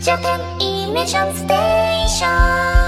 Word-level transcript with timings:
Japan 0.00 0.40
Immersion 0.60 1.34
Station. 1.34 2.87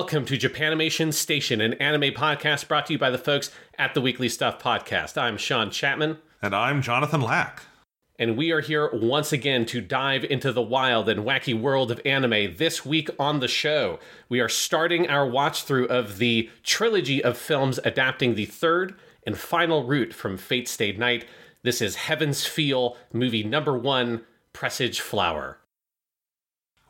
Welcome 0.00 0.24
to 0.24 0.38
Japanimation 0.38 1.12
Station, 1.12 1.60
an 1.60 1.74
anime 1.74 2.14
podcast 2.14 2.66
brought 2.68 2.86
to 2.86 2.94
you 2.94 2.98
by 2.98 3.10
the 3.10 3.18
folks 3.18 3.50
at 3.78 3.92
the 3.92 4.00
Weekly 4.00 4.30
Stuff 4.30 4.58
Podcast. 4.58 5.20
I'm 5.20 5.36
Sean 5.36 5.70
Chapman, 5.70 6.16
And 6.40 6.54
I'm 6.54 6.80
Jonathan 6.80 7.20
Lack. 7.20 7.64
and 8.18 8.34
we 8.34 8.50
are 8.50 8.62
here 8.62 8.88
once 8.94 9.30
again 9.30 9.66
to 9.66 9.82
dive 9.82 10.24
into 10.24 10.52
the 10.54 10.62
wild 10.62 11.06
and 11.10 11.26
wacky 11.26 11.52
world 11.52 11.90
of 11.90 12.00
anime. 12.06 12.56
This 12.56 12.82
week 12.82 13.10
on 13.18 13.40
the 13.40 13.46
show, 13.46 13.98
we 14.30 14.40
are 14.40 14.48
starting 14.48 15.06
our 15.10 15.28
watch 15.28 15.64
through 15.64 15.86
of 15.88 16.16
the 16.16 16.48
trilogy 16.62 17.22
of 17.22 17.36
films 17.36 17.78
adapting 17.84 18.36
the 18.36 18.46
third 18.46 18.94
and 19.26 19.36
final 19.36 19.84
route 19.84 20.14
from 20.14 20.38
Fate 20.38 20.66
Stay 20.66 20.92
Night. 20.92 21.26
This 21.62 21.82
is 21.82 21.96
Heaven's 21.96 22.46
Feel, 22.46 22.96
movie 23.12 23.44
number 23.44 23.76
one, 23.76 24.22
Presage 24.54 25.00
Flower. 25.02 25.58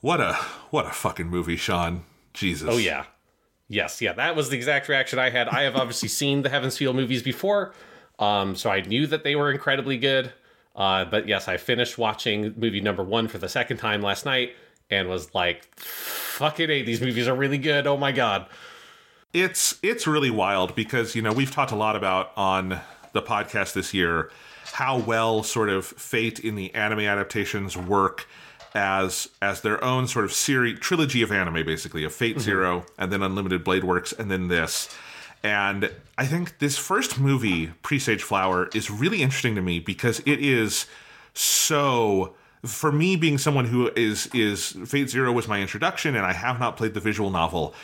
What 0.01 0.21
a 0.21 0.35
what 0.71 0.87
a 0.87 0.91
fucking 0.91 1.27
movie, 1.27 1.57
Sean. 1.57 2.05
Jesus. 2.41 2.69
Oh 2.71 2.79
yeah. 2.79 3.05
Yes, 3.69 4.01
yeah, 4.01 4.13
that 4.15 4.35
was 4.35 4.49
the 4.51 4.57
exact 4.57 4.89
reaction 4.89 5.21
I 5.21 5.31
had. 5.31 5.47
I 5.47 5.63
have 5.63 5.77
obviously 5.77 6.09
seen 6.21 6.43
the 6.43 6.49
Heaven's 6.49 6.77
Feel 6.77 6.93
movies 6.93 7.23
before, 7.23 7.73
um, 8.19 8.57
so 8.57 8.69
I 8.69 8.81
knew 8.81 9.07
that 9.07 9.23
they 9.23 9.37
were 9.37 9.53
incredibly 9.53 9.97
good. 9.97 10.33
Uh, 10.75 11.05
but 11.05 11.29
yes, 11.29 11.47
I 11.47 11.57
finished 11.57 11.99
watching 11.99 12.55
movie 12.57 12.81
number 12.81 13.05
one 13.05 13.29
for 13.29 13.39
the 13.39 13.49
second 13.49 13.77
time 13.77 14.03
last 14.03 14.25
night 14.25 14.55
and 14.91 15.09
was 15.09 15.33
like, 15.35 15.73
"Fucking 15.77 16.69
a, 16.69 16.83
these 16.83 17.01
movies 17.01 17.29
are 17.29 17.35
really 17.35 17.59
good." 17.59 17.87
Oh 17.87 17.97
my 17.97 18.11
god. 18.11 18.47
It's 19.33 19.79
it's 19.83 20.09
really 20.09 20.31
wild 20.31 20.75
because, 20.75 21.15
you 21.15 21.23
know, 21.23 21.33
we've 21.33 21.51
talked 21.53 21.71
a 21.71 21.77
lot 21.77 21.95
about 21.95 22.33
on 22.37 22.81
the 23.13 23.23
podcast 23.23 23.75
this 23.75 23.95
year 23.95 24.31
how 24.73 24.99
well 24.99 25.43
sort 25.43 25.69
of 25.69 25.85
fate 25.85 26.41
in 26.41 26.55
the 26.55 26.73
anime 26.75 27.01
adaptations 27.01 27.77
work 27.77 28.27
as 28.75 29.29
as 29.43 29.63
their 29.63 29.83
own 29.83 30.07
sort 30.07 30.25
of 30.25 30.33
series 30.33 30.79
trilogy 30.79 31.23
of 31.23 31.33
anime 31.33 31.65
basically 31.65 32.05
of 32.05 32.15
Fate 32.15 32.37
mm-hmm. 32.37 32.45
Zero 32.45 32.87
and 32.99 33.13
then 33.13 33.23
Unlimited 33.23 33.65
Blade 33.65 33.85
Works 33.85 34.13
and 34.13 34.31
then 34.31 34.49
this. 34.49 34.89
And 35.43 35.91
I 36.19 36.27
think 36.27 36.59
this 36.59 36.77
first 36.77 37.19
movie, 37.19 37.69
Presage 37.83 38.23
Flower, 38.23 38.69
is 38.75 38.91
really 38.91 39.23
interesting 39.23 39.55
to 39.55 39.63
me 39.63 39.81
because 39.81 40.21
it 40.21 40.41
is 40.41 40.87
so 41.33 42.35
for 42.65 42.93
me 42.93 43.17
being 43.17 43.39
someone 43.39 43.65
who 43.67 43.91
is 43.97 44.29
is 44.35 44.77
Fate 44.87 45.09
Zero 45.09 45.33
was 45.33 45.49
my 45.49 45.61
introduction 45.61 46.15
and 46.15 46.27
I 46.27 46.33
have 46.33 46.61
not 46.61 46.77
played 46.77 46.95
the 46.95 47.01
visual 47.01 47.31
novel. 47.31 47.75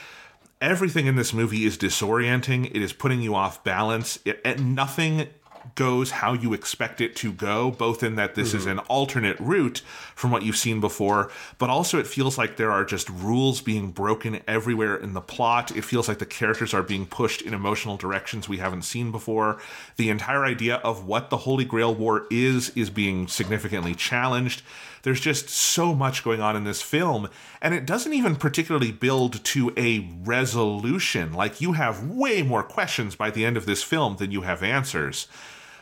Everything 0.61 1.07
in 1.07 1.17
this 1.17 1.35
movie 1.35 1.65
is 1.65 1.77
disorienting. 1.77 2.67
It 2.67 2.81
is 2.83 2.93
putting 2.93 3.21
you 3.21 3.35
off 3.35 3.63
balance. 3.63 4.19
It, 4.25 4.59
nothing 4.59 5.29
goes 5.75 6.11
how 6.11 6.33
you 6.33 6.53
expect 6.53 7.01
it 7.01 7.17
to 7.17 7.33
go, 7.33 7.71
both 7.71 8.03
in 8.03 8.17
that 8.17 8.35
this 8.35 8.55
is 8.55 8.63
mm-hmm. 8.63 8.79
an 8.79 8.87
alternate 8.87 9.39
route 9.41 9.83
from 10.15 10.31
what 10.31 10.43
you've 10.43 10.57
seen 10.57 10.81
before, 10.81 11.31
but 11.59 11.71
also 11.71 11.99
it 11.99 12.07
feels 12.07 12.39
like 12.39 12.57
there 12.57 12.71
are 12.71 12.85
just 12.85 13.09
rules 13.11 13.61
being 13.61 13.91
broken 13.91 14.41
everywhere 14.47 14.97
in 14.97 15.13
the 15.13 15.21
plot. 15.21 15.77
It 15.77 15.85
feels 15.85 16.09
like 16.09 16.19
the 16.19 16.27
characters 16.27 16.73
are 16.73 16.83
being 16.83 17.07
pushed 17.07 17.43
in 17.43 17.55
emotional 17.55 17.97
directions 17.97 18.49
we 18.49 18.59
haven't 18.59 18.83
seen 18.83 19.11
before. 19.11 19.59
The 19.97 20.11
entire 20.11 20.45
idea 20.45 20.77
of 20.77 21.07
what 21.07 21.31
the 21.31 21.39
Holy 21.39 21.65
Grail 21.65 21.95
War 21.95 22.27
is 22.31 22.71
is 22.71 22.91
being 22.91 23.29
significantly 23.29 23.95
challenged. 23.95 24.63
There's 25.03 25.21
just 25.21 25.49
so 25.49 25.95
much 25.95 26.25
going 26.25 26.41
on 26.41 26.57
in 26.57 26.65
this 26.65 26.83
film, 26.83 27.29
and 27.63 27.73
it 27.75 27.87
doesn't 27.87 28.13
even 28.13 28.35
particularly 28.35 28.91
build 28.91 29.45
to 29.45 29.73
a 29.77 30.01
resolution. 30.25 31.33
Like, 31.33 31.61
you 31.61 31.75
have 31.75 32.09
way 32.09 32.43
more 32.43 32.65
questions 32.65 33.15
by 33.15 33.31
the 33.31 33.45
end 33.45 33.57
of 33.57 33.67
this 33.67 33.85
film 33.85 34.17
than 34.17 34.33
you 34.33 34.41
have 34.41 34.65
answers. 34.65 35.29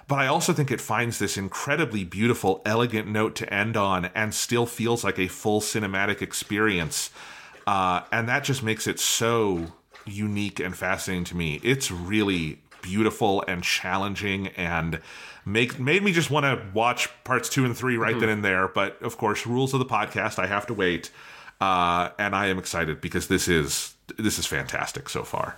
But 0.07 0.19
I 0.19 0.27
also 0.27 0.53
think 0.53 0.71
it 0.71 0.81
finds 0.81 1.19
this 1.19 1.37
incredibly 1.37 2.05
beautiful, 2.05 2.61
elegant 2.67 3.09
note 3.09 3.35
to 3.37 3.53
end 3.53 3.77
on 3.77 4.07
and 4.15 4.35
still 4.35 4.67
feels 4.67 5.03
like 5.03 5.19
a 5.19 5.29
full 5.29 5.61
cinematic 5.61 6.21
experience. 6.21 7.11
Uh, 7.67 8.03
and 8.13 8.29
that 8.29 8.45
just 8.45 8.63
makes 8.63 8.87
it 8.87 9.01
so 9.01 9.73
unique 10.07 10.61
and 10.61 10.77
fascinating 10.77 11.25
to 11.25 11.37
me. 11.37 11.61
It's 11.63 11.91
really 11.91 12.61
beautiful 12.83 13.43
and 13.49 13.63
challenging 13.63 14.49
and 14.49 15.01
make 15.47 15.79
made 15.79 16.03
me 16.03 16.13
just 16.13 16.31
want 16.31 16.45
to 16.45 16.63
watch 16.75 17.09
parts 17.25 17.49
two 17.49 17.65
and 17.65 17.75
three 17.77 17.97
right 17.97 18.19
then 18.21 18.29
and 18.29 18.45
there. 18.45 18.69
But 18.69 19.01
of 19.03 19.17
course, 19.17 19.47
rules 19.47 19.73
of 19.73 19.79
the 19.79 19.87
podcast, 19.87 20.39
I 20.39 20.47
have 20.47 20.67
to 20.67 20.75
wait. 20.75 21.11
Uh, 21.61 22.11
and 22.19 22.35
I 22.35 22.49
am 22.49 22.59
excited 22.59 23.01
because 23.01 23.29
this 23.29 23.49
is 23.49 23.95
this 24.19 24.39
is 24.39 24.45
fantastic 24.47 25.09
so 25.09 25.23
far. 25.23 25.57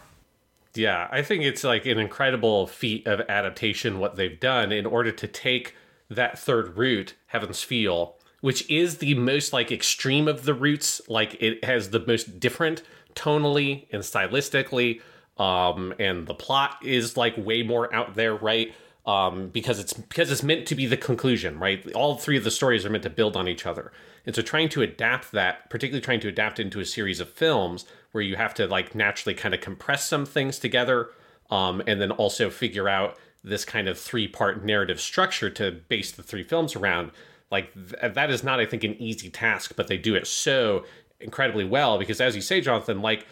Yeah, 0.76 1.08
I 1.10 1.22
think 1.22 1.44
it's 1.44 1.64
like 1.64 1.86
an 1.86 1.98
incredible 1.98 2.66
feat 2.66 3.06
of 3.06 3.20
adaptation 3.28 3.98
what 3.98 4.16
they've 4.16 4.38
done 4.38 4.72
in 4.72 4.86
order 4.86 5.12
to 5.12 5.26
take 5.26 5.74
that 6.10 6.38
third 6.38 6.76
route, 6.76 7.14
Heaven's 7.26 7.62
Feel, 7.62 8.16
which 8.40 8.68
is 8.70 8.98
the 8.98 9.14
most 9.14 9.52
like 9.52 9.72
extreme 9.72 10.28
of 10.28 10.44
the 10.44 10.54
routes, 10.54 11.00
like 11.08 11.36
it 11.40 11.64
has 11.64 11.90
the 11.90 12.04
most 12.06 12.38
different 12.38 12.82
tonally 13.14 13.86
and 13.92 14.02
stylistically, 14.02 15.00
um, 15.38 15.94
and 15.98 16.26
the 16.26 16.34
plot 16.34 16.76
is 16.82 17.16
like 17.16 17.36
way 17.36 17.62
more 17.62 17.92
out 17.94 18.14
there, 18.14 18.34
right? 18.34 18.74
Um, 19.06 19.48
because 19.48 19.78
it's 19.78 19.92
because 19.92 20.32
it's 20.32 20.42
meant 20.42 20.66
to 20.66 20.74
be 20.74 20.86
the 20.86 20.96
conclusion, 20.96 21.58
right? 21.58 21.92
All 21.92 22.16
three 22.16 22.36
of 22.36 22.44
the 22.44 22.50
stories 22.50 22.84
are 22.84 22.90
meant 22.90 23.04
to 23.04 23.10
build 23.10 23.36
on 23.36 23.48
each 23.48 23.64
other, 23.64 23.92
and 24.24 24.34
so 24.34 24.42
trying 24.42 24.68
to 24.70 24.82
adapt 24.82 25.32
that, 25.32 25.70
particularly 25.70 26.02
trying 26.02 26.20
to 26.20 26.28
adapt 26.28 26.58
into 26.58 26.80
a 26.80 26.84
series 26.84 27.20
of 27.20 27.30
films 27.30 27.84
where 28.16 28.24
you 28.24 28.36
have 28.36 28.54
to 28.54 28.66
like 28.66 28.94
naturally 28.94 29.34
kind 29.34 29.54
of 29.54 29.60
compress 29.60 30.08
some 30.08 30.24
things 30.24 30.58
together, 30.58 31.10
um, 31.50 31.82
and 31.86 32.00
then 32.00 32.10
also 32.10 32.48
figure 32.48 32.88
out 32.88 33.18
this 33.44 33.62
kind 33.66 33.88
of 33.88 33.98
three 33.98 34.26
part 34.26 34.64
narrative 34.64 34.98
structure 34.98 35.50
to 35.50 35.70
base 35.70 36.10
the 36.12 36.22
three 36.22 36.42
films 36.42 36.74
around. 36.74 37.10
Like 37.50 37.74
th- 37.74 38.14
that 38.14 38.30
is 38.30 38.42
not, 38.42 38.58
I 38.58 38.64
think, 38.64 38.84
an 38.84 38.94
easy 38.94 39.28
task, 39.28 39.74
but 39.76 39.88
they 39.88 39.98
do 39.98 40.14
it 40.14 40.26
so 40.26 40.86
incredibly 41.20 41.66
well 41.66 41.98
because, 41.98 42.18
as 42.18 42.34
you 42.34 42.40
say, 42.40 42.62
Jonathan, 42.62 43.02
like 43.02 43.26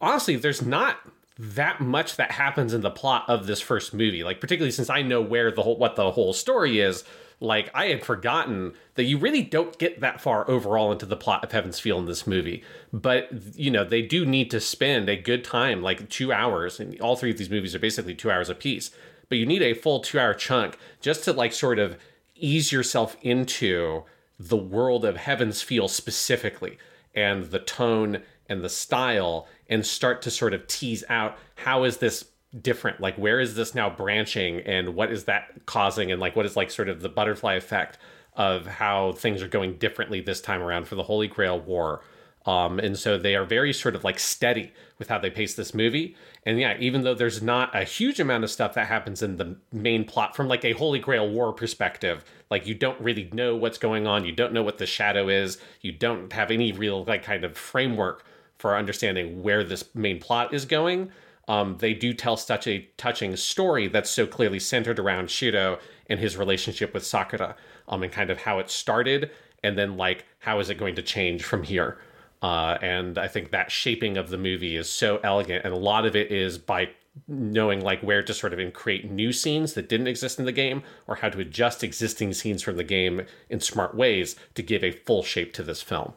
honestly, 0.00 0.36
there's 0.36 0.62
not 0.62 1.00
that 1.38 1.80
much 1.80 2.16
that 2.16 2.32
happens 2.32 2.74
in 2.74 2.80
the 2.80 2.90
plot 2.90 3.24
of 3.28 3.46
this 3.46 3.60
first 3.60 3.94
movie. 3.94 4.24
Like 4.24 4.40
particularly 4.40 4.72
since 4.72 4.90
I 4.90 5.02
know 5.02 5.20
where 5.20 5.50
the 5.50 5.62
whole 5.62 5.76
what 5.76 5.96
the 5.96 6.10
whole 6.10 6.32
story 6.32 6.80
is. 6.80 7.04
Like 7.40 7.70
I 7.72 7.86
had 7.86 8.04
forgotten 8.04 8.72
that 8.94 9.04
you 9.04 9.16
really 9.16 9.42
don't 9.42 9.78
get 9.78 10.00
that 10.00 10.20
far 10.20 10.50
overall 10.50 10.90
into 10.90 11.06
the 11.06 11.16
plot 11.16 11.44
of 11.44 11.52
Heaven's 11.52 11.78
Feel 11.78 12.00
in 12.00 12.06
this 12.06 12.26
movie. 12.26 12.64
But 12.92 13.28
you 13.54 13.70
know 13.70 13.84
they 13.84 14.02
do 14.02 14.26
need 14.26 14.50
to 14.50 14.60
spend 14.60 15.08
a 15.08 15.16
good 15.16 15.44
time, 15.44 15.80
like 15.80 16.08
two 16.08 16.32
hours, 16.32 16.80
and 16.80 17.00
all 17.00 17.14
three 17.14 17.30
of 17.30 17.38
these 17.38 17.50
movies 17.50 17.76
are 17.76 17.80
basically 17.80 18.16
two 18.16 18.30
hours 18.30 18.50
apiece. 18.50 18.90
But 19.28 19.38
you 19.38 19.46
need 19.46 19.62
a 19.62 19.74
full 19.74 20.00
two 20.00 20.18
hour 20.18 20.34
chunk 20.34 20.78
just 21.00 21.22
to 21.24 21.32
like 21.32 21.52
sort 21.52 21.78
of 21.78 21.96
ease 22.34 22.72
yourself 22.72 23.16
into 23.22 24.02
the 24.40 24.56
world 24.56 25.04
of 25.04 25.16
Heaven's 25.16 25.62
Feel 25.62 25.86
specifically 25.86 26.78
and 27.14 27.46
the 27.46 27.58
tone 27.58 28.22
and 28.48 28.62
the 28.62 28.68
style 28.68 29.46
and 29.68 29.84
start 29.84 30.22
to 30.22 30.30
sort 30.30 30.54
of 30.54 30.66
tease 30.66 31.04
out 31.08 31.36
how 31.56 31.84
is 31.84 31.98
this 31.98 32.26
different? 32.62 33.00
Like 33.00 33.16
where 33.16 33.40
is 33.40 33.54
this 33.54 33.74
now 33.74 33.90
branching 33.90 34.60
and 34.60 34.94
what 34.94 35.12
is 35.12 35.24
that 35.24 35.66
causing 35.66 36.10
and 36.10 36.20
like 36.20 36.36
what 36.36 36.46
is 36.46 36.56
like 36.56 36.70
sort 36.70 36.88
of 36.88 37.02
the 37.02 37.08
butterfly 37.08 37.54
effect 37.54 37.98
of 38.34 38.66
how 38.66 39.12
things 39.12 39.42
are 39.42 39.48
going 39.48 39.76
differently 39.76 40.20
this 40.20 40.40
time 40.40 40.62
around 40.62 40.86
for 40.86 40.94
the 40.94 41.02
holy 41.02 41.28
grail 41.28 41.58
war? 41.58 42.02
Um, 42.46 42.78
and 42.78 42.98
so 42.98 43.18
they 43.18 43.36
are 43.36 43.44
very 43.44 43.74
sort 43.74 43.94
of 43.94 44.04
like 44.04 44.18
steady 44.18 44.72
with 44.98 45.08
how 45.08 45.18
they 45.18 45.28
pace 45.28 45.54
this 45.54 45.74
movie. 45.74 46.16
And 46.46 46.58
yeah, 46.58 46.78
even 46.78 47.02
though 47.02 47.14
there's 47.14 47.42
not 47.42 47.76
a 47.76 47.84
huge 47.84 48.20
amount 48.20 48.42
of 48.42 48.50
stuff 48.50 48.72
that 48.72 48.86
happens 48.86 49.22
in 49.22 49.36
the 49.36 49.56
main 49.70 50.04
plot 50.04 50.34
from 50.34 50.48
like 50.48 50.64
a 50.64 50.72
Holy 50.72 50.98
Grail 50.98 51.28
war 51.28 51.52
perspective, 51.52 52.24
like 52.50 52.66
you 52.66 52.74
don't 52.74 52.98
really 53.02 53.28
know 53.34 53.54
what's 53.54 53.76
going 53.76 54.06
on, 54.06 54.24
you 54.24 54.32
don't 54.32 54.54
know 54.54 54.62
what 54.62 54.78
the 54.78 54.86
shadow 54.86 55.28
is, 55.28 55.58
you 55.82 55.92
don't 55.92 56.32
have 56.32 56.50
any 56.50 56.72
real 56.72 57.04
like 57.04 57.22
kind 57.22 57.44
of 57.44 57.54
framework 57.54 58.24
for 58.58 58.76
understanding 58.76 59.42
where 59.42 59.64
this 59.64 59.84
main 59.94 60.20
plot 60.20 60.52
is 60.52 60.64
going. 60.64 61.10
Um, 61.46 61.78
they 61.78 61.94
do 61.94 62.12
tell 62.12 62.36
such 62.36 62.66
a 62.66 62.86
touching 62.98 63.34
story 63.36 63.88
that's 63.88 64.10
so 64.10 64.26
clearly 64.26 64.60
centered 64.60 64.98
around 64.98 65.30
Shiro 65.30 65.78
and 66.08 66.20
his 66.20 66.36
relationship 66.36 66.92
with 66.92 67.06
Sakura, 67.06 67.56
um, 67.88 68.02
and 68.02 68.12
kind 68.12 68.30
of 68.30 68.42
how 68.42 68.58
it 68.58 68.70
started, 68.70 69.30
and 69.64 69.78
then 69.78 69.96
like 69.96 70.26
how 70.40 70.60
is 70.60 70.68
it 70.68 70.76
going 70.76 70.94
to 70.96 71.02
change 71.02 71.44
from 71.44 71.62
here. 71.62 71.98
Uh, 72.42 72.78
and 72.82 73.18
I 73.18 73.28
think 73.28 73.50
that 73.50 73.70
shaping 73.70 74.16
of 74.16 74.28
the 74.28 74.38
movie 74.38 74.76
is 74.76 74.90
so 74.90 75.20
elegant, 75.24 75.64
and 75.64 75.72
a 75.72 75.78
lot 75.78 76.04
of 76.04 76.14
it 76.14 76.30
is 76.30 76.58
by 76.58 76.90
knowing 77.26 77.80
like 77.80 78.00
where 78.02 78.22
to 78.22 78.32
sort 78.32 78.52
of 78.52 78.72
create 78.74 79.10
new 79.10 79.32
scenes 79.32 79.74
that 79.74 79.88
didn't 79.88 80.06
exist 80.06 80.38
in 80.38 80.44
the 80.44 80.52
game, 80.52 80.82
or 81.06 81.16
how 81.16 81.30
to 81.30 81.40
adjust 81.40 81.82
existing 81.82 82.32
scenes 82.34 82.62
from 82.62 82.76
the 82.76 82.84
game 82.84 83.22
in 83.48 83.58
smart 83.58 83.94
ways 83.94 84.36
to 84.54 84.62
give 84.62 84.84
a 84.84 84.92
full 84.92 85.22
shape 85.22 85.52
to 85.54 85.62
this 85.62 85.82
film. 85.82 86.12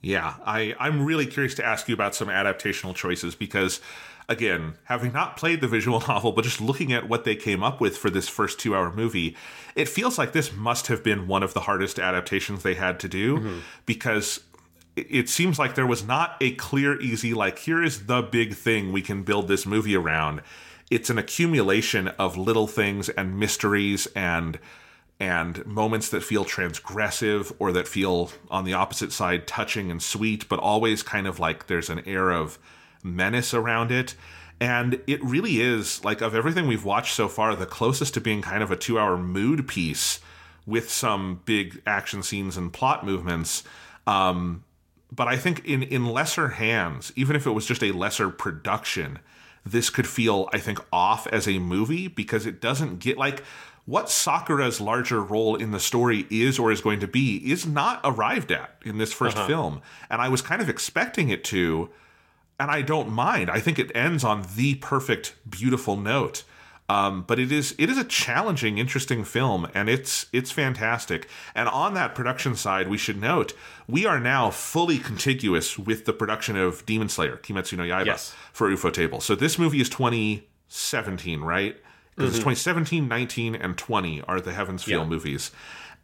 Yeah, 0.00 0.34
I, 0.44 0.74
I'm 0.78 1.04
really 1.04 1.26
curious 1.26 1.54
to 1.56 1.66
ask 1.66 1.88
you 1.88 1.94
about 1.94 2.14
some 2.14 2.28
adaptational 2.28 2.94
choices 2.94 3.34
because, 3.34 3.80
again, 4.28 4.74
having 4.84 5.12
not 5.12 5.36
played 5.36 5.60
the 5.60 5.68
visual 5.68 6.00
novel, 6.08 6.32
but 6.32 6.44
just 6.44 6.60
looking 6.60 6.92
at 6.92 7.08
what 7.08 7.24
they 7.24 7.34
came 7.34 7.62
up 7.62 7.80
with 7.80 7.96
for 7.96 8.10
this 8.10 8.28
first 8.28 8.60
two 8.60 8.76
hour 8.76 8.92
movie, 8.92 9.36
it 9.74 9.88
feels 9.88 10.16
like 10.16 10.32
this 10.32 10.52
must 10.52 10.86
have 10.86 11.02
been 11.02 11.26
one 11.26 11.42
of 11.42 11.52
the 11.52 11.60
hardest 11.60 11.98
adaptations 11.98 12.62
they 12.62 12.74
had 12.74 13.00
to 13.00 13.08
do 13.08 13.38
mm-hmm. 13.38 13.58
because 13.86 14.40
it 14.96 15.28
seems 15.28 15.58
like 15.58 15.74
there 15.74 15.86
was 15.86 16.04
not 16.04 16.36
a 16.40 16.52
clear, 16.52 17.00
easy, 17.00 17.34
like, 17.34 17.58
here 17.58 17.82
is 17.82 18.06
the 18.06 18.22
big 18.22 18.54
thing 18.54 18.92
we 18.92 19.02
can 19.02 19.22
build 19.22 19.48
this 19.48 19.66
movie 19.66 19.96
around. 19.96 20.42
It's 20.90 21.10
an 21.10 21.18
accumulation 21.18 22.08
of 22.08 22.36
little 22.36 22.66
things 22.66 23.08
and 23.10 23.38
mysteries 23.38 24.06
and 24.16 24.58
and 25.20 25.64
moments 25.66 26.08
that 26.10 26.22
feel 26.22 26.44
transgressive 26.44 27.52
or 27.58 27.72
that 27.72 27.88
feel 27.88 28.30
on 28.50 28.64
the 28.64 28.74
opposite 28.74 29.12
side 29.12 29.46
touching 29.46 29.90
and 29.90 30.02
sweet, 30.02 30.48
but 30.48 30.60
always 30.60 31.02
kind 31.02 31.26
of 31.26 31.40
like 31.40 31.66
there's 31.66 31.90
an 31.90 32.02
air 32.06 32.30
of 32.30 32.58
menace 33.02 33.52
around 33.52 33.90
it. 33.90 34.14
And 34.60 35.00
it 35.06 35.22
really 35.22 35.60
is, 35.60 36.04
like, 36.04 36.20
of 36.20 36.34
everything 36.34 36.66
we've 36.66 36.84
watched 36.84 37.14
so 37.14 37.28
far, 37.28 37.54
the 37.54 37.66
closest 37.66 38.14
to 38.14 38.20
being 38.20 38.42
kind 38.42 38.62
of 38.62 38.70
a 38.70 38.76
two 38.76 38.98
hour 38.98 39.16
mood 39.16 39.68
piece 39.68 40.20
with 40.66 40.90
some 40.90 41.40
big 41.44 41.80
action 41.86 42.22
scenes 42.22 42.56
and 42.56 42.72
plot 42.72 43.04
movements. 43.04 43.64
Um, 44.06 44.64
but 45.10 45.28
I 45.28 45.36
think 45.36 45.64
in 45.64 45.82
in 45.82 46.06
lesser 46.06 46.48
hands, 46.48 47.12
even 47.16 47.34
if 47.34 47.46
it 47.46 47.50
was 47.50 47.66
just 47.66 47.82
a 47.82 47.92
lesser 47.92 48.30
production, 48.30 49.20
this 49.64 49.90
could 49.90 50.06
feel 50.06 50.48
I 50.52 50.58
think 50.58 50.80
off 50.92 51.26
as 51.28 51.48
a 51.48 51.58
movie 51.58 52.08
because 52.08 52.46
it 52.46 52.60
doesn't 52.60 52.98
get 52.98 53.16
like 53.16 53.42
what 53.88 54.10
Sakura's 54.10 54.82
larger 54.82 55.22
role 55.22 55.56
in 55.56 55.70
the 55.70 55.80
story 55.80 56.26
is 56.28 56.58
or 56.58 56.70
is 56.70 56.82
going 56.82 57.00
to 57.00 57.08
be 57.08 57.38
is 57.50 57.66
not 57.66 58.02
arrived 58.04 58.52
at 58.52 58.76
in 58.84 58.98
this 58.98 59.14
1st 59.14 59.36
uh-huh. 59.36 59.46
film, 59.46 59.82
and 60.10 60.20
I 60.20 60.28
was 60.28 60.42
kind 60.42 60.60
of 60.60 60.68
expecting 60.68 61.30
it 61.30 61.42
to, 61.44 61.88
and 62.60 62.70
I 62.70 62.82
don't 62.82 63.08
mind. 63.08 63.50
I 63.50 63.60
think 63.60 63.78
it 63.78 63.90
ends 63.96 64.24
on 64.24 64.44
the 64.56 64.74
perfect, 64.74 65.36
beautiful 65.48 65.96
note. 65.96 66.44
Um, 66.90 67.24
but 67.26 67.38
it 67.38 67.50
is 67.50 67.74
it 67.78 67.88
is 67.88 67.96
a 67.96 68.04
challenging, 68.04 68.76
interesting 68.76 69.24
film, 69.24 69.66
and 69.72 69.88
it's 69.88 70.26
it's 70.34 70.50
fantastic. 70.50 71.26
And 71.54 71.66
on 71.66 71.94
that 71.94 72.14
production 72.14 72.56
side, 72.56 72.88
we 72.88 72.98
should 72.98 73.18
note 73.18 73.54
we 73.86 74.04
are 74.04 74.20
now 74.20 74.50
fully 74.50 74.98
contiguous 74.98 75.78
with 75.78 76.04
the 76.04 76.12
production 76.12 76.56
of 76.56 76.84
Demon 76.84 77.08
Slayer, 77.08 77.38
Kimetsu 77.38 77.78
no 77.78 77.84
Yaiba, 77.84 78.04
yes. 78.04 78.34
for 78.52 78.70
ufotable. 78.70 79.22
So 79.22 79.34
this 79.34 79.58
movie 79.58 79.80
is 79.80 79.88
2017, 79.88 81.40
right? 81.40 81.78
Because 82.18 82.38
mm-hmm. 82.38 82.50
it's 82.50 82.58
2017, 82.60 83.08
19, 83.08 83.54
and 83.54 83.78
20 83.78 84.22
are 84.22 84.40
the 84.40 84.52
Heaven's 84.52 84.82
Feel 84.82 85.00
yeah. 85.00 85.06
movies 85.06 85.50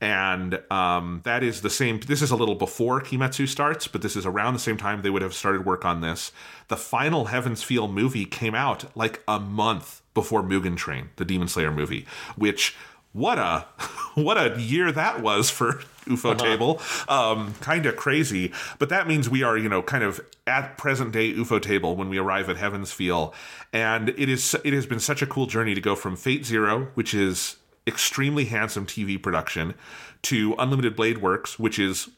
and 0.00 0.61
um, 0.70 1.20
that 1.25 1.43
is 1.43 1.62
the 1.62 1.70
same. 1.70 2.00
This 2.00 2.20
is 2.20 2.31
a 2.31 2.37
little 2.37 2.55
before 2.55 3.00
Kimetsu 3.00 3.49
starts, 3.49 3.88
but 3.88 4.02
this 4.02 4.16
is 4.16 4.26
around 4.26 4.55
the 4.55 4.61
same 4.61 4.76
time 4.76 5.02
they 5.02 5.11
would 5.11 5.22
have 5.22 5.34
started 5.34 5.64
work 5.64 5.84
on 5.84 6.00
this. 6.00 6.32
The 6.69 6.76
final 6.76 7.26
Heaven's 7.26 7.62
Feel 7.62 7.88
movie 7.88 8.26
came 8.26 8.55
out 8.55 8.94
like 8.96 9.22
a 9.26 9.38
month 9.40 10.02
before 10.12 10.43
Mugen 10.43 10.76
Train, 10.76 11.11
the 11.16 11.25
Demon 11.25 11.49
Slayer 11.49 11.72
movie, 11.72 12.06
which 12.37 12.76
what 13.14 13.38
a 13.38 13.66
what 14.14 14.37
a 14.37 14.61
year 14.61 14.93
that 14.93 15.22
was 15.22 15.49
for 15.49 15.81
UFO 16.06 16.32
uh-huh. 16.32 16.34
table. 16.34 16.82
Um, 17.08 17.55
kind 17.61 17.87
of 17.87 17.96
crazy, 17.96 18.52
but 18.78 18.90
that 18.90 19.06
means 19.08 19.31
we 19.31 19.43
are, 19.43 19.56
you 19.56 19.70
know, 19.70 19.81
kind 19.81 20.05
of 20.05 20.20
at 20.46 20.76
present 20.76 21.12
day 21.12 21.32
Ufotable 21.32 21.96
when 21.96 22.11
we 22.11 22.19
arrive 22.19 22.50
at 22.50 22.58
Heaven's 22.58 22.93
Feel, 22.93 23.32
and 23.72 24.11
it 24.11 24.28
is 24.28 24.55
it 24.64 24.75
has 24.75 24.84
been 24.84 25.00
such 25.00 25.22
a 25.22 25.26
cool 25.26 25.46
journey 25.46 25.75
to 25.75 25.81
go 25.81 25.94
from 25.94 26.16
Fate 26.16 26.44
Zero, 26.44 26.88
which 26.94 27.14
is 27.14 27.56
extremely 27.87 28.46
handsome 28.46 28.87
TV 28.87 29.22
production, 29.22 29.75
to 30.22 30.55
Unlimited 30.58 30.96
Blade 30.96 31.19
Works, 31.19 31.58
which 31.58 31.78
is 31.78 32.11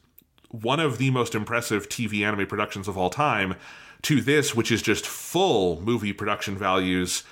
one 0.49 0.79
of 0.79 0.97
the 0.97 1.11
most 1.11 1.35
impressive 1.35 1.89
TV 1.89 2.25
anime 2.25 2.47
productions 2.47 2.87
of 2.87 2.97
all 2.97 3.09
time, 3.09 3.55
to 4.03 4.21
this, 4.21 4.55
which 4.55 4.71
is 4.71 4.81
just 4.81 5.05
full 5.05 5.81
movie 5.81 6.13
production 6.13 6.57
values, 6.57 7.23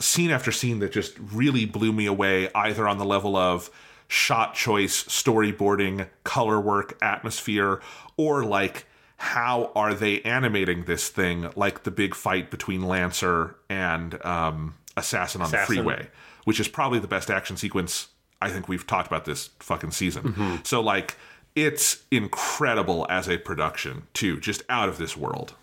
scene 0.00 0.30
after 0.30 0.52
scene 0.52 0.78
that 0.80 0.92
just 0.92 1.16
really 1.18 1.64
blew 1.64 1.92
me 1.92 2.06
away, 2.06 2.48
either 2.54 2.88
on 2.88 2.98
the 2.98 3.04
level 3.04 3.36
of 3.36 3.70
shot 4.08 4.54
choice, 4.54 5.04
storyboarding, 5.04 6.08
color 6.24 6.60
work, 6.60 6.98
atmosphere, 7.02 7.80
or 8.16 8.44
like 8.44 8.86
how 9.16 9.70
are 9.74 9.94
they 9.94 10.20
animating 10.22 10.84
this 10.84 11.08
thing 11.08 11.50
like 11.56 11.84
the 11.84 11.90
big 11.90 12.14
fight 12.14 12.50
between 12.50 12.82
Lancer 12.82 13.56
and 13.70 14.24
um, 14.24 14.74
Assassin 14.96 15.40
on 15.40 15.46
Assassin. 15.46 15.76
the 15.76 15.82
freeway 15.82 16.08
which 16.44 16.60
is 16.60 16.68
probably 16.68 16.98
the 16.98 17.08
best 17.08 17.30
action 17.30 17.56
sequence 17.56 18.08
I 18.40 18.50
think 18.50 18.68
we've 18.68 18.86
talked 18.86 19.06
about 19.06 19.24
this 19.24 19.50
fucking 19.60 19.92
season. 19.92 20.24
Mm-hmm. 20.24 20.56
So 20.64 20.80
like 20.80 21.16
it's 21.54 22.02
incredible 22.10 23.06
as 23.08 23.28
a 23.28 23.38
production 23.38 24.06
too, 24.12 24.38
just 24.38 24.62
out 24.68 24.88
of 24.88 24.98
this 24.98 25.16
world. 25.16 25.54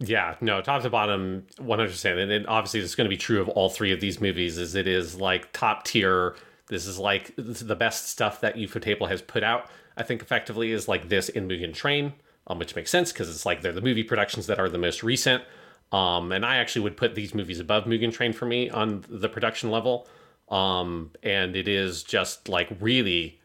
Yeah, 0.00 0.36
no, 0.40 0.60
top 0.60 0.82
to 0.82 0.90
bottom, 0.90 1.46
100%. 1.58 2.36
And 2.36 2.46
obviously, 2.46 2.80
it's 2.80 2.94
going 2.94 3.06
to 3.06 3.10
be 3.10 3.16
true 3.16 3.40
of 3.40 3.48
all 3.50 3.68
three 3.68 3.92
of 3.92 4.00
these 4.00 4.20
movies. 4.20 4.58
Is 4.58 4.74
it 4.74 4.86
is 4.86 5.16
like 5.20 5.52
top 5.52 5.84
tier. 5.84 6.34
This 6.68 6.86
is 6.86 6.98
like 6.98 7.32
the 7.36 7.76
best 7.76 8.08
stuff 8.08 8.40
that 8.40 8.56
Ufotable 8.56 9.08
has 9.08 9.22
put 9.22 9.42
out. 9.42 9.68
I 9.96 10.02
think 10.02 10.22
effectively 10.22 10.72
is 10.72 10.88
like 10.88 11.08
this 11.08 11.28
in 11.28 11.46
Mugen 11.46 11.72
Train, 11.72 12.14
um, 12.46 12.58
which 12.58 12.74
makes 12.74 12.90
sense 12.90 13.12
because 13.12 13.30
it's 13.30 13.46
like 13.46 13.62
they're 13.62 13.72
the 13.72 13.80
movie 13.80 14.02
productions 14.02 14.46
that 14.46 14.58
are 14.58 14.68
the 14.68 14.78
most 14.78 15.02
recent. 15.02 15.44
Um, 15.92 16.32
and 16.32 16.44
I 16.44 16.56
actually 16.56 16.82
would 16.82 16.96
put 16.96 17.14
these 17.14 17.34
movies 17.34 17.60
above 17.60 17.84
Mugen 17.84 18.12
Train 18.12 18.32
for 18.32 18.46
me 18.46 18.70
on 18.70 19.04
the 19.08 19.28
production 19.28 19.70
level. 19.70 20.08
Um, 20.48 21.10
and 21.22 21.54
it 21.54 21.68
is 21.68 22.02
just 22.02 22.48
like 22.48 22.68
really 22.80 23.40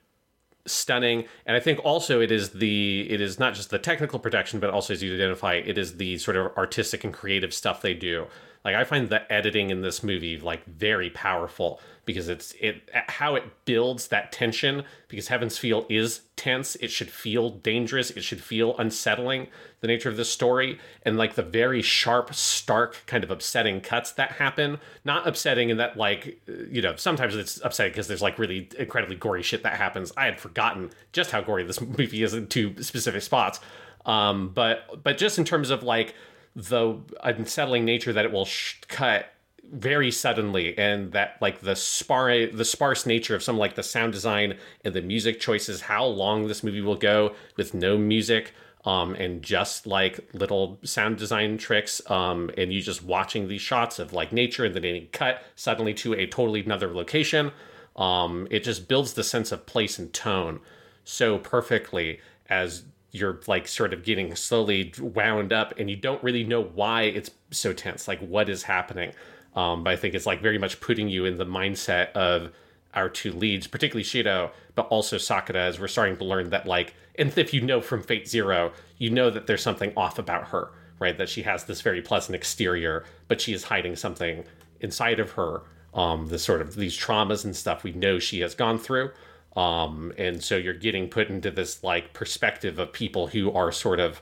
stunning. 0.69 1.25
And 1.45 1.55
I 1.55 1.59
think 1.59 1.79
also 1.83 2.21
it 2.21 2.31
is 2.31 2.51
the 2.51 3.07
it 3.09 3.21
is 3.21 3.39
not 3.39 3.53
just 3.53 3.69
the 3.69 3.79
technical 3.79 4.19
production, 4.19 4.59
but 4.59 4.69
also 4.69 4.93
as 4.93 5.03
you 5.03 5.13
identify, 5.13 5.55
it 5.55 5.77
is 5.77 5.97
the 5.97 6.17
sort 6.17 6.38
of 6.38 6.55
artistic 6.57 7.03
and 7.03 7.13
creative 7.13 7.53
stuff 7.53 7.81
they 7.81 7.93
do. 7.93 8.27
Like 8.65 8.75
I 8.75 8.83
find 8.83 9.09
the 9.09 9.31
editing 9.31 9.69
in 9.69 9.81
this 9.81 10.03
movie 10.03 10.37
like 10.37 10.65
very 10.65 11.09
powerful 11.09 11.79
because 12.05 12.27
it's 12.27 12.53
it 12.59 12.89
how 12.91 13.35
it 13.35 13.43
builds 13.65 14.07
that 14.07 14.31
tension 14.31 14.83
because 15.07 15.27
Heaven's 15.29 15.57
Feel 15.57 15.85
is 15.89 16.21
tense. 16.35 16.75
It 16.77 16.91
should 16.91 17.09
feel 17.09 17.51
dangerous. 17.51 18.11
It 18.11 18.23
should 18.23 18.41
feel 18.41 18.75
unsettling. 18.77 19.47
The 19.81 19.87
nature 19.87 20.09
of 20.09 20.17
this 20.17 20.29
story 20.29 20.77
and 21.03 21.17
like 21.17 21.35
the 21.35 21.43
very 21.43 21.81
sharp, 21.81 22.33
stark, 22.33 23.03
kind 23.05 23.23
of 23.23 23.31
upsetting 23.31 23.79
cuts 23.79 24.11
that 24.13 24.33
happen. 24.33 24.79
Not 25.05 25.25
upsetting 25.25 25.69
in 25.69 25.77
that 25.77 25.97
like 25.97 26.41
you 26.47 26.81
know 26.81 26.95
sometimes 26.97 27.35
it's 27.35 27.61
upsetting 27.63 27.93
because 27.93 28.07
there's 28.07 28.21
like 28.21 28.37
really 28.37 28.69
incredibly 28.77 29.15
gory 29.15 29.43
shit 29.43 29.63
that 29.63 29.77
happens. 29.77 30.11
I 30.17 30.25
had 30.25 30.39
forgotten 30.39 30.89
just 31.13 31.31
how 31.31 31.41
gory 31.41 31.63
this 31.63 31.79
movie 31.97 32.23
is 32.23 32.33
in 32.33 32.47
two 32.47 32.81
specific 32.83 33.21
spots. 33.21 33.61
Um, 34.05 34.49
but 34.49 35.03
but 35.03 35.17
just 35.17 35.37
in 35.37 35.45
terms 35.45 35.69
of 35.69 35.83
like 35.83 36.15
the 36.56 36.98
unsettling 37.24 37.86
nature 37.86 38.13
that 38.13 38.25
it 38.25 38.32
will 38.32 38.46
sh- 38.46 38.75
cut 38.88 39.32
very 39.72 40.12
suddenly 40.12 40.77
and 40.77 41.12
that 41.12 41.38
like 41.41 41.62
the 41.62 41.75
spar 41.75 42.48
the 42.48 42.65
sparse 42.65 43.06
nature 43.06 43.36
of 43.36 43.44
some 43.44 43.58
like 43.58 43.75
the 43.75 43.84
sound 43.84 44.12
design 44.12 44.58
and 44.84 44.94
the 44.94 45.01
music 45.01 45.39
choices 45.39 45.82
how 45.82 46.03
long 46.06 46.48
this 46.48 46.63
movie 46.63 46.82
will 46.82 46.96
go 46.96 47.36
with 47.56 47.74
no 47.74 47.98
music 47.98 48.53
um 48.86 49.13
and 49.15 49.44
just 49.44 49.86
like 49.86 50.27
little 50.34 50.79
sound 50.84 51.18
design 51.18 51.58
tricks 51.58 52.01
um 52.10 52.50
and 52.58 52.74
you 52.74 52.82
just 52.82 53.03
watching 53.03 53.48
these 53.48 53.62
shots 53.62 54.00
of 54.00 54.12
like 54.12 54.32
nature 54.32 54.65
and 54.65 54.74
then 54.74 54.82
they 54.82 55.01
cut 55.12 55.44
suddenly 55.56 55.94
to 55.94 56.13
a 56.13 56.25
totally 56.25 56.63
another 56.63 56.91
location 56.91 57.51
um 57.96 58.48
it 58.50 58.63
just 58.63 58.88
builds 58.88 59.13
the 59.13 59.24
sense 59.24 59.51
of 59.51 59.65
place 59.68 60.00
and 60.00 60.13
tone 60.13 60.60
so 61.03 61.38
perfectly 61.38 62.20
as 62.50 62.84
you're 63.11 63.39
like 63.47 63.67
sort 63.67 63.93
of 63.93 64.03
getting 64.03 64.35
slowly 64.35 64.93
wound 64.99 65.51
up 65.51 65.73
and 65.77 65.89
you 65.89 65.95
don't 65.95 66.23
really 66.23 66.43
know 66.43 66.61
why 66.61 67.03
it's 67.03 67.31
so 67.51 67.73
tense 67.73 68.07
like 68.07 68.19
what 68.19 68.49
is 68.49 68.63
happening 68.63 69.11
um, 69.55 69.83
but 69.83 69.93
I 69.93 69.95
think 69.95 70.13
it's 70.13 70.25
like 70.25 70.41
very 70.41 70.57
much 70.57 70.79
putting 70.79 71.09
you 71.09 71.25
in 71.25 71.37
the 71.37 71.45
mindset 71.45 72.11
of 72.13 72.51
our 72.93 73.09
two 73.09 73.31
leads, 73.31 73.67
particularly 73.67 74.03
Shiro 74.03 74.51
but 74.75 74.87
also 74.87 75.17
Sakura, 75.17 75.61
as 75.61 75.77
we're 75.79 75.89
starting 75.89 76.15
to 76.15 76.23
learn 76.23 76.51
that, 76.51 76.65
like, 76.65 76.93
and 77.17 77.37
if 77.37 77.53
you 77.53 77.59
know 77.59 77.81
from 77.81 78.01
Fate 78.01 78.29
Zero, 78.29 78.71
you 78.97 79.09
know 79.09 79.29
that 79.29 79.45
there's 79.45 79.61
something 79.61 79.91
off 79.97 80.17
about 80.17 80.47
her, 80.49 80.71
right? 80.99 81.17
That 81.17 81.27
she 81.27 81.41
has 81.41 81.65
this 81.65 81.81
very 81.81 82.01
pleasant 82.01 82.33
exterior, 82.35 83.03
but 83.27 83.41
she 83.41 83.51
is 83.53 83.65
hiding 83.65 83.97
something 83.97 84.45
inside 84.79 85.19
of 85.19 85.31
her. 85.31 85.63
Um, 85.93 86.27
the 86.27 86.39
sort 86.39 86.61
of 86.61 86.75
these 86.75 86.97
traumas 86.97 87.43
and 87.43 87.55
stuff 87.55 87.83
we 87.83 87.91
know 87.91 88.19
she 88.19 88.39
has 88.39 88.55
gone 88.55 88.77
through. 88.77 89.11
Um, 89.56 90.13
and 90.18 90.44
so 90.44 90.58
you're 90.58 90.74
getting 90.74 91.10
put 91.10 91.29
into 91.29 91.51
this 91.51 91.84
like 91.84 92.13
perspective 92.13 92.79
of 92.79 92.94
people 92.94 93.27
who 93.27 93.51
are 93.51 93.72
sort 93.72 94.00
of 94.00 94.22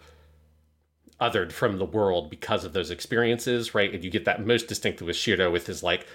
othered 1.20 1.52
from 1.52 1.78
the 1.78 1.86
world 1.86 2.30
because 2.30 2.64
of 2.64 2.74
those 2.74 2.92
experiences, 2.92 3.74
right? 3.76 3.94
And 3.94 4.04
you 4.04 4.10
get 4.10 4.26
that 4.26 4.46
most 4.46 4.68
distinctly 4.68 5.08
with 5.08 5.16
Shiro 5.16 5.52
with 5.52 5.68
his 5.68 5.84
like 5.84 6.08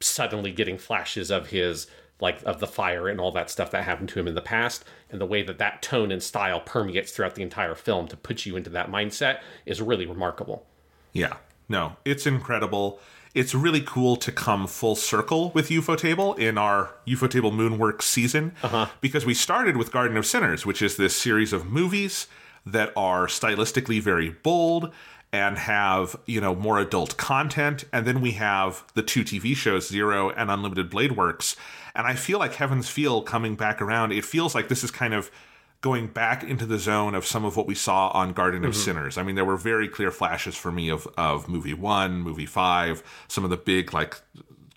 suddenly 0.00 0.52
getting 0.52 0.78
flashes 0.78 1.30
of 1.30 1.48
his 1.48 1.86
like 2.20 2.42
of 2.44 2.58
the 2.58 2.66
fire 2.66 3.08
and 3.08 3.20
all 3.20 3.30
that 3.32 3.50
stuff 3.50 3.70
that 3.70 3.84
happened 3.84 4.08
to 4.08 4.18
him 4.18 4.26
in 4.26 4.34
the 4.34 4.42
past 4.42 4.84
and 5.10 5.20
the 5.20 5.26
way 5.26 5.42
that 5.42 5.58
that 5.58 5.82
tone 5.82 6.10
and 6.10 6.22
style 6.22 6.60
permeates 6.60 7.12
throughout 7.12 7.34
the 7.36 7.42
entire 7.42 7.74
film 7.74 8.08
to 8.08 8.16
put 8.16 8.44
you 8.44 8.56
into 8.56 8.70
that 8.70 8.90
mindset 8.90 9.40
is 9.66 9.80
really 9.80 10.06
remarkable 10.06 10.66
Yeah. 11.12 11.36
No, 11.68 11.96
it's 12.04 12.26
incredible. 12.26 12.98
It's 13.34 13.54
really 13.54 13.80
cool 13.80 14.16
to 14.16 14.32
come 14.32 14.66
full 14.66 14.96
circle 14.96 15.50
with 15.50 15.68
Ufotable 15.68 16.38
in 16.38 16.58
our 16.58 16.94
Ufotable 17.06 17.52
Moonworks 17.52 18.02
season 18.02 18.52
uh-huh. 18.62 18.86
because 19.00 19.26
we 19.26 19.34
started 19.34 19.76
with 19.76 19.92
Garden 19.92 20.16
of 20.16 20.26
Sinners, 20.26 20.64
which 20.64 20.82
is 20.82 20.96
this 20.96 21.14
series 21.14 21.52
of 21.52 21.66
movies 21.66 22.26
that 22.64 22.92
are 22.96 23.26
stylistically 23.26 24.00
very 24.00 24.30
bold 24.30 24.92
and 25.32 25.58
have, 25.58 26.16
you 26.26 26.40
know, 26.40 26.54
more 26.54 26.78
adult 26.78 27.16
content. 27.16 27.84
And 27.92 28.06
then 28.06 28.20
we 28.20 28.32
have 28.32 28.84
the 28.94 29.02
two 29.02 29.24
TV 29.24 29.54
shows, 29.54 29.88
Zero 29.88 30.30
and 30.30 30.50
Unlimited 30.50 30.88
Blade 30.88 31.12
Works. 31.12 31.54
And 31.94 32.06
I 32.06 32.14
feel 32.14 32.38
like 32.38 32.54
Heaven's 32.54 32.88
Feel 32.88 33.22
coming 33.22 33.54
back 33.54 33.82
around, 33.82 34.12
it 34.12 34.24
feels 34.24 34.54
like 34.54 34.68
this 34.68 34.82
is 34.82 34.90
kind 34.90 35.12
of 35.12 35.30
going 35.80 36.08
back 36.08 36.42
into 36.42 36.66
the 36.66 36.78
zone 36.78 37.14
of 37.14 37.24
some 37.24 37.44
of 37.44 37.56
what 37.56 37.66
we 37.66 37.74
saw 37.74 38.08
on 38.08 38.32
Garden 38.32 38.64
of 38.64 38.74
Sinners. 38.74 39.16
I 39.16 39.22
mean, 39.22 39.36
there 39.36 39.44
were 39.44 39.56
very 39.56 39.88
clear 39.88 40.10
flashes 40.10 40.56
for 40.56 40.72
me 40.72 40.88
of 40.88 41.06
of 41.16 41.48
movie 41.48 41.74
one, 41.74 42.20
movie 42.20 42.46
five, 42.46 43.02
some 43.28 43.44
of 43.44 43.50
the 43.50 43.56
big 43.56 43.92
like 43.92 44.20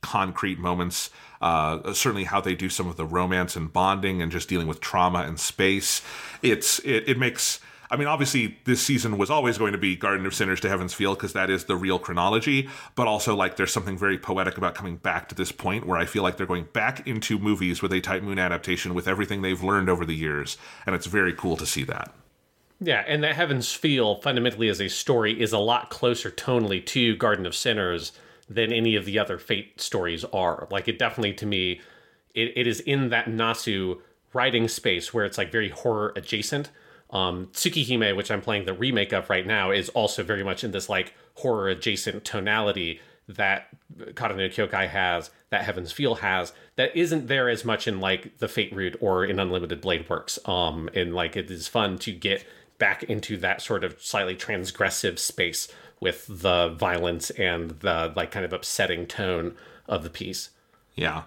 concrete 0.01 0.59
moments. 0.59 1.09
Uh, 1.41 1.91
certainly, 1.93 2.25
how 2.25 2.39
they 2.39 2.53
do 2.53 2.69
some 2.69 2.87
of 2.87 2.97
the 2.97 3.05
romance 3.05 3.55
and 3.55 3.73
bonding, 3.73 4.21
and 4.21 4.31
just 4.31 4.47
dealing 4.47 4.67
with 4.67 4.79
trauma 4.79 5.19
and 5.19 5.39
space. 5.39 6.03
It's 6.41 6.79
it, 6.79 7.09
it 7.09 7.17
makes. 7.17 7.59
I 7.91 7.97
mean, 7.97 8.07
obviously, 8.07 8.57
this 8.63 8.81
season 8.81 9.17
was 9.17 9.29
always 9.29 9.57
going 9.57 9.73
to 9.73 9.77
be 9.77 9.97
Garden 9.97 10.25
of 10.25 10.33
Sinners 10.33 10.61
to 10.61 10.69
Heaven's 10.69 10.93
Feel 10.93 11.13
because 11.13 11.33
that 11.33 11.49
is 11.49 11.65
the 11.65 11.75
real 11.75 11.99
chronology. 11.99 12.69
But 12.95 13.07
also, 13.07 13.35
like, 13.35 13.57
there's 13.57 13.73
something 13.73 13.97
very 13.97 14.17
poetic 14.17 14.57
about 14.57 14.75
coming 14.75 14.95
back 14.95 15.27
to 15.29 15.35
this 15.35 15.51
point 15.51 15.85
where 15.85 15.97
I 15.97 16.05
feel 16.05 16.23
like 16.23 16.37
they're 16.37 16.47
going 16.47 16.69
back 16.71 17.05
into 17.05 17.37
movies 17.37 17.81
with 17.81 17.91
a 17.91 17.99
Type 17.99 18.23
Moon 18.23 18.39
adaptation 18.39 18.93
with 18.93 19.09
everything 19.09 19.41
they've 19.41 19.61
learned 19.61 19.89
over 19.89 20.05
the 20.05 20.15
years, 20.15 20.57
and 20.85 20.95
it's 20.95 21.05
very 21.05 21.33
cool 21.33 21.57
to 21.57 21.65
see 21.65 21.83
that. 21.83 22.13
Yeah, 22.79 23.03
and 23.07 23.23
that 23.23 23.35
Heaven's 23.35 23.71
Feel 23.71 24.15
fundamentally 24.21 24.69
as 24.69 24.81
a 24.81 24.87
story 24.87 25.39
is 25.39 25.53
a 25.53 25.59
lot 25.59 25.89
closer 25.89 26.31
tonally 26.31 26.83
to 26.87 27.15
Garden 27.17 27.45
of 27.45 27.53
Sinners 27.53 28.13
than 28.49 28.73
any 28.73 28.95
of 28.95 29.05
the 29.05 29.19
other 29.19 29.37
Fate 29.37 29.79
stories 29.79 30.25
are. 30.33 30.67
Like 30.71 30.87
it 30.87 30.97
definitely 30.97 31.33
to 31.33 31.45
me, 31.45 31.81
it, 32.33 32.53
it 32.55 32.67
is 32.67 32.79
in 32.79 33.09
that 33.09 33.27
Nasu 33.27 33.99
writing 34.33 34.67
space 34.67 35.13
where 35.13 35.25
it's 35.25 35.37
like 35.37 35.51
very 35.51 35.69
horror 35.69 36.11
adjacent. 36.15 36.71
Um, 37.11 37.47
Tsukihime, 37.47 38.15
which 38.15 38.31
I'm 38.31 38.41
playing 38.41 38.65
the 38.65 38.73
remake 38.73 39.11
of 39.11 39.29
right 39.29 39.45
now, 39.45 39.71
is 39.71 39.89
also 39.89 40.23
very 40.23 40.43
much 40.43 40.63
in 40.63 40.71
this 40.71 40.89
like 40.89 41.13
horror 41.35 41.67
adjacent 41.69 42.23
tonality 42.23 42.99
that 43.27 43.67
Kara 44.15 44.35
no 44.35 44.49
Kyokai 44.49 44.87
has, 44.87 45.29
that 45.49 45.63
Heaven's 45.63 45.91
Feel 45.91 46.15
has, 46.15 46.53
that 46.75 46.95
isn't 46.95 47.27
there 47.27 47.49
as 47.49 47.63
much 47.65 47.87
in 47.87 47.99
like 47.99 48.37
the 48.39 48.47
Fate 48.47 48.73
route 48.73 48.97
or 48.99 49.25
in 49.25 49.39
Unlimited 49.39 49.81
Blade 49.81 50.09
Works. 50.09 50.39
Um, 50.45 50.89
and 50.95 51.13
like 51.13 51.35
it 51.35 51.51
is 51.51 51.67
fun 51.67 51.97
to 51.99 52.11
get 52.11 52.45
back 52.77 53.03
into 53.03 53.37
that 53.37 53.61
sort 53.61 53.83
of 53.83 54.01
slightly 54.01 54.35
transgressive 54.35 55.19
space 55.19 55.67
with 55.99 56.25
the 56.27 56.69
violence 56.69 57.29
and 57.31 57.71
the 57.81 58.11
like 58.15 58.31
kind 58.31 58.43
of 58.43 58.53
upsetting 58.53 59.05
tone 59.05 59.55
of 59.87 60.03
the 60.03 60.09
piece. 60.09 60.49
Yeah. 60.95 61.23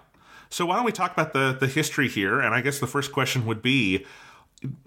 So 0.49 0.65
why 0.65 0.75
don't 0.75 0.85
we 0.85 0.91
talk 0.91 1.13
about 1.13 1.33
the 1.33 1.55
the 1.57 1.67
history 1.67 2.09
here? 2.09 2.39
And 2.39 2.53
I 2.53 2.61
guess 2.61 2.79
the 2.79 2.87
first 2.87 3.11
question 3.11 3.45
would 3.45 3.61
be 3.61 4.05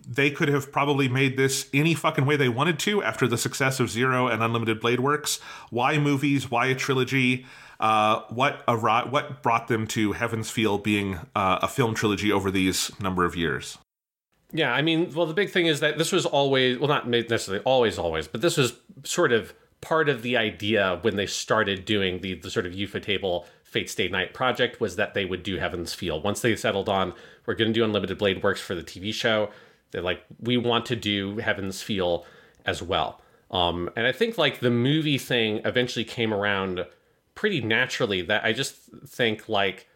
they 0.06 0.30
could 0.30 0.48
have 0.48 0.72
probably 0.72 1.08
made 1.08 1.36
this 1.36 1.68
any 1.72 1.94
fucking 1.94 2.26
way 2.26 2.36
they 2.36 2.48
wanted 2.48 2.78
to 2.80 3.02
after 3.02 3.26
the 3.26 3.38
success 3.38 3.80
of 3.80 3.90
Zero 3.90 4.26
and 4.26 4.42
Unlimited 4.42 4.80
Blade 4.80 5.00
Works. 5.00 5.40
Why 5.70 5.98
movies? 5.98 6.50
Why 6.50 6.66
a 6.66 6.74
trilogy? 6.74 7.46
Uh, 7.78 8.22
what 8.30 8.64
ar- 8.66 9.08
what 9.08 9.42
brought 9.42 9.68
them 9.68 9.86
to 9.88 10.12
Heaven's 10.12 10.50
Feel 10.50 10.78
being 10.78 11.20
uh, 11.36 11.60
a 11.62 11.68
film 11.68 11.94
trilogy 11.94 12.32
over 12.32 12.50
these 12.50 12.90
number 13.00 13.24
of 13.24 13.36
years? 13.36 13.78
Yeah, 14.50 14.72
I 14.72 14.82
mean, 14.82 15.12
well, 15.14 15.26
the 15.26 15.34
big 15.34 15.50
thing 15.50 15.66
is 15.66 15.80
that 15.80 15.98
this 15.98 16.10
was 16.10 16.24
always, 16.24 16.78
well, 16.78 16.88
not 16.88 17.06
necessarily 17.06 17.62
always, 17.64 17.98
always, 17.98 18.26
but 18.26 18.40
this 18.40 18.56
was 18.56 18.78
sort 19.04 19.30
of 19.30 19.52
part 19.80 20.08
of 20.08 20.22
the 20.22 20.36
idea 20.36 20.98
when 21.02 21.16
they 21.16 21.26
started 21.26 21.84
doing 21.84 22.20
the, 22.20 22.34
the 22.34 22.50
sort 22.50 22.66
of 22.66 22.72
Ufotable 22.72 23.44
Fate 23.68 23.90
Stay 23.90 24.08
Night 24.08 24.32
project 24.32 24.80
was 24.80 24.96
that 24.96 25.14
they 25.14 25.24
would 25.24 25.42
do 25.42 25.58
Heaven's 25.58 25.92
Feel. 25.92 26.20
Once 26.20 26.40
they 26.40 26.56
settled 26.56 26.88
on, 26.88 27.12
we're 27.44 27.54
going 27.54 27.72
to 27.72 27.78
do 27.78 27.84
Unlimited 27.84 28.16
Blade 28.16 28.42
Works 28.42 28.60
for 28.60 28.74
the 28.74 28.82
TV 28.82 29.12
show, 29.12 29.50
they're 29.90 30.02
like, 30.02 30.22
we 30.40 30.56
want 30.56 30.86
to 30.86 30.96
do 30.96 31.38
Heaven's 31.38 31.82
Feel 31.82 32.24
as 32.64 32.82
well. 32.82 33.20
Um, 33.50 33.90
and 33.96 34.06
I 34.06 34.12
think 34.12 34.36
like 34.36 34.60
the 34.60 34.70
movie 34.70 35.18
thing 35.18 35.60
eventually 35.64 36.04
came 36.04 36.32
around 36.32 36.86
pretty 37.34 37.60
naturally 37.60 38.22
that 38.22 38.44
I 38.44 38.52
just 38.52 38.76
think 39.06 39.48
like 39.48 39.86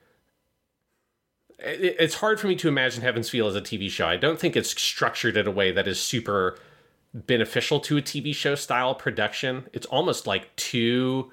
it, 1.59 1.97
it's 1.99 2.17
hard 2.17 2.41
for 2.41 2.47
me 2.47 2.57
to 2.57 2.69
imagine 2.69 3.03
Heaven's 3.03 3.29
Feel 3.29 3.47
as 3.47 3.57
a 3.57 3.61
TV 3.61 3.91
show. 3.91 4.07
I 4.07 4.17
don't 4.17 4.39
think 4.39 4.57
it's 4.57 4.71
structured 4.71 5.37
in 5.37 5.47
a 5.47 5.51
way 5.51 5.73
that 5.73 5.87
is 5.87 6.01
super 6.01 6.59
beneficial 7.15 7.81
to 7.81 7.99
a 7.99 8.03
TV 8.03 8.35
show 8.35 8.55
style 8.55 8.95
production. 8.95 9.69
It's 9.73 9.87
almost 9.87 10.27
like 10.27 10.55
too 10.57 11.31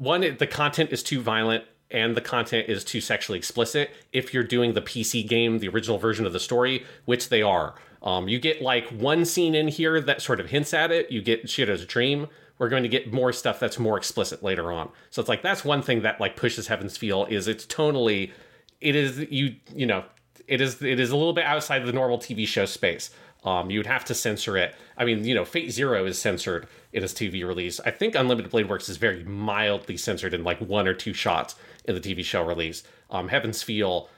one 0.00 0.22
the 0.38 0.46
content 0.46 0.90
is 0.92 1.02
too 1.02 1.20
violent 1.20 1.64
and 1.90 2.16
the 2.16 2.22
content 2.22 2.70
is 2.70 2.84
too 2.84 3.02
sexually 3.02 3.38
explicit 3.38 3.90
if 4.12 4.32
you're 4.32 4.44
doing 4.44 4.72
the 4.72 4.80
PC 4.80 5.28
game, 5.28 5.58
the 5.58 5.68
original 5.68 5.98
version 5.98 6.24
of 6.24 6.32
the 6.32 6.40
story, 6.40 6.86
which 7.04 7.28
they 7.28 7.42
are. 7.42 7.74
Um, 8.02 8.26
you 8.26 8.38
get 8.38 8.62
like 8.62 8.88
one 8.88 9.26
scene 9.26 9.54
in 9.54 9.68
here 9.68 10.00
that 10.00 10.22
sort 10.22 10.40
of 10.40 10.48
hints 10.48 10.72
at 10.72 10.90
it. 10.90 11.12
You 11.12 11.20
get 11.20 11.50
shit 11.50 11.68
as 11.68 11.82
a 11.82 11.86
dream. 11.86 12.28
We're 12.58 12.70
going 12.70 12.82
to 12.82 12.88
get 12.88 13.12
more 13.12 13.30
stuff 13.30 13.60
that's 13.60 13.78
more 13.78 13.98
explicit 13.98 14.42
later 14.42 14.72
on. 14.72 14.88
So 15.10 15.20
it's 15.20 15.28
like 15.28 15.42
that's 15.42 15.66
one 15.66 15.82
thing 15.82 16.00
that 16.00 16.18
like 16.18 16.34
pushes 16.34 16.68
Heaven's 16.68 16.96
Feel 16.96 17.26
is 17.26 17.46
it's 17.46 17.66
tonally, 17.66 18.32
it 18.80 18.96
is 18.96 19.18
you 19.30 19.56
you 19.74 19.84
know 19.84 20.04
it 20.48 20.62
is 20.62 20.80
it 20.80 20.98
is 20.98 21.10
a 21.10 21.16
little 21.16 21.34
bit 21.34 21.44
outside 21.44 21.84
the 21.84 21.92
normal 21.92 22.16
TV 22.16 22.46
show 22.46 22.64
space. 22.64 23.10
Um, 23.44 23.70
you 23.70 23.78
would 23.78 23.86
have 23.86 24.04
to 24.06 24.14
censor 24.14 24.56
it. 24.56 24.74
I 24.96 25.04
mean, 25.04 25.24
you 25.24 25.34
know, 25.34 25.44
Fate 25.44 25.70
Zero 25.70 26.04
is 26.04 26.18
censored 26.18 26.66
in 26.92 27.02
its 27.02 27.14
TV 27.14 27.46
release. 27.46 27.80
I 27.80 27.90
think 27.90 28.14
Unlimited 28.14 28.50
Blade 28.50 28.68
Works 28.68 28.88
is 28.88 28.98
very 28.98 29.24
mildly 29.24 29.96
censored 29.96 30.34
in 30.34 30.44
like 30.44 30.60
one 30.60 30.86
or 30.86 30.94
two 30.94 31.14
shots 31.14 31.54
in 31.84 31.94
the 31.94 32.00
TV 32.00 32.24
show 32.24 32.44
release. 32.44 32.82
Um, 33.10 33.28
Heaven's 33.28 33.62
Feel, 33.62 34.08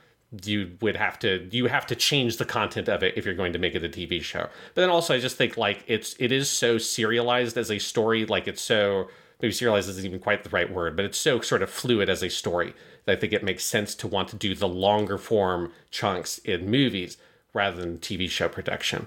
you 0.44 0.72
would 0.80 0.96
have 0.96 1.18
to 1.20 1.48
you 1.52 1.66
have 1.66 1.86
to 1.86 1.94
change 1.94 2.38
the 2.38 2.44
content 2.44 2.88
of 2.88 3.02
it 3.02 3.16
if 3.16 3.24
you're 3.24 3.34
going 3.34 3.52
to 3.52 3.58
make 3.58 3.74
it 3.74 3.84
a 3.84 3.88
TV 3.88 4.22
show. 4.22 4.48
But 4.74 4.80
then 4.80 4.90
also, 4.90 5.14
I 5.14 5.20
just 5.20 5.36
think 5.36 5.56
like 5.56 5.84
it's 5.86 6.16
it 6.18 6.32
is 6.32 6.50
so 6.50 6.78
serialized 6.78 7.56
as 7.56 7.70
a 7.70 7.78
story. 7.78 8.24
Like 8.24 8.48
it's 8.48 8.62
so 8.62 9.08
maybe 9.40 9.52
serialized 9.52 9.88
isn't 9.90 10.04
even 10.04 10.20
quite 10.20 10.42
the 10.42 10.50
right 10.50 10.72
word, 10.72 10.96
but 10.96 11.04
it's 11.04 11.18
so 11.18 11.40
sort 11.40 11.62
of 11.62 11.70
fluid 11.70 12.08
as 12.08 12.22
a 12.22 12.30
story 12.30 12.74
that 13.04 13.18
I 13.18 13.20
think 13.20 13.32
it 13.32 13.44
makes 13.44 13.64
sense 13.64 13.94
to 13.96 14.06
want 14.08 14.28
to 14.28 14.36
do 14.36 14.54
the 14.54 14.68
longer 14.68 15.18
form 15.18 15.72
chunks 15.90 16.38
in 16.38 16.70
movies 16.70 17.18
rather 17.54 17.80
than 17.80 17.98
TV 17.98 18.28
show 18.28 18.48
production. 18.48 19.06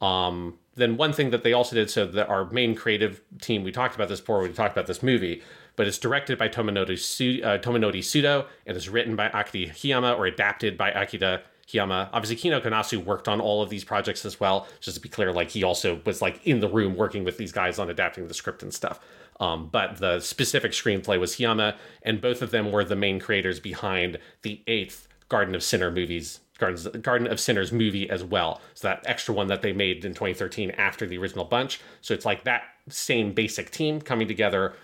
Um, 0.00 0.58
then 0.76 0.96
one 0.96 1.12
thing 1.12 1.30
that 1.30 1.42
they 1.42 1.52
also 1.52 1.74
did, 1.74 1.90
so 1.90 2.06
that 2.06 2.28
our 2.28 2.44
main 2.50 2.74
creative 2.74 3.20
team, 3.40 3.64
we 3.64 3.72
talked 3.72 3.94
about 3.94 4.08
this 4.08 4.20
before, 4.20 4.40
we 4.40 4.48
talked 4.50 4.76
about 4.76 4.86
this 4.86 5.02
movie, 5.02 5.42
but 5.76 5.86
it's 5.86 5.98
directed 5.98 6.38
by 6.38 6.48
Tomonori, 6.48 7.44
uh, 7.44 7.58
Tomonori 7.58 7.98
Sudo 7.98 8.46
and 8.66 8.76
is 8.76 8.88
written 8.88 9.16
by 9.16 9.26
Akira 9.26 9.72
Hiyama 9.72 10.16
or 10.16 10.26
adapted 10.26 10.76
by 10.76 10.90
Akira 10.90 11.42
Hiyama. 11.68 12.08
Obviously, 12.12 12.36
Kinoko 12.36 12.66
Nasu 12.66 13.04
worked 13.04 13.28
on 13.28 13.40
all 13.40 13.62
of 13.62 13.70
these 13.70 13.84
projects 13.84 14.24
as 14.24 14.40
well. 14.40 14.66
Just 14.80 14.96
to 14.96 15.00
be 15.00 15.08
clear, 15.08 15.32
like 15.32 15.50
he 15.50 15.62
also 15.62 16.00
was 16.04 16.22
like 16.22 16.44
in 16.46 16.60
the 16.60 16.68
room 16.68 16.96
working 16.96 17.24
with 17.24 17.38
these 17.38 17.52
guys 17.52 17.78
on 17.78 17.90
adapting 17.90 18.26
the 18.26 18.34
script 18.34 18.62
and 18.62 18.72
stuff. 18.72 19.00
Um, 19.40 19.68
but 19.70 19.98
the 19.98 20.18
specific 20.20 20.72
screenplay 20.72 21.20
was 21.20 21.36
Hiyama, 21.36 21.76
and 22.02 22.20
both 22.20 22.42
of 22.42 22.50
them 22.50 22.72
were 22.72 22.84
the 22.84 22.96
main 22.96 23.20
creators 23.20 23.60
behind 23.60 24.18
the 24.42 24.62
eighth 24.66 25.06
Garden 25.28 25.54
of 25.54 25.62
Sinner 25.62 25.90
movies, 25.90 26.40
Gardens, 26.58 26.86
Garden 26.88 27.26
of 27.28 27.40
Sinners 27.40 27.72
movie 27.72 28.10
as 28.10 28.22
well. 28.22 28.60
So 28.74 28.88
that 28.88 29.04
extra 29.06 29.32
one 29.32 29.46
that 29.46 29.62
they 29.62 29.72
made 29.72 30.04
in 30.04 30.12
2013 30.12 30.72
after 30.72 31.06
the 31.06 31.16
original 31.18 31.44
bunch. 31.44 31.80
So 32.02 32.12
it's 32.12 32.26
like 32.26 32.44
that 32.44 32.64
same 32.88 33.32
basic 33.32 33.70
team 33.70 34.00
coming 34.00 34.28
together 34.28 34.74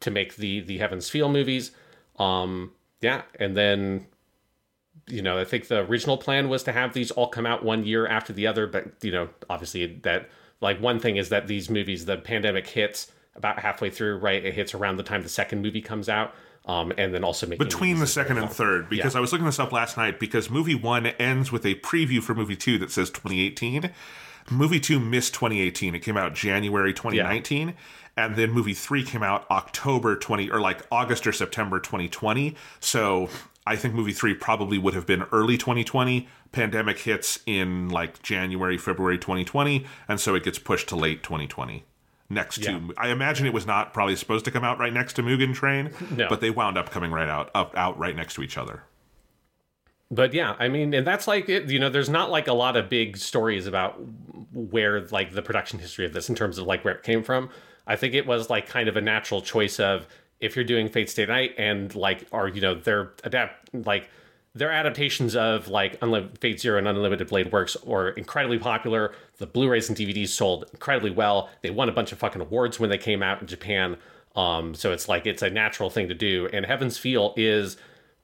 to 0.00 0.10
make 0.10 0.36
the 0.36 0.60
the 0.60 0.78
Heavens 0.78 1.08
Feel 1.08 1.28
movies. 1.28 1.72
Um, 2.18 2.72
yeah, 3.00 3.22
and 3.40 3.56
then 3.56 4.06
you 5.08 5.22
know 5.22 5.38
I 5.38 5.44
think 5.44 5.68
the 5.68 5.80
original 5.80 6.18
plan 6.18 6.48
was 6.48 6.62
to 6.64 6.72
have 6.72 6.92
these 6.92 7.10
all 7.10 7.28
come 7.28 7.46
out 7.46 7.64
one 7.64 7.84
year 7.84 8.06
after 8.06 8.32
the 8.32 8.46
other, 8.46 8.66
but 8.66 8.92
you 9.02 9.12
know 9.12 9.28
obviously 9.48 9.86
that 10.02 10.28
like 10.60 10.80
one 10.80 11.00
thing 11.00 11.16
is 11.16 11.30
that 11.30 11.46
these 11.46 11.70
movies 11.70 12.04
the 12.04 12.18
pandemic 12.18 12.66
hits 12.66 13.10
about 13.34 13.58
halfway 13.58 13.88
through, 13.90 14.18
right? 14.18 14.44
It 14.44 14.54
hits 14.54 14.74
around 14.74 14.96
the 14.96 15.02
time 15.02 15.22
the 15.22 15.28
second 15.28 15.62
movie 15.62 15.80
comes 15.80 16.08
out. 16.08 16.34
Um, 16.64 16.92
and 16.96 17.12
then 17.12 17.24
also 17.24 17.46
making 17.46 17.64
between 17.66 17.98
the 17.98 18.06
second 18.06 18.38
and 18.38 18.48
third 18.48 18.88
because 18.88 19.14
Yeah. 19.14 19.18
I 19.18 19.20
was 19.20 19.32
looking 19.32 19.46
this 19.46 19.58
up 19.58 19.72
last 19.72 19.96
night 19.96 20.20
because 20.20 20.48
movie 20.48 20.76
one 20.76 21.06
ends 21.06 21.50
with 21.50 21.66
a 21.66 21.74
preview 21.76 22.22
for 22.22 22.34
movie 22.34 22.54
two 22.56 22.78
that 22.78 22.90
says 22.92 23.10
2018. 23.10 23.90
Movie 24.50 24.78
two 24.80 25.00
missed 25.00 25.34
2018. 25.34 25.94
It 25.94 26.00
came 26.00 26.16
out 26.16 26.34
January 26.34 26.92
2019. 26.92 27.74
And 28.16 28.36
then 28.36 28.50
movie 28.52 28.74
three 28.74 29.02
came 29.04 29.22
out 29.22 29.50
October 29.50 30.14
20 30.16 30.50
or 30.50 30.60
like 30.60 30.82
August 30.92 31.26
or 31.26 31.32
September 31.32 31.80
2020. 31.80 32.54
So 32.78 33.28
I 33.66 33.76
think 33.76 33.94
movie 33.94 34.12
three 34.12 34.34
probably 34.34 34.78
would 34.78 34.94
have 34.94 35.06
been 35.06 35.22
early 35.32 35.56
2020. 35.56 36.28
Pandemic 36.52 36.98
hits 36.98 37.40
in 37.46 37.88
like 37.88 38.22
January, 38.22 38.76
February 38.76 39.18
2020. 39.18 39.86
And 40.08 40.20
so 40.20 40.34
it 40.34 40.42
gets 40.44 40.58
pushed 40.58 40.88
to 40.90 40.96
late 40.96 41.22
2020. 41.22 41.84
Next 42.32 42.58
Yeah. 42.58 42.78
to, 42.78 42.94
I 42.96 43.10
imagine 43.10 43.46
it 43.46 43.52
was 43.52 43.66
not 43.66 43.92
probably 43.92 44.16
supposed 44.16 44.44
to 44.46 44.50
come 44.50 44.64
out 44.64 44.78
right 44.78 44.92
next 44.92 45.12
to 45.14 45.22
Mugen 45.22 45.54
Train, 45.54 45.90
No. 46.10 46.28
but 46.28 46.40
they 46.40 46.50
wound 46.50 46.78
up 46.78 46.90
coming 46.90 47.10
right 47.12 47.28
out, 47.28 47.50
up, 47.54 47.76
out 47.76 47.98
right 47.98 48.16
next 48.16 48.34
to 48.34 48.42
each 48.42 48.56
other. 48.56 48.84
but 50.10 50.34
yeah 50.34 50.54
i 50.58 50.68
mean 50.68 50.92
and 50.92 51.06
that's 51.06 51.26
like 51.26 51.48
it 51.48 51.70
you 51.70 51.78
know 51.78 51.88
there's 51.88 52.10
not 52.10 52.30
like 52.30 52.46
a 52.46 52.52
lot 52.52 52.76
of 52.76 52.88
big 52.90 53.16
stories 53.16 53.66
about 53.66 53.98
where 54.52 55.00
like 55.06 55.32
the 55.32 55.40
production 55.40 55.78
history 55.78 56.04
of 56.04 56.12
this 56.12 56.28
in 56.28 56.34
terms 56.34 56.58
of 56.58 56.66
like 56.66 56.84
where 56.84 56.94
it 56.94 57.02
came 57.02 57.22
from 57.22 57.48
i 57.86 57.96
think 57.96 58.12
it 58.12 58.26
was 58.26 58.50
like 58.50 58.66
kind 58.66 58.88
of 58.90 58.96
a 58.96 59.00
natural 59.00 59.40
choice 59.40 59.80
of 59.80 60.06
if 60.40 60.54
you're 60.54 60.66
doing 60.66 60.86
fate 60.88 61.08
stay 61.08 61.24
night 61.24 61.54
and 61.56 61.94
like 61.94 62.26
are 62.30 62.46
you 62.48 62.60
know 62.60 62.74
they're 62.74 63.12
adapt 63.24 63.74
like 63.86 64.10
their 64.54 64.70
adaptations 64.70 65.34
of 65.34 65.68
like 65.68 65.96
Unlimited 66.02 66.38
Fate 66.38 66.60
Zero 66.60 66.78
and 66.78 66.86
Unlimited 66.86 67.28
Blade 67.28 67.52
Works 67.52 67.76
are 67.88 68.10
incredibly 68.10 68.58
popular. 68.58 69.14
The 69.38 69.46
Blu-rays 69.46 69.88
and 69.88 69.96
DVDs 69.96 70.28
sold 70.28 70.66
incredibly 70.72 71.10
well. 71.10 71.48
They 71.62 71.70
won 71.70 71.88
a 71.88 71.92
bunch 71.92 72.12
of 72.12 72.18
fucking 72.18 72.42
awards 72.42 72.78
when 72.78 72.90
they 72.90 72.98
came 72.98 73.22
out 73.22 73.40
in 73.40 73.46
Japan. 73.46 73.96
Um, 74.36 74.74
so 74.74 74.92
it's 74.92 75.08
like 75.08 75.26
it's 75.26 75.42
a 75.42 75.50
natural 75.50 75.90
thing 75.90 76.08
to 76.08 76.14
do. 76.14 76.48
And 76.52 76.66
Heaven's 76.66 76.98
Feel 76.98 77.34
is 77.36 77.76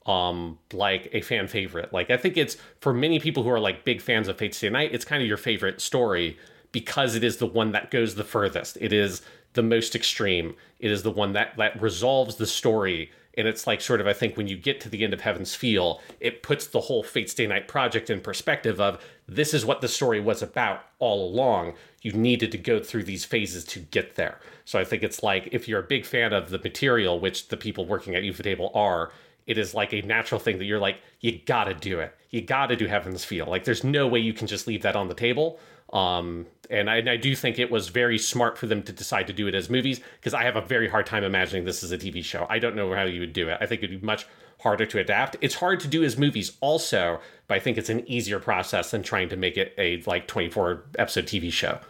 um 0.06 0.58
like 0.72 1.08
a 1.12 1.20
fan 1.20 1.48
favorite. 1.48 1.92
Like 1.92 2.10
I 2.10 2.16
think 2.16 2.36
it's 2.36 2.56
for 2.80 2.92
many 2.92 3.20
people 3.20 3.42
who 3.42 3.50
are 3.50 3.60
like 3.60 3.84
big 3.84 4.00
fans 4.00 4.28
of 4.28 4.38
Fate 4.38 4.54
Stay 4.54 4.70
Night, 4.70 4.94
it's 4.94 5.04
kind 5.04 5.22
of 5.22 5.28
your 5.28 5.36
favorite 5.36 5.80
story 5.80 6.38
because 6.72 7.14
it 7.14 7.24
is 7.24 7.38
the 7.38 7.46
one 7.46 7.72
that 7.72 7.90
goes 7.90 8.14
the 8.14 8.24
furthest. 8.24 8.76
It 8.80 8.92
is 8.92 9.22
the 9.54 9.62
most 9.62 9.94
extreme. 9.94 10.54
It 10.78 10.90
is 10.90 11.02
the 11.02 11.10
one 11.10 11.32
that 11.32 11.56
that 11.56 11.80
resolves 11.80 12.36
the 12.36 12.46
story. 12.46 13.10
And 13.38 13.48
it's 13.48 13.66
like 13.66 13.80
sort 13.80 14.00
of 14.00 14.06
I 14.06 14.12
think 14.12 14.36
when 14.36 14.48
you 14.48 14.56
get 14.56 14.80
to 14.82 14.88
the 14.88 15.04
end 15.04 15.14
of 15.14 15.20
Heaven's 15.22 15.54
Feel, 15.54 16.00
it 16.20 16.42
puts 16.42 16.66
the 16.66 16.80
whole 16.80 17.02
Fate 17.02 17.30
Stay 17.30 17.46
Night 17.46 17.68
project 17.68 18.10
in 18.10 18.20
perspective 18.20 18.80
of 18.80 19.02
this 19.26 19.54
is 19.54 19.64
what 19.64 19.80
the 19.80 19.88
story 19.88 20.20
was 20.20 20.42
about 20.42 20.82
all 20.98 21.26
along. 21.26 21.74
You 22.02 22.12
needed 22.12 22.52
to 22.52 22.58
go 22.58 22.80
through 22.80 23.04
these 23.04 23.24
phases 23.24 23.64
to 23.66 23.78
get 23.78 24.16
there. 24.16 24.40
So 24.64 24.78
I 24.78 24.84
think 24.84 25.02
it's 25.02 25.22
like 25.22 25.48
if 25.52 25.68
you're 25.68 25.80
a 25.80 25.84
big 25.84 26.04
fan 26.04 26.32
of 26.32 26.50
the 26.50 26.58
material, 26.58 27.20
which 27.20 27.48
the 27.48 27.56
people 27.56 27.86
working 27.86 28.14
at 28.14 28.22
Ufotable 28.22 28.74
are, 28.74 29.12
it 29.46 29.56
is 29.56 29.72
like 29.72 29.94
a 29.94 30.02
natural 30.02 30.38
thing 30.38 30.58
that 30.58 30.66
you're 30.66 30.78
like, 30.78 31.00
you 31.20 31.40
gotta 31.46 31.72
do 31.74 32.00
it. 32.00 32.14
You 32.30 32.42
gotta 32.42 32.76
do 32.76 32.86
Heaven's 32.86 33.24
Feel. 33.24 33.46
Like 33.46 33.64
there's 33.64 33.82
no 33.82 34.06
way 34.06 34.18
you 34.18 34.34
can 34.34 34.46
just 34.46 34.66
leave 34.66 34.82
that 34.82 34.94
on 34.94 35.08
the 35.08 35.14
table. 35.14 35.58
Um, 35.92 36.46
and 36.70 36.90
I, 36.90 36.96
and 36.96 37.08
I 37.08 37.16
do 37.16 37.34
think 37.34 37.58
it 37.58 37.70
was 37.70 37.88
very 37.88 38.18
smart 38.18 38.58
for 38.58 38.66
them 38.66 38.82
to 38.82 38.92
decide 38.92 39.26
to 39.28 39.32
do 39.32 39.46
it 39.46 39.54
as 39.54 39.70
movies 39.70 40.00
because 40.20 40.34
I 40.34 40.44
have 40.44 40.56
a 40.56 40.60
very 40.60 40.88
hard 40.88 41.06
time 41.06 41.24
imagining 41.24 41.64
this 41.64 41.82
as 41.82 41.92
a 41.92 41.98
TV 41.98 42.22
show. 42.22 42.46
I 42.50 42.58
don't 42.58 42.76
know 42.76 42.92
how 42.94 43.04
you 43.04 43.20
would 43.20 43.32
do 43.32 43.48
it. 43.48 43.58
I 43.60 43.66
think 43.66 43.82
it'd 43.82 44.00
be 44.00 44.06
much 44.06 44.26
harder 44.60 44.84
to 44.86 44.98
adapt. 44.98 45.36
It's 45.40 45.54
hard 45.54 45.80
to 45.80 45.88
do 45.88 46.04
as 46.04 46.18
movies 46.18 46.56
also, 46.60 47.20
but 47.46 47.56
I 47.56 47.60
think 47.60 47.78
it's 47.78 47.88
an 47.88 48.06
easier 48.08 48.38
process 48.38 48.90
than 48.90 49.02
trying 49.02 49.28
to 49.30 49.36
make 49.36 49.56
it 49.56 49.72
a 49.78 50.02
like 50.06 50.26
24 50.26 50.84
episode 50.98 51.26
TV 51.26 51.50
show. 51.52 51.80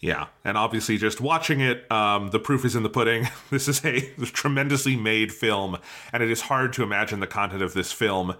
Yeah, 0.00 0.26
and 0.44 0.56
obviously, 0.56 0.96
just 0.96 1.20
watching 1.20 1.60
it, 1.60 1.90
um, 1.90 2.28
the 2.30 2.38
proof 2.38 2.64
is 2.64 2.76
in 2.76 2.84
the 2.84 2.88
pudding. 2.88 3.26
This 3.50 3.66
is 3.66 3.84
a 3.84 4.00
tremendously 4.26 4.94
made 4.94 5.32
film, 5.32 5.78
and 6.12 6.22
it 6.22 6.30
is 6.30 6.42
hard 6.42 6.72
to 6.74 6.82
imagine 6.84 7.18
the 7.18 7.26
content 7.26 7.62
of 7.62 7.74
this 7.74 7.90
film 7.90 8.36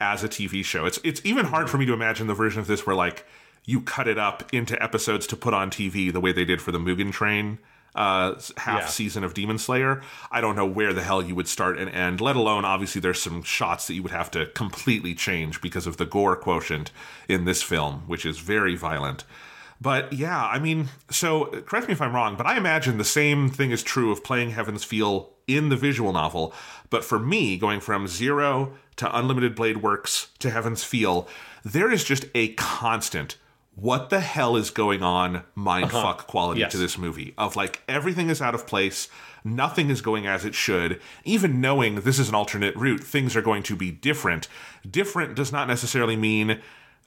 as 0.00 0.24
a 0.24 0.28
TV 0.28 0.64
show. 0.64 0.86
It's 0.86 0.98
it's 1.04 1.20
even 1.24 1.46
hard 1.46 1.68
for 1.68 1.76
me 1.76 1.84
to 1.86 1.92
imagine 1.92 2.26
the 2.26 2.34
version 2.34 2.60
of 2.60 2.66
this 2.66 2.86
where 2.86 2.96
like 2.96 3.26
you 3.64 3.80
cut 3.80 4.06
it 4.08 4.18
up 4.18 4.52
into 4.52 4.80
episodes 4.82 5.26
to 5.28 5.36
put 5.36 5.54
on 5.54 5.70
TV 5.70 6.12
the 6.12 6.20
way 6.20 6.32
they 6.32 6.44
did 6.44 6.60
for 6.60 6.70
the 6.72 6.78
Mugen 6.78 7.12
Train 7.12 7.58
uh, 7.94 8.34
half 8.56 8.80
Yeah. 8.82 8.86
season 8.86 9.22
of 9.24 9.34
Demon 9.34 9.56
Slayer. 9.56 10.02
I 10.30 10.40
don't 10.40 10.56
know 10.56 10.66
where 10.66 10.92
the 10.92 11.02
hell 11.02 11.22
you 11.22 11.34
would 11.36 11.46
start 11.48 11.78
and 11.78 11.88
end. 11.88 12.20
Let 12.20 12.34
alone, 12.36 12.64
obviously, 12.64 13.00
there's 13.00 13.22
some 13.22 13.42
shots 13.44 13.86
that 13.86 13.94
you 13.94 14.02
would 14.02 14.10
have 14.12 14.30
to 14.32 14.46
completely 14.46 15.14
change 15.14 15.60
because 15.60 15.86
of 15.86 15.96
the 15.96 16.04
gore 16.04 16.34
quotient 16.36 16.90
in 17.28 17.44
this 17.44 17.62
film, 17.62 18.02
which 18.08 18.26
is 18.26 18.38
very 18.40 18.74
violent. 18.74 19.24
But 19.80 20.12
yeah, 20.12 20.44
I 20.44 20.58
mean, 20.58 20.88
so 21.10 21.46
correct 21.66 21.86
me 21.88 21.92
if 21.92 22.00
I'm 22.02 22.14
wrong, 22.14 22.36
but 22.36 22.46
I 22.46 22.56
imagine 22.56 22.98
the 22.98 23.04
same 23.04 23.48
thing 23.48 23.70
is 23.70 23.82
true 23.82 24.10
of 24.10 24.24
playing 24.24 24.50
Heaven's 24.50 24.82
Feel 24.84 25.30
in 25.46 25.68
the 25.68 25.76
visual 25.76 26.12
novel. 26.12 26.52
But 26.90 27.04
for 27.04 27.18
me, 27.18 27.56
going 27.58 27.80
from 27.80 28.08
Zero 28.08 28.72
to 28.96 29.16
Unlimited 29.16 29.54
Blade 29.54 29.78
Works 29.82 30.28
to 30.40 30.50
Heaven's 30.50 30.82
Feel, 30.84 31.28
there 31.64 31.92
is 31.92 32.02
just 32.04 32.24
a 32.34 32.54
constant 32.54 33.36
what 33.74 34.10
the 34.10 34.20
hell 34.20 34.56
is 34.56 34.70
going 34.70 35.02
on 35.02 35.42
mindfuck 35.56 36.18
quality 36.18 36.60
Yes. 36.60 36.72
to 36.72 36.78
this 36.78 36.96
movie? 36.96 37.34
Of 37.36 37.56
like 37.56 37.82
everything 37.88 38.30
is 38.30 38.40
out 38.40 38.54
of 38.54 38.66
place. 38.66 39.08
Nothing 39.44 39.90
is 39.90 40.00
going 40.00 40.26
as 40.26 40.44
it 40.44 40.54
should. 40.54 41.00
Even 41.24 41.60
knowing 41.60 41.96
this 41.96 42.18
is 42.18 42.28
an 42.28 42.34
alternate 42.34 42.74
route 42.76 43.02
things 43.04 43.36
are 43.36 43.42
going 43.42 43.62
to 43.64 43.76
be 43.76 43.90
different. 43.90 44.48
Different 44.88 45.34
does 45.34 45.52
not 45.52 45.68
necessarily 45.68 46.16
mean 46.16 46.60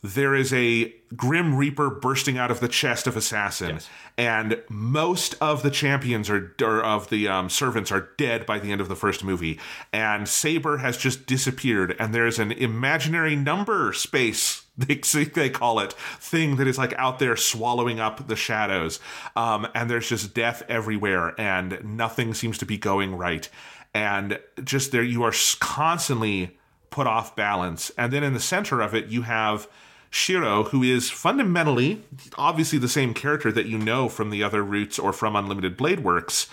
there 0.03 0.35
is 0.35 0.53
a 0.53 0.93
grim 1.15 1.55
reaper 1.55 1.89
bursting 1.89 2.37
out 2.37 2.51
of 2.51 2.59
the 2.59 2.67
chest 2.67 3.07
of 3.07 3.17
assassin. 3.17 3.79
And 4.17 4.61
most 4.69 5.35
of 5.41 5.63
the 5.63 5.71
champions 5.71 6.29
are 6.29 6.53
or 6.61 6.83
of 6.83 7.09
the 7.09 7.27
um, 7.27 7.49
servants 7.49 7.91
are 7.91 8.09
dead 8.17 8.45
by 8.45 8.59
the 8.59 8.71
end 8.71 8.81
of 8.81 8.89
the 8.89 8.95
first 8.95 9.23
movie. 9.23 9.59
And 9.91 10.27
saber 10.29 10.77
has 10.77 10.97
just 10.97 11.25
disappeared 11.25 11.95
and 11.99 12.13
there's 12.13 12.37
an 12.37 12.51
imaginary 12.51 13.35
number 13.35 13.91
space 13.93 14.66
they, 14.87 14.95
they 14.95 15.49
call 15.49 15.79
it 15.79 15.93
thing 15.93 16.57
that 16.57 16.67
is 16.67 16.77
like 16.77 16.93
out 16.97 17.19
there 17.19 17.35
swallowing 17.35 17.99
up 17.99 18.27
the 18.27 18.35
shadows. 18.35 18.99
Um, 19.35 19.67
and 19.73 19.89
there's 19.89 20.09
just 20.09 20.33
death 20.33 20.63
everywhere 20.69 21.39
and 21.39 21.83
nothing 21.83 22.33
seems 22.33 22.57
to 22.59 22.65
be 22.65 22.77
going 22.77 23.15
right. 23.15 23.49
And 23.93 24.39
just 24.63 24.91
there 24.91 25.03
you 25.03 25.23
are 25.23 25.33
constantly 25.59 26.57
put 26.89 27.07
off 27.07 27.35
balance. 27.35 27.91
And 27.97 28.13
then 28.13 28.23
in 28.23 28.33
the 28.33 28.39
center 28.39 28.81
of 28.81 28.93
it 28.93 29.07
you 29.07 29.23
have 29.23 29.67
Shiro, 30.09 30.65
who 30.65 30.83
is 30.83 31.09
fundamentally 31.09 32.03
obviously 32.37 32.79
the 32.79 32.87
same 32.87 33.13
character 33.13 33.51
that 33.51 33.65
you 33.65 33.77
know 33.77 34.07
from 34.07 34.29
the 34.29 34.43
other 34.43 34.63
routes 34.63 34.99
or 34.99 35.11
from 35.11 35.35
Unlimited 35.35 35.75
Blade 35.75 36.01
Works, 36.01 36.47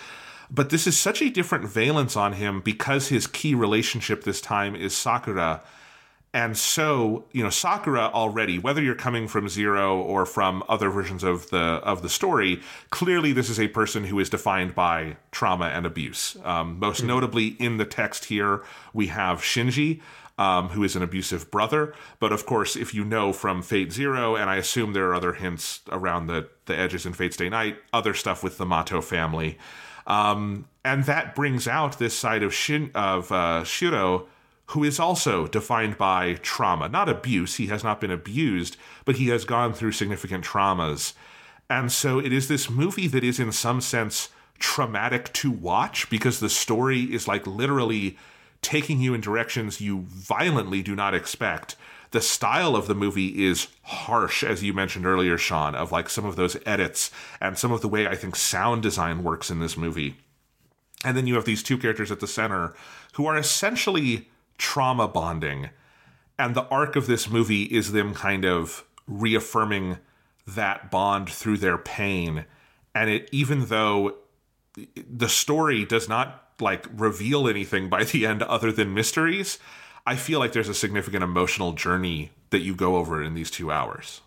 but 0.51 0.69
this 0.69 0.85
is 0.87 0.97
such 0.97 1.21
a 1.21 1.29
different 1.29 1.65
valence 1.65 2.15
on 2.15 2.33
him 2.33 2.61
because 2.61 3.07
his 3.07 3.27
key 3.27 3.55
relationship 3.55 4.23
this 4.23 4.41
time 4.41 4.75
is 4.75 4.95
Sakura. 4.95 5.61
And 6.35 6.57
so, 6.57 7.23
you 7.31 7.41
know, 7.41 7.49
Sakura 7.49 8.11
already, 8.13 8.59
whether 8.59 8.83
you're 8.83 8.93
coming 8.93 9.25
from 9.29 9.47
Zero 9.47 9.97
or 9.97 10.25
from 10.25 10.65
other 10.67 10.89
versions 10.89 11.23
of 11.23 11.49
the 11.49 11.57
of 11.57 12.01
the 12.01 12.09
story, 12.09 12.61
clearly 12.89 13.31
this 13.31 13.49
is 13.49 13.57
a 13.57 13.69
person 13.69 14.03
who 14.03 14.19
is 14.19 14.29
defined 14.29 14.75
by 14.75 15.15
trauma 15.31 15.67
and 15.67 15.85
abuse. 15.85 16.35
Um, 16.43 16.77
most 16.77 17.01
notably 17.01 17.55
in 17.57 17.77
the 17.77 17.85
text 17.85 18.25
here, 18.25 18.63
we 18.93 19.07
have 19.07 19.39
Shinji, 19.39 20.01
um, 20.37 20.67
who 20.67 20.83
is 20.83 20.97
an 20.97 21.03
abusive 21.03 21.49
brother. 21.51 21.93
But 22.19 22.33
of 22.33 22.45
course, 22.45 22.75
if 22.75 22.93
you 22.93 23.05
know 23.05 23.31
from 23.31 23.61
Fate 23.61 23.93
Zero, 23.93 24.35
and 24.35 24.49
I 24.49 24.57
assume 24.57 24.91
there 24.91 25.07
are 25.07 25.15
other 25.15 25.35
hints 25.35 25.83
around 25.89 26.27
the 26.27 26.49
the 26.65 26.77
edges 26.77 27.05
in 27.05 27.13
Fate 27.13 27.33
Stay 27.33 27.47
Night, 27.47 27.77
other 27.93 28.13
stuff 28.13 28.43
with 28.43 28.57
the 28.57 28.65
Mato 28.65 28.99
family, 28.99 29.57
um, 30.05 30.67
and 30.83 31.05
that 31.05 31.33
brings 31.33 31.65
out 31.65 31.97
this 31.97 32.13
side 32.13 32.43
of 32.43 32.53
Shin 32.53 32.91
of 32.93 33.31
uh, 33.31 33.63
Shiro 33.63 34.27
who 34.67 34.83
is 34.83 34.99
also 34.99 35.47
defined 35.47 35.97
by 35.97 36.33
trauma, 36.35 36.89
not 36.89 37.09
abuse. 37.09 37.55
He 37.55 37.67
has 37.67 37.83
not 37.83 38.01
been 38.01 38.11
abused, 38.11 38.77
but 39.05 39.17
he 39.17 39.27
has 39.27 39.45
gone 39.45 39.73
through 39.73 39.91
significant 39.91 40.43
traumas. 40.43 41.13
And 41.69 41.91
so 41.91 42.19
it 42.19 42.33
is 42.33 42.47
this 42.47 42.69
movie 42.69 43.07
that 43.07 43.23
is, 43.23 43.39
in 43.39 43.51
some 43.51 43.81
sense, 43.81 44.29
traumatic 44.59 45.33
to 45.33 45.51
watch 45.51 46.09
because 46.09 46.39
the 46.39 46.49
story 46.49 47.01
is 47.01 47.27
like 47.27 47.45
literally 47.45 48.17
taking 48.61 48.99
you 48.99 49.13
in 49.13 49.21
directions 49.21 49.81
you 49.81 50.05
violently 50.09 50.81
do 50.81 50.95
not 50.95 51.13
expect. 51.13 51.75
The 52.11 52.21
style 52.21 52.75
of 52.75 52.87
the 52.87 52.95
movie 52.95 53.45
is 53.45 53.67
harsh, 53.83 54.43
as 54.43 54.63
you 54.63 54.73
mentioned 54.73 55.05
earlier, 55.05 55.37
Sean, 55.37 55.75
of 55.75 55.91
like 55.91 56.09
some 56.09 56.25
of 56.25 56.35
those 56.35 56.57
edits 56.65 57.11
and 57.41 57.57
some 57.57 57.71
of 57.71 57.81
the 57.81 57.89
way 57.89 58.07
I 58.07 58.15
think 58.15 58.35
sound 58.35 58.81
design 58.81 59.23
works 59.23 59.51
in 59.51 59.59
this 59.59 59.75
movie. 59.75 60.15
And 61.03 61.15
then 61.15 61.27
you 61.27 61.35
have 61.35 61.45
these 61.45 61.61
two 61.61 61.77
characters 61.77 62.11
at 62.11 62.21
the 62.21 62.27
center 62.27 62.73
who 63.13 63.25
are 63.25 63.37
essentially 63.37 64.29
trauma 64.57 65.07
bonding. 65.07 65.69
And 66.37 66.55
the 66.55 66.65
arc 66.67 66.95
of 66.95 67.07
this 67.07 67.29
movie 67.29 67.63
is 67.63 67.91
them 67.91 68.13
kind 68.13 68.45
of 68.45 68.85
reaffirming 69.07 69.97
that 70.47 70.91
bond 70.91 71.29
through 71.29 71.57
their 71.57 71.77
pain. 71.77 72.45
And 72.93 73.09
it 73.09 73.29
even 73.31 73.65
though 73.65 74.15
the 74.95 75.29
story 75.29 75.85
does 75.85 76.09
not 76.09 76.49
like 76.59 76.85
reveal 76.93 77.47
anything 77.47 77.89
by 77.89 78.03
the 78.03 78.25
end 78.25 78.43
other 78.43 78.71
than 78.71 78.93
mysteries, 78.93 79.59
I 80.05 80.15
feel 80.15 80.39
like 80.39 80.53
there's 80.53 80.69
a 80.69 80.73
significant 80.73 81.23
emotional 81.23 81.73
journey 81.73 82.31
that 82.51 82.59
you 82.59 82.75
go 82.75 82.97
over 82.97 83.23
in 83.23 83.33
these 83.33 83.51
two 83.51 83.71
hours. 83.71 84.21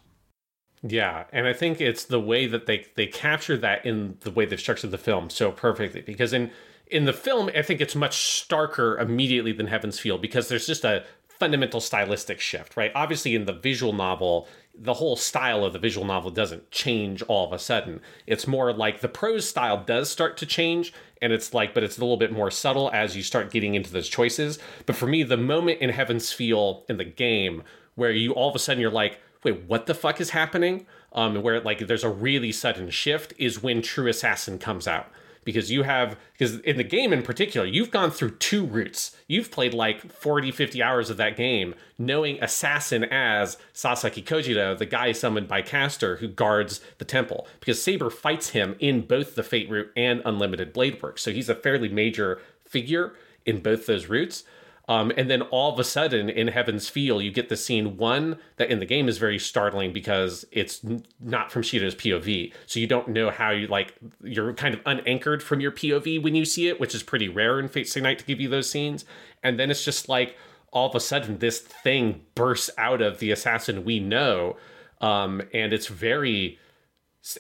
Yeah, 0.83 1.25
and 1.33 1.47
I 1.47 1.53
think 1.53 1.81
it's 1.81 2.05
the 2.05 2.21
way 2.21 2.47
that 2.47 2.67
they 2.67 2.87
they 2.95 3.07
capture 3.07 3.57
that 3.59 3.85
in 3.85 4.17
the 4.21 4.31
way 4.31 4.45
they've 4.45 4.61
structured 4.61 4.91
the 4.91 4.99
film 4.99 5.29
so 5.31 5.51
perfectly. 5.51 6.03
Because 6.03 6.33
in 6.33 6.51
in 6.91 7.05
the 7.05 7.13
film, 7.13 7.51
I 7.55 7.63
think 7.63 7.81
it's 7.81 7.95
much 7.95 8.17
starker 8.17 9.01
immediately 9.01 9.53
than 9.53 9.67
Heaven's 9.67 9.99
Feel 9.99 10.19
because 10.19 10.49
there's 10.49 10.67
just 10.67 10.85
a 10.85 11.05
fundamental 11.39 11.81
stylistic 11.81 12.41
shift, 12.41 12.77
right? 12.77 12.91
Obviously, 12.95 13.35
in 13.35 13.45
the 13.45 13.53
visual 13.53 13.93
novel, 13.93 14.49
the 14.75 14.95
whole 14.95 15.17
style 15.17 15.65
of 15.65 15.73
the 15.73 15.79
visual 15.79 16.07
novel 16.07 16.31
doesn't 16.31 16.71
change 16.71 17.23
all 17.23 17.47
of 17.47 17.53
a 17.53 17.59
sudden. 17.59 18.01
It's 18.27 18.47
more 18.47 18.73
like 18.73 19.01
the 19.01 19.09
prose 19.09 19.49
style 19.49 19.85
does 19.85 20.11
start 20.11 20.37
to 20.39 20.47
change, 20.47 20.93
and 21.23 21.33
it's 21.33 21.55
like, 21.55 21.75
but 21.75 21.85
it's 21.85 21.99
a 21.99 22.01
little 22.01 22.17
bit 22.17 22.33
more 22.33 22.51
subtle 22.51 22.91
as 22.93 23.17
you 23.17 23.23
start 23.23 23.51
getting 23.51 23.75
into 23.75 23.93
those 23.93 24.09
choices. 24.09 24.59
But 24.87 24.97
for 24.97 25.07
me, 25.07 25.23
the 25.23 25.37
moment 25.37 25.81
in 25.81 25.91
Heaven's 25.91 26.33
Feel 26.33 26.85
in 26.89 26.97
the 26.97 27.05
game 27.05 27.63
where 27.95 28.11
you 28.13 28.33
all 28.33 28.49
of 28.49 28.55
a 28.55 28.59
sudden 28.59 28.81
you're 28.81 28.91
like, 28.91 29.21
wait, 29.45 29.63
what 29.65 29.87
the 29.87 29.95
fuck 29.95 30.21
is 30.21 30.31
happening? 30.31 30.87
Um, 31.13 31.43
where 31.43 31.61
like 31.61 31.87
there's 31.87 32.05
a 32.05 32.11
really 32.11 32.53
sudden 32.53 32.91
shift 32.91 33.33
is 33.39 33.63
when 33.63 33.83
True 33.83 34.09
Assassin 34.09 34.59
comes 34.59 34.87
out 34.87 35.11
because 35.49 35.71
you 35.71 35.83
have 35.83 36.19
because 36.35 36.59
in 36.59 36.77
the 36.77 36.85
game 36.85 37.11
in 37.11 37.23
particular 37.23 37.67
you've 37.67 37.91
gone 37.91 38.11
through 38.11 38.33
two 38.33 38.67
routes. 38.67 39.17
You've 39.27 39.51
played 39.51 39.73
like 39.73 40.13
40 40.13 40.51
50 40.51 40.83
hours 40.83 41.09
of 41.09 41.17
that 41.17 41.39
game 41.39 41.75
knowing 41.97 42.37
assassin 42.43 43.05
as 43.05 43.57
sasaki 43.73 44.21
kojiro 44.21 44.77
the 44.77 44.85
guy 44.85 45.13
summoned 45.13 45.49
by 45.49 45.63
caster 45.63 46.17
who 46.17 46.29
guards 46.29 46.83
the 46.99 47.07
temple 47.07 47.49
because 47.61 47.83
saber 47.83 48.11
fights 48.11 48.51
him 48.51 48.77
in 48.79 49.01
both 49.01 49.37
the 49.37 49.43
fate 49.43 49.71
route 49.71 49.91
and 49.97 50.21
unlimited 50.27 50.75
blade 50.75 51.03
work. 51.03 51.19
So 51.19 51.33
he's 51.33 51.49
a 51.49 51.55
fairly 51.55 51.89
major 51.89 52.43
figure 52.67 53.15
in 53.47 53.61
both 53.63 53.87
those 53.87 54.05
routes 54.05 54.45
um, 54.89 55.13
and 55.19 55.31
then 55.31 55.43
all 55.43 55.71
of 55.71 55.79
a 55.79 55.85
sudden 55.85 56.31
in 56.31 56.49
Heaven's 56.49 56.89
Feel, 56.89 57.21
you 57.21 57.31
get 57.31 57.51
the 57.51 57.59
scene 57.59 57.99
one 57.99 58.39
that 58.57 58.71
in 58.71 58.81
the 58.81 58.87
game 58.87 59.07
is 59.07 59.19
very 59.19 59.39
startling 59.39 59.93
because 59.93 60.47
it's 60.51 60.83
n- 60.83 61.05
not 61.21 61.53
from 61.53 61.63
Shiro's 61.63 61.95
POV. 61.95 62.55
So 62.65 62.81
you 62.81 62.87
don't 62.87 63.09
know 63.09 63.31
how 63.31 63.51
you 63.51 63.67
like, 63.67 63.95
you're 64.25 64.55
kind 64.55 64.75
of 64.75 64.81
unanchored 64.87 65.43
from 65.43 65.61
your 65.61 65.73
POV 65.73 66.23
when 66.23 66.35
you 66.35 66.47
see 66.47 66.69
it, 66.69 66.81
which 66.81 66.95
is 66.95 67.03
pretty 67.03 67.29
rare 67.29 67.61
in 67.61 67.69
Fate 67.69 67.87
Stay 67.87 68.01
Night 68.01 68.19
to 68.21 68.25
give 68.25 68.41
you 68.41 68.49
those 68.49 68.71
scenes. 68.71 69.05
And 69.43 69.61
then 69.61 69.71
it's 69.71 69.85
just 69.85 70.09
like 70.09 70.37
all 70.73 70.89
of 70.89 70.95
a 70.95 71.01
sudden 71.01 71.39
this 71.39 71.59
thing 71.59 72.23
bursts 72.35 72.71
out 72.79 73.03
of 73.03 73.19
the 73.19 73.31
assassin 73.31 73.85
we 73.85 74.01
know. 74.01 74.57
Um, 75.03 75.43
and 75.53 75.75
it's 75.75 75.89
very, 75.89 76.59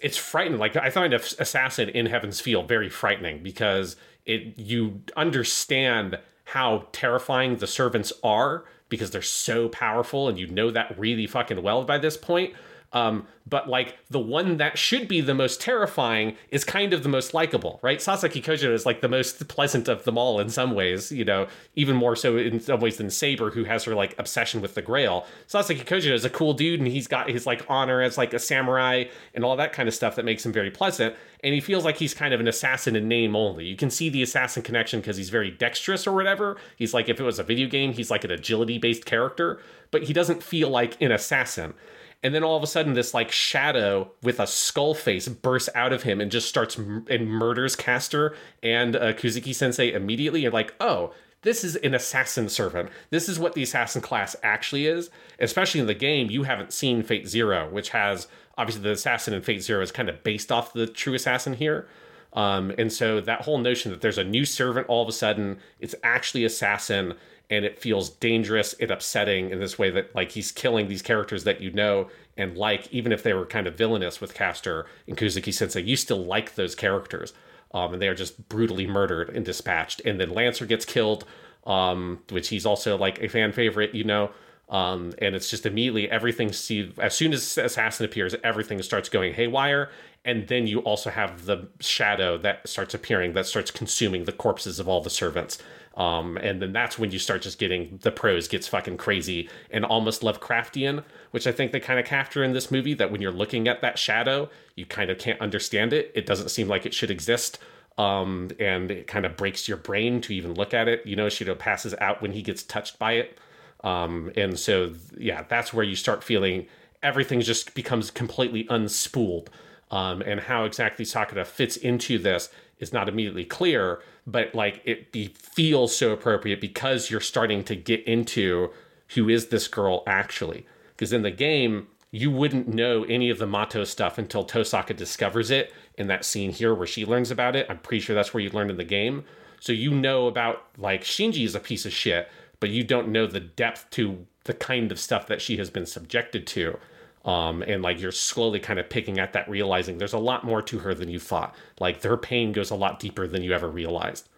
it's 0.02 0.18
frightening. 0.18 0.58
Like 0.58 0.76
I 0.76 0.90
find 0.90 1.14
Assassin 1.14 1.88
in 1.88 2.04
Heaven's 2.04 2.42
Feel 2.42 2.62
very 2.62 2.90
frightening 2.90 3.42
because 3.42 3.96
it 4.26 4.58
you 4.58 5.00
understand 5.16 6.18
how 6.52 6.86
terrifying 6.92 7.56
the 7.56 7.66
servants 7.66 8.10
are 8.24 8.64
because 8.88 9.10
they're 9.10 9.20
so 9.20 9.68
powerful 9.68 10.28
and 10.28 10.38
you 10.38 10.46
know 10.46 10.70
that 10.70 10.98
really 10.98 11.26
fucking 11.26 11.62
well 11.62 11.84
by 11.84 11.98
this 11.98 12.16
point. 12.16 12.54
Um, 12.92 13.26
but 13.46 13.68
like 13.68 13.98
the 14.08 14.18
one 14.18 14.56
that 14.58 14.78
should 14.78 15.08
be 15.08 15.20
the 15.20 15.34
most 15.34 15.60
terrifying 15.60 16.36
is 16.50 16.64
kind 16.64 16.92
of 16.92 17.02
the 17.02 17.08
most 17.08 17.34
likable, 17.34 17.78
right? 17.82 18.00
Sasaki 18.00 18.40
Kojiro 18.40 18.72
is 18.72 18.86
like 18.86 19.00
the 19.00 19.08
most 19.08 19.46
pleasant 19.48 19.88
of 19.88 20.04
them 20.04 20.16
all 20.16 20.40
in 20.40 20.48
some 20.48 20.74
ways, 20.74 21.12
you 21.12 21.24
know, 21.24 21.48
even 21.74 21.96
more 21.96 22.16
so 22.16 22.36
in 22.36 22.60
some 22.60 22.80
ways 22.80 22.96
than 22.96 23.10
Saber, 23.10 23.50
who 23.50 23.64
has 23.64 23.84
her 23.84 23.94
like 23.94 24.18
obsession 24.18 24.62
with 24.62 24.74
the 24.74 24.82
Grail. 24.82 25.26
Sasaki 25.46 25.80
Kojiro 25.80 26.12
is 26.12 26.24
a 26.24 26.30
cool 26.30 26.54
dude, 26.54 26.80
and 26.80 26.88
he's 26.88 27.06
got 27.06 27.28
his 27.30 27.46
like 27.46 27.64
honor 27.68 28.00
as 28.00 28.16
like 28.16 28.32
a 28.32 28.38
samurai 28.38 29.04
and 29.34 29.44
all 29.44 29.56
that 29.56 29.72
kind 29.72 29.88
of 29.88 29.94
stuff 29.94 30.16
that 30.16 30.24
makes 30.24 30.44
him 30.44 30.52
very 30.52 30.70
pleasant. 30.70 31.14
And 31.44 31.54
he 31.54 31.60
feels 31.60 31.84
like 31.84 31.98
he's 31.98 32.14
kind 32.14 32.34
of 32.34 32.40
an 32.40 32.48
assassin 32.48 32.96
in 32.96 33.06
name 33.06 33.36
only. 33.36 33.66
You 33.66 33.76
can 33.76 33.90
see 33.90 34.08
the 34.08 34.22
assassin 34.22 34.62
connection 34.62 35.00
because 35.00 35.16
he's 35.16 35.30
very 35.30 35.50
dexterous 35.50 36.06
or 36.06 36.12
whatever. 36.12 36.56
He's 36.76 36.94
like 36.94 37.08
if 37.08 37.20
it 37.20 37.24
was 37.24 37.38
a 37.38 37.44
video 37.44 37.68
game, 37.68 37.92
he's 37.92 38.10
like 38.10 38.24
an 38.24 38.30
agility 38.30 38.78
based 38.78 39.04
character, 39.04 39.60
but 39.90 40.04
he 40.04 40.12
doesn't 40.12 40.42
feel 40.42 40.70
like 40.70 41.00
an 41.02 41.12
assassin 41.12 41.74
and 42.22 42.34
then 42.34 42.42
all 42.42 42.56
of 42.56 42.62
a 42.62 42.66
sudden 42.66 42.94
this 42.94 43.14
like 43.14 43.30
shadow 43.30 44.10
with 44.22 44.40
a 44.40 44.46
skull 44.46 44.94
face 44.94 45.28
bursts 45.28 45.68
out 45.74 45.92
of 45.92 46.02
him 46.02 46.20
and 46.20 46.30
just 46.30 46.48
starts 46.48 46.78
m- 46.78 47.06
and 47.08 47.28
murders 47.28 47.76
caster 47.76 48.34
and 48.62 48.96
uh, 48.96 49.12
kuzuki 49.12 49.54
sensei 49.54 49.92
immediately. 49.92 50.42
You're 50.42 50.52
like 50.52 50.74
oh 50.80 51.12
this 51.42 51.62
is 51.62 51.76
an 51.76 51.94
assassin 51.94 52.48
servant. 52.48 52.90
This 53.10 53.28
is 53.28 53.38
what 53.38 53.54
the 53.54 53.62
assassin 53.62 54.02
class 54.02 54.34
actually 54.42 54.86
is. 54.86 55.08
Especially 55.38 55.80
in 55.80 55.86
the 55.86 55.94
game 55.94 56.30
you 56.30 56.42
haven't 56.42 56.72
seen 56.72 57.02
fate 57.02 57.28
zero 57.28 57.68
which 57.70 57.90
has 57.90 58.26
obviously 58.56 58.82
the 58.82 58.92
assassin 58.92 59.34
in 59.34 59.42
fate 59.42 59.62
zero 59.62 59.80
is 59.82 59.92
kind 59.92 60.08
of 60.08 60.22
based 60.24 60.50
off 60.50 60.72
the 60.72 60.86
true 60.86 61.14
assassin 61.14 61.54
here. 61.54 61.88
Um, 62.32 62.72
and 62.76 62.92
so 62.92 63.20
that 63.22 63.42
whole 63.42 63.58
notion 63.58 63.90
that 63.90 64.02
there's 64.02 64.18
a 64.18 64.24
new 64.24 64.44
servant 64.44 64.86
all 64.88 65.02
of 65.02 65.08
a 65.08 65.12
sudden 65.12 65.58
it's 65.80 65.94
actually 66.02 66.44
assassin 66.44 67.14
and 67.50 67.64
it 67.64 67.78
feels 67.78 68.10
dangerous 68.10 68.74
and 68.74 68.90
upsetting 68.90 69.50
in 69.50 69.58
this 69.58 69.78
way 69.78 69.90
that 69.90 70.14
like 70.14 70.32
he's 70.32 70.52
killing 70.52 70.88
these 70.88 71.02
characters 71.02 71.44
that 71.44 71.60
you 71.60 71.70
know 71.72 72.08
and 72.36 72.56
like 72.56 72.90
even 72.92 73.12
if 73.12 73.22
they 73.22 73.34
were 73.34 73.44
kind 73.44 73.66
of 73.66 73.76
villainous 73.76 74.20
with 74.20 74.32
Caster 74.32 74.86
and 75.06 75.16
Kuzuki 75.16 75.52
Sensei, 75.52 75.82
you 75.82 75.96
still 75.96 76.24
like 76.24 76.54
those 76.54 76.74
characters. 76.74 77.32
Um, 77.74 77.92
and 77.92 78.00
they 78.00 78.08
are 78.08 78.14
just 78.14 78.48
brutally 78.48 78.86
murdered 78.86 79.28
and 79.30 79.44
dispatched. 79.44 80.00
And 80.04 80.18
then 80.18 80.30
Lancer 80.30 80.64
gets 80.64 80.86
killed, 80.86 81.24
um, 81.66 82.20
which 82.30 82.48
he's 82.48 82.64
also 82.64 82.96
like 82.96 83.20
a 83.20 83.28
fan 83.28 83.52
favorite, 83.52 83.94
you 83.94 84.04
know. 84.04 84.30
Um, 84.70 85.14
and 85.18 85.34
it's 85.34 85.48
just 85.48 85.64
immediately 85.64 86.10
everything 86.10 86.52
see 86.52 86.92
as 86.98 87.14
soon 87.14 87.32
as 87.32 87.56
assassin 87.56 88.04
appears 88.04 88.34
everything 88.44 88.82
starts 88.82 89.08
going 89.08 89.32
haywire 89.32 89.90
and 90.26 90.46
then 90.48 90.66
you 90.66 90.80
also 90.80 91.08
have 91.08 91.46
the 91.46 91.68
shadow 91.80 92.36
that 92.36 92.68
starts 92.68 92.92
appearing 92.92 93.32
that 93.32 93.46
starts 93.46 93.70
consuming 93.70 94.24
the 94.24 94.32
corpses 94.32 94.78
of 94.78 94.86
all 94.86 95.00
the 95.00 95.08
servants 95.08 95.56
um, 95.98 96.36
and 96.36 96.62
then 96.62 96.72
that's 96.72 96.96
when 96.96 97.10
you 97.10 97.18
start 97.18 97.42
just 97.42 97.58
getting 97.58 97.98
the 98.02 98.12
prose 98.12 98.46
gets 98.46 98.68
fucking 98.68 98.98
crazy 98.98 99.50
and 99.72 99.84
almost 99.84 100.22
Lovecraftian, 100.22 101.02
which 101.32 101.46
I 101.46 101.52
think 101.52 101.72
they 101.72 101.80
kind 101.80 101.98
of 101.98 102.06
capture 102.06 102.44
in 102.44 102.52
this 102.52 102.70
movie. 102.70 102.94
That 102.94 103.10
when 103.10 103.20
you're 103.20 103.32
looking 103.32 103.66
at 103.66 103.80
that 103.82 103.98
shadow, 103.98 104.48
you 104.76 104.86
kind 104.86 105.10
of 105.10 105.18
can't 105.18 105.40
understand 105.40 105.92
it. 105.92 106.12
It 106.14 106.24
doesn't 106.24 106.50
seem 106.50 106.68
like 106.68 106.86
it 106.86 106.94
should 106.94 107.10
exist. 107.10 107.58
Um, 107.98 108.50
and 108.60 108.92
it 108.92 109.08
kind 109.08 109.26
of 109.26 109.36
breaks 109.36 109.66
your 109.66 109.76
brain 109.76 110.20
to 110.20 110.32
even 110.32 110.54
look 110.54 110.72
at 110.72 110.86
it. 110.86 111.04
You 111.04 111.16
know, 111.16 111.28
Shiro 111.28 111.56
passes 111.56 111.96
out 112.00 112.22
when 112.22 112.30
he 112.30 112.42
gets 112.42 112.62
touched 112.62 112.96
by 113.00 113.14
it. 113.14 113.36
Um, 113.84 114.32
and 114.36 114.58
so, 114.58 114.92
yeah, 115.16 115.44
that's 115.48 115.72
where 115.72 115.84
you 115.84 115.96
start 115.96 116.24
feeling 116.24 116.66
everything 117.02 117.40
just 117.40 117.74
becomes 117.74 118.10
completely 118.10 118.64
unspooled. 118.64 119.48
Um, 119.90 120.20
and 120.22 120.40
how 120.40 120.64
exactly 120.64 121.04
Sakura 121.04 121.44
fits 121.44 121.76
into 121.76 122.18
this 122.18 122.50
is 122.78 122.92
not 122.92 123.08
immediately 123.08 123.44
clear, 123.44 124.00
but 124.26 124.54
like 124.54 124.82
it 124.84 125.12
be, 125.12 125.28
feels 125.28 125.96
so 125.96 126.12
appropriate 126.12 126.60
because 126.60 127.10
you're 127.10 127.20
starting 127.20 127.64
to 127.64 127.74
get 127.74 128.04
into 128.04 128.70
who 129.14 129.28
is 129.28 129.48
this 129.48 129.68
girl 129.68 130.02
actually. 130.06 130.66
Because 130.90 131.12
in 131.12 131.22
the 131.22 131.30
game, 131.30 131.86
you 132.10 132.30
wouldn't 132.30 132.68
know 132.68 133.04
any 133.04 133.30
of 133.30 133.38
the 133.38 133.46
Mato 133.46 133.84
stuff 133.84 134.18
until 134.18 134.44
Tosaka 134.44 134.96
discovers 134.96 135.50
it 135.50 135.72
in 135.96 136.06
that 136.08 136.24
scene 136.24 136.52
here 136.52 136.74
where 136.74 136.86
she 136.86 137.04
learns 137.04 137.30
about 137.30 137.56
it. 137.56 137.66
I'm 137.68 137.78
pretty 137.78 138.00
sure 138.00 138.14
that's 138.14 138.32
where 138.34 138.42
you 138.42 138.50
learned 138.50 138.70
in 138.70 138.76
the 138.76 138.84
game. 138.84 139.24
So 139.60 139.72
you 139.72 139.90
know 139.90 140.26
about 140.26 140.64
like 140.76 141.02
Shinji 141.02 141.44
is 141.44 141.54
a 141.54 141.60
piece 141.60 141.84
of 141.86 141.92
shit, 141.92 142.28
but 142.60 142.70
you 142.70 142.84
don't 142.84 143.08
know 143.08 143.26
the 143.26 143.40
depth 143.40 143.90
to 143.90 144.26
the 144.44 144.54
kind 144.54 144.90
of 144.90 144.98
stuff 144.98 145.26
that 145.26 145.40
she 145.40 145.56
has 145.58 145.70
been 145.70 145.86
subjected 145.86 146.46
to. 146.48 146.78
Um, 147.24 147.62
and 147.62 147.82
like 147.82 148.00
you're 148.00 148.12
slowly 148.12 148.58
kind 148.58 148.78
of 148.78 148.88
picking 148.88 149.18
at 149.18 149.34
that, 149.34 149.48
realizing 149.50 149.98
there's 149.98 150.12
a 150.14 150.18
lot 150.18 150.44
more 150.44 150.62
to 150.62 150.78
her 150.78 150.94
than 150.94 151.10
you 151.10 151.18
thought. 151.18 151.54
Like 151.78 152.02
her 152.02 152.16
pain 152.16 152.52
goes 152.52 152.70
a 152.70 152.74
lot 152.74 152.98
deeper 152.98 153.26
than 153.26 153.42
you 153.42 153.52
ever 153.52 153.68
realized. 153.68 154.28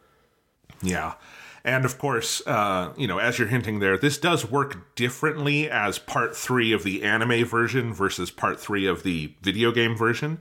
Yeah. 0.83 1.15
And 1.63 1.85
of 1.85 1.99
course, 1.99 2.45
uh, 2.47 2.93
you 2.97 3.07
know, 3.07 3.19
as 3.19 3.39
you're 3.39 3.49
hinting 3.49 3.81
there, 3.81 3.99
this 3.99 4.19
does 4.19 4.51
work 4.51 4.95
differently 4.97 5.71
as 5.71 5.99
part 5.99 6.35
three 6.35 6.73
of 6.73 6.85
the 6.85 7.03
anime 7.03 7.45
version 7.45 7.93
versus 7.93 8.31
part 8.31 8.59
three 8.59 8.87
of 8.87 9.03
the 9.03 9.35
video 9.43 9.71
game 9.71 9.97
version. 9.97 10.41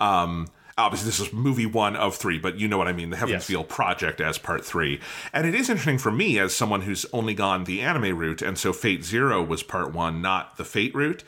Um, 0.00 0.48
obviously, 0.76 1.06
this 1.06 1.20
is 1.20 1.32
movie 1.32 1.66
one 1.66 1.96
of 1.96 2.16
three, 2.16 2.38
but 2.38 2.58
you 2.58 2.68
know 2.68 2.78
what 2.78 2.88
I 2.88 2.92
mean 2.92 3.10
the 3.10 3.16
Heaven's 3.16 3.34
Yes. 3.34 3.46
Feel 3.46 3.64
project 3.64 4.20
as 4.20 4.38
part 4.38 4.64
three. 4.64 5.00
And 5.32 5.46
it 5.46 5.54
is 5.54 5.68
interesting 5.68 5.98
for 5.98 6.10
me 6.10 6.38
as 6.38 6.54
someone 6.54 6.82
who's 6.82 7.06
only 7.12 7.34
gone 7.34 7.64
the 7.64 7.80
anime 7.80 8.16
route, 8.16 8.42
and 8.42 8.58
so 8.58 8.72
Fate 8.72 9.04
Zero 9.04 9.42
was 9.42 9.62
part 9.62 9.92
one, 9.92 10.22
not 10.22 10.56
the 10.56 10.64
Fate 10.64 10.94
route 10.94 11.24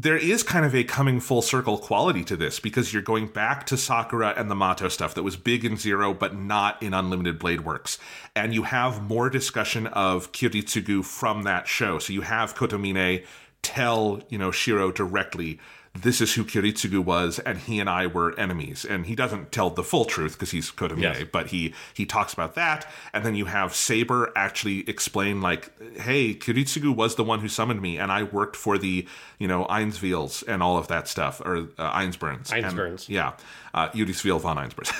there 0.00 0.16
is 0.16 0.44
kind 0.44 0.64
of 0.64 0.76
a 0.76 0.84
coming 0.84 1.18
full 1.18 1.42
circle 1.42 1.76
quality 1.76 2.22
to 2.22 2.36
this 2.36 2.60
because 2.60 2.92
you're 2.92 3.02
going 3.02 3.26
back 3.26 3.66
to 3.66 3.76
Sakura 3.76 4.32
and 4.36 4.48
the 4.48 4.54
Mato 4.54 4.88
stuff 4.88 5.14
that 5.14 5.24
was 5.24 5.34
big 5.34 5.64
in 5.64 5.76
Zero 5.76 6.14
but 6.14 6.36
not 6.36 6.80
in 6.80 6.94
Unlimited 6.94 7.36
Blade 7.36 7.62
Works. 7.62 7.98
And 8.36 8.54
you 8.54 8.62
have 8.62 9.02
more 9.02 9.28
discussion 9.28 9.88
of 9.88 10.30
Kiritsugu 10.30 11.04
from 11.04 11.42
that 11.42 11.66
show. 11.66 11.98
So 11.98 12.12
you 12.12 12.20
have 12.20 12.54
Kotomine 12.54 13.24
tell, 13.62 14.22
you 14.28 14.38
know, 14.38 14.52
Shiro 14.52 14.92
directly 14.92 15.58
this 16.02 16.20
is 16.20 16.34
who 16.34 16.44
Kiritsugu 16.44 17.04
was, 17.04 17.38
and 17.40 17.58
he 17.58 17.80
and 17.80 17.88
I 17.88 18.06
were 18.06 18.38
enemies. 18.38 18.84
And 18.84 19.06
he 19.06 19.14
doesn't 19.14 19.52
tell 19.52 19.70
the 19.70 19.82
full 19.82 20.04
truth 20.04 20.32
because 20.32 20.50
he's 20.50 20.70
Kotomine, 20.70 21.02
Yes. 21.02 21.22
but 21.32 21.48
he 21.48 21.74
he 21.94 22.06
talks 22.06 22.32
about 22.32 22.54
that. 22.54 22.86
And 23.12 23.24
then 23.24 23.34
you 23.34 23.46
have 23.46 23.74
Saber 23.74 24.32
actually 24.36 24.88
explain 24.88 25.40
like, 25.40 25.70
hey, 26.00 26.34
Kiritsugu 26.34 26.94
was 26.94 27.14
the 27.16 27.24
one 27.24 27.40
who 27.40 27.48
summoned 27.48 27.80
me, 27.82 27.98
and 27.98 28.10
I 28.12 28.22
worked 28.24 28.56
for 28.56 28.78
the 28.78 29.06
you 29.38 29.48
know 29.48 29.64
Einsviels 29.66 30.42
and 30.46 30.62
all 30.62 30.76
of 30.78 30.88
that 30.88 31.08
stuff, 31.08 31.40
or 31.44 31.68
uh, 31.78 31.92
Einzberns. 31.92 32.52
And- 32.52 32.64
Einzberns. 32.64 33.08
yeah. 33.08 33.32
Uh, 33.74 33.90
Udisviel 33.90 34.40
von 34.40 34.56
Einzberns. 34.56 34.90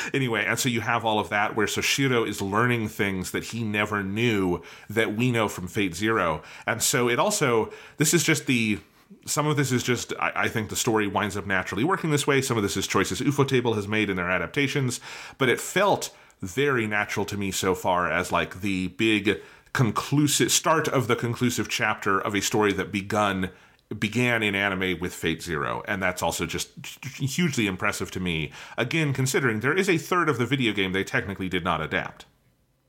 anyway, 0.14 0.44
and 0.44 0.58
so 0.58 0.68
you 0.68 0.82
have 0.82 1.06
all 1.06 1.18
of 1.18 1.30
that 1.30 1.56
where 1.56 1.66
Soshiro 1.66 2.28
is 2.28 2.40
learning 2.42 2.88
things 2.88 3.30
that 3.30 3.44
he 3.44 3.64
never 3.64 4.02
knew 4.04 4.62
that 4.90 5.16
we 5.16 5.32
know 5.32 5.48
from 5.48 5.66
Fate 5.66 5.94
Zero. 5.94 6.42
And 6.66 6.82
so 6.82 7.08
it 7.08 7.18
also, 7.18 7.72
this 7.96 8.12
is 8.12 8.22
just 8.22 8.46
the 8.46 8.78
some 9.26 9.46
of 9.46 9.56
this 9.56 9.72
is 9.72 9.82
just 9.82 10.12
I, 10.18 10.32
I, 10.34 10.48
think 10.48 10.68
the 10.68 10.76
story 10.76 11.06
winds 11.06 11.36
up 11.36 11.46
naturally 11.46 11.84
working 11.84 12.10
this 12.10 12.26
way. 12.26 12.40
Some 12.40 12.56
of 12.56 12.62
this 12.62 12.76
is 12.76 12.86
choices 12.86 13.20
Ufotable 13.20 13.74
has 13.74 13.88
made 13.88 14.10
in 14.10 14.16
their 14.16 14.30
adaptations, 14.30 15.00
but 15.38 15.48
it 15.48 15.60
felt 15.60 16.10
very 16.40 16.86
natural 16.86 17.26
to 17.26 17.36
me 17.36 17.50
so 17.50 17.74
far 17.74 18.10
as 18.10 18.32
like 18.32 18.60
the 18.60 18.88
big 18.88 19.40
conclusive 19.72 20.50
start 20.50 20.88
of 20.88 21.06
the 21.06 21.16
conclusive 21.16 21.68
chapter 21.68 22.18
of 22.20 22.34
a 22.34 22.40
story 22.40 22.72
that 22.72 22.90
begun 22.90 23.50
began 23.98 24.42
in 24.42 24.54
anime 24.54 25.00
with 25.00 25.12
Fate 25.12 25.42
Zero, 25.42 25.82
and 25.88 26.00
that's 26.00 26.22
also 26.22 26.46
just 26.46 26.70
hugely 27.16 27.66
impressive 27.66 28.10
to 28.12 28.20
me. 28.20 28.52
Again, 28.78 29.12
considering 29.12 29.60
there 29.60 29.76
is 29.76 29.88
a 29.88 29.98
third 29.98 30.28
of 30.28 30.38
the 30.38 30.46
video 30.46 30.72
game 30.72 30.92
they 30.92 31.02
technically 31.02 31.48
did 31.48 31.64
not 31.64 31.80
adapt. 31.80 32.24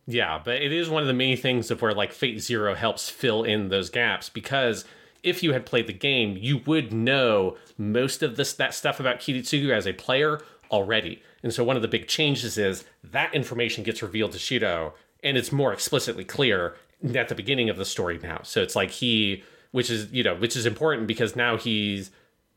Yeah, 0.06 0.40
but 0.44 0.62
it 0.62 0.72
is 0.72 0.90
one 0.90 1.02
of 1.02 1.08
the 1.08 1.14
many 1.14 1.36
things 1.36 1.72
of 1.72 1.82
where 1.82 1.94
like 1.94 2.12
Fate 2.12 2.40
Zero 2.40 2.76
helps 2.76 3.10
fill 3.10 3.44
in 3.44 3.70
those 3.70 3.90
gaps 3.90 4.30
because 4.30 4.86
if 5.24 5.44
you 5.44 5.54
had 5.54 5.66
played 5.66 5.88
the 5.88 5.94
game, 5.94 6.38
you 6.40 6.62
would 6.66 6.92
know 6.92 7.58
most 7.78 8.24
of 8.24 8.36
this 8.36 8.54
that 8.54 8.74
stuff 8.74 9.00
about 9.00 9.20
Kiritsugu 9.20 9.72
as 9.72 9.88
a 9.88 9.94
player 9.94 10.42
already. 10.72 11.22
And 11.44 11.54
so 11.54 11.64
one 11.64 11.76
of 11.76 11.82
the 11.82 11.88
big 11.88 12.08
changes 12.08 12.58
is 12.58 12.86
that 13.04 13.34
information 13.34 13.84
gets 13.84 14.02
revealed 14.02 14.32
to 14.34 14.40
Shiro 14.40 14.94
and 15.24 15.38
it's 15.38 15.52
more 15.52 15.74
explicitly 15.74 16.24
clear 16.24 16.76
at 17.16 17.30
the 17.30 17.36
beginning 17.36 17.70
of 17.70 17.78
the 17.78 17.86
story 17.86 18.20
now. 18.22 18.42
So 18.44 18.62
it's 18.62 18.76
like 18.76 18.92
he 18.92 19.44
which 19.72 19.90
is, 19.90 20.12
you 20.12 20.22
know, 20.22 20.36
which 20.36 20.58
is 20.58 20.66
important 20.66 21.08
because 21.08 21.36
now 21.36 21.58
he's 21.58 22.12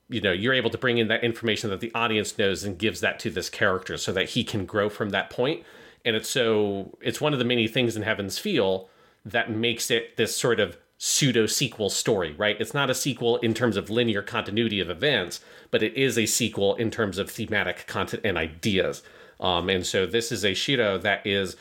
you 0.09 0.21
know, 0.21 0.33
you're 0.33 0.53
able 0.53 0.71
to 0.71 0.79
bring 0.79 0.99
in 0.99 1.09
that 1.09 1.25
information 1.25 1.71
that 1.71 1.81
the 1.81 1.91
audience 1.95 2.37
knows 2.37 2.63
and 2.63 2.79
gives 2.79 3.01
that 3.01 3.19
to 3.21 3.31
this 3.31 3.49
character 3.49 3.97
so 3.97 4.13
that 4.13 4.31
he 4.31 4.45
can 4.45 4.67
grow 4.67 4.91
from 4.91 5.11
that 5.11 5.31
point. 5.31 5.65
And 6.05 6.15
it's 6.15 6.29
so 6.29 6.97
it's 7.01 7.21
one 7.21 7.33
of 7.33 7.39
the 7.39 7.45
many 7.45 7.67
things 7.67 7.97
in 7.97 8.03
Heaven's 8.03 8.39
Feel 8.39 8.89
that 9.25 9.51
makes 9.51 9.91
it 9.91 10.17
this 10.17 10.37
sort 10.37 10.61
of 10.61 10.77
pseudo 10.99 11.47
sequel 11.47 11.91
story, 11.91 12.35
right? 12.39 12.57
It's 12.61 12.75
not 12.75 12.91
a 12.91 12.95
sequel 12.95 13.37
in 13.39 13.53
terms 13.53 13.77
of 13.77 13.91
linear 13.91 14.23
continuity 14.23 14.81
of 14.81 14.91
events, 14.91 15.41
but 15.71 15.83
it 15.83 15.95
is 15.95 16.17
a 16.17 16.27
sequel 16.27 16.75
in 16.77 16.91
terms 16.91 17.19
of 17.19 17.31
thematic 17.31 17.87
content 17.87 18.23
and 18.25 18.39
ideas. 18.39 19.03
Um, 19.41 19.69
and 19.69 19.85
so 19.85 20.07
this 20.07 20.31
is 20.31 20.45
a 20.45 20.55
Shiro 20.55 20.97
that 20.99 21.27
is 21.27 21.57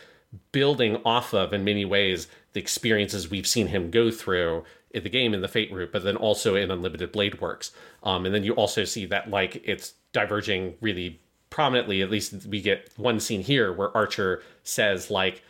building 0.52 0.98
off 1.04 1.34
of, 1.34 1.54
in 1.54 1.63
many 1.63 1.86
ways, 1.86 2.28
the 2.54 2.60
experiences 2.60 3.30
we've 3.30 3.48
seen 3.48 3.67
him 3.67 3.91
go 3.91 4.12
through 4.12 4.63
in 4.91 5.04
the 5.04 5.10
game 5.10 5.34
in 5.34 5.41
the 5.41 5.48
Fate 5.48 5.72
route, 5.74 5.91
but 5.91 6.04
then 6.04 6.15
also 6.15 6.56
in 6.56 6.69
Unlimited 6.69 7.12
Blade 7.12 7.41
Works. 7.41 7.72
Um, 8.04 8.26
and 8.26 8.34
then 8.34 8.43
you 8.43 8.54
also 8.54 8.84
see 8.84 9.06
that 9.08 9.30
like 9.30 9.62
it's 9.65 9.93
diverging 10.12 10.76
really 10.82 11.19
prominently. 11.50 12.02
At 12.02 12.12
least 12.12 12.46
we 12.46 12.62
get 12.62 12.91
one 12.98 13.19
scene 13.19 13.41
here 13.41 13.74
where 13.74 13.96
Archer 13.98 14.43
says 14.63 15.10
like 15.10 15.43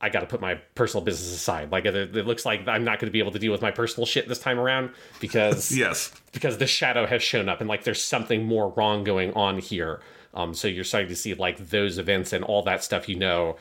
I 0.00 0.10
got 0.10 0.20
to 0.20 0.26
put 0.26 0.40
my 0.40 0.54
personal 0.74 1.04
business 1.04 1.34
aside. 1.34 1.72
Like 1.72 1.84
it, 1.84 1.94
it 1.94 2.26
looks 2.26 2.46
like 2.46 2.68
I'm 2.68 2.84
not 2.84 3.00
going 3.00 3.08
to 3.08 3.12
be 3.12 3.18
able 3.18 3.32
to 3.32 3.38
deal 3.38 3.50
with 3.50 3.62
my 3.62 3.72
personal 3.72 4.06
shit 4.06 4.28
this 4.28 4.38
time 4.38 4.58
around 4.58 4.90
because 5.20 5.72
yes, 5.76 6.12
because 6.32 6.58
the 6.58 6.66
shadow 6.66 7.06
has 7.06 7.22
shown 7.22 7.48
up 7.48 7.60
and 7.60 7.68
like 7.68 7.84
there's 7.84 8.02
something 8.02 8.44
more 8.44 8.70
wrong 8.70 9.04
going 9.04 9.32
on 9.34 9.58
here. 9.58 10.00
Um, 10.34 10.54
so 10.54 10.68
you're 10.68 10.84
starting 10.84 11.08
to 11.08 11.16
see 11.16 11.34
like 11.34 11.70
those 11.70 11.98
events 11.98 12.32
and 12.32 12.44
all 12.44 12.62
that 12.62 12.84
stuff. 12.84 13.08
You 13.08 13.16
know, 13.16 13.56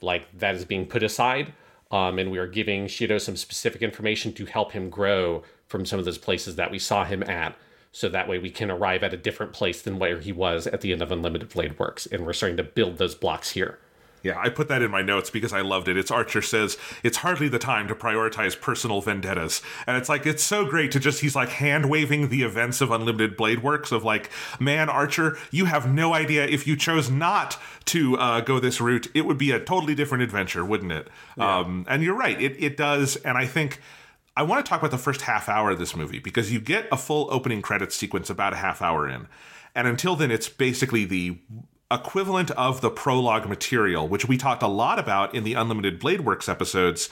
like 0.00 0.26
that 0.38 0.54
is 0.54 0.64
being 0.64 0.86
put 0.86 1.02
aside. 1.02 1.52
Um, 1.90 2.18
and 2.18 2.30
we 2.30 2.38
are 2.38 2.46
giving 2.46 2.86
Shiro 2.86 3.18
some 3.18 3.36
specific 3.36 3.82
information 3.82 4.32
to 4.32 4.46
help 4.46 4.72
him 4.72 4.88
grow 4.88 5.42
from 5.68 5.84
some 5.84 5.98
of 5.98 6.06
those 6.06 6.16
places 6.16 6.56
that 6.56 6.70
we 6.70 6.78
saw 6.78 7.04
him 7.04 7.22
at. 7.22 7.54
So 7.92 8.08
that 8.08 8.26
way 8.26 8.38
we 8.38 8.48
can 8.48 8.70
arrive 8.70 9.02
at 9.02 9.12
a 9.12 9.18
different 9.18 9.52
place 9.52 9.82
than 9.82 9.98
where 9.98 10.18
he 10.18 10.32
was 10.32 10.66
at 10.66 10.80
the 10.80 10.92
end 10.92 11.02
of 11.02 11.12
Unlimited 11.12 11.50
Blade 11.50 11.78
Works. 11.78 12.06
And 12.06 12.24
we're 12.24 12.32
starting 12.32 12.56
to 12.56 12.62
build 12.62 12.96
those 12.96 13.14
blocks 13.14 13.50
here. 13.50 13.78
Yeah, 14.22 14.38
I 14.38 14.48
put 14.50 14.68
that 14.68 14.82
in 14.82 14.90
my 14.90 15.02
notes 15.02 15.30
because 15.30 15.52
I 15.52 15.62
loved 15.62 15.88
it. 15.88 15.96
It's 15.96 16.10
Archer 16.10 16.42
says, 16.42 16.78
it's 17.02 17.18
hardly 17.18 17.48
the 17.48 17.58
time 17.58 17.88
to 17.88 17.94
prioritize 17.94 18.58
personal 18.58 19.00
vendettas. 19.00 19.62
And 19.86 19.96
it's 19.96 20.08
like, 20.08 20.26
it's 20.26 20.42
so 20.42 20.64
great 20.64 20.92
to 20.92 21.00
just, 21.00 21.20
he's 21.20 21.34
like 21.34 21.48
hand 21.48 21.90
waving 21.90 22.28
the 22.28 22.42
events 22.42 22.80
of 22.80 22.90
Unlimited 22.90 23.36
Blade 23.36 23.62
Works 23.62 23.90
of 23.90 24.04
like, 24.04 24.30
man, 24.60 24.88
Archer, 24.88 25.36
you 25.50 25.64
have 25.64 25.92
no 25.92 26.14
idea 26.14 26.46
if 26.46 26.66
you 26.66 26.76
chose 26.76 27.10
not 27.10 27.60
to 27.86 28.16
uh, 28.16 28.40
go 28.40 28.60
this 28.60 28.80
route, 28.80 29.08
it 29.14 29.22
would 29.22 29.38
be 29.38 29.50
a 29.50 29.58
totally 29.58 29.94
different 29.94 30.22
adventure, 30.22 30.64
wouldn't 30.64 30.92
it? 30.92 31.08
Yeah. 31.36 31.58
Um, 31.58 31.84
and 31.88 32.02
you're 32.02 32.16
right, 32.16 32.40
it, 32.40 32.62
it 32.62 32.76
does. 32.76 33.16
And 33.16 33.36
I 33.36 33.46
think. 33.46 33.80
I 34.34 34.44
want 34.44 34.64
to 34.64 34.68
talk 34.70 34.80
about 34.80 34.92
the 34.92 34.96
first 34.96 35.20
half 35.20 35.46
hour 35.46 35.72
of 35.72 35.78
this 35.78 35.94
movie 35.94 36.18
because 36.18 36.50
you 36.50 36.58
get 36.58 36.88
a 36.90 36.96
full 36.96 37.28
opening 37.30 37.60
credits 37.60 37.94
sequence 37.94 38.30
about 38.30 38.54
a 38.54 38.56
half 38.56 38.80
hour 38.80 39.06
in. 39.06 39.28
And 39.74 39.86
until 39.86 40.16
then, 40.16 40.30
it's 40.30 40.48
basically 40.48 41.04
the 41.04 41.36
equivalent 41.92 42.50
of 42.52 42.80
the 42.80 42.90
prologue 42.90 43.48
material, 43.48 44.08
which 44.08 44.26
we 44.26 44.36
talked 44.36 44.62
a 44.62 44.68
lot 44.68 44.98
about 44.98 45.34
in 45.34 45.44
the 45.44 45.54
Unlimited 45.54 45.98
Blade 45.98 46.22
Works 46.22 46.48
episodes, 46.48 47.08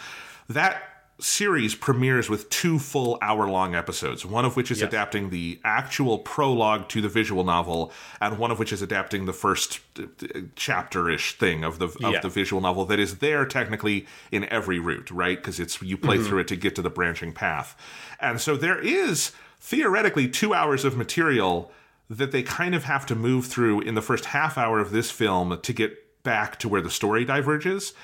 that 0.49 0.83
series 1.23 1.75
premieres 1.75 2.29
with 2.31 2.49
two 2.51 2.79
full 2.79 3.19
hour 3.23 3.49
long 3.49 3.75
episodes, 3.75 4.25
one 4.25 4.45
of 4.45 4.57
which 4.57 4.71
is 4.71 4.81
yes. 4.81 4.89
adapting 4.89 5.31
the 5.31 5.61
actual 5.65 6.19
prologue 6.19 6.89
to 6.89 7.01
the 7.01 7.09
visual 7.09 7.45
novel, 7.45 7.93
and 8.21 8.39
one 8.39 8.51
of 8.51 8.59
which 8.59 8.73
is 8.73 8.83
adapting 8.83 9.27
the 9.27 9.33
first 9.33 9.81
uh, 9.99 10.41
chapter 10.57 11.11
ish 11.11 11.37
thing 11.37 11.65
of 11.65 11.79
the 11.79 11.87
of 11.87 12.13
yeah. 12.13 12.21
the 12.21 12.29
visual 12.29 12.61
novel 12.61 12.85
that 12.87 12.99
is 12.99 13.19
there 13.19 13.45
technically 13.45 14.07
in 14.33 14.45
every 14.47 14.79
route, 14.79 15.11
right? 15.11 15.37
Because 15.37 15.61
it's 15.61 15.81
you 15.83 15.97
play 15.97 16.17
mm-hmm. 16.17 16.27
through 16.27 16.39
it 16.41 16.49
to 16.49 16.57
get 16.57 16.75
to 16.77 16.83
the 16.83 16.91
branching 16.91 17.33
path. 17.33 17.77
And 18.19 18.41
so 18.41 18.57
there 18.57 18.79
is 18.79 19.33
theoretically 19.61 20.29
two 20.29 20.55
hours 20.55 20.85
of 20.85 20.97
material 20.97 21.71
that 22.11 22.33
they 22.33 22.43
kind 22.43 22.75
of 22.75 22.85
have 22.85 23.07
to 23.07 23.15
move 23.15 23.47
through 23.47 23.81
in 23.81 23.95
the 23.95 24.03
first 24.03 24.27
half 24.27 24.59
hour 24.59 24.81
of 24.81 24.91
this 24.91 25.11
film 25.11 25.59
to 25.63 25.73
get 25.73 26.23
back 26.23 26.59
to 26.59 26.69
where 26.69 26.83
the 26.83 26.91
story 26.91 27.25
diverges 27.25 27.95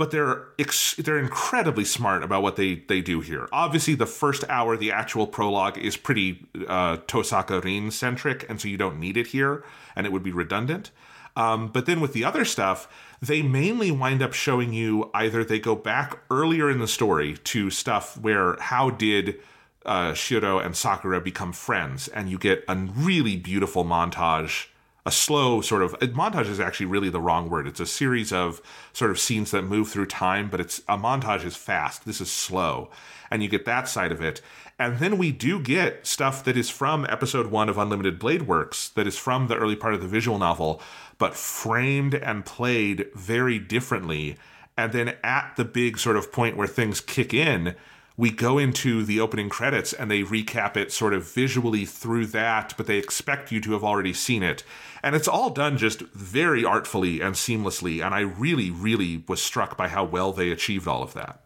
but 0.00 0.12
they're 0.12 0.46
ex- 0.58 0.94
they're 0.96 1.18
incredibly 1.18 1.84
smart 1.84 2.22
about 2.22 2.42
what 2.42 2.56
they 2.56 2.76
they 2.76 3.02
do 3.02 3.20
here. 3.20 3.50
Obviously, 3.52 3.94
the 3.94 4.06
first 4.06 4.42
hour, 4.48 4.74
the 4.74 4.90
actual 4.90 5.26
prologue, 5.26 5.76
is 5.76 5.94
pretty 5.98 6.46
uh, 6.68 6.96
Tosaka 7.06 7.62
Rin 7.62 7.90
centric, 7.90 8.48
and 8.48 8.58
so 8.58 8.66
you 8.66 8.78
don't 8.78 8.98
need 8.98 9.18
it 9.18 9.26
here, 9.26 9.62
and 9.94 10.06
it 10.06 10.10
would 10.10 10.22
be 10.22 10.32
redundant. 10.32 10.90
Um, 11.36 11.68
but 11.68 11.84
then 11.84 12.00
with 12.00 12.14
the 12.14 12.24
other 12.24 12.46
stuff, 12.46 12.88
they 13.20 13.42
mainly 13.42 13.90
wind 13.90 14.22
up 14.22 14.32
showing 14.32 14.72
you 14.72 15.10
either 15.12 15.44
they 15.44 15.58
go 15.58 15.76
back 15.76 16.20
earlier 16.30 16.70
in 16.70 16.78
the 16.78 16.88
story 16.88 17.36
to 17.36 17.68
stuff 17.68 18.16
where 18.16 18.56
how 18.58 18.88
did 18.88 19.38
uh, 19.84 20.12
Shiro 20.14 20.58
and 20.58 20.76
Sakura 20.76 21.20
become 21.20 21.52
friends, 21.52 22.08
and 22.08 22.28
you 22.30 22.38
get 22.38 22.64
a 22.68 22.76
really 22.76 23.36
beautiful 23.36 23.84
montage. 23.84 24.66
A 25.06 25.10
slow 25.10 25.62
sort 25.62 25.82
of 25.82 25.92
montage 26.00 26.48
is 26.48 26.60
actually 26.60 26.86
really 26.86 27.08
the 27.08 27.20
wrong 27.20 27.48
word. 27.48 27.66
It's 27.66 27.80
a 27.80 27.86
series 27.86 28.32
of 28.32 28.60
sort 28.92 29.10
of 29.10 29.18
scenes 29.18 29.50
that 29.50 29.62
move 29.62 29.88
through 29.88 30.06
time, 30.06 30.50
but 30.50 30.60
it's 30.60 30.80
a 30.88 30.98
montage 30.98 31.44
is 31.44 31.56
fast. 31.56 32.04
This 32.04 32.20
is 32.20 32.30
slow, 32.30 32.90
and 33.30 33.42
you 33.42 33.48
get 33.48 33.64
that 33.64 33.88
side 33.88 34.12
of 34.12 34.20
it. 34.20 34.42
And 34.78 34.98
then 34.98 35.18
we 35.18 35.30
do 35.30 35.60
get 35.60 36.06
stuff 36.06 36.42
that 36.44 36.56
is 36.56 36.70
from 36.70 37.06
episode 37.06 37.48
one 37.48 37.68
of 37.68 37.76
Unlimited 37.76 38.18
Blade 38.18 38.42
Works, 38.42 38.88
that 38.90 39.06
is 39.06 39.18
from 39.18 39.48
the 39.48 39.56
early 39.56 39.76
part 39.76 39.94
of 39.94 40.00
the 40.00 40.08
visual 40.08 40.38
novel, 40.38 40.80
but 41.18 41.34
framed 41.34 42.14
and 42.14 42.46
played 42.46 43.06
very 43.14 43.58
differently. 43.58 44.36
And 44.78 44.92
then 44.92 45.16
at 45.22 45.52
the 45.56 45.66
big 45.66 45.98
sort 45.98 46.16
of 46.16 46.32
point 46.32 46.56
where 46.56 46.66
things 46.66 47.02
kick 47.02 47.34
in, 47.34 47.74
we 48.20 48.30
go 48.30 48.58
into 48.58 49.02
the 49.02 49.18
opening 49.18 49.48
credits 49.48 49.94
and 49.94 50.10
they 50.10 50.22
recap 50.22 50.76
it 50.76 50.92
sort 50.92 51.14
of 51.14 51.26
visually 51.32 51.86
through 51.86 52.26
that, 52.26 52.74
but 52.76 52.86
they 52.86 52.98
expect 52.98 53.50
you 53.50 53.62
to 53.62 53.72
have 53.72 53.82
already 53.82 54.12
seen 54.12 54.42
it. 54.42 54.62
And 55.02 55.16
it's 55.16 55.26
all 55.26 55.48
done 55.48 55.78
just 55.78 56.00
very 56.00 56.62
artfully 56.62 57.22
and 57.22 57.34
seamlessly. 57.34 58.04
And 58.04 58.14
I 58.14 58.20
really, 58.20 58.70
really 58.70 59.24
was 59.26 59.42
struck 59.42 59.78
by 59.78 59.88
how 59.88 60.04
well 60.04 60.34
they 60.34 60.50
achieved 60.50 60.86
all 60.86 61.02
of 61.02 61.14
that. 61.14 61.40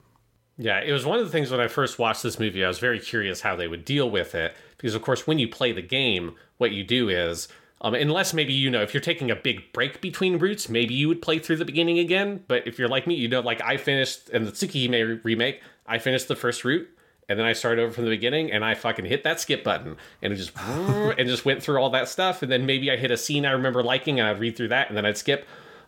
Yeah, 0.58 0.80
it 0.80 0.90
was 0.90 1.06
one 1.06 1.20
of 1.20 1.24
the 1.24 1.30
things 1.30 1.52
when 1.52 1.60
I 1.60 1.68
first 1.68 2.00
watched 2.00 2.24
this 2.24 2.40
movie, 2.40 2.64
I 2.64 2.68
was 2.68 2.80
very 2.80 2.98
curious 2.98 3.42
how 3.42 3.54
they 3.54 3.68
would 3.68 3.84
deal 3.84 4.10
with 4.10 4.34
it. 4.34 4.56
Because, 4.76 4.96
of 4.96 5.02
course, 5.02 5.28
when 5.28 5.38
you 5.38 5.46
play 5.46 5.70
the 5.70 5.80
game, 5.80 6.34
what 6.58 6.72
you 6.72 6.82
do 6.82 7.08
is 7.08 7.46
um, 7.84 7.94
unless 7.94 8.32
maybe 8.32 8.54
you 8.54 8.70
know 8.70 8.80
if 8.80 8.94
you're 8.94 9.00
taking 9.02 9.30
a 9.30 9.36
big 9.36 9.70
break 9.72 10.00
between 10.00 10.38
routes, 10.38 10.70
maybe 10.70 10.94
you 10.94 11.06
would 11.06 11.20
play 11.20 11.38
through 11.38 11.56
the 11.56 11.66
beginning 11.66 11.98
again. 11.98 12.42
But 12.48 12.66
if 12.66 12.78
you're 12.78 12.88
like 12.88 13.06
me, 13.06 13.14
you 13.14 13.28
know, 13.28 13.40
like 13.40 13.60
I 13.60 13.76
finished 13.76 14.30
in 14.30 14.46
the 14.46 14.52
Tsukihime 14.52 15.22
remake, 15.22 15.60
I 15.86 15.98
finished 15.98 16.28
the 16.28 16.36
first 16.36 16.64
route 16.64 16.88
and 17.28 17.38
then 17.38 17.46
I 17.46 17.52
started 17.52 17.82
over 17.82 17.92
from 17.92 18.04
the 18.04 18.10
beginning 18.10 18.52
and 18.52 18.64
I 18.64 18.74
fucking 18.74 19.04
hit 19.04 19.24
that 19.24 19.40
skip 19.40 19.64
button 19.64 19.96
and 20.22 20.32
it 20.32 20.36
just 20.36 20.52
and 20.58 21.28
just 21.28 21.44
went 21.44 21.62
through 21.62 21.78
all 21.78 21.90
that 21.90 22.08
stuff 22.08 22.42
and 22.42 22.50
then 22.50 22.66
maybe 22.66 22.90
I 22.90 22.96
hit 22.96 23.10
a 23.10 23.16
scene 23.16 23.46
I 23.46 23.52
remember 23.52 23.82
liking 23.82 24.20
and 24.20 24.28
I'd 24.28 24.40
read 24.40 24.56
through 24.56 24.68
that 24.68 24.88
and 24.88 24.96
then 24.96 25.06
I'd 25.06 25.18
skip. 25.18 25.46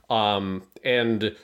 Um, 0.09 0.63
and 0.85 1.35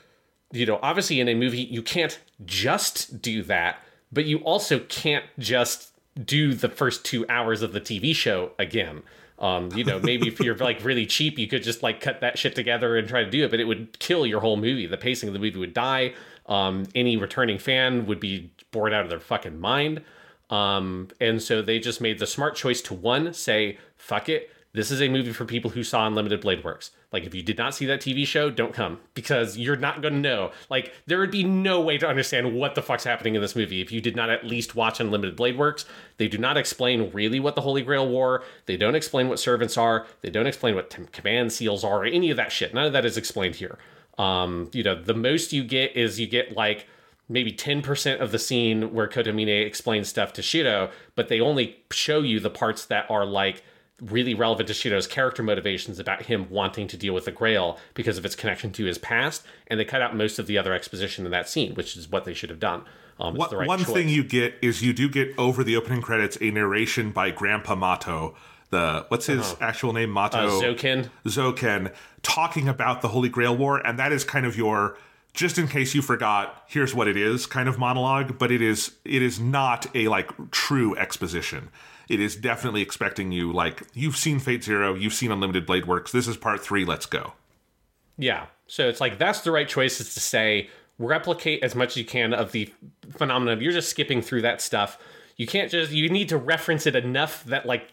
you 0.52 0.66
know, 0.66 0.78
obviously 0.82 1.20
in 1.20 1.28
a 1.28 1.34
movie 1.34 1.62
you 1.62 1.82
can't 1.82 2.18
just 2.44 3.22
do 3.22 3.42
that, 3.44 3.78
but 4.10 4.24
you 4.24 4.38
also 4.38 4.80
can't 4.80 5.24
just 5.38 5.90
do 6.22 6.54
the 6.54 6.68
first 6.68 7.04
two 7.04 7.26
hours 7.28 7.62
of 7.62 7.72
the 7.72 7.80
TV 7.80 8.14
show 8.14 8.52
again. 8.58 9.02
Um, 9.38 9.70
you 9.74 9.82
know, 9.82 9.98
maybe 9.98 10.28
if 10.28 10.38
you're 10.38 10.56
like 10.56 10.84
really 10.84 11.04
cheap, 11.04 11.38
you 11.38 11.48
could 11.48 11.64
just 11.64 11.82
like 11.82 12.00
cut 12.00 12.20
that 12.20 12.38
shit 12.38 12.54
together 12.54 12.96
and 12.96 13.08
try 13.08 13.24
to 13.24 13.30
do 13.30 13.44
it, 13.44 13.50
but 13.50 13.58
it 13.58 13.64
would 13.64 13.98
kill 13.98 14.24
your 14.24 14.40
whole 14.40 14.56
movie. 14.56 14.86
The 14.86 14.96
pacing 14.96 15.28
of 15.28 15.32
the 15.32 15.40
movie 15.40 15.58
would 15.58 15.74
die. 15.74 16.14
Um, 16.46 16.86
any 16.94 17.16
returning 17.16 17.58
fan 17.58 18.06
would 18.06 18.20
be 18.20 18.52
bored 18.70 18.92
out 18.92 19.04
of 19.04 19.10
their 19.10 19.20
fucking 19.20 19.60
mind. 19.60 20.02
Um, 20.50 21.08
and 21.20 21.40
so 21.40 21.62
they 21.62 21.78
just 21.78 22.00
made 22.00 22.18
the 22.18 22.26
smart 22.26 22.56
choice 22.56 22.80
to 22.82 22.94
one, 22.94 23.32
say, 23.32 23.78
fuck 23.96 24.28
it, 24.28 24.50
this 24.74 24.90
is 24.90 25.02
a 25.02 25.08
movie 25.08 25.32
for 25.32 25.44
people 25.44 25.72
who 25.72 25.84
saw 25.84 26.06
Unlimited 26.06 26.40
Blade 26.40 26.64
Works. 26.64 26.92
Like, 27.12 27.24
if 27.24 27.34
you 27.34 27.42
did 27.42 27.58
not 27.58 27.74
see 27.74 27.84
that 27.84 28.00
TV 28.00 28.26
show, 28.26 28.48
don't 28.48 28.72
come 28.72 29.00
because 29.12 29.58
you're 29.58 29.76
not 29.76 30.00
going 30.00 30.14
to 30.14 30.20
know. 30.20 30.50
Like, 30.70 30.94
there 31.04 31.18
would 31.18 31.30
be 31.30 31.44
no 31.44 31.78
way 31.82 31.98
to 31.98 32.08
understand 32.08 32.54
what 32.54 32.74
the 32.74 32.80
fuck's 32.80 33.04
happening 33.04 33.34
in 33.34 33.42
this 33.42 33.54
movie 33.54 33.82
if 33.82 33.92
you 33.92 34.00
did 34.00 34.16
not 34.16 34.30
at 34.30 34.46
least 34.46 34.74
watch 34.74 34.98
Unlimited 34.98 35.36
Blade 35.36 35.58
Works. 35.58 35.84
They 36.16 36.26
do 36.26 36.38
not 36.38 36.56
explain 36.56 37.10
really 37.12 37.38
what 37.38 37.54
the 37.54 37.60
Holy 37.60 37.82
Grail 37.82 38.08
War. 38.08 38.44
They 38.64 38.78
don't 38.78 38.94
explain 38.94 39.28
what 39.28 39.38
servants 39.38 39.76
are. 39.76 40.06
They 40.22 40.30
don't 40.30 40.46
explain 40.46 40.74
what 40.74 40.96
command 41.12 41.52
seals 41.52 41.84
are 41.84 42.00
or 42.00 42.06
any 42.06 42.30
of 42.30 42.38
that 42.38 42.50
shit. 42.50 42.72
None 42.72 42.86
of 42.86 42.94
that 42.94 43.04
is 43.04 43.18
explained 43.18 43.56
here. 43.56 43.76
Um, 44.22 44.70
you 44.72 44.82
know, 44.82 44.94
the 44.94 45.14
most 45.14 45.52
you 45.52 45.64
get 45.64 45.96
is 45.96 46.20
you 46.20 46.26
get 46.26 46.56
like 46.56 46.86
maybe 47.28 47.52
10% 47.52 48.20
of 48.20 48.30
the 48.30 48.38
scene 48.38 48.92
where 48.92 49.08
Kotomine 49.08 49.66
explains 49.66 50.08
stuff 50.08 50.32
to 50.34 50.42
Shiro, 50.42 50.90
but 51.14 51.28
they 51.28 51.40
only 51.40 51.78
show 51.90 52.20
you 52.20 52.38
the 52.40 52.50
parts 52.50 52.84
that 52.86 53.10
are 53.10 53.24
like 53.24 53.62
really 54.00 54.34
relevant 54.34 54.66
to 54.66 54.74
Shiro's 54.74 55.06
character 55.06 55.42
motivations 55.42 55.98
about 55.98 56.22
him 56.22 56.48
wanting 56.50 56.88
to 56.88 56.96
deal 56.96 57.14
with 57.14 57.24
the 57.24 57.32
Grail 57.32 57.78
because 57.94 58.18
of 58.18 58.24
its 58.24 58.34
connection 58.34 58.72
to 58.72 58.84
his 58.84 58.98
past, 58.98 59.44
and 59.68 59.78
they 59.78 59.84
cut 59.84 60.02
out 60.02 60.16
most 60.16 60.38
of 60.38 60.46
the 60.46 60.58
other 60.58 60.72
exposition 60.72 61.24
in 61.24 61.30
that 61.30 61.48
scene, 61.48 61.74
which 61.74 61.96
is 61.96 62.10
what 62.10 62.24
they 62.24 62.34
should 62.34 62.50
have 62.50 62.60
done. 62.60 62.84
Um, 63.20 63.34
What, 63.34 63.52
right 63.52 63.68
one 63.68 63.78
choice. 63.78 63.88
thing 63.88 64.08
you 64.08 64.24
get 64.24 64.54
is 64.60 64.82
you 64.82 64.92
do 64.92 65.08
get 65.08 65.36
over 65.38 65.62
the 65.62 65.76
opening 65.76 66.02
credits 66.02 66.36
a 66.40 66.50
narration 66.50 67.12
by 67.12 67.30
Grandpa 67.30 67.74
Mato. 67.74 68.34
The 68.72 69.04
what's 69.08 69.26
his 69.26 69.54
actual 69.60 69.92
name? 69.92 70.08
Mato 70.08 70.38
uh, 70.38 70.62
Zoken. 70.62 71.10
Zoken 71.26 71.92
talking 72.22 72.68
about 72.68 73.02
the 73.02 73.08
Holy 73.08 73.28
Grail 73.28 73.54
War, 73.54 73.86
and 73.86 73.98
that 73.98 74.12
is 74.12 74.24
kind 74.24 74.46
of 74.46 74.56
your 74.56 74.96
just 75.34 75.58
in 75.58 75.68
case 75.68 75.94
you 75.94 76.00
forgot, 76.00 76.64
here's 76.66 76.94
what 76.94 77.06
it 77.06 77.16
is 77.16 77.44
kind 77.44 77.68
of 77.68 77.78
monologue, 77.78 78.38
but 78.38 78.50
it 78.50 78.62
is 78.62 78.92
it 79.04 79.20
is 79.20 79.38
not 79.38 79.86
a 79.94 80.08
like 80.08 80.30
true 80.50 80.96
exposition. 80.96 81.68
It 82.08 82.18
is 82.18 82.34
definitely 82.34 82.80
expecting 82.80 83.30
you 83.30 83.52
like 83.52 83.82
you've 83.92 84.16
seen 84.16 84.38
Fate 84.38 84.64
Zero, 84.64 84.94
you've 84.94 85.12
seen 85.12 85.30
Unlimited 85.30 85.66
Blade 85.66 85.84
Works. 85.84 86.10
This 86.10 86.26
is 86.26 86.38
part 86.38 86.64
three. 86.64 86.86
Let's 86.86 87.04
go. 87.04 87.34
Yeah. 88.16 88.46
So 88.68 88.88
it's 88.88 89.02
like 89.02 89.18
that's 89.18 89.42
the 89.42 89.50
right 89.50 89.68
choice 89.68 90.00
is 90.00 90.14
to 90.14 90.20
say 90.20 90.70
replicate 90.98 91.62
as 91.62 91.74
much 91.74 91.90
as 91.90 91.96
you 91.98 92.04
can 92.06 92.32
of 92.32 92.52
the 92.52 92.72
phenomenon. 93.10 93.60
You're 93.60 93.72
just 93.72 93.90
skipping 93.90 94.22
through 94.22 94.40
that 94.42 94.62
stuff. 94.62 94.96
You 95.36 95.46
can't 95.46 95.70
just 95.70 95.92
you 95.92 96.08
need 96.08 96.30
to 96.30 96.38
reference 96.38 96.86
it 96.86 96.96
enough 96.96 97.44
that 97.44 97.66
like 97.66 97.90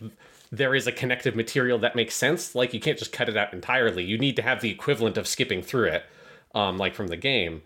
there 0.52 0.74
is 0.74 0.88
a 0.88 0.92
connective 0.92 1.36
material 1.36 1.78
that 1.80 1.96
makes 1.96 2.16
sense. 2.16 2.56
Like 2.56 2.74
you 2.74 2.80
can't 2.80 2.98
just 2.98 3.12
cut 3.12 3.30
it 3.30 3.38
out 3.38 3.54
entirely. 3.54 4.04
You 4.04 4.18
need 4.18 4.36
to 4.38 4.42
have 4.42 4.62
the 4.62 4.72
equivalent 4.72 5.18
of 5.18 5.28
skipping 5.28 5.62
through 5.62 5.90
it, 5.90 6.06
um, 6.56 6.78
like 6.78 6.96
from 6.96 7.08
the 7.08 7.18
game. 7.18 7.62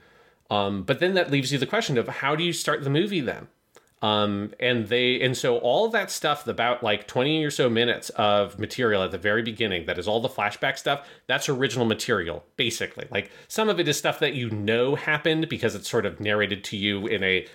Um, 0.50 0.84
but 0.84 1.00
then 1.00 1.14
that 1.14 1.32
leaves 1.32 1.52
you 1.52 1.58
the 1.58 1.66
question 1.66 1.98
of 1.98 2.08
how 2.08 2.36
do 2.36 2.44
you 2.44 2.54
start 2.54 2.84
the 2.84 2.90
movie 2.90 3.22
then? 3.22 3.48
Um, 4.04 4.52
and 4.60 4.90
they 4.90 5.22
and 5.22 5.36
so 5.36 5.60
all 5.60 5.88
that 5.88 6.12
stuff 6.12 6.46
about 6.46 6.84
like 6.84 7.08
20 7.08 7.46
or 7.46 7.50
so 7.50 7.70
minutes 7.70 8.10
of 8.10 8.60
material 8.60 9.02
at 9.02 9.12
the 9.12 9.18
very 9.18 9.42
beginning 9.42 9.86
that 9.86 9.98
is 9.98 10.10
all 10.10 10.20
the 10.20 10.28
flashback 10.28 10.78
stuff 10.78 11.08
that's 11.26 11.48
original 11.48 11.86
material 11.86 12.44
basically 12.58 13.08
like 13.12 13.32
some 13.48 13.70
of 13.70 13.80
it 13.80 13.88
is 13.88 13.98
stuff 13.98 14.20
that 14.20 14.34
you 14.34 14.50
know 14.50 14.96
happened 14.96 15.48
because 15.48 15.74
it's 15.74 15.90
sort 15.90 16.06
of 16.06 16.20
narrated 16.20 16.66
to 16.66 16.76
you 16.76 17.08
in 17.08 17.24
a 17.24 17.48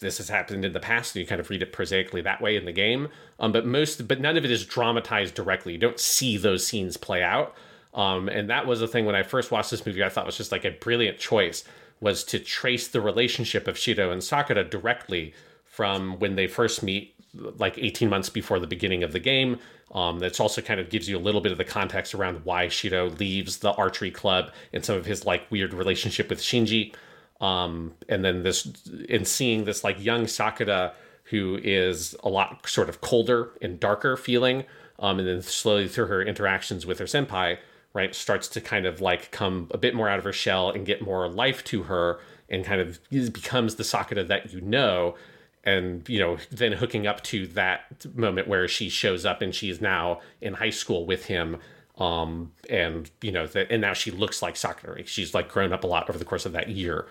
this 0.00 0.18
has 0.18 0.28
happened 0.28 0.64
in 0.64 0.72
the 0.72 0.80
past 0.80 1.14
and 1.14 1.20
you 1.20 1.26
kind 1.26 1.40
of 1.40 1.50
read 1.50 1.62
it 1.62 1.72
prosaically 1.72 2.20
that 2.22 2.40
way 2.40 2.56
in 2.56 2.64
the 2.64 2.72
game. 2.72 3.08
Um, 3.38 3.52
but 3.52 3.66
most 3.66 4.08
but 4.08 4.20
none 4.20 4.36
of 4.36 4.44
it 4.44 4.50
is 4.50 4.64
dramatized 4.64 5.34
directly. 5.34 5.72
You 5.74 5.78
don't 5.78 6.00
see 6.00 6.36
those 6.36 6.66
scenes 6.66 6.96
play 6.96 7.22
out. 7.22 7.54
Um, 7.92 8.28
and 8.28 8.48
that 8.50 8.66
was 8.66 8.78
the 8.78 8.86
thing 8.86 9.04
when 9.04 9.16
i 9.16 9.24
first 9.24 9.50
watched 9.50 9.72
this 9.72 9.84
movie 9.84 10.04
i 10.04 10.08
thought 10.08 10.24
was 10.24 10.36
just 10.36 10.52
like 10.52 10.64
a 10.64 10.70
brilliant 10.70 11.18
choice 11.18 11.64
was 12.00 12.22
to 12.22 12.38
trace 12.38 12.86
the 12.86 13.00
relationship 13.00 13.66
of 13.66 13.76
shiro 13.76 14.12
and 14.12 14.22
sakura 14.22 14.62
directly 14.62 15.34
from 15.64 16.20
when 16.20 16.36
they 16.36 16.46
first 16.46 16.84
meet 16.84 17.14
like 17.34 17.78
18 17.78 18.08
months 18.08 18.28
before 18.28 18.58
the 18.58 18.66
beginning 18.66 19.02
of 19.02 19.12
the 19.12 19.20
game. 19.20 19.58
Um, 19.92 20.18
that's 20.18 20.40
also 20.40 20.60
kind 20.60 20.78
of 20.78 20.88
gives 20.88 21.08
you 21.08 21.16
a 21.16 21.20
little 21.20 21.40
bit 21.40 21.52
of 21.52 21.58
the 21.58 21.64
context 21.64 22.14
around 22.14 22.44
why 22.44 22.68
shiro 22.68 23.10
leaves 23.10 23.58
the 23.58 23.72
archery 23.72 24.10
club 24.10 24.52
and 24.72 24.84
some 24.84 24.96
of 24.96 25.04
his 25.04 25.26
like 25.26 25.50
weird 25.50 25.74
relationship 25.74 26.30
with 26.30 26.40
shinji 26.40 26.94
um, 27.40 27.94
and 28.08 28.24
then 28.24 28.42
this 28.42 28.70
in 29.08 29.24
seeing 29.24 29.64
this 29.64 29.82
like 29.84 30.02
young 30.02 30.26
sakura 30.26 30.92
who 31.24 31.58
is 31.62 32.16
a 32.22 32.28
lot 32.28 32.68
sort 32.68 32.88
of 32.88 33.00
colder 33.00 33.50
and 33.62 33.78
darker 33.80 34.16
feeling 34.16 34.64
um, 34.98 35.18
and 35.18 35.26
then 35.26 35.40
slowly 35.42 35.88
through 35.88 36.06
her 36.06 36.22
interactions 36.22 36.84
with 36.86 36.98
her 36.98 37.04
senpai 37.06 37.58
right 37.92 38.14
starts 38.14 38.48
to 38.48 38.60
kind 38.60 38.86
of 38.86 39.00
like 39.00 39.30
come 39.30 39.68
a 39.72 39.78
bit 39.78 39.94
more 39.94 40.08
out 40.08 40.18
of 40.18 40.24
her 40.24 40.32
shell 40.32 40.70
and 40.70 40.86
get 40.86 41.02
more 41.02 41.28
life 41.28 41.64
to 41.64 41.84
her 41.84 42.20
and 42.48 42.64
kind 42.64 42.80
of 42.80 42.98
becomes 43.32 43.76
the 43.76 43.84
sakura 43.84 44.24
that 44.24 44.52
you 44.52 44.60
know. 44.60 45.14
And 45.62 46.08
you 46.08 46.18
know 46.18 46.38
then 46.50 46.72
hooking 46.72 47.06
up 47.06 47.22
to 47.24 47.46
that 47.48 48.06
moment 48.14 48.48
where 48.48 48.66
she 48.66 48.88
shows 48.88 49.26
up 49.26 49.42
and 49.42 49.54
she 49.54 49.68
is 49.68 49.80
now 49.80 50.20
in 50.40 50.54
high 50.54 50.70
school 50.70 51.04
with 51.04 51.26
him 51.26 51.58
um 51.98 52.52
and 52.70 53.10
you 53.20 53.30
know 53.30 53.46
and 53.54 53.82
now 53.82 53.92
she 53.92 54.10
looks 54.10 54.40
like 54.40 54.56
sakura. 54.56 55.06
She's 55.06 55.34
like 55.34 55.50
grown 55.50 55.74
up 55.74 55.84
a 55.84 55.86
lot 55.86 56.08
over 56.08 56.18
the 56.18 56.24
course 56.24 56.46
of 56.46 56.52
that 56.52 56.70
year 56.70 57.06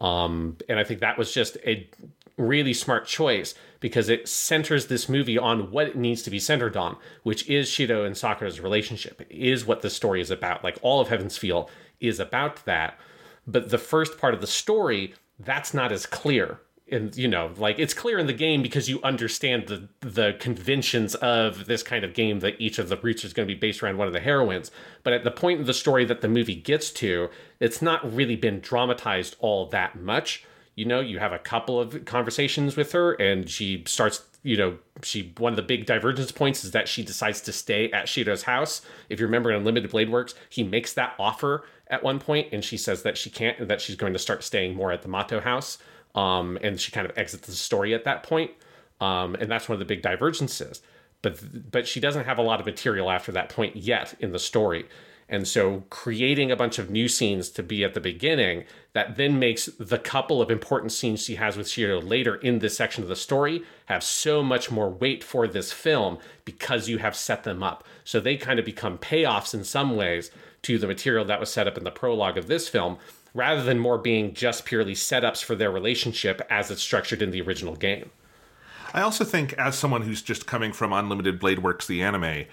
um 0.00 0.56
and 0.68 0.78
i 0.78 0.84
think 0.84 1.00
that 1.00 1.18
was 1.18 1.32
just 1.32 1.56
a 1.66 1.88
really 2.40 2.72
smart 2.72 3.06
choice 3.06 3.54
because 3.80 4.08
it 4.08 4.28
centers 4.28 4.86
this 4.86 5.08
movie 5.08 5.38
on 5.38 5.70
what 5.70 5.86
it 5.86 5.96
needs 5.96 6.22
to 6.22 6.30
be 6.30 6.38
centered 6.38 6.76
on 6.76 6.96
which 7.22 7.48
is 7.48 7.68
Shiro 7.68 8.04
and 8.04 8.16
sakura's 8.16 8.60
relationship. 8.60 9.20
It 9.20 9.30
is 9.30 9.66
what 9.66 9.82
the 9.82 9.90
story 9.90 10.20
is 10.20 10.30
about. 10.30 10.64
Like 10.64 10.78
all 10.82 11.00
of 11.00 11.08
heaven's 11.08 11.36
feel 11.36 11.68
is 12.00 12.20
about 12.20 12.64
that. 12.64 12.98
But 13.46 13.70
the 13.70 13.78
first 13.78 14.18
part 14.18 14.34
of 14.34 14.40
the 14.40 14.46
story 14.46 15.14
that's 15.38 15.72
not 15.72 15.92
as 15.92 16.06
clear. 16.06 16.60
And 16.92 17.16
you 17.16 17.28
know 17.28 17.52
like 17.56 17.78
it's 17.78 17.94
clear 17.94 18.18
in 18.18 18.26
the 18.26 18.32
game 18.32 18.62
because 18.62 18.88
you 18.88 19.00
understand 19.02 19.68
the 19.68 19.88
the 20.00 20.36
conventions 20.40 21.14
of 21.16 21.66
this 21.66 21.82
kind 21.82 22.04
of 22.04 22.14
game 22.14 22.40
that 22.40 22.60
each 22.60 22.78
of 22.78 22.88
the 22.88 22.96
routes 22.96 23.24
is 23.24 23.32
going 23.32 23.46
to 23.46 23.54
be 23.54 23.58
based 23.58 23.82
around 23.82 23.96
one 23.96 24.08
of 24.08 24.12
the 24.12 24.20
heroines. 24.20 24.70
But 25.02 25.12
at 25.12 25.24
the 25.24 25.30
point 25.30 25.60
of 25.60 25.66
the 25.66 25.74
story 25.74 26.04
that 26.06 26.20
the 26.20 26.28
movie 26.28 26.56
gets 26.56 26.90
to 26.92 27.30
it's 27.60 27.80
not 27.80 28.14
really 28.14 28.36
been 28.36 28.60
dramatized 28.60 29.36
all 29.38 29.66
that 29.66 30.00
much 30.00 30.44
you 30.74 30.84
know 30.84 31.00
you 31.00 31.18
have 31.18 31.32
a 31.32 31.38
couple 31.38 31.78
of 31.80 32.04
conversations 32.04 32.76
with 32.76 32.92
her 32.92 33.12
and 33.14 33.48
she 33.48 33.82
starts 33.86 34.24
you 34.42 34.56
know 34.56 34.78
she 35.02 35.32
one 35.38 35.52
of 35.52 35.56
the 35.56 35.62
big 35.62 35.86
divergence 35.86 36.32
points 36.32 36.64
is 36.64 36.70
that 36.70 36.88
she 36.88 37.04
decides 37.04 37.40
to 37.40 37.52
stay 37.52 37.90
at 37.92 38.08
shiro's 38.08 38.44
house 38.44 38.82
if 39.08 39.20
you 39.20 39.26
remember 39.26 39.50
in 39.50 39.56
unlimited 39.56 39.90
blade 39.90 40.10
works 40.10 40.34
he 40.48 40.62
makes 40.62 40.94
that 40.94 41.14
offer 41.18 41.64
at 41.88 42.02
one 42.02 42.18
point 42.18 42.48
and 42.52 42.64
she 42.64 42.76
says 42.76 43.02
that 43.02 43.18
she 43.18 43.28
can't 43.28 43.68
that 43.68 43.80
she's 43.80 43.96
going 43.96 44.12
to 44.12 44.18
start 44.18 44.42
staying 44.42 44.74
more 44.74 44.90
at 44.90 45.02
the 45.02 45.08
mato 45.08 45.40
house 45.40 45.78
um, 46.14 46.58
and 46.62 46.80
she 46.80 46.92
kind 46.92 47.08
of 47.08 47.16
exits 47.16 47.46
the 47.46 47.52
story 47.52 47.94
at 47.94 48.04
that 48.04 48.22
point. 48.22 48.50
Um, 49.00 49.34
and 49.36 49.50
that's 49.50 49.68
one 49.68 49.74
of 49.74 49.78
the 49.78 49.84
big 49.84 50.02
divergences. 50.02 50.82
But 51.22 51.70
but 51.70 51.86
she 51.86 52.00
doesn't 52.00 52.24
have 52.24 52.38
a 52.38 52.42
lot 52.42 52.60
of 52.60 52.66
material 52.66 53.10
after 53.10 53.32
that 53.32 53.50
point 53.50 53.76
yet 53.76 54.14
in 54.20 54.32
the 54.32 54.38
story. 54.38 54.86
And 55.30 55.46
so 55.46 55.84
creating 55.90 56.50
a 56.50 56.56
bunch 56.56 56.80
of 56.80 56.90
new 56.90 57.06
scenes 57.08 57.50
to 57.50 57.62
be 57.62 57.84
at 57.84 57.94
the 57.94 58.00
beginning 58.00 58.64
that 58.94 59.16
then 59.16 59.38
makes 59.38 59.66
the 59.78 59.96
couple 59.96 60.42
of 60.42 60.50
important 60.50 60.90
scenes 60.90 61.24
she 61.24 61.36
has 61.36 61.56
with 61.56 61.68
Shiro 61.68 62.00
later 62.00 62.34
in 62.34 62.58
this 62.58 62.76
section 62.76 63.04
of 63.04 63.08
the 63.08 63.14
story 63.14 63.62
have 63.86 64.02
so 64.02 64.42
much 64.42 64.72
more 64.72 64.90
weight 64.90 65.22
for 65.22 65.46
this 65.46 65.72
film 65.72 66.18
because 66.44 66.88
you 66.88 66.98
have 66.98 67.14
set 67.14 67.44
them 67.44 67.62
up. 67.62 67.84
So 68.02 68.18
they 68.18 68.36
kind 68.36 68.58
of 68.58 68.64
become 68.64 68.98
payoffs 68.98 69.54
in 69.54 69.62
some 69.62 69.94
ways 69.94 70.32
to 70.62 70.78
the 70.78 70.88
material 70.88 71.24
that 71.26 71.38
was 71.38 71.52
set 71.52 71.68
up 71.68 71.78
in 71.78 71.84
the 71.84 71.92
prologue 71.92 72.36
of 72.36 72.48
this 72.48 72.68
film 72.68 72.98
rather 73.32 73.62
than 73.62 73.78
more 73.78 73.98
being 73.98 74.34
just 74.34 74.64
purely 74.64 74.94
setups 74.94 75.44
for 75.44 75.54
their 75.54 75.70
relationship 75.70 76.42
as 76.50 76.72
it's 76.72 76.82
structured 76.82 77.22
in 77.22 77.30
the 77.30 77.40
original 77.40 77.76
game. 77.76 78.10
I 78.92 79.02
also 79.02 79.24
think, 79.24 79.52
as 79.52 79.78
someone 79.78 80.02
who's 80.02 80.20
just 80.20 80.48
coming 80.48 80.72
from 80.72 80.92
Unlimited 80.92 81.38
Blade 81.38 81.60
Works, 81.60 81.86
the 81.86 82.02
anime, 82.02 82.46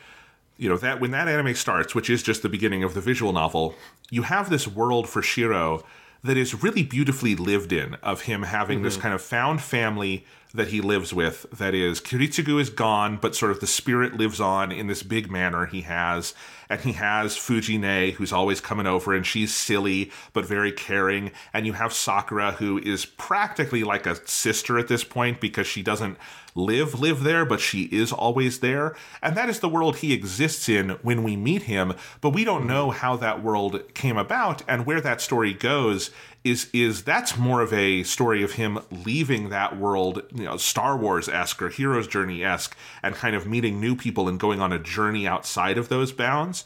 you 0.57 0.69
know 0.69 0.77
that 0.77 0.99
when 0.99 1.11
that 1.11 1.27
anime 1.27 1.55
starts, 1.55 1.93
which 1.95 2.09
is 2.09 2.23
just 2.23 2.41
the 2.41 2.49
beginning 2.49 2.83
of 2.83 2.93
the 2.93 3.01
visual 3.01 3.33
novel, 3.33 3.75
you 4.09 4.23
have 4.23 4.49
this 4.49 4.67
world 4.67 5.07
for 5.07 5.21
Shiro 5.21 5.83
that 6.23 6.37
is 6.37 6.63
really 6.63 6.83
beautifully 6.83 7.35
lived 7.35 7.71
in 7.71 7.95
of 7.95 8.21
him 8.21 8.43
having 8.43 8.81
this 8.81 8.93
mm-hmm. 8.93 9.03
kind 9.03 9.15
of 9.15 9.21
found 9.21 9.61
family 9.61 10.25
that 10.53 10.69
he 10.69 10.81
lives 10.81 11.13
with 11.13 11.45
that 11.51 11.73
is 11.73 12.01
Kiritsugu 12.01 12.59
is 12.59 12.69
gone 12.69 13.17
but 13.17 13.35
sort 13.35 13.51
of 13.51 13.59
the 13.59 13.67
spirit 13.67 14.15
lives 14.15 14.39
on 14.39 14.71
in 14.71 14.87
this 14.87 15.03
big 15.03 15.29
manor 15.29 15.65
he 15.65 15.81
has 15.81 16.33
and 16.69 16.81
he 16.81 16.93
has 16.93 17.35
Fujine 17.35 18.13
who's 18.13 18.33
always 18.33 18.59
coming 18.59 18.87
over 18.87 19.13
and 19.13 19.25
she's 19.25 19.55
silly 19.55 20.11
but 20.33 20.45
very 20.45 20.71
caring 20.71 21.31
and 21.53 21.65
you 21.65 21.73
have 21.73 21.93
Sakura 21.93 22.53
who 22.53 22.79
is 22.79 23.05
practically 23.05 23.83
like 23.83 24.05
a 24.05 24.15
sister 24.27 24.79
at 24.79 24.87
this 24.87 25.03
point 25.03 25.39
because 25.39 25.67
she 25.67 25.83
doesn't 25.83 26.17
live 26.57 26.99
live 26.99 27.23
there 27.23 27.45
but 27.45 27.59
she 27.59 27.83
is 27.83 28.11
always 28.11 28.59
there. 28.59 28.95
And 29.21 29.37
that 29.37 29.49
is 29.49 29.59
the 29.59 29.69
world 29.69 29.97
he 29.97 30.13
exists 30.13 30.67
in 30.67 30.89
when 31.01 31.23
we 31.23 31.35
meet 31.35 31.63
him 31.63 31.93
but 32.21 32.31
we 32.31 32.43
don't 32.43 32.67
know 32.67 32.91
how 32.91 33.15
that 33.17 33.43
world 33.43 33.93
came 33.93 34.17
about 34.17 34.63
and 34.67 34.85
where 34.85 35.01
that 35.01 35.21
story 35.21 35.53
goes. 35.53 36.11
Is 36.43 36.69
is 36.71 37.03
that's 37.03 37.37
more 37.37 37.61
of 37.61 37.73
a 37.73 38.03
story 38.03 38.41
of 38.41 38.53
him 38.53 38.79
leaving 38.89 39.49
that 39.49 39.77
world 39.77 40.23
you 40.33 40.45
know 40.45 40.57
Star 40.57 40.97
Wars 40.97 41.27
esque 41.27 41.61
or 41.61 41.69
Hero's 41.69 42.07
Journey 42.07 42.43
esque 42.43 42.77
and 43.03 43.15
kind 43.15 43.35
of 43.35 43.45
meeting 43.47 43.81
new 43.81 43.95
people 43.95 44.29
and 44.29 44.39
going 44.39 44.61
on 44.61 44.71
a 44.71 44.79
journey 44.79 45.27
outside 45.27 45.77
of 45.77 45.89
those 45.89 46.11
bounds. 46.11 46.63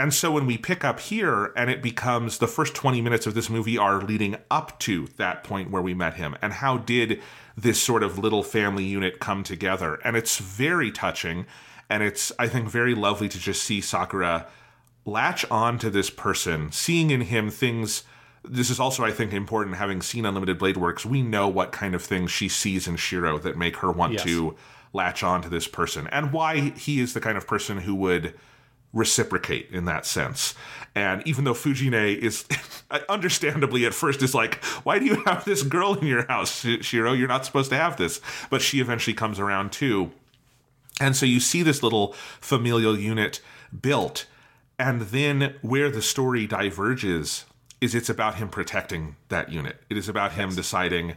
And 0.00 0.14
so 0.14 0.30
when 0.30 0.46
we 0.46 0.56
pick 0.56 0.84
up 0.84 1.00
here 1.00 1.52
and 1.56 1.68
it 1.68 1.82
becomes 1.82 2.38
the 2.38 2.46
first 2.46 2.74
20 2.74 3.00
minutes 3.00 3.26
of 3.26 3.34
this 3.34 3.50
movie 3.50 3.76
are 3.76 4.00
leading 4.00 4.36
up 4.48 4.78
to 4.80 5.08
that 5.16 5.42
point 5.42 5.70
where 5.72 5.82
we 5.82 5.92
met 5.92 6.14
him 6.14 6.36
and 6.40 6.52
how 6.52 6.78
did 6.78 7.20
this 7.60 7.82
sort 7.82 8.02
of 8.04 8.18
little 8.18 8.42
family 8.44 8.84
unit 8.84 9.18
come 9.18 9.42
together 9.42 9.98
and 10.04 10.16
it's 10.16 10.38
very 10.38 10.92
touching 10.92 11.44
and 11.90 12.02
it's 12.02 12.30
I 12.38 12.46
think 12.46 12.68
very 12.68 12.94
lovely 12.94 13.28
to 13.28 13.38
just 13.38 13.62
see 13.62 13.80
Sakura 13.80 14.46
latch 15.04 15.44
on 15.50 15.78
to 15.78 15.88
this 15.90 16.10
person, 16.10 16.70
seeing 16.70 17.10
in 17.10 17.22
him 17.22 17.50
things. 17.50 18.04
This 18.44 18.68
is 18.70 18.78
also, 18.78 19.04
I 19.04 19.10
think, 19.10 19.32
important. 19.32 19.76
Having 19.76 20.02
seen 20.02 20.26
Unlimited 20.26 20.58
Blade 20.58 20.76
Works, 20.76 21.06
we 21.06 21.22
know 21.22 21.48
what 21.48 21.72
kind 21.72 21.94
of 21.94 22.02
things 22.02 22.30
she 22.30 22.48
sees 22.48 22.86
in 22.86 22.96
Shiro 22.96 23.38
that 23.38 23.56
make 23.56 23.76
her 23.78 23.90
want 23.90 24.12
Yes. 24.12 24.22
to 24.24 24.54
latch 24.92 25.22
on 25.22 25.40
to 25.42 25.48
this 25.48 25.66
person, 25.66 26.06
and 26.08 26.32
why 26.32 26.70
he 26.70 27.00
is 27.00 27.14
the 27.14 27.20
kind 27.20 27.36
of 27.38 27.46
person 27.46 27.78
who 27.78 27.94
would 27.94 28.34
reciprocate 28.92 29.70
in 29.70 29.84
that 29.84 30.06
sense. 30.06 30.54
And 30.94 31.26
even 31.26 31.44
though 31.44 31.54
Fujine 31.54 32.16
is 32.16 32.44
uh, 32.90 33.00
understandably 33.08 33.84
at 33.84 33.94
first 33.94 34.22
is 34.22 34.34
like, 34.34 34.62
why 34.84 34.98
do 34.98 35.04
you 35.04 35.22
have 35.24 35.44
this 35.44 35.62
girl 35.62 35.94
in 35.94 36.06
your 36.06 36.26
house, 36.26 36.64
Shiro? 36.80 37.12
You're 37.12 37.28
not 37.28 37.44
supposed 37.44 37.70
to 37.70 37.76
have 37.76 37.96
this. 37.96 38.20
But 38.50 38.62
she 38.62 38.80
eventually 38.80 39.14
comes 39.14 39.38
around 39.38 39.72
too. 39.72 40.12
And 41.00 41.14
so 41.14 41.26
you 41.26 41.40
see 41.40 41.62
this 41.62 41.82
little 41.82 42.14
familial 42.40 42.98
unit 42.98 43.40
built. 43.80 44.26
And 44.78 45.02
then 45.02 45.54
where 45.62 45.90
the 45.90 46.02
story 46.02 46.46
diverges 46.46 47.44
is 47.80 47.94
it's 47.94 48.08
about 48.08 48.36
him 48.36 48.48
protecting 48.48 49.16
that 49.28 49.52
unit. 49.52 49.82
It 49.88 49.96
is 49.96 50.08
about 50.08 50.32
him 50.32 50.54
deciding 50.54 51.16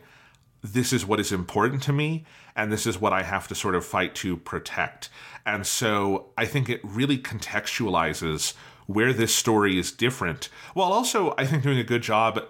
this 0.64 0.94
is 0.94 1.06
what 1.06 1.20
is 1.20 1.32
important 1.32 1.82
to 1.84 1.94
me 1.94 2.26
and 2.56 2.72
this 2.72 2.86
is 2.86 3.00
what 3.00 3.14
I 3.14 3.24
have 3.24 3.48
to 3.48 3.56
sort 3.56 3.76
of 3.76 3.86
fight 3.86 4.14
to 4.16 4.38
protect. 4.38 5.10
And 5.46 5.66
so 5.66 6.28
I 6.38 6.46
think 6.46 6.70
it 6.70 6.82
really 6.84 7.18
contextualizes 7.18 8.54
where 8.88 9.14
this 9.14 9.34
story 9.34 9.80
is 9.80 9.92
different 9.92 10.50
while 10.74 10.92
also 10.92 11.34
I 11.38 11.46
think 11.46 11.64
doing 11.64 11.78
a 11.78 11.84
good 11.84 12.02
job 12.02 12.44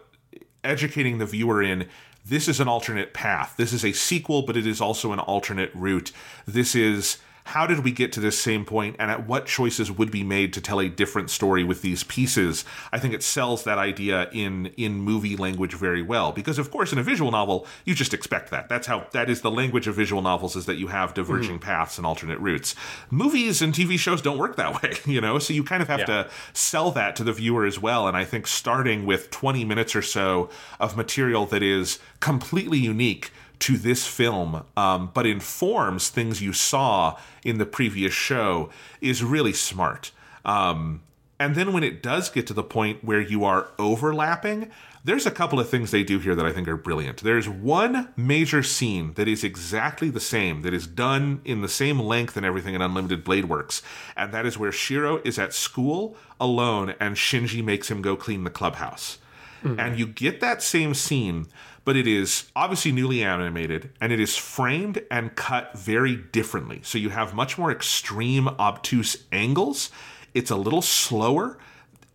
educating 0.64 1.18
the 1.18 1.26
viewer 1.26 1.62
in 1.62 1.88
this 2.26 2.48
is 2.48 2.60
an 2.60 2.68
alternate 2.68 3.14
path. 3.14 3.56
This 3.58 3.74
is 3.74 3.84
a 3.84 3.94
sequel, 3.94 4.44
but 4.44 4.56
it 4.56 4.68
is 4.68 4.80
also 4.80 5.12
an 5.12 5.20
alternate 5.20 5.72
route. 5.74 6.12
This 6.46 6.76
is 6.76 7.18
how 7.46 7.68
did 7.68 7.84
we 7.84 7.92
get 7.92 8.12
to 8.12 8.20
this 8.20 8.40
same 8.40 8.66
point 8.66 8.96
and 9.00 9.12
at 9.12 9.28
what 9.28 9.46
choices 9.46 9.92
would 9.92 10.12
be 10.12 10.24
made 10.24 10.54
to 10.54 10.62
tell 10.62 10.80
a 10.80 10.90
different 10.90 11.30
story 11.30 11.64
with 11.64 11.82
these 11.82 12.04
pieces 12.04 12.66
i 12.92 13.00
think 13.00 13.14
it 13.14 13.24
sells 13.24 13.64
that 13.64 13.78
idea 13.78 14.30
in 14.32 14.68
in 14.78 14.94
movie 14.96 15.36
language 15.36 15.74
very 15.74 16.02
well 16.02 16.32
because 16.32 16.58
of 16.60 16.72
course 16.72 16.92
in 16.92 17.00
a 17.00 17.04
visual 17.04 17.32
novel 17.32 17.66
you 17.86 17.94
just 17.94 18.14
expect 18.14 18.52
that 18.52 18.70
that's 18.70 18.88
how 18.88 19.06
that 19.12 19.30
is 19.30 19.42
the 19.42 19.52
language 19.52 19.88
of 19.88 19.96
visual 19.96 20.22
novels 20.22 20.56
is 20.56 20.66
that 20.66 20.76
you 20.76 20.88
have 20.88 21.14
diverging 21.14 21.56
hmm. 21.56 21.62
paths 21.64 21.98
and 21.98 22.06
alternate 22.06 22.40
routes 22.40 22.76
movies 23.10 23.62
and 23.62 23.74
tv 23.74 23.98
shows 23.98 24.22
don't 24.22 24.38
work 24.38 24.56
that 24.56 24.82
way 24.84 24.94
you 25.06 25.22
know 25.22 25.40
so 25.40 25.54
you 25.54 25.64
kind 25.64 25.82
of 25.82 25.88
have 25.88 26.00
Yeah. 26.02 26.24
to 26.24 26.30
sell 26.54 26.92
that 26.92 27.16
to 27.18 27.24
the 27.24 27.34
viewer 27.34 27.66
as 27.66 27.80
well. 27.80 28.08
And 28.08 28.16
I 28.16 28.24
think 28.24 28.48
starting 28.48 29.06
with 29.06 29.30
20 29.32 29.66
minutes 29.66 29.96
or 29.96 30.02
so 30.02 30.50
of 30.80 30.96
material 30.98 31.46
that 31.48 31.64
is 31.64 32.00
completely 32.20 32.80
unique 32.80 33.32
to 33.62 33.78
this 33.78 34.06
film, 34.06 34.64
um, 34.76 35.12
but 35.14 35.26
informs 35.26 36.10
things 36.10 36.42
you 36.42 36.54
saw 36.54 37.18
in 37.44 37.58
the 37.58 37.66
previous 37.66 38.14
show, 38.14 38.70
is 39.00 39.24
really 39.24 39.54
smart. 39.54 40.12
Um, 40.44 41.02
and 41.40 41.56
then 41.56 41.74
when 41.74 41.84
it 41.84 42.04
does 42.04 42.30
get 42.30 42.46
to 42.48 42.54
the 42.54 42.64
point 42.64 43.04
where 43.04 43.22
you 43.22 43.44
are 43.44 43.70
overlapping, 43.80 44.70
there's 45.04 45.26
a 45.26 45.32
couple 45.32 45.60
of 45.60 45.68
things 45.68 45.90
they 45.90 46.04
do 46.04 46.20
here 46.20 46.36
that 46.36 46.46
I 46.46 46.52
think 46.52 46.68
are 46.68 46.78
brilliant. 46.78 47.24
There's 47.24 47.50
one 47.50 48.10
major 48.16 48.62
scene 48.62 49.14
that 49.14 49.28
is 49.28 49.44
exactly 49.44 50.10
the 50.10 50.20
same, 50.20 50.62
that 50.62 50.74
is 50.74 50.86
done 50.86 51.42
in 51.44 51.62
the 51.62 51.68
same 51.68 52.00
length 52.00 52.38
and 52.38 52.46
everything 52.46 52.76
in 52.76 52.82
Unlimited 52.82 53.24
Blade 53.24 53.46
Works, 53.46 53.82
and 54.16 54.32
that 54.32 54.46
is 54.46 54.60
where 54.60 54.72
Shiro 54.72 55.22
is 55.24 55.40
at 55.40 55.54
school 55.54 56.16
alone 56.40 56.94
and 57.00 57.16
Shinji 57.16 57.64
makes 57.64 57.90
him 57.90 58.04
go 58.04 58.16
clean 58.16 58.44
the 58.44 58.52
clubhouse. 58.52 59.18
And 59.64 60.00
you 60.00 60.08
get 60.08 60.40
that 60.42 60.64
same 60.64 60.96
scene, 60.96 61.46
but 61.84 61.96
it 61.96 62.08
is 62.08 62.50
obviously 62.56 62.92
newly 62.92 63.24
animated 63.24 63.90
and 64.00 64.12
it 64.12 64.20
is 64.20 64.36
framed 64.36 65.02
and 65.10 65.36
cut 65.36 65.78
very 65.78 66.16
differently. 66.16 66.80
So 66.84 66.98
you 66.98 67.10
have 67.10 67.34
much 67.34 67.58
more 67.58 67.72
extreme, 67.72 68.48
obtuse 68.48 69.24
angles. 69.32 69.90
It's 70.34 70.52
a 70.52 70.56
little 70.56 70.82
slower. 70.82 71.58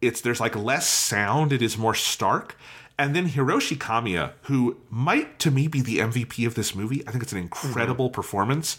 It's 0.01 0.21
there's 0.21 0.41
like 0.41 0.55
less 0.55 0.89
sound. 0.89 1.53
It 1.53 1.63
is 1.63 1.77
more 1.77 1.95
stark. 1.95 2.57
And 2.99 3.15
then 3.15 3.29
Hiroshi 3.29 3.77
Kamiya, 3.77 4.33
who 4.43 4.79
might 4.89 5.39
to 5.41 5.51
me 5.51 5.69
be 5.69 5.83
the 5.83 5.99
MVP 5.99 6.47
of 6.47 6.55
this 6.55 6.75
movie, 6.75 7.07
I 7.07 7.11
think 7.11 7.23
it's 7.23 7.33
an 7.33 7.39
incredible 7.39 8.07
mm-hmm. 8.07 8.15
performance, 8.15 8.79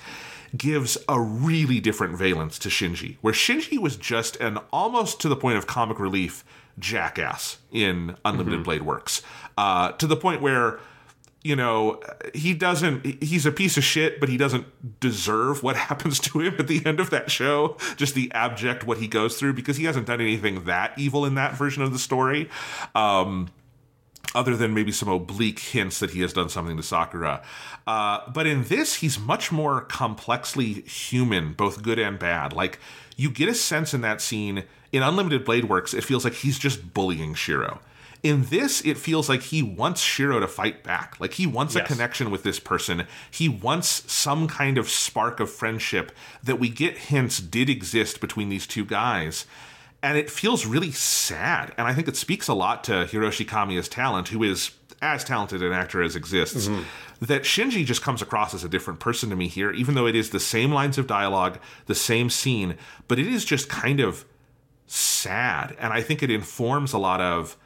gives 0.55 0.97
a 1.07 1.19
really 1.19 1.79
different 1.79 2.17
valence 2.17 2.57
to 2.59 2.69
Shinji, 2.69 3.17
where 3.21 3.33
Shinji 3.33 3.77
was 3.77 3.95
just 3.95 4.35
an 4.37 4.57
almost 4.71 5.19
to 5.21 5.29
the 5.29 5.35
point 5.35 5.57
of 5.57 5.67
comic 5.67 5.99
relief 5.99 6.43
jackass 6.79 7.57
in 7.71 8.15
Unlimited 8.25 8.63
Blade 8.63 8.83
Works, 8.83 9.21
uh, 9.57 9.91
to 9.93 10.07
the 10.07 10.15
point 10.15 10.41
where 10.41 10.79
you 11.43 11.55
know 11.55 12.01
he 12.33 12.53
doesn't 12.53 13.05
he's 13.23 13.45
a 13.45 13.51
piece 13.51 13.77
of 13.77 13.83
shit 13.83 14.19
but 14.19 14.27
he 14.27 14.37
doesn't 14.37 14.99
deserve 14.99 15.63
what 15.63 15.75
happens 15.89 16.19
to 16.19 16.39
him 16.39 16.55
at 16.57 16.67
the 16.67 16.83
end 16.85 16.99
of 16.99 17.11
that 17.11 17.29
show 17.31 17.77
just 17.95 18.15
the 18.15 18.29
abject 18.33 18.85
what 18.85 18.97
he 18.97 19.07
goes 19.07 19.37
through 19.37 19.53
because 19.53 19.77
he 19.77 19.85
hasn't 19.85 20.07
done 20.07 20.19
anything 20.19 20.65
that 20.65 20.97
evil 20.97 21.25
in 21.25 21.35
that 21.35 21.53
version 21.53 21.83
of 21.83 21.93
the 21.93 21.99
story 21.99 22.49
um 22.95 23.47
other 24.35 24.55
than 24.55 24.73
maybe 24.73 24.91
some 24.91 25.09
oblique 25.09 25.59
hints 25.59 25.99
that 25.99 26.11
he 26.11 26.21
has 26.21 26.33
done 26.33 26.49
something 26.49 26.77
to 26.77 26.83
Sakura. 26.83 27.41
Uh, 27.85 28.19
but 28.29 28.45
in 28.45 28.65
this, 28.65 28.95
he's 28.95 29.17
much 29.17 29.51
more 29.51 29.81
complexly 29.81 30.81
human, 30.81 31.53
both 31.53 31.81
good 31.81 31.97
and 31.97 32.19
bad. 32.19 32.53
Like, 32.53 32.79
you 33.15 33.31
get 33.31 33.49
a 33.49 33.55
sense 33.55 33.93
in 33.93 34.01
that 34.01 34.21
scene, 34.21 34.65
in 34.91 35.03
Unlimited 35.03 35.45
Blade 35.45 35.65
Works, 35.65 35.93
it 35.93 36.03
feels 36.03 36.23
like 36.23 36.33
he's 36.33 36.59
just 36.59 36.93
bullying 36.93 37.33
Shiro. 37.33 37.79
In 38.23 38.45
this, 38.45 38.81
it 38.83 38.97
feels 38.97 39.29
like 39.29 39.43
he 39.43 39.61
wants 39.61 40.01
Shiro 40.01 40.39
to 40.39 40.47
fight 40.47 40.83
back. 40.83 41.19
Like, 41.19 41.33
he 41.33 41.45
wants 41.45 41.75
a 41.75 41.83
connection 41.83 42.31
with 42.31 42.41
this 42.41 42.59
person. 42.59 43.05
He 43.29 43.47
wants 43.47 44.11
some 44.11 44.47
kind 44.47 44.77
of 44.77 44.89
spark 44.89 45.39
of 45.39 45.51
friendship 45.51 46.11
that 46.43 46.59
we 46.59 46.69
get 46.69 46.97
hints 46.97 47.39
did 47.39 47.69
exist 47.69 48.19
between 48.19 48.49
these 48.49 48.65
two 48.65 48.85
guys 48.85 49.45
and 50.03 50.17
it 50.17 50.29
feels 50.29 50.65
really 50.65 50.91
sad. 50.91 51.73
And 51.77 51.87
I 51.87 51.93
think 51.93 52.07
it 52.07 52.15
speaks 52.15 52.47
a 52.47 52.53
lot 52.53 52.83
to 52.85 52.91
Hiroshi 52.91 53.45
Kamiya's 53.45 53.89
talent, 53.89 54.29
who 54.29 54.43
is 54.43 54.71
as 55.01 55.23
talented 55.23 55.61
an 55.61 55.73
actor 55.73 56.01
as 56.01 56.15
exists. 56.15 56.67
Mm-hmm. 56.67 57.25
That 57.25 57.43
Shinji 57.43 57.85
just 57.85 58.01
comes 58.01 58.21
across 58.21 58.53
as 58.53 58.63
a 58.63 58.69
different 58.69 58.99
person 58.99 59.29
to 59.31 59.35
me 59.35 59.47
here, 59.47 59.71
even 59.71 59.95
though 59.95 60.05
it 60.05 60.15
is 60.15 60.29
the 60.29 60.39
same 60.39 60.71
lines 60.71 60.97
of 60.97 61.07
dialogue, 61.07 61.59
the 61.87 61.95
same 61.95 62.29
scene, 62.29 62.75
but 63.07 63.17
it 63.17 63.27
is 63.27 63.43
just 63.43 63.69
kind 63.69 63.99
of 63.99 64.23
sad. 64.87 65.75
And 65.79 65.93
I 65.93 66.01
think 66.01 66.23
it 66.23 66.31
informs 66.31 66.93
a 66.93 66.97
lot 66.97 67.21
of 67.21 67.57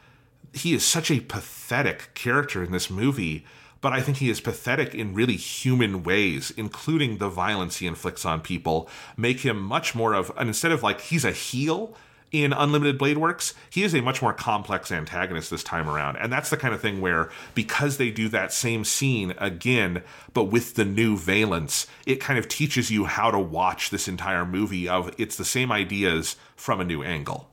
he 0.53 0.73
is 0.73 0.85
such 0.85 1.09
a 1.09 1.21
pathetic 1.21 2.13
character 2.13 2.63
in 2.63 2.71
this 2.71 2.89
movie, 2.89 3.45
but 3.79 3.93
I 3.93 4.01
think 4.01 4.17
he 4.17 4.29
is 4.29 4.41
pathetic 4.41 4.93
in 4.93 5.13
really 5.13 5.37
human 5.37 6.03
ways, 6.03 6.51
including 6.57 7.17
the 7.17 7.29
violence 7.29 7.77
he 7.77 7.87
inflicts 7.87 8.25
on 8.25 8.41
people, 8.41 8.89
make 9.15 9.39
him 9.39 9.61
much 9.61 9.95
more 9.95 10.13
of, 10.13 10.31
and 10.37 10.49
instead 10.49 10.71
of 10.71 10.83
like 10.83 11.01
he's 11.01 11.25
a 11.25 11.31
heel 11.31 11.95
in 12.31 12.53
Unlimited 12.53 12.97
Blade 12.97 13.17
Works, 13.17 13.53
he 13.69 13.83
is 13.83 13.93
a 13.93 14.01
much 14.01 14.21
more 14.21 14.33
complex 14.33 14.91
antagonist 14.91 15.51
this 15.51 15.63
time 15.63 15.89
around. 15.89 16.15
And 16.15 16.31
that's 16.31 16.49
the 16.49 16.57
kind 16.57 16.73
of 16.73 16.81
thing 16.81 17.01
where, 17.01 17.29
because 17.53 17.97
they 17.97 18.09
do 18.09 18.29
that 18.29 18.53
same 18.53 18.85
scene 18.85 19.33
again, 19.37 20.03
but 20.33 20.45
with 20.45 20.75
the 20.75 20.85
new 20.85 21.17
valence, 21.17 21.87
it 22.05 22.21
kind 22.21 22.39
of 22.39 22.47
teaches 22.47 22.89
you 22.89 23.05
how 23.05 23.31
to 23.31 23.39
watch 23.39 23.89
this 23.89 24.07
entire 24.07 24.45
movie 24.45 24.87
of 24.87 25.13
it's 25.17 25.35
the 25.35 25.45
same 25.45 25.71
ideas 25.71 26.37
from 26.55 26.79
a 26.79 26.85
new 26.85 27.03
angle. 27.03 27.49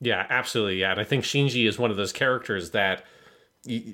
Yeah, 0.00 0.26
absolutely. 0.30 0.80
Yeah, 0.80 0.92
and 0.92 1.00
I 1.00 1.04
think 1.04 1.24
Shinji 1.24 1.68
is 1.68 1.78
one 1.78 1.90
of 1.90 1.98
those 1.98 2.12
characters 2.12 2.70
that, 2.70 3.04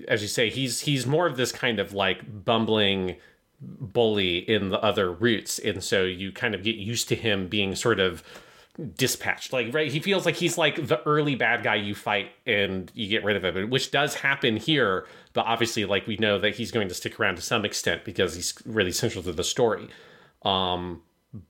as 0.07 0.23
you 0.23 0.29
say, 0.29 0.51
he's 0.51 0.83
he's 0.83 1.05
more 1.05 1.27
of 1.27 1.37
this 1.37 1.51
kind 1.51 1.81
of 1.81 1.93
like 1.93 2.45
bumbling 2.45 3.17
bully 3.61 4.39
in 4.39 4.69
the 4.69 4.81
other 4.81 5.11
routes, 5.11 5.59
and 5.59 5.83
so 5.83 6.05
you 6.05 6.31
kind 6.31 6.55
of 6.55 6.63
get 6.63 6.77
used 6.77 7.09
to 7.09 7.17
him 7.17 7.49
being 7.49 7.75
sort 7.75 7.99
of 7.99 8.23
dispatched. 8.95 9.53
Like, 9.53 9.73
right, 9.73 9.91
he 9.91 10.01
feels 10.01 10.27
like 10.27 10.37
he's 10.37 10.59
like 10.59 10.87
the 10.87 11.03
early 11.07 11.35
bad 11.35 11.63
guy 11.63 11.77
you 11.77 11.95
fight 11.95 12.31
and 12.47 12.91
you 12.95 13.09
get 13.09 13.25
rid 13.25 13.37
of 13.37 13.57
him, 13.57 13.71
which 13.71 13.91
does 13.91 14.15
happen 14.15 14.57
here. 14.57 15.07
But 15.33 15.47
obviously, 15.47 15.85
like 15.85 16.07
we 16.07 16.17
know 16.17 16.39
that 16.39 16.55
he's 16.55 16.71
going 16.71 16.89
to 16.89 16.95
stick 16.95 17.19
around 17.19 17.37
to 17.37 17.43
some 17.43 17.65
extent 17.65 18.05
because 18.05 18.35
he's 18.35 18.55
really 18.65 18.93
central 18.93 19.23
to 19.25 19.33
the 19.33 19.45
story. 19.45 19.89
Um, 20.43 21.03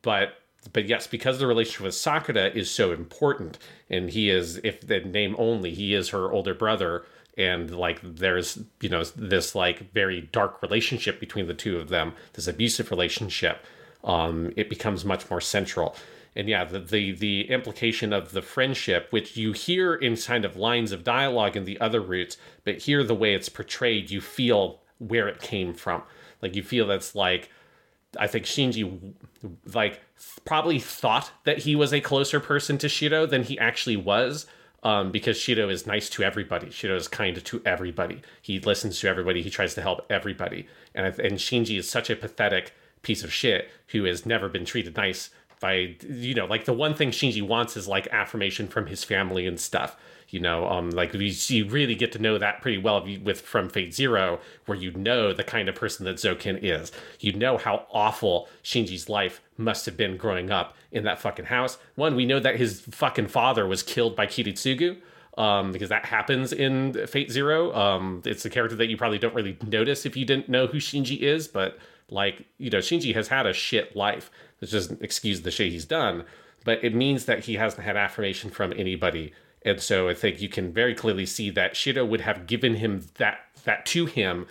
but 0.03 0.35
but 0.73 0.87
yes, 0.87 1.07
because 1.07 1.39
the 1.39 1.47
relationship 1.47 1.83
with 1.83 1.95
Sakura 1.95 2.49
is 2.49 2.71
so 2.71 2.93
important, 2.93 3.59
and 3.89 4.11
he 4.11 4.31
is, 4.31 4.61
if 4.65 4.81
the 4.81 5.01
name 5.01 5.37
only, 5.39 5.73
he 5.73 5.95
is 5.95 6.09
her 6.09 6.33
older 6.33 6.55
brother, 6.55 7.05
and 7.37 7.71
like 7.77 8.01
there's 8.03 8.59
you 8.81 8.89
know 8.89 9.05
this 9.05 9.55
like 9.55 9.93
very 9.93 10.23
dark 10.33 10.61
relationship 10.63 11.21
between 11.21 11.47
the 11.47 11.55
two 11.55 11.79
of 11.79 11.89
them, 11.89 12.15
this 12.33 12.47
abusive 12.47 12.91
relationship. 12.91 13.65
Um, 14.05 14.53
it 14.57 14.71
becomes 14.71 15.05
much 15.05 15.29
more 15.29 15.41
central, 15.41 15.97
and 16.37 16.49
yeah, 16.49 16.65
the, 16.65 16.79
the 16.79 17.13
the 17.13 17.51
implication 17.51 18.13
of 18.13 18.33
the 18.33 18.43
friendship, 18.43 19.09
which 19.11 19.37
you 19.37 19.53
hear 19.53 19.95
in 19.95 20.17
kind 20.17 20.45
of 20.45 20.55
lines 20.55 20.93
of 20.93 21.03
dialogue 21.03 21.57
in 21.57 21.65
the 21.65 21.81
other 21.81 22.01
routes, 22.01 22.37
but 22.63 22.79
here 22.83 23.03
the 23.03 23.15
way 23.15 23.35
it's 23.35 23.49
portrayed, 23.49 24.11
you 24.11 24.21
feel 24.21 24.81
where 24.99 25.29
it 25.29 25.41
came 25.41 25.73
from. 25.73 26.03
Like 26.43 26.55
you 26.55 26.63
feel 26.63 26.87
that's 26.87 27.15
like 27.15 27.51
I 28.21 28.27
think 28.27 28.45
Shinji 28.45 29.15
like 29.73 30.03
probably 30.45 30.79
thought 30.79 31.33
that 31.45 31.59
he 31.59 31.75
was 31.75 31.93
a 31.93 32.01
closer 32.01 32.39
person 32.39 32.77
to 32.79 32.89
Shiro 32.89 33.25
than 33.25 33.43
he 33.43 33.59
actually 33.59 33.97
was. 33.97 34.47
Um, 34.83 35.11
because 35.11 35.37
Shiro 35.37 35.69
is 35.69 35.85
nice 35.85 36.09
to 36.11 36.23
everybody. 36.23 36.71
Shiro 36.71 36.95
is 36.95 37.09
kind 37.09 37.45
to 37.45 37.63
everybody. 37.65 38.23
He 38.41 38.61
listens 38.61 39.01
to 39.01 39.09
everybody. 39.09 39.43
He 39.43 39.51
tries 39.51 39.75
to 39.75 39.83
help 39.83 40.07
everybody. 40.11 40.69
And 40.95 41.07
and 41.19 41.39
Shinji 41.39 41.79
is 41.79 41.89
such 41.89 42.11
a 42.11 42.15
pathetic 42.15 42.73
piece 43.03 43.25
of 43.25 43.33
shit 43.33 43.71
who 43.89 44.05
has 44.05 44.27
never 44.27 44.49
been 44.49 44.65
treated 44.65 44.97
nice 44.97 45.31
by 45.61 45.97
you 46.09 46.35
know 46.35 46.47
like 46.47 46.65
the 46.65 46.73
one 46.73 46.95
thing 46.95 47.11
Shinji 47.11 47.47
wants 47.47 47.77
is 47.77 47.89
like 47.89 48.07
affirmation 48.09 48.69
from 48.69 48.87
his 48.87 49.05
family 49.05 49.47
and 49.47 49.59
stuff 49.59 49.97
you 50.29 50.41
know 50.41 50.69
um 50.69 50.91
like 50.91 51.15
you, 51.15 51.21
you 51.21 51.69
really 51.69 51.95
get 51.95 52.13
to 52.13 52.19
know 52.19 52.39
that 52.39 52.61
pretty 52.61 52.79
well 52.79 53.07
with 53.23 53.41
from 53.41 53.69
fate 53.69 53.95
zero 53.95 54.41
where 54.67 54.77
you 54.77 54.91
know 54.93 55.33
the 55.33 55.45
kind 55.45 55.69
of 55.69 55.75
person 55.75 56.05
that 56.05 56.17
zoken 56.17 56.59
is 56.63 56.91
you 57.21 57.33
know 57.33 57.57
how 57.57 57.87
awful 57.93 58.49
shinji's 58.63 59.09
life 59.09 59.41
must 59.57 59.87
have 59.87 59.97
been 59.97 60.17
growing 60.17 60.51
up 60.51 60.75
in 60.91 61.05
that 61.05 61.21
fucking 61.21 61.47
house 61.47 61.79
one 61.95 62.17
we 62.17 62.27
know 62.27 62.41
that 62.41 62.57
his 62.57 62.81
fucking 62.81 63.29
father 63.29 63.67
was 63.67 63.83
killed 63.83 64.17
by 64.17 64.27
kiritsugu 64.27 64.97
um, 65.39 65.71
because 65.71 65.91
that 65.91 66.07
happens 66.07 66.53
in 66.53 67.07
Fate 67.07 67.31
Zero. 67.31 67.71
Um, 67.75 68.23
it's 68.25 68.47
a 68.47 68.49
character 68.51 68.75
that 68.77 68.87
you 68.89 68.97
probably 68.97 69.19
don't 69.19 69.35
really 69.35 69.59
notice 69.67 70.07
if 70.07 70.17
you 70.17 70.25
didn't 70.25 70.49
know 70.49 70.67
who 70.67 70.79
Shinji 70.79 71.21
is, 71.21 71.47
but 71.47 71.79
like 72.11 72.47
you 72.59 72.71
know, 72.71 72.79
Shinji 72.79 73.15
has 73.15 73.29
had 73.29 73.47
a 73.47 73.53
shit 73.53 73.95
life. 73.95 74.31
This 74.61 74.71
doesn't 74.71 75.03
excuse 75.03 75.43
the 75.43 75.51
shit 75.51 75.73
he's 75.73 75.85
done, 75.85 76.25
but 76.65 76.83
it 76.83 76.95
means 76.95 77.27
that 77.27 77.45
he 77.45 77.55
hasn't 77.55 77.85
had 77.85 77.97
affirmation 77.97 78.51
from 78.51 78.73
anybody 78.73 79.33
and 79.67 79.81
so 79.81 80.09
I 80.09 80.15
think 80.15 80.41
you 80.41 80.49
can 80.49 80.73
very 80.73 80.95
clearly 80.95 81.27
see 81.27 81.51
that 81.51 81.77
Shiro 81.77 82.05
would 82.05 82.21
have 82.21 82.47
given 82.47 82.77
him 82.77 83.05
that 83.17 83.41
that 83.65 83.85
to 83.87 84.07
him, 84.07 84.47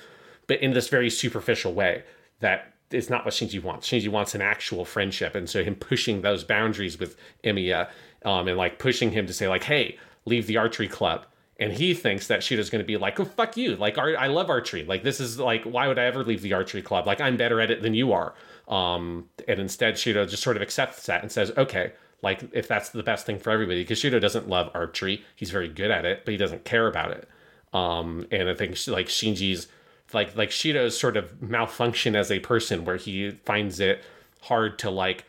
but 0.46 0.60
in 0.60 0.74
this 0.74 0.90
very 0.90 1.10
superficial 1.10 1.74
way. 1.74 2.04
That 2.42 2.74
is 2.92 3.10
not 3.10 3.24
what 3.24 3.34
Shinji 3.34 3.64
wants. 3.64 3.88
Shinji 3.88 4.10
wants 4.10 4.36
an 4.36 4.42
actual 4.42 4.84
friendship, 4.84 5.34
and 5.34 5.50
so 5.50 5.64
him 5.64 5.76
pushing 5.76 6.22
those 6.22 6.44
boundaries 6.44 7.00
with 7.00 7.16
Emiya, 7.46 7.90
um, 8.26 8.50
and 8.50 8.58
like 8.58 8.78
pushing 8.78 9.12
him 9.12 9.26
to 9.26 9.34
say 9.34 9.48
like, 9.48 9.64
"Hey, 9.64 9.98
leave 10.26 10.48
the 10.48 10.58
archery 10.58 10.90
club." 10.90 11.26
And 11.58 11.72
he 11.72 11.94
thinks 11.94 12.28
that 12.28 12.44
Shiro's 12.44 12.70
going 12.70 12.84
to 12.84 12.86
be 12.86 12.98
like, 12.98 13.18
"Oh 13.18 13.24
fuck 13.24 13.56
you! 13.56 13.78
Like, 13.78 13.98
I 13.98 14.28
love 14.28 14.50
archery. 14.50 14.84
Like, 14.84 15.04
this 15.04 15.22
is 15.22 15.40
like, 15.40 15.64
why 15.64 15.88
would 15.88 15.98
I 15.98 16.04
ever 16.04 16.26
leave 16.26 16.42
the 16.42 16.52
archery 16.52 16.82
club? 16.82 17.08
Like, 17.08 17.22
I'm 17.22 17.38
better 17.38 17.62
at 17.62 17.72
it 17.72 17.82
than 17.82 17.94
you 17.94 18.12
are." 18.12 18.34
Um, 18.68 19.30
and 19.48 19.60
instead, 19.60 19.98
Shiro 19.98 20.26
just 20.26 20.44
sort 20.44 20.56
of 20.56 20.62
accepts 20.62 21.06
that 21.06 21.22
and 21.22 21.32
says, 21.32 21.52
"Okay, 21.58 21.92
like 22.26 22.44
if 22.54 22.68
that's 22.68 22.90
the 22.90 23.04
best 23.04 23.26
thing 23.26 23.40
for 23.40 23.52
everybody. 23.52 23.84
Because 23.84 24.00
Shiro 24.00 24.20
doesn't 24.20 24.50
love 24.50 24.72
archery. 24.74 25.24
He's 25.36 25.52
very 25.52 25.70
good 25.70 25.92
at 25.92 26.06
it 26.06 26.26
but 26.26 26.32
he 26.32 26.38
doesn't 26.38 26.66
care 26.66 26.88
about 26.88 27.12
it. 27.12 27.30
Um 27.74 28.28
and 28.32 28.50
I 28.50 28.56
think 28.56 28.76
like 28.88 29.08
Shinji's 29.08 29.68
like 30.14 30.36
like 30.36 30.52
Shiro's 30.52 31.00
sort 31.00 31.18
of 31.18 31.42
malfunction 31.42 32.16
as 32.16 32.32
a 32.32 32.40
person 32.40 32.84
where 32.84 32.98
he 32.98 33.32
finds 33.46 33.80
it 33.80 34.04
hard 34.42 34.80
to 34.80 34.90
like 34.90 35.26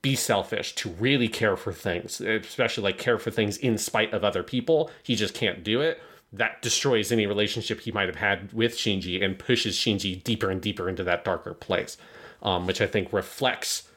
be 0.00 0.14
selfish 0.14 0.74
to 0.76 0.90
really 0.90 1.28
care 1.28 1.56
for 1.56 1.72
things 1.72 2.20
especially 2.20 2.84
like 2.84 2.98
care 2.98 3.18
for 3.18 3.30
things 3.30 3.56
in 3.58 3.76
spite 3.78 4.12
of 4.12 4.24
other 4.24 4.42
people. 4.42 4.90
He 5.02 5.14
just 5.14 5.34
can't 5.34 5.62
do 5.62 5.80
it. 5.80 6.00
That 6.32 6.62
destroys 6.62 7.10
any 7.10 7.26
relationship 7.26 7.80
he 7.80 7.92
might 7.92 8.06
have 8.06 8.16
had 8.16 8.52
with 8.52 8.76
Shinji 8.76 9.22
and 9.24 9.38
pushes 9.38 9.76
Shinji 9.76 10.22
deeper 10.22 10.50
and 10.50 10.60
deeper 10.60 10.88
into 10.88 11.04
that 11.04 11.24
darker 11.24 11.54
place 11.54 11.96
um, 12.42 12.66
which 12.66 12.80
I 12.80 12.86
think 12.86 13.12
reflects 13.12 13.88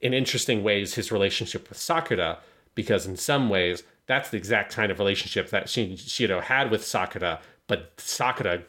in 0.00 0.14
interesting 0.14 0.62
ways 0.62 0.94
his 0.94 1.10
relationship 1.10 1.68
with 1.68 1.78
Sakura, 1.78 2.38
because 2.74 3.06
in 3.06 3.16
some 3.16 3.48
ways 3.48 3.82
that's 4.06 4.30
the 4.30 4.36
exact 4.36 4.72
kind 4.72 4.90
of 4.90 4.98
relationship 4.98 5.50
that 5.50 5.68
Shiro 5.68 6.40
had 6.40 6.70
with 6.70 6.84
Sakura, 6.84 7.40
but 7.66 7.92
Sakura 7.98 8.62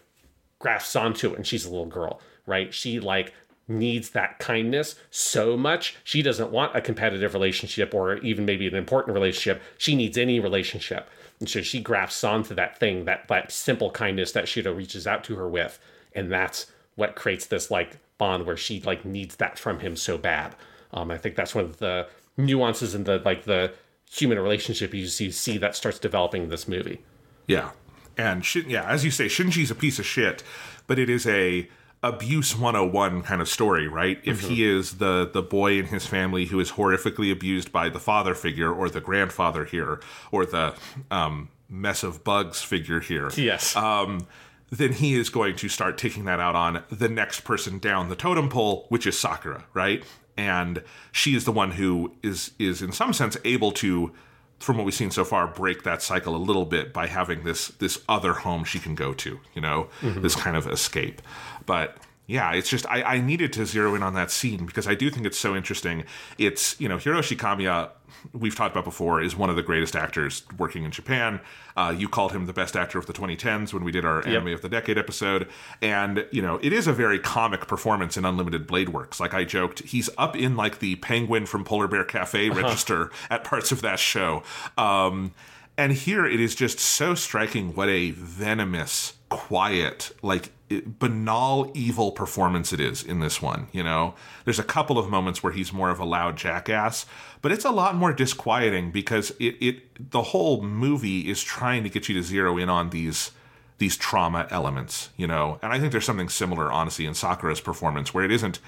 grasps 0.60 0.96
onto 0.96 1.32
it 1.32 1.38
and 1.38 1.48
she's 1.48 1.66
a 1.66 1.70
little 1.70 1.86
girl, 1.86 2.20
right? 2.46 2.74
She 2.74 3.00
like 3.00 3.34
needs 3.68 4.10
that 4.10 4.40
kindness 4.40 4.96
so 5.12 5.56
much. 5.56 5.96
She 6.04 6.22
doesn't 6.22 6.52
want 6.52 6.76
a 6.76 6.82
competitive 6.82 7.34
relationship 7.34 7.94
or 7.94 8.18
even 8.18 8.46
maybe 8.46 8.68
an 8.68 8.76
important 8.76 9.14
relationship. 9.14 9.62
She 9.78 9.96
needs 9.96 10.18
any 10.18 10.40
relationship. 10.40 11.10
And 11.40 11.50
so 11.50 11.62
she 11.62 11.80
grasps 11.80 12.24
onto 12.24 12.54
that 12.56 12.78
thing, 12.80 13.06
that 13.06 13.28
that 13.30 13.52
simple 13.52 13.92
kindness 13.92 14.34
that 14.34 14.48
Shiro 14.48 14.74
reaches 14.74 15.08
out 15.08 15.24
to 15.26 15.36
her 15.36 15.48
with. 15.48 15.80
And 16.14 16.32
that's 16.32 16.68
what 16.96 17.16
creates 17.16 17.46
this 17.46 17.72
like 17.72 17.98
bond 18.20 18.46
where 18.46 18.58
she 18.58 18.80
like 18.82 19.04
needs 19.04 19.38
that 19.38 19.58
from 19.58 19.80
him 19.80 19.96
so 19.96 20.20
bad. 20.20 20.56
Um, 20.94 21.10
I 21.10 21.18
think 21.18 21.36
that's 21.36 21.56
one 21.56 21.66
of 21.66 21.78
the 21.80 22.08
nuances 22.38 22.94
in 22.94 23.06
the 23.06 23.18
like 23.26 23.46
the 23.46 23.74
human 24.08 24.38
relationship 24.38 24.94
you 24.94 25.08
see, 25.08 25.32
see 25.32 25.58
that 25.58 25.76
starts 25.76 25.98
developing 25.98 26.44
in 26.44 26.50
this 26.50 26.68
movie. 26.68 27.02
Yeah, 27.48 27.72
and 28.18 28.46
Shin, 28.46 28.70
yeah, 28.70 28.88
as 28.88 29.04
you 29.04 29.12
say, 29.12 29.26
Shinji's 29.26 29.72
a 29.72 29.76
piece 29.76 29.98
of 29.98 30.06
shit, 30.06 30.44
but 30.86 31.00
it 31.00 31.10
is 31.10 31.26
a 31.26 31.68
abuse 32.02 32.56
101 32.56 33.22
kind 33.24 33.42
of 33.42 33.50
story 33.50 33.86
right 33.86 34.22
if 34.24 34.40
mm-hmm. 34.40 34.54
he 34.54 34.64
is 34.64 35.00
the 35.00 35.30
the 35.34 35.42
boy 35.42 35.78
in 35.78 35.88
his 35.88 36.06
family 36.06 36.46
who 36.46 36.58
is 36.58 36.72
horrifically 36.72 37.30
abused 37.30 37.74
by 37.74 37.90
the 37.90 38.00
father 38.00 38.34
figure 38.34 38.72
or 38.72 38.90
the 38.90 39.02
grandfather 39.02 39.66
here 39.66 40.00
or 40.32 40.46
the 40.46 40.74
um, 41.12 41.50
mess 41.68 42.02
of 42.02 42.24
bugs 42.24 42.62
figure 42.62 43.02
here 43.02 43.30
yes 43.36 43.76
um, 43.76 44.26
then 44.72 44.94
he 44.94 45.16
is 45.16 45.30
going 45.30 45.56
to 45.56 45.70
start 45.70 45.98
taking 45.98 46.26
that 46.26 46.40
out 46.40 46.56
on 46.56 46.84
the 46.90 47.10
next 47.10 47.42
person 47.42 47.80
down 47.80 48.10
the 48.10 48.16
totem 48.16 48.50
pole 48.50 48.86
which 48.90 49.06
is 49.08 49.18
sakura 49.18 49.66
right 49.74 50.04
and 50.38 50.84
she 51.12 51.36
is 51.36 51.46
the 51.46 51.52
one 51.52 51.72
who 51.72 52.14
is 52.24 52.52
is 52.60 52.82
in 52.82 52.92
some 52.92 53.14
sense 53.14 53.38
able 53.44 53.72
to 53.72 54.12
from 54.60 54.78
what 54.78 54.86
we've 54.86 54.94
seen 54.94 55.12
so 55.12 55.24
far 55.24 55.48
break 55.48 55.84
that 55.84 56.02
cycle 56.02 56.36
a 56.36 56.38
little 56.38 56.66
bit 56.66 56.94
by 56.94 57.08
having 57.08 57.44
this 57.44 57.70
this 57.80 58.02
other 58.08 58.34
home 58.34 58.64
she 58.64 58.80
can 58.80 58.96
go 58.96 59.14
to 59.14 59.40
you 59.54 59.62
know 59.62 59.88
mm-hmm. 60.02 60.22
this 60.22 60.36
kind 60.36 60.56
of 60.56 60.68
escape 60.68 61.22
but 61.66 61.98
yeah, 62.30 62.54
it's 62.54 62.70
just 62.70 62.86
I, 62.86 63.02
I 63.02 63.22
needed 63.22 63.52
to 63.54 63.66
zero 63.66 63.96
in 63.96 64.04
on 64.04 64.14
that 64.14 64.30
scene 64.30 64.68
because 64.68 64.88
I 64.88 64.94
do 64.94 65.10
think 65.10 65.26
it's 65.26 65.38
so 65.38 65.56
interesting. 65.56 66.04
It's 66.38 66.80
you 66.80 66.88
know 66.88 66.98
Hiroshi 66.98 67.36
Kamiya, 67.36 67.90
we've 68.34 68.56
talked 68.56 68.76
about 68.76 68.86
before, 68.86 69.20
is 69.20 69.36
one 69.36 69.50
of 69.50 69.56
the 69.56 69.64
greatest 69.64 69.96
actors 69.96 70.44
working 70.60 70.84
in 70.84 70.92
Japan. 70.92 71.42
Uh, 71.76 71.92
you 71.98 72.08
called 72.08 72.32
him 72.32 72.46
the 72.46 72.54
best 72.54 72.76
actor 72.76 73.00
of 73.00 73.08
the 73.08 73.14
2010s 73.14 73.74
when 73.74 73.84
we 73.84 73.92
did 73.92 74.06
our 74.06 74.18
yep. 74.18 74.28
anime 74.28 74.54
of 74.54 74.62
the 74.62 74.70
decade 74.70 74.96
episode, 74.96 75.48
and 75.82 76.24
you 76.32 76.40
know 76.40 76.60
it 76.62 76.72
is 76.72 76.86
a 76.86 76.94
very 76.94 77.18
comic 77.18 77.62
performance 77.62 78.16
in 78.16 78.26
Unlimited 78.26 78.68
Blade 78.68 78.90
Works. 78.90 79.20
Like 79.20 79.34
I 79.34 79.44
joked, 79.44 79.80
he's 79.80 80.08
up 80.16 80.36
in 80.36 80.56
like 80.56 80.78
the 80.78 80.98
Penguin 80.98 81.48
from 81.48 81.64
Polar 81.64 81.88
Bear 81.88 82.04
Cafe 82.04 82.52
uh-huh. 82.52 82.62
register 82.62 83.10
at 83.32 83.44
parts 83.44 83.72
of 83.72 83.82
that 83.82 83.98
show. 83.98 84.44
Um, 84.78 85.34
and 85.80 85.94
here 85.94 86.28
it 86.28 86.40
is 86.40 86.54
just 86.54 86.80
so 86.80 87.16
striking 87.16 87.74
what 87.74 87.90
a 87.90 88.12
venomous, 88.12 89.14
quiet, 89.30 90.12
like 90.22 90.52
banal 91.00 91.72
evil 91.74 92.12
performance 92.12 92.72
it 92.72 92.80
is 92.80 93.02
in 93.02 93.20
this 93.20 93.42
one 93.42 93.68
you 93.72 93.84
know? 93.84 94.14
There's 94.46 94.60
a 94.60 94.64
couple 94.64 95.00
of 95.00 95.10
moments 95.10 95.42
where 95.42 95.54
he's 95.54 95.74
more 95.74 95.90
of 95.90 96.00
a 96.00 96.06
loud 96.06 96.38
jackass 96.38 97.06
but 97.42 97.52
it's 97.52 97.66
a 97.66 97.72
lot 97.72 97.96
more 97.96 98.14
disquieting 98.14 98.92
because 98.92 99.32
it, 99.40 99.56
it 99.60 100.12
the 100.12 100.22
whole 100.22 100.62
movie 100.62 101.30
is 101.30 101.42
trying 101.42 101.84
to 101.84 101.90
get 101.90 102.08
you 102.08 102.16
to 102.16 102.24
zero 102.24 102.58
in 102.58 102.70
on 102.70 102.92
these 102.92 103.32
these 103.80 103.98
trauma 103.98 104.48
elements 104.52 105.10
you 105.18 105.26
know? 105.26 105.58
And 105.64 105.74
i 105.74 105.80
think 105.80 105.92
there's 105.92 106.06
something 106.06 106.30
similar 106.30 106.72
honestly 106.72 107.06
in 107.06 107.16
sakura's 107.16 107.62
performance 107.62 108.14
where 108.14 108.24
it 108.24 108.32
isn't 108.32 108.60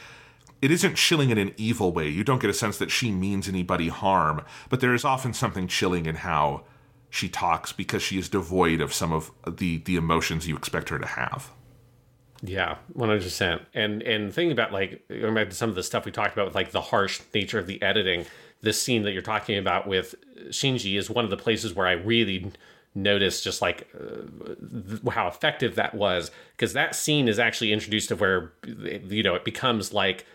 it 0.61 0.69
isn't 0.69 0.95
chilling 0.95 1.31
in 1.31 1.39
an 1.39 1.55
evil 1.57 1.91
way. 1.91 2.07
You 2.07 2.23
don't 2.23 2.39
get 2.39 2.51
a 2.51 2.53
sense 2.53 2.77
that 2.77 2.91
she 2.91 3.11
means 3.11 3.49
anybody 3.49 3.89
harm 3.89 4.43
but 4.69 4.79
there 4.79 4.93
is 4.93 5.05
often 5.05 5.33
something 5.33 5.67
chilling 5.67 6.05
in 6.05 6.15
how 6.15 6.63
she 7.11 7.29
talks 7.29 7.71
because 7.71 8.01
she 8.01 8.17
is 8.17 8.27
devoid 8.27 8.81
of 8.81 8.91
some 8.91 9.13
of 9.13 9.29
the 9.45 9.77
the 9.77 9.95
emotions 9.95 10.47
you 10.47 10.57
expect 10.57 10.89
her 10.89 10.97
to 10.97 11.07
have 11.07 11.51
yeah, 12.43 12.77
one 12.93 13.09
hundred 13.09 13.23
percent. 13.23 13.61
And 13.73 14.01
and 14.01 14.33
thinking 14.33 14.51
about 14.51 14.71
like 14.71 15.07
going 15.07 15.35
back 15.35 15.49
to 15.49 15.55
some 15.55 15.69
of 15.69 15.75
the 15.75 15.83
stuff 15.83 16.05
we 16.05 16.11
talked 16.11 16.33
about 16.33 16.47
with 16.47 16.55
like 16.55 16.71
the 16.71 16.81
harsh 16.81 17.21
nature 17.33 17.59
of 17.59 17.67
the 17.67 17.81
editing, 17.81 18.25
this 18.61 18.81
scene 18.81 19.03
that 19.03 19.11
you're 19.11 19.21
talking 19.21 19.57
about 19.57 19.87
with 19.87 20.15
Shinji 20.49 20.97
is 20.97 21.09
one 21.09 21.23
of 21.23 21.29
the 21.29 21.37
places 21.37 21.75
where 21.75 21.87
I 21.87 21.93
really 21.93 22.51
noticed 22.95 23.43
just 23.43 23.61
like 23.61 23.87
uh, 23.95 25.11
how 25.11 25.27
effective 25.27 25.75
that 25.75 25.93
was 25.93 26.29
because 26.57 26.73
that 26.73 26.93
scene 26.95 27.27
is 27.27 27.39
actually 27.39 27.71
introduced 27.71 28.09
to 28.09 28.15
where 28.15 28.51
you 28.65 29.23
know 29.23 29.35
it 29.35 29.45
becomes 29.45 29.93
like 29.93 30.25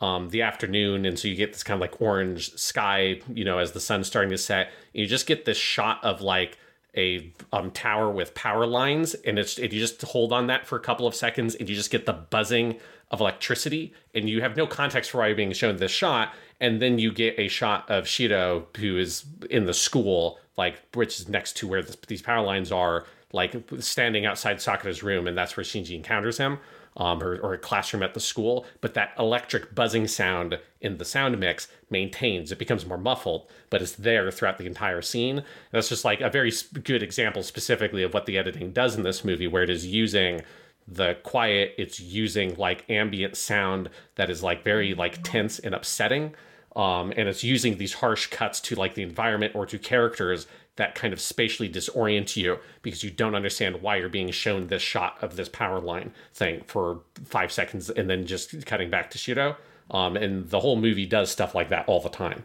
um, 0.00 0.28
the 0.28 0.42
afternoon 0.42 1.06
and 1.06 1.18
so 1.18 1.28
you 1.28 1.34
get 1.34 1.52
this 1.52 1.62
kind 1.62 1.76
of 1.76 1.80
like 1.80 2.00
orange 2.02 2.54
sky 2.54 3.20
you 3.32 3.44
know 3.44 3.58
as 3.58 3.72
the 3.72 3.80
sun's 3.80 4.06
starting 4.06 4.30
to 4.30 4.38
set. 4.38 4.70
You 4.92 5.06
just 5.06 5.26
get 5.26 5.44
this 5.44 5.56
shot 5.56 6.04
of 6.04 6.20
like 6.20 6.58
a 6.96 7.30
um, 7.52 7.70
tower 7.70 8.10
with 8.10 8.34
power 8.34 8.66
lines, 8.66 9.14
and 9.14 9.38
it's 9.38 9.58
and 9.58 9.72
you 9.72 9.80
just 9.80 10.00
hold 10.02 10.32
on 10.32 10.46
that 10.46 10.66
for 10.66 10.76
a 10.76 10.80
couple 10.80 11.06
of 11.06 11.14
seconds, 11.14 11.54
and 11.54 11.68
you 11.68 11.74
just 11.74 11.90
get 11.90 12.06
the 12.06 12.12
buzzing 12.12 12.78
of 13.10 13.20
electricity, 13.20 13.92
and 14.14 14.28
you 14.28 14.40
have 14.40 14.56
no 14.56 14.66
context 14.66 15.10
for 15.10 15.18
why 15.18 15.28
you're 15.28 15.36
being 15.36 15.52
shown 15.52 15.76
this 15.76 15.92
shot, 15.92 16.34
and 16.60 16.80
then 16.80 16.98
you 16.98 17.12
get 17.12 17.38
a 17.38 17.48
shot 17.48 17.88
of 17.90 18.08
Shiro 18.08 18.66
who 18.78 18.96
is 18.96 19.24
in 19.50 19.66
the 19.66 19.74
school, 19.74 20.38
like 20.56 20.80
which 20.94 21.20
is 21.20 21.28
next 21.28 21.56
to 21.58 21.68
where 21.68 21.82
this, 21.82 21.96
these 22.08 22.22
power 22.22 22.44
lines 22.44 22.72
are, 22.72 23.04
like 23.32 23.54
standing 23.80 24.24
outside 24.24 24.60
Sakura's 24.60 25.02
room, 25.02 25.26
and 25.26 25.36
that's 25.36 25.56
where 25.56 25.64
Shinji 25.64 25.94
encounters 25.94 26.38
him 26.38 26.58
um, 26.96 27.22
or, 27.22 27.36
or 27.38 27.52
a 27.52 27.58
classroom 27.58 28.02
at 28.02 28.14
the 28.14 28.20
school, 28.20 28.66
but 28.80 28.94
that 28.94 29.12
electric 29.18 29.74
buzzing 29.74 30.08
sound 30.08 30.58
in 30.80 30.96
the 30.98 31.04
sound 31.04 31.38
mix 31.38 31.68
maintains. 31.90 32.50
It 32.50 32.58
becomes 32.58 32.86
more 32.86 32.98
muffled, 32.98 33.50
but 33.70 33.82
it's 33.82 33.92
there 33.92 34.30
throughout 34.30 34.58
the 34.58 34.66
entire 34.66 35.02
scene. 35.02 35.38
And 35.38 35.44
that's 35.72 35.88
just 35.88 36.04
like 36.04 36.20
a 36.20 36.30
very 36.30 36.52
good 36.84 37.02
example 37.02 37.42
specifically 37.42 38.02
of 38.02 38.14
what 38.14 38.26
the 38.26 38.38
editing 38.38 38.72
does 38.72 38.96
in 38.96 39.02
this 39.02 39.24
movie, 39.24 39.46
where 39.46 39.62
it 39.62 39.70
is 39.70 39.86
using 39.86 40.42
the 40.88 41.14
quiet, 41.22 41.74
it's 41.76 42.00
using 42.00 42.54
like 42.54 42.88
ambient 42.88 43.36
sound 43.36 43.90
that 44.14 44.30
is 44.30 44.42
like 44.42 44.64
very 44.64 44.94
like 44.94 45.22
tense 45.22 45.58
and 45.58 45.74
upsetting. 45.74 46.34
Um, 46.76 47.12
and 47.16 47.28
it's 47.28 47.42
using 47.42 47.78
these 47.78 47.94
harsh 47.94 48.26
cuts 48.26 48.60
to 48.60 48.74
like 48.74 48.94
the 48.94 49.02
environment 49.02 49.54
or 49.54 49.66
to 49.66 49.78
characters 49.78 50.46
that 50.76 50.94
kind 50.94 51.12
of 51.12 51.20
spatially 51.20 51.68
disorient 51.68 52.36
you 52.36 52.58
because 52.82 53.02
you 53.02 53.10
don't 53.10 53.34
understand 53.34 53.82
why 53.82 53.96
you're 53.96 54.08
being 54.08 54.30
shown 54.30 54.68
this 54.68 54.82
shot 54.82 55.16
of 55.22 55.36
this 55.36 55.48
power 55.48 55.80
line 55.80 56.12
thing 56.32 56.62
for 56.66 57.00
five 57.24 57.50
seconds 57.50 57.90
and 57.90 58.08
then 58.08 58.26
just 58.26 58.64
cutting 58.66 58.90
back 58.90 59.10
to 59.10 59.18
Shiro. 59.18 59.56
Um, 59.90 60.16
and 60.16 60.48
the 60.50 60.60
whole 60.60 60.76
movie 60.76 61.06
does 61.06 61.30
stuff 61.30 61.54
like 61.54 61.68
that 61.70 61.88
all 61.88 62.00
the 62.00 62.08
time. 62.08 62.44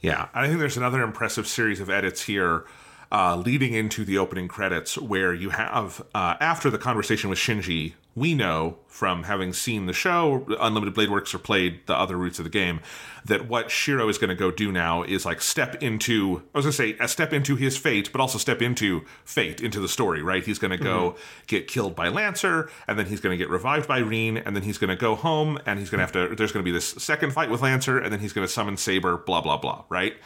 Yeah, 0.00 0.28
I 0.34 0.46
think 0.46 0.58
there's 0.58 0.76
another 0.76 1.02
impressive 1.02 1.46
series 1.46 1.80
of 1.80 1.90
edits 1.90 2.22
here 2.22 2.64
uh, 3.12 3.36
leading 3.36 3.72
into 3.72 4.04
the 4.04 4.18
opening 4.18 4.48
credits 4.48 4.98
where 4.98 5.32
you 5.32 5.50
have, 5.50 6.04
uh, 6.14 6.34
after 6.40 6.70
the 6.70 6.78
conversation 6.78 7.30
with 7.30 7.38
Shinji, 7.38 7.94
we 8.16 8.34
know 8.34 8.78
from 8.86 9.24
having 9.24 9.52
seen 9.52 9.84
the 9.84 9.92
show, 9.92 10.46
Unlimited 10.58 10.94
Blade 10.94 11.10
Works 11.10 11.34
or 11.34 11.38
played 11.38 11.86
the 11.86 11.94
other 11.94 12.16
routes 12.16 12.38
of 12.38 12.44
the 12.44 12.50
game, 12.50 12.80
that 13.26 13.46
what 13.46 13.70
Shiro 13.70 14.08
is 14.08 14.16
going 14.16 14.30
to 14.30 14.34
go 14.34 14.50
do 14.50 14.72
now 14.72 15.02
is 15.02 15.26
like 15.26 15.42
step 15.42 15.82
into, 15.82 16.42
I 16.54 16.58
was 16.58 16.64
going 16.64 16.72
to 16.72 16.72
say, 16.72 16.96
a 16.98 17.08
step 17.08 17.34
into 17.34 17.56
his 17.56 17.76
fate, 17.76 18.10
but 18.12 18.20
also 18.22 18.38
step 18.38 18.62
into 18.62 19.04
fate, 19.24 19.60
into 19.60 19.80
the 19.80 19.88
story, 19.88 20.22
right? 20.22 20.42
He's 20.42 20.58
going 20.58 20.70
to 20.70 20.78
go 20.82 21.16
get 21.46 21.68
killed 21.68 21.94
by 21.94 22.08
Lancer, 22.08 22.70
and 22.88 22.98
then 22.98 23.04
he's 23.04 23.20
going 23.20 23.36
to 23.36 23.36
get 23.36 23.50
revived 23.50 23.86
by 23.86 23.98
Rin, 23.98 24.38
and 24.38 24.56
then 24.56 24.62
he's 24.62 24.78
going 24.78 24.88
to 24.88 24.96
go 24.96 25.14
home, 25.14 25.58
and 25.66 25.78
he's 25.78 25.90
going 25.90 25.98
to 25.98 26.04
have 26.04 26.12
to, 26.12 26.34
there's 26.34 26.52
going 26.52 26.64
to 26.64 26.68
be 26.68 26.72
this 26.72 26.88
second 26.88 27.34
fight 27.34 27.50
with 27.50 27.60
Lancer, 27.60 27.98
and 27.98 28.10
then 28.10 28.20
he's 28.20 28.32
going 28.32 28.46
to 28.46 28.52
summon 28.52 28.78
Saber, 28.78 29.18
blah, 29.18 29.42
blah, 29.42 29.58
blah, 29.58 29.84
right? 29.90 30.16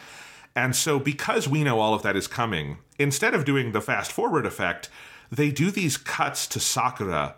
And 0.55 0.75
so, 0.75 0.99
because 0.99 1.47
we 1.47 1.63
know 1.63 1.79
all 1.79 1.93
of 1.93 2.03
that 2.03 2.15
is 2.15 2.27
coming, 2.27 2.77
instead 2.99 3.33
of 3.33 3.45
doing 3.45 3.71
the 3.71 3.81
fast 3.81 4.11
forward 4.11 4.45
effect, 4.45 4.89
they 5.31 5.49
do 5.49 5.71
these 5.71 5.97
cuts 5.97 6.45
to 6.47 6.59
Sakura 6.59 7.35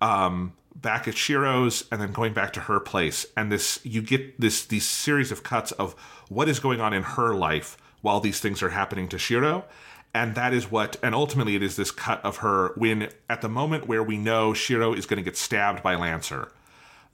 um, 0.00 0.52
back 0.74 1.08
at 1.08 1.16
Shiro's 1.16 1.84
and 1.90 2.00
then 2.00 2.12
going 2.12 2.32
back 2.32 2.52
to 2.52 2.60
her 2.60 2.78
place. 2.78 3.26
And 3.36 3.50
this, 3.50 3.80
you 3.82 4.00
get 4.00 4.40
this 4.40 4.64
these 4.64 4.86
series 4.86 5.32
of 5.32 5.42
cuts 5.42 5.72
of 5.72 5.94
what 6.28 6.48
is 6.48 6.60
going 6.60 6.80
on 6.80 6.92
in 6.92 7.02
her 7.02 7.34
life 7.34 7.76
while 8.00 8.20
these 8.20 8.40
things 8.40 8.62
are 8.62 8.70
happening 8.70 9.08
to 9.08 9.18
Shiro. 9.18 9.64
And 10.12 10.34
that 10.34 10.52
is 10.52 10.70
what, 10.70 10.96
and 11.02 11.14
ultimately, 11.14 11.54
it 11.54 11.62
is 11.62 11.76
this 11.76 11.92
cut 11.92 12.24
of 12.24 12.38
her 12.38 12.72
when, 12.76 13.10
at 13.28 13.42
the 13.42 13.48
moment 13.48 13.86
where 13.86 14.02
we 14.02 14.16
know 14.16 14.52
Shiro 14.52 14.92
is 14.92 15.06
going 15.06 15.18
to 15.18 15.22
get 15.22 15.36
stabbed 15.36 15.82
by 15.82 15.94
Lancer, 15.94 16.50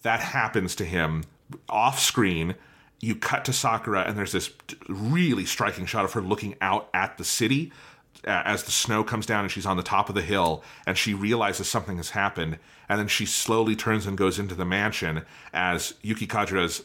that 0.02 0.20
happens 0.20 0.74
to 0.76 0.84
him 0.84 1.24
off 1.68 1.98
screen. 1.98 2.54
You 3.00 3.14
cut 3.14 3.44
to 3.44 3.52
Sakura, 3.52 4.02
and 4.02 4.16
there's 4.16 4.32
this 4.32 4.50
really 4.88 5.44
striking 5.44 5.86
shot 5.86 6.04
of 6.04 6.12
her 6.12 6.22
looking 6.22 6.56
out 6.60 6.88
at 6.94 7.18
the 7.18 7.24
city 7.24 7.72
as 8.24 8.64
the 8.64 8.70
snow 8.70 9.04
comes 9.04 9.26
down 9.26 9.44
and 9.44 9.50
she's 9.50 9.66
on 9.66 9.76
the 9.76 9.82
top 9.82 10.08
of 10.08 10.14
the 10.14 10.22
hill 10.22 10.64
and 10.86 10.98
she 10.98 11.14
realizes 11.14 11.68
something 11.68 11.96
has 11.98 12.10
happened. 12.10 12.58
And 12.88 12.98
then 12.98 13.08
she 13.08 13.26
slowly 13.26 13.76
turns 13.76 14.06
and 14.06 14.16
goes 14.16 14.38
into 14.38 14.54
the 14.54 14.64
mansion 14.64 15.22
as 15.52 15.94
Yuki 16.02 16.26
Kajiura's 16.26 16.82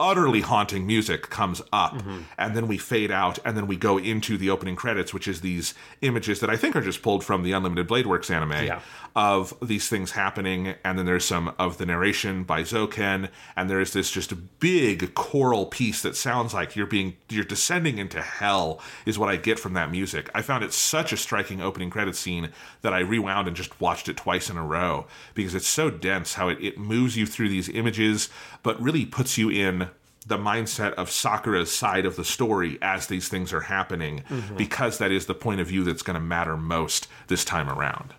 utterly 0.00 0.40
haunting 0.40 0.86
music 0.86 1.28
comes 1.28 1.60
up 1.74 1.92
mm-hmm. 1.92 2.20
and 2.38 2.56
then 2.56 2.66
we 2.66 2.78
fade 2.78 3.10
out 3.10 3.38
and 3.44 3.54
then 3.54 3.66
we 3.66 3.76
go 3.76 3.98
into 3.98 4.38
the 4.38 4.48
opening 4.48 4.74
credits 4.74 5.12
which 5.12 5.28
is 5.28 5.42
these 5.42 5.74
images 6.00 6.40
that 6.40 6.48
i 6.48 6.56
think 6.56 6.74
are 6.74 6.80
just 6.80 7.02
pulled 7.02 7.22
from 7.22 7.42
the 7.42 7.52
unlimited 7.52 7.86
blade 7.86 8.06
works 8.06 8.30
anime 8.30 8.50
Yeah. 8.64 8.80
Of 9.20 9.52
these 9.60 9.86
things 9.86 10.12
happening 10.12 10.74
and 10.82 10.98
then 10.98 11.04
there's 11.04 11.26
some 11.26 11.52
of 11.58 11.76
the 11.76 11.84
narration 11.84 12.42
by 12.42 12.62
zoken 12.62 13.28
and 13.54 13.68
there's 13.68 13.92
this 13.92 14.10
just 14.10 14.32
big 14.60 15.14
choral 15.14 15.66
piece 15.66 16.00
that 16.00 16.16
sounds 16.16 16.54
like 16.54 16.74
you're 16.74 16.86
being 16.86 17.14
you're 17.28 17.44
descending 17.44 17.98
into 17.98 18.22
hell 18.22 18.80
is 19.04 19.18
what 19.18 19.28
i 19.28 19.36
get 19.36 19.58
from 19.58 19.74
that 19.74 19.90
music 19.90 20.30
i 20.34 20.40
found 20.40 20.64
it 20.64 20.72
such 20.72 21.12
a 21.12 21.18
striking 21.18 21.60
opening 21.60 21.90
credit 21.90 22.16
scene 22.16 22.48
that 22.80 22.94
i 22.94 23.00
rewound 23.00 23.46
and 23.46 23.54
just 23.54 23.78
watched 23.78 24.08
it 24.08 24.16
twice 24.16 24.48
in 24.48 24.56
a 24.56 24.64
row 24.64 25.06
because 25.34 25.54
it's 25.54 25.68
so 25.68 25.90
dense 25.90 26.32
how 26.32 26.48
it, 26.48 26.56
it 26.58 26.78
moves 26.78 27.14
you 27.14 27.26
through 27.26 27.50
these 27.50 27.68
images 27.68 28.30
but 28.62 28.80
really 28.80 29.04
puts 29.04 29.36
you 29.36 29.50
in 29.50 29.90
the 30.26 30.38
mindset 30.38 30.92
of 30.94 31.10
Sakura's 31.10 31.72
side 31.72 32.04
of 32.04 32.14
the 32.14 32.26
story 32.26 32.78
as 32.82 33.06
these 33.06 33.28
things 33.28 33.54
are 33.54 33.62
happening 33.62 34.22
mm-hmm. 34.28 34.56
because 34.56 34.98
that 34.98 35.10
is 35.10 35.26
the 35.26 35.34
point 35.34 35.60
of 35.60 35.66
view 35.66 35.82
that's 35.82 36.02
going 36.02 36.14
to 36.14 36.20
matter 36.20 36.58
most 36.58 37.08
this 37.28 37.44
time 37.44 37.70
around. 37.70 38.14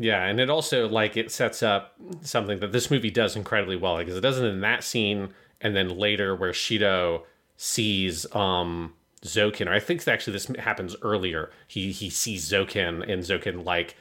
Yeah, 0.00 0.24
and 0.24 0.40
it 0.40 0.48
also 0.48 0.88
like 0.88 1.18
it 1.18 1.30
sets 1.30 1.62
up 1.62 1.94
something 2.22 2.58
that 2.60 2.72
this 2.72 2.90
movie 2.90 3.10
does 3.10 3.36
incredibly 3.36 3.76
well 3.76 3.98
because 3.98 4.16
it 4.16 4.22
does 4.22 4.38
it 4.38 4.46
in 4.46 4.62
that 4.62 4.82
scene 4.82 5.34
and 5.60 5.76
then 5.76 5.90
later 5.90 6.34
where 6.34 6.54
Shiro 6.54 7.26
sees 7.58 8.24
um 8.34 8.94
Zoken 9.22 9.66
or 9.66 9.74
I 9.74 9.78
think 9.78 10.08
actually 10.08 10.32
this 10.32 10.46
happens 10.58 10.96
earlier. 11.02 11.50
He 11.68 11.92
he 11.92 12.08
sees 12.08 12.50
Zoken 12.50 13.02
and 13.12 13.22
Zoken 13.22 13.62
like 13.66 13.94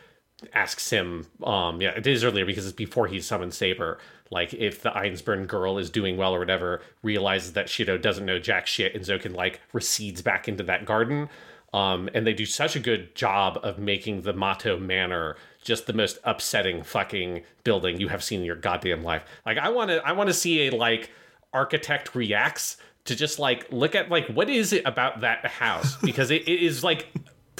asks 0.53 0.89
him 0.89 1.27
um 1.43 1.81
yeah, 1.81 1.89
it 1.89 2.07
is 2.07 2.23
earlier 2.23 2.45
because 2.45 2.65
it's 2.65 2.73
before 2.73 3.07
he 3.07 3.19
summons 3.19 3.57
Saber. 3.57 3.99
Like 4.31 4.53
if 4.53 4.81
the 4.81 4.91
Einzbern 4.91 5.47
girl 5.47 5.77
is 5.77 5.89
doing 5.89 6.15
well 6.15 6.33
or 6.33 6.39
whatever, 6.39 6.81
realizes 7.03 7.51
that 7.53 7.67
Shiro 7.67 7.97
doesn't 7.97 8.25
know 8.25 8.39
jack 8.39 8.67
shit 8.67 8.95
and 8.95 9.03
Zoken 9.03 9.35
like 9.35 9.59
recedes 9.73 10.21
back 10.21 10.47
into 10.47 10.63
that 10.63 10.85
garden. 10.85 11.27
Um, 11.73 12.09
and 12.13 12.25
they 12.25 12.33
do 12.33 12.45
such 12.45 12.75
a 12.75 12.79
good 12.79 13.13
job 13.15 13.59
of 13.61 13.77
making 13.77 14.21
the 14.21 14.33
Mato 14.33 14.79
Manor 14.79 15.35
just 15.69 15.85
the 15.85 15.93
most 15.93 16.17
upsetting 16.23 16.81
fucking 16.81 17.43
building 17.63 18.01
you 18.01 18.07
have 18.07 18.23
seen 18.23 18.39
in 18.39 18.45
your 18.45 18.55
goddamn 18.55 19.03
life. 19.03 19.23
Like 19.45 19.59
I 19.59 19.69
want 19.69 19.91
to 19.91 20.05
I 20.05 20.11
want 20.13 20.27
to 20.27 20.33
see 20.33 20.67
a 20.67 20.71
like 20.71 21.11
architect 21.53 22.15
reacts 22.15 22.77
to 23.05 23.15
just 23.15 23.37
like 23.37 23.71
look 23.71 23.93
at 23.93 24.09
like 24.09 24.27
what 24.27 24.49
is 24.49 24.73
it 24.73 24.81
about 24.85 25.21
that 25.21 25.45
house 25.45 25.95
because 26.01 26.31
it, 26.31 26.41
it 26.47 26.61
is 26.61 26.83
like 26.83 27.07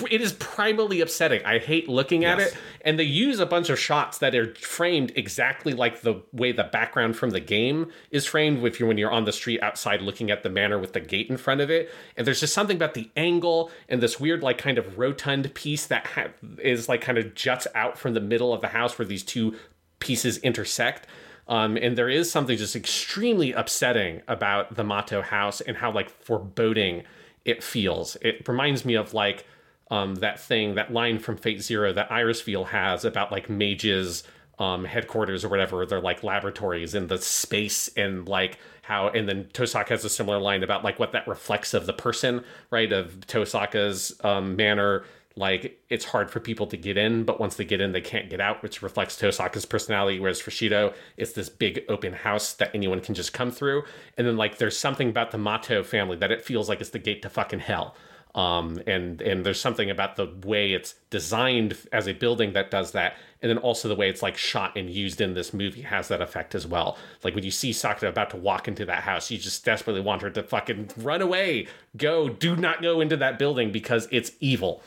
it 0.09 0.21
is 0.21 0.33
primarily 0.33 1.01
upsetting. 1.01 1.43
I 1.45 1.59
hate 1.59 1.87
looking 1.87 2.25
at 2.25 2.39
it 2.39 2.55
and 2.81 2.97
they 2.99 3.03
use 3.03 3.39
a 3.39 3.45
bunch 3.45 3.69
of 3.69 3.79
shots 3.79 4.19
that 4.19 4.35
are 4.35 4.53
framed 4.55 5.11
exactly 5.15 5.73
like 5.73 6.01
the 6.01 6.21
way 6.31 6.51
the 6.51 6.63
background 6.63 7.15
from 7.15 7.31
the 7.31 7.39
game 7.39 7.91
is 8.11 8.25
framed 8.25 8.63
if 8.65 8.79
you're 8.79 8.87
when 8.87 8.97
you're 8.97 9.11
on 9.11 9.25
the 9.25 9.31
street 9.31 9.61
outside 9.61 10.01
looking 10.01 10.31
at 10.31 10.43
the 10.43 10.49
manor 10.49 10.79
with 10.79 10.93
the 10.93 10.99
gate 10.99 11.29
in 11.29 11.37
front 11.37 11.61
of 11.61 11.69
it 11.69 11.89
and 12.17 12.25
there's 12.25 12.39
just 12.39 12.53
something 12.53 12.75
about 12.75 12.93
the 12.93 13.09
angle 13.15 13.71
and 13.87 14.01
this 14.01 14.19
weird 14.19 14.43
like 14.43 14.57
kind 14.57 14.77
of 14.77 14.97
rotund 14.97 15.53
piece 15.53 15.85
that 15.87 16.05
ha- 16.07 16.27
is 16.59 16.87
like 16.87 17.01
kind 17.01 17.17
of 17.17 17.33
juts 17.35 17.67
out 17.75 17.97
from 17.97 18.13
the 18.13 18.21
middle 18.21 18.53
of 18.53 18.61
the 18.61 18.67
house 18.67 18.97
where 18.97 19.05
these 19.05 19.23
two 19.23 19.55
pieces 19.99 20.37
intersect 20.39 21.07
um, 21.47 21.77
and 21.77 21.97
there 21.97 22.09
is 22.09 22.31
something 22.31 22.57
just 22.57 22.75
extremely 22.75 23.53
upsetting 23.53 24.21
about 24.27 24.75
the 24.75 24.83
Mato 24.83 25.23
house 25.23 25.61
and 25.61 25.75
how 25.75 25.91
like 25.91 26.11
foreboding 26.11 27.03
it 27.43 27.63
feels. 27.63 28.15
It 28.21 28.47
reminds 28.47 28.85
me 28.85 28.93
of 28.93 29.15
like 29.15 29.45
um, 29.89 30.15
that 30.15 30.39
thing, 30.39 30.75
that 30.75 30.93
line 30.93 31.19
from 31.19 31.37
Fate 31.37 31.61
Zero 31.61 31.91
that 31.93 32.09
Irisviel 32.09 32.67
has 32.67 33.05
about 33.05 33.31
like 33.31 33.49
mages 33.49 34.23
um, 34.59 34.85
headquarters 34.85 35.43
or 35.43 35.49
whatever. 35.49 35.85
They're 35.85 36.01
like 36.01 36.23
laboratories 36.23 36.93
in 36.93 37.07
the 37.07 37.17
space 37.17 37.89
and 37.95 38.27
like 38.27 38.59
how, 38.83 39.09
and 39.09 39.27
then 39.27 39.45
Tosaka 39.53 39.89
has 39.89 40.05
a 40.05 40.09
similar 40.09 40.39
line 40.39 40.63
about 40.63 40.83
like 40.83 40.99
what 40.99 41.13
that 41.13 41.27
reflects 41.27 41.73
of 41.73 41.85
the 41.85 41.93
person, 41.93 42.43
right? 42.69 42.91
Of 42.91 43.21
Tosaka's 43.21 44.19
um, 44.23 44.55
manor. 44.55 45.05
Like 45.35 45.79
it's 45.89 46.03
hard 46.03 46.29
for 46.29 46.41
people 46.41 46.67
to 46.67 46.75
get 46.75 46.97
in, 46.97 47.23
but 47.23 47.39
once 47.39 47.55
they 47.55 47.63
get 47.63 47.79
in, 47.79 47.93
they 47.93 48.01
can't 48.01 48.29
get 48.29 48.41
out, 48.41 48.61
which 48.61 48.81
reflects 48.81 49.15
Tosaka's 49.15 49.65
personality. 49.65 50.19
Whereas 50.19 50.41
for 50.41 50.51
Shiro, 50.51 50.93
it's 51.15 51.31
this 51.31 51.47
big 51.47 51.85
open 51.87 52.11
house 52.11 52.53
that 52.55 52.71
anyone 52.73 52.99
can 52.99 53.15
just 53.15 53.31
come 53.31 53.49
through. 53.49 53.83
And 54.17 54.27
then 54.27 54.35
like 54.35 54.57
there's 54.57 54.77
something 54.77 55.09
about 55.09 55.31
the 55.31 55.37
Mato 55.37 55.81
family 55.81 56.17
that 56.17 56.31
it 56.31 56.43
feels 56.43 56.67
like 56.67 56.81
it's 56.81 56.89
the 56.89 56.99
gate 56.99 57.21
to 57.21 57.29
fucking 57.29 57.59
hell 57.59 57.95
um, 58.35 58.81
and 58.85 59.21
and 59.21 59.45
there's 59.45 59.59
something 59.59 59.89
about 59.89 60.15
the 60.15 60.31
way 60.45 60.73
it's 60.73 60.95
designed 61.09 61.75
as 61.91 62.07
a 62.07 62.13
building 62.13 62.53
that 62.53 62.69
does 62.69 62.91
that, 62.91 63.17
and 63.41 63.49
then 63.49 63.57
also 63.57 63.87
the 63.87 63.95
way 63.95 64.09
it's 64.09 64.21
like 64.21 64.37
shot 64.37 64.77
and 64.77 64.89
used 64.89 65.19
in 65.19 65.33
this 65.33 65.53
movie 65.53 65.81
has 65.81 66.07
that 66.09 66.21
effect 66.21 66.53
as 66.53 66.67
well. 66.67 66.97
Like 67.23 67.35
when 67.35 67.43
you 67.43 67.51
see 67.51 67.73
Sakura 67.73 68.11
about 68.11 68.29
to 68.31 68.37
walk 68.37 68.67
into 68.67 68.85
that 68.85 69.03
house, 69.03 69.31
you 69.31 69.37
just 69.37 69.65
desperately 69.65 70.01
want 70.01 70.21
her 70.21 70.29
to 70.29 70.43
fucking 70.43 70.91
run 70.97 71.21
away, 71.21 71.67
go, 71.97 72.29
do 72.29 72.55
not 72.55 72.81
go 72.81 73.01
into 73.01 73.17
that 73.17 73.39
building 73.39 73.71
because 73.71 74.07
it's 74.11 74.31
evil. 74.39 74.83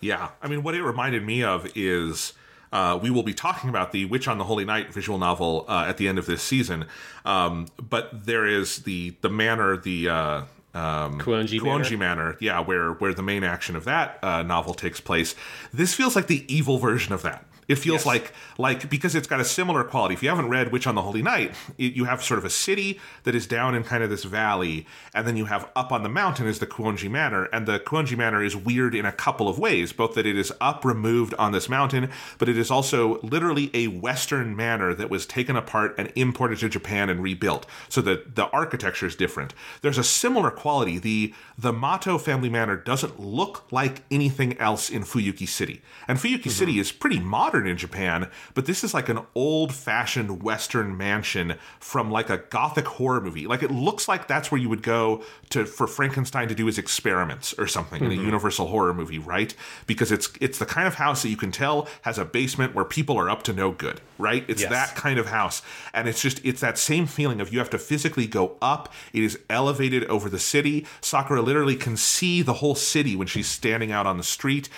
Yeah, 0.00 0.30
I 0.42 0.48
mean, 0.48 0.62
what 0.62 0.74
it 0.74 0.82
reminded 0.82 1.24
me 1.24 1.44
of 1.44 1.70
is 1.76 2.32
uh, 2.72 2.98
we 3.00 3.10
will 3.10 3.22
be 3.22 3.34
talking 3.34 3.68
about 3.68 3.92
the 3.92 4.06
Witch 4.06 4.26
on 4.26 4.38
the 4.38 4.44
Holy 4.44 4.64
Night 4.64 4.92
visual 4.92 5.18
novel 5.18 5.66
uh, 5.68 5.84
at 5.86 5.98
the 5.98 6.08
end 6.08 6.18
of 6.18 6.26
this 6.26 6.42
season, 6.42 6.86
um, 7.24 7.68
but 7.78 8.26
there 8.26 8.46
is 8.46 8.78
the 8.80 9.14
the 9.20 9.28
manor, 9.28 9.76
the 9.76 10.08
uh, 10.08 10.42
um, 10.74 11.20
Kuonji 11.20 11.60
Kuonji 11.60 11.98
Manor, 11.98 12.36
yeah, 12.40 12.60
where 12.60 12.92
where 12.92 13.12
the 13.14 13.22
main 13.22 13.44
action 13.44 13.76
of 13.76 13.84
that 13.84 14.18
uh, 14.22 14.42
novel 14.42 14.74
takes 14.74 15.00
place. 15.00 15.34
This 15.72 15.94
feels 15.94 16.16
like 16.16 16.26
the 16.26 16.44
evil 16.52 16.78
version 16.78 17.12
of 17.12 17.22
that. 17.22 17.44
It 17.68 17.76
feels 17.76 18.00
Yes. 18.00 18.06
like 18.06 18.32
like 18.58 18.90
because 18.90 19.14
it's 19.14 19.26
got 19.26 19.40
a 19.40 19.44
similar 19.44 19.84
quality. 19.84 20.14
If 20.14 20.22
you 20.22 20.28
haven't 20.28 20.48
read 20.48 20.72
Witch 20.72 20.86
on 20.86 20.94
the 20.94 21.02
Holy 21.02 21.22
Night, 21.22 21.54
it, 21.78 21.94
you 21.94 22.04
have 22.04 22.22
sort 22.22 22.38
of 22.38 22.44
a 22.44 22.50
city 22.50 23.00
that 23.24 23.34
is 23.34 23.46
down 23.46 23.74
in 23.74 23.84
kind 23.84 24.02
of 24.02 24.10
this 24.10 24.24
valley, 24.24 24.86
and 25.14 25.26
then 25.26 25.36
you 25.36 25.46
have 25.46 25.70
up 25.76 25.92
on 25.92 26.02
the 26.02 26.08
mountain 26.08 26.46
is 26.46 26.58
the 26.58 26.66
Kuonji 26.66 27.10
Manor, 27.10 27.44
and 27.46 27.66
the 27.66 27.78
Kuonji 27.78 28.16
Manor 28.16 28.42
is 28.42 28.56
weird 28.56 28.94
in 28.94 29.04
a 29.06 29.12
couple 29.12 29.48
of 29.48 29.58
ways. 29.58 29.92
Both 29.92 30.14
that 30.14 30.26
it 30.26 30.36
is 30.36 30.52
up 30.60 30.84
removed 30.84 31.34
on 31.34 31.52
this 31.52 31.68
mountain, 31.68 32.10
but 32.38 32.48
it 32.48 32.58
is 32.58 32.70
also 32.70 33.20
literally 33.22 33.70
a 33.74 33.86
Western 33.88 34.56
manor 34.56 34.94
that 34.94 35.10
was 35.10 35.24
taken 35.26 35.56
apart 35.56 35.94
and 35.96 36.12
imported 36.16 36.58
to 36.58 36.68
Japan 36.68 37.08
and 37.08 37.22
rebuilt. 37.22 37.66
So 37.88 38.00
that 38.02 38.34
the 38.34 38.46
architecture 38.48 39.06
is 39.06 39.16
different. 39.16 39.54
There's 39.82 39.98
a 39.98 40.04
similar 40.04 40.50
quality. 40.50 40.98
The 40.98 41.34
the 41.56 41.72
Mato 41.72 42.18
family 42.18 42.48
manor 42.50 42.76
doesn't 42.76 43.20
look 43.20 43.70
like 43.70 44.02
anything 44.10 44.58
else 44.58 44.90
in 44.90 45.02
Fuyuki 45.04 45.48
City, 45.48 45.80
and 46.08 46.18
Fuyuki 46.18 46.40
mm-hmm. 46.40 46.50
City 46.50 46.78
is 46.78 46.92
pretty 46.92 47.20
modern 47.20 47.61
modern 47.62 47.70
in 47.70 47.76
Japan, 47.76 48.28
but 48.54 48.66
this 48.66 48.84
is 48.84 48.94
like 48.94 49.08
an 49.08 49.20
old 49.34 49.72
fashioned 49.72 50.42
Western 50.42 50.96
mansion 50.96 51.54
from 51.80 52.10
like 52.10 52.30
a 52.30 52.38
gothic 52.38 52.86
horror 52.86 53.20
movie. 53.20 53.46
Like 53.46 53.62
it 53.62 53.70
looks 53.70 54.08
like 54.08 54.26
that's 54.26 54.50
where 54.50 54.60
you 54.60 54.68
would 54.68 54.82
go 54.82 55.22
to 55.50 55.64
for 55.64 55.86
Frankenstein 55.86 56.48
to 56.48 56.54
do 56.54 56.66
his 56.66 56.78
experiments 56.78 57.54
or 57.58 57.66
something 57.66 58.02
in 58.02 58.10
a 58.10 58.14
mm-hmm. 58.14 58.24
Universal 58.24 58.66
horror 58.66 58.94
movie, 58.94 59.18
right? 59.18 59.54
Because 59.86 60.12
it's 60.12 60.30
it's 60.40 60.58
the 60.58 60.66
kind 60.66 60.86
of 60.86 60.94
house 60.94 61.22
that 61.22 61.28
you 61.28 61.36
can 61.36 61.52
tell 61.52 61.88
has 62.02 62.18
a 62.18 62.24
basement 62.24 62.74
where 62.74 62.84
people 62.84 63.16
are 63.18 63.30
up 63.30 63.42
to 63.44 63.52
no 63.52 63.70
good, 63.70 64.00
right? 64.18 64.44
It's 64.48 64.62
Yes. 64.62 64.70
that 64.70 64.96
kind 64.96 65.18
of 65.18 65.26
house. 65.26 65.62
And 65.92 66.08
it's 66.08 66.20
just 66.20 66.44
it's 66.44 66.60
that 66.60 66.78
same 66.78 67.06
feeling 67.06 67.40
of 67.40 67.52
you 67.52 67.58
have 67.58 67.70
to 67.70 67.78
physically 67.78 68.26
go 68.26 68.56
up. 68.60 68.92
It 69.12 69.22
is 69.22 69.38
elevated 69.48 70.04
over 70.04 70.28
the 70.28 70.38
city. 70.38 70.86
Sakura 71.00 71.42
literally 71.42 71.76
can 71.76 71.96
see 71.96 72.42
the 72.42 72.54
whole 72.54 72.74
city 72.74 73.16
when 73.16 73.26
she's 73.26 73.48
standing 73.48 73.92
out 73.92 74.06
on 74.06 74.16
the 74.16 74.22
street. 74.22 74.68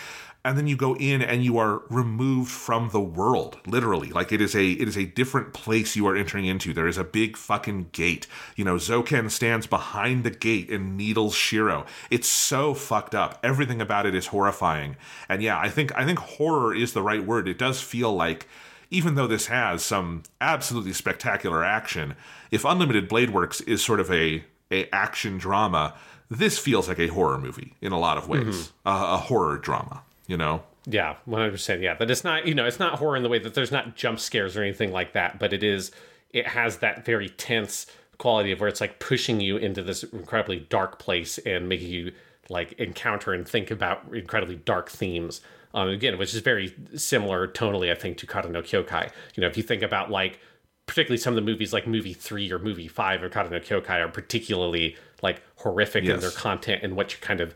And 0.45 0.59
then 0.59 0.67
you 0.67 0.77
go 0.77 0.95
in 0.97 1.23
and 1.23 1.43
you 1.43 1.57
are 1.57 1.83
removed 1.89 2.51
from 2.51 2.91
the 2.91 3.01
world, 3.01 3.59
literally. 3.67 4.11
Like 4.11 4.31
it 4.31 4.43
is 4.43 4.55
a 4.55 4.73
it 4.73 4.87
is 4.87 4.97
a 4.97 5.07
different 5.07 5.55
place 5.55 5.97
you 5.97 6.07
are 6.07 6.15
entering 6.15 6.45
into. 6.45 6.75
There 6.75 6.87
is 6.87 6.99
a 6.99 7.05
big 7.05 7.37
fucking 7.37 7.89
gate. 7.93 8.27
You 8.55 8.65
know, 8.65 8.77
Zoken 8.77 9.31
stands 9.31 9.67
behind 9.67 10.23
the 10.23 10.31
gate 10.31 10.71
and 10.71 10.99
needles 10.99 11.35
Shiro. 11.35 11.87
It's 12.11 12.29
so 12.29 12.75
fucked 12.75 13.15
up. 13.15 13.39
Everything 13.43 13.81
about 13.81 14.05
it 14.05 14.15
is 14.15 14.27
horrifying. 14.27 14.97
And 15.31 15.43
yeah, 15.43 15.59
I 15.59 15.71
think 15.71 15.97
I 15.97 16.05
think 16.05 16.19
horror 16.19 16.75
is 16.75 16.93
the 16.93 17.03
right 17.03 17.25
word. 17.25 17.49
It 17.49 17.59
does 17.59 17.81
feel 17.81 18.15
like 18.15 18.47
even 18.91 19.17
though 19.17 19.27
this 19.27 19.47
has 19.47 19.83
some 19.83 20.23
absolutely 20.41 20.93
spectacular 20.93 21.65
action, 21.65 22.15
if 22.51 22.65
Unlimited 22.65 23.09
Blade 23.09 23.31
Works 23.31 23.61
is 23.63 23.85
sort 23.85 23.99
of 23.99 24.09
a, 24.13 24.45
a 24.71 24.89
action 24.95 25.37
drama, 25.37 25.95
this 26.31 26.59
feels 26.59 26.87
like 26.87 27.01
a 27.01 27.09
horror 27.09 27.39
movie 27.39 27.75
in 27.81 27.91
a 27.91 27.99
lot 27.99 28.17
of 28.17 28.29
ways, 28.29 28.73
uh, 28.87 29.15
a 29.15 29.17
horror 29.17 29.59
drama. 29.59 30.04
You 30.27 30.37
know, 30.37 30.63
Yeah, 30.87 31.17
one 31.25 31.41
hundred 31.41 31.53
percent. 31.53 31.81
Yeah, 31.81 31.95
but 31.99 32.11
it's 32.11 32.25
not 32.25 32.47
you 32.47 32.55
know 32.55 32.67
it's 32.67 32.79
not 32.79 32.99
horror 32.99 33.17
in 33.17 33.23
the 33.23 33.29
way 33.29 33.39
that 33.39 33.55
there's 33.55 33.73
not 33.73 33.97
jump 33.97 34.21
scares 34.21 34.57
or 34.57 34.63
anything 34.63 34.93
like 34.93 35.13
that. 35.13 35.39
But 35.39 35.53
it 35.53 35.63
is 35.63 35.91
it 36.31 36.49
has 36.49 36.79
that 36.79 37.05
very 37.05 37.29
tense 37.29 37.87
quality 38.19 38.53
of 38.53 38.61
where 38.61 38.69
it's 38.69 38.81
like 38.81 38.99
pushing 38.99 39.41
you 39.41 39.57
into 39.57 39.83
this 39.83 40.03
incredibly 40.03 40.61
dark 40.61 40.99
place 40.99 41.39
and 41.39 41.69
making 41.69 41.89
you 41.89 42.13
like 42.49 42.73
encounter 42.75 43.33
and 43.33 43.49
think 43.49 43.71
about 43.71 44.03
incredibly 44.13 44.57
dark 44.57 44.91
themes. 44.91 45.41
Um, 45.73 45.89
again, 45.89 46.19
which 46.19 46.33
is 46.35 46.41
very 46.41 46.73
similar 46.95 47.49
tonally, 47.49 47.91
I 47.91 47.97
think, 47.97 48.19
to 48.19 48.27
Kara 48.27 48.49
no 48.49 48.63
Kyokai. 48.63 49.11
You 49.35 49.41
know, 49.41 49.49
if 49.49 49.57
you 49.57 49.63
think 49.63 49.83
about 49.83 50.11
like 50.11 50.39
particularly 50.87 51.19
some 51.19 51.33
of 51.33 51.37
the 51.37 51.51
movies 51.51 51.73
like 51.73 51.87
movie 51.87 52.13
three 52.13 52.53
or 52.53 52.59
movie 52.59 52.89
five 52.89 53.23
or 53.23 53.29
Kara 53.29 53.51
no 53.51 53.59
Kyokai 53.59 54.05
are 54.05 54.09
particularly 54.09 54.97
like 55.23 55.43
horrific 55.57 56.05
in 56.05 56.21
their 56.21 56.31
content 56.31 56.83
and 56.83 56.95
what 56.95 57.13
you're 57.13 57.21
kind 57.21 57.41
of 57.41 57.55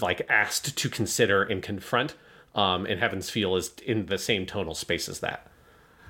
like 0.00 0.26
asked 0.28 0.76
to 0.76 0.88
consider 0.88 1.42
and 1.42 1.62
confront. 1.62 2.14
Um, 2.54 2.86
and 2.86 3.00
Heaven's 3.00 3.28
Feel 3.28 3.56
is 3.56 3.72
in 3.84 4.06
the 4.06 4.18
same 4.18 4.46
tonal 4.46 4.74
space 4.74 5.08
as 5.08 5.20
that. 5.20 5.46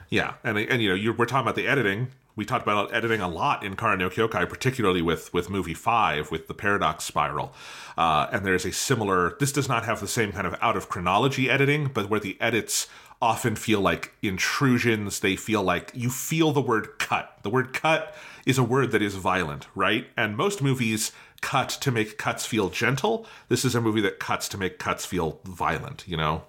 Yeah, 0.09 0.35
and 0.45 0.57
and 0.59 0.81
you 0.81 0.97
know, 0.97 1.15
we're 1.19 1.27
talking 1.27 1.43
about 1.45 1.57
the 1.57 1.67
editing. 1.67 2.09
We 2.37 2.45
talked 2.45 2.63
about 2.65 2.93
editing 2.95 3.21
a 3.21 3.29
lot 3.29 3.65
in 3.65 3.77
Kara 3.77 3.97
Kyokai, 3.97 4.49
particularly 4.49 5.03
with 5.03 5.33
with 5.33 5.51
movie 5.51 5.75
five 5.75 6.31
with 6.31 6.47
the 6.49 6.55
paradox 6.55 7.05
spiral. 7.05 7.53
Uh, 7.97 8.29
and 8.31 8.45
there's 8.45 8.65
a 8.65 8.73
similar. 8.73 9.37
This 9.41 9.53
does 9.53 9.69
not 9.69 9.85
have 9.85 10.01
the 10.01 10.09
same 10.09 10.33
kind 10.33 10.47
of 10.47 10.55
out 10.61 10.77
of 10.77 10.89
chronology 10.89 11.51
editing, 11.51 11.91
but 11.93 12.09
where 12.09 12.21
the 12.21 12.37
edits 12.41 12.87
often 13.21 13.57
feel 13.57 13.81
like 13.81 14.13
intrusions. 14.23 15.21
They 15.21 15.35
feel 15.35 15.63
like 15.63 15.91
you 15.95 16.11
feel 16.11 16.53
the 16.53 16.61
word 16.61 16.99
cut. 16.99 17.39
The 17.43 17.51
word 17.51 17.73
cut 17.73 18.15
is 18.45 18.59
a 18.59 18.63
word 18.63 18.93
that 18.93 19.03
is 19.03 19.17
violent, 19.17 19.67
right? 19.75 20.07
And 20.17 20.37
most 20.37 20.63
movies 20.63 21.13
cut 21.47 21.69
to 21.69 21.93
make 21.93 22.19
cuts 22.19 22.45
feel 22.45 22.71
gentle. 22.71 23.25
This 23.49 23.65
is 23.65 23.77
a 23.77 23.81
movie 23.81 24.01
that 24.01 24.19
cuts 24.19 24.49
to 24.49 24.59
make 24.59 24.81
cuts 24.81 25.07
feel 25.07 25.39
violent. 25.45 26.03
You 26.09 26.17
know. 26.17 26.43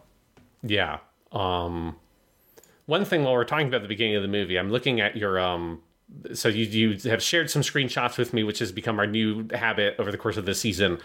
Yeah. 0.63 0.97
Um, 1.31 1.97
one 2.87 3.05
thing 3.05 3.23
while 3.23 3.33
we're 3.33 3.45
talking 3.45 3.67
about 3.67 3.83
the 3.83 3.87
beginning 3.87 4.15
of 4.15 4.23
the 4.23 4.27
movie, 4.27 4.57
I'm 4.57 4.71
looking 4.71 4.99
at 4.99 5.15
your 5.15 5.39
um. 5.39 5.83
So 6.33 6.49
you 6.49 6.65
you 6.65 7.09
have 7.11 7.21
shared 7.21 7.51
some 7.51 7.61
screenshots 7.61 8.17
with 8.17 8.33
me, 8.33 8.43
which 8.43 8.57
has 8.57 8.71
become 8.71 8.97
our 8.97 9.05
new 9.05 9.47
habit 9.53 9.95
over 9.99 10.11
the 10.11 10.17
course 10.17 10.35
of 10.35 10.45
this 10.45 10.59
season. 10.59 10.97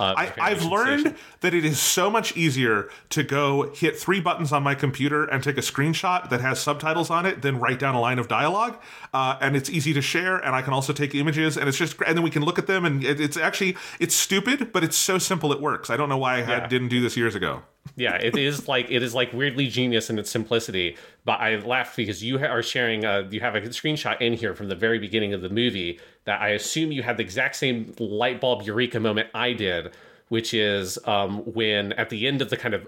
Uh, 0.00 0.14
I, 0.16 0.32
I've 0.40 0.64
learned 0.64 1.14
that 1.40 1.52
it 1.52 1.64
is 1.64 1.78
so 1.78 2.08
much 2.10 2.36
easier 2.36 2.88
to 3.10 3.22
go 3.22 3.70
hit 3.74 3.98
three 3.98 4.18
buttons 4.20 4.50
on 4.50 4.62
my 4.62 4.74
computer 4.74 5.24
and 5.24 5.44
take 5.44 5.58
a 5.58 5.60
screenshot 5.60 6.30
that 6.30 6.40
has 6.40 6.58
subtitles 6.58 7.10
on 7.10 7.26
it 7.26 7.42
than 7.42 7.60
write 7.60 7.78
down 7.78 7.94
a 7.94 8.00
line 8.00 8.18
of 8.18 8.26
dialogue. 8.26 8.78
Uh, 9.12 9.36
and 9.40 9.56
it's 9.56 9.68
easy 9.68 9.92
to 9.92 10.00
share, 10.00 10.38
and 10.38 10.54
I 10.56 10.62
can 10.62 10.72
also 10.72 10.92
take 10.94 11.14
images, 11.14 11.56
and 11.58 11.68
it's 11.68 11.76
just, 11.78 11.96
and 12.06 12.16
then 12.16 12.22
we 12.24 12.30
can 12.30 12.42
look 12.42 12.58
at 12.58 12.66
them, 12.66 12.84
and 12.86 13.04
it, 13.04 13.20
it's 13.20 13.36
actually, 13.36 13.76
it's 13.98 14.14
stupid, 14.14 14.72
but 14.72 14.82
it's 14.82 14.96
so 14.96 15.18
simple 15.18 15.52
it 15.52 15.60
works. 15.60 15.90
I 15.90 15.96
don't 15.98 16.08
know 16.08 16.18
why 16.18 16.36
I 16.36 16.40
had, 16.42 16.62
Yeah. 16.62 16.68
didn't 16.68 16.88
do 16.88 17.00
this 17.02 17.16
years 17.16 17.34
ago. 17.34 17.62
Yeah, 17.96 18.16
it 18.16 18.36
is 18.36 18.68
like 18.68 18.90
it 18.90 19.02
is 19.02 19.14
like 19.14 19.32
weirdly 19.32 19.66
genius 19.66 20.10
in 20.10 20.18
its 20.18 20.30
simplicity. 20.30 20.96
But 21.24 21.40
I 21.40 21.56
laughed 21.56 21.96
because 21.96 22.22
you 22.22 22.38
are 22.38 22.62
sharing 22.62 23.04
a 23.04 23.26
you 23.30 23.40
have 23.40 23.54
a 23.54 23.60
screenshot 23.62 24.20
in 24.20 24.32
here 24.34 24.54
from 24.54 24.68
the 24.68 24.74
very 24.74 24.98
beginning 24.98 25.34
of 25.34 25.42
the 25.42 25.48
movie 25.50 26.00
that 26.24 26.40
I 26.40 26.50
assume 26.50 26.92
you 26.92 27.02
had 27.02 27.16
the 27.16 27.22
exact 27.22 27.56
same 27.56 27.94
light 27.98 28.40
bulb 28.40 28.62
eureka 28.62 29.00
moment 29.00 29.28
I 29.34 29.52
did, 29.52 29.92
which 30.28 30.54
is 30.54 30.98
um, 31.06 31.38
when 31.40 31.92
at 31.94 32.10
the 32.10 32.26
end 32.26 32.40
of 32.40 32.50
the 32.50 32.56
kind 32.56 32.74
of 32.74 32.86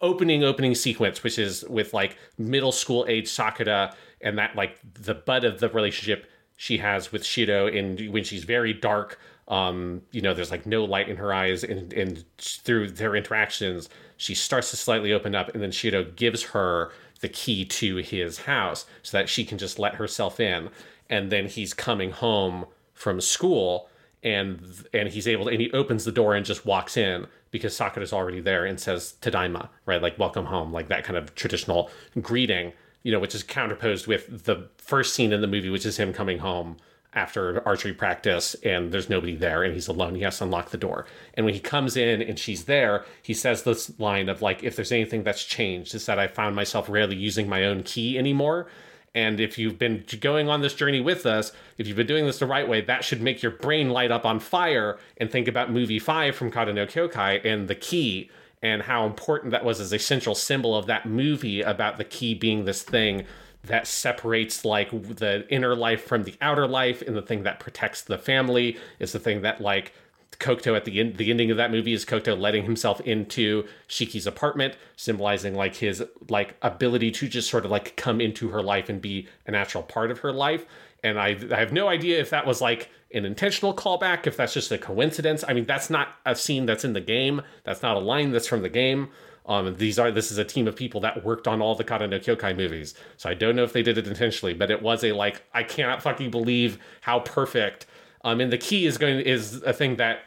opening 0.00 0.44
opening 0.44 0.74
sequence, 0.74 1.22
which 1.22 1.38
is 1.38 1.64
with 1.68 1.94
like 1.94 2.16
middle 2.36 2.72
school 2.72 3.06
age 3.08 3.28
Sakura 3.28 3.94
and 4.20 4.38
that 4.38 4.56
like 4.56 4.78
the 4.94 5.14
butt 5.14 5.44
of 5.44 5.60
the 5.60 5.68
relationship 5.68 6.30
she 6.56 6.78
has 6.78 7.12
with 7.12 7.24
Shiro 7.24 7.66
and 7.66 8.12
when 8.12 8.24
she's 8.24 8.44
very 8.44 8.74
dark 8.74 9.18
um 9.50 10.00
you 10.12 10.22
know 10.22 10.32
there's 10.32 10.50
like 10.50 10.64
no 10.64 10.84
light 10.84 11.08
in 11.08 11.16
her 11.16 11.34
eyes 11.34 11.62
and 11.62 11.92
and 11.92 12.24
through 12.38 12.88
their 12.88 13.14
interactions 13.14 13.88
she 14.16 14.34
starts 14.34 14.70
to 14.70 14.76
slightly 14.76 15.12
open 15.12 15.34
up 15.34 15.52
and 15.54 15.62
then 15.62 15.72
Shiro 15.72 16.04
gives 16.04 16.42
her 16.42 16.92
the 17.20 17.28
key 17.28 17.64
to 17.64 17.96
his 17.96 18.40
house 18.40 18.86
so 19.02 19.16
that 19.16 19.28
she 19.28 19.44
can 19.44 19.58
just 19.58 19.78
let 19.78 19.94
herself 19.94 20.40
in. 20.40 20.70
And 21.08 21.30
then 21.30 21.46
he's 21.46 21.72
coming 21.72 22.10
home 22.10 22.66
from 22.92 23.20
school 23.20 23.88
and 24.22 24.60
and 24.92 25.08
he's 25.08 25.26
able 25.26 25.46
to 25.46 25.50
and 25.50 25.60
he 25.60 25.70
opens 25.72 26.04
the 26.04 26.12
door 26.12 26.34
and 26.34 26.44
just 26.44 26.66
walks 26.66 26.98
in 26.98 27.26
because 27.50 27.74
Sakura's 27.74 28.12
already 28.12 28.40
there 28.40 28.66
and 28.66 28.78
says 28.78 29.14
Tadaima 29.22 29.70
right? 29.86 30.02
Like 30.02 30.18
welcome 30.18 30.44
home 30.44 30.72
like 30.72 30.88
that 30.88 31.04
kind 31.04 31.16
of 31.16 31.34
traditional 31.34 31.90
greeting 32.20 32.74
you 33.02 33.10
know 33.10 33.18
which 33.18 33.34
is 33.34 33.42
counterposed 33.42 34.06
with 34.06 34.44
the 34.44 34.68
first 34.76 35.14
scene 35.14 35.32
in 35.32 35.40
the 35.40 35.46
movie 35.46 35.70
which 35.70 35.86
is 35.86 35.96
him 35.96 36.12
coming 36.12 36.38
home 36.38 36.76
after 37.12 37.66
archery 37.66 37.92
practice 37.92 38.54
and 38.62 38.92
there's 38.92 39.08
nobody 39.08 39.34
there 39.34 39.62
and 39.62 39.74
he's 39.74 39.88
alone. 39.88 40.14
He 40.14 40.22
has 40.22 40.38
to 40.38 40.44
unlock 40.44 40.70
the 40.70 40.78
door. 40.78 41.06
And 41.34 41.44
when 41.44 41.54
he 41.54 41.60
comes 41.60 41.96
in 41.96 42.22
and 42.22 42.38
she's 42.38 42.64
there 42.64 43.04
he 43.22 43.34
says 43.34 43.62
this 43.62 43.98
line 43.98 44.28
of 44.28 44.42
like 44.42 44.62
if 44.62 44.76
there's 44.76 44.92
anything 44.92 45.22
that's 45.22 45.44
changed 45.44 45.94
is 45.94 46.06
that 46.06 46.18
i 46.18 46.28
found 46.28 46.54
myself 46.54 46.88
rarely 46.88 47.16
using 47.16 47.48
my 47.48 47.64
own 47.64 47.82
key 47.82 48.18
anymore. 48.18 48.66
And 49.12 49.40
if 49.40 49.58
you've 49.58 49.76
been 49.76 50.04
going 50.20 50.48
on 50.48 50.60
this 50.60 50.74
journey 50.74 51.00
with 51.00 51.26
us 51.26 51.52
if 51.78 51.88
you've 51.88 51.96
been 51.96 52.06
doing 52.06 52.26
this 52.26 52.38
the 52.38 52.46
right 52.46 52.68
way 52.68 52.80
that 52.82 53.04
should 53.04 53.20
make 53.20 53.42
your 53.42 53.52
brain 53.52 53.90
light 53.90 54.12
up 54.12 54.24
on 54.24 54.38
fire 54.38 54.98
and 55.16 55.30
think 55.30 55.48
about 55.48 55.72
movie 55.72 55.98
5 55.98 56.36
from 56.36 56.50
kara 56.50 56.72
no 56.72 56.86
kyokai 56.86 57.44
and 57.44 57.66
the 57.66 57.74
key 57.74 58.30
and 58.62 58.82
how 58.82 59.06
important 59.06 59.50
that 59.52 59.64
was 59.64 59.80
as 59.80 59.92
a 59.92 59.98
central 59.98 60.34
symbol 60.34 60.76
of 60.76 60.86
that 60.86 61.06
movie 61.06 61.62
about 61.62 61.98
the 61.98 62.04
key 62.04 62.34
being 62.34 62.64
this 62.64 62.82
thing 62.82 63.24
that 63.64 63.86
separates 63.86 64.64
like 64.64 64.90
the 64.90 65.46
inner 65.50 65.74
life 65.74 66.04
from 66.04 66.24
the 66.24 66.34
outer 66.40 66.66
life 66.66 67.02
and 67.02 67.16
the 67.16 67.22
thing 67.22 67.42
that 67.42 67.60
protects 67.60 68.02
the 68.02 68.18
family 68.18 68.78
is 68.98 69.12
the 69.12 69.20
thing 69.20 69.42
that 69.42 69.60
like 69.60 69.92
Kokuto 70.38 70.74
at 70.74 70.86
the 70.86 71.00
end 71.00 71.16
the 71.18 71.30
ending 71.30 71.50
of 71.50 71.58
that 71.58 71.70
movie 71.70 71.92
is 71.92 72.04
Kokuto 72.04 72.38
letting 72.38 72.64
himself 72.64 73.00
into 73.02 73.66
Shiki's 73.86 74.26
apartment 74.26 74.76
symbolizing 74.96 75.54
like 75.54 75.76
his 75.76 76.02
like 76.28 76.56
ability 76.62 77.10
to 77.12 77.28
just 77.28 77.50
sort 77.50 77.64
of 77.64 77.70
like 77.70 77.96
come 77.96 78.20
into 78.20 78.48
her 78.48 78.62
life 78.62 78.88
and 78.88 79.02
be 79.02 79.28
a 79.46 79.50
natural 79.50 79.82
part 79.82 80.10
of 80.10 80.20
her 80.20 80.32
life. 80.32 80.64
And 81.04 81.18
I 81.20 81.36
I 81.52 81.56
have 81.56 81.72
no 81.72 81.88
idea 81.88 82.18
if 82.20 82.30
that 82.30 82.46
was 82.46 82.62
like 82.62 82.90
an 83.12 83.26
intentional 83.26 83.74
callback 83.74 84.26
if 84.26 84.36
that's 84.38 84.54
just 84.54 84.72
a 84.72 84.78
coincidence. 84.78 85.44
I 85.46 85.52
mean 85.52 85.66
that's 85.66 85.90
not 85.90 86.08
a 86.24 86.34
scene 86.34 86.64
that's 86.64 86.84
in 86.84 86.94
the 86.94 87.00
game. 87.02 87.42
That's 87.64 87.82
not 87.82 87.96
a 87.96 88.00
line 88.00 88.30
that's 88.30 88.46
from 88.46 88.62
the 88.62 88.70
game 88.70 89.10
um, 89.50 89.74
these 89.76 89.98
are 89.98 90.12
this 90.12 90.30
is 90.30 90.38
a 90.38 90.44
team 90.44 90.68
of 90.68 90.76
people 90.76 91.00
that 91.00 91.24
worked 91.24 91.48
on 91.48 91.60
all 91.60 91.74
the 91.74 91.82
Kara 91.82 92.06
no 92.06 92.20
Kyokai 92.20 92.56
movies, 92.56 92.94
so 93.16 93.28
I 93.28 93.34
don't 93.34 93.56
know 93.56 93.64
if 93.64 93.72
they 93.72 93.82
did 93.82 93.98
it 93.98 94.06
intentionally, 94.06 94.54
but 94.54 94.70
it 94.70 94.80
was 94.80 95.02
a 95.02 95.10
like 95.10 95.42
I 95.52 95.64
cannot 95.64 96.02
fucking 96.02 96.30
believe 96.30 96.78
how 97.00 97.18
perfect. 97.18 97.84
Um, 98.22 98.40
and 98.40 98.52
the 98.52 98.58
key 98.58 98.86
is 98.86 98.96
going 98.96 99.18
is 99.18 99.60
a 99.64 99.72
thing 99.72 99.96
that 99.96 100.20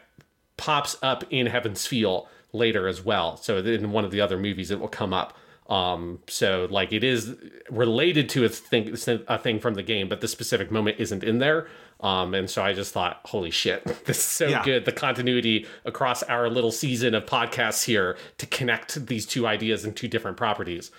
pops 0.58 0.98
up 1.02 1.24
in 1.30 1.46
Heaven's 1.46 1.86
Feel 1.86 2.28
later 2.52 2.86
as 2.86 3.02
well. 3.02 3.38
So 3.38 3.56
in 3.56 3.92
one 3.92 4.04
of 4.04 4.10
the 4.10 4.20
other 4.20 4.38
movies, 4.38 4.70
it 4.70 4.78
will 4.78 4.88
come 4.88 5.14
up. 5.14 5.36
Um, 5.66 6.18
so 6.28 6.68
like 6.70 6.92
it 6.92 7.02
is 7.02 7.34
related 7.70 8.28
to 8.30 8.44
a 8.44 8.48
thing, 8.50 8.94
a 9.28 9.38
thing 9.38 9.60
from 9.60 9.74
the 9.74 9.82
game, 9.82 10.08
but 10.08 10.20
the 10.20 10.28
specific 10.28 10.70
moment 10.70 10.96
isn't 11.00 11.24
in 11.24 11.38
there. 11.38 11.66
Um, 12.00 12.34
and 12.34 12.50
so 12.50 12.62
I 12.62 12.74
just 12.74 12.92
thought, 12.92 13.20
holy 13.24 13.50
shit, 13.50 13.82
this 14.04 14.18
is 14.18 14.24
so 14.24 14.46
Yeah. 14.48 14.62
good. 14.62 14.84
The 14.84 14.92
continuity 14.92 15.66
across 15.86 16.22
our 16.24 16.50
little 16.50 16.72
season 16.72 17.14
of 17.14 17.24
podcasts 17.24 17.84
here 17.84 18.16
to 18.38 18.46
connect 18.46 19.06
these 19.06 19.24
two 19.24 19.46
ideas 19.46 19.84
and 19.84 19.96
two 19.96 20.08
different 20.08 20.36
properties. 20.36 20.90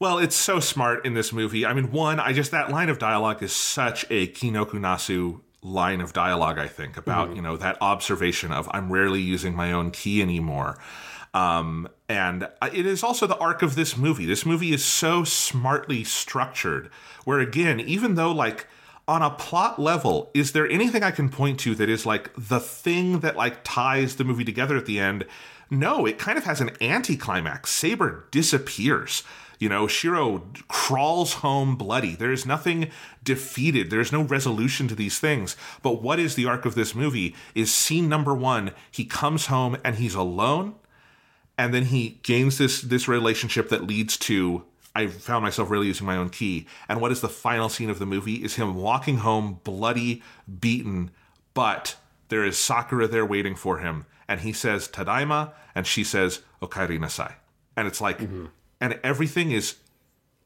Well, 0.00 0.18
it's 0.18 0.36
so 0.36 0.58
smart 0.60 1.04
in 1.06 1.14
this 1.14 1.32
movie. 1.32 1.66
I 1.66 1.72
mean, 1.72 1.90
one, 1.92 2.18
I 2.20 2.32
just 2.32 2.50
that 2.52 2.70
line 2.70 2.88
of 2.88 2.98
dialogue 2.98 3.42
is 3.42 3.52
such 3.52 4.04
a 4.10 4.28
Kinoko 4.28 4.72
Nasu 4.74 5.40
line 5.60 6.00
of 6.00 6.12
dialogue. 6.12 6.58
I 6.58 6.68
think 6.68 6.96
about 6.96 7.34
you 7.34 7.42
know 7.42 7.56
that 7.56 7.76
observation 7.80 8.52
of 8.52 8.68
I'm 8.72 8.92
rarely 8.92 9.20
using 9.20 9.54
my 9.56 9.72
own 9.72 9.90
key 9.90 10.22
anymore. 10.22 10.78
Um, 11.38 11.88
and 12.08 12.48
it 12.72 12.84
is 12.84 13.04
also 13.04 13.26
the 13.28 13.36
arc 13.36 13.62
of 13.62 13.76
this 13.76 13.96
movie. 13.96 14.26
This 14.26 14.44
movie 14.44 14.72
is 14.72 14.84
so 14.84 15.22
smartly 15.22 16.02
structured, 16.02 16.90
where 17.24 17.38
again, 17.38 17.78
even 17.78 18.16
though 18.16 18.32
like 18.32 18.66
on 19.06 19.22
a 19.22 19.30
plot 19.30 19.78
level, 19.78 20.30
is 20.34 20.50
there 20.50 20.68
anything 20.68 21.04
I 21.04 21.12
can 21.12 21.28
point 21.28 21.60
to 21.60 21.76
that 21.76 21.88
is 21.88 22.04
like 22.04 22.30
the 22.36 22.58
thing 22.58 23.20
that 23.20 23.36
like 23.36 23.62
ties 23.62 24.16
the 24.16 24.24
movie 24.24 24.44
together 24.44 24.76
at 24.76 24.86
the 24.86 24.98
end? 24.98 25.26
No, 25.70 26.06
it 26.06 26.18
kind 26.18 26.36
of 26.36 26.44
has 26.44 26.60
an 26.60 26.70
anticlimax. 26.80 27.70
Saber 27.70 28.26
disappears. 28.32 29.22
You 29.60 29.68
know, 29.68 29.86
Shiro 29.86 30.44
crawls 30.66 31.34
home 31.34 31.76
bloody. 31.76 32.14
There 32.14 32.32
is 32.32 32.46
nothing 32.46 32.90
defeated. 33.22 33.90
There's 33.90 34.12
no 34.12 34.22
resolution 34.22 34.88
to 34.88 34.94
these 34.94 35.18
things. 35.20 35.56
But 35.82 36.02
what 36.02 36.18
is 36.18 36.34
the 36.34 36.46
arc 36.46 36.64
of 36.64 36.74
this 36.74 36.94
movie 36.94 37.34
is 37.54 37.72
scene 37.72 38.08
number 38.08 38.34
one. 38.34 38.72
He 38.90 39.04
comes 39.04 39.46
home 39.46 39.76
and 39.84 39.96
he's 39.96 40.14
alone. 40.14 40.74
And 41.58 41.74
then 41.74 41.86
he 41.86 42.20
gains 42.22 42.56
this 42.56 42.80
this 42.80 43.08
relationship 43.08 43.68
that 43.68 43.84
leads 43.84 44.16
to 44.18 44.64
I 44.94 45.06
found 45.06 45.44
myself 45.44 45.70
really 45.70 45.86
using 45.86 46.06
my 46.06 46.16
own 46.16 46.30
key. 46.30 46.66
And 46.88 47.00
what 47.00 47.12
is 47.12 47.20
the 47.20 47.28
final 47.28 47.68
scene 47.68 47.90
of 47.90 47.98
the 47.98 48.06
movie 48.06 48.42
is 48.42 48.56
him 48.56 48.74
walking 48.74 49.18
home 49.18 49.60
bloody, 49.62 50.22
beaten, 50.60 51.10
but 51.54 51.96
there 52.28 52.44
is 52.44 52.58
Sakura 52.58 53.06
there 53.06 53.26
waiting 53.26 53.54
for 53.54 53.78
him. 53.78 54.06
And 54.26 54.40
he 54.40 54.52
says, 54.52 54.88
Tadaima, 54.88 55.52
and 55.74 55.86
she 55.86 56.04
says, 56.04 56.40
Okaeri 56.60 56.98
nasai. 56.98 57.34
And 57.76 57.86
it's 57.86 58.00
like, 58.00 58.18
mm-hmm. 58.18 58.46
and 58.80 58.98
everything 59.04 59.52
is, 59.52 59.76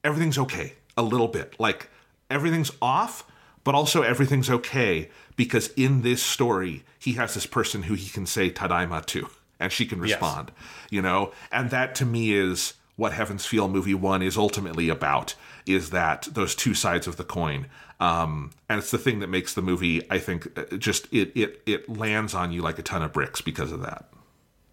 everything's 0.04 0.38
okay 0.38 0.74
a 0.96 1.02
little 1.02 1.28
bit. 1.28 1.58
Like 1.58 1.88
everything's 2.30 2.70
off, 2.80 3.24
but 3.64 3.74
also 3.74 4.02
everything's 4.02 4.50
okay 4.50 5.08
because 5.36 5.68
in 5.76 6.02
this 6.02 6.22
story, 6.22 6.84
he 6.98 7.14
has 7.14 7.34
this 7.34 7.46
person 7.46 7.84
who 7.84 7.94
he 7.94 8.10
can 8.10 8.26
say 8.26 8.50
Tadaima 8.50 9.04
to, 9.06 9.28
and 9.62 9.72
she 9.72 9.86
can 9.86 10.00
respond, 10.00 10.52
you 10.90 11.00
know? 11.00 11.32
And 11.50 11.70
that 11.70 11.94
to 11.96 12.04
me 12.04 12.34
is 12.34 12.74
what 12.96 13.12
Heaven's 13.14 13.46
Feel 13.46 13.68
movie 13.68 13.94
one 13.94 14.20
is 14.22 14.36
ultimately 14.36 14.88
about 14.90 15.34
is 15.66 15.90
that 15.90 16.28
those 16.32 16.54
two 16.54 16.74
sides 16.74 17.06
of 17.06 17.16
the 17.16 17.24
coin. 17.24 17.66
Um, 18.00 18.50
and 18.68 18.78
it's 18.78 18.90
the 18.90 18.98
thing 18.98 19.20
that 19.20 19.28
makes 19.28 19.54
the 19.54 19.62
movie, 19.62 20.02
I 20.10 20.18
think, 20.18 20.58
uh, 20.58 20.76
just 20.76 21.06
it 21.12 21.30
it 21.36 21.62
it 21.66 21.88
lands 21.88 22.34
on 22.34 22.52
you 22.52 22.60
like 22.60 22.78
a 22.78 22.82
ton 22.82 23.02
of 23.02 23.12
bricks 23.12 23.40
because 23.40 23.70
of 23.72 23.80
that. 23.82 24.08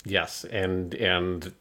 Yes, 0.03 0.43
and 0.45 0.95
and 0.95 1.53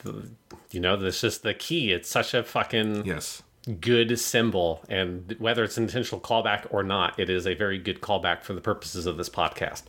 you 0.70 0.80
know 0.80 0.96
this 0.96 1.22
is 1.22 1.38
the 1.38 1.52
key. 1.54 1.92
It's 1.92 2.08
such 2.08 2.32
a 2.32 2.42
fucking 2.42 3.04
Yes. 3.04 3.42
good 3.80 4.18
symbol, 4.18 4.82
and 4.88 5.36
whether 5.38 5.62
it's 5.62 5.76
an 5.76 5.84
intentional 5.84 6.20
callback 6.22 6.66
or 6.70 6.82
not, 6.82 7.18
it 7.20 7.28
is 7.28 7.46
a 7.46 7.54
very 7.54 7.78
good 7.78 8.00
callback 8.00 8.42
for 8.44 8.54
the 8.54 8.62
purposes 8.62 9.04
of 9.04 9.18
this 9.18 9.28
podcast. 9.28 9.82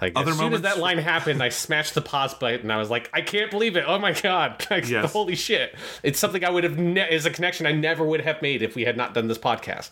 Like 0.00 0.12
Other 0.16 0.30
as 0.30 0.36
soon 0.36 0.44
moments- 0.46 0.66
as 0.66 0.74
that 0.74 0.80
line 0.80 0.98
happened, 0.98 1.42
I 1.42 1.48
smashed 1.48 1.94
the 1.94 2.00
pause 2.02 2.34
button, 2.34 2.60
and 2.62 2.72
I 2.72 2.76
was 2.76 2.88
like, 2.90 3.10
I 3.12 3.20
can't 3.20 3.50
believe 3.50 3.76
it! 3.76 3.84
Oh 3.86 3.98
my 3.98 4.12
god! 4.12 4.64
Like, 4.70 4.88
Yes. 4.88 5.12
Holy 5.12 5.34
shit! 5.34 5.74
It's 6.02 6.18
something 6.18 6.44
I 6.44 6.50
would 6.50 6.64
have 6.64 6.78
ne- 6.78 7.12
is 7.12 7.26
a 7.26 7.30
connection 7.30 7.66
I 7.66 7.72
never 7.72 8.04
would 8.04 8.20
have 8.20 8.40
made 8.42 8.62
if 8.62 8.74
we 8.76 8.84
had 8.84 8.96
not 8.96 9.14
done 9.14 9.26
this 9.28 9.38
podcast. 9.38 9.90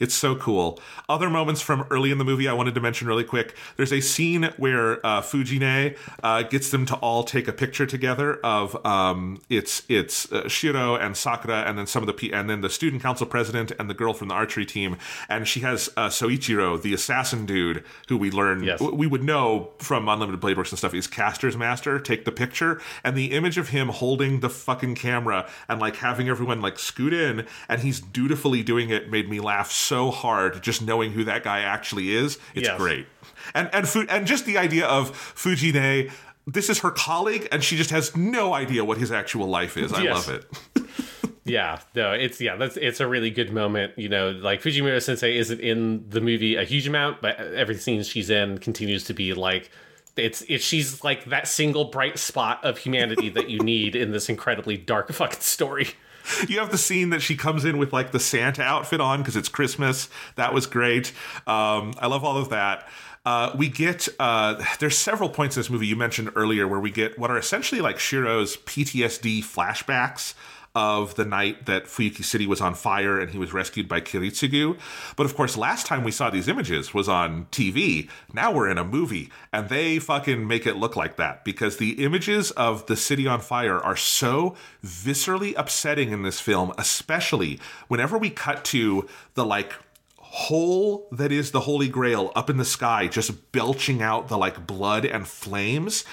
It's 0.00 0.14
so 0.14 0.36
cool. 0.36 0.80
Other 1.08 1.30
moments 1.30 1.60
from 1.60 1.86
early 1.90 2.10
in 2.10 2.18
the 2.18 2.24
movie 2.24 2.48
I 2.48 2.52
wanted 2.52 2.74
to 2.74 2.80
mention 2.80 3.06
really 3.08 3.24
quick. 3.24 3.54
There's 3.76 3.92
a 3.92 4.00
scene 4.00 4.50
where 4.56 5.04
uh, 5.06 5.22
Fujine 5.22 5.96
uh, 6.22 6.42
gets 6.42 6.70
them 6.70 6.86
to 6.86 6.96
all 6.96 7.24
take 7.24 7.48
a 7.48 7.52
picture 7.52 7.86
together 7.86 8.34
of 8.44 8.76
um, 8.84 9.40
it's 9.48 9.82
it's 9.88 10.30
uh, 10.32 10.48
Shiro 10.48 10.96
and 10.96 11.16
Sakura 11.16 11.62
and 11.66 11.78
then 11.78 11.86
some 11.86 12.02
of 12.02 12.06
the 12.06 12.12
pe- 12.12 12.30
and 12.30 12.48
then 12.50 12.60
the 12.60 12.70
student 12.70 13.02
council 13.02 13.26
president 13.26 13.72
and 13.78 13.88
the 13.88 13.94
girl 13.94 14.12
from 14.12 14.28
the 14.28 14.34
archery 14.34 14.66
team 14.66 14.96
and 15.28 15.46
she 15.48 15.60
has 15.60 15.88
uh, 15.96 16.08
Soichiro, 16.08 16.80
the 16.80 16.92
assassin 16.94 17.46
dude 17.46 17.84
who 18.08 18.16
we 18.16 18.30
learn 18.30 18.62
Yes. 18.62 18.80
w- 18.80 18.96
we 18.96 19.06
would 19.06 19.22
know 19.22 19.70
from 19.78 20.08
Unlimited 20.08 20.40
Blade 20.40 20.56
Works 20.56 20.70
and 20.72 20.78
stuff 20.78 20.94
is 20.94 21.06
Caster's 21.06 21.56
master. 21.56 21.98
Take 21.98 22.24
the 22.24 22.32
picture 22.32 22.80
and 23.04 23.16
the 23.16 23.32
image 23.32 23.58
of 23.58 23.68
him 23.70 23.88
holding 23.88 24.40
the 24.40 24.50
fucking 24.50 24.94
camera 24.96 25.48
and 25.68 25.80
like 25.80 25.96
having 25.96 26.28
everyone 26.28 26.60
like 26.60 26.78
scoot 26.78 27.12
in 27.12 27.46
and 27.68 27.80
he's 27.82 28.00
dutifully 28.00 28.62
doing 28.62 28.90
it 28.90 29.10
made 29.10 29.28
me 29.30 29.40
laugh 29.40 29.70
so 29.70 29.85
hard 30.10 30.62
just 30.62 30.82
knowing 30.82 31.12
who 31.12 31.24
that 31.24 31.42
guy 31.44 31.60
actually 31.60 32.14
is. 32.14 32.38
It's 32.54 32.66
Yes. 32.68 32.76
great. 32.78 33.06
And 33.54 33.68
and 33.72 33.88
Fu- 33.88 34.06
and 34.08 34.26
just 34.26 34.44
the 34.46 34.58
idea 34.58 34.86
of 34.86 35.12
Fujine 35.34 36.10
this 36.48 36.70
is 36.70 36.78
her 36.80 36.90
colleague 36.92 37.48
and 37.50 37.64
she 37.64 37.76
just 37.76 37.90
has 37.90 38.16
no 38.16 38.54
idea 38.54 38.84
what 38.84 38.98
his 38.98 39.10
actual 39.10 39.48
life 39.48 39.76
is. 39.76 39.92
I 39.92 40.02
Yes. 40.02 40.28
love 40.28 40.36
it. 40.74 40.86
Yeah, 41.48 41.78
no, 41.94 42.10
it's 42.12 42.40
yeah, 42.40 42.56
that's 42.56 42.76
it's 42.76 42.98
a 42.98 43.06
really 43.06 43.30
good 43.30 43.52
moment. 43.52 43.92
You 43.96 44.08
know, 44.08 44.30
like 44.30 44.62
Fujimura 44.62 45.00
Sensei 45.00 45.36
isn't 45.38 45.60
in 45.60 46.04
the 46.08 46.20
movie 46.20 46.56
a 46.56 46.64
huge 46.64 46.88
amount, 46.88 47.22
but 47.22 47.38
every 47.38 47.76
scene 47.76 48.02
she's 48.02 48.30
in 48.30 48.58
continues 48.58 49.04
to 49.04 49.14
be 49.14 49.32
like 49.32 49.70
it's 50.16 50.42
it's 50.48 50.64
she's 50.64 51.04
like 51.04 51.26
that 51.26 51.46
single 51.46 51.84
bright 51.84 52.18
spot 52.18 52.64
of 52.64 52.78
humanity 52.78 53.28
that 53.28 53.48
you 53.48 53.60
need 53.60 53.94
in 53.94 54.10
this 54.10 54.28
incredibly 54.28 54.76
dark 54.76 55.12
fucking 55.12 55.38
story. 55.38 55.90
You 56.48 56.58
have 56.58 56.70
the 56.70 56.78
scene 56.78 57.10
that 57.10 57.22
she 57.22 57.36
comes 57.36 57.64
in 57.64 57.78
with 57.78 57.92
like 57.92 58.12
the 58.12 58.20
Santa 58.20 58.62
outfit 58.62 59.00
on 59.00 59.20
because 59.20 59.36
it's 59.36 59.48
Christmas. 59.48 60.08
That 60.36 60.54
was 60.54 60.66
great. 60.66 61.12
Um, 61.46 61.94
I 61.98 62.06
love 62.06 62.24
all 62.24 62.36
of 62.36 62.50
that. 62.50 62.88
Uh, 63.24 63.52
we 63.56 63.68
get 63.68 64.08
uh, 64.20 64.62
there's 64.78 64.96
several 64.96 65.28
points 65.28 65.56
in 65.56 65.60
this 65.60 65.68
movie 65.70 65.86
you 65.86 65.96
mentioned 65.96 66.30
earlier 66.36 66.68
where 66.68 66.78
we 66.78 66.92
get 66.92 67.18
what 67.18 67.30
are 67.30 67.36
essentially 67.36 67.80
like 67.80 67.98
Shiro's 67.98 68.56
PTSD 68.58 69.40
flashbacks 69.40 70.34
of 70.76 71.14
the 71.14 71.24
night 71.24 71.64
that 71.64 71.86
Fuyuki 71.86 72.22
City 72.22 72.46
was 72.46 72.60
on 72.60 72.74
fire 72.74 73.18
and 73.18 73.30
he 73.30 73.38
was 73.38 73.54
rescued 73.54 73.88
by 73.88 73.98
Kiritsugu. 73.98 74.78
But 75.16 75.24
of 75.24 75.34
course, 75.34 75.56
last 75.56 75.86
time 75.86 76.04
we 76.04 76.10
saw 76.10 76.28
these 76.28 76.48
images 76.48 76.92
was 76.92 77.08
on 77.08 77.46
TV. 77.46 78.10
Now 78.34 78.52
we're 78.52 78.68
in 78.68 78.76
a 78.76 78.84
movie, 78.84 79.30
and 79.54 79.70
they 79.70 79.98
fucking 79.98 80.46
make 80.46 80.66
it 80.66 80.76
look 80.76 80.94
like 80.94 81.16
that 81.16 81.46
because 81.46 81.78
the 81.78 82.04
images 82.04 82.50
of 82.50 82.84
the 82.86 82.96
city 82.96 83.26
on 83.26 83.40
fire 83.40 83.78
are 83.78 83.96
so 83.96 84.54
viscerally 84.84 85.54
upsetting 85.56 86.10
in 86.10 86.22
this 86.22 86.40
film, 86.40 86.74
especially 86.76 87.58
whenever 87.88 88.18
we 88.18 88.28
cut 88.28 88.62
to 88.66 89.08
the 89.32 89.46
like 89.46 89.72
hole 90.18 91.08
that 91.10 91.32
is 91.32 91.52
the 91.52 91.60
Holy 91.60 91.88
Grail 91.88 92.32
up 92.36 92.50
in 92.50 92.58
the 92.58 92.66
sky, 92.66 93.08
just 93.08 93.50
belching 93.52 94.02
out 94.02 94.28
the 94.28 94.36
like 94.36 94.66
blood 94.66 95.06
and 95.06 95.26
flames. 95.26 96.04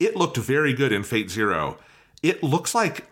It 0.00 0.16
looked 0.16 0.38
very 0.38 0.74
good 0.74 0.90
in 0.90 1.04
Fate 1.04 1.30
Zero. 1.30 1.78
It 2.20 2.42
looks 2.42 2.74
like 2.74 3.06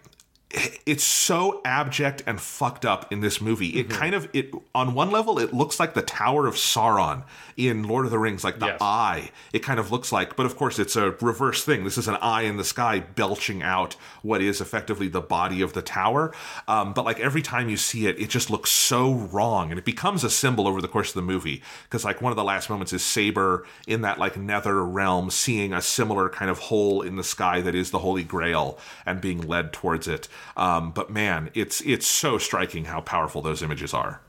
it's 0.86 1.04
so 1.04 1.60
abject 1.64 2.22
and 2.26 2.40
fucked 2.40 2.84
up 2.86 3.12
in 3.12 3.20
this 3.20 3.40
movie. 3.40 3.78
It 3.78 3.90
kind 3.90 4.14
of 4.14 4.28
it 4.32 4.50
on 4.74 4.94
one 4.94 5.10
level 5.10 5.38
it 5.38 5.52
looks 5.52 5.78
like 5.78 5.94
the 5.94 6.02
Tower 6.02 6.46
of 6.46 6.54
Sauron 6.54 7.24
in 7.56 7.82
Lord 7.82 8.04
of 8.06 8.10
the 8.10 8.18
Rings, 8.18 8.42
like 8.44 8.58
the 8.58 8.66
Yes. 8.66 8.78
eye. 8.80 9.30
It 9.52 9.60
kind 9.60 9.78
of 9.78 9.92
looks 9.92 10.12
like, 10.12 10.34
but 10.36 10.46
of 10.46 10.56
course 10.56 10.78
it's 10.78 10.96
a 10.96 11.10
reverse 11.20 11.64
thing. 11.64 11.84
This 11.84 11.98
is 11.98 12.08
an 12.08 12.16
eye 12.16 12.42
in 12.42 12.56
the 12.56 12.64
sky 12.64 13.00
belching 13.00 13.62
out 13.62 13.96
what 14.22 14.40
is 14.40 14.60
effectively 14.60 15.08
the 15.08 15.20
body 15.20 15.60
of 15.60 15.72
the 15.72 15.82
tower. 15.82 16.32
Um, 16.66 16.92
but 16.92 17.04
like 17.04 17.20
every 17.20 17.42
time 17.42 17.68
you 17.68 17.76
see 17.76 18.06
it, 18.06 18.18
it 18.18 18.30
just 18.30 18.50
looks 18.50 18.70
so 18.70 19.12
wrong, 19.12 19.70
and 19.70 19.78
it 19.78 19.84
becomes 19.84 20.24
a 20.24 20.30
symbol 20.30 20.66
over 20.66 20.80
the 20.80 20.88
course 20.88 21.08
of 21.10 21.14
the 21.14 21.22
movie. 21.22 21.62
Because 21.84 22.04
like 22.04 22.22
one 22.22 22.32
of 22.32 22.36
the 22.36 22.44
last 22.44 22.70
moments 22.70 22.92
is 22.92 23.02
Saber 23.04 23.66
in 23.86 24.00
that 24.02 24.18
like 24.18 24.36
nether 24.36 24.84
realm, 24.84 25.30
seeing 25.30 25.72
a 25.72 25.82
similar 25.82 26.28
kind 26.28 26.50
of 26.50 26.58
hole 26.58 27.02
in 27.02 27.16
the 27.16 27.24
sky 27.24 27.60
that 27.60 27.74
is 27.74 27.90
the 27.90 27.98
Holy 28.00 28.24
Grail 28.24 28.78
and 29.04 29.20
being 29.20 29.40
led 29.46 29.72
towards 29.72 30.08
it. 30.08 30.28
Um, 30.56 30.90
but 30.90 31.10
man, 31.10 31.50
it's 31.54 31.80
it's 31.82 32.06
so 32.06 32.38
striking 32.38 32.86
how 32.86 33.00
powerful 33.00 33.42
those 33.42 33.62
images 33.62 33.94
are. 33.94 34.20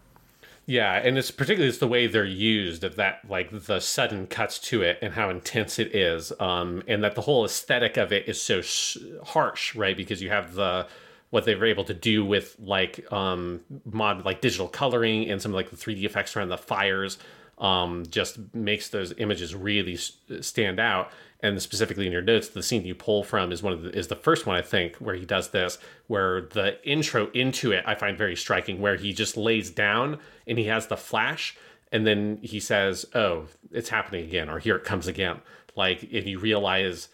Yeah, 0.65 0.95
and 0.95 1.17
it's 1.17 1.31
particularly 1.31 1.69
it's 1.69 1.77
the 1.77 1.87
way 1.87 2.07
they're 2.07 2.25
used 2.25 2.83
of 2.83 2.97
that 2.97 3.21
like 3.29 3.49
the 3.51 3.79
sudden 3.79 4.27
cuts 4.27 4.59
to 4.59 4.81
it 4.81 4.99
and 5.01 5.13
how 5.13 5.29
intense 5.29 5.79
it 5.79 5.95
is, 5.95 6.33
um, 6.41 6.83
and 6.87 7.03
that 7.03 7.15
the 7.15 7.21
whole 7.21 7.45
aesthetic 7.45 7.95
of 7.95 8.11
it 8.11 8.27
is 8.27 8.41
so 8.41 8.61
sh- 8.61 8.97
harsh, 9.23 9.75
right? 9.75 9.95
Because 9.95 10.21
you 10.21 10.29
have 10.29 10.55
the 10.55 10.87
what 11.29 11.45
they 11.45 11.55
were 11.55 11.65
able 11.65 11.83
to 11.85 11.93
do 11.93 12.25
with 12.25 12.55
like 12.59 13.09
um, 13.11 13.61
mod 13.85 14.25
like 14.25 14.41
digital 14.41 14.67
coloring 14.67 15.29
and 15.29 15.41
some 15.41 15.53
like 15.53 15.69
the 15.69 15.75
3D 15.75 16.03
effects 16.03 16.35
around 16.35 16.49
the 16.49 16.57
fires 16.57 17.17
um, 17.57 18.05
just 18.09 18.37
makes 18.53 18.89
those 18.89 19.13
images 19.17 19.55
really 19.55 19.97
stand 20.41 20.79
out. 20.79 21.11
And 21.39 21.61
specifically 21.61 22.07
in 22.07 22.11
your 22.11 22.21
notes, 22.21 22.47
the 22.47 22.63
scene 22.63 22.83
you 22.83 22.95
pull 22.95 23.23
from 23.23 23.51
is 23.51 23.61
one 23.61 23.73
of 23.73 23.83
the, 23.83 23.95
is 23.95 24.07
the 24.07 24.15
first 24.15 24.47
one 24.47 24.55
I 24.55 24.61
think 24.61 24.95
where 24.95 25.15
he 25.15 25.25
does 25.25 25.51
this, 25.51 25.77
where 26.07 26.41
the 26.41 26.83
intro 26.83 27.29
into 27.31 27.71
it 27.71 27.83
I 27.85 27.93
find 27.93 28.17
very 28.17 28.35
striking, 28.35 28.81
where 28.81 28.95
he 28.95 29.13
just 29.13 29.37
lays 29.37 29.69
down 29.69 30.17
and 30.47 30.57
he 30.57 30.65
has 30.65 30.87
the 30.87 30.97
flash, 30.97 31.55
and 31.91 32.07
then 32.07 32.39
he 32.41 32.59
says, 32.59 33.05
"Oh, 33.13 33.45
it's 33.71 33.89
happening 33.89 34.25
again," 34.25 34.49
or 34.49 34.57
"Here 34.59 34.75
it 34.75 34.83
comes 34.83 35.07
again." 35.07 35.41
Like, 35.75 36.01
and 36.01 36.25
you 36.25 36.39
realize 36.39 37.09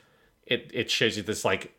it 0.46 0.72
it 0.74 0.90
shows 0.90 1.18
you 1.18 1.24
this 1.24 1.46
like 1.46 1.74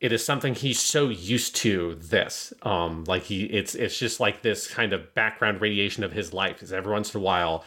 it 0.00 0.12
is 0.12 0.24
something 0.24 0.54
he's 0.54 0.80
so 0.80 1.08
used 1.08 1.56
to 1.56 1.94
this 1.96 2.52
um 2.62 3.04
like 3.04 3.24
he 3.24 3.44
it's 3.44 3.74
it's 3.74 3.98
just 3.98 4.20
like 4.20 4.42
this 4.42 4.66
kind 4.66 4.92
of 4.92 5.14
background 5.14 5.60
radiation 5.60 6.04
of 6.04 6.12
his 6.12 6.32
life 6.32 6.62
is 6.62 6.72
every 6.72 6.92
once 6.92 7.14
in 7.14 7.20
a 7.20 7.24
while 7.24 7.64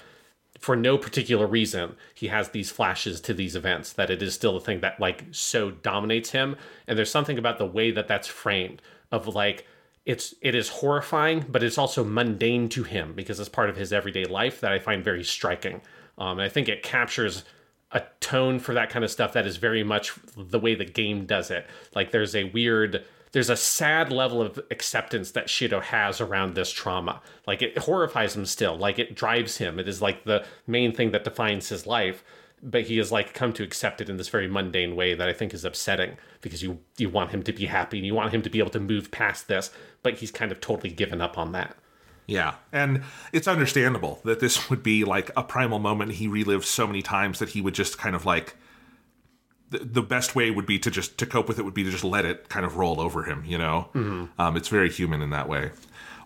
for 0.63 0.77
no 0.77 0.97
particular 0.97 1.45
reason 1.45 1.93
he 2.15 2.27
has 2.27 2.49
these 2.49 2.71
flashes 2.71 3.19
to 3.19 3.33
these 3.33 3.53
events 3.53 3.91
that 3.91 4.09
it 4.09 4.21
is 4.21 4.33
still 4.33 4.53
the 4.53 4.61
thing 4.61 4.79
that 4.79 4.97
like 4.97 5.25
so 5.31 5.69
dominates 5.69 6.31
him 6.31 6.55
and 6.87 6.97
there's 6.97 7.11
something 7.11 7.37
about 7.37 7.57
the 7.57 7.65
way 7.65 7.91
that 7.91 8.07
that's 8.07 8.29
framed 8.29 8.81
of 9.11 9.27
like 9.27 9.67
it's 10.05 10.33
it 10.41 10.55
is 10.55 10.69
horrifying 10.69 11.45
but 11.49 11.63
it's 11.63 11.77
also 11.77 12.01
mundane 12.01 12.69
to 12.69 12.83
him 12.83 13.11
because 13.13 13.41
it's 13.41 13.49
part 13.49 13.69
of 13.69 13.75
his 13.75 13.91
everyday 13.91 14.23
life 14.23 14.61
that 14.61 14.71
i 14.71 14.79
find 14.79 15.03
very 15.03 15.23
striking 15.23 15.81
um 16.17 16.39
and 16.39 16.43
i 16.43 16.49
think 16.49 16.69
it 16.69 16.81
captures 16.81 17.43
a 17.93 18.01
tone 18.21 18.57
for 18.57 18.73
that 18.73 18.89
kind 18.89 19.05
of 19.05 19.11
stuff 19.11 19.33
that 19.33 19.45
is 19.45 19.57
very 19.57 19.83
much 19.83 20.13
the 20.35 20.59
way 20.59 20.75
the 20.75 20.85
game 20.85 21.25
does 21.25 21.51
it. 21.51 21.67
Like 21.93 22.11
there's 22.11 22.35
a 22.35 22.45
weird 22.45 23.05
there's 23.33 23.49
a 23.49 23.57
sad 23.57 24.11
level 24.11 24.41
of 24.41 24.59
acceptance 24.71 25.31
that 25.31 25.49
Shiro 25.49 25.81
has 25.81 26.21
around 26.21 26.53
this 26.53 26.71
trauma. 26.71 27.21
Like 27.45 27.61
it 27.61 27.77
horrifies 27.77 28.35
him 28.35 28.45
still. 28.45 28.77
Like 28.77 28.99
it 28.99 29.15
drives 29.15 29.57
him. 29.57 29.79
It 29.79 29.87
is 29.87 30.01
like 30.01 30.23
the 30.23 30.45
main 30.65 30.93
thing 30.93 31.11
that 31.11 31.23
defines 31.23 31.67
his 31.69 31.85
life. 31.85 32.23
But 32.61 32.83
he 32.83 32.97
has 32.97 33.11
like 33.11 33.33
come 33.33 33.51
to 33.53 33.63
accept 33.63 33.99
it 33.99 34.09
in 34.09 34.17
this 34.17 34.29
very 34.29 34.47
mundane 34.47 34.95
way 34.95 35.15
that 35.15 35.27
I 35.27 35.33
think 35.33 35.53
is 35.53 35.65
upsetting 35.65 36.15
because 36.41 36.63
you 36.63 36.79
you 36.97 37.09
want 37.09 37.31
him 37.31 37.43
to 37.43 37.51
be 37.51 37.65
happy 37.65 37.97
and 37.97 38.05
you 38.05 38.15
want 38.15 38.33
him 38.33 38.41
to 38.43 38.49
be 38.49 38.59
able 38.59 38.69
to 38.69 38.79
move 38.79 39.11
past 39.11 39.47
this, 39.47 39.71
but 40.01 40.19
he's 40.19 40.31
kind 40.31 40.51
of 40.51 40.61
totally 40.61 40.91
given 40.91 41.19
up 41.19 41.37
on 41.37 41.51
that. 41.51 41.75
Yeah. 42.25 42.55
And 42.71 43.03
it's 43.33 43.49
understandable 43.49 44.21
that 44.23 44.39
this 44.39 44.69
would 44.69 44.81
be 44.81 45.03
like 45.03 45.29
a 45.35 45.43
primal 45.43 45.79
moment 45.79 46.13
he 46.13 46.27
relived 46.27 46.65
so 46.65 46.87
many 46.87 47.01
times 47.01 47.39
that 47.39 47.49
he 47.49 47.59
would 47.59 47.73
just 47.73 47.97
kind 47.97 48.15
of 48.15 48.25
like 48.25 48.55
the, 49.73 49.79
the 49.79 50.01
best 50.01 50.35
way 50.35 50.49
would 50.51 50.65
be 50.65 50.79
to 50.79 50.89
just 50.91 51.17
to 51.17 51.25
cope 51.25 51.47
with 51.47 51.59
it 51.59 51.63
would 51.63 51.73
be 51.73 51.83
to 51.83 51.91
just 51.91 52.03
let 52.03 52.25
it 52.25 52.47
kind 52.49 52.65
of 52.65 52.77
roll 52.77 53.01
over 53.01 53.23
him, 53.23 53.43
you 53.45 53.57
know? 53.57 53.89
Um, 54.37 54.55
it's 54.57 54.69
very 54.69 54.89
human 54.89 55.21
in 55.21 55.29
that 55.31 55.49
way. 55.49 55.71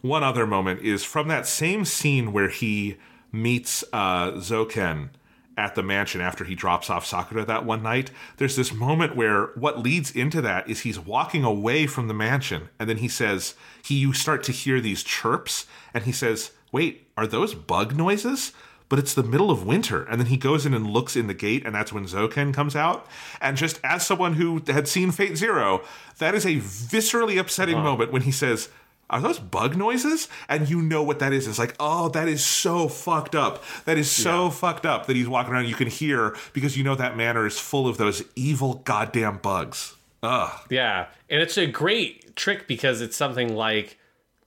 One 0.02 0.24
other 0.24 0.46
moment 0.46 0.82
is 0.82 1.04
from 1.04 1.28
that 1.30 1.48
same 1.48 1.86
scene 1.86 2.32
where 2.32 2.50
he 2.50 2.98
meets 3.32 3.84
uh, 3.92 4.32
Zoken 4.34 5.10
at 5.58 5.74
the 5.74 5.82
mansion 5.82 6.22
after 6.22 6.44
he 6.44 6.54
drops 6.54 6.90
off 6.90 7.04
Sakura 7.06 7.44
that 7.46 7.66
one 7.66 7.82
night. 7.82 8.12
There's 8.38 8.56
this 8.56 8.72
moment 8.72 9.16
where 9.16 9.48
what 9.56 9.80
leads 9.80 10.12
into 10.12 10.40
that 10.42 10.70
is 10.70 10.82
he's 10.82 11.00
walking 11.00 11.44
away 11.44 11.88
from 11.88 12.08
the 12.08 12.14
mansion, 12.14 12.70
and 12.80 12.88
then 12.88 12.98
he 12.98 13.08
says 13.08 13.56
he 13.84 13.96
you 13.96 14.14
start 14.14 14.44
to 14.44 14.52
hear 14.52 14.80
these 14.80 15.02
chirps, 15.04 15.66
and 15.96 16.04
he 16.04 16.12
says, 16.12 16.52
"Wait, 16.72 17.08
are 17.18 17.26
those 17.26 17.56
bug 17.56 17.96
noises?" 17.96 18.54
But 18.90 19.00
it's 19.00 19.14
the 19.14 19.24
middle 19.24 19.52
of 19.52 19.66
winter, 19.66 20.04
and 20.04 20.20
then 20.20 20.28
he 20.28 20.38
goes 20.38 20.66
in 20.66 20.74
and 20.74 20.88
looks 20.90 21.16
in 21.16 21.28
the 21.28 21.34
gate, 21.34 21.66
and 21.66 21.76
that's 21.76 21.92
when 21.92 22.06
Zoken 22.06 22.54
comes 22.54 22.76
out. 22.76 23.06
And 23.42 23.58
just 23.58 23.82
as 23.84 24.06
someone 24.06 24.36
who 24.36 24.62
had 24.68 24.88
seen 24.88 25.12
Fate 25.12 25.36
Zero, 25.36 25.82
that 26.20 26.34
is 26.34 26.46
a 26.46 26.56
viscerally 26.56 27.38
upsetting 27.38 27.76
uh-huh. 27.76 27.84
moment 27.84 28.12
when 28.14 28.22
he 28.22 28.32
says, 28.32 28.70
are 29.10 29.22
those 29.22 29.40
bug 29.40 29.78
noises? 29.78 30.28
And 30.50 30.70
you 30.70 30.82
know 30.82 31.02
what 31.02 31.20
that 31.20 31.32
is. 31.34 31.48
It's 31.48 31.60
like, 31.60 31.76
oh, 31.80 32.10
that 32.10 32.28
is 32.28 32.44
so 32.44 32.88
fucked 32.88 33.36
up. 33.36 33.64
That 33.86 33.98
is 33.98 34.12
so 34.12 34.50
fucked 34.50 34.86
up 34.86 35.06
that 35.08 35.16
he's 35.16 35.30
walking 35.30 35.54
around. 35.54 35.68
You 35.68 35.76
can 35.76 35.88
hear 35.88 36.36
because 36.54 36.78
you 36.78 36.84
know 36.84 36.96
that 36.96 37.16
manor 37.16 37.46
is 37.46 37.58
full 37.58 37.88
of 37.88 37.98
those 37.98 38.24
evil 38.36 38.76
goddamn 38.86 39.38
bugs. 39.38 39.96
Ugh. 40.24 40.52
Yeah, 40.70 41.08
and 41.30 41.42
it's 41.42 41.58
a 41.58 41.68
great 41.68 42.36
trick 42.36 42.68
because 42.68 43.02
it's 43.02 43.16
something 43.16 43.56
like, 43.56 43.98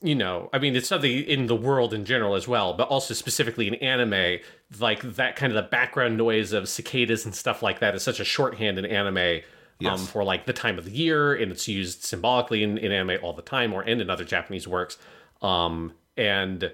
you 0.03 0.15
know, 0.15 0.49
I 0.53 0.59
mean, 0.59 0.75
it's 0.77 0.89
something 0.89 1.11
in 1.11 1.47
the 1.47 1.57
world 1.57 1.93
in 1.93 2.05
general 2.05 2.35
as 2.35 2.49
well, 2.49 2.73
but 2.73 2.89
also 2.89 3.13
specifically 3.13 3.69
in 3.69 3.75
anime, 3.77 4.39
like 4.79 5.03
that 5.03 5.37
kind 5.37 5.53
of 5.53 5.63
the 5.63 5.69
background 5.69 6.17
noise 6.17 6.53
of 6.53 6.69
cicadas 6.69 7.27
and 7.27 7.35
stuff 7.35 7.63
like 7.63 7.81
that 7.81 7.95
is 7.95 8.03
such 8.03 8.21
a 8.21 8.25
shorthand 8.25 8.79
in 8.79 8.87
anime. 8.87 9.43
Um, 9.83 9.97
for 9.97 10.23
like 10.23 10.45
the 10.45 10.53
time 10.53 10.77
of 10.77 10.85
the 10.85 10.91
year, 10.91 11.33
and 11.33 11.51
it's 11.51 11.67
used 11.67 12.05
symbolically 12.05 12.63
in, 12.63 12.77
in 12.77 12.93
anime 12.93 13.19
all 13.23 13.33
the 13.33 13.41
time, 13.41 13.73
or 13.73 13.81
and 13.81 14.03
in 14.03 14.11
other 14.11 14.25
Japanese 14.25 14.69
works. 14.69 14.99
Um, 15.41 15.95
and 16.19 16.71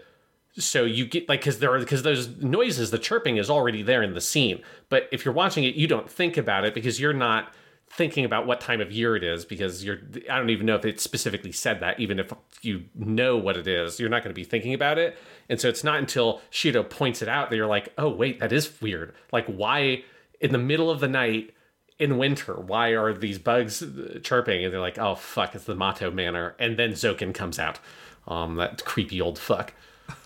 so 0.59 0.85
you 0.85 1.07
get 1.07 1.29
like 1.29 1.39
because 1.41 1.61
there 1.61 1.73
are 1.73 1.79
because 1.79 2.03
those 2.03 2.29
noises, 2.39 2.91
the 2.91 2.99
chirping 2.99 3.37
is 3.37 3.49
already 3.49 3.83
there 3.83 4.03
in 4.03 4.15
the 4.15 4.21
scene. 4.21 4.61
But 4.89 5.09
if 5.13 5.25
you're 5.25 5.35
watching 5.35 5.63
it, 5.63 5.77
you 5.77 5.87
don't 5.87 6.11
think 6.11 6.37
about 6.37 6.65
it 6.65 6.75
because 6.75 6.99
you're 6.99 7.13
not 7.13 7.55
thinking 7.91 8.25
about 8.25 8.47
what 8.47 8.61
time 8.61 8.81
of 8.81 8.93
year 8.93 9.17
it 9.17 9.25
is 9.25 9.45
because 9.45 9.85
you're 9.85 9.99
I 10.31 10.39
don't 10.39 10.51
even 10.51 10.67
know 10.67 10.75
if 10.75 10.85
it 10.85 11.01
specifically 11.01 11.53
said 11.53 11.81
that 11.81 11.99
even 11.99 12.19
if 12.19 12.33
you 12.63 12.85
know 12.95 13.37
what 13.37 13.57
it 13.57 13.67
is 13.67 13.99
you're 13.99 14.09
not 14.09 14.23
going 14.23 14.35
to 14.35 14.39
be 14.39 14.45
thinking 14.45 14.75
about 14.75 14.99
it. 14.99 15.17
And 15.49 15.61
so 15.61 15.69
it's 15.69 15.85
not 15.85 15.99
until 15.99 16.41
Shiro 16.51 16.83
points 16.83 17.23
it 17.23 17.29
out 17.29 17.51
that 17.51 17.57
you're 17.57 17.67
like 17.67 17.93
oh 17.97 18.09
wait 18.09 18.41
that 18.41 18.53
is 18.53 18.81
weird. 18.81 19.15
Like 19.33 19.47
why 19.47 20.05
in 20.41 20.53
the 20.53 20.59
middle 20.59 20.91
of 20.91 21.01
the 21.01 21.09
night 21.09 21.55
in 21.99 22.19
winter 22.19 22.55
why 22.55 22.91
are 22.91 23.15
these 23.15 23.39
bugs 23.39 23.83
uh, 23.83 24.19
chirping? 24.23 24.65
And 24.65 24.73
they're 24.75 24.81
like 24.81 24.99
oh 24.99 25.15
fuck 25.15 25.55
it's 25.55 25.65
the 25.65 25.75
Matou 25.75 26.13
Manor. 26.13 26.55
And 26.59 26.77
then 26.77 26.93
Zoken 26.93 27.33
comes 27.33 27.59
out. 27.59 27.79
Um 28.27 28.57
that 28.57 28.85
creepy 28.85 29.21
old 29.21 29.39
fuck 29.39 29.73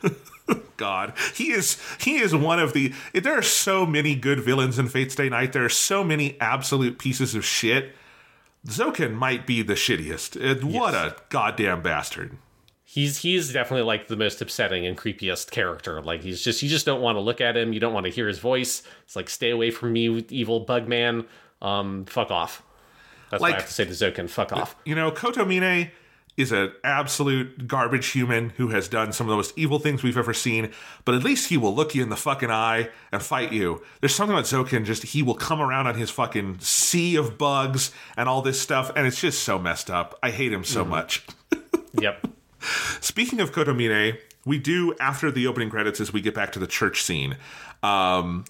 God, 0.76 1.12
he 1.34 1.50
is 1.52 1.76
he 2.00 2.16
is 2.18 2.34
one 2.34 2.58
of 2.58 2.72
the. 2.72 2.92
There 3.12 3.36
are 3.38 3.42
so 3.42 3.84
many 3.86 4.14
good 4.14 4.40
villains 4.40 4.78
in 4.78 4.88
Fate 4.88 5.12
Stay 5.12 5.28
Night. 5.28 5.52
There 5.52 5.64
are 5.64 5.68
so 5.68 6.02
many 6.04 6.40
absolute 6.40 6.98
pieces 6.98 7.34
of 7.34 7.44
shit. 7.44 7.92
Zoken 8.66 9.14
might 9.14 9.46
be 9.46 9.62
the 9.62 9.74
shittiest. 9.74 10.36
And 10.40 10.72
What 10.72 10.94
a 10.94 11.16
goddamn 11.30 11.82
bastard. 11.82 12.36
he's 12.84 13.18
he's 13.18 13.52
definitely 13.52 13.84
like 13.86 14.08
the 14.08 14.16
most 14.16 14.42
upsetting 14.42 14.86
and 14.86 14.96
creepiest 14.98 15.50
character. 15.50 16.02
Like 16.02 16.22
he's 16.22 16.42
just 16.42 16.62
you 16.62 16.68
just 16.68 16.84
don't 16.86 17.00
want 17.00 17.16
to 17.16 17.20
look 17.20 17.40
at 17.40 17.56
him. 17.56 17.72
You 17.72 17.80
don't 17.80 17.94
want 17.94 18.04
to 18.06 18.12
hear 18.12 18.28
his 18.28 18.38
voice. 18.38 18.82
It's 19.04 19.16
like 19.16 19.28
stay 19.30 19.50
away 19.50 19.70
from 19.70 19.92
me, 19.92 20.24
evil 20.30 20.60
bug 20.60 20.88
man. 20.88 21.24
Um, 21.62 22.04
fuck 22.06 22.30
off. 22.30 22.62
That's 23.30 23.40
what 23.40 23.48
Like- 23.50 23.54
I 23.54 23.60
have 23.60 23.68
to 23.68 23.74
say 23.74 23.84
to 23.84 23.90
Zoken. 23.90 24.28
Fuck 24.28 24.52
off. 24.52 24.76
You 24.84 24.94
know, 24.94 25.10
Kotomine 25.10 25.90
is 26.36 26.52
an 26.52 26.72
absolute 26.84 27.66
garbage 27.66 28.08
human 28.08 28.50
who 28.50 28.68
has 28.68 28.88
done 28.88 29.12
some 29.12 29.26
of 29.26 29.30
the 29.30 29.36
most 29.36 29.56
evil 29.56 29.78
things 29.78 30.02
we've 30.02 30.16
ever 30.16 30.32
seen, 30.32 30.70
but 31.04 31.14
at 31.14 31.22
least 31.22 31.48
he 31.48 31.56
will 31.56 31.74
look 31.74 31.94
you 31.94 32.02
in 32.02 32.08
the 32.08 32.16
fucking 32.16 32.50
eye 32.50 32.88
and 33.12 33.22
fight 33.22 33.52
you. 33.52 33.82
There's 34.00 34.14
something 34.14 34.36
about 34.36 34.46
Zoken, 34.46 34.84
just 34.84 35.02
he 35.02 35.22
will 35.22 35.34
come 35.34 35.60
around 35.60 35.86
on 35.86 35.96
his 35.96 36.10
fucking 36.10 36.60
sea 36.60 37.16
of 37.16 37.36
bugs 37.36 37.92
and 38.16 38.28
all 38.28 38.42
this 38.42 38.60
stuff, 38.60 38.90
and 38.96 39.06
it's 39.06 39.20
just 39.20 39.42
so 39.42 39.58
messed 39.58 39.90
up. 39.90 40.18
I 40.22 40.30
hate 40.30 40.52
him 40.52 40.64
so 40.64 40.84
much. 40.84 41.26
Yep. 42.00 42.28
Speaking 43.00 43.40
of 43.40 43.50
Kotomine, 43.52 44.18
we 44.44 44.58
do 44.58 44.94
after 45.00 45.30
the 45.30 45.46
opening 45.46 45.70
credits 45.70 46.00
as 46.00 46.12
we 46.12 46.20
get 46.20 46.34
back 46.34 46.52
to 46.52 46.58
the 46.58 46.66
church 46.66 47.02
scene. 47.02 47.36
Um, 47.82 48.44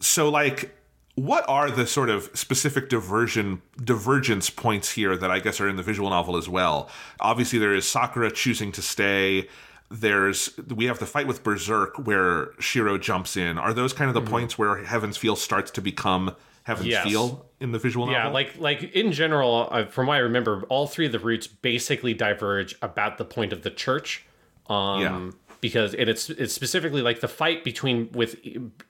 so 0.00 0.28
like 0.28 0.77
what 1.18 1.44
are 1.48 1.70
the 1.70 1.86
sort 1.86 2.10
of 2.10 2.30
specific 2.34 2.88
diversion 2.88 3.62
divergence 3.82 4.50
points 4.50 4.92
here 4.92 5.16
that 5.16 5.30
I 5.30 5.40
guess 5.40 5.60
are 5.60 5.68
in 5.68 5.76
the 5.76 5.82
visual 5.82 6.10
novel 6.10 6.36
as 6.36 6.48
well? 6.48 6.88
Obviously 7.20 7.58
there 7.58 7.74
is 7.74 7.88
Sakura 7.88 8.30
choosing 8.30 8.72
to 8.72 8.82
stay. 8.82 9.48
There's 9.90 10.50
we 10.74 10.84
have 10.84 10.98
the 10.98 11.06
fight 11.06 11.26
with 11.26 11.42
Berserk 11.42 11.96
where 12.06 12.50
Shiro 12.60 12.98
jumps 12.98 13.36
in. 13.36 13.58
Are 13.58 13.72
those 13.72 13.92
kind 13.92 14.08
of 14.08 14.14
the 14.14 14.30
points 14.30 14.58
where 14.58 14.84
Heaven's 14.84 15.16
Feel 15.16 15.34
starts 15.34 15.70
to 15.72 15.80
become 15.80 16.36
Heaven's 16.64 16.88
Yes. 16.88 17.04
Feel 17.08 17.46
in 17.60 17.72
the 17.72 17.78
visual 17.78 18.04
novel? 18.06 18.20
Yeah, 18.20 18.28
like 18.28 18.58
like 18.58 18.82
in 18.94 19.12
general, 19.12 19.68
uh, 19.70 19.86
from 19.86 20.06
what 20.06 20.14
I 20.16 20.18
remember, 20.18 20.64
all 20.68 20.86
three 20.86 21.06
of 21.06 21.12
the 21.12 21.18
routes 21.18 21.46
basically 21.46 22.12
diverge 22.12 22.74
about 22.82 23.16
the 23.16 23.24
point 23.24 23.54
of 23.54 23.62
the 23.62 23.70
church. 23.70 24.24
Um, 24.68 25.00
Yeah. 25.00 25.30
Because 25.60 25.92
and 25.94 26.08
it's 26.08 26.30
it's 26.30 26.52
specifically 26.52 27.02
like 27.02 27.20
the 27.20 27.26
fight 27.26 27.64
between 27.64 28.10
with 28.12 28.36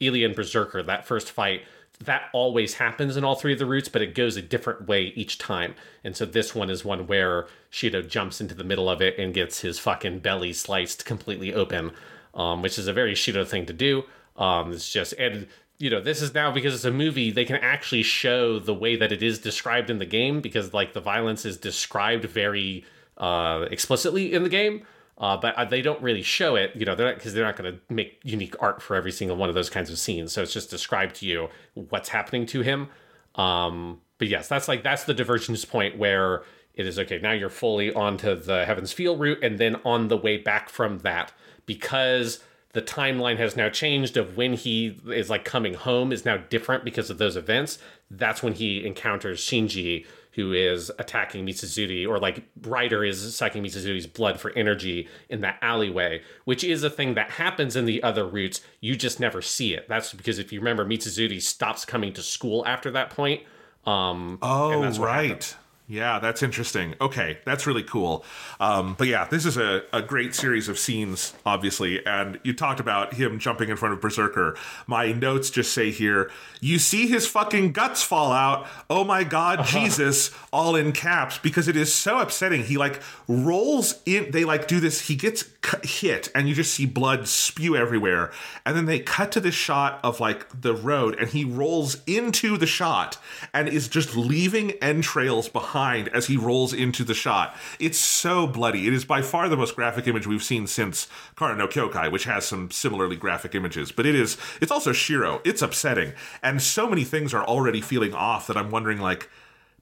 Ilya 0.01 0.27
and 0.27 0.37
Berserker. 0.37 0.83
That 0.83 1.07
first 1.07 1.31
fight 1.31 1.63
that 2.01 2.25
always 2.33 2.75
happens 2.75 3.17
in 3.17 3.25
all 3.25 3.35
three 3.35 3.53
of 3.53 3.59
the 3.59 3.67
routes, 3.67 3.89
but 3.89 4.03
it 4.03 4.15
goes 4.15 4.37
a 4.37 4.43
different 4.43 4.87
way 4.87 5.13
each 5.17 5.39
time. 5.39 5.75
And 6.05 6.17
so 6.17 6.25
this 6.25 6.55
one 6.55 6.71
is 6.71 6.85
one 6.85 7.07
where 7.07 7.47
Shiro 7.71 8.03
jumps 8.03 8.41
into 8.41 8.55
the 8.55 8.65
middle 8.65 8.89
of 8.89 9.03
it 9.03 9.19
and 9.19 9.35
gets 9.35 9.61
his 9.61 9.79
fucking 9.79 10.21
belly 10.21 10.53
sliced 10.53 11.05
completely 11.05 11.53
open, 11.53 11.93
um, 12.35 12.63
which 12.63 12.79
is 12.79 12.87
a 12.87 12.93
very 12.93 13.15
Shiro 13.15 13.45
thing 13.45 13.67
to 13.67 13.73
do. 13.73 14.05
Um, 14.37 14.73
it's 14.73 14.91
just 14.91 15.15
and 15.15 15.49
you 15.79 15.91
know 15.91 16.01
this 16.01 16.23
is 16.23 16.33
now 16.35 16.53
because 16.53 16.75
it's 16.75 16.85
a 16.85 16.93
movie 16.93 17.31
they 17.33 17.45
can 17.45 17.57
actually 17.57 18.05
show 18.05 18.59
the 18.61 18.75
way 18.75 18.95
that 18.97 19.11
it 19.11 19.23
is 19.23 19.41
described 19.41 19.91
in 19.91 19.99
the 19.99 20.07
game 20.07 20.41
because 20.41 20.73
like 20.73 20.93
the 20.93 21.01
violence 21.01 21.45
is 21.45 21.57
described 21.57 22.25
very 22.25 22.85
uh, 23.17 23.67
explicitly 23.71 24.33
in 24.33 24.45
the 24.45 24.49
game. 24.49 24.87
Uh, 25.19 25.37
but 25.37 25.69
they 25.69 25.83
don't 25.83 26.01
really 26.01 26.23
show 26.23 26.55
it, 26.55 26.71
you 26.77 26.87
know, 26.87 26.95
they're 26.95 27.09
not 27.09 27.17
because 27.17 27.35
they're 27.35 27.45
not 27.45 27.57
going 27.57 27.73
to 27.73 27.81
make 27.93 28.21
unique 28.23 28.55
art 28.61 28.81
for 28.81 28.95
every 28.95 29.11
single 29.11 29.37
one 29.37 29.49
of 29.49 29.55
those 29.57 29.69
kinds 29.69 29.91
of 29.91 29.99
scenes. 29.99 30.33
So 30.33 30.43
it's 30.43 30.53
just 30.53 30.71
described 30.71 31.17
to 31.17 31.27
you 31.27 31.49
what's 31.75 32.11
happening 32.11 32.47
to 32.47 32.61
him. 32.61 32.89
Um, 33.35 34.01
but 34.19 34.29
yes, 34.29 34.47
that's 34.47 34.69
like 34.69 34.85
that's 34.85 35.05
the 35.05 35.15
divergence 35.15 35.65
point 35.65 35.99
where 35.99 36.45
it 36.75 36.87
is 36.87 36.99
okay. 37.01 37.19
Now 37.19 37.33
you're 37.33 37.51
fully 37.51 37.93
onto 37.93 38.37
the 38.37 38.65
Heaven's 38.65 38.93
Feel 38.93 39.17
route, 39.17 39.43
and 39.43 39.59
then 39.59 39.77
on 39.85 40.07
the 40.07 40.17
way 40.17 40.37
back 40.37 40.69
from 40.69 40.99
that, 40.99 41.33
because 41.67 42.39
the 42.73 42.83
timeline 42.83 43.39
has 43.39 43.57
now 43.57 43.69
changed 43.69 44.17
of 44.17 44.37
when 44.37 44.53
he 44.53 45.01
is 45.09 45.29
like 45.29 45.45
coming 45.45 45.75
home 45.75 46.13
is 46.13 46.25
now 46.25 46.37
different 46.37 46.85
because 46.85 47.11
of 47.11 47.19
those 47.19 47.37
events. 47.37 47.79
That's 48.11 48.43
when 48.43 48.53
he 48.53 48.87
encounters 48.87 49.41
Shinji, 49.41 50.07
who 50.39 50.53
is 50.53 50.89
attacking 51.01 51.45
Mitsuzuri, 51.45 52.07
or 52.09 52.21
like 52.21 52.45
Rider 52.63 53.05
is 53.05 53.35
sucking 53.35 53.65
Mitsuzuri's 53.65 54.07
blood 54.07 54.39
for 54.39 54.53
energy 54.53 55.09
in 55.29 55.41
that 55.41 55.59
alleyway, 55.61 56.23
which 56.45 56.63
is 56.63 56.85
a 56.85 56.91
thing 56.91 57.15
that 57.15 57.33
happens 57.33 57.75
in 57.75 57.87
the 57.87 58.01
other 58.05 58.25
routes. 58.25 58.61
You 58.81 58.95
just 58.95 59.19
never 59.19 59.43
see 59.43 59.75
it. 59.75 59.89
That's 59.89 60.13
because 60.15 60.39
if 60.39 60.53
you 60.53 60.61
remember, 60.61 60.85
Mitsuzuri 60.87 61.43
stops 61.43 61.85
coming 61.85 62.13
to 62.13 62.23
school 62.23 62.65
after 62.67 62.89
that 62.93 63.11
point. 63.11 63.43
Um, 63.85 64.39
Oh, 64.41 64.81
that's 64.81 64.99
right. 65.01 65.27
happened. 65.29 65.55
Yeah, 65.91 66.19
that's 66.19 66.43
interesting. 66.43 66.95
Okay, 67.01 67.39
that's 67.47 67.67
really 67.67 67.83
cool. 67.83 68.23
Um, 68.61 68.95
but 68.99 69.09
yeah, 69.09 69.25
this 69.25 69.47
is 69.47 69.57
a, 69.57 69.85
a 69.91 70.03
great 70.03 70.35
series 70.35 70.69
of 70.69 70.79
scenes, 70.79 71.33
obviously. 71.47 72.05
And 72.05 72.39
you 72.45 72.53
talked 72.53 72.79
about 72.79 73.15
him 73.15 73.39
jumping 73.39 73.71
in 73.71 73.77
front 73.79 73.95
of 73.95 74.01
Berserker. 74.03 74.55
My 74.87 75.13
notes 75.13 75.49
just 75.49 75.73
say 75.73 75.91
here, 75.91 76.31
you 76.61 76.79
see 76.79 77.07
his 77.07 77.27
fucking 77.27 77.73
guts 77.73 78.03
fall 78.03 78.33
out. 78.33 78.67
Oh 78.91 79.03
my 79.03 79.25
God, 79.25 79.65
Jesus, 79.65 80.31
all 80.53 80.77
in 80.77 80.93
caps, 80.93 81.39
because 81.39 81.69
it 81.69 81.77
is 81.77 81.91
so 81.91 82.19
upsetting. 82.19 82.65
He 82.65 82.77
like 82.77 83.01
rolls 83.27 84.03
in, 84.05 84.31
they 84.31 84.45
like 84.45 84.69
do 84.69 84.81
this, 84.81 85.01
he 85.09 85.17
gets 85.17 85.47
hit, 85.85 86.31
and 86.35 86.51
you 86.51 86.55
just 86.55 86.75
see 86.75 86.85
blood 86.85 87.27
spew 87.27 87.77
everywhere. 87.77 88.31
And 88.67 88.77
then 88.77 88.85
they 88.85 89.01
cut 89.01 89.33
to 89.33 89.41
this 89.41 89.55
shot 89.55 90.01
of 90.05 90.21
like 90.21 90.61
the 90.61 90.75
road, 90.75 91.19
and 91.19 91.31
he 91.31 91.45
rolls 91.45 92.03
into 92.07 92.59
the 92.59 92.67
shot 92.67 93.17
and 93.55 93.71
is 93.71 93.89
just 93.89 94.15
leaving 94.15 94.73
entrails 94.83 95.49
behind 95.49 95.78
as 96.13 96.27
he 96.27 96.37
rolls 96.37 96.73
into 96.73 97.05
the 97.05 97.15
shot. 97.15 97.57
It's 97.79 97.99
so 97.99 98.47
bloody. 98.47 98.87
It 98.87 98.93
is 98.93 99.05
by 99.05 99.23
far 99.23 99.49
the 99.49 99.57
most 99.57 99.77
graphic 99.77 100.07
image 100.07 100.27
we've 100.27 100.43
seen 100.43 100.67
since 100.67 101.09
Kara 101.37 101.57
no 101.57 101.69
Kyokai, 101.69 102.11
which 102.11 102.25
has 102.25 102.45
some 102.45 102.71
similarly 102.71 103.17
graphic 103.17 103.55
images. 103.55 103.93
But 103.93 104.07
it 104.07 104.15
is 104.15 104.37
it's 104.61 104.73
also 104.73 104.93
Shiro. 104.93 105.41
It's 105.45 105.63
upsetting. 105.63 106.13
And 106.43 106.61
so 106.61 106.89
many 106.89 107.05
things 107.05 107.33
are 107.35 107.45
already 107.45 107.81
feeling 107.81 108.15
off 108.15 108.47
that 108.47 108.57
I'm 108.57 108.71
wondering 108.71 108.99
like 108.99 109.29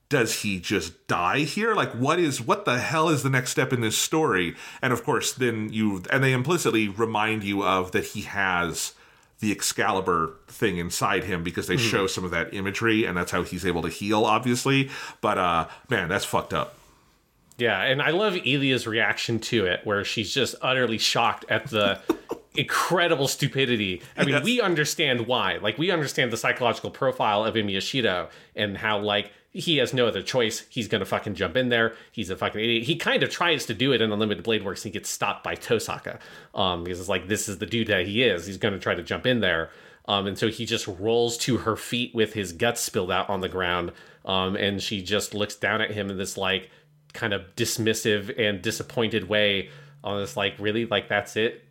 does 0.08 0.42
he 0.42 0.60
just 0.60 1.06
die 1.08 1.40
here 1.40 1.74
like 1.74 1.90
what 1.92 2.18
is 2.18 2.40
what 2.40 2.64
the 2.64 2.78
hell 2.78 3.08
is 3.08 3.22
the 3.22 3.30
next 3.30 3.50
step 3.50 3.72
in 3.72 3.80
this 3.80 3.98
story 3.98 4.54
and 4.80 4.92
of 4.92 5.02
course 5.02 5.32
then 5.32 5.72
you 5.72 6.02
and 6.10 6.22
they 6.22 6.32
implicitly 6.32 6.88
remind 6.88 7.42
you 7.42 7.64
of 7.64 7.90
that 7.90 8.04
he 8.04 8.22
has 8.22 8.94
the 9.40 9.52
Excalibur 9.52 10.34
thing 10.48 10.78
inside 10.78 11.24
him 11.24 11.42
because 11.42 11.66
they 11.66 11.76
show 11.76 12.06
some 12.06 12.24
of 12.24 12.30
that 12.30 12.54
imagery 12.54 13.04
and 13.04 13.16
that's 13.16 13.30
how 13.32 13.42
he's 13.42 13.66
able 13.66 13.82
to 13.82 13.88
heal, 13.88 14.24
obviously. 14.24 14.88
But 15.20 15.38
uh 15.38 15.68
man, 15.90 16.08
that's 16.08 16.24
fucked 16.24 16.54
up. 16.54 16.74
Yeah, 17.58 17.80
and 17.82 18.02
I 18.02 18.10
love 18.10 18.34
Ilya's 18.34 18.86
reaction 18.86 19.38
to 19.40 19.64
it, 19.64 19.80
where 19.84 20.04
she's 20.04 20.32
just 20.34 20.54
utterly 20.60 20.98
shocked 20.98 21.46
at 21.48 21.68
the 21.70 22.00
incredible 22.54 23.28
stupidity. 23.28 24.02
I 24.16 24.24
mean, 24.24 24.34
Yes. 24.34 24.44
we 24.44 24.60
understand 24.60 25.26
why. 25.26 25.56
Like, 25.56 25.78
we 25.78 25.90
understand 25.90 26.30
the 26.32 26.36
psychological 26.36 26.90
profile 26.90 27.44
of 27.44 27.54
Emiya 27.54 27.80
Shiro 27.80 28.28
and 28.54 28.76
how, 28.76 28.98
like, 28.98 29.30
he 29.56 29.78
has 29.78 29.92
no 29.92 30.06
other 30.06 30.22
choice. 30.22 30.64
He's 30.68 30.88
gonna 30.88 31.04
fucking 31.04 31.34
jump 31.34 31.56
in 31.56 31.68
there. 31.68 31.94
He's 32.12 32.30
a 32.30 32.36
fucking 32.36 32.60
idiot. 32.60 32.84
He 32.84 32.96
kind 32.96 33.22
of 33.22 33.30
tries 33.30 33.66
to 33.66 33.74
do 33.74 33.92
it 33.92 34.00
in 34.00 34.12
Unlimited 34.12 34.44
Blade 34.44 34.64
Works 34.64 34.84
and 34.84 34.92
he 34.92 34.98
gets 34.98 35.10
stopped 35.10 35.42
by 35.44 35.54
Tohsaka. 35.54 36.18
Um, 36.54 36.84
because 36.84 37.00
it's 37.00 37.08
like, 37.08 37.28
this 37.28 37.48
is 37.48 37.58
the 37.58 37.66
dude 37.66 37.88
that 37.88 38.06
he 38.06 38.22
is. 38.22 38.46
He's 38.46 38.58
gonna 38.58 38.78
try 38.78 38.94
to 38.94 39.02
jump 39.02 39.26
in 39.26 39.40
there. 39.40 39.70
Um, 40.08 40.26
and 40.26 40.38
so 40.38 40.48
he 40.48 40.66
just 40.66 40.86
rolls 40.86 41.36
to 41.38 41.58
her 41.58 41.76
feet 41.76 42.14
with 42.14 42.32
his 42.32 42.52
guts 42.52 42.80
spilled 42.80 43.10
out 43.10 43.28
on 43.28 43.40
the 43.40 43.48
ground. 43.48 43.92
Um, 44.24 44.56
and 44.56 44.80
she 44.80 45.02
just 45.02 45.34
looks 45.34 45.56
down 45.56 45.80
at 45.80 45.90
him 45.90 46.10
in 46.10 46.16
this, 46.16 46.36
like, 46.36 46.70
kind 47.12 47.32
of 47.32 47.42
dismissive 47.56 48.38
and 48.38 48.62
disappointed 48.62 49.28
way 49.28 49.70
on 50.04 50.20
this 50.20 50.36
like 50.36 50.54
really 50.58 50.86
like 50.86 51.08
that's 51.08 51.34
it 51.36 51.64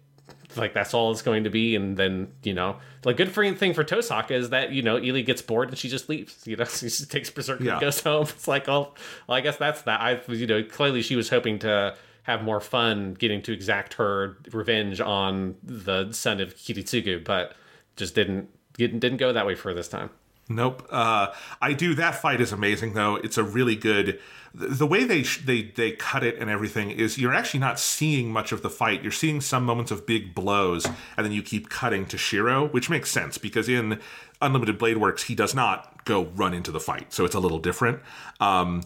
like 0.58 0.74
that's 0.74 0.94
all 0.94 1.12
it's 1.12 1.22
going 1.22 1.44
to 1.44 1.50
be 1.50 1.76
and 1.76 1.98
then 1.98 2.28
you 2.44 2.54
know 2.54 2.78
like 3.04 3.18
good 3.18 3.32
for 3.32 3.50
thing 3.54 3.74
for 3.74 3.84
Tohsaka 3.84 4.32
is 4.32 4.50
that 4.50 4.72
you 4.72 4.82
know 4.82 4.98
Ilya 4.98 5.24
gets 5.24 5.42
bored 5.42 5.70
and 5.70 5.78
she 5.78 5.90
just 5.90 6.10
leaves 6.10 6.46
you 6.46 6.56
know 6.56 6.64
she 6.80 6.86
just 6.88 7.12
takes 7.12 7.30
berserk 7.30 7.60
Yeah. 7.60 7.74
and 7.74 7.82
goes 7.82 8.02
home. 8.02 8.24
It's 8.24 8.48
like 8.48 8.68
oh 8.70 8.94
well 9.28 9.38
i 9.38 9.42
guess 9.42 9.58
that's 9.58 9.82
that. 9.84 10.02
I 10.02 10.22
you 10.32 10.48
know 10.48 10.64
clearly 10.64 11.02
she 11.02 11.16
was 11.16 11.30
hoping 11.30 11.60
to 11.60 11.96
have 12.24 12.44
more 12.44 12.60
fun 12.60 13.14
getting 13.14 13.42
to 13.44 13.54
exact 13.54 13.94
her 13.96 14.38
revenge 14.52 15.00
on 15.00 15.56
the 15.64 16.12
son 16.12 16.40
of 16.42 16.56
kiritsugu 16.56 17.24
but 17.24 17.54
just 17.96 18.16
didn't 18.16 18.50
didn't 18.78 19.00
didn't 19.00 19.18
go 19.18 19.32
that 19.32 19.46
way 19.46 19.56
for 19.56 19.74
this 19.74 19.88
time 19.88 20.10
Nope. 20.48 20.88
Uh, 20.92 21.28
I 21.62 21.74
do. 21.74 21.96
That 21.96 22.22
fight 22.22 22.40
is 22.40 22.52
amazing, 22.52 22.94
though. 22.94 23.16
It's 23.16 23.38
a 23.38 23.44
really 23.44 23.76
good. 23.76 24.20
The, 24.54 24.88
way 24.88 25.04
they 25.04 25.24
they 25.24 25.64
they 25.64 25.92
cut 25.92 26.24
it 26.24 26.38
and 26.40 26.50
everything 26.50 26.92
is 26.92 27.18
you're 27.18 27.34
actually 27.34 27.60
not 27.60 27.78
seeing 27.78 28.32
much 28.32 28.52
of 28.52 28.62
the 28.62 28.70
fight. 28.70 29.02
You're 29.02 29.12
seeing 29.12 29.42
some 29.42 29.66
moments 29.66 29.92
of 29.92 30.06
big 30.06 30.34
blows, 30.34 30.86
and 30.86 31.26
then 31.26 31.32
you 31.32 31.42
keep 31.42 31.70
cutting 31.70 32.06
to 32.06 32.18
Shiro, 32.18 32.68
which 32.68 32.90
makes 32.90 33.12
sense 33.12 33.38
because 33.38 33.68
in 33.68 34.00
Unlimited 34.42 34.78
Blade 34.78 34.98
Works 34.98 35.24
he 35.24 35.36
does 35.36 35.54
not 35.54 36.06
go 36.06 36.26
run 36.36 36.54
into 36.54 36.72
the 36.72 36.80
fight, 36.80 37.12
so 37.12 37.26
it's 37.26 37.36
a 37.36 37.40
little 37.40 37.60
different. 37.60 38.00
Um, 38.40 38.84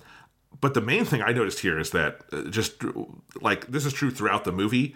but 0.62 0.74
the 0.74 0.82
main 0.82 1.05
thing 1.05 1.22
I 1.22 1.34
noticed 1.34 1.60
here 1.60 1.78
is 1.78 1.91
that 1.91 2.22
uh, 2.32 2.43
just 2.43 2.84
like 3.41 3.68
this 3.68 3.86
is 3.86 3.93
true 3.93 4.12
throughout 4.12 4.45
the 4.45 4.51
movie, 4.51 4.95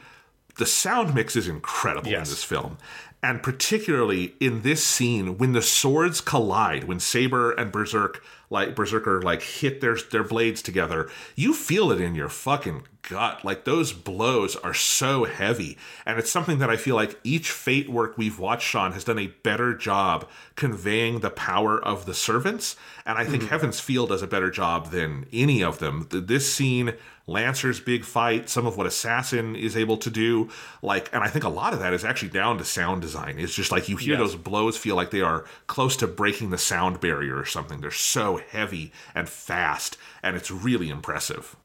the 0.57 0.65
sound 0.65 1.13
mix 1.13 1.35
is 1.35 1.47
incredible 1.47 2.11
in 2.11 2.19
this 2.19 2.43
film. 2.43 2.77
And 3.23 3.41
particularly 3.41 4.35
in 4.41 4.63
this 4.63 4.83
scene, 4.83 5.37
when 5.37 5.53
the 5.53 5.61
swords 5.61 6.19
collide, 6.19 6.83
when 6.83 6.99
Saber 6.99 7.53
and 7.53 7.71
Berserk 7.71 8.21
like 8.49 8.75
Berserker 8.75 9.21
like 9.21 9.41
hit 9.41 9.81
their 9.81 9.95
their 9.95 10.23
blades 10.23 10.61
together, 10.61 11.09
you 11.35 11.53
feel 11.53 11.91
it 11.91 12.01
in 12.01 12.15
your 12.15 12.29
fucking 12.29 12.83
gut. 13.01 13.43
Like 13.43 13.65
those 13.65 13.93
blows 13.93 14.55
are 14.57 14.73
so 14.73 15.23
heavy. 15.23 15.77
And 16.05 16.19
it's 16.19 16.31
something 16.31 16.59
that 16.59 16.69
I 16.69 16.77
feel 16.77 16.95
like 16.95 17.19
each 17.23 17.49
fate 17.49 17.89
work 17.89 18.17
we've 18.17 18.39
watched, 18.39 18.67
Sean, 18.67 18.91
has 18.91 19.03
done 19.03 19.19
a 19.19 19.27
better 19.27 19.73
job 19.73 20.29
conveying 20.55 21.19
the 21.19 21.29
power 21.29 21.81
of 21.83 22.05
the 22.05 22.13
servants. 22.13 22.75
And 23.05 23.17
I 23.17 23.25
think 23.25 23.43
mm. 23.43 23.49
Heaven's 23.49 23.79
Feel 23.79 24.07
does 24.07 24.21
a 24.21 24.27
better 24.27 24.51
job 24.51 24.91
than 24.91 25.25
any 25.33 25.63
of 25.63 25.79
them. 25.79 26.07
This 26.09 26.53
scene, 26.53 26.93
Lancer's 27.25 27.79
big 27.79 28.03
fight, 28.03 28.49
some 28.49 28.65
of 28.65 28.75
what 28.75 28.85
Assassin 28.85 29.55
is 29.55 29.77
able 29.77 29.95
to 29.97 30.09
do, 30.09 30.49
like, 30.81 31.09
and 31.13 31.23
I 31.23 31.27
think 31.29 31.45
a 31.45 31.49
lot 31.49 31.71
of 31.73 31.79
that 31.79 31.93
is 31.93 32.03
actually 32.03 32.29
down 32.29 32.57
to 32.57 32.65
sound 32.65 33.01
design. 33.01 33.35
It's 33.39 33.55
just 33.55 33.71
like 33.71 33.87
you 33.87 33.95
hear 33.95 34.13
Yes. 34.17 34.19
those 34.31 34.35
blows 34.35 34.75
feel 34.77 34.95
like 34.97 35.11
they 35.11 35.21
are 35.21 35.45
close 35.67 35.95
to 35.97 36.07
breaking 36.07 36.49
the 36.49 36.57
sound 36.57 36.99
barrier 36.99 37.37
or 37.37 37.45
something. 37.45 37.79
They're 37.79 37.91
so 37.91 38.41
heavy 38.51 38.91
and 39.15 39.29
fast, 39.29 39.97
and 40.21 40.35
it's 40.35 40.51
really 40.51 40.89
impressive. 40.89 41.55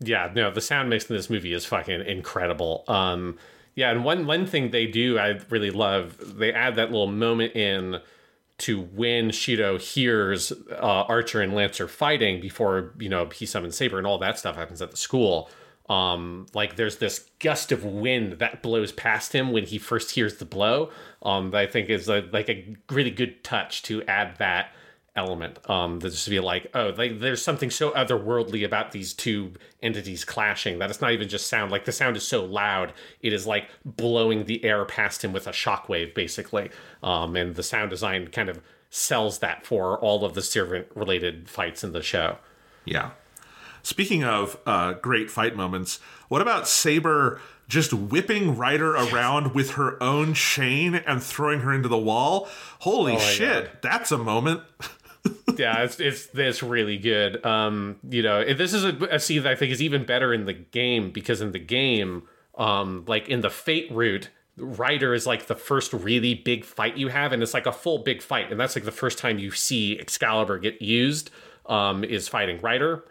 Yeah, 0.00 0.32
no, 0.34 0.50
the 0.50 0.60
sound 0.60 0.90
mix 0.90 1.08
in 1.08 1.14
this 1.14 1.30
movie 1.30 1.52
is 1.52 1.64
fucking 1.64 2.00
incredible. 2.02 2.82
Um, 2.88 3.38
yeah, 3.76 3.92
and 3.92 4.04
one 4.04 4.26
one 4.26 4.46
thing 4.46 4.70
they 4.70 4.86
do 4.86 5.18
I 5.18 5.38
really 5.48 5.70
love, 5.70 6.38
they 6.38 6.52
add 6.52 6.74
that 6.74 6.90
little 6.90 7.06
moment 7.06 7.54
in 7.54 8.00
to 8.58 8.80
when 8.80 9.30
Shiro 9.30 9.78
hears 9.78 10.52
uh, 10.70 11.04
Archer 11.08 11.40
and 11.40 11.54
Lancer 11.54 11.88
fighting 11.88 12.40
before 12.40 12.94
you 12.98 13.08
know 13.08 13.28
he 13.28 13.46
summons 13.46 13.76
Saber 13.76 13.98
and 13.98 14.06
all 14.06 14.18
that 14.18 14.38
stuff 14.38 14.56
happens 14.56 14.80
at 14.80 14.90
the 14.90 14.96
school. 14.96 15.50
Um, 15.88 16.46
like 16.54 16.76
there's 16.76 16.96
this 16.96 17.28
gust 17.40 17.70
of 17.70 17.84
wind 17.84 18.34
that 18.34 18.62
blows 18.62 18.90
past 18.90 19.34
him 19.34 19.52
when 19.52 19.64
he 19.64 19.76
first 19.78 20.12
hears 20.12 20.36
the 20.38 20.46
blow. 20.46 20.90
Um, 21.22 21.50
that 21.50 21.60
I 21.60 21.66
think 21.66 21.90
is 21.90 22.08
a, 22.08 22.26
like 22.32 22.48
a 22.48 22.74
really 22.90 23.10
good 23.10 23.44
touch 23.44 23.82
to 23.84 24.02
add 24.04 24.36
that 24.38 24.72
element 25.16 25.58
um 25.70 26.00
that 26.00 26.10
just 26.10 26.28
be 26.28 26.40
like 26.40 26.66
oh 26.74 26.92
like 26.98 27.20
there's 27.20 27.42
something 27.42 27.70
so 27.70 27.92
otherworldly 27.92 28.64
about 28.64 28.90
these 28.90 29.12
two 29.12 29.52
entities 29.80 30.24
clashing 30.24 30.80
that 30.80 30.90
it's 30.90 31.00
not 31.00 31.12
even 31.12 31.28
just 31.28 31.46
sound 31.46 31.70
like 31.70 31.84
the 31.84 31.92
sound 31.92 32.16
is 32.16 32.26
so 32.26 32.44
loud 32.44 32.92
it 33.22 33.32
is 33.32 33.46
like 33.46 33.68
blowing 33.84 34.44
the 34.46 34.64
air 34.64 34.84
past 34.84 35.22
him 35.22 35.32
with 35.32 35.46
a 35.46 35.52
shockwave 35.52 36.12
basically 36.14 36.68
um 37.04 37.36
and 37.36 37.54
the 37.54 37.62
sound 37.62 37.90
design 37.90 38.26
kind 38.26 38.48
of 38.48 38.60
sells 38.90 39.38
that 39.38 39.64
for 39.64 39.98
all 40.00 40.24
of 40.24 40.34
the 40.34 40.42
servant 40.42 40.86
related 40.96 41.48
fights 41.48 41.84
in 41.84 41.92
the 41.92 42.02
show 42.02 42.36
Yeah. 42.84 43.10
Speaking 43.82 44.24
of 44.24 44.58
uh, 44.64 44.94
great 44.94 45.30
fight 45.30 45.54
moments, 45.56 45.98
what 46.28 46.40
about 46.40 46.66
Saber 46.66 47.38
just 47.68 47.92
whipping 47.92 48.56
Rider 48.56 48.94
around 48.96 49.54
with 49.54 49.72
her 49.72 50.02
own 50.02 50.32
chain 50.32 50.94
and 50.94 51.22
throwing 51.22 51.60
her 51.60 51.70
into 51.72 51.88
the 51.88 51.98
wall? 51.98 52.48
Holy 52.78 53.12
my 53.14 53.18
shit, 53.18 53.82
that's 53.82 54.10
a 54.10 54.16
moment. 54.16 54.62
yeah, 55.58 55.82
it's 55.82 56.00
it's 56.00 56.28
it's 56.34 56.62
really 56.62 56.98
good. 56.98 57.44
Um, 57.44 57.96
you 58.08 58.22
know, 58.22 58.52
this 58.54 58.72
is 58.72 58.84
a, 58.84 58.96
a 59.10 59.20
scene 59.20 59.42
that 59.42 59.52
I 59.52 59.56
think 59.56 59.72
is 59.72 59.82
even 59.82 60.04
better 60.04 60.32
in 60.32 60.44
the 60.44 60.52
game 60.52 61.10
because 61.10 61.40
in 61.40 61.52
the 61.52 61.58
game, 61.58 62.24
um, 62.56 63.04
like 63.06 63.28
in 63.28 63.40
the 63.40 63.50
Fate 63.50 63.90
route, 63.90 64.30
Rider 64.56 65.14
is 65.14 65.26
like 65.26 65.46
the 65.46 65.54
first 65.54 65.92
really 65.92 66.34
big 66.34 66.64
fight 66.64 66.96
you 66.96 67.08
have, 67.08 67.32
and 67.32 67.42
it's 67.42 67.54
like 67.54 67.66
a 67.66 67.72
full 67.72 67.98
big 67.98 68.22
fight, 68.22 68.50
and 68.50 68.60
that's 68.60 68.76
like 68.76 68.84
the 68.84 68.92
first 68.92 69.18
time 69.18 69.38
you 69.38 69.50
see 69.50 69.98
Excalibur 69.98 70.58
get 70.58 70.80
used. 70.80 71.30
Um, 71.66 72.04
is 72.04 72.28
fighting 72.28 72.60
Rider, 72.60 73.04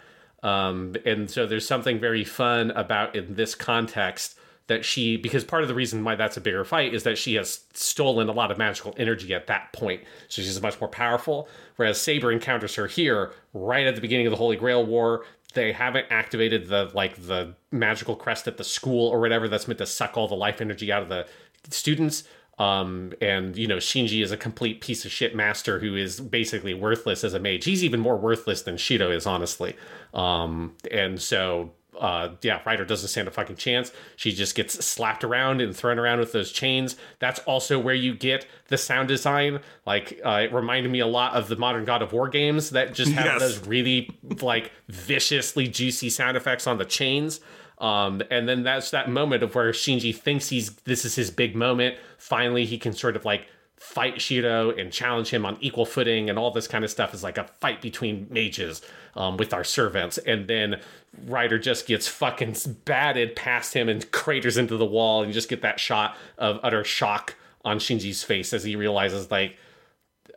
um, 0.43 0.95
and 1.07 1.31
so 1.31 1.47
there's 1.47 1.67
something 1.67 1.99
very 1.99 2.23
fun 2.23 2.69
about 2.71 3.15
in 3.15 3.33
this 3.33 3.55
context 3.55 4.37
that 4.67 4.85
she 4.85 5.17
because 5.17 5.43
part 5.43 5.61
of 5.61 5.67
the 5.67 5.75
reason 5.75 6.03
why 6.03 6.15
that's 6.15 6.37
a 6.37 6.41
bigger 6.41 6.63
fight 6.63 6.93
is 6.93 7.03
that 7.03 7.17
she 7.17 7.35
has 7.35 7.65
stolen 7.73 8.29
a 8.29 8.31
lot 8.31 8.51
of 8.51 8.57
magical 8.57 8.93
energy 8.97 9.33
at 9.33 9.47
that 9.47 9.73
point. 9.73 10.01
So 10.29 10.41
she's 10.41 10.61
much 10.61 10.79
more 10.79 10.89
powerful 10.89 11.47
whereas 11.75 11.99
saber 11.99 12.31
encounters 12.31 12.75
her 12.75 12.87
here 12.87 13.33
right 13.53 13.85
at 13.85 13.95
the 13.95 14.01
beginning 14.01 14.27
of 14.27 14.31
the 14.31 14.37
holy 14.37 14.55
grail 14.55 14.85
war. 14.85 15.25
They 15.53 15.71
haven't 15.71 16.07
activated 16.09 16.67
the 16.67 16.89
like 16.93 17.15
the 17.27 17.55
magical 17.71 18.15
crest 18.15 18.47
at 18.47 18.57
the 18.57 18.63
school 18.63 19.09
or 19.09 19.19
whatever 19.19 19.47
that's 19.47 19.67
meant 19.67 19.79
to 19.79 19.85
suck 19.85 20.17
all 20.17 20.27
the 20.27 20.35
life 20.35 20.61
energy 20.61 20.91
out 20.91 21.03
of 21.03 21.09
the 21.09 21.27
students. 21.69 22.23
Um 22.57 23.13
and 23.19 23.57
you 23.57 23.67
know 23.67 23.77
shinji 23.77 24.23
is 24.23 24.31
a 24.31 24.37
complete 24.37 24.79
piece 24.79 25.03
of 25.05 25.11
shit 25.11 25.35
master 25.35 25.79
who 25.79 25.95
is 25.95 26.21
basically 26.21 26.73
worthless 26.73 27.23
as 27.23 27.33
a 27.33 27.39
mage. 27.39 27.65
He's 27.65 27.83
even 27.83 27.99
more 27.99 28.15
worthless 28.15 28.61
than 28.61 28.77
Shiro 28.77 29.11
is 29.11 29.25
honestly. 29.25 29.75
Um 30.13 30.75
and 30.89 31.21
so 31.21 31.73
uh, 31.99 32.29
yeah, 32.41 32.61
Rider 32.65 32.85
doesn't 32.85 33.07
stand 33.09 33.27
a 33.27 33.31
fucking 33.31 33.55
chance. 33.57 33.91
She 34.15 34.31
just 34.33 34.55
gets 34.55 34.85
slapped 34.85 35.23
around 35.23 35.61
and 35.61 35.75
thrown 35.75 35.99
around 35.99 36.19
with 36.19 36.31
those 36.31 36.51
chains. 36.51 36.95
That's 37.19 37.39
also 37.41 37.79
where 37.79 37.93
you 37.95 38.13
get 38.15 38.45
the 38.67 38.77
sound 38.77 39.07
design. 39.07 39.59
Like, 39.85 40.19
uh, 40.25 40.41
it 40.43 40.53
reminded 40.53 40.91
me 40.91 40.99
a 40.99 41.07
lot 41.07 41.33
of 41.33 41.47
the 41.47 41.55
modern 41.55 41.85
God 41.85 42.01
of 42.01 42.13
War 42.13 42.27
games 42.29 42.71
that 42.71 42.93
just 42.93 43.11
have 43.13 43.25
Yes. 43.25 43.39
those 43.41 43.67
really 43.67 44.09
like 44.41 44.71
viciously 44.87 45.67
juicy 45.67 46.09
sound 46.09 46.37
effects 46.37 46.67
on 46.67 46.77
the 46.77 46.85
chains. 46.85 47.39
Um, 47.79 48.21
and 48.31 48.47
then 48.47 48.63
that's 48.63 48.91
that 48.91 49.09
moment 49.09 49.43
of 49.43 49.55
where 49.55 49.71
Shinji 49.71 50.15
thinks 50.15 50.49
he's 50.49 50.71
this 50.85 51.03
is 51.05 51.15
his 51.15 51.31
big 51.31 51.55
moment. 51.55 51.97
Finally, 52.17 52.65
he 52.65 52.77
can 52.77 52.93
sort 52.93 53.15
of 53.15 53.25
like 53.25 53.47
fight 53.75 54.21
Shiro 54.21 54.69
and 54.69 54.93
challenge 54.93 55.29
him 55.29 55.45
on 55.45 55.57
equal 55.59 55.85
footing, 55.85 56.29
and 56.29 56.39
all 56.39 56.51
this 56.51 56.67
kind 56.67 56.85
of 56.85 56.91
stuff 56.91 57.13
is 57.13 57.23
like 57.23 57.37
a 57.37 57.43
fight 57.59 57.81
between 57.81 58.27
mages 58.29 58.81
um, 59.15 59.37
with 59.37 59.53
our 59.53 59.63
servants. 59.63 60.17
And 60.19 60.47
then 60.47 60.81
Rider 61.25 61.59
just 61.59 61.87
gets 61.87 62.07
fucking 62.07 62.55
batted 62.85 63.35
past 63.35 63.73
him 63.73 63.89
and 63.89 64.09
craters 64.11 64.57
into 64.57 64.77
the 64.77 64.85
wall, 64.85 65.21
and 65.21 65.29
you 65.29 65.33
just 65.33 65.49
get 65.49 65.61
that 65.61 65.79
shot 65.79 66.17
of 66.37 66.59
utter 66.63 66.83
shock 66.83 67.35
on 67.65 67.79
Shinji's 67.79 68.23
face 68.23 68.53
as 68.53 68.63
he 68.63 68.75
realizes 68.75 69.31
like 69.31 69.57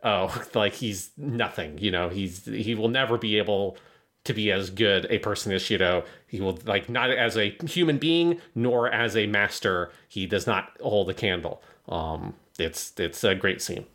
oh 0.03 0.43
like 0.53 0.73
he's 0.73 1.09
nothing 1.17 1.77
you 1.79 1.91
know 1.91 2.07
he's 2.07 2.45
he 2.45 2.73
will 2.73 2.87
never 2.87 3.17
be 3.17 3.37
able 3.37 3.75
to 4.27 4.33
be 4.33 4.51
as 4.51 4.69
good 4.69 5.07
a 5.09 5.19
person 5.19 5.51
as 5.53 5.61
Shiro. 5.61 6.03
He 6.27 6.39
will 6.41 6.59
like 6.65 6.89
not 6.89 7.09
as 7.09 7.37
a 7.37 7.55
human 7.65 7.97
being 7.97 8.41
nor 8.53 8.91
as 8.91 9.15
a 9.15 9.25
master. 9.25 9.89
He 10.07 10.25
does 10.27 10.45
not 10.45 10.77
hold 10.81 11.09
a 11.09 11.13
candle. 11.13 11.63
Um, 11.89 12.35
it's 12.59 12.93
it's 12.97 13.23
a 13.23 13.33
great 13.33 13.61
scene. 13.61 13.85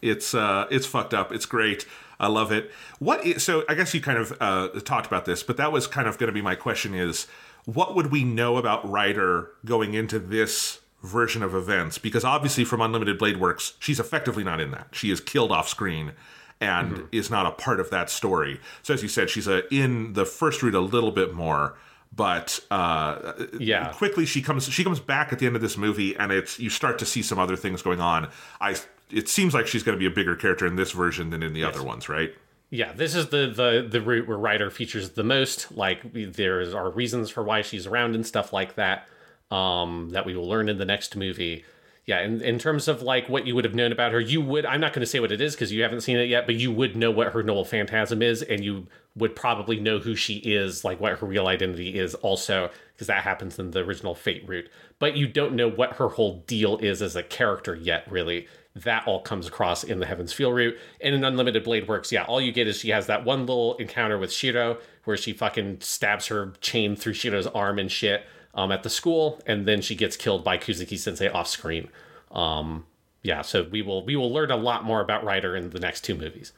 It's 0.00 0.32
uh, 0.32 0.66
it's 0.70 0.86
fucked 0.86 1.12
up. 1.12 1.32
It's 1.32 1.44
great. 1.44 1.86
I 2.20 2.28
love 2.28 2.52
it. 2.52 2.70
What? 2.98 3.24
Is, 3.26 3.42
so 3.42 3.64
I 3.68 3.74
guess 3.74 3.92
you 3.94 4.00
kind 4.00 4.18
of 4.18 4.36
uh, 4.40 4.68
talked 4.80 5.06
about 5.06 5.24
this, 5.24 5.42
but 5.42 5.56
that 5.56 5.72
was 5.72 5.86
kind 5.86 6.06
of 6.06 6.18
going 6.18 6.28
to 6.28 6.32
be 6.34 6.42
my 6.42 6.54
question: 6.54 6.94
is 6.94 7.26
what 7.64 7.94
would 7.96 8.12
we 8.12 8.22
know 8.24 8.56
about 8.58 8.88
Rider 8.88 9.50
going 9.64 9.94
into 9.94 10.18
this 10.18 10.80
version 11.02 11.42
of 11.42 11.54
events? 11.54 11.98
Because 11.98 12.24
obviously, 12.24 12.64
from 12.64 12.80
Unlimited 12.80 13.18
Blade 13.18 13.38
Works, 13.38 13.74
she's 13.80 13.98
effectively 13.98 14.44
not 14.44 14.60
in 14.60 14.70
that. 14.70 14.88
She 14.92 15.10
is 15.10 15.20
killed 15.20 15.50
off 15.50 15.68
screen 15.68 16.12
and 16.60 17.08
is 17.10 17.30
not 17.30 17.46
a 17.46 17.50
part 17.52 17.80
of 17.80 17.88
that 17.90 18.10
story. 18.10 18.60
So 18.82 18.92
as 18.92 19.02
you 19.02 19.08
said, 19.08 19.30
she's 19.30 19.48
uh 19.48 19.62
in 19.70 20.12
the 20.12 20.26
first 20.26 20.62
route 20.62 20.74
a 20.74 20.80
little 20.80 21.10
bit 21.10 21.32
more. 21.34 21.76
But 22.14 22.58
uh, 22.72 23.34
Yeah. 23.58 23.92
quickly 23.92 24.26
she 24.26 24.42
comes 24.42 24.68
she 24.68 24.82
comes 24.84 24.98
back 25.00 25.32
at 25.32 25.38
the 25.38 25.46
end 25.46 25.54
of 25.56 25.62
this 25.62 25.76
movie 25.78 26.16
and 26.16 26.32
it's 26.32 26.58
you 26.58 26.68
start 26.68 26.98
to 26.98 27.06
see 27.06 27.22
some 27.22 27.38
other 27.38 27.54
things 27.56 27.82
going 27.82 28.00
on 28.00 28.28
i 28.60 28.74
it 29.12 29.28
seems 29.28 29.54
like 29.54 29.66
she's 29.66 29.82
going 29.82 29.96
to 29.96 29.98
be 29.98 30.06
a 30.06 30.14
bigger 30.14 30.36
character 30.36 30.66
in 30.66 30.76
this 30.76 30.92
version 30.92 31.30
than 31.30 31.42
in 31.42 31.52
the 31.52 31.64
other 31.64 31.82
ones 31.82 32.08
right 32.08 32.34
Yeah, 32.70 32.92
this 32.92 33.16
is 33.16 33.28
the 33.30 33.48
the 33.48 33.86
the 33.88 34.00
route 34.00 34.28
where 34.28 34.38
Rider 34.38 34.70
features 34.70 35.10
the 35.10 35.24
most. 35.24 35.72
Like 35.72 36.02
there 36.12 36.60
are 36.76 36.90
reasons 36.90 37.28
for 37.28 37.42
why 37.42 37.62
she's 37.62 37.86
around 37.86 38.14
and 38.14 38.24
stuff 38.24 38.52
like 38.52 38.76
that. 38.76 39.08
Um, 39.50 40.10
that 40.10 40.24
we 40.24 40.36
will 40.36 40.48
learn 40.48 40.68
in 40.68 40.78
the 40.78 40.84
next 40.84 41.16
movie. 41.16 41.64
Yeah, 42.06 42.22
in, 42.22 42.40
in 42.40 42.58
terms 42.58 42.86
of 42.86 43.02
like 43.02 43.28
what 43.28 43.46
you 43.46 43.56
would 43.56 43.64
have 43.64 43.74
known 43.74 43.90
about 43.90 44.12
her, 44.12 44.20
you 44.20 44.40
would. 44.40 44.64
I'm 44.64 44.80
not 44.80 44.92
going 44.92 45.00
to 45.00 45.06
say 45.06 45.18
what 45.18 45.32
it 45.32 45.40
is 45.40 45.54
because 45.54 45.72
you 45.72 45.82
haven't 45.82 46.02
seen 46.02 46.16
it 46.16 46.28
yet, 46.28 46.46
but 46.46 46.54
you 46.54 46.70
would 46.70 46.94
know 46.94 47.10
what 47.10 47.32
her 47.32 47.42
Noble 47.42 47.64
Phantasm 47.64 48.22
is, 48.22 48.42
and 48.42 48.64
you 48.64 48.86
would 49.16 49.34
probably 49.34 49.80
know 49.80 49.98
who 49.98 50.14
she 50.14 50.36
is, 50.36 50.84
like 50.84 51.00
what 51.00 51.18
her 51.18 51.26
real 51.26 51.48
identity 51.48 51.98
is, 51.98 52.14
also 52.16 52.70
because 52.92 53.08
that 53.08 53.24
happens 53.24 53.58
in 53.58 53.72
the 53.72 53.80
original 53.80 54.14
Fate 54.14 54.48
route. 54.48 54.70
But 55.00 55.16
you 55.16 55.26
don't 55.26 55.54
know 55.54 55.68
what 55.68 55.94
her 55.94 56.08
whole 56.08 56.44
deal 56.46 56.78
is 56.78 57.02
as 57.02 57.16
a 57.16 57.22
character 57.22 57.74
yet, 57.74 58.10
really. 58.10 58.46
That 58.76 59.06
all 59.06 59.20
comes 59.20 59.48
across 59.48 59.82
in 59.82 59.98
the 59.98 60.06
Heaven's 60.06 60.32
Feel 60.32 60.52
route. 60.52 60.78
And 61.00 61.14
in 61.14 61.24
Unlimited 61.24 61.64
Blade 61.64 61.88
Works, 61.88 62.12
yeah, 62.12 62.24
all 62.24 62.40
you 62.40 62.52
get 62.52 62.68
is 62.68 62.76
she 62.78 62.90
has 62.90 63.06
that 63.06 63.24
one 63.24 63.40
little 63.40 63.74
encounter 63.76 64.16
with 64.16 64.32
Shiro 64.32 64.78
where 65.04 65.16
she 65.16 65.32
fucking 65.32 65.78
stabs 65.80 66.26
her 66.28 66.52
chain 66.60 66.94
through 66.94 67.14
Shiro's 67.14 67.48
arm 67.48 67.78
and 67.78 67.90
shit 67.90 68.24
um, 68.54 68.70
at 68.70 68.82
the 68.82 68.90
school, 68.90 69.40
and 69.46 69.66
then 69.66 69.80
she 69.80 69.94
gets 69.96 70.16
killed 70.16 70.44
by 70.44 70.56
Kuzuki 70.56 70.98
Sensei 70.98 71.28
off 71.28 71.48
screen. 71.48 71.88
Um, 72.30 72.86
yeah, 73.22 73.42
so 73.42 73.64
we 73.70 73.82
will 73.82 74.04
we 74.04 74.14
will 74.16 74.32
learn 74.32 74.50
a 74.50 74.56
lot 74.56 74.84
more 74.84 75.00
about 75.00 75.24
Rider 75.24 75.56
in 75.56 75.70
the 75.70 75.80
next 75.80 76.02
two 76.02 76.14
movies. 76.14 76.52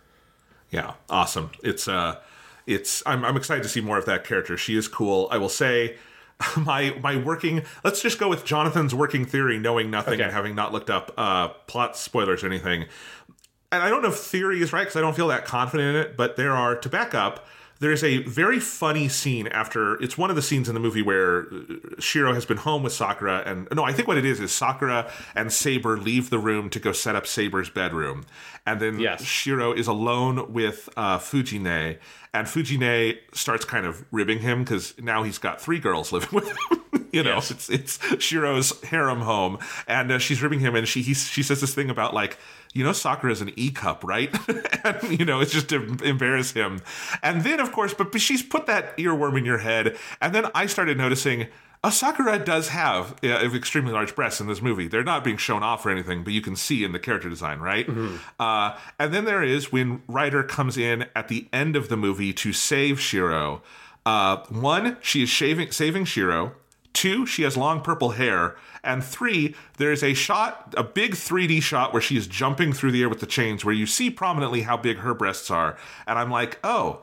yeah 0.71 0.95
awesome 1.11 1.51
it's 1.63 1.87
uh 1.89 2.17
it's 2.67 3.03
I'm, 3.07 3.25
I'm 3.25 3.37
excited 3.37 3.63
to 3.63 3.69
see 3.69 3.81
more 3.81 3.99
of 3.99 4.07
that 4.07 4.25
character 4.25 4.57
she 4.57 4.77
is 4.77 4.89
cool 4.89 5.29
i 5.31 5.37
will 5.37 5.49
say 5.49 5.97
my 6.57 6.97
my 7.03 7.17
working 7.17 7.63
let's 7.85 8.01
just 8.03 8.19
go 8.19 8.29
with 8.29 8.45
jonathan's 8.45 8.95
working 8.95 9.25
theory 9.25 9.59
knowing 9.59 9.91
nothing 9.91 10.15
Okay. 10.15 10.23
and 10.25 10.33
having 10.33 10.55
not 10.55 10.73
looked 10.73 10.91
up 10.91 11.13
uh 11.17 11.49
plot 11.67 11.97
spoilers 11.97 12.43
or 12.43 12.47
anything 12.47 12.87
and 13.71 13.83
I 13.83 13.89
don't 13.89 14.03
know 14.03 14.11
if 14.11 14.17
theory 14.19 14.61
is 14.61 14.71
right 14.73 14.83
because 14.83 14.97
I 14.97 15.01
don't 15.01 15.17
feel 15.17 15.29
that 15.29 15.47
confident 15.47 15.97
in 15.97 16.03
it, 16.03 16.15
but 16.15 16.37
there 16.37 16.53
are, 16.53 16.77
to 16.77 16.89
back 16.91 17.15
up, 17.15 17.47
there's 17.83 18.03
a 18.05 18.19
very 18.23 18.61
funny 18.61 19.09
scene 19.09 19.47
after, 19.49 19.95
it's 20.03 20.17
one 20.17 20.31
of 20.31 20.37
the 20.37 20.43
scenes 20.43 20.69
in 20.69 20.75
the 20.75 20.81
movie 20.81 21.03
where 21.03 21.49
uh, 21.53 22.01
Shiro 22.01 22.33
has 22.33 22.47
been 22.47 22.57
home 22.59 22.83
with 22.83 22.93
Sakura, 22.93 23.43
and 23.45 23.69
no, 23.75 23.83
I 23.85 23.93
think 23.93 24.07
what 24.09 24.17
it 24.17 24.25
is 24.25 24.41
is 24.41 24.53
Sakura 24.53 25.11
and 25.35 25.53
Saber 25.53 25.99
leave 25.99 26.31
the 26.31 26.39
room 26.39 26.71
to 26.71 26.79
go 26.81 26.93
set 26.93 27.17
up 27.17 27.27
Saber's 27.27 27.69
bedroom. 27.71 28.25
And 28.65 28.81
then 28.81 28.99
Yes. 29.01 29.23
Shiro 29.25 29.73
is 29.73 29.89
alone 29.89 30.53
with 30.53 30.89
uh, 30.97 31.19
Fuji-nee, 31.19 31.99
and 32.33 32.49
Fuji-nee 32.49 33.19
starts 33.33 33.65
kind 33.65 33.85
of 33.85 34.05
ribbing 34.13 34.39
him 34.39 34.63
because 34.65 34.95
now 34.99 35.23
he's 35.25 35.39
got 35.39 35.61
three 35.61 35.79
girls 35.81 36.13
living 36.13 36.29
with 36.33 36.49
him. 36.49 37.07
you 37.13 37.23
know, 37.23 37.35
Yes. 37.35 37.51
it's 37.51 37.69
it's 37.69 37.99
Shiro's 38.25 38.81
harem 38.85 39.21
home, 39.23 39.59
and 39.89 40.13
uh, 40.13 40.19
she's 40.19 40.41
ribbing 40.43 40.61
him, 40.61 40.75
and 40.77 40.87
she 40.87 41.03
he, 41.03 41.15
she 41.15 41.43
says 41.43 41.61
this 41.61 41.75
thing 41.75 41.91
about 41.91 42.15
like, 42.15 42.39
you 42.73 42.85
know, 42.85 42.93
Sakura 42.93 43.33
is 43.33 43.41
an 43.41 43.53
E 43.57 43.71
cup, 43.71 44.05
right? 44.05 44.35
and 44.85 45.19
you 45.19 45.25
know, 45.25 45.41
it's 45.41 45.53
just 45.53 45.69
to 45.71 45.97
embarrass 46.05 46.53
him. 46.53 46.81
And 47.23 47.43
then, 47.43 47.61
of 47.61 47.73
course, 47.73 47.95
but, 47.95 48.19
she's 48.21 48.43
put 48.43 48.67
that 48.67 48.97
earworm 48.99 49.37
in 49.39 49.45
your 49.45 49.59
head, 49.59 49.97
and 50.21 50.35
then 50.35 50.47
I 50.55 50.67
started 50.67 50.97
noticing. 50.99 51.49
Uh, 51.85 51.91
Sakura 51.91 52.39
does 52.39 52.69
have 52.69 53.17
uh, 53.25 53.51
extremely 53.57 53.93
large 53.93 54.15
breasts 54.15 54.41
in 54.41 54.47
this 54.47 54.63
movie. 54.63 54.87
They're 54.87 55.03
not 55.03 55.25
being 55.25 55.37
shown 55.37 55.65
off 55.65 55.85
or 55.85 55.91
anything, 55.91 56.23
but 56.23 56.33
you 56.33 56.41
can 56.41 56.55
see 56.55 56.85
in 56.85 56.93
the 56.93 57.01
character 57.01 57.29
design, 57.29 57.59
right? 57.59 57.89
Uh, 58.39 58.79
and 59.01 59.13
then 59.13 59.25
there 59.25 59.43
is 59.43 59.73
when 59.73 60.01
Rider 60.07 60.45
comes 60.45 60.79
in 60.79 61.07
at 61.17 61.27
the 61.27 61.49
end 61.53 61.75
of 61.75 61.89
the 61.89 61.97
movie 61.97 62.33
to 62.35 62.53
save 62.53 63.01
Shiro. 63.01 63.63
Uh, 64.07 64.37
one, 64.49 64.97
she 65.01 65.25
is 65.25 65.29
shaving, 65.29 65.73
saving 65.73 66.05
Shiro. 66.05 66.53
Two, 66.93 67.27
she 67.27 67.43
has 67.43 67.57
long 67.57 67.81
purple 67.81 68.11
hair. 68.11 68.55
And 68.85 69.05
three, 69.05 69.55
there's 69.79 70.03
a 70.03 70.15
shot, 70.15 70.75
a 70.77 70.83
big 70.83 71.13
3D 71.13 71.63
shot 71.63 71.93
where 71.93 72.03
she 72.03 72.17
is 72.17 72.27
jumping 72.27 72.73
through 72.73 72.93
the 72.93 73.03
air 73.03 73.09
with 73.09 73.21
the 73.21 73.27
chains, 73.27 73.65
where 73.65 73.75
you 73.75 73.87
see 73.87 74.11
prominently 74.11 74.63
how 74.63 74.77
big 74.77 74.99
her 74.99 75.15
breasts 75.15 75.51
are. 75.51 75.77
And 76.07 76.19
I'm 76.19 76.31
like, 76.31 76.59
oh, 76.65 77.03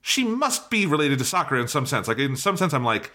she 0.00 0.24
must 0.24 0.70
be 0.70 0.86
related 0.86 1.18
to 1.18 1.24
Sakura 1.24 1.60
in 1.60 1.68
some 1.68 1.86
sense. 1.86 2.08
Like 2.08 2.18
in 2.18 2.36
some 2.36 2.56
sense, 2.56 2.72
I'm 2.72 2.84
like, 2.84 3.10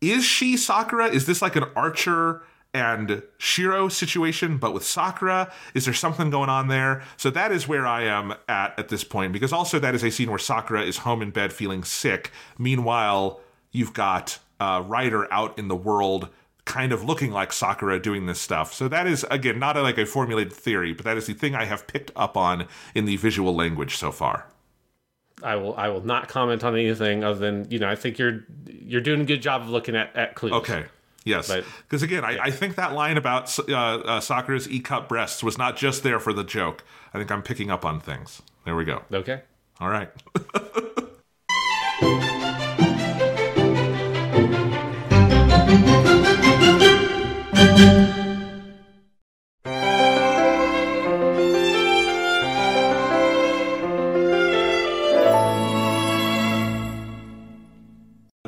is 0.00 0.24
she 0.24 0.56
Sakura? 0.56 1.06
Is 1.06 1.26
this 1.26 1.42
like 1.42 1.56
an 1.56 1.64
Archer 1.74 2.42
and 2.72 3.22
Shiro 3.38 3.88
situation, 3.88 4.58
but 4.58 4.74
with 4.74 4.84
Sakura? 4.84 5.50
Is 5.74 5.86
there 5.86 5.94
something 5.94 6.30
going 6.30 6.50
on 6.50 6.68
there? 6.68 7.02
So 7.16 7.30
that 7.30 7.50
is 7.50 7.66
where 7.66 7.86
I 7.86 8.02
am 8.02 8.34
at 8.48 8.78
at 8.78 8.88
this 8.88 9.02
point, 9.02 9.32
because 9.32 9.52
also 9.52 9.78
that 9.78 9.94
is 9.94 10.04
a 10.04 10.10
scene 10.10 10.30
where 10.30 10.38
Sakura 10.38 10.82
is 10.82 10.98
home 10.98 11.22
in 11.22 11.30
bed 11.30 11.52
feeling 11.52 11.82
sick. 11.82 12.30
Meanwhile, 12.58 13.40
you've 13.72 13.94
got 13.94 14.38
uh, 14.60 14.82
Rider 14.86 15.32
out 15.32 15.58
in 15.58 15.68
the 15.68 15.76
world. 15.76 16.28
Kind 16.66 16.92
of 16.92 17.02
looking 17.02 17.30
like 17.30 17.52
Sakura 17.52 17.98
doing 17.98 18.26
this 18.26 18.40
stuff. 18.40 18.74
So, 18.74 18.88
that 18.88 19.06
is, 19.06 19.24
again, 19.30 19.58
not 19.58 19.78
a, 19.78 19.82
like 19.82 19.96
a 19.96 20.04
formulated 20.04 20.52
theory, 20.52 20.92
but 20.92 21.04
that 21.04 21.16
is 21.16 21.26
the 21.26 21.32
thing 21.32 21.54
I 21.54 21.64
have 21.64 21.86
picked 21.86 22.10
up 22.14 22.36
on 22.36 22.68
in 22.94 23.06
the 23.06 23.16
visual 23.16 23.54
language 23.54 23.96
so 23.96 24.12
far. 24.12 24.46
I 25.42 25.56
will 25.56 25.74
I 25.76 25.88
will 25.88 26.04
not 26.04 26.28
comment 26.28 26.64
on 26.64 26.74
anything 26.74 27.22
other 27.22 27.38
than 27.38 27.70
you 27.70 27.78
know 27.78 27.88
I 27.88 27.94
think 27.94 28.18
you're 28.18 28.44
you're 28.66 29.02
doing 29.02 29.20
a 29.20 29.24
good 29.24 29.42
job 29.42 29.62
of 29.62 29.68
looking 29.68 29.94
at 29.94 30.14
at 30.16 30.34
clues. 30.34 30.52
Okay. 30.52 30.86
Yes. 31.26 31.52
Because 31.82 32.04
again, 32.04 32.24
I, 32.24 32.38
I 32.38 32.50
think 32.52 32.76
that 32.76 32.92
line 32.92 33.16
about 33.16 33.58
uh, 33.68 33.74
uh, 33.74 34.20
Sakura's 34.20 34.70
E 34.70 34.78
cup 34.78 35.08
breasts 35.08 35.42
was 35.42 35.58
not 35.58 35.76
just 35.76 36.04
there 36.04 36.20
for 36.20 36.32
the 36.32 36.44
joke. 36.44 36.84
I 37.12 37.18
think 37.18 37.32
I'm 37.32 37.42
picking 37.42 37.68
up 37.68 37.84
on 37.84 38.00
things. 38.00 38.42
There 38.64 38.76
we 38.76 38.84
go. 38.84 39.02
Okay. 39.12 39.42
All 39.80 39.88
right. 39.88 40.08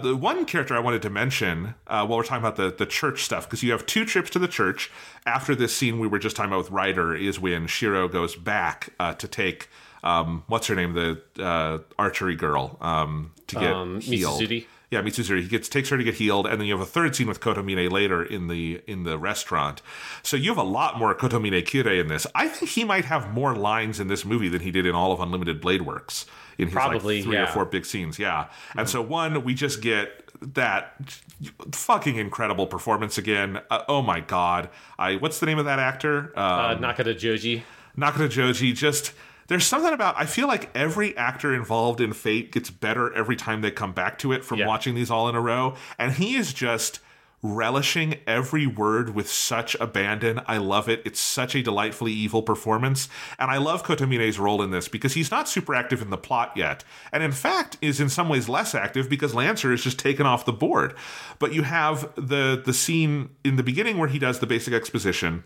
The 0.00 0.16
one 0.16 0.46
character 0.46 0.74
I 0.74 0.78
wanted 0.78 1.02
to 1.02 1.10
mention 1.10 1.74
uh, 1.86 2.06
while 2.06 2.18
we're 2.18 2.22
talking 2.24 2.38
about 2.42 2.56
the, 2.56 2.70
the 2.70 2.86
church 2.86 3.22
stuff, 3.24 3.44
because 3.46 3.62
you 3.62 3.72
have 3.72 3.84
two 3.84 4.06
trips 4.06 4.30
to 4.30 4.38
the 4.38 4.48
church. 4.48 4.90
After 5.26 5.54
this 5.54 5.76
scene 5.76 5.98
we 5.98 6.06
were 6.06 6.18
just 6.18 6.34
talking 6.34 6.50
about 6.50 6.64
with 6.64 6.70
Rider, 6.70 7.14
is 7.14 7.38
when 7.38 7.66
Shiro 7.66 8.08
goes 8.08 8.34
back 8.34 8.90
uh, 8.98 9.12
to 9.14 9.28
take, 9.28 9.68
um, 10.02 10.44
what's 10.46 10.68
her 10.68 10.74
name, 10.74 10.94
the 10.94 11.20
uh, 11.38 11.78
archery 11.98 12.36
girl, 12.36 12.78
um, 12.80 13.32
to 13.48 13.56
get 13.56 13.72
Um, 13.74 14.00
healed. 14.00 14.40
Yeah, 14.90 15.02
Mitsuzuri. 15.02 15.42
He 15.42 15.48
gets 15.48 15.68
takes 15.68 15.90
her 15.90 15.98
to 15.98 16.04
get 16.04 16.14
healed, 16.14 16.46
and 16.46 16.58
then 16.60 16.66
you 16.66 16.72
have 16.72 16.80
a 16.80 16.90
third 16.90 17.14
scene 17.14 17.26
with 17.28 17.40
Kotomine 17.40 17.90
later 17.90 18.22
in 18.22 18.48
the 18.48 18.80
in 18.86 19.04
the 19.04 19.18
restaurant. 19.18 19.82
So 20.22 20.36
you 20.36 20.48
have 20.50 20.58
a 20.58 20.62
lot 20.62 20.98
more 20.98 21.14
Kotomine 21.14 21.62
Kirei 21.62 22.00
in 22.00 22.08
this. 22.08 22.26
I 22.34 22.48
think 22.48 22.70
he 22.70 22.84
might 22.84 23.04
have 23.04 23.32
more 23.32 23.54
lines 23.54 24.00
in 24.00 24.08
this 24.08 24.24
movie 24.24 24.48
than 24.48 24.62
he 24.62 24.70
did 24.70 24.86
in 24.86 24.94
all 24.94 25.12
of 25.12 25.20
Unlimited 25.20 25.60
Blade 25.60 25.82
Works. 25.82 26.24
In 26.56 26.66
his 26.66 26.74
Probably, 26.74 27.16
like 27.18 27.24
three 27.24 27.36
or 27.36 27.38
yeah. 27.38 27.44
Mm-hmm. 27.44 27.54
four 27.54 27.64
big 27.66 27.86
scenes, 27.86 28.18
yeah. 28.18 28.48
And 28.76 28.88
so 28.88 29.00
one, 29.00 29.44
we 29.44 29.54
just 29.54 29.80
get 29.80 30.24
that 30.40 30.94
fucking 31.72 32.16
incredible 32.16 32.66
performance 32.66 33.16
again. 33.16 33.60
Uh, 33.70 33.82
oh 33.88 34.02
my 34.02 34.20
god! 34.20 34.70
I 34.98 35.16
what's 35.16 35.38
the 35.38 35.46
name 35.46 35.58
of 35.58 35.66
that 35.66 35.78
actor? 35.78 36.32
Uh, 36.36 36.40
Uh, 36.40 36.78
Nakata 36.78 37.16
Joji. 37.16 37.62
Nakata 37.96 38.28
Joji 38.28 38.72
just 38.72 39.12
there's 39.48 39.66
something 39.66 39.92
about 39.92 40.14
I 40.16 40.26
feel 40.26 40.46
like 40.46 40.70
every 40.76 41.16
actor 41.16 41.54
involved 41.54 42.00
in 42.00 42.12
Fate 42.12 42.52
gets 42.52 42.70
better 42.70 43.12
every 43.14 43.36
time 43.36 43.60
they 43.60 43.70
come 43.70 43.92
back 43.92 44.18
to 44.20 44.32
it 44.32 44.44
from 44.44 44.60
Yeah. 44.60 44.66
watching 44.66 44.94
these 44.94 45.10
all 45.10 45.28
in 45.28 45.34
a 45.34 45.40
row 45.40 45.74
and 45.98 46.12
he 46.12 46.36
is 46.36 46.52
just 46.54 47.00
relishing 47.40 48.16
every 48.26 48.66
word 48.66 49.14
with 49.14 49.30
such 49.30 49.76
abandon. 49.76 50.40
I 50.48 50.56
love 50.56 50.88
it. 50.88 51.02
It's 51.04 51.20
such 51.20 51.54
a 51.54 51.62
delightfully 51.62 52.12
evil 52.12 52.42
performance. 52.42 53.08
And 53.38 53.48
I 53.48 53.58
love 53.58 53.84
Kotomine's 53.84 54.40
role 54.40 54.60
in 54.60 54.72
this 54.72 54.88
because 54.88 55.14
he's 55.14 55.30
not 55.30 55.48
super 55.48 55.72
active 55.72 56.02
in 56.02 56.10
the 56.10 56.16
plot 56.18 56.50
yet. 56.56 56.82
And 57.12 57.22
in 57.22 57.30
fact 57.30 57.78
is 57.80 58.00
in 58.00 58.08
some 58.08 58.28
ways 58.28 58.48
less 58.48 58.74
active 58.74 59.08
because 59.08 59.36
Lancer 59.36 59.72
is 59.72 59.84
just 59.84 60.00
taken 60.00 60.26
off 60.26 60.44
the 60.46 60.52
board. 60.52 60.94
But 61.38 61.52
you 61.54 61.62
have 61.62 62.12
the 62.16 62.60
the 62.64 62.74
scene 62.74 63.30
in 63.44 63.54
the 63.54 63.62
beginning 63.62 63.98
where 63.98 64.08
he 64.08 64.18
does 64.18 64.40
the 64.40 64.46
basic 64.46 64.74
exposition 64.74 65.44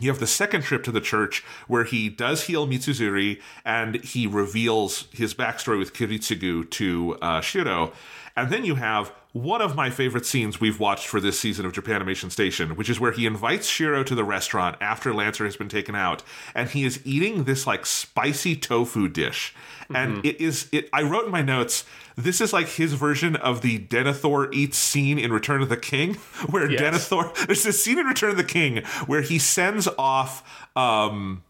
you 0.00 0.10
have 0.10 0.20
the 0.20 0.26
second 0.26 0.62
trip 0.62 0.82
to 0.84 0.92
the 0.92 1.00
church 1.00 1.44
where 1.66 1.84
he 1.84 2.08
does 2.08 2.44
heal 2.44 2.66
Mitsuzuri 2.66 3.40
and 3.64 3.96
he 3.96 4.26
reveals 4.26 5.08
his 5.12 5.34
backstory 5.34 5.78
with 5.78 5.94
Kiritsugu 5.94 6.70
to 6.70 7.16
uh, 7.20 7.40
Shiro. 7.40 7.92
And 8.36 8.50
then 8.50 8.64
you 8.64 8.76
have 8.76 9.12
one 9.32 9.60
of 9.60 9.76
my 9.76 9.90
favorite 9.90 10.24
scenes 10.24 10.60
we've 10.60 10.80
watched 10.80 11.06
for 11.06 11.20
this 11.20 11.38
season 11.38 11.66
of 11.66 11.72
Japanimation 11.72 12.30
Station, 12.30 12.76
which 12.76 12.88
is 12.88 12.98
where 12.98 13.12
he 13.12 13.26
invites 13.26 13.68
Shiro 13.68 14.02
to 14.04 14.14
the 14.14 14.24
restaurant 14.24 14.76
after 14.80 15.12
Lancer 15.12 15.44
has 15.44 15.56
been 15.56 15.68
taken 15.68 15.94
out, 15.94 16.22
and 16.54 16.68
he 16.70 16.84
is 16.84 17.00
eating 17.04 17.44
this 17.44 17.66
like 17.66 17.84
spicy 17.84 18.56
tofu 18.56 19.08
dish. 19.08 19.54
And 19.94 20.24
it 20.24 20.40
is 20.40 20.68
it 20.70 20.88
I 20.92 21.02
wrote 21.02 21.26
in 21.26 21.30
my 21.30 21.42
notes, 21.42 21.84
this 22.18 22.40
is 22.40 22.52
like 22.52 22.68
his 22.68 22.94
version 22.94 23.36
of 23.36 23.62
the 23.62 23.78
Denethor 23.78 24.52
eats 24.52 24.76
scene 24.76 25.18
in 25.18 25.32
Return 25.32 25.62
of 25.62 25.68
the 25.68 25.76
King, 25.76 26.14
where 26.50 26.70
Yes. 26.70 27.08
Denethor 27.08 27.34
there's 27.46 27.64
a 27.64 27.72
scene 27.72 27.98
in 27.98 28.06
Return 28.06 28.30
of 28.30 28.36
the 28.36 28.44
King 28.44 28.84
where 29.06 29.22
he 29.22 29.38
sends 29.38 29.88
off 29.96 30.66
um 30.76 31.42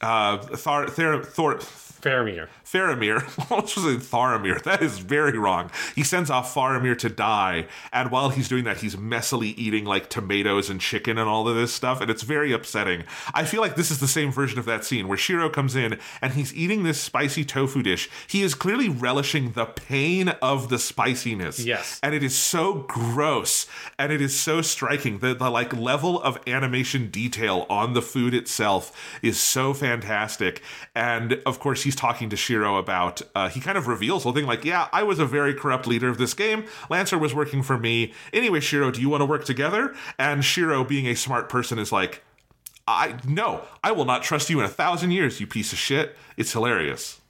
uh 0.00 0.38
Thar, 0.38 0.88
Thar, 0.88 1.22
Thor 1.22 1.56
Faramir. 1.56 2.48
Faramir, 2.70 3.22
I 3.50 3.60
was 3.60 3.72
say 3.72 3.96
Faramir. 3.96 4.62
That 4.62 4.82
is 4.82 4.98
very 4.98 5.38
wrong. 5.38 5.70
He 5.94 6.04
sends 6.04 6.28
off 6.28 6.54
Faramir 6.54 6.98
to 6.98 7.08
die, 7.08 7.66
and 7.92 8.10
while 8.10 8.28
he's 8.28 8.48
doing 8.48 8.64
that, 8.64 8.78
he's 8.78 8.94
messily 8.94 9.54
eating 9.56 9.86
like 9.86 10.10
tomatoes 10.10 10.68
and 10.68 10.78
chicken 10.78 11.16
and 11.16 11.28
all 11.28 11.48
of 11.48 11.56
this 11.56 11.72
stuff, 11.72 12.02
and 12.02 12.10
it's 12.10 12.22
very 12.22 12.52
upsetting. 12.52 13.04
I 13.32 13.44
feel 13.44 13.62
like 13.62 13.74
this 13.74 13.90
is 13.90 14.00
the 14.00 14.08
same 14.08 14.30
version 14.30 14.58
of 14.58 14.66
that 14.66 14.84
scene 14.84 15.08
where 15.08 15.16
Shiro 15.16 15.48
comes 15.48 15.76
in 15.76 15.98
and 16.20 16.34
he's 16.34 16.54
eating 16.54 16.82
this 16.82 17.00
spicy 17.00 17.44
tofu 17.44 17.82
dish. 17.82 18.10
He 18.26 18.42
is 18.42 18.54
clearly 18.54 18.88
relishing 18.88 19.52
the 19.52 19.64
pain 19.64 20.28
of 20.42 20.68
the 20.68 20.78
spiciness. 20.78 21.60
Yes. 21.60 21.98
And 22.02 22.14
it 22.14 22.22
is 22.22 22.36
so 22.36 22.84
gross 22.88 23.66
and 23.98 24.12
it 24.12 24.20
is 24.20 24.38
so 24.38 24.60
striking. 24.60 25.20
The, 25.20 25.34
the 25.34 25.50
like 25.50 25.74
level 25.74 26.20
of 26.20 26.38
animation 26.46 27.10
detail 27.10 27.66
on 27.70 27.94
the 27.94 28.02
food 28.02 28.34
itself 28.34 29.18
is 29.22 29.40
so 29.40 29.72
fantastic. 29.72 30.62
And 30.94 31.40
of 31.46 31.60
course, 31.60 31.82
he's 31.82 31.96
talking 31.96 32.28
to 32.30 32.36
Shiro 32.36 32.57
about, 32.64 33.22
uh, 33.34 33.48
he 33.48 33.60
kind 33.60 33.78
of 33.78 33.86
reveals 33.86 34.22
the 34.22 34.24
whole 34.24 34.34
thing 34.34 34.46
like, 34.46 34.64
yeah, 34.64 34.88
I 34.92 35.02
was 35.02 35.18
a 35.18 35.26
very 35.26 35.54
corrupt 35.54 35.86
leader 35.86 36.08
of 36.08 36.18
this 36.18 36.34
game. 36.34 36.64
Lancer 36.90 37.18
was 37.18 37.34
working 37.34 37.62
for 37.62 37.78
me. 37.78 38.12
Anyway, 38.32 38.60
Shiro, 38.60 38.90
do 38.90 39.00
you 39.00 39.08
want 39.08 39.20
to 39.20 39.26
work 39.26 39.44
together? 39.44 39.94
And 40.18 40.44
Shiro, 40.44 40.84
being 40.84 41.06
a 41.06 41.14
smart 41.14 41.48
person, 41.48 41.78
is 41.78 41.92
like, 41.92 42.22
I 42.88 43.16
no, 43.26 43.64
I 43.84 43.92
will 43.92 44.06
not 44.06 44.22
trust 44.22 44.48
you 44.48 44.60
in 44.60 44.64
a 44.64 44.70
thousand 44.70 45.10
years, 45.10 45.40
you 45.40 45.46
piece 45.46 45.72
of 45.72 45.78
shit. 45.78 46.16
It's 46.36 46.52
hilarious. 46.52 47.20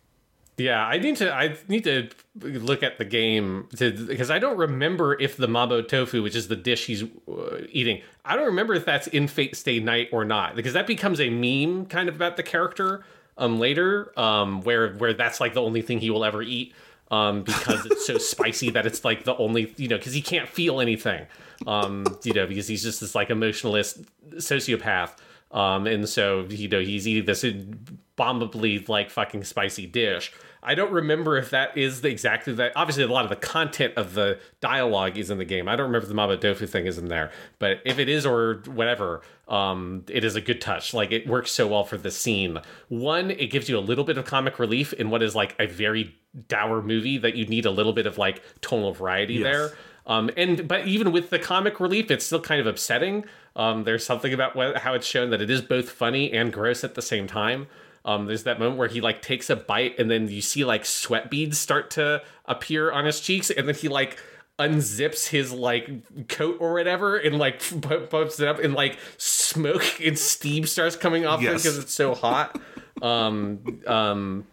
Yeah, 0.56 0.84
I 0.84 0.98
need 0.98 1.16
to. 1.16 1.32
I 1.32 1.56
need 1.68 1.84
to 1.84 2.08
look 2.40 2.82
at 2.82 2.98
the 2.98 3.04
game 3.04 3.68
to 3.76 3.92
because 3.92 4.30
I 4.30 4.40
don't 4.40 4.56
remember 4.56 5.18
if 5.20 5.36
the 5.36 5.46
mabo 5.46 5.86
tofu, 5.86 6.22
which 6.22 6.34
is 6.34 6.48
the 6.48 6.56
dish 6.56 6.86
he's 6.86 7.04
uh, 7.04 7.60
eating, 7.70 8.02
I 8.24 8.34
don't 8.34 8.46
remember 8.46 8.74
if 8.74 8.84
that's 8.84 9.06
in 9.06 9.28
Fate 9.28 9.56
Stay 9.56 9.78
Night 9.78 10.08
or 10.12 10.24
not 10.24 10.56
because 10.56 10.72
that 10.72 10.88
becomes 10.88 11.20
a 11.20 11.30
meme 11.30 11.86
kind 11.86 12.08
of 12.08 12.16
about 12.16 12.36
the 12.36 12.42
character 12.42 13.04
um 13.38 13.58
later, 13.58 14.12
um 14.18 14.62
where 14.62 14.94
where 14.94 15.14
that's 15.14 15.40
like 15.40 15.54
the 15.54 15.62
only 15.62 15.82
thing 15.82 16.00
he 16.00 16.10
will 16.10 16.24
ever 16.24 16.42
eat. 16.42 16.74
Um, 17.10 17.42
because 17.42 17.86
it's 17.86 18.06
so 18.06 18.18
spicy 18.34 18.68
that 18.70 18.84
it's 18.84 19.02
like 19.02 19.24
the 19.24 19.34
only 19.38 19.72
you 19.78 19.88
know 19.88 19.96
because 19.96 20.12
he 20.12 20.20
can't 20.20 20.46
feel 20.46 20.80
anything, 20.80 21.26
um, 21.66 22.04
you 22.22 22.34
know 22.34 22.46
because 22.46 22.68
he's 22.68 22.82
just 22.82 23.00
this 23.00 23.14
like 23.14 23.30
emotionalist 23.30 24.02
sociopath, 24.34 25.16
um, 25.50 25.86
and 25.86 26.06
so 26.06 26.44
you 26.50 26.68
know 26.68 26.80
he's 26.80 27.08
eating 27.08 27.24
this 27.24 27.44
abominably 27.44 28.84
like 28.88 29.08
fucking 29.10 29.44
spicy 29.44 29.86
dish. 29.86 30.32
I 30.68 30.74
don't 30.74 30.92
remember 30.92 31.38
if 31.38 31.48
that 31.48 31.78
is 31.78 32.02
the, 32.02 32.10
exactly 32.10 32.52
that. 32.52 32.72
Obviously, 32.76 33.02
a 33.02 33.08
lot 33.08 33.24
of 33.24 33.30
the 33.30 33.36
content 33.36 33.94
of 33.96 34.12
the 34.12 34.38
dialogue 34.60 35.16
is 35.16 35.30
in 35.30 35.38
the 35.38 35.46
game. 35.46 35.66
I 35.66 35.76
don't 35.76 35.86
remember 35.86 36.04
if 36.04 36.08
the 36.08 36.14
Maba 36.14 36.38
Tofu 36.38 36.66
thing 36.66 36.84
is 36.84 36.98
in 36.98 37.08
there, 37.08 37.30
but 37.58 37.78
if 37.86 37.98
it 37.98 38.06
is 38.06 38.26
or 38.26 38.62
whatever, 38.66 39.22
um, 39.48 40.04
it 40.08 40.24
is 40.24 40.36
a 40.36 40.42
good 40.42 40.60
touch. 40.60 40.92
Like 40.92 41.10
it 41.10 41.26
works 41.26 41.52
so 41.52 41.66
well 41.66 41.84
for 41.84 41.96
the 41.96 42.10
scene. 42.10 42.58
One, 42.88 43.30
it 43.30 43.46
gives 43.46 43.70
you 43.70 43.78
a 43.78 43.80
little 43.80 44.04
bit 44.04 44.18
of 44.18 44.26
comic 44.26 44.58
relief 44.58 44.92
in 44.92 45.08
what 45.08 45.22
is 45.22 45.34
like 45.34 45.56
a 45.58 45.66
very 45.66 46.14
dour 46.48 46.82
movie 46.82 47.16
that 47.16 47.34
you 47.34 47.46
need 47.46 47.64
a 47.64 47.70
little 47.70 47.94
bit 47.94 48.06
of 48.06 48.18
like 48.18 48.42
tonal 48.60 48.92
variety 48.92 49.42
there. 49.42 49.72
Um, 50.06 50.30
and 50.36 50.68
but 50.68 50.86
even 50.86 51.12
with 51.12 51.30
the 51.30 51.38
comic 51.38 51.80
relief, 51.80 52.10
it's 52.10 52.26
still 52.26 52.42
kind 52.42 52.60
of 52.60 52.66
upsetting. 52.66 53.24
Um, 53.56 53.84
there's 53.84 54.04
something 54.04 54.34
about 54.34 54.54
what, 54.54 54.76
how 54.76 54.92
it's 54.92 55.06
shown 55.06 55.30
that 55.30 55.40
it 55.40 55.48
is 55.48 55.62
both 55.62 55.88
funny 55.88 56.30
and 56.30 56.52
gross 56.52 56.84
at 56.84 56.94
the 56.94 57.02
same 57.02 57.26
time. 57.26 57.68
Um, 58.04 58.26
there's 58.26 58.44
that 58.44 58.58
moment 58.58 58.78
where 58.78 58.88
he 58.88 59.00
like 59.00 59.20
takes 59.22 59.50
a 59.50 59.56
bite 59.56 59.98
and 59.98 60.10
then 60.10 60.28
you 60.28 60.40
see 60.40 60.64
like 60.64 60.84
sweat 60.86 61.30
beads 61.30 61.58
start 61.58 61.90
to 61.92 62.22
appear 62.46 62.90
on 62.90 63.04
his 63.04 63.20
cheeks, 63.20 63.50
and 63.50 63.68
then 63.68 63.74
he 63.74 63.88
like 63.88 64.18
unzips 64.58 65.28
his 65.28 65.52
like 65.52 65.88
coat 66.28 66.56
or 66.60 66.72
whatever 66.74 67.16
and 67.16 67.38
like 67.38 67.60
pu- 67.80 68.06
pumps 68.06 68.40
it 68.40 68.48
up 68.48 68.58
and 68.58 68.74
like 68.74 68.98
smoke 69.16 70.00
and 70.04 70.18
steam 70.18 70.66
starts 70.66 70.96
coming 70.96 71.24
off 71.26 71.40
Yes. 71.40 71.62
because 71.62 71.78
it's 71.78 71.94
so 71.94 72.14
hot. 72.14 72.60
um, 73.02 73.60
um, 73.86 74.44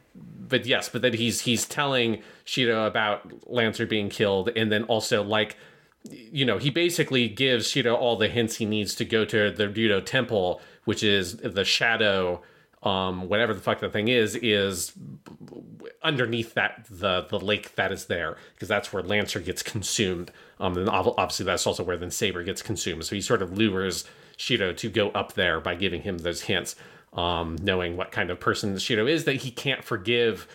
but 0.48 0.66
yes, 0.68 0.90
but 0.90 1.02
then 1.02 1.14
he's 1.14 1.42
he's 1.42 1.66
telling 1.66 2.22
Shiro 2.44 2.86
about 2.86 3.50
Lancer 3.50 3.88
being 3.88 4.10
killed, 4.10 4.50
and 4.56 4.72
then 4.72 4.84
also 4.84 5.24
like 5.24 5.58
you 6.04 6.46
know 6.46 6.60
he 6.60 6.70
basically 6.70 7.28
gives 7.28 7.68
Shiro 7.72 7.96
all 7.96 8.16
the 8.16 8.28
hints 8.28 8.58
he 8.58 8.66
needs 8.66 8.94
to 8.96 9.06
go 9.06 9.26
to 9.26 9.50
the 9.50 9.66
Ryudo 9.68 10.06
Temple, 10.06 10.62
which 10.84 11.02
is 11.02 11.38
the 11.38 11.66
shadow, 11.66 12.44
um, 12.86 13.28
whatever 13.28 13.54
the 13.54 13.60
fuck 13.60 13.80
that 13.80 13.92
thing 13.92 14.08
is, 14.08 14.36
is 14.36 14.94
underneath 16.04 16.54
that 16.54 16.86
the 16.90 17.26
the 17.30 17.40
lake 17.40 17.74
that 17.76 17.92
is 17.92 18.06
there 18.06 18.38
because 18.54 18.68
that's 18.68 18.94
where 18.94 19.04
Lancer 19.04 19.40
gets 19.40 19.64
consumed. 19.64 20.32
Um, 20.60 20.78
and 20.78 20.88
obviously 20.88 21.46
that's 21.46 21.68
also 21.68 21.84
where 21.84 21.98
then 21.98 22.12
Saber 22.12 22.44
gets 22.44 22.62
consumed. 22.62 23.04
So 23.06 23.16
he 23.16 23.22
sort 23.22 23.42
of 23.42 23.58
lures 23.58 24.06
Shiro 24.38 24.72
to 24.74 24.90
go 24.90 25.10
up 25.10 25.34
there 25.34 25.60
by 25.60 25.76
giving 25.76 26.04
him 26.04 26.20
those 26.20 26.44
hints, 26.44 26.76
um, 27.14 27.58
knowing 27.62 27.98
what 27.98 28.12
kind 28.12 28.30
of 28.30 28.40
person 28.40 28.78
Shiro 28.78 29.08
is 29.08 29.24
that 29.26 29.38
he 29.38 29.52
can't 29.52 29.84
forgive 29.84 30.48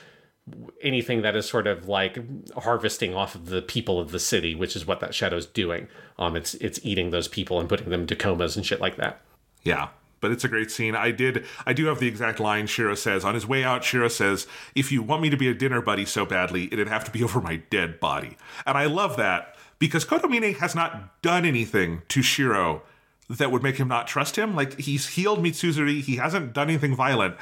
anything 0.82 1.22
that 1.22 1.36
is 1.36 1.46
sort 1.46 1.66
of 1.66 1.88
like 1.88 2.18
harvesting 2.56 3.14
off 3.14 3.34
of 3.34 3.46
the 3.46 3.62
people 3.62 4.00
of 4.00 4.12
the 4.12 4.18
city, 4.18 4.54
which 4.54 4.76
is 4.76 4.86
what 4.86 5.00
that 5.00 5.14
shadow's 5.14 5.46
doing. 5.46 5.88
Um, 6.18 6.36
it's 6.36 6.54
it's 6.54 6.78
eating 6.82 7.10
those 7.10 7.28
people 7.28 7.58
and 7.58 7.68
putting 7.68 7.90
them 7.90 8.06
to 8.06 8.16
comas 8.16 8.56
and 8.56 8.64
shit 8.64 8.80
like 8.80 8.96
that. 8.96 9.20
Yeah. 9.64 9.88
But 10.20 10.30
it's 10.32 10.44
a 10.44 10.48
great 10.48 10.70
scene. 10.70 10.94
I 10.94 11.10
did 11.12 11.46
I 11.66 11.72
do 11.72 11.86
have 11.86 11.98
the 11.98 12.06
exact 12.08 12.40
line 12.40 12.66
Shiro 12.66 12.94
says. 12.94 13.24
On 13.24 13.34
his 13.34 13.46
way 13.46 13.64
out, 13.64 13.84
Shiro 13.84 14.08
says, 14.08 14.46
If 14.74 14.92
you 14.92 15.02
want 15.02 15.22
me 15.22 15.30
to 15.30 15.36
be 15.36 15.48
a 15.48 15.54
dinner 15.54 15.80
buddy 15.80 16.04
so 16.04 16.26
badly, 16.26 16.68
it'd 16.72 16.88
have 16.88 17.04
to 17.04 17.10
be 17.10 17.22
over 17.24 17.40
my 17.40 17.56
dead 17.70 18.00
body. 18.00 18.36
And 18.66 18.76
I 18.76 18.84
love 18.86 19.16
that 19.16 19.56
because 19.78 20.04
Kotomine 20.04 20.56
has 20.58 20.74
not 20.74 21.22
done 21.22 21.44
anything 21.46 22.02
to 22.08 22.20
Shiro 22.22 22.82
that 23.30 23.50
would 23.50 23.62
make 23.62 23.76
him 23.76 23.88
not 23.88 24.06
trust 24.08 24.36
him. 24.36 24.54
Like 24.54 24.78
he's 24.78 25.08
healed 25.10 25.42
Mitsuzuri, 25.42 26.02
he 26.02 26.16
hasn't 26.16 26.52
done 26.52 26.68
anything 26.68 26.94
violent. 26.94 27.36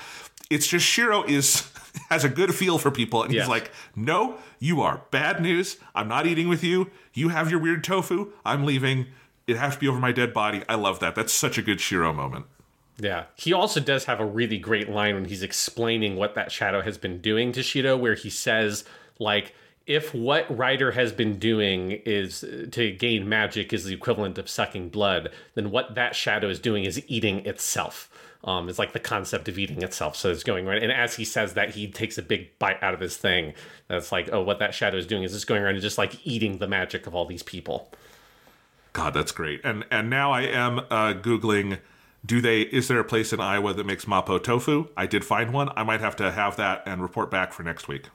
It's 0.50 0.66
just 0.66 0.86
Shiro 0.86 1.24
is 1.24 1.68
has 2.10 2.22
a 2.24 2.28
good 2.28 2.55
feel 2.55 2.78
for 2.78 2.90
people 2.92 3.22
and 3.24 3.32
Yes. 3.34 3.44
he's 3.44 3.48
like, 3.50 3.72
"No, 3.96 4.36
you 4.60 4.80
are 4.82 5.02
bad 5.10 5.40
news. 5.42 5.78
I'm 5.94 6.06
not 6.09 6.26
eating 6.26 6.48
with 6.48 6.62
you. 6.62 6.90
You 7.12 7.30
have 7.30 7.50
your 7.50 7.59
weird 7.59 7.82
tofu. 7.82 8.32
I'm 8.44 8.64
leaving. 8.64 9.06
It 9.48 9.56
has 9.56 9.74
to 9.74 9.80
be 9.80 9.88
over 9.88 9.98
my 9.98 10.12
dead 10.12 10.32
body." 10.32 10.62
I 10.68 10.76
love 10.76 11.00
that. 11.00 11.14
That's 11.16 11.32
such 11.32 11.59
a 11.59 11.62
good 11.62 11.80
Shiro 11.80 12.12
moment. 12.12 12.46
Yeah. 13.01 13.25
He 13.37 13.53
also 13.53 13.81
does 13.81 14.05
have 14.05 14.20
a 14.20 14.27
really 14.27 14.59
great 14.59 14.91
line 14.91 15.15
when 15.15 15.25
he's 15.27 15.43
explaining 15.43 16.16
what 16.16 16.35
that 16.35 16.51
shadow 16.51 16.83
has 16.83 16.99
been 16.99 17.20
doing 17.20 17.53
to 17.53 17.62
Shiro, 17.62 17.97
where 17.97 18.15
he 18.15 18.31
says, 18.31 18.85
like, 19.19 19.55
if 19.87 20.12
what 20.12 20.55
Rider 20.55 20.93
has 20.93 21.12
been 21.12 21.39
doing 21.39 21.93
is 22.05 22.45
to 22.73 22.93
gain 22.93 23.29
magic 23.29 23.73
is 23.73 23.85
the 23.85 23.95
equivalent 23.95 24.37
of 24.37 24.49
sucking 24.49 24.91
blood, 24.91 25.31
then 25.55 25.70
what 25.70 25.95
that 25.95 26.15
shadow 26.15 26.49
is 26.49 26.59
doing 26.61 26.85
is 26.85 27.03
eating 27.09 27.47
itself. 27.47 28.11
Um, 28.45 28.69
it's 28.69 28.79
like 28.79 28.93
the 28.93 29.01
concept 29.01 29.49
of 29.49 29.59
eating 29.59 29.83
itself. 29.83 30.15
So 30.15 30.31
it's 30.31 30.45
going 30.45 30.66
right. 30.66 30.83
And 30.83 30.93
as 30.93 31.16
he 31.16 31.25
says 31.25 31.55
that, 31.55 31.70
he 31.70 31.89
takes 31.89 32.19
a 32.19 32.23
big 32.23 32.57
bite 32.59 32.81
out 32.83 32.95
of 32.95 33.01
his 33.01 33.16
thing. 33.16 33.55
That's 33.89 34.12
like, 34.12 34.29
oh, 34.33 34.43
what 34.43 34.59
that 34.59 34.75
shadow 34.75 34.99
is 34.99 35.07
doing 35.07 35.23
is 35.23 35.33
just 35.33 35.47
going 35.47 35.62
around 35.62 35.75
and 35.75 35.83
just 35.83 35.99
like 35.99 36.25
eating 36.25 36.59
the 36.59 36.69
magic 36.69 37.07
of 37.07 37.15
all 37.15 37.25
these 37.25 37.43
people. 37.43 37.91
God, 38.93 39.15
that's 39.15 39.33
great. 39.33 39.61
And 39.65 39.85
and 39.91 40.11
now 40.11 40.33
I 40.33 40.43
am 40.43 40.81
uh, 40.91 41.15
googling. 41.15 41.79
Do 42.28 42.42
they? 42.42 42.60
Is 42.60 42.88
there 42.88 43.00
a 43.00 43.05
place 43.05 43.32
in 43.32 43.40
Iowa 43.40 43.72
that 43.72 43.86
makes 43.86 44.05
mapo 44.05 44.42
tofu? 44.42 44.88
I 44.98 45.06
did 45.06 45.24
find 45.24 45.50
one. 45.50 45.70
I 45.74 45.82
might 45.82 46.00
have 46.00 46.14
to 46.16 46.30
have 46.30 46.56
that 46.56 46.82
and 46.84 47.00
report 47.00 47.30
back 47.30 47.55
for 47.55 47.62
next 47.62 47.88
week. 47.88 48.10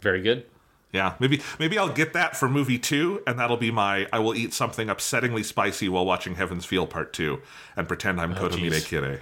Very 0.00 0.22
good. 0.22 0.46
Yeah, 0.92 1.14
maybe 1.18 1.42
maybe 1.58 1.76
I'll 1.76 1.92
get 1.92 2.12
that 2.12 2.36
for 2.36 2.48
movie 2.48 2.78
two, 2.78 3.20
and 3.26 3.40
that'll 3.40 3.56
be 3.56 3.72
my. 3.72 4.06
I 4.12 4.20
will 4.20 4.36
eat 4.36 4.54
something 4.54 4.86
upsettingly 4.86 5.44
spicy 5.44 5.88
while 5.88 6.06
watching 6.06 6.36
Heaven's 6.36 6.64
Feel 6.64 6.86
Part 6.86 7.12
Two, 7.12 7.42
and 7.76 7.88
pretend 7.88 8.20
I'm 8.20 8.32
oh, 8.32 8.36
Kotomine 8.36 8.70
geez. 8.70 8.84
Kirei. 8.84 9.20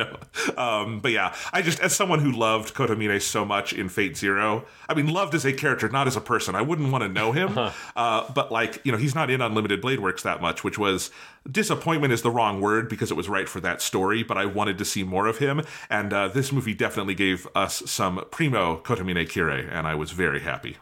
no, 0.56 0.62
um, 0.62 1.00
but 1.00 1.12
yeah, 1.12 1.34
I 1.52 1.62
just 1.62 1.80
as 1.80 1.94
someone 1.94 2.20
who 2.20 2.32
loved 2.32 2.74
Kotomine 2.74 3.20
so 3.20 3.44
much 3.44 3.72
in 3.72 3.88
Fate 3.88 4.16
Zero, 4.16 4.64
I 4.88 4.94
mean, 4.94 5.08
loved 5.08 5.34
as 5.34 5.44
a 5.44 5.52
character, 5.52 5.88
not 5.88 6.06
as 6.06 6.16
a 6.16 6.20
person. 6.20 6.54
I 6.54 6.62
wouldn't 6.62 6.90
want 6.90 7.02
to 7.02 7.08
know 7.08 7.32
him, 7.32 7.56
uh, 7.96 8.32
but 8.32 8.50
like 8.50 8.80
you 8.84 8.92
know, 8.92 8.98
he's 8.98 9.14
not 9.14 9.30
in 9.30 9.40
Unlimited 9.40 9.80
Blade 9.80 10.00
Works 10.00 10.22
that 10.22 10.40
much, 10.40 10.64
which 10.64 10.78
was 10.78 11.10
disappointment 11.50 12.12
is 12.12 12.22
the 12.22 12.30
wrong 12.30 12.60
word 12.60 12.88
because 12.88 13.10
it 13.10 13.16
was 13.16 13.28
right 13.28 13.48
for 13.48 13.60
that 13.60 13.80
story, 13.80 14.22
but 14.22 14.36
I 14.36 14.46
wanted 14.46 14.78
to 14.78 14.84
see 14.84 15.02
more 15.02 15.26
of 15.26 15.38
him, 15.38 15.62
and 15.88 16.12
uh, 16.12 16.28
this 16.28 16.52
movie 16.52 16.74
definitely 16.74 17.14
gave 17.14 17.46
us 17.54 17.82
some 17.86 18.24
primo 18.30 18.80
Kotomine 18.82 19.26
Kirei, 19.26 19.68
and 19.70 19.86
I 19.86 19.94
was 19.94 20.10
very 20.12 20.40
happy. 20.40 20.76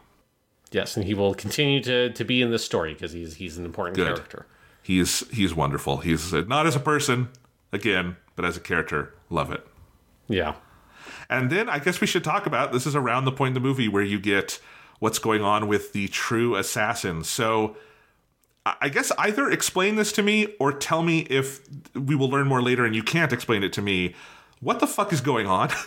Yes, 0.71 0.95
and 0.95 1.05
he 1.05 1.13
will 1.13 1.33
continue 1.33 1.81
to, 1.83 2.11
to 2.11 2.23
be 2.23 2.41
in 2.41 2.51
this 2.51 2.63
story 2.63 2.93
because 2.93 3.11
he's 3.11 3.35
he's 3.35 3.57
an 3.57 3.65
important 3.65 3.95
Good. 3.95 4.15
character. 4.15 4.45
He's 4.81 5.27
he's 5.29 5.53
wonderful. 5.53 5.97
He's 5.97 6.33
uh, 6.33 6.43
not 6.47 6.67
as 6.67 6.75
a 6.75 6.79
person 6.79 7.29
again, 7.71 8.17
but 8.39 8.47
as 8.47 8.55
a 8.55 8.61
character, 8.61 9.13
love 9.29 9.51
it. 9.51 9.67
Yeah. 10.29 10.55
And 11.29 11.49
then 11.49 11.67
I 11.67 11.79
guess 11.79 11.99
we 11.99 12.07
should 12.07 12.23
talk 12.23 12.45
about 12.45 12.71
this 12.71 12.87
is 12.87 12.95
around 12.95 13.25
the 13.25 13.33
point 13.33 13.49
in 13.49 13.53
the 13.61 13.67
movie 13.67 13.89
where 13.89 14.01
you 14.01 14.17
get 14.17 14.61
what's 14.99 15.19
going 15.19 15.41
on 15.41 15.67
with 15.67 15.91
the 15.91 16.07
true 16.07 16.55
assassin. 16.55 17.25
So 17.25 17.75
I 18.65 18.87
guess 18.87 19.11
either 19.17 19.51
explain 19.51 19.97
this 19.97 20.13
to 20.13 20.23
me 20.23 20.55
or 20.57 20.71
tell 20.71 21.03
me 21.03 21.27
if 21.29 21.59
we 21.93 22.15
will 22.15 22.29
learn 22.29 22.47
more 22.47 22.61
later 22.61 22.85
and 22.85 22.95
you 22.95 23.03
can't 23.03 23.33
explain 23.33 23.61
it 23.61 23.73
to 23.73 23.81
me. 23.81 24.15
What 24.61 24.79
the 24.79 24.87
fuck 24.87 25.11
is 25.11 25.19
going 25.19 25.45
on? 25.45 25.69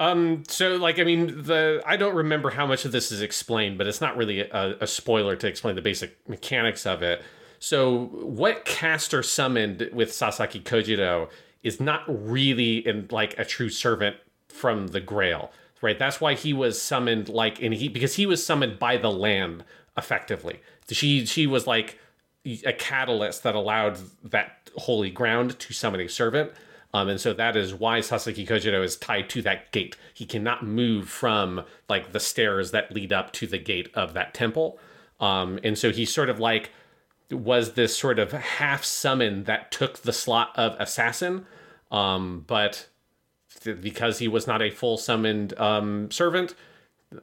Um 0.00 0.44
so, 0.46 0.76
like, 0.76 1.00
I 1.00 1.02
mean, 1.02 1.42
the 1.42 1.82
I 1.84 1.96
don't 1.96 2.14
remember 2.14 2.50
how 2.50 2.66
much 2.66 2.84
of 2.84 2.92
this 2.92 3.10
is 3.10 3.20
explained, 3.20 3.78
but 3.78 3.88
it's 3.88 4.00
not 4.00 4.16
really 4.16 4.42
a, 4.42 4.76
a 4.80 4.86
spoiler 4.86 5.34
to 5.34 5.48
explain 5.48 5.74
the 5.74 5.82
basic 5.82 6.16
mechanics 6.28 6.86
of 6.86 7.02
it. 7.02 7.20
So, 7.58 8.06
what 8.12 8.64
Caster 8.64 9.22
summoned 9.22 9.90
with 9.92 10.12
Sasaki 10.12 10.60
Kojiro 10.60 11.28
is 11.62 11.80
not 11.80 12.04
really 12.06 12.86
in 12.86 13.08
like 13.10 13.38
a 13.38 13.44
true 13.44 13.68
servant 13.68 14.16
from 14.48 14.88
the 14.88 15.00
Grail, 15.00 15.50
right? 15.82 15.98
That's 15.98 16.20
why 16.20 16.34
he 16.34 16.52
was 16.52 16.80
summoned, 16.80 17.28
like, 17.28 17.60
and 17.60 17.74
he 17.74 17.88
because 17.88 18.14
he 18.14 18.26
was 18.26 18.44
summoned 18.44 18.78
by 18.78 18.96
the 18.96 19.10
land 19.10 19.64
effectively. 19.96 20.60
She 20.90 21.26
she 21.26 21.46
was 21.46 21.66
like 21.66 21.98
a 22.64 22.72
catalyst 22.72 23.42
that 23.42 23.54
allowed 23.54 23.98
that 24.24 24.70
holy 24.76 25.10
ground 25.10 25.58
to 25.58 25.72
summon 25.72 26.00
a 26.00 26.08
servant. 26.08 26.52
Um, 26.94 27.08
and 27.08 27.20
so 27.20 27.34
that 27.34 27.56
is 27.56 27.74
why 27.74 28.00
Sasaki 28.00 28.46
Kojiro 28.46 28.82
is 28.82 28.96
tied 28.96 29.28
to 29.30 29.42
that 29.42 29.72
gate. 29.72 29.96
He 30.14 30.24
cannot 30.24 30.64
move 30.64 31.08
from 31.08 31.64
like 31.88 32.12
the 32.12 32.20
stairs 32.20 32.70
that 32.70 32.92
lead 32.94 33.12
up 33.12 33.32
to 33.34 33.46
the 33.46 33.58
gate 33.58 33.90
of 33.94 34.14
that 34.14 34.32
temple. 34.32 34.78
Um, 35.20 35.58
and 35.62 35.76
so 35.76 35.90
he's 35.90 36.12
sort 36.12 36.30
of 36.30 36.40
like 36.40 36.70
was 37.30 37.72
this 37.74 37.96
sort 37.96 38.18
of 38.18 38.32
half 38.32 38.84
summon 38.84 39.44
that 39.44 39.70
took 39.70 39.98
the 39.98 40.12
slot 40.12 40.50
of 40.56 40.74
assassin. 40.80 41.46
Um, 41.90 42.44
but 42.46 42.88
th- 43.62 43.80
because 43.80 44.18
he 44.18 44.28
was 44.28 44.46
not 44.46 44.62
a 44.62 44.70
full 44.70 44.96
summoned 44.96 45.58
um, 45.58 46.10
servant, 46.10 46.54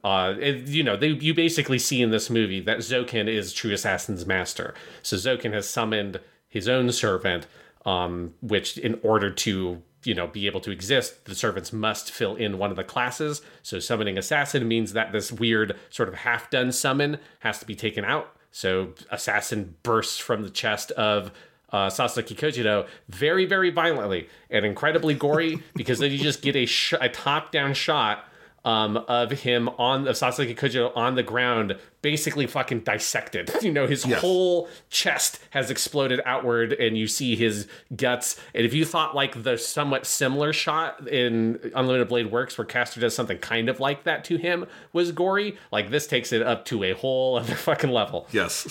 uh, 0.04 0.34
it- 0.38 0.68
you 0.68 0.82
know, 0.82 0.96
they, 0.96 1.08
you 1.08 1.34
basically 1.34 1.78
see 1.78 2.02
in 2.02 2.10
this 2.10 2.30
movie 2.30 2.60
that 2.60 2.78
Zoken 2.78 3.28
is 3.28 3.52
True 3.52 3.72
Assassin's 3.72 4.26
master. 4.26 4.74
So 5.02 5.16
Zoken 5.16 5.52
has 5.52 5.68
summoned 5.68 6.20
his 6.48 6.68
own 6.68 6.90
servant, 6.92 7.46
um, 7.84 8.34
which 8.40 8.78
in 8.78 8.98
order 9.02 9.30
to 9.30 9.82
you 10.04 10.14
know 10.14 10.26
be 10.28 10.46
able 10.46 10.60
to 10.60 10.70
exist, 10.70 11.24
the 11.24 11.34
servants 11.34 11.72
must 11.72 12.12
fill 12.12 12.36
in 12.36 12.58
one 12.58 12.70
of 12.70 12.76
the 12.76 12.84
classes. 12.84 13.42
So 13.62 13.80
summoning 13.80 14.16
assassin 14.18 14.68
means 14.68 14.92
that 14.92 15.10
this 15.12 15.32
weird 15.32 15.76
sort 15.90 16.08
of 16.08 16.14
half 16.16 16.48
done 16.50 16.70
summon 16.70 17.18
has 17.40 17.58
to 17.58 17.66
be 17.66 17.74
taken 17.74 18.04
out. 18.04 18.35
So 18.56 18.94
assassin 19.10 19.74
bursts 19.82 20.16
from 20.16 20.40
the 20.40 20.48
chest 20.48 20.90
of 20.92 21.30
uh, 21.70 21.90
Sasaki 21.90 22.34
Kojiro 22.34 22.88
very, 23.06 23.44
very 23.44 23.68
violently 23.68 24.30
and 24.48 24.64
incredibly 24.64 25.12
gory 25.12 25.62
because 25.74 25.98
then 25.98 26.10
you 26.10 26.16
just 26.16 26.40
get 26.40 26.56
a, 26.56 26.64
sh- 26.64 26.94
a 26.98 27.10
top 27.10 27.52
down 27.52 27.74
shot 27.74 28.24
um, 28.66 28.98
of 29.08 29.30
him 29.30 29.70
on 29.78 30.06
of 30.06 30.16
Sasaki 30.16 30.54
Kojiro 30.54 30.94
on 30.94 31.14
the 31.14 31.22
ground, 31.22 31.78
basically 32.02 32.46
fucking 32.46 32.80
dissected. 32.80 33.50
You 33.62 33.72
know, 33.72 33.86
his 33.86 34.04
Yes. 34.04 34.20
whole 34.20 34.68
chest 34.90 35.40
has 35.50 35.70
exploded 35.70 36.20
outward, 36.26 36.72
and 36.74 36.98
you 36.98 37.06
see 37.08 37.34
his 37.36 37.66
guts. 37.96 38.38
And 38.54 38.66
if 38.66 38.74
you 38.74 38.84
thought 38.84 39.14
like 39.14 39.42
the 39.42 39.56
somewhat 39.56 40.04
similar 40.06 40.52
shot 40.52 41.08
in 41.08 41.58
Unlimited 41.74 42.08
Blade 42.08 42.30
Works, 42.30 42.58
where 42.58 42.64
Caster 42.66 43.00
does 43.00 43.14
something 43.14 43.38
kind 43.38 43.68
of 43.68 43.80
like 43.80 44.04
that 44.04 44.24
to 44.24 44.36
him, 44.36 44.66
was 44.92 45.12
gory, 45.12 45.56
like 45.72 45.90
this 45.90 46.06
takes 46.06 46.32
it 46.32 46.42
up 46.42 46.64
to 46.66 46.84
a 46.84 46.92
whole 46.92 47.36
other 47.38 47.54
fucking 47.54 47.90
level. 47.90 48.26
yes. 48.32 48.66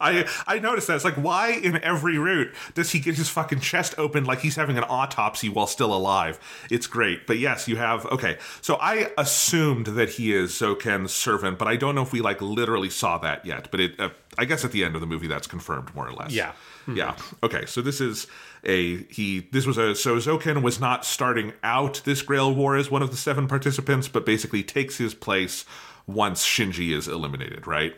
I 0.00 0.28
I 0.46 0.58
noticed 0.58 0.86
that. 0.86 0.96
It's 0.96 1.04
like, 1.04 1.14
why 1.14 1.50
in 1.50 1.82
every 1.82 2.18
route 2.18 2.54
does 2.74 2.92
he 2.92 3.00
get 3.00 3.16
his 3.16 3.28
fucking 3.28 3.60
chest 3.60 3.94
open 3.98 4.24
like 4.24 4.40
he's 4.40 4.56
having 4.56 4.78
an 4.78 4.84
autopsy 4.84 5.48
while 5.48 5.66
still 5.66 5.94
alive? 5.94 6.38
It's 6.70 6.86
great. 6.86 7.26
But 7.26 7.38
yes, 7.38 7.68
you 7.68 7.76
have 7.76 8.06
okay. 8.06 8.38
So 8.60 8.76
I 8.76 9.10
assumed 9.18 9.86
that 9.86 10.10
he 10.10 10.32
is 10.32 10.52
Zoken's 10.52 11.12
servant, 11.12 11.58
but 11.58 11.68
I 11.68 11.76
don't 11.76 11.94
know 11.94 12.02
if 12.02 12.12
we 12.12 12.20
like 12.20 12.40
literally 12.40 12.90
saw 12.90 13.18
that 13.18 13.44
yet. 13.44 13.70
But 13.70 13.80
it, 13.80 14.00
uh, 14.00 14.10
I 14.36 14.44
guess 14.44 14.64
at 14.64 14.72
the 14.72 14.84
end 14.84 14.94
of 14.94 15.00
the 15.00 15.06
movie, 15.06 15.26
that's 15.26 15.46
confirmed 15.46 15.94
more 15.94 16.06
or 16.06 16.12
less. 16.12 16.32
Yeah. 16.32 16.52
Yeah. 16.86 17.16
Okay. 17.42 17.66
So 17.66 17.82
this 17.82 18.00
is 18.00 18.26
a 18.64 19.02
he. 19.04 19.48
This 19.52 19.66
was 19.66 19.76
a 19.78 19.94
so 19.94 20.16
Zoken 20.16 20.62
was 20.62 20.80
not 20.80 21.04
starting 21.04 21.52
out 21.62 22.00
this 22.04 22.22
Grail 22.22 22.54
War 22.54 22.76
as 22.76 22.90
one 22.90 23.02
of 23.02 23.10
the 23.10 23.16
seven 23.16 23.46
participants, 23.48 24.08
but 24.08 24.24
basically 24.24 24.62
takes 24.62 24.96
his 24.96 25.14
place 25.14 25.64
once 26.06 26.46
Shinji 26.46 26.96
is 26.96 27.08
eliminated. 27.08 27.66
Right. 27.66 27.94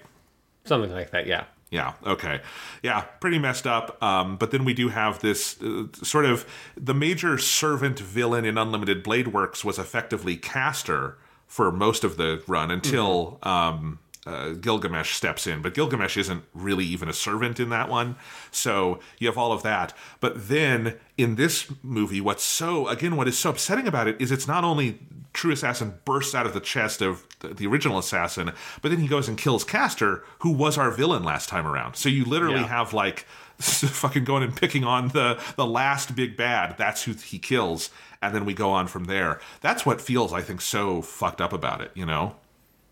Something 0.64 0.92
like 0.92 1.10
that, 1.10 1.26
yeah. 1.26 1.44
Yeah. 1.70 1.92
Okay. 2.04 2.40
Yeah. 2.82 3.02
Pretty 3.20 3.38
messed 3.38 3.66
up. 3.66 4.02
Um, 4.02 4.36
but 4.36 4.50
then 4.50 4.64
we 4.64 4.74
do 4.74 4.88
have 4.88 5.20
this 5.20 5.60
uh, 5.62 5.84
sort 6.02 6.24
of 6.24 6.44
the 6.76 6.94
major 6.94 7.38
servant 7.38 7.98
villain 8.00 8.44
in 8.44 8.58
Unlimited 8.58 9.02
Blade 9.02 9.28
Works 9.28 9.64
was 9.64 9.78
effectively 9.78 10.36
Caster 10.36 11.16
for 11.46 11.70
most 11.72 12.04
of 12.04 12.16
the 12.16 12.42
run 12.46 12.70
until 12.70 13.38
um, 13.42 13.98
uh, 14.26 14.50
Gilgamesh 14.50 15.14
steps 15.14 15.46
in. 15.46 15.62
But 15.62 15.74
Gilgamesh 15.74 16.16
isn't 16.16 16.44
really 16.54 16.84
even 16.84 17.08
a 17.08 17.12
servant 17.12 17.58
in 17.58 17.70
that 17.70 17.88
one. 17.88 18.16
So 18.50 19.00
you 19.18 19.26
have 19.28 19.38
all 19.38 19.52
of 19.52 19.62
that. 19.62 19.92
But 20.20 20.48
then 20.48 20.98
in 21.16 21.36
this 21.36 21.72
movie, 21.82 22.20
what's 22.20 22.44
so, 22.44 22.86
again, 22.88 23.16
what 23.16 23.28
is 23.28 23.38
so 23.38 23.50
upsetting 23.50 23.86
about 23.86 24.08
it 24.08 24.20
is 24.20 24.30
it's 24.30 24.46
not 24.46 24.64
only 24.64 25.00
True 25.40 25.52
Assassin 25.52 25.94
bursts 26.04 26.34
out 26.34 26.44
of 26.44 26.52
the 26.52 26.60
chest 26.60 27.00
of 27.00 27.26
the, 27.38 27.48
the 27.48 27.66
original 27.66 27.96
assassin, 27.98 28.52
but 28.82 28.90
then 28.90 29.00
he 29.00 29.08
goes 29.08 29.26
and 29.26 29.38
kills 29.38 29.64
Caster, 29.64 30.22
who 30.40 30.52
was 30.52 30.76
our 30.76 30.90
villain 30.90 31.24
last 31.24 31.48
time 31.48 31.66
around. 31.66 31.94
So 31.96 32.10
you 32.10 32.26
literally 32.26 32.60
Yeah. 32.60 32.66
have 32.66 32.92
like 32.92 33.20
fucking 33.58 34.24
going 34.24 34.42
and 34.42 34.54
picking 34.54 34.84
on 34.84 35.08
the 35.08 35.40
the 35.56 35.64
last 35.64 36.14
big 36.14 36.36
bad. 36.36 36.76
That's 36.76 37.04
who 37.04 37.14
he 37.14 37.38
kills, 37.38 37.88
and 38.20 38.34
then 38.34 38.44
we 38.44 38.52
go 38.52 38.68
on 38.70 38.86
from 38.86 39.04
there. 39.04 39.40
That's 39.62 39.86
what 39.86 40.02
feels, 40.02 40.30
I 40.30 40.42
think, 40.42 40.60
so 40.60 41.00
fucked 41.00 41.40
up 41.40 41.54
about 41.54 41.80
it. 41.80 41.90
You 41.94 42.04
know? 42.04 42.36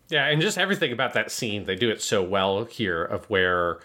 Yeah, 0.07 0.25
and 0.25 0.41
just 0.41 0.57
everything 0.57 0.91
about 0.91 1.13
that 1.13 1.29
scene, 1.29 1.65
they 1.65 1.75
do 1.75 1.91
it 1.91 2.01
so 2.01 2.23
well 2.23 2.65
here 2.65 3.03
of 3.03 3.29
where 3.29 3.77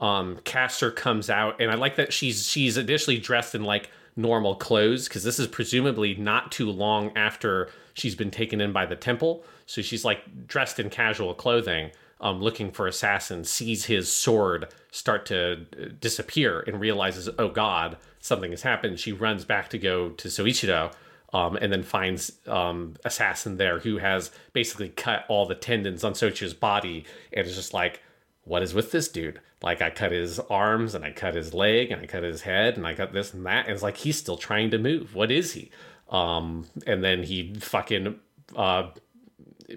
um 0.00 0.38
Caster 0.44 0.90
comes 0.90 1.28
out 1.28 1.60
and 1.60 1.70
I 1.70 1.74
like 1.74 1.96
that 1.96 2.14
she's 2.14 2.46
she's 2.48 2.78
initially 2.78 3.18
dressed 3.18 3.54
in 3.54 3.62
like 3.62 3.90
normal 4.16 4.54
clothes 4.54 5.06
because 5.06 5.22
this 5.22 5.38
is 5.38 5.46
presumably 5.48 6.14
not 6.14 6.50
too 6.50 6.70
long 6.70 7.14
after 7.14 7.68
she's 7.96 8.14
been 8.14 8.30
taken 8.30 8.60
in 8.60 8.72
by 8.72 8.86
the 8.86 8.96
temple. 8.96 9.44
So 9.66 9.82
she's 9.82 10.04
like 10.04 10.46
dressed 10.46 10.78
in 10.78 10.90
casual 10.90 11.34
clothing, 11.34 11.90
um 12.20 12.40
looking 12.40 12.70
for 12.70 12.86
assassin, 12.86 13.44
sees 13.44 13.86
his 13.86 14.12
sword 14.12 14.68
start 14.90 15.26
to 15.26 15.52
uh, 15.52 15.86
disappear 16.00 16.60
and 16.66 16.80
realizes, 16.80 17.28
"Oh 17.38 17.48
god, 17.48 17.96
something 18.20 18.52
has 18.52 18.62
happened." 18.62 19.00
She 19.00 19.12
runs 19.12 19.44
back 19.44 19.68
to 19.70 19.78
go 19.78 20.10
to 20.10 20.28
Soichiro 20.28 20.92
um, 21.32 21.56
and 21.56 21.72
then 21.72 21.82
finds 21.82 22.32
um, 22.46 22.94
assassin 23.04 23.56
there 23.56 23.80
who 23.80 23.98
has 23.98 24.30
basically 24.52 24.90
cut 24.90 25.24
all 25.28 25.46
the 25.46 25.54
tendons 25.54 26.04
on 26.04 26.14
Sochi's 26.14 26.54
body 26.54 27.04
and 27.32 27.46
is 27.46 27.56
just 27.56 27.74
like, 27.74 28.00
what 28.44 28.62
is 28.62 28.72
with 28.72 28.92
this 28.92 29.08
dude? 29.08 29.40
Like 29.62 29.82
I 29.82 29.90
cut 29.90 30.12
his 30.12 30.38
arms 30.38 30.94
and 30.94 31.04
I 31.04 31.10
cut 31.10 31.34
his 31.34 31.52
leg 31.52 31.90
and 31.90 32.00
I 32.00 32.06
cut 32.06 32.22
his 32.22 32.42
head 32.42 32.76
and 32.76 32.86
I 32.86 32.94
cut 32.94 33.12
this 33.12 33.34
and 33.34 33.44
that. 33.46 33.66
And 33.66 33.74
it's 33.74 33.82
like 33.82 33.98
he's 33.98 34.16
still 34.16 34.36
trying 34.36 34.70
to 34.70 34.78
move. 34.78 35.14
What 35.14 35.30
is 35.30 35.54
he? 35.54 35.70
Um, 36.08 36.66
and 36.86 37.02
then 37.02 37.22
he 37.24 37.54
fucking 37.54 38.18
uh, 38.54 38.90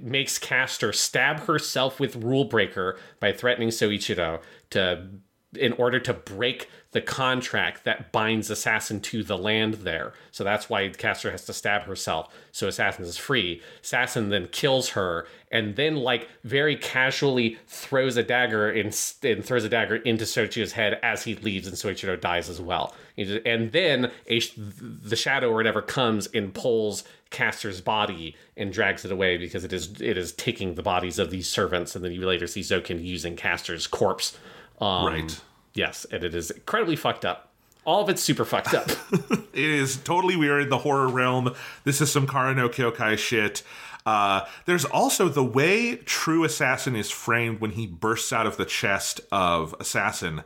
makes 0.02 0.38
Caster 0.38 0.94
stab 0.94 1.42
herself 1.42 2.00
with 2.00 2.16
Rule 2.16 2.46
Breaker 2.46 2.98
by 3.20 3.32
threatening 3.32 3.70
Soichiro 3.70 4.42
to 4.72 5.10
in 5.58 5.74
order 5.74 6.00
to 6.00 6.14
break 6.14 6.70
the 6.92 7.02
contract 7.02 7.84
that 7.84 8.12
binds 8.12 8.50
Assassin 8.50 9.00
to 9.00 9.24
the 9.24 9.38
land 9.38 9.76
there. 9.76 10.14
So 10.32 10.44
that's 10.44 10.70
why 10.70 10.90
Caster 10.90 11.30
has 11.32 11.46
to 11.46 11.54
stab 11.54 11.84
herself. 11.84 12.34
So 12.52 12.68
Assassin 12.68 13.06
is 13.06 13.18
free. 13.18 13.62
Assassin 13.84 14.30
then 14.30 14.48
kills 14.48 14.90
her 14.90 15.28
and 15.52 15.76
then 15.76 15.98
like 15.98 16.28
very 16.44 16.76
casually 16.76 17.58
throws 17.68 18.18
a 18.18 18.24
dagger 18.24 18.72
in, 18.72 18.92
and 19.24 19.46
throws 19.46 19.64
a 19.64 19.70
dagger 19.70 19.98
into 19.98 20.26
Soichiro's 20.26 20.72
head 20.72 21.00
as 21.04 21.24
he 21.24 21.36
leaves 21.36 21.68
and 21.68 21.76
Soichiro 21.76 22.20
dies 22.20 22.50
as 22.50 22.60
well. 22.60 22.96
And 23.18 23.72
then 23.72 24.12
a, 24.28 24.40
the 24.58 25.16
shadow 25.16 25.50
or 25.50 25.56
whatever 25.56 25.82
comes 25.82 26.28
and 26.28 26.54
pulls 26.54 27.04
Caster's 27.30 27.82
body 27.82 28.36
and 28.58 28.74
drags 28.74 29.06
it 29.06 29.12
away 29.12 29.38
because 29.38 29.64
it 29.64 29.74
is 29.74 30.02
it 30.02 30.18
is 30.18 30.32
taking 30.34 30.74
the 30.74 30.82
bodies 30.82 31.20
of 31.20 31.30
these 31.30 31.48
servants 31.48 31.96
and 31.96 32.04
then 32.04 32.12
you 32.12 32.26
later 32.26 32.48
see 32.48 32.62
Zoken 32.62 33.04
using 33.04 33.36
Caster's 33.36 33.86
corpse 33.86 34.38
um, 34.82 35.06
right. 35.08 35.42
Yes, 35.74 36.06
and 36.12 36.24
it 36.24 36.36
is 36.36 36.52
incredibly 36.52 36.96
fucked 36.96 37.26
up. 37.26 37.52
All 37.86 38.02
of 38.02 38.10
it's 38.10 38.22
super 38.22 38.46
fucked 38.46 38.74
up. 38.74 38.90
it 39.54 39.54
is 39.54 39.98
totally 39.98 40.36
weird. 40.36 40.70
The 40.70 40.80
horror 40.80 41.08
realm. 41.08 41.56
This 41.86 42.02
is 42.02 42.12
some 42.12 42.28
Kara 42.28 42.54
no 42.54 42.70
Kyokai 42.70 43.18
shit. 43.18 43.64
Uh, 44.06 44.46
there's 44.66 44.86
also 44.86 45.30
the 45.30 45.44
way 45.44 45.96
True 45.96 46.44
Assassin 46.44 46.96
is 46.96 47.10
framed 47.10 47.60
when 47.60 47.72
he 47.72 47.88
bursts 47.88 48.34
out 48.34 48.48
of 48.48 48.58
the 48.58 48.66
chest 48.66 49.22
of 49.32 49.76
Assassin 49.80 50.44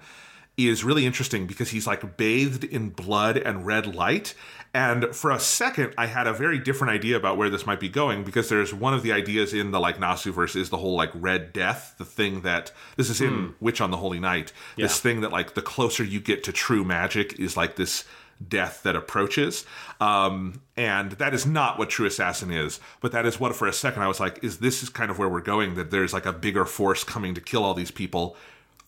is 0.57 0.83
really 0.83 1.05
interesting 1.05 1.47
because 1.47 1.69
he's 1.71 1.87
like 1.87 2.17
bathed 2.17 2.63
in 2.63 2.89
blood 2.89 3.37
and 3.37 3.65
red 3.65 3.95
light. 3.95 4.35
And 4.75 5.15
for 5.15 5.29
a 5.29 5.39
second, 5.39 5.93
I 5.99 6.07
had 6.07 6.25
a 6.25 6.33
very 6.33 6.57
different 6.57 6.93
idea 6.93 7.15
about 7.15 7.37
where 7.37 7.49
this 7.49 7.67
might 7.67 7.79
be 7.79 7.89
going 7.89 8.23
because 8.23 8.49
there's 8.49 8.73
one 8.73 8.95
of 8.95 9.03
the 9.03 9.11
ideas 9.11 9.53
in 9.53 9.69
the 9.69 9.79
like 9.79 9.97
Nasuverse 9.97 10.55
is 10.55 10.71
the 10.71 10.77
whole 10.77 10.95
like 10.95 11.11
red 11.13 11.53
death, 11.53 11.93
the 11.99 12.05
thing 12.05 12.41
that 12.41 12.71
this 12.97 13.09
is 13.09 13.21
in 13.21 13.53
Witch 13.59 13.81
on 13.81 13.91
the 13.91 13.97
Holy 13.97 14.19
Night. 14.19 14.51
Yeah. 14.75 14.85
This 14.85 14.99
thing 14.99 15.21
that 15.21 15.31
like 15.31 15.53
the 15.53 15.61
closer 15.61 16.03
you 16.03 16.19
get 16.19 16.43
to 16.45 16.51
true 16.51 16.83
magic 16.83 17.39
is 17.39 17.55
like 17.55 17.75
this 17.75 18.03
death 18.47 18.81
that 18.83 18.95
approaches. 18.95 19.65
Um, 20.01 20.61
and 20.75 21.13
that 21.13 21.35
is 21.35 21.45
not 21.45 21.77
what 21.77 21.89
True 21.89 22.07
Assassin 22.07 22.51
is. 22.51 22.79
But 22.99 23.11
that 23.11 23.25
is 23.25 23.39
what 23.39 23.55
for 23.55 23.67
a 23.67 23.73
second 23.73 24.01
I 24.01 24.07
was 24.07 24.19
like, 24.19 24.43
is 24.43 24.57
this 24.57 24.83
is 24.83 24.89
kind 24.89 25.11
of 25.11 25.19
where 25.19 25.29
we're 25.29 25.41
going, 25.41 25.75
that 25.75 25.91
there's 25.91 26.13
like 26.13 26.25
a 26.25 26.33
bigger 26.33 26.65
force 26.65 27.03
coming 27.03 27.35
to 27.35 27.41
kill 27.41 27.63
all 27.63 27.73
these 27.73 27.91
people 27.91 28.35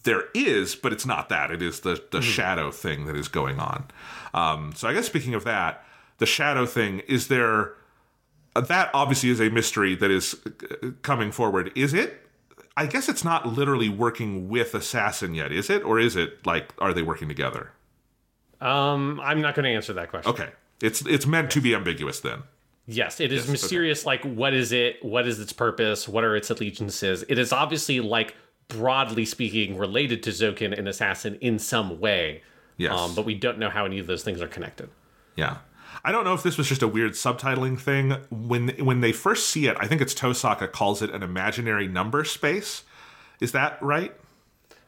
there 0.05 0.23
is, 0.33 0.75
but 0.75 0.93
it's 0.93 1.05
not 1.05 1.29
that. 1.29 1.51
It 1.51 1.61
is 1.61 1.81
the 1.81 2.01
the 2.11 2.21
shadow 2.21 2.71
thing 2.71 3.05
that 3.07 3.15
is 3.15 3.27
going 3.27 3.59
on. 3.59 3.85
Um, 4.33 4.71
so 4.75 4.87
I 4.87 4.93
guess 4.93 5.05
speaking 5.05 5.33
of 5.35 5.43
that, 5.43 5.83
the 6.17 6.25
shadow 6.25 6.65
thing 6.65 6.99
is 7.07 7.27
there. 7.27 7.73
uh, 8.55 8.61
That 8.61 8.89
obviously 8.93 9.29
is 9.29 9.41
a 9.41 9.49
mystery 9.49 9.95
that 9.95 10.09
is 10.09 10.35
uh, 10.45 10.91
coming 11.01 11.31
forward. 11.31 11.71
Is 11.75 11.93
it? 11.93 12.21
I 12.77 12.87
guess 12.87 13.07
it's 13.07 13.23
not 13.23 13.47
literally 13.47 13.87
working 13.89 14.49
with 14.49 14.73
assassin 14.73 15.33
yet, 15.33 15.51
is 15.51 15.69
it? 15.69 15.83
Or 15.83 15.99
is 15.99 16.15
it 16.15 16.45
like 16.45 16.73
are 16.79 16.93
they 16.93 17.03
working 17.03 17.27
together? 17.27 17.71
um, 18.61 19.19
I'm 19.21 19.41
not 19.41 19.53
going 19.55 19.65
to 19.65 19.69
answer 19.71 19.93
that 19.93 20.09
question. 20.09 20.31
Okay, 20.31 20.49
it's 20.81 21.05
it's 21.05 21.25
meant 21.27 21.51
to 21.51 21.61
be 21.61 21.75
ambiguous 21.75 22.19
then. 22.21 22.43
Yes, 22.87 23.19
it 23.19 23.31
is 23.31 23.43
okay. 23.43 23.51
mysterious. 23.53 24.05
Like, 24.05 24.23
what 24.23 24.53
is 24.53 24.71
it? 24.71 25.03
What 25.03 25.27
is 25.27 25.39
its 25.39 25.51
purpose? 25.53 26.07
What 26.07 26.23
are 26.23 26.35
its 26.35 26.49
allegiances? 26.51 27.23
It 27.27 27.39
is 27.39 27.51
obviously, 27.51 27.99
like, 27.99 28.35
broadly 28.67 29.25
speaking, 29.25 29.77
related 29.77 30.23
to 30.23 30.29
Zoken 30.31 30.77
and 30.77 30.87
Assassin 30.87 31.37
in 31.41 31.59
some 31.59 31.99
way. 31.99 32.41
Yes. 32.77 32.91
Um, 32.97 33.15
but 33.15 33.25
we 33.25 33.35
don't 33.35 33.57
know 33.59 33.69
how 33.69 33.85
any 33.85 33.99
of 33.99 34.07
those 34.07 34.23
things 34.23 34.41
are 34.41 34.47
connected. 34.47 34.89
Yeah. 35.35 35.57
I 36.03 36.11
don't 36.11 36.23
know 36.23 36.33
if 36.33 36.43
this 36.43 36.57
was 36.57 36.67
just 36.67 36.81
a 36.83 36.87
weird 36.87 37.13
subtitling 37.13 37.79
thing. 37.79 38.15
When 38.29 38.69
when 38.83 39.01
they 39.01 39.11
first 39.11 39.49
see 39.49 39.67
it, 39.67 39.77
I 39.79 39.87
think 39.87 40.01
it's 40.01 40.13
Tohsaka 40.13 40.71
calls 40.71 41.01
it 41.01 41.09
an 41.09 41.23
imaginary 41.23 41.87
number 41.87 42.23
space. 42.25 42.83
Is 43.39 43.53
that 43.53 43.81
right? 43.81 44.13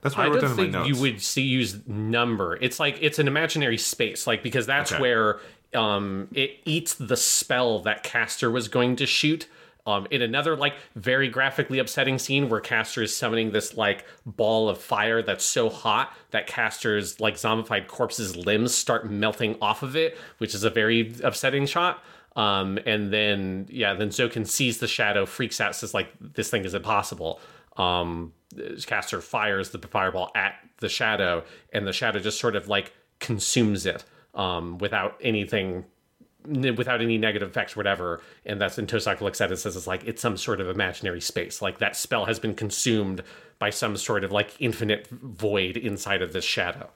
That's 0.02 0.16
what 0.16 0.24
I, 0.26 0.28
I 0.28 0.32
wrote 0.32 0.42
down 0.42 0.52
in 0.52 0.58
think 0.58 0.74
my 0.74 0.80
notes. 0.80 0.90
you 0.90 1.02
would 1.02 1.22
see 1.22 1.42
use 1.44 1.88
number. 1.88 2.58
It's 2.62 2.80
like 2.80 2.98
it's 3.02 3.20
an 3.20 3.28
imaginary 3.28 3.78
space, 3.78 4.28
like 4.28 4.44
because 4.44 4.66
that's 4.66 4.92
Okay. 4.92 5.02
where 5.02 5.40
um 5.74 6.28
it 6.34 6.58
eats 6.66 6.94
the 6.94 7.18
spell 7.18 7.80
that 7.80 8.04
Caster 8.04 8.52
was 8.52 8.68
going 8.68 8.96
to 8.98 9.06
shoot. 9.06 9.48
Um, 9.88 10.06
in 10.12 10.22
another 10.22 10.58
like 10.58 10.76
very 10.96 11.30
graphically 11.30 11.80
upsetting 11.80 12.20
scene 12.20 12.50
where 12.50 12.60
Caster 12.60 13.02
is 13.02 13.16
summoning 13.16 13.52
this 13.52 13.76
like 13.78 14.04
ball 14.26 14.68
of 14.68 14.80
fire 14.80 15.22
that's 15.22 15.46
so 15.46 15.70
hot 15.70 16.14
that 16.32 16.46
Caster's 16.46 17.22
like 17.22 17.36
zombified 17.36 17.88
corpse's 17.88 18.36
limbs 18.36 18.76
start 18.76 19.10
melting 19.10 19.56
off 19.62 19.84
of 19.84 19.96
it, 19.96 20.18
which 20.40 20.54
is 20.54 20.66
a 20.66 20.70
very 20.70 21.16
upsetting 21.24 21.66
shot. 21.66 22.04
Um, 22.36 22.78
and 22.86 23.12
then 23.12 23.66
yeah, 23.70 23.94
then 23.94 24.10
Zoken 24.10 24.46
sees 24.46 24.78
the 24.80 24.88
shadow, 24.88 25.26
freaks 25.26 25.62
out, 25.62 25.74
says 25.74 25.94
like 25.94 26.10
this 26.20 26.50
thing 26.50 26.66
is 26.66 26.74
impossible. 26.74 27.40
Um, 27.78 28.34
Caster 28.86 29.22
fires 29.22 29.70
the 29.70 29.80
fireball 29.80 30.32
at 30.36 30.56
the 30.80 30.90
shadow, 30.90 31.44
and 31.72 31.88
the 31.88 31.94
shadow 31.94 32.20
just 32.20 32.40
sort 32.40 32.56
of 32.56 32.68
like 32.68 32.94
consumes 33.20 33.86
it 33.86 34.04
um, 34.36 34.78
without 34.78 35.18
anything, 35.22 35.86
without 36.46 37.02
any 37.02 37.18
negative 37.18 37.50
effects, 37.50 37.76
whatever. 37.76 38.22
And 38.46 38.60
that's 38.60 38.78
and 38.78 38.88
Tohsaka 38.88 39.22
looks 39.22 39.42
at 39.42 39.52
it 39.52 39.58
says 39.58 39.76
it's 39.76 39.88
like 39.88 40.04
it's 40.06 40.22
some 40.22 40.38
sort 40.38 40.62
of 40.62 40.70
imaginary 40.70 41.22
space, 41.22 41.62
like 41.62 41.80
that 41.80 41.96
spell 41.96 42.26
has 42.26 42.40
been 42.40 42.56
consumed 42.56 43.24
by 43.60 43.70
some 43.70 43.98
sort 43.98 44.24
of 44.24 44.32
like 44.32 44.56
infinite 44.60 45.08
void 45.08 45.78
inside 45.78 46.22
of 46.22 46.34
this 46.34 46.46
shadow. 46.46 46.90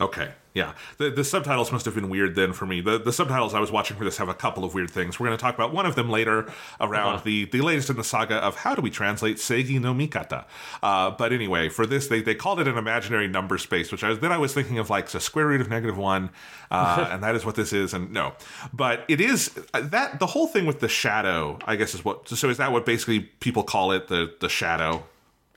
Okay, 0.00 0.30
yeah. 0.54 0.74
The, 0.98 1.10
the 1.10 1.24
subtitles 1.24 1.72
must 1.72 1.84
have 1.84 1.92
been 1.96 2.08
weird 2.08 2.36
then 2.36 2.52
for 2.52 2.66
me. 2.66 2.80
The, 2.80 2.98
the 3.00 3.12
subtitles 3.12 3.52
I 3.52 3.58
was 3.58 3.72
watching 3.72 3.96
for 3.96 4.04
this 4.04 4.16
have 4.18 4.28
a 4.28 4.34
couple 4.34 4.64
of 4.64 4.72
weird 4.72 4.90
things. 4.92 5.18
We're 5.18 5.26
going 5.26 5.36
to 5.36 5.42
talk 5.42 5.56
about 5.56 5.72
one 5.74 5.86
of 5.86 5.96
them 5.96 6.08
later 6.08 6.52
around 6.80 7.14
Uh-huh. 7.14 7.22
the, 7.24 7.44
the 7.46 7.60
latest 7.62 7.90
in 7.90 7.96
the 7.96 8.04
saga 8.04 8.36
of 8.36 8.54
how 8.58 8.76
do 8.76 8.80
we 8.80 8.90
translate 8.90 9.38
Seigi 9.38 9.80
no 9.80 9.92
Mikata. 9.92 10.44
Uh, 10.84 11.10
but 11.10 11.32
anyway, 11.32 11.68
for 11.68 11.84
this, 11.84 12.06
they, 12.06 12.22
they 12.22 12.36
called 12.36 12.60
it 12.60 12.68
an 12.68 12.78
imaginary 12.78 13.26
number 13.26 13.58
space, 13.58 13.90
which 13.90 14.04
I 14.04 14.10
was, 14.10 14.20
then 14.20 14.30
I 14.30 14.38
was 14.38 14.54
thinking 14.54 14.78
of 14.78 14.88
like 14.88 15.08
the 15.08 15.18
square 15.18 15.48
root 15.48 15.60
of 15.60 15.68
negative 15.68 15.98
one, 15.98 16.30
uh, 16.70 17.08
and 17.10 17.20
that 17.24 17.34
is 17.34 17.44
what 17.44 17.56
this 17.56 17.72
is. 17.72 17.92
And 17.92 18.12
no, 18.12 18.34
but 18.72 19.04
it 19.08 19.20
is 19.20 19.58
uh, 19.74 19.80
that 19.80 20.20
the 20.20 20.26
whole 20.26 20.46
thing 20.46 20.64
with 20.64 20.78
the 20.78 20.88
shadow, 20.88 21.58
I 21.66 21.74
guess 21.74 21.92
is 21.96 22.04
what. 22.04 22.28
So 22.28 22.48
is 22.50 22.58
that 22.58 22.70
what 22.70 22.86
basically 22.86 23.18
people 23.40 23.64
call 23.64 23.90
it, 23.90 24.06
the 24.06 24.32
the 24.38 24.48
shadow? 24.48 25.02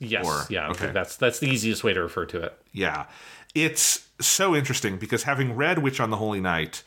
Yes, 0.03 0.25
Or- 0.25 0.47
yeah, 0.49 0.69
okay. 0.69 0.89
that's 0.91 1.15
that's 1.15 1.37
the 1.37 1.45
easiest 1.47 1.83
way 1.83 1.93
to 1.93 2.01
refer 2.01 2.25
to 2.25 2.41
it. 2.41 2.57
Yeah. 2.73 3.05
It's 3.53 4.07
so 4.19 4.55
interesting 4.55 4.97
because 4.97 5.23
having 5.23 5.55
read 5.55 5.79
Witch 5.79 5.99
on 5.99 6.09
the 6.09 6.17
Holy 6.17 6.39
Night, 6.39 6.83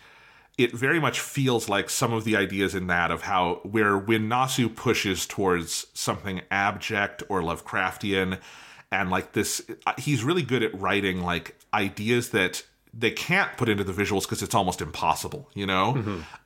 it 0.57 0.73
very 0.73 1.01
much 1.01 1.21
feels 1.21 1.69
like 1.69 1.91
some 1.91 2.13
of 2.13 2.25
the 2.25 2.37
ideas 2.37 2.75
in 2.75 2.87
that 2.87 3.11
of 3.11 3.23
how 3.23 3.61
where 3.65 3.99
when 3.99 4.29
Nasu 4.29 4.75
pushes 4.75 5.27
towards 5.27 5.87
something 5.95 6.43
abject 6.51 7.23
or 7.29 7.41
Lovecraftian 7.43 8.39
and 8.93 9.11
like 9.11 9.33
this 9.33 9.63
he's 9.99 10.23
really 10.23 10.43
good 10.43 10.63
at 10.63 10.79
writing 10.79 11.23
like 11.23 11.57
ideas 11.75 12.31
that 12.31 12.63
they 12.97 13.11
can't 13.11 13.57
put 13.57 13.69
into 13.69 13.83
the 13.83 13.93
visuals 13.93 14.23
because 14.23 14.41
it's 14.43 14.55
almost 14.55 14.81
impossible, 14.81 15.51
you 15.55 15.67
know? 15.67 15.95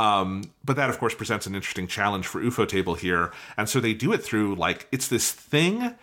Um, 0.01 0.45
but 0.65 0.77
that, 0.77 0.89
of 0.89 0.99
course, 0.99 1.15
presents 1.15 1.47
an 1.47 1.55
interesting 1.55 1.87
challenge 1.87 2.27
for 2.27 2.41
Ufotable 2.41 2.97
here. 2.97 3.33
And 3.59 3.69
so 3.69 3.81
they 3.81 3.93
do 3.93 4.15
it 4.15 4.25
through 4.25 4.55
like, 4.55 4.89
it's 4.91 5.09
this 5.09 5.31
thing 5.31 5.95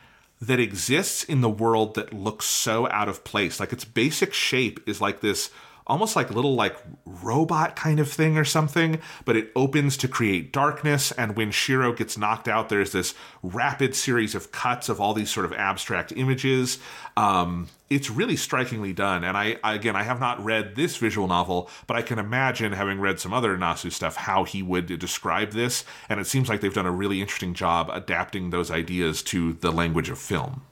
that 0.45 0.59
exists 0.59 1.23
in 1.23 1.41
the 1.41 1.49
world 1.49 1.95
that 1.95 2.13
looks 2.13 2.45
so 2.45 2.87
out 2.89 3.09
of 3.09 3.23
place. 3.23 3.59
Like 3.59 3.73
its 3.73 3.85
basic 3.85 4.33
shape 4.33 4.79
is 4.87 5.01
like 5.01 5.21
this 5.21 5.49
almost 5.87 6.15
like 6.15 6.29
a 6.29 6.33
little 6.33 6.55
like 6.55 6.77
robot 7.05 7.75
kind 7.75 7.99
of 7.99 8.11
thing 8.11 8.37
or 8.37 8.45
something, 8.45 8.99
but 9.23 9.35
it 9.35 9.51
opens 9.55 9.97
to 9.97 10.07
create 10.07 10.51
darkness 10.51 11.11
and 11.11 11.35
when 11.35 11.51
Shiro 11.51 11.93
gets 11.93 12.17
knocked 12.17 12.47
out 12.47 12.69
there's 12.69 12.91
this 12.91 13.13
rapid 13.43 13.95
series 13.95 14.35
of 14.35 14.51
cuts 14.51 14.89
of 14.89 14.99
all 14.99 15.13
these 15.13 15.29
sort 15.29 15.45
of 15.45 15.53
abstract 15.53 16.11
images. 16.15 16.79
Um 17.15 17.67
it's 17.87 18.09
really 18.09 18.35
strikingly 18.35 18.93
done 18.93 19.23
and 19.23 19.37
I, 19.37 19.57
I 19.63 19.75
again 19.75 19.95
I 19.95 20.03
have 20.03 20.19
not 20.19 20.43
read 20.43 20.75
this 20.75 20.97
visual 20.97 21.27
novel, 21.27 21.69
but 21.85 21.95
I 21.95 22.01
can 22.01 22.17
imagine 22.17 22.71
having 22.71 22.99
read 22.99 23.19
some 23.19 23.33
other 23.33 23.55
Nasu 23.57 23.91
stuff 23.91 24.15
how 24.15 24.43
he 24.43 24.63
would 24.63 24.99
describe 24.99 25.51
this 25.51 25.85
and 26.09 26.19
it 26.19 26.25
seems 26.25 26.49
like 26.49 26.61
they've 26.61 26.73
done 26.73 26.87
a 26.87 26.91
really 26.91 27.21
interesting 27.21 27.53
job 27.53 27.89
adapting 27.91 28.49
those 28.49 28.71
ideas 28.71 29.21
to 29.23 29.53
the 29.53 29.71
language 29.71 30.09
of 30.09 30.17
film. 30.17 30.63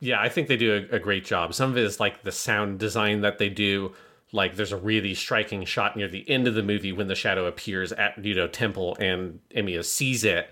Yeah, 0.00 0.20
I 0.20 0.28
think 0.28 0.48
they 0.48 0.56
do 0.56 0.86
a, 0.92 0.96
a 0.96 0.98
great 0.98 1.24
job. 1.24 1.54
Some 1.54 1.70
of 1.70 1.76
it 1.76 1.84
is 1.84 1.98
like 1.98 2.22
the 2.22 2.32
sound 2.32 2.78
design 2.78 3.22
that 3.22 3.38
they 3.38 3.48
do. 3.48 3.92
Like 4.32 4.56
there's 4.56 4.72
a 4.72 4.76
really 4.76 5.14
striking 5.14 5.64
shot 5.64 5.96
near 5.96 6.08
the 6.08 6.28
end 6.28 6.46
of 6.46 6.54
the 6.54 6.62
movie 6.62 6.92
when 6.92 7.08
the 7.08 7.14
shadow 7.14 7.46
appears 7.46 7.92
at 7.92 8.16
Ryudo 8.16 8.52
Temple 8.52 8.96
and 9.00 9.40
Emiya 9.54 9.84
sees 9.84 10.24
it. 10.24 10.50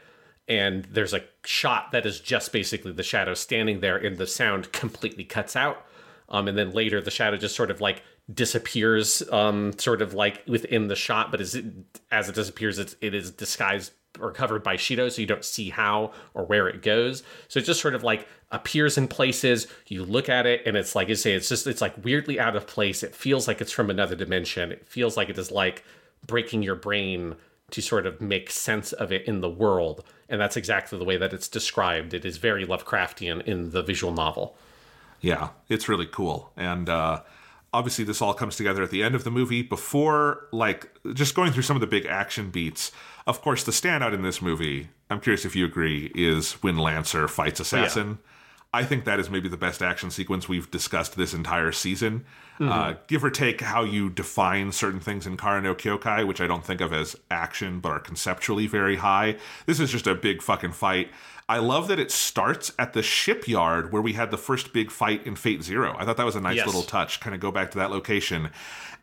And 0.48 0.84
there's 0.84 1.12
a 1.12 1.24
shot 1.44 1.90
that 1.92 2.06
is 2.06 2.20
just 2.20 2.52
basically 2.52 2.92
the 2.92 3.02
shadow 3.02 3.34
standing 3.34 3.80
there 3.80 3.96
and 3.96 4.16
the 4.16 4.26
sound 4.26 4.72
completely 4.72 5.24
cuts 5.24 5.56
out. 5.56 5.84
Um, 6.28 6.48
and 6.48 6.56
then 6.56 6.72
later 6.72 7.00
the 7.00 7.10
shadow 7.10 7.36
just 7.36 7.56
sort 7.56 7.70
of 7.70 7.80
like 7.80 8.02
disappears, 8.32 9.22
um, 9.30 9.72
sort 9.78 10.02
of 10.02 10.14
like 10.14 10.42
within 10.46 10.88
the 10.88 10.96
shot, 10.96 11.30
but 11.30 11.40
as 11.40 11.54
it, 11.54 11.64
as 12.10 12.28
it 12.28 12.34
disappears, 12.34 12.78
it's, 12.78 12.96
it 13.00 13.14
is 13.14 13.30
disguised 13.30 13.92
or 14.20 14.30
covered 14.32 14.62
by 14.62 14.76
Shiro, 14.76 15.08
so 15.08 15.20
you 15.20 15.26
don't 15.26 15.44
see 15.44 15.70
how 15.70 16.12
or 16.34 16.44
where 16.44 16.68
it 16.68 16.82
goes. 16.82 17.22
So 17.48 17.58
it 17.60 17.64
just 17.64 17.80
sort 17.80 17.94
of 17.94 18.02
like 18.02 18.26
appears 18.50 18.96
in 18.96 19.08
places. 19.08 19.66
You 19.86 20.04
look 20.04 20.28
at 20.28 20.46
it, 20.46 20.62
and 20.66 20.76
it's 20.76 20.94
like 20.94 21.08
you 21.08 21.14
say, 21.14 21.32
it's 21.32 21.48
just 21.48 21.66
it's 21.66 21.80
like 21.80 22.04
weirdly 22.04 22.38
out 22.38 22.56
of 22.56 22.66
place. 22.66 23.02
It 23.02 23.14
feels 23.14 23.48
like 23.48 23.60
it's 23.60 23.72
from 23.72 23.90
another 23.90 24.16
dimension. 24.16 24.72
It 24.72 24.86
feels 24.88 25.16
like 25.16 25.28
it 25.28 25.38
is 25.38 25.50
like 25.50 25.84
breaking 26.26 26.62
your 26.62 26.76
brain 26.76 27.36
to 27.70 27.82
sort 27.82 28.06
of 28.06 28.20
make 28.20 28.50
sense 28.50 28.92
of 28.92 29.12
it 29.12 29.24
in 29.26 29.40
the 29.40 29.50
world. 29.50 30.04
And 30.28 30.40
that's 30.40 30.56
exactly 30.56 30.98
the 30.98 31.04
way 31.04 31.16
that 31.16 31.32
it's 31.32 31.48
described. 31.48 32.14
It 32.14 32.24
is 32.24 32.36
very 32.36 32.66
Lovecraftian 32.66 33.42
in 33.42 33.70
the 33.70 33.82
visual 33.82 34.12
novel. 34.12 34.56
Yeah, 35.20 35.50
it's 35.68 35.88
really 35.88 36.06
cool. 36.06 36.52
And 36.56 36.88
uh, 36.88 37.22
obviously, 37.72 38.04
this 38.04 38.22
all 38.22 38.34
comes 38.34 38.56
together 38.56 38.82
at 38.82 38.90
the 38.90 39.02
end 39.02 39.14
of 39.14 39.24
the 39.24 39.30
movie. 39.30 39.62
Before, 39.62 40.46
like, 40.52 40.90
just 41.14 41.34
going 41.34 41.52
through 41.52 41.62
some 41.62 41.76
of 41.76 41.80
the 41.80 41.86
big 41.86 42.06
action 42.06 42.50
beats, 42.50 42.92
of 43.26 43.42
course, 43.42 43.64
the 43.64 43.72
standout 43.72 44.12
in 44.14 44.22
this 44.22 44.40
movie, 44.40 44.88
I'm 45.10 45.20
curious 45.20 45.44
if 45.44 45.56
you 45.56 45.64
agree, 45.64 46.10
is 46.14 46.52
when 46.62 46.76
Lancer 46.78 47.26
fights 47.28 47.60
Assassin. 47.60 48.18
I 48.74 48.84
think 48.84 49.04
that 49.04 49.18
is 49.18 49.30
maybe 49.30 49.48
the 49.48 49.56
best 49.56 49.80
action 49.82 50.10
sequence 50.10 50.48
we've 50.48 50.70
discussed 50.70 51.16
this 51.16 51.32
entire 51.32 51.72
season. 51.72 52.24
Uh, 52.60 52.94
give 53.06 53.22
or 53.24 53.30
take 53.30 53.60
how 53.60 53.82
you 53.84 54.08
define 54.08 54.72
certain 54.72 55.00
things 55.00 55.26
in 55.26 55.36
Kara 55.36 55.60
no 55.60 55.74
Kyokai, 55.74 56.26
which 56.26 56.40
I 56.40 56.46
don't 56.46 56.64
think 56.64 56.80
of 56.80 56.92
as 56.92 57.14
action, 57.30 57.80
but 57.80 57.90
are 57.90 58.00
conceptually 58.00 58.66
very 58.66 58.96
high. 58.96 59.36
This 59.66 59.78
is 59.80 59.90
just 59.92 60.06
a 60.06 60.14
big 60.14 60.40
fucking 60.42 60.72
fight. 60.72 61.10
I 61.48 61.58
love 61.58 61.86
that 61.88 61.98
it 61.98 62.10
starts 62.10 62.72
at 62.78 62.92
the 62.92 63.02
shipyard 63.02 63.92
where 63.92 64.02
we 64.02 64.14
had 64.14 64.30
the 64.30 64.38
first 64.38 64.72
big 64.72 64.90
fight 64.90 65.26
in 65.26 65.36
Fate 65.36 65.62
Zero. 65.62 65.94
I 65.98 66.04
thought 66.04 66.16
that 66.16 66.26
was 66.26 66.34
a 66.36 66.40
nice 66.40 66.56
Yes. 66.56 66.66
little 66.66 66.82
touch, 66.82 67.20
kind 67.20 67.34
of 67.34 67.40
go 67.40 67.50
back 67.52 67.70
to 67.72 67.78
that 67.78 67.90
location. 67.90 68.50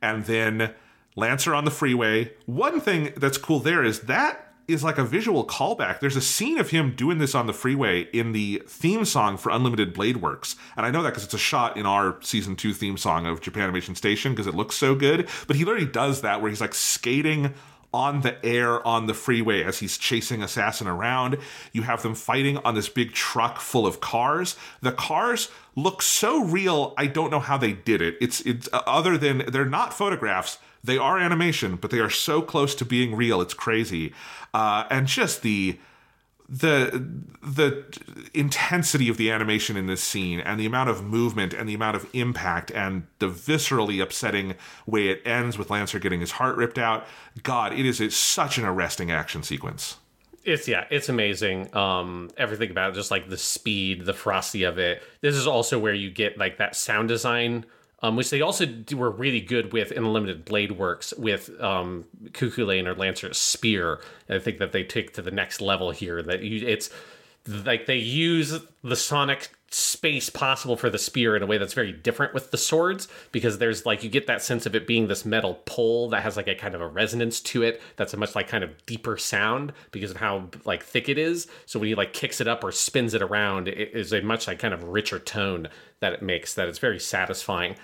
And 0.01 0.25
then 0.25 0.73
Lancer 1.15 1.53
on 1.53 1.65
the 1.65 1.71
freeway. 1.71 2.31
One 2.45 2.79
thing 2.81 3.13
that's 3.17 3.37
cool 3.37 3.59
there 3.59 3.83
is 3.83 4.01
that 4.01 4.53
is 4.67 4.83
like 4.83 4.97
a 4.97 5.03
visual 5.03 5.45
callback. 5.45 5.99
There's 5.99 6.15
a 6.15 6.21
scene 6.21 6.57
of 6.57 6.69
him 6.69 6.95
doing 6.95 7.17
this 7.17 7.35
on 7.35 7.47
the 7.47 7.53
freeway 7.53 8.03
in 8.13 8.31
the 8.31 8.63
theme 8.65 9.05
song 9.05 9.37
for 9.37 9.51
Unlimited 9.51 9.93
Blade 9.93 10.17
Works. 10.17 10.55
And 10.77 10.85
I 10.85 10.91
know 10.91 11.03
that 11.03 11.09
because 11.09 11.25
it's 11.25 11.33
a 11.33 11.39
shot 11.39 11.75
in 11.77 11.85
our 11.85 12.17
season 12.21 12.55
two 12.55 12.73
theme 12.73 12.97
song 12.97 13.25
of 13.25 13.41
Japanimation 13.41 13.97
Station 13.97 14.31
because 14.31 14.47
it 14.47 14.55
looks 14.55 14.75
so 14.75 14.95
good. 14.95 15.27
But 15.47 15.57
he 15.57 15.65
literally 15.65 15.85
does 15.85 16.21
that 16.21 16.41
where 16.41 16.49
he's 16.49 16.61
like 16.61 16.73
skating 16.73 17.53
on 17.93 18.21
the 18.21 18.43
air 18.43 18.85
on 18.87 19.05
the 19.05 19.13
freeway 19.13 19.63
as 19.63 19.79
he's 19.79 19.97
chasing 19.97 20.41
Assassin 20.41 20.87
around. 20.87 21.37
You 21.73 21.83
have 21.83 22.01
them 22.01 22.15
fighting 22.15 22.57
on 22.57 22.73
this 22.73 22.89
big 22.89 23.13
truck 23.13 23.59
full 23.59 23.85
of 23.85 23.99
cars. 23.99 24.55
The 24.81 24.91
cars 24.91 25.49
look 25.75 26.01
so 26.01 26.43
real. 26.43 26.93
I 26.97 27.05
don't 27.05 27.29
know 27.29 27.39
how 27.39 27.57
they 27.57 27.73
did 27.73 28.01
it. 28.01 28.15
It's 28.19 28.41
it's 28.41 28.67
uh, 28.73 28.81
other 28.87 29.17
than 29.17 29.43
they're 29.49 29.65
not 29.65 29.93
photographs. 29.93 30.57
They 30.83 30.97
are 30.97 31.17
animation, 31.17 31.77
but 31.77 31.91
they 31.91 31.99
are 31.99 32.09
so 32.09 32.41
close 32.41 32.75
to 32.75 32.85
being 32.85 33.15
real. 33.15 33.41
It's 33.41 33.53
crazy. 33.53 34.13
Uh, 34.53 34.85
and 34.89 35.07
just 35.07 35.41
the 35.41 35.79
the 36.49 37.03
the 37.41 37.83
intensity 38.33 39.09
of 39.09 39.17
the 39.17 39.31
animation 39.31 39.77
in 39.77 39.87
this 39.87 40.03
scene 40.03 40.39
and 40.39 40.59
the 40.59 40.65
amount 40.65 40.89
of 40.89 41.03
movement 41.03 41.53
and 41.53 41.67
the 41.67 41.73
amount 41.73 41.95
of 41.95 42.05
impact 42.13 42.69
and 42.71 43.07
the 43.19 43.27
viscerally 43.27 44.01
upsetting 44.01 44.55
way 44.85 45.07
it 45.07 45.21
ends 45.25 45.57
with 45.57 45.69
Lancer 45.69 45.99
getting 45.99 46.19
his 46.19 46.31
heart 46.31 46.57
ripped 46.57 46.77
out. 46.77 47.05
God, 47.41 47.73
it 47.73 47.85
is 47.85 48.01
it's 48.01 48.15
such 48.15 48.57
an 48.57 48.65
arresting 48.65 49.09
action 49.09 49.41
sequence. 49.41 49.97
It's 50.43 50.67
yeah, 50.67 50.85
it's 50.91 51.07
amazing. 51.07 51.75
Um, 51.75 52.29
everything 52.37 52.69
about 52.69 52.91
it, 52.91 52.95
just 52.95 53.11
like 53.11 53.29
the 53.29 53.37
speed, 53.37 54.05
the 54.05 54.13
ferocity 54.13 54.63
of 54.63 54.77
it. 54.77 55.01
This 55.21 55.35
is 55.35 55.47
also 55.47 55.79
where 55.79 55.93
you 55.93 56.11
get 56.11 56.37
like 56.37 56.57
that 56.57 56.75
sound 56.75 57.07
design, 57.07 57.65
um, 58.03 58.17
which 58.17 58.29
they 58.29 58.41
also 58.41 58.65
do, 58.65 58.97
were 58.97 59.09
really 59.09 59.39
good 59.39 59.71
with 59.71 59.91
in 59.91 60.11
Limited 60.11 60.43
Blade 60.43 60.73
Works 60.73 61.13
with 61.17 61.49
um, 61.61 62.03
Cu 62.33 62.51
Chulainn 62.51 62.85
or 62.85 62.93
Lancer's 62.93 63.37
spear. 63.37 64.01
And 64.27 64.37
I 64.37 64.43
think 64.43 64.59
that 64.59 64.73
they 64.73 64.83
take 64.83 65.13
to 65.13 65.21
the 65.21 65.31
next 65.31 65.61
level 65.61 65.91
here. 65.91 66.21
That 66.21 66.43
you, 66.43 66.67
it's 66.67 66.89
like 67.47 67.85
they 67.85 67.97
use 67.97 68.59
the 68.83 68.95
sonic 68.97 69.51
space 69.69 70.29
possible 70.29 70.75
for 70.75 70.89
the 70.89 70.99
spear 70.99 71.35
in 71.35 71.41
a 71.41 71.47
way 71.47 71.57
that's 71.57 71.73
very 71.73 71.91
different 71.91 72.33
with 72.33 72.51
the 72.51 72.57
swords 72.57 73.07
because 73.31 73.57
there's 73.57 73.87
like 73.87 74.03
you 74.03 74.09
get 74.09 74.27
that 74.27 74.41
sense 74.41 74.67
of 74.67 74.75
it 74.75 74.85
being 74.85 75.07
this 75.07 75.25
metal 75.25 75.55
pole 75.65 76.09
that 76.09 76.21
has 76.21 76.37
like 76.37 76.47
a 76.47 76.53
kind 76.53 76.75
of 76.75 76.81
a 76.81 76.87
resonance 76.87 77.41
to 77.41 77.63
it 77.63 77.81
that's 77.95 78.13
a 78.13 78.17
much 78.17 78.35
like 78.35 78.47
kind 78.47 78.63
of 78.63 78.85
deeper 78.85 79.17
sound 79.17 79.73
because 79.89 80.11
of 80.11 80.17
how 80.17 80.47
like 80.63 80.83
thick 80.83 81.09
it 81.09 81.17
is 81.17 81.47
so 81.65 81.79
when 81.79 81.87
he 81.87 81.95
like 81.95 82.13
kicks 82.13 82.39
it 82.39 82.47
up 82.47 82.63
or 82.63 82.71
spins 82.71 83.15
it 83.15 83.21
around 83.23 83.67
it 83.67 83.95
is 83.95 84.13
a 84.13 84.21
much 84.21 84.47
like 84.47 84.59
kind 84.59 84.75
of 84.75 84.83
richer 84.83 85.17
tone 85.17 85.67
that 86.01 86.13
it 86.13 86.21
makes 86.21 86.53
that 86.53 86.67
it's 86.67 86.77
very 86.77 86.99
satisfying 86.99 87.75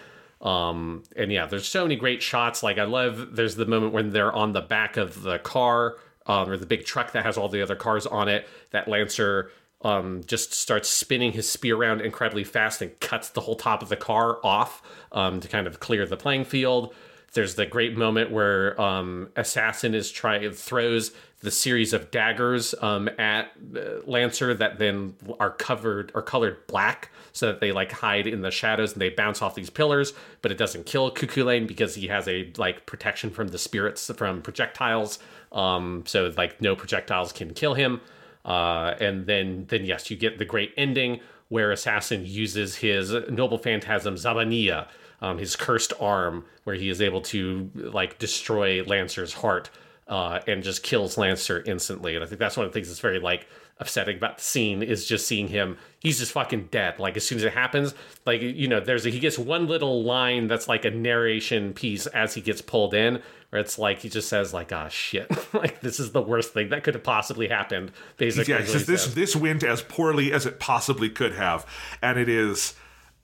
um 0.41 1.03
and 1.15 1.31
yeah 1.31 1.45
there's 1.45 1.67
so 1.67 1.83
many 1.83 1.95
great 1.95 2.23
shots 2.23 2.63
like 2.63 2.77
i 2.77 2.85
love 2.85 3.35
there's 3.35 3.55
the 3.55 3.65
moment 3.65 3.91
when 3.91 4.11
they're 4.11 4.33
on 4.33 4.53
the 4.53 4.61
back 4.61 4.95
of 4.95 5.21
the 5.23 5.37
car 5.39 5.97
um, 6.27 6.49
or 6.49 6.55
the 6.55 6.65
big 6.65 6.85
truck 6.85 7.11
that 7.11 7.25
has 7.25 7.37
all 7.37 7.49
the 7.49 7.61
other 7.61 7.75
cars 7.75 8.05
on 8.05 8.29
it 8.29 8.47
that 8.71 8.87
lancer 8.87 9.51
um, 9.81 10.21
just 10.25 10.53
starts 10.53 10.89
spinning 10.89 11.31
his 11.31 11.49
spear 11.49 11.77
around 11.77 12.01
incredibly 12.01 12.43
fast 12.43 12.81
and 12.81 12.99
cuts 12.99 13.29
the 13.29 13.41
whole 13.41 13.55
top 13.55 13.81
of 13.81 13.89
the 13.89 13.95
car 13.95 14.39
off 14.43 14.81
um, 15.11 15.39
to 15.39 15.47
kind 15.47 15.67
of 15.67 15.79
clear 15.79 16.05
the 16.05 16.17
playing 16.17 16.45
field. 16.45 16.93
There's 17.33 17.55
the 17.55 17.65
great 17.65 17.95
moment 17.95 18.31
where 18.31 18.79
um, 18.81 19.29
Assassin 19.35 19.93
is 19.93 20.11
trying 20.11 20.51
throws 20.51 21.11
the 21.41 21.51
series 21.51 21.93
of 21.93 22.11
daggers 22.11 22.75
um, 22.81 23.07
at 23.17 23.51
uh, 23.75 24.01
Lancer 24.05 24.53
that 24.53 24.79
then 24.79 25.13
are 25.39 25.51
covered 25.51 26.11
or 26.13 26.21
colored 26.21 26.67
black 26.67 27.09
so 27.39 27.47
that 27.47 27.61
they 27.61 27.71
like 27.71 27.91
hide 27.91 28.27
in 28.27 28.41
the 28.41 28.51
shadows 28.51 28.93
and 28.93 29.01
they 29.01 29.09
bounce 29.09 29.41
off 29.41 29.55
these 29.55 29.69
pillars, 29.69 30.13
but 30.41 30.51
it 30.51 30.57
doesn't 30.57 30.85
kill 30.85 31.09
Cu 31.09 31.25
Chulainn 31.25 31.67
because 31.67 31.95
he 31.95 32.07
has 32.07 32.27
a 32.27 32.51
like 32.57 32.85
protection 32.85 33.29
from 33.29 33.47
the 33.47 33.57
spirits 33.57 34.11
from 34.15 34.41
projectiles. 34.41 35.19
Um, 35.51 36.03
so 36.05 36.31
like 36.35 36.61
no 36.61 36.75
projectiles 36.75 37.31
can 37.31 37.53
kill 37.53 37.73
him. 37.73 38.01
Uh, 38.43 38.93
and 38.99 39.25
then, 39.25 39.65
then 39.69 39.85
yes, 39.85 40.11
you 40.11 40.17
get 40.17 40.37
the 40.37 40.45
great 40.45 40.73
ending 40.77 41.21
where 41.47 41.71
Assassin 41.71 42.25
uses 42.25 42.75
his 42.75 43.11
noble 43.29 43.57
phantasm 43.57 44.15
Zabaniya, 44.15 44.87
um, 45.21 45.37
his 45.37 45.55
cursed 45.55 45.93
arm, 45.99 46.45
where 46.65 46.75
he 46.75 46.89
is 46.89 47.01
able 47.01 47.21
to 47.21 47.71
like 47.73 48.19
destroy 48.19 48.83
Lancer's 48.83 49.33
heart 49.33 49.69
uh, 50.07 50.39
and 50.45 50.61
just 50.61 50.83
kills 50.83 51.17
Lancer 51.17 51.63
instantly. 51.65 52.15
And 52.15 52.23
I 52.23 52.27
think 52.27 52.39
that's 52.39 52.57
one 52.57 52.65
of 52.65 52.71
the 52.71 52.73
things 52.73 52.89
that's 52.89 52.99
very 52.99 53.19
like 53.19 53.47
upsetting 53.80 54.18
about 54.18 54.38
the 54.38 54.43
scene 54.43 54.84
is 54.84 55.06
just 55.06 55.26
seeing 55.27 55.47
him. 55.47 55.77
He's 55.99 56.19
just 56.19 56.31
fucking 56.34 56.68
dead. 56.72 56.99
Like 56.99 57.15
as 57.18 57.26
soon 57.26 57.38
as 57.38 57.43
it 57.43 57.53
happens, 57.53 57.93
like 58.26 58.41
you 58.41 58.68
know, 58.68 58.80
there's 58.80 59.06
a, 59.06 59.10
he 59.10 59.19
gets 59.19 59.38
one 59.39 59.68
little 59.68 60.03
line 60.03 60.47
that's 60.47 60.68
like 60.68 60.85
a 60.85 60.91
narration 60.91 61.73
piece 61.73 62.06
as 62.07 62.34
he 62.34 62.41
gets 62.41 62.61
pulled 62.61 62.93
in, 62.93 63.22
where 63.49 63.61
it's 63.61 63.80
like 63.80 63.99
he 63.99 64.10
just 64.10 64.27
says 64.30 64.53
like, 64.53 64.72
"Ah, 64.72 64.88
shit! 64.89 65.30
like 65.53 65.81
this 65.81 65.99
is 65.99 66.11
the 66.11 66.22
worst 66.22 66.53
thing 66.53 66.69
that 66.69 66.84
could 66.84 66.93
have 66.93 67.03
possibly 67.03 67.47
happened." 67.47 67.91
Basically, 68.18 68.53
Yeah, 68.53 68.60
is 68.60 68.68
what 68.68 68.73
because 68.73 68.88
he 68.88 68.93
this 68.93 69.03
says. 69.03 69.15
this 69.15 69.35
went 69.35 69.64
as 69.64 69.81
poorly 69.81 70.31
as 70.31 70.45
it 70.45 70.60
possibly 70.60 71.10
could 71.10 71.34
have, 71.34 71.65
and 72.01 72.18
it 72.19 72.30
is. 72.30 72.76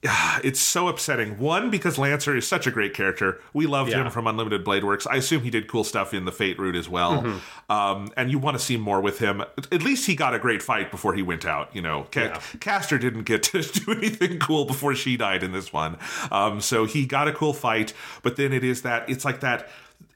It's 0.44 0.60
so 0.60 0.88
upsetting. 0.88 1.40
One, 1.40 1.70
because 1.70 1.98
Lancer 1.98 2.36
is 2.36 2.48
such 2.48 2.68
a 2.68 2.72
great 2.72 2.94
character. 2.94 3.42
We 3.54 3.66
loved 3.66 3.92
Yeah. 3.92 4.04
him 4.06 4.12
from 4.12 4.28
Unlimited 4.28 4.64
Blade 4.64 4.84
Works. 4.84 5.08
I 5.08 5.16
assume 5.16 5.42
he 5.44 5.50
did 5.50 5.68
cool 5.68 5.84
stuff 5.84 6.14
in 6.14 6.26
the 6.26 6.32
Fate 6.32 6.60
route 6.60 6.76
as 6.76 6.88
well. 6.90 7.22
Mm-hmm. 7.24 7.72
Um, 7.72 8.12
and 8.18 8.30
you 8.30 8.38
want 8.38 8.58
to 8.58 8.64
see 8.64 8.78
more 8.78 9.02
with 9.02 9.20
him. 9.20 9.42
At 9.42 9.82
least 9.82 10.06
he 10.06 10.16
got 10.16 10.34
a 10.36 10.40
great 10.40 10.62
fight 10.62 10.92
before 10.92 11.14
he 11.16 11.22
went 11.24 11.46
out. 11.46 11.76
You 11.76 11.82
know, 11.82 12.08
Ca- 12.12 12.22
Yeah. 12.22 12.40
Castor 12.60 12.98
didn't 12.98 13.24
get 13.24 13.44
to 13.44 13.62
do 13.86 13.92
anything 13.94 14.40
cool 14.40 14.66
before 14.66 14.94
she 14.94 15.18
died 15.18 15.42
in 15.44 15.52
this 15.52 15.74
one. 15.74 15.98
Um, 16.32 16.62
so 16.62 16.86
he 16.86 17.06
got 17.06 17.28
a 17.28 17.34
cool 17.34 17.54
fight. 17.54 17.94
But 18.22 18.36
then 18.36 18.54
it 18.54 18.64
is 18.64 18.84
that 18.84 19.10
it's 19.10 19.26
like 19.26 19.40
that. 19.40 19.70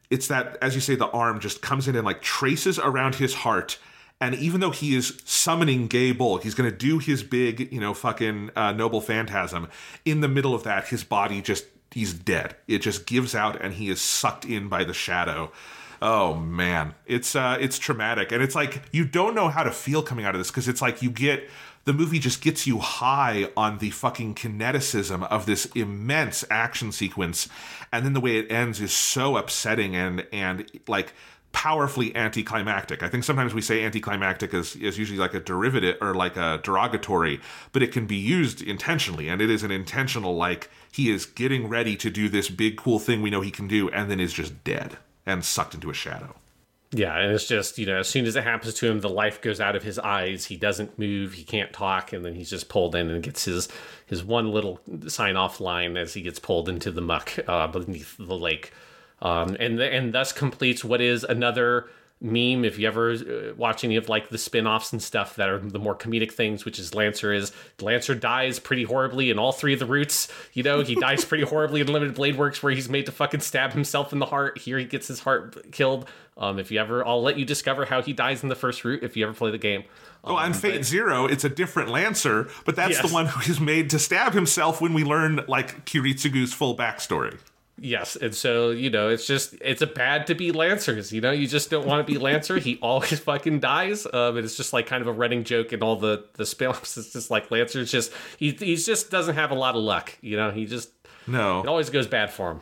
It's 0.10 0.28
that 0.28 0.57
as 0.61 0.74
you 0.76 0.82
say, 0.82 0.95
the 0.95 1.07
arm 1.10 1.40
just 1.40 1.61
comes 1.61 1.88
in 1.88 1.95
and 1.95 2.06
like 2.06 2.22
traces 2.22 2.78
around 2.80 3.16
his 3.16 3.34
heart. 3.34 3.78
And 4.22 4.36
even 4.36 4.60
though 4.60 4.72
he 4.72 4.96
is 4.96 5.22
summoning 5.24 5.88
Gae 5.88 6.14
Bolg, 6.14 6.44
he's 6.44 6.54
going 6.54 6.70
to 6.70 6.76
do 6.76 7.00
his 7.00 7.24
big, 7.24 7.72
you 7.72 7.80
know, 7.80 7.94
fucking 7.94 8.52
uh, 8.56 8.74
noble 8.74 9.00
phantasm. 9.00 9.70
In 10.04 10.20
the 10.20 10.28
middle 10.28 10.54
of 10.54 10.64
that, 10.64 10.90
his 10.90 11.04
body 11.04 11.41
just, 11.41 11.66
he's 11.91 12.14
dead. 12.14 12.56
It 12.68 12.80
just 12.80 13.06
gives 13.06 13.34
out 13.34 13.62
and 13.62 13.76
he 13.76 13.90
is 13.90 14.02
sucked 14.02 14.44
in 14.44 14.68
by 14.68 14.84
the 14.84 14.94
shadow. 14.94 15.52
Oh 16.02 16.36
man, 16.36 16.96
it's 17.06 17.36
uh, 17.36 17.58
it's 17.60 17.78
traumatic, 17.78 18.32
and 18.32 18.41
it's 18.41 18.56
like 18.56 18.84
you 18.94 19.04
don't 19.04 19.36
know 19.36 19.50
how 19.50 19.64
to 19.64 19.72
feel 19.72 20.02
coming 20.02 20.24
out 20.24 20.34
of 20.34 20.40
this 20.40 20.50
because 20.50 20.70
it's 20.70 20.82
like 20.82 21.02
you 21.02 21.10
get 21.10 21.50
the 21.84 21.91
movie 21.91 22.20
just 22.20 22.41
gets 22.41 22.66
you 22.66 22.80
high 22.80 23.50
on 23.58 23.80
the 23.80 23.90
fucking 23.90 24.36
kineticism 24.36 25.28
of 25.28 25.46
this 25.46 25.66
immense 25.76 26.46
action 26.50 26.94
sequence, 26.94 27.50
and 27.91 28.06
then 28.06 28.14
the 28.14 28.22
way 28.22 28.38
it 28.38 28.50
ends 28.50 28.80
is 28.80 28.94
so 28.94 29.36
upsetting 29.36 29.94
and 29.94 30.26
and 30.32 30.72
like 30.88 31.14
powerfully 31.51 32.15
anticlimactic. 32.15 33.01
I 33.03 33.09
think 33.09 33.23
sometimes 33.23 33.53
we 33.53 33.61
say 33.61 33.84
anticlimactic 33.84 34.53
is, 34.53 34.76
is 34.76 34.97
usually 34.97 35.19
like 35.19 35.34
a 35.34 35.39
derivative 35.39 35.97
or 36.01 36.13
like 36.13 36.38
a 36.38 36.59
derogatory, 36.63 37.41
but 37.71 37.81
it 37.81 37.91
can 37.91 38.05
be 38.05 38.15
used 38.15 38.61
intentionally. 38.61 39.27
And 39.27 39.41
it 39.41 39.49
is 39.49 39.63
an 39.63 39.71
intentional, 39.71 40.35
like, 40.35 40.69
he 40.91 41.11
is 41.11 41.26
getting 41.26 41.67
ready 41.67 41.95
to 41.97 42.09
do 42.09 42.30
this 42.30 42.49
big, 42.49 42.77
cool 42.77 42.99
thing 42.99 43.21
we 43.21 43.30
know 43.30 43.41
he 43.41 43.51
can 43.51 43.67
do, 43.67 43.89
and 43.89 44.09
then 44.09 44.19
is 44.19 44.34
just 44.34 44.63
dead 44.63 44.97
and 45.26 45.43
sucked 45.43 45.73
into 45.73 45.89
a 45.89 45.93
shadow. 45.93 46.35
Yeah, 46.91 47.15
and 47.17 47.31
it's 47.31 47.47
just, 47.47 47.77
you 47.77 47.85
know, 47.85 47.97
as 47.99 48.07
soon 48.07 48.26
as 48.26 48.35
it 48.35 48.43
happens 48.43 48.73
to 48.76 48.89
him, 48.89 49.01
the 49.01 49.09
life 49.09 49.41
goes 49.41 49.61
out 49.61 49.76
of 49.76 49.84
his 49.84 49.99
eyes. 49.99 50.45
He 50.45 50.57
doesn't 50.57 50.97
move, 50.97 51.34
he 51.34 51.43
can't 51.43 51.71
talk, 51.71 52.13
and 52.13 52.26
then 52.26 52.34
he's 52.34 52.49
just 52.49 52.67
pulled 52.67 52.95
in 52.95 53.11
and 53.11 53.21
gets 53.21 53.45
his 53.45 53.69
his 54.07 54.23
one 54.23 54.51
little 54.51 54.80
sign 55.07 55.35
off 55.35 55.59
line 55.59 55.97
as 55.97 56.15
he 56.15 56.23
gets 56.23 56.39
pulled 56.39 56.67
into 56.67 56.89
the 56.89 57.01
muck 57.01 57.38
uh, 57.47 57.67
beneath 57.67 58.17
the 58.17 58.35
lake. 58.35 58.73
Um, 59.22 59.56
and 59.60 59.80
and 59.80 60.14
thus 60.14 60.32
completes 60.32 60.84
what 60.84 61.02
is 61.02 61.24
another 61.24 61.90
meme. 62.22 62.66
If 62.66 62.78
you 62.78 62.88
ever 62.88 63.12
uh, 63.12 63.54
watch 63.56 63.84
any 63.84 63.96
of 63.96 64.10
like 64.10 64.30
the 64.30 64.38
spin-offs 64.38 64.91
and 64.91 65.02
stuff 65.02 65.36
that 65.38 65.48
are 65.50 65.58
the 65.60 65.80
more 65.80 65.96
comedic 65.96 66.32
things 66.34 66.66
which 66.66 66.78
is 66.78 66.94
lancer 66.94 67.32
is 67.32 67.52
lancer 67.80 68.14
dies 68.14 68.60
pretty 68.60 68.84
horribly 68.84 69.30
in 69.30 69.40
all 69.40 69.54
three 69.54 69.72
of 69.72 69.80
the 69.80 69.86
routes 69.86 70.28
you 70.54 70.62
know 70.62 70.82
he 70.82 70.96
dies 70.96 71.24
pretty 71.24 71.46
horribly 71.46 71.80
in 71.80 71.88
limited 71.88 72.16
blade 72.16 72.38
works 72.38 72.62
where 72.62 72.74
he's 72.74 72.90
made 72.90 73.06
to 73.06 73.12
fucking 73.14 73.40
stab 73.40 73.72
himself 73.72 74.12
in 74.12 74.20
the 74.20 74.26
heart. 74.26 74.58
Here 74.58 74.78
he 74.78 74.84
gets 74.86 75.08
his 75.08 75.22
heart 75.22 75.72
killed. 75.72 76.10
Um 76.38 76.60
if 76.60 76.72
you 76.72 76.80
ever 76.82 77.06
i'll 77.08 77.22
let 77.22 77.38
you 77.40 77.46
discover 77.46 77.86
how 77.86 78.02
he 78.02 78.12
dies 78.12 78.44
in 78.44 78.50
the 78.50 78.56
first 78.56 78.84
route 78.84 79.02
if 79.02 79.16
you 79.16 79.24
ever 79.26 79.34
play 79.34 79.52
the 79.52 79.58
game. 79.58 79.86
Oh, 80.22 80.36
on 80.36 80.54
Fate 80.54 80.84
Zero, 80.84 81.26
it's 81.26 81.46
a 81.46 81.50
different 81.50 81.88
Lancer, 81.88 82.50
but 82.66 82.76
that's 82.76 82.96
Yes. 82.96 83.08
the 83.08 83.14
one 83.14 83.28
who 83.28 83.50
is 83.50 83.62
made 83.62 83.90
to 83.91 84.00
stab 84.00 84.34
himself 84.34 84.82
when 84.82 84.94
we 84.94 85.06
learn 85.06 85.46
like 85.48 85.86
Kiritsugu's 85.86 86.54
full 86.54 86.76
backstory. 86.76 87.38
Yes, 87.81 88.15
and 88.15 88.35
so 88.35 88.72
you 88.72 88.89
know, 88.89 89.10
it's 89.10 89.26
just 89.26 89.56
it's 89.61 89.81
a 89.81 89.88
bad 89.88 90.27
to 90.27 90.35
be 90.35 90.51
Lancers. 90.51 91.11
You 91.14 91.22
know, 91.22 91.31
you 91.31 91.47
just 91.47 91.69
don't 91.69 91.85
want 91.88 92.06
to 92.06 92.14
be 92.14 92.19
Lancer. 92.19 92.57
He 92.57 92.77
always 92.81 93.19
fucking 93.19 93.60
dies. 93.61 94.06
Um, 94.06 94.35
and 94.38 94.39
it's 94.39 94.57
just 94.57 94.73
like 94.73 94.85
kind 94.88 95.01
of 95.01 95.07
a 95.07 95.11
running 95.14 95.43
joke 95.43 95.72
in 95.73 95.81
all 95.81 95.95
the 95.95 96.26
the 96.34 96.45
spin-offs. 96.45 96.97
It's 96.97 97.14
just 97.14 97.31
like 97.31 97.49
Lancer's 97.51 97.91
just 97.91 98.11
he 98.38 98.51
he 98.51 98.76
just 98.76 99.10
doesn't 99.10 99.35
have 99.35 99.51
a 99.51 99.56
lot 99.56 99.76
of 99.76 99.81
luck. 99.81 100.18
You 100.22 100.35
know, 100.38 100.51
he 100.51 100.65
just 100.65 100.89
No, 101.27 101.61
it 101.61 101.68
always 101.68 101.89
goes 101.89 102.07
bad 102.07 102.31
for 102.31 102.51
him. 102.51 102.61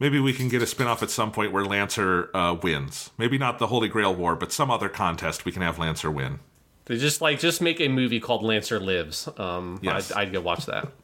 maybe 0.00 0.18
we 0.20 0.32
can 0.32 0.48
get 0.48 0.62
a 0.62 0.66
spin-off 0.66 1.02
at 1.02 1.10
some 1.10 1.30
point 1.32 1.52
where 1.52 1.64
Lancer 1.64 2.30
uh, 2.34 2.56
wins. 2.62 3.10
Maybe 3.18 3.38
not 3.38 3.58
the 3.58 3.68
Holy 3.68 3.88
Grail 3.88 4.14
War, 4.14 4.34
but 4.36 4.52
some 4.52 4.70
other 4.70 4.88
contest 4.88 5.44
we 5.44 5.52
can 5.52 5.62
have 5.62 5.78
Lancer 5.78 6.10
win. 6.10 6.40
They 6.86 6.96
just 6.96 7.20
like 7.20 7.38
just 7.38 7.60
make 7.60 7.80
a 7.80 7.88
movie 7.88 8.18
called 8.18 8.42
Lancer 8.42 8.80
Lives. 8.80 9.28
Um, 9.36 9.78
Yes. 9.82 10.10
I'd, 10.10 10.28
I'd 10.28 10.32
go 10.32 10.40
watch 10.40 10.66
that. 10.66 10.88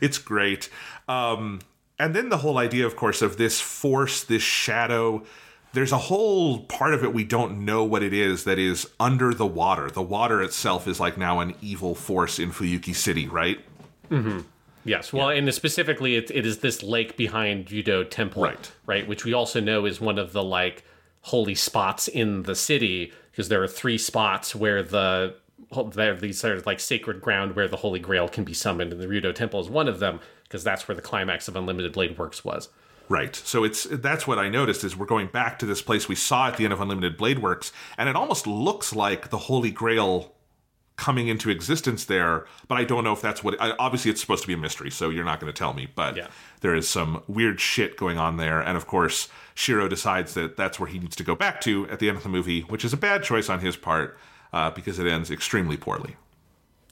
It's 0.00 0.18
great. 0.18 0.68
Um, 1.08 1.60
and 2.00 2.16
then 2.16 2.30
the 2.30 2.38
whole 2.38 2.56
idea, 2.56 2.86
of 2.86 2.96
course, 2.96 3.20
of 3.20 3.36
this 3.36 3.60
force, 3.60 4.24
this 4.24 4.42
shadow. 4.42 5.22
There's 5.72 5.92
a 5.92 5.98
whole 5.98 6.60
part 6.60 6.94
of 6.94 7.04
it 7.04 7.12
we 7.12 7.24
don't 7.24 7.64
know 7.64 7.84
what 7.84 8.02
it 8.02 8.12
is 8.12 8.42
that 8.44 8.58
is 8.58 8.88
under 8.98 9.34
the 9.34 9.46
water. 9.46 9.90
The 9.90 10.02
water 10.02 10.42
itself 10.42 10.88
is 10.88 10.98
like 10.98 11.16
now 11.18 11.40
an 11.40 11.54
evil 11.60 11.94
force 11.94 12.38
in 12.38 12.50
Fuyuki 12.50 12.94
City, 12.94 13.28
right? 13.28 13.60
Mm-hmm. 14.10 14.40
Yes, 14.84 15.12
well, 15.12 15.28
and 15.28 15.52
specifically, 15.52 16.16
it, 16.16 16.30
it 16.30 16.46
is 16.46 16.58
this 16.58 16.82
lake 16.82 17.16
behind 17.18 17.66
Ryudo 17.66 18.08
Temple, 18.08 18.42
Right. 18.44 18.72
Right, 18.86 19.06
which 19.06 19.26
we 19.26 19.34
also 19.34 19.60
know 19.60 19.84
is 19.84 20.00
one 20.00 20.18
of 20.18 20.32
the 20.32 20.42
like 20.42 20.84
holy 21.20 21.54
spots 21.54 22.08
in 22.08 22.44
the 22.44 22.54
city 22.54 23.12
because 23.30 23.50
there 23.50 23.62
are 23.62 23.68
three 23.68 23.98
spots 23.98 24.54
where 24.54 24.82
the 24.82 25.36
there 25.92 26.14
are 26.14 26.16
these 26.16 26.40
sort 26.40 26.56
of 26.56 26.64
like 26.64 26.80
sacred 26.80 27.20
ground 27.20 27.54
where 27.54 27.68
the 27.68 27.76
Holy 27.76 28.00
Grail 28.00 28.26
can 28.26 28.42
be 28.42 28.54
summoned, 28.54 28.90
and 28.90 29.00
the 29.00 29.06
Ryudo 29.06 29.34
Temple 29.34 29.60
is 29.60 29.68
one 29.68 29.86
of 29.86 30.00
them 30.00 30.18
because 30.50 30.64
that's 30.64 30.88
where 30.88 30.96
the 30.96 31.00
climax 31.02 31.46
of 31.46 31.54
Unlimited 31.54 31.92
Blade 31.92 32.18
Works 32.18 32.44
was. 32.44 32.68
Right. 33.08 33.34
So 33.34 33.62
it's 33.64 33.84
that's 33.84 34.26
what 34.26 34.38
I 34.38 34.48
noticed 34.48 34.84
is 34.84 34.96
we're 34.96 35.06
going 35.06 35.28
back 35.28 35.58
to 35.60 35.66
this 35.66 35.80
place 35.80 36.08
we 36.08 36.14
saw 36.16 36.48
at 36.48 36.56
the 36.56 36.64
end 36.64 36.72
of 36.72 36.80
Unlimited 36.80 37.16
Blade 37.16 37.38
Works, 37.38 37.72
and 37.96 38.08
it 38.08 38.16
almost 38.16 38.46
looks 38.46 38.94
like 38.94 39.30
the 39.30 39.38
Holy 39.38 39.70
Grail 39.70 40.34
coming 40.96 41.28
into 41.28 41.48
existence 41.48 42.04
there, 42.04 42.44
but 42.68 42.76
I 42.76 42.84
don't 42.84 43.04
know 43.04 43.12
if 43.12 43.22
that's 43.22 43.42
what. 43.42 43.60
I, 43.60 43.74
obviously, 43.78 44.10
it's 44.10 44.20
supposed 44.20 44.42
to 44.42 44.46
be 44.48 44.52
a 44.54 44.58
mystery, 44.58 44.90
so 44.90 45.08
you're 45.08 45.24
not 45.24 45.40
going 45.40 45.52
to 45.52 45.56
tell 45.58 45.72
me. 45.72 45.88
But 45.94 46.16
Yeah. 46.16 46.26
there 46.60 46.74
is 46.74 46.88
some 46.88 47.22
weird 47.26 47.58
shit 47.60 47.96
going 47.96 48.18
on 48.18 48.36
there, 48.36 48.60
and 48.60 48.76
of 48.76 48.86
course, 48.86 49.28
Shiro 49.54 49.88
decides 49.88 50.34
that 50.34 50.56
that's 50.56 50.78
where 50.78 50.88
he 50.88 50.98
needs 50.98 51.16
to 51.16 51.24
go 51.24 51.34
back 51.34 51.60
to 51.62 51.88
at 51.88 52.00
the 52.00 52.08
end 52.08 52.16
of 52.18 52.22
the 52.22 52.28
movie, 52.28 52.60
which 52.62 52.84
is 52.84 52.92
a 52.92 52.96
bad 52.98 53.22
choice 53.24 53.48
on 53.48 53.60
his 53.60 53.76
part 53.76 54.18
uh, 54.52 54.70
because 54.70 54.98
it 54.98 55.06
ends 55.06 55.30
extremely 55.30 55.76
poorly. 55.76 56.16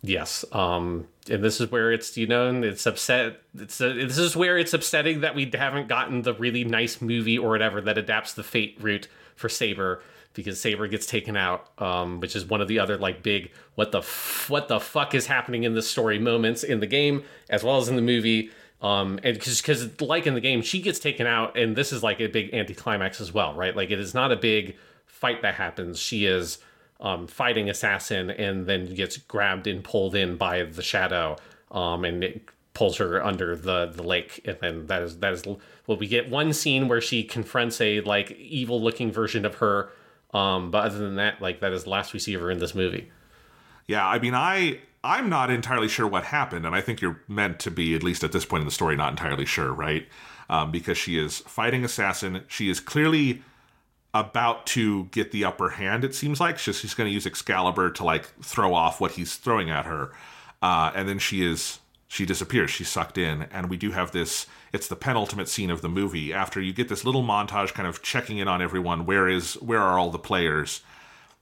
Yes, 0.03 0.45
um, 0.53 1.09
and 1.29 1.43
this 1.43 1.61
is 1.61 1.71
where 1.71 1.91
it's 1.91 2.17
you 2.17 2.27
know 2.27 2.63
it's 2.63 2.87
upset. 2.87 3.43
It's 3.57 3.81
uh, 3.81 3.89
this 3.89 4.19
is 4.19 4.37
where 4.37 4.57
it's 4.57 4.73
upsetting 4.73 5.23
that 5.23 5.35
we 5.35 5.51
haven't 5.53 5.89
gotten 5.89 6.23
the 6.23 6.35
really 6.35 6.65
nice 6.65 7.01
movie 7.01 7.37
or 7.37 7.51
whatever 7.51 7.81
that 7.81 7.99
adapts 7.99 8.35
the 8.35 8.45
Fate 8.45 8.77
route 8.81 9.09
for 9.35 9.49
Saber 9.49 10.03
because 10.35 10.61
Saber 10.61 10.87
gets 10.87 11.05
taken 11.05 11.37
out, 11.37 11.69
um, 11.83 12.21
which 12.21 12.37
is 12.37 12.45
one 12.45 12.61
of 12.61 12.69
the 12.69 12.79
other 12.79 12.97
like 12.97 13.25
big 13.25 13.51
what 13.75 13.91
the 13.91 13.99
f- 13.99 14.47
what 14.49 14.69
the 14.69 14.79
fuck 14.79 15.15
is 15.15 15.27
happening 15.27 15.65
in 15.65 15.75
this 15.75 15.91
story 15.91 16.19
moments 16.21 16.63
in 16.63 16.79
the 16.79 16.87
game 16.87 17.25
as 17.51 17.65
well 17.65 17.79
as 17.79 17.89
in 17.89 17.97
the 17.97 18.03
movie. 18.03 18.51
Um, 18.81 19.19
and 19.25 19.35
because 19.35 20.01
like 20.01 20.29
in 20.29 20.35
the 20.35 20.41
game, 20.41 20.63
she 20.63 20.81
gets 20.81 21.01
taken 21.01 21.27
out, 21.27 21.59
and 21.59 21.75
this 21.75 21.93
is 21.93 22.05
like 22.05 22.21
a 22.21 22.29
big 22.29 22.55
anticlimax 22.55 23.21
as 23.21 23.35
well, 23.35 23.53
right? 23.55 23.75
Like 23.75 23.91
it 23.91 23.99
is 23.99 24.15
not 24.15 24.31
a 24.31 24.37
big 24.37 24.77
fight 25.07 25.43
that 25.43 25.55
happens. 25.55 25.99
She 25.99 26.27
is 26.27 26.59
um, 27.01 27.27
fighting 27.27 27.69
assassin 27.71 28.31
and 28.31 28.67
then 28.67 28.93
gets 28.95 29.17
grabbed 29.17 29.67
and 29.67 29.85
pulled 29.85 30.15
in 30.15 30.37
by 30.37 30.63
the 30.65 30.83
shadow 30.83 31.37
um, 31.71 32.05
and 32.05 32.25
it 32.25 32.43
pulls 32.75 32.97
her 32.99 33.25
under 33.25 33.57
the, 33.57 33.87
the 33.87 34.03
lake 34.03 34.41
and 34.45 34.57
then 34.61 34.87
that 34.87 35.03
is 35.03 35.19
that 35.19 35.33
is 35.33 35.45
well 35.87 35.97
we 35.99 36.07
get 36.07 36.31
one 36.31 36.53
scene 36.53 36.89
where 36.89 37.01
she 37.01 37.25
confronts 37.25 37.81
a 37.81 38.01
like 38.03 38.31
evil 38.33 38.81
looking 38.81 39.11
version 39.11 39.45
of 39.45 39.57
her 39.57 39.91
um, 40.35 40.71
but 40.71 40.85
other 40.85 40.99
than 40.99 41.17
that 41.17 41.41
like 41.41 41.61
that 41.61 41.73
is 41.73 41.85
the 41.85 41.91
last 41.91 42.13
we 42.13 42.19
see 42.19 42.35
of 42.35 42.41
her 42.41 42.51
in 42.51 42.59
this 42.59 42.75
movie 42.75 43.11
Yeah, 43.89 44.07
I 44.07 44.19
mean, 44.19 44.35
I 44.35 44.81
I'm 45.03 45.29
not 45.29 45.51
entirely 45.51 45.89
sure 45.89 46.07
what 46.07 46.25
happened, 46.25 46.67
and 46.67 46.75
I 46.75 46.81
think 46.81 47.01
you're 47.01 47.21
meant 47.29 47.61
to 47.61 47.71
be 47.71 47.95
at 47.95 48.03
least 48.03 48.23
at 48.23 48.33
this 48.33 48.45
point 48.45 48.63
in 48.63 48.67
the 48.67 48.73
story 48.73 48.97
not 48.97 49.11
entirely 49.11 49.47
sure, 49.47 49.73
right? 49.73 50.07
Um, 50.51 50.71
because 50.71 50.99
she 50.99 51.19
is 51.19 51.39
fighting 51.39 51.85
assassin. 51.85 52.43
She 52.49 52.69
is 52.69 52.81
clearly 52.81 53.43
about 54.15 54.67
to 54.67 55.05
get 55.07 55.33
the 55.33 55.45
upper 55.45 55.71
hand. 55.71 56.05
It 56.05 56.15
seems 56.15 56.41
like 56.41 56.59
she's, 56.59 56.79
she's 56.79 56.95
going 56.95 57.09
to 57.09 57.15
use 57.15 57.27
Excalibur 57.27 57.91
to 57.91 58.05
like 58.05 58.27
throw 58.43 58.75
off 58.75 59.01
what 59.01 59.13
he's 59.13 59.37
throwing 59.37 59.71
at 59.71 59.87
her, 59.87 60.13
uh, 60.63 60.91
and 60.95 61.09
then 61.09 61.19
she 61.19 61.45
is 61.45 61.79
she 62.09 62.25
disappears. 62.25 62.71
She's 62.71 62.89
sucked 62.89 63.19
in, 63.19 63.43
and 63.53 63.69
we 63.69 63.77
do 63.77 63.91
have 63.91 64.13
this. 64.13 64.47
It's 64.73 64.89
the 64.89 64.97
penultimate 64.97 65.49
scene 65.49 65.71
of 65.71 65.83
the 65.83 65.89
movie. 65.89 66.33
After 66.33 66.61
you 66.61 66.73
get 66.73 66.89
this 66.89 67.05
little 67.05 67.23
montage, 67.23 67.75
kind 67.75 67.87
of 67.87 68.03
checking 68.03 68.39
in 68.39 68.49
on 68.49 68.63
everyone. 68.63 69.05
Where 69.05 69.29
is 69.29 69.55
where 69.55 69.81
are 69.81 69.99
all 69.99 70.11
the 70.11 70.19
players? 70.19 70.81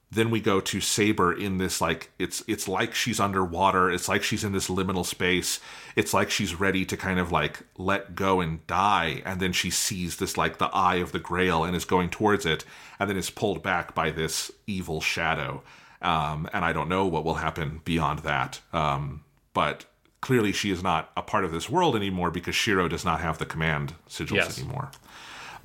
Then 0.09 0.29
we 0.29 0.39
go 0.39 0.61
to 0.61 0.79
Saber 0.79 1.33
in 1.33 1.57
this 1.57 1.81
like 1.81 2.11
it's 2.17 2.41
it's 2.47 2.67
like 2.67 2.95
she's 2.95 3.19
underwater. 3.19 3.91
It's 3.91 4.07
like 4.07 4.23
she's 4.23 4.43
in 4.43 4.53
this 4.53 4.69
liminal 4.69 5.05
space. 5.05 5.59
It's 5.97 6.13
like 6.13 6.29
she's 6.29 6.55
ready 6.55 6.85
to 6.85 6.95
kind 6.95 7.19
of 7.19 7.31
like 7.31 7.63
let 7.77 8.15
go 8.15 8.39
and 8.39 8.65
die, 8.67 9.21
and 9.25 9.39
then 9.41 9.51
she 9.51 9.69
sees 9.69 10.15
this 10.17 10.37
like 10.37 10.59
the 10.59 10.67
eye 10.73 10.95
of 10.95 11.11
the 11.11 11.19
Grail 11.19 11.63
and 11.65 11.75
is 11.75 11.83
going 11.85 12.09
towards 12.09 12.45
it, 12.45 12.63
and 12.99 13.09
then 13.09 13.17
is 13.17 13.29
pulled 13.29 13.61
back 13.61 13.93
by 13.93 14.09
this 14.09 14.49
evil 14.65 15.01
shadow. 15.01 15.61
Um, 16.01 16.47
and 16.53 16.63
I 16.63 16.73
don't 16.73 16.89
know 16.89 17.05
what 17.07 17.25
will 17.25 17.35
happen 17.35 17.81
beyond 17.83 18.19
that. 18.19 18.61
Um, 18.71 19.23
but 19.53 19.85
clearly, 20.21 20.51
she 20.53 20.71
is 20.71 20.81
not 20.83 21.11
a 21.17 21.21
part 21.21 21.43
of 21.43 21.51
this 21.51 21.69
world 21.69 21.95
anymore 21.97 22.31
because 22.31 22.55
Shiro 22.55 22.87
does 22.87 23.03
not 23.03 23.19
have 23.19 23.39
the 23.39 23.45
command 23.45 23.95
sigils 24.07 24.35
Yes. 24.35 24.59
anymore. 24.59 24.91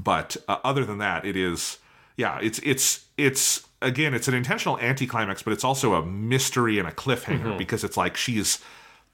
But 0.02 0.36
uh, 0.48 0.56
other 0.64 0.84
than 0.84 0.98
that, 0.98 1.24
it 1.24 1.36
is 1.36 1.78
yeah, 2.16 2.38
it's 2.42 2.58
it's 2.64 3.04
it's 3.16 3.66
again, 3.82 4.14
it's 4.14 4.28
an 4.28 4.34
intentional 4.34 4.78
anticlimax, 4.78 5.42
but 5.42 5.52
it's 5.52 5.64
also 5.64 5.94
a 5.94 6.04
mystery 6.04 6.78
and 6.78 6.88
a 6.88 6.92
cliffhanger 6.92 7.42
mm-hmm. 7.42 7.58
because 7.58 7.84
it's 7.84 7.96
like 7.96 8.16
she's 8.16 8.60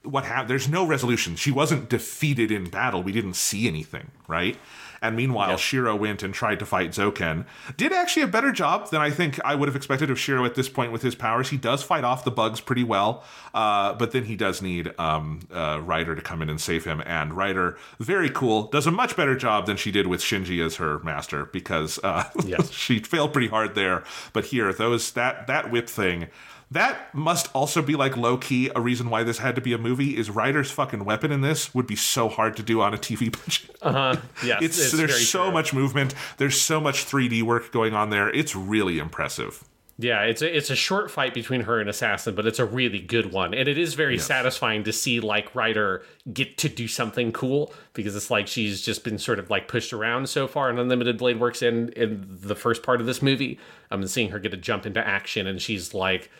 what 0.03 0.25
happened. 0.25 0.49
There's 0.49 0.69
no 0.69 0.85
resolution. 0.85 1.35
She 1.35 1.51
wasn't 1.51 1.89
defeated 1.89 2.51
in 2.51 2.69
battle. 2.69 3.03
We 3.03 3.11
didn't 3.11 3.35
see 3.35 3.67
anything, 3.67 4.11
right? 4.27 4.57
And 5.01 5.15
meanwhile, 5.15 5.57
Shiro 5.57 5.95
went 5.95 6.23
and 6.23 6.33
tried 6.33 6.59
to 6.59 6.65
fight 6.65 6.91
Zoken. 6.91 7.45
Did 7.77 7.91
actually 7.93 8.23
a 8.23 8.27
better 8.27 8.51
job 8.51 8.89
than 8.89 9.01
I 9.01 9.09
think 9.09 9.39
I 9.45 9.55
would 9.55 9.67
have 9.69 9.75
expected 9.75 10.09
of 10.09 10.19
Shiro 10.19 10.45
at 10.45 10.55
this 10.55 10.69
point 10.69 10.91
with 10.91 11.01
his 11.01 11.15
powers. 11.15 11.49
He 11.49 11.57
does 11.57 11.83
fight 11.83 12.03
off 12.03 12.23
the 12.23 12.31
bugs 12.31 12.59
pretty 12.59 12.83
well, 12.83 13.23
uh, 13.53 13.93
but 13.93 14.11
then 14.11 14.25
he 14.25 14.35
does 14.35 14.61
need 14.61 14.93
um, 14.99 15.41
uh, 15.53 15.79
Rider 15.81 16.15
to 16.15 16.21
come 16.21 16.41
in 16.41 16.49
and 16.49 16.59
save 16.59 16.85
him. 16.85 17.01
And 17.05 17.33
Rider, 17.33 17.77
very 17.99 18.29
cool, 18.29 18.63
does 18.63 18.87
a 18.87 18.91
much 18.91 19.15
better 19.15 19.35
job 19.35 19.65
than 19.65 19.77
she 19.77 19.91
did 19.91 20.07
with 20.07 20.21
Shinji 20.21 20.63
as 20.65 20.75
her 20.77 20.99
master 20.99 21.45
because 21.45 21.99
uh, 22.03 22.25
Yes. 22.45 22.71
she 22.71 22.99
failed 22.99 23.31
pretty 23.33 23.47
hard 23.47 23.75
there. 23.75 24.03
But 24.33 24.45
here, 24.45 24.73
those 24.73 25.11
that 25.13 25.47
that 25.47 25.71
whip 25.71 25.87
thing. 25.89 26.27
That 26.71 27.13
must 27.15 27.49
also 27.55 27.81
be 27.81 27.95
like 27.95 28.15
low 28.15 28.37
key 28.37 28.69
a 28.75 28.81
reason 28.81 29.09
why 29.09 29.23
this 29.23 29.39
had 29.39 29.55
to 29.55 29.61
be 29.61 29.73
a 29.73 29.77
movie. 29.77 30.15
Is 30.17 30.29
Rider's 30.29 30.69
fucking 30.69 31.03
weapon 31.03 31.31
in 31.31 31.41
this 31.41 31.73
would 31.73 31.87
be 31.87 31.95
so 31.95 32.29
hard 32.29 32.55
to 32.57 32.63
do 32.63 32.81
on 32.81 32.93
a 32.93 32.97
TV 32.97 33.31
budget. 33.45 33.75
uh, 33.81 34.17
yes 34.43 34.61
It's, 34.61 34.79
it's 34.79 34.91
there's 34.91 35.27
so 35.27 35.45
true. 35.45 35.51
much 35.51 35.73
movement. 35.73 36.13
There's 36.37 36.61
so 36.61 36.79
much 36.79 37.05
3D 37.05 37.41
work 37.41 37.71
going 37.71 37.93
on 37.95 38.11
there. 38.11 38.29
It's 38.29 38.55
really 38.55 38.99
impressive. 38.99 39.63
Yeah, 40.01 40.21
it's 40.21 40.41
a, 40.41 40.55
it's 40.55 40.69
a 40.69 40.77
short 40.77 41.11
fight 41.11 41.33
between 41.33 41.59
her 41.61 41.81
and 41.81 41.89
Assassin, 41.89 42.33
but 42.33 42.45
it's 42.47 42.59
a 42.59 42.63
really 42.63 42.99
good 43.01 43.33
one, 43.33 43.53
and 43.53 43.67
it 43.67 43.77
is 43.77 43.95
very 43.95 44.17
satisfying 44.17 44.85
to 44.85 44.93
see 44.93 45.19
like 45.19 45.53
Rider 45.53 46.03
get 46.31 46.57
to 46.59 46.69
do 46.69 46.87
something 46.87 47.33
cool 47.33 47.73
because 47.93 48.15
it's 48.15 48.31
like 48.31 48.47
she's 48.47 48.81
just 48.81 49.03
been 49.03 49.17
sort 49.17 49.39
of 49.39 49.49
like 49.49 49.67
pushed 49.67 49.91
around 49.91 50.29
so 50.29 50.47
far 50.47 50.69
in 50.69 50.79
Unlimited 50.79 51.17
Blade 51.17 51.37
Works 51.37 51.61
in 51.61 51.89
in 51.97 52.25
the 52.29 52.55
first 52.55 52.81
part 52.81 53.01
of 53.01 53.07
this 53.07 53.21
movie. 53.21 53.59
I'm 53.91 54.07
seeing 54.07 54.29
her 54.29 54.39
get 54.39 54.53
a 54.53 54.57
jump 54.57 54.85
into 54.85 55.05
action, 55.05 55.47
and 55.47 55.61
she's 55.61 55.93
like 55.93 56.31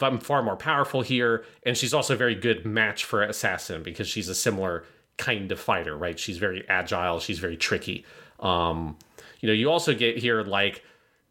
I'm 0.00 0.18
far 0.18 0.42
more 0.42 0.56
powerful 0.56 1.02
here, 1.02 1.44
and 1.64 1.76
she's 1.76 1.92
also 1.92 2.14
a 2.14 2.16
very 2.16 2.34
good 2.34 2.64
match 2.64 3.04
for 3.04 3.22
Assassin 3.22 3.82
because 3.82 4.08
she's 4.08 4.28
a 4.28 4.34
similar 4.34 4.84
kind 5.18 5.50
of 5.52 5.60
fighter, 5.60 5.96
right? 5.96 6.18
She's 6.18 6.38
very 6.38 6.68
agile, 6.68 7.20
she's 7.20 7.38
very 7.38 7.56
tricky. 7.56 8.04
Um, 8.40 8.96
you 9.40 9.48
know, 9.48 9.52
you 9.52 9.70
also 9.70 9.94
get 9.94 10.18
here 10.18 10.42
like 10.42 10.84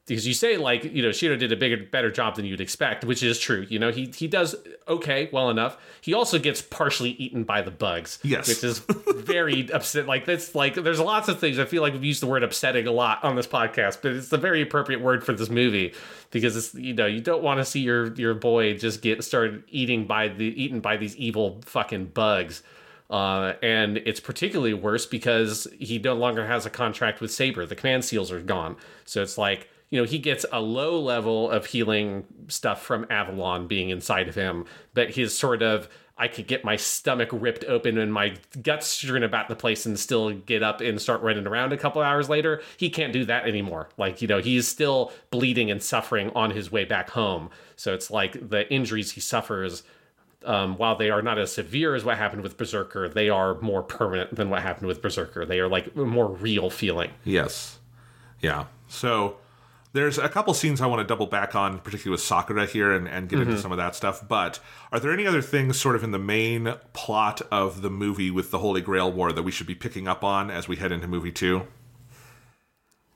because 0.07 0.27
you 0.27 0.33
say 0.33 0.57
like 0.57 0.83
you 0.83 1.01
know 1.01 1.11
Shiro 1.11 1.35
did 1.35 1.51
a 1.51 1.55
bigger 1.55 1.77
better 1.77 2.11
job 2.11 2.35
than 2.35 2.45
you'd 2.45 2.59
expect, 2.59 3.05
which 3.05 3.23
is 3.23 3.39
true. 3.39 3.65
You 3.69 3.79
know 3.79 3.91
he 3.91 4.11
he 4.15 4.27
does 4.27 4.55
okay, 4.87 5.29
well 5.31 5.49
enough. 5.49 5.77
He 6.01 6.13
also 6.13 6.39
gets 6.39 6.61
partially 6.61 7.11
eaten 7.11 7.43
by 7.43 7.61
the 7.61 7.71
bugs, 7.71 8.19
Yes. 8.23 8.47
which 8.47 8.63
is 8.63 8.79
very 9.15 9.69
upset. 9.73 10.07
Like 10.07 10.25
that's 10.25 10.55
like 10.55 10.75
there's 10.75 10.99
lots 10.99 11.27
of 11.29 11.39
things. 11.39 11.59
I 11.59 11.65
feel 11.65 11.81
like 11.81 11.93
we've 11.93 12.03
used 12.03 12.21
the 12.21 12.27
word 12.27 12.43
upsetting 12.43 12.87
a 12.87 12.91
lot 12.91 13.23
on 13.23 13.35
this 13.35 13.47
podcast, 13.47 13.99
but 14.01 14.13
it's 14.13 14.31
a 14.33 14.37
very 14.37 14.61
appropriate 14.61 15.01
word 15.01 15.23
for 15.23 15.33
this 15.33 15.49
movie 15.49 15.93
because 16.31 16.57
it's 16.57 16.73
you 16.73 16.93
know 16.93 17.05
you 17.05 17.21
don't 17.21 17.43
want 17.43 17.59
to 17.59 17.65
see 17.65 17.79
your 17.81 18.13
your 18.15 18.33
boy 18.33 18.75
just 18.77 19.01
get 19.01 19.23
started 19.23 19.63
eating 19.69 20.05
by 20.07 20.27
the 20.27 20.45
eaten 20.45 20.79
by 20.79 20.97
these 20.97 21.15
evil 21.15 21.61
fucking 21.65 22.05
bugs. 22.05 22.63
Uh, 23.09 23.55
and 23.61 23.97
it's 23.97 24.21
particularly 24.21 24.73
worse 24.73 25.05
because 25.05 25.67
he 25.79 25.99
no 25.99 26.13
longer 26.13 26.47
has 26.47 26.65
a 26.65 26.69
contract 26.69 27.19
with 27.19 27.29
Saber. 27.29 27.65
The 27.65 27.75
command 27.75 28.05
seals 28.05 28.31
are 28.31 28.39
gone. 28.39 28.77
So 29.03 29.21
it's 29.21 29.37
like, 29.37 29.69
you 29.91 29.99
know, 29.99 30.07
he 30.07 30.17
gets 30.17 30.45
a 30.51 30.59
low 30.59 30.99
level 30.99 31.51
of 31.51 31.67
healing 31.67 32.25
stuff 32.47 32.81
from 32.81 33.05
Avalon 33.09 33.67
being 33.67 33.89
inside 33.89 34.27
of 34.27 34.35
him, 34.35 34.65
but 34.93 35.11
his 35.11 35.37
sort 35.37 35.61
of 35.61 35.87
I 36.17 36.27
could 36.27 36.45
get 36.45 36.63
my 36.63 36.75
stomach 36.75 37.29
ripped 37.31 37.63
open 37.65 37.97
and 37.97 38.13
my 38.13 38.35
guts 38.61 38.85
strewn 38.85 39.23
about 39.23 39.49
the 39.49 39.55
place 39.55 39.87
and 39.87 39.99
still 39.99 40.31
get 40.31 40.61
up 40.61 40.79
and 40.79 41.01
start 41.01 41.21
running 41.23 41.47
around 41.47 41.73
a 41.73 41.77
couple 41.77 42.01
hours 42.01 42.29
later. 42.29 42.61
He 42.77 42.91
can't 42.91 43.11
do 43.11 43.25
that 43.25 43.47
anymore. 43.47 43.89
Like, 43.97 44.21
you 44.21 44.27
know, 44.27 44.39
he's 44.39 44.67
still 44.67 45.11
bleeding 45.31 45.71
and 45.71 45.81
suffering 45.81 46.29
on 46.35 46.51
his 46.51 46.71
way 46.71 46.85
back 46.85 47.09
home. 47.09 47.49
So 47.75 47.95
it's 47.95 48.11
like 48.11 48.49
the 48.49 48.71
injuries 48.71 49.11
he 49.13 49.19
suffers 49.19 49.81
um, 50.45 50.77
while 50.77 50.95
they 50.95 51.09
are 51.09 51.21
not 51.21 51.37
as 51.39 51.51
severe 51.51 51.95
as 51.95 52.03
what 52.03 52.17
happened 52.17 52.43
with 52.43 52.57
Berserker, 52.57 53.09
they 53.09 53.29
are 53.29 53.59
more 53.61 53.83
permanent 53.83 54.35
than 54.35 54.49
what 54.49 54.61
happened 54.61 54.87
with 54.87 55.01
Berserker. 55.01 55.45
They 55.45 55.59
are 55.59 55.67
like 55.67 55.95
more 55.95 56.27
real 56.27 56.69
feeling. 56.69 57.11
Yes. 57.23 57.79
Yeah. 58.41 58.65
So 58.87 59.37
there's 59.93 60.17
a 60.17 60.29
couple 60.29 60.53
scenes 60.53 60.79
I 60.79 60.87
want 60.87 61.01
to 61.01 61.07
double 61.07 61.27
back 61.27 61.55
on, 61.55 61.79
particularly 61.79 62.11
with 62.11 62.21
Sakura 62.21 62.65
here, 62.65 62.93
and, 62.93 63.07
and 63.07 63.27
get 63.27 63.39
into 63.39 63.53
mm-hmm. 63.53 63.61
some 63.61 63.71
of 63.71 63.77
that 63.77 63.95
stuff. 63.95 64.25
But 64.27 64.59
are 64.91 64.99
there 64.99 65.11
any 65.11 65.27
other 65.27 65.41
things, 65.41 65.79
sort 65.79 65.95
of 65.95 66.03
in 66.03 66.11
the 66.11 66.19
main 66.19 66.75
plot 66.93 67.41
of 67.51 67.81
the 67.81 67.89
movie 67.89 68.31
with 68.31 68.51
the 68.51 68.59
Holy 68.59 68.81
Grail 68.81 69.11
War, 69.11 69.31
that 69.31 69.43
we 69.43 69.51
should 69.51 69.67
be 69.67 69.75
picking 69.75 70.07
up 70.07 70.23
on 70.23 70.49
as 70.49 70.67
we 70.67 70.77
head 70.77 70.91
into 70.91 71.07
movie 71.07 71.31
two? 71.31 71.67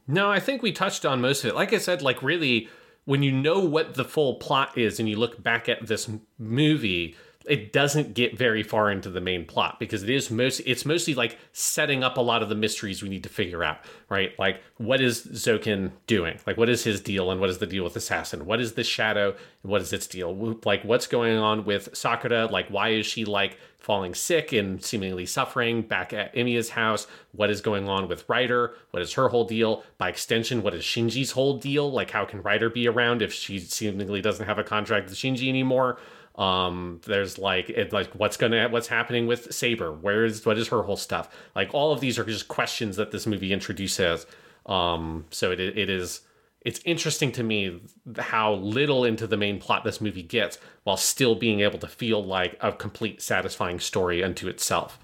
No, 0.07 0.29
I 0.29 0.39
think 0.39 0.61
we 0.61 0.71
touched 0.71 1.05
on 1.05 1.21
most 1.21 1.43
of 1.43 1.51
it. 1.51 1.55
Like 1.55 1.73
I 1.73 1.77
said, 1.77 2.01
like 2.01 2.21
really, 2.21 2.69
when 3.05 3.23
you 3.23 3.31
know 3.31 3.59
what 3.59 3.95
the 3.95 4.05
full 4.05 4.35
plot 4.35 4.77
is 4.77 4.99
and 4.99 5.07
you 5.07 5.15
look 5.15 5.41
back 5.41 5.69
at 5.69 5.87
this 5.87 6.09
movie, 6.37 7.15
it 7.47 7.71
doesn't 7.71 8.13
get 8.13 8.37
very 8.37 8.63
far 8.63 8.89
into 8.89 9.09
the 9.09 9.21
main 9.21 9.45
plot 9.45 9.79
because 9.79 10.03
it 10.03 10.09
is 10.09 10.31
most 10.31 10.59
it's 10.61 10.85
mostly 10.85 11.13
like 11.13 11.37
setting 11.53 12.03
up 12.03 12.17
a 12.17 12.21
lot 12.21 12.41
of 12.41 12.49
the 12.49 12.55
mysteries 12.55 13.03
we 13.03 13.09
need 13.09 13.23
to 13.23 13.29
figure 13.29 13.63
out, 13.63 13.79
right? 14.09 14.37
Like 14.39 14.61
what 14.77 15.01
is 15.01 15.25
Zoken 15.25 15.91
doing? 16.07 16.39
Like 16.47 16.57
what 16.57 16.69
is 16.69 16.83
his 16.83 17.01
deal 17.01 17.31
and 17.31 17.39
what 17.39 17.49
is 17.49 17.59
the 17.59 17.67
deal 17.67 17.83
with 17.83 17.95
Assassin? 17.95 18.45
What 18.45 18.59
is 18.59 18.73
the 18.73 18.83
shadow 18.83 19.35
and 19.63 19.71
what 19.71 19.81
is 19.81 19.93
its 19.93 20.07
deal? 20.07 20.57
Like 20.65 20.83
what's 20.83 21.07
going 21.07 21.37
on 21.37 21.65
with 21.65 21.95
Sakura? 21.95 22.47
Like 22.47 22.69
why 22.69 22.89
is 22.89 23.05
she 23.05 23.25
like 23.25 23.57
falling 23.77 24.15
sick 24.15 24.51
and 24.51 24.83
seemingly 24.83 25.27
suffering 25.27 25.83
back 25.83 26.13
at 26.13 26.33
Emiya's 26.33 26.69
house? 26.69 27.05
What 27.33 27.51
is 27.51 27.61
going 27.61 27.87
on 27.87 28.07
with 28.07 28.27
Rider? 28.27 28.73
What 28.91 29.03
is 29.03 29.13
her 29.13 29.29
whole 29.29 29.45
deal? 29.45 29.83
By 29.99 30.09
extension, 30.09 30.63
what 30.63 30.73
is 30.73 30.83
Shinji's 30.83 31.31
whole 31.31 31.57
deal? 31.57 31.91
Like 31.91 32.11
how 32.11 32.25
can 32.25 32.41
Rider 32.41 32.69
be 32.69 32.87
around 32.87 33.21
if 33.21 33.31
she 33.31 33.59
seemingly 33.59 34.21
doesn't 34.21 34.47
have 34.47 34.57
a 34.57 34.63
contract 34.63 35.09
with 35.09 35.17
Shinji 35.17 35.47
anymore? 35.49 35.99
Um, 36.37 36.99
there's 37.05 37.37
like 37.37 37.69
it 37.69 37.93
like 37.93 38.11
what's 38.13 38.37
gonna 38.37 38.67
what's 38.69 38.87
happening 38.87 39.25
with 39.27 39.53
Saber? 39.53 39.91
Where 39.91 40.25
is 40.25 40.45
what 40.45 40.57
is 40.57 40.67
her 40.67 40.83
whole 40.83 40.97
stuff? 40.97 41.29
Like 41.55 41.73
all 41.73 41.93
of 41.93 42.01
these 42.01 42.19
are 42.19 42.25
just 42.25 42.47
questions 42.47 42.97
that 42.97 43.11
this 43.11 43.25
movie 43.25 43.53
introduces. 43.53 44.25
Um, 44.65 45.25
so 45.29 45.51
it 45.51 45.59
it 45.59 45.89
is 45.89 46.21
it's 46.65 46.81
interesting 46.83 47.31
to 47.33 47.43
me 47.43 47.79
how 48.17 48.55
little 48.55 49.05
into 49.05 49.27
the 49.27 49.37
main 49.37 49.59
plot 49.59 49.83
this 49.83 50.01
movie 50.01 50.23
gets 50.23 50.57
while 50.83 50.97
still 50.97 51.35
being 51.35 51.61
able 51.61 51.77
to 51.79 51.87
feel 51.87 52.23
like 52.23 52.57
a 52.59 52.71
complete 52.71 53.21
satisfying 53.21 53.79
story 53.79 54.23
unto 54.23 54.47
itself. 54.47 54.99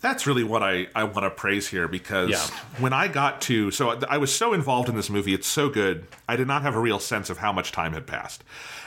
That's 0.00 0.26
really 0.26 0.44
what 0.44 0.62
I, 0.62 0.88
I 0.94 1.04
want 1.04 1.24
to 1.24 1.30
praise 1.30 1.68
here 1.68 1.88
because 1.88 2.30
Yeah. 2.30 2.46
when 2.78 2.92
I 2.92 3.08
got 3.08 3.40
to, 3.42 3.70
so 3.70 3.98
I 4.08 4.18
was 4.18 4.34
so 4.34 4.52
involved 4.52 4.88
in 4.88 4.94
this 4.96 5.10
movie, 5.10 5.34
it's 5.34 5.46
so 5.48 5.68
good, 5.68 6.06
I 6.28 6.36
did 6.36 6.46
not 6.46 6.62
have 6.62 6.74
a 6.76 6.80
real 6.80 6.98
sense 6.98 7.30
of 7.30 7.38
how 7.38 7.52
much 7.52 7.72
time 7.72 7.92
had 7.92 8.06
passed. 8.06 8.44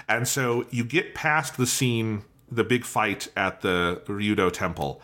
And 0.08 0.28
so 0.28 0.66
you 0.70 0.84
get 0.84 1.14
past 1.16 1.58
the 1.58 1.66
scene, 1.66 2.24
the 2.52 2.64
big 2.64 2.86
fight 2.86 3.28
at 3.36 3.62
the 3.62 4.02
Ryudo 4.08 4.52
temple, 4.52 5.02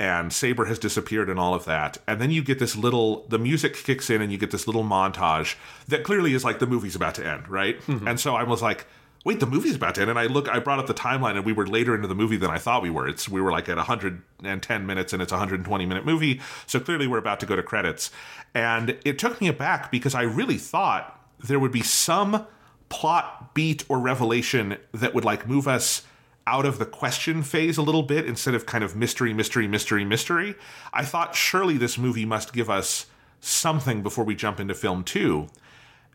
and 0.00 0.32
Saber 0.32 0.66
has 0.66 0.78
disappeared 0.78 1.28
and 1.28 1.40
all 1.40 1.54
of 1.54 1.64
that. 1.64 1.98
And 2.06 2.20
then 2.20 2.30
you 2.30 2.42
get 2.42 2.60
this 2.60 2.76
little, 2.76 3.26
the 3.28 3.38
music 3.38 3.74
kicks 3.74 4.10
in 4.10 4.22
and 4.22 4.30
you 4.30 4.38
get 4.38 4.52
this 4.52 4.66
little 4.68 4.84
montage 4.84 5.56
that 5.88 6.04
clearly 6.04 6.34
is 6.34 6.44
like 6.44 6.60
the 6.60 6.66
movie's 6.68 6.94
about 6.94 7.16
to 7.16 7.26
end, 7.26 7.48
right? 7.48 7.80
Mm-hmm. 7.82 8.06
And 8.06 8.20
so 8.20 8.36
I 8.36 8.44
was 8.44 8.62
like, 8.62 8.86
wait, 9.28 9.40
the 9.40 9.46
movie's 9.46 9.74
about 9.74 9.94
to 9.94 10.00
end. 10.00 10.08
And 10.08 10.18
I 10.18 10.24
look, 10.24 10.48
I 10.48 10.58
brought 10.58 10.78
up 10.78 10.86
the 10.86 10.94
timeline, 10.94 11.36
and 11.36 11.44
we 11.44 11.52
were 11.52 11.66
later 11.66 11.94
into 11.94 12.08
the 12.08 12.14
movie 12.14 12.38
than 12.38 12.50
I 12.50 12.56
thought 12.56 12.82
we 12.82 12.88
were. 12.88 13.06
It's 13.06 13.28
we 13.28 13.42
were 13.42 13.52
like 13.52 13.68
at 13.68 13.76
110 13.76 14.86
minutes, 14.86 15.12
and 15.12 15.20
it's 15.20 15.32
a 15.32 15.34
120 15.34 15.84
minute 15.84 16.06
movie. 16.06 16.40
So 16.66 16.80
clearly, 16.80 17.06
we're 17.06 17.18
about 17.18 17.38
to 17.40 17.46
go 17.46 17.54
to 17.54 17.62
credits. 17.62 18.10
And 18.54 18.96
it 19.04 19.18
took 19.18 19.38
me 19.38 19.48
aback 19.48 19.90
because 19.90 20.14
I 20.14 20.22
really 20.22 20.56
thought 20.56 21.22
there 21.46 21.60
would 21.60 21.72
be 21.72 21.82
some 21.82 22.46
plot 22.88 23.52
beat 23.52 23.84
or 23.90 23.98
revelation 23.98 24.78
that 24.92 25.12
would 25.14 25.26
like 25.26 25.46
move 25.46 25.68
us 25.68 26.06
out 26.46 26.64
of 26.64 26.78
the 26.78 26.86
question 26.86 27.42
phase 27.42 27.76
a 27.76 27.82
little 27.82 28.02
bit 28.02 28.24
instead 28.24 28.54
of 28.54 28.64
kind 28.64 28.82
of 28.82 28.96
mystery, 28.96 29.34
mystery, 29.34 29.68
mystery, 29.68 30.06
mystery. 30.06 30.54
I 30.90 31.04
thought 31.04 31.34
surely 31.34 31.76
this 31.76 31.98
movie 31.98 32.24
must 32.24 32.54
give 32.54 32.70
us 32.70 33.04
something 33.40 34.02
before 34.02 34.24
we 34.24 34.34
jump 34.34 34.58
into 34.58 34.72
film 34.72 35.04
two 35.04 35.48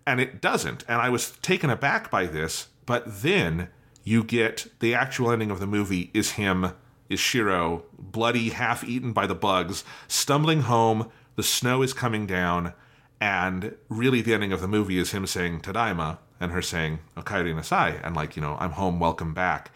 and 0.05 0.19
it 0.19 0.41
doesn't. 0.41 0.83
And 0.87 1.01
I 1.01 1.09
was 1.09 1.31
taken 1.41 1.69
aback 1.69 2.09
by 2.09 2.25
this. 2.25 2.67
But 2.85 3.21
then 3.21 3.69
you 4.03 4.23
get 4.23 4.67
the 4.79 4.93
actual 4.93 5.31
ending 5.31 5.51
of 5.51 5.59
the 5.59 5.67
movie 5.67 6.11
is 6.13 6.31
him, 6.31 6.73
is 7.09 7.19
Shiro, 7.19 7.85
bloody, 7.97 8.49
half 8.49 8.83
eaten 8.83 9.13
by 9.13 9.27
the 9.27 9.35
bugs, 9.35 9.83
stumbling 10.07 10.61
home. 10.61 11.09
The 11.35 11.43
snow 11.43 11.81
is 11.81 11.93
coming 11.93 12.27
down. 12.27 12.73
And 13.21 13.75
really, 13.87 14.21
the 14.21 14.33
ending 14.33 14.51
of 14.51 14.59
the 14.59 14.67
movie 14.67 14.97
is 14.97 15.11
him 15.11 15.25
saying 15.25 15.61
Tadaima 15.61 16.17
and 16.39 16.51
her 16.51 16.61
saying 16.61 16.99
Okaeri 17.15 17.55
Nasai. 17.55 17.99
And, 18.03 18.15
like, 18.15 18.35
you 18.35 18.41
know, 18.41 18.57
I'm 18.59 18.71
home, 18.71 18.99
welcome 18.99 19.33
back. 19.33 19.71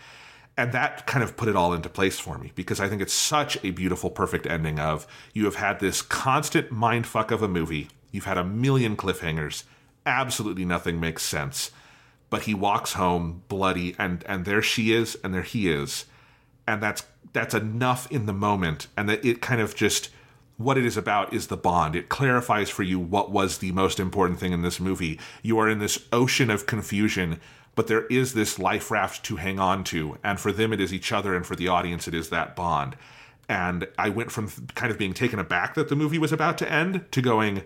And 0.58 0.72
that 0.72 1.06
kind 1.06 1.24
of 1.24 1.38
put 1.38 1.48
it 1.48 1.56
all 1.56 1.72
into 1.72 1.88
place 1.88 2.20
for 2.20 2.40
me 2.40 2.52
because 2.56 2.80
I 2.80 2.90
think 2.90 3.02
it's 3.02 3.14
such 3.14 3.64
a 3.64 3.70
beautiful, 3.70 4.10
perfect 4.10 4.48
ending 4.48 4.80
of 4.80 5.06
you 5.34 5.46
have 5.46 5.56
had 5.56 5.80
this 5.80 6.02
constant 6.02 6.72
mindfuck 6.72 7.30
of 7.30 7.44
a 7.44 7.48
movie. 7.48 7.90
You've 8.12 8.26
had 8.26 8.40
a 8.40 8.44
million 8.44 8.98
cliffhangers. 8.98 9.64
Absolutely 10.06 10.66
nothing 10.66 11.00
makes 11.00 11.22
sense. 11.22 11.70
But 12.30 12.44
he 12.44 12.54
walks 12.54 12.94
home 12.94 13.44
bloody 13.48 13.96
and 13.98 14.24
and 14.26 14.46
there 14.46 14.62
she 14.62 14.94
is 14.94 15.18
and 15.24 15.34
there 15.34 15.44
he 15.44 15.70
is. 15.72 16.06
And 16.68 16.82
that's 16.84 17.06
that's 17.34 17.54
enough 17.54 18.12
in 18.12 18.26
the 18.26 18.34
moment 18.34 18.88
and 18.98 19.08
that 19.10 19.24
it 19.24 19.42
kind 19.42 19.62
of 19.62 19.76
just 19.76 20.10
what 20.58 20.78
it 20.78 20.86
is 20.86 20.98
about 20.98 21.34
is 21.34 21.48
the 21.48 21.58
bond. 21.58 21.96
It 21.96 22.10
clarifies 22.10 22.70
for 22.70 22.84
you 22.84 23.00
what 23.00 23.32
was 23.32 23.60
the 23.60 23.72
most 23.72 24.00
important 24.00 24.40
thing 24.40 24.54
in 24.54 24.64
this 24.64 24.80
movie. 24.80 25.20
You 25.44 25.60
are 25.60 25.70
in 25.70 25.80
this 25.80 26.04
ocean 26.12 26.50
of 26.50 26.66
confusion, 26.66 27.40
but 27.76 27.88
there 27.88 28.08
is 28.08 28.34
this 28.34 28.58
life 28.58 28.90
raft 28.90 29.24
to 29.26 29.36
hang 29.36 29.60
on 29.60 29.84
to. 29.86 30.18
And 30.24 30.40
for 30.40 30.52
them, 30.52 30.74
it 30.74 30.82
is 30.82 30.92
each 30.92 31.12
other, 31.12 31.36
and 31.36 31.46
for 31.46 31.56
the 31.56 31.68
audience, 31.68 32.08
it 32.08 32.16
is 32.16 32.30
that 32.30 32.56
bond. 32.56 32.98
And 33.48 33.88
I 34.00 34.10
went 34.10 34.32
from 34.32 34.50
kind 34.74 34.92
of 34.92 34.98
being 34.98 35.14
taken 35.14 35.40
aback 35.40 35.76
that 35.76 35.90
the 35.90 35.96
movie 35.96 36.18
was 36.18 36.34
about 36.34 36.58
to 36.58 36.72
end 36.72 37.06
to 37.12 37.22
going, 37.22 37.64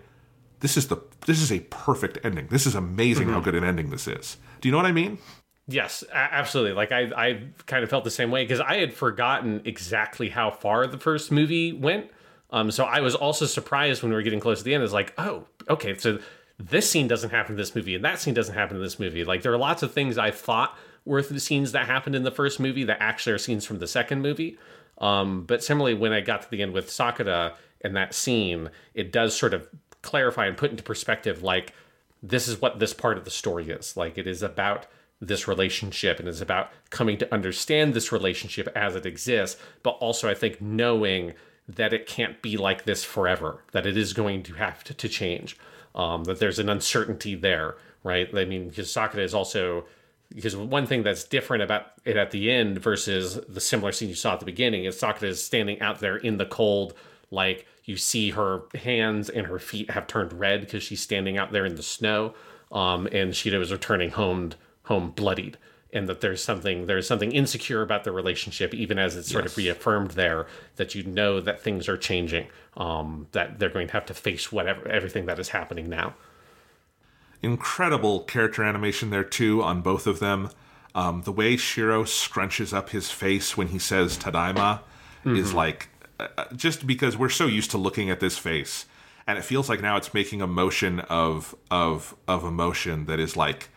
this 0.60 0.76
is 0.76 0.88
the 0.88 0.98
this 1.26 1.40
is 1.40 1.50
a 1.50 1.60
perfect 1.60 2.18
ending. 2.24 2.46
This 2.48 2.66
is 2.66 2.74
amazing 2.74 3.28
how 3.28 3.36
mm-hmm. 3.36 3.44
good 3.44 3.54
an 3.56 3.64
ending 3.64 3.90
this 3.90 4.06
is. 4.06 4.36
Do 4.62 4.68
you 4.68 4.70
know 4.70 4.78
what 4.78 4.86
I 4.86 4.92
mean? 4.92 5.18
Yes, 5.66 6.02
absolutely. 6.12 6.72
Like 6.72 6.92
I, 6.92 7.10
I 7.16 7.42
kind 7.66 7.84
of 7.84 7.90
felt 7.90 8.04
the 8.04 8.10
same 8.10 8.30
way 8.30 8.44
because 8.44 8.60
I 8.60 8.76
had 8.76 8.94
forgotten 8.94 9.60
exactly 9.64 10.28
how 10.28 10.50
far 10.50 10.86
the 10.86 10.98
first 10.98 11.30
movie 11.30 11.72
went. 11.72 12.10
Um, 12.50 12.70
so 12.70 12.84
I 12.84 13.00
was 13.00 13.14
also 13.14 13.44
surprised 13.44 14.02
when 14.02 14.10
we 14.10 14.16
were 14.16 14.22
getting 14.22 14.40
close 14.40 14.58
to 14.58 14.64
the 14.64 14.74
end. 14.74 14.84
It's 14.84 14.92
like, 14.92 15.14
oh, 15.18 15.46
okay, 15.68 15.96
so 15.96 16.18
this 16.58 16.88
scene 16.88 17.08
doesn't 17.08 17.30
happen 17.30 17.52
in 17.52 17.58
this 17.58 17.74
movie, 17.74 17.94
and 17.94 18.04
that 18.04 18.20
scene 18.20 18.34
doesn't 18.34 18.54
happen 18.54 18.76
in 18.76 18.82
this 18.82 19.00
movie. 19.00 19.24
Like 19.24 19.42
there 19.42 19.52
are 19.52 19.58
lots 19.58 19.82
of 19.82 19.92
things 19.92 20.16
I 20.16 20.30
thought 20.30 20.76
were 21.04 21.22
the 21.22 21.40
scenes 21.40 21.72
that 21.72 21.86
happened 21.86 22.14
in 22.14 22.22
the 22.22 22.30
first 22.30 22.60
movie 22.60 22.84
that 22.84 22.98
actually 23.00 23.32
are 23.32 23.38
scenes 23.38 23.64
from 23.64 23.80
the 23.80 23.88
second 23.88 24.22
movie. 24.22 24.58
Um, 24.98 25.44
but 25.44 25.64
similarly, 25.64 25.94
when 25.94 26.12
I 26.12 26.20
got 26.20 26.42
to 26.42 26.50
the 26.50 26.62
end 26.62 26.72
with 26.72 26.88
Sakura 26.88 27.54
and 27.80 27.96
that 27.96 28.14
scene, 28.14 28.70
it 28.94 29.10
does 29.10 29.36
sort 29.36 29.54
of 29.54 29.68
clarify 30.02 30.46
and 30.46 30.56
put 30.56 30.70
into 30.70 30.82
perspective 30.82 31.42
like 31.42 31.72
this 32.22 32.46
is 32.46 32.60
what 32.60 32.78
this 32.78 32.94
part 32.94 33.18
of 33.18 33.24
the 33.24 33.30
story 33.30 33.68
is. 33.70 33.96
Like 33.96 34.16
it 34.16 34.26
is 34.26 34.42
about 34.42 34.86
this 35.20 35.46
relationship 35.46 36.18
and 36.18 36.28
it's 36.28 36.40
about 36.40 36.70
coming 36.90 37.16
to 37.18 37.34
understand 37.34 37.94
this 37.94 38.12
relationship 38.12 38.68
as 38.74 38.96
it 38.96 39.06
exists, 39.06 39.60
but 39.82 39.90
also 39.92 40.28
I 40.28 40.34
think 40.34 40.60
knowing 40.60 41.34
that 41.68 41.92
it 41.92 42.06
can't 42.06 42.42
be 42.42 42.56
like 42.56 42.84
this 42.84 43.04
forever, 43.04 43.62
that 43.72 43.86
it 43.86 43.96
is 43.96 44.12
going 44.12 44.42
to 44.44 44.54
have 44.54 44.82
to, 44.84 44.94
to 44.94 45.08
change, 45.08 45.56
um, 45.94 46.24
that 46.24 46.40
there's 46.40 46.58
an 46.58 46.68
uncertainty 46.68 47.34
there, 47.34 47.76
right? 48.02 48.28
I 48.36 48.44
mean, 48.44 48.68
because 48.68 48.90
Sakura 48.90 49.22
is 49.22 49.34
also 49.34 49.84
because 50.34 50.56
one 50.56 50.86
thing 50.86 51.02
that's 51.02 51.24
different 51.24 51.62
about 51.62 51.92
it 52.04 52.16
at 52.16 52.30
the 52.30 52.50
end 52.50 52.78
versus 52.78 53.38
the 53.48 53.60
similar 53.60 53.92
scene 53.92 54.08
you 54.08 54.14
saw 54.14 54.32
at 54.32 54.40
the 54.40 54.46
beginning 54.46 54.86
is 54.86 54.98
Sakura 54.98 55.30
is 55.30 55.44
standing 55.44 55.80
out 55.80 56.00
there 56.00 56.16
in 56.16 56.38
the 56.38 56.46
cold, 56.46 56.94
like 57.30 57.66
you 57.84 57.96
see 57.96 58.30
her 58.30 58.62
hands 58.74 59.28
and 59.28 59.46
her 59.46 59.58
feet 59.58 59.90
have 59.90 60.06
turned 60.06 60.32
red 60.32 60.60
because 60.60 60.82
she's 60.82 61.00
standing 61.00 61.36
out 61.36 61.52
there 61.52 61.64
in 61.66 61.74
the 61.74 61.82
snow. 61.82 62.34
um, 62.70 63.06
and 63.12 63.34
Shiro 63.36 63.60
is 63.60 63.70
returning 63.70 64.10
home 64.10 64.52
home 64.84 65.10
bloodied, 65.10 65.58
and 65.92 66.08
that 66.08 66.20
there's 66.22 66.42
something 66.42 66.86
there's 66.86 67.06
something 67.06 67.32
insecure 67.32 67.82
about 67.82 68.04
the 68.04 68.12
relationship, 68.12 68.72
even 68.72 68.98
as 68.98 69.14
it's 69.16 69.30
sort 69.30 69.44
of 69.46 69.56
reaffirmed 69.56 70.12
there 70.12 70.46
that 70.76 70.94
you 70.94 71.02
know 71.02 71.40
that 71.40 71.60
things 71.60 71.88
are 71.88 71.98
changing, 71.98 72.46
um, 72.76 73.26
that 73.32 73.58
they're 73.58 73.68
going 73.68 73.88
to 73.88 73.92
have 73.92 74.06
to 74.06 74.14
face 74.14 74.50
whatever 74.50 74.88
everything 74.88 75.26
that 75.26 75.38
is 75.38 75.50
happening 75.50 75.88
now. 75.88 76.14
incredible 77.42 78.20
character 78.20 78.62
animation 78.62 79.10
there 79.10 79.24
too 79.24 79.62
on 79.62 79.80
both 79.82 80.06
of 80.06 80.18
them. 80.20 80.48
Um, 80.94 81.22
the 81.22 81.32
way 81.32 81.56
Shiro 81.56 82.04
scrunches 82.04 82.72
up 82.72 82.90
his 82.90 83.10
face 83.10 83.56
when 83.56 83.68
he 83.68 83.78
says 83.78 84.16
"Tadaima" 84.18 84.80
is 85.24 85.52
like 85.54 85.88
just 86.54 86.86
because 86.86 87.16
we're 87.16 87.28
so 87.28 87.46
used 87.46 87.70
to 87.72 87.78
looking 87.78 88.10
at 88.10 88.20
this 88.20 88.38
face, 88.38 88.86
and 89.26 89.38
it 89.38 89.44
feels 89.44 89.68
like 89.68 89.80
now 89.80 89.96
it's 89.96 90.14
making 90.14 90.42
a 90.42 90.46
motion 90.46 91.00
of 91.00 91.54
of 91.70 92.14
of 92.26 92.44
emotion 92.44 93.06
that 93.06 93.20
is 93.20 93.36
like 93.36 93.68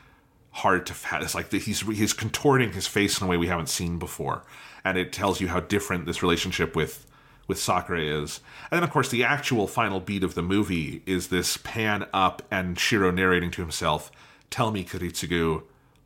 hard 0.51 0.85
to. 0.85 0.95
It's 1.21 1.35
like 1.35 1.51
he's 1.51 1.81
he's 1.81 2.13
contorting 2.13 2.73
his 2.73 2.87
face 2.87 3.19
in 3.19 3.27
a 3.27 3.29
way 3.29 3.37
we 3.37 3.47
haven't 3.47 3.69
seen 3.69 3.99
before, 3.99 4.43
and 4.83 4.97
it 4.97 5.11
tells 5.11 5.41
you 5.41 5.49
how 5.49 5.59
different 5.59 6.05
this 6.05 6.23
relationship 6.23 6.75
with 6.75 7.05
with 7.47 7.59
Sakura 7.59 8.01
is. 8.01 8.39
And 8.71 8.77
then 8.77 8.83
of 8.83 8.91
course 8.91 9.09
the 9.09 9.23
actual 9.23 9.67
final 9.67 9.99
beat 9.99 10.23
of 10.23 10.33
the 10.33 10.41
movie 10.41 11.03
is 11.05 11.27
this 11.27 11.57
pan 11.57 12.07
up 12.13 12.41
and 12.49 12.79
Shiro 12.79 13.11
narrating 13.11 13.51
to 13.51 13.61
himself, 13.61 14.11
"Tell 14.49 14.71
me, 14.71 14.83
Kiritsugu, 14.83 15.63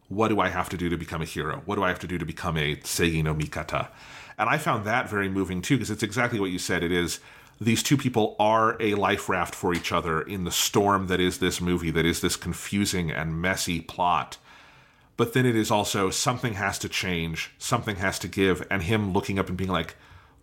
what 0.10 0.28
do 0.28 0.40
I 0.40 0.50
have 0.50 0.70
to 0.70 0.78
do 0.78 0.90
to 0.90 0.98
become 0.98 1.22
a 1.22 1.26
hero? 1.26 1.62
What 1.66 1.76
do 1.76 1.84
I 1.84 1.90
have 1.90 2.00
to 2.00 2.08
do 2.08 2.18
to 2.18 2.26
become 2.26 2.58
a 2.58 2.76
Seigi 2.78 3.24
no 3.24 3.34
Mikata?" 3.34 3.88
And 4.40 4.50
I 4.50 4.58
found 4.58 4.86
that 4.86 5.10
very 5.10 5.30
moving 5.30 5.62
too 5.62 5.76
because 5.76 5.92
it's 5.92 6.02
exactly 6.02 6.40
what 6.40 6.50
you 6.50 6.58
said. 6.58 6.82
It 6.82 6.92
is 6.92 7.20
these 7.62 7.84
two 7.84 7.98
people 7.98 8.36
are 8.40 8.82
a 8.82 8.96
life 8.96 9.30
raft 9.30 9.54
for 9.54 9.74
each 9.74 9.92
other 9.92 10.22
in 10.22 10.46
the 10.46 10.52
storm 10.52 11.08
that 11.08 11.20
is 11.20 11.38
this 11.38 11.62
movie, 11.62 11.92
that 11.92 12.06
is 12.06 12.22
this 12.22 12.36
confusing 12.36 13.12
and 13.12 13.40
messy 13.40 13.82
plot 13.82 14.38
but 15.20 15.34
then 15.34 15.46
it 15.46 15.58
is 15.58 15.70
also 15.70 16.10
something 16.10 16.54
has 16.54 16.80
to 16.80 16.88
change, 16.88 17.52
something 17.58 17.98
has 17.98 18.20
to 18.20 18.30
give, 18.30 18.66
and 18.72 18.84
him 18.84 19.12
looking 19.12 19.38
up 19.38 19.50
and 19.50 19.58
being 19.58 19.70
like, 19.70 19.96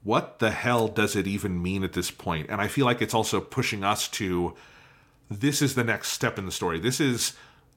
what 0.04 0.38
the 0.38 0.50
hell 0.50 0.86
does 0.86 1.16
it 1.16 1.26
even 1.26 1.62
mean 1.62 1.82
at 1.82 1.94
this 1.94 2.10
point? 2.10 2.50
And 2.50 2.60
I 2.60 2.68
feel 2.68 2.84
like 2.84 3.00
it's 3.00 3.14
also 3.14 3.40
pushing 3.40 3.82
us 3.82 4.06
to 4.08 4.54
this 5.30 5.62
is 5.62 5.76
the 5.76 5.82
next 5.82 6.10
step 6.10 6.38
in 6.38 6.44
the 6.44 6.52
story. 6.52 6.78
This 6.78 7.00
is 7.00 7.32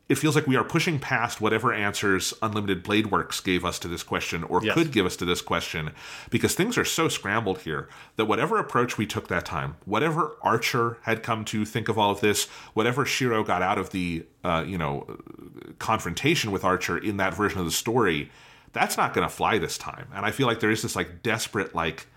it 0.10 0.18
feels 0.18 0.36
like 0.36 0.48
we 0.48 0.56
are 0.56 0.64
pushing 0.64 0.98
past 1.00 1.40
whatever 1.40 1.72
answers 1.72 2.34
Unlimited 2.42 2.82
Blade 2.82 3.12
Works 3.12 3.40
gave 3.40 3.64
us 3.64 3.78
to 3.80 3.88
this 3.88 4.02
question 4.02 4.44
or 4.44 4.60
Yes. 4.64 4.74
could 4.74 4.92
give 4.92 5.06
us 5.06 5.16
to 5.18 5.26
this 5.26 5.42
question 5.42 5.92
because 6.32 6.56
things 6.56 6.78
are 6.78 6.84
so 6.84 7.08
scrambled 7.08 7.60
here 7.60 7.88
that 8.16 8.26
whatever 8.26 8.58
approach 8.58 8.98
we 8.98 9.06
took 9.06 9.28
that 9.28 9.46
time, 9.46 9.76
whatever 9.86 10.36
Archer 10.42 10.98
had 11.04 11.22
come 11.22 11.46
to 11.46 11.64
think 11.64 11.88
of 11.88 11.98
all 12.00 12.10
of 12.10 12.22
this, 12.22 12.48
whatever 12.74 13.06
Shiro 13.06 13.44
got 13.44 13.62
out 13.62 13.78
of 13.78 13.92
the 13.92 14.26
uh, 14.44 14.64
you 14.68 14.78
know 14.78 15.18
confrontation 15.78 16.52
with 16.52 16.64
Archer 16.66 16.98
in 16.98 17.18
that 17.18 17.36
version 17.36 17.60
of 17.60 17.66
the 17.66 17.72
story, 17.72 18.32
that's 18.74 18.98
not 18.98 19.14
going 19.14 19.28
to 19.28 19.34
fly 19.34 19.60
this 19.60 19.78
time. 19.78 20.08
And 20.14 20.26
I 20.26 20.32
feel 20.32 20.48
like 20.48 20.60
there 20.60 20.72
is 20.72 20.82
this 20.82 20.96
like 20.96 21.22
desperate 21.22 21.76
like 21.76 22.08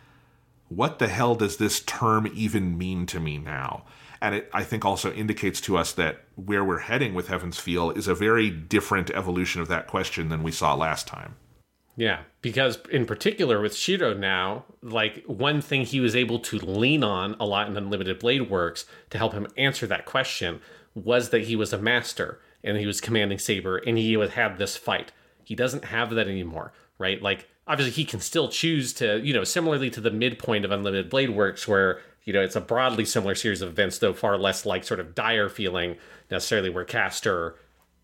what 0.68 0.98
the 0.98 1.08
hell 1.08 1.34
does 1.34 1.58
this 1.58 1.80
term 1.80 2.30
even 2.34 2.78
mean 2.78 3.04
to 3.06 3.20
me 3.20 3.36
now? 3.36 3.84
And 4.22 4.36
it, 4.36 4.50
I 4.54 4.62
think, 4.62 4.84
also 4.84 5.12
indicates 5.12 5.60
to 5.62 5.76
us 5.76 5.92
that 5.94 6.24
where 6.36 6.64
we're 6.64 6.78
heading 6.78 7.12
with 7.12 7.26
Heaven's 7.26 7.58
Feel 7.58 7.90
is 7.90 8.06
a 8.06 8.14
very 8.14 8.48
different 8.50 9.10
evolution 9.10 9.60
of 9.60 9.66
that 9.68 9.88
question 9.88 10.28
than 10.28 10.44
we 10.44 10.52
saw 10.52 10.74
last 10.74 11.08
time. 11.08 11.34
Yeah, 11.96 12.20
because 12.40 12.78
in 12.90 13.04
particular 13.04 13.60
with 13.60 13.76
Shiro 13.76 14.14
now, 14.14 14.64
like 14.80 15.24
one 15.26 15.60
thing 15.60 15.84
he 15.84 16.00
was 16.00 16.16
able 16.16 16.38
to 16.38 16.58
lean 16.58 17.02
on 17.04 17.36
a 17.38 17.44
lot 17.44 17.68
in 17.68 17.76
Unlimited 17.76 18.20
Blade 18.20 18.48
Works 18.48 18.86
to 19.10 19.18
help 19.18 19.32
him 19.34 19.48
answer 19.58 19.86
that 19.88 20.06
question 20.06 20.60
was 20.94 21.30
that 21.30 21.42
he 21.42 21.56
was 21.56 21.72
a 21.72 21.78
master 21.78 22.40
and 22.62 22.76
he 22.78 22.86
was 22.86 23.00
commanding 23.00 23.38
Saber 23.38 23.78
and 23.78 23.98
he 23.98 24.16
would 24.16 24.30
have 24.30 24.56
this 24.56 24.76
fight. 24.76 25.12
He 25.42 25.54
doesn't 25.54 25.86
have 25.86 26.10
that 26.10 26.28
anymore, 26.28 26.72
right? 26.96 27.20
Like 27.20 27.48
obviously 27.66 27.92
he 27.92 28.04
can 28.04 28.20
still 28.20 28.48
choose 28.48 28.92
to, 28.94 29.20
you 29.20 29.34
know, 29.34 29.44
similarly 29.44 29.90
to 29.90 30.00
the 30.00 30.10
midpoint 30.10 30.64
of 30.64 30.70
Unlimited 30.70 31.10
Blade 31.10 31.30
Works 31.30 31.66
where, 31.68 32.00
you 32.24 32.32
know, 32.32 32.42
it's 32.42 32.56
a 32.56 32.60
broadly 32.60 33.04
similar 33.04 33.34
series 33.34 33.62
of 33.62 33.68
events, 33.68 33.98
though 33.98 34.12
far 34.12 34.38
less 34.38 34.64
like 34.64 34.84
sort 34.84 35.00
of 35.00 35.14
dire 35.14 35.48
feeling 35.48 35.96
necessarily 36.30 36.70
where 36.70 36.84
Castor 36.84 37.56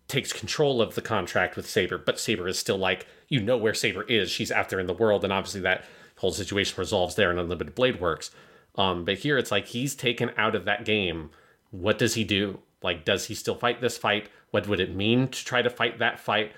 takes 0.09 0.32
control 0.32 0.81
of 0.81 0.95
the 0.95 1.03
contract 1.03 1.55
with 1.55 1.69
Saber, 1.69 1.99
but 1.99 2.19
Saber 2.19 2.49
is 2.49 2.59
still 2.59 2.78
like, 2.78 3.07
you 3.28 3.40
know 3.40 3.59
where 3.59 3.74
Saber 3.74 4.03
is. 4.05 4.31
She's 4.31 4.51
out 4.51 4.70
there 4.70 4.81
in 4.81 4.86
the 4.86 4.95
world, 4.95 5.23
and 5.23 5.32
obviously 5.32 5.61
that 5.61 5.85
whole 6.16 6.32
situation 6.32 6.74
resolves 6.78 7.15
there 7.15 7.31
in 7.31 7.39
Unlimited 7.39 7.74
Blade 7.74 8.01
Works. 8.01 8.31
Um, 8.77 9.05
but 9.05 9.19
here 9.19 9.39
it's 9.39 9.51
like 9.51 9.66
he's 9.66 9.95
taken 9.95 10.31
out 10.36 10.55
of 10.55 10.65
that 10.65 10.85
game. 10.85 11.31
What 11.70 11.99
does 11.99 12.15
he 12.15 12.24
do? 12.24 12.61
Like, 12.82 13.05
does 13.05 13.27
he 13.27 13.35
still 13.35 13.55
fight 13.55 13.81
this 13.81 13.99
fight? 13.99 14.28
What 14.51 14.66
would 14.69 14.81
it 14.81 14.95
mean 14.95 15.28
to 15.28 15.45
try 15.45 15.62
to 15.62 15.70
fight 15.70 15.99
that 15.99 16.19
fight? 16.19 16.53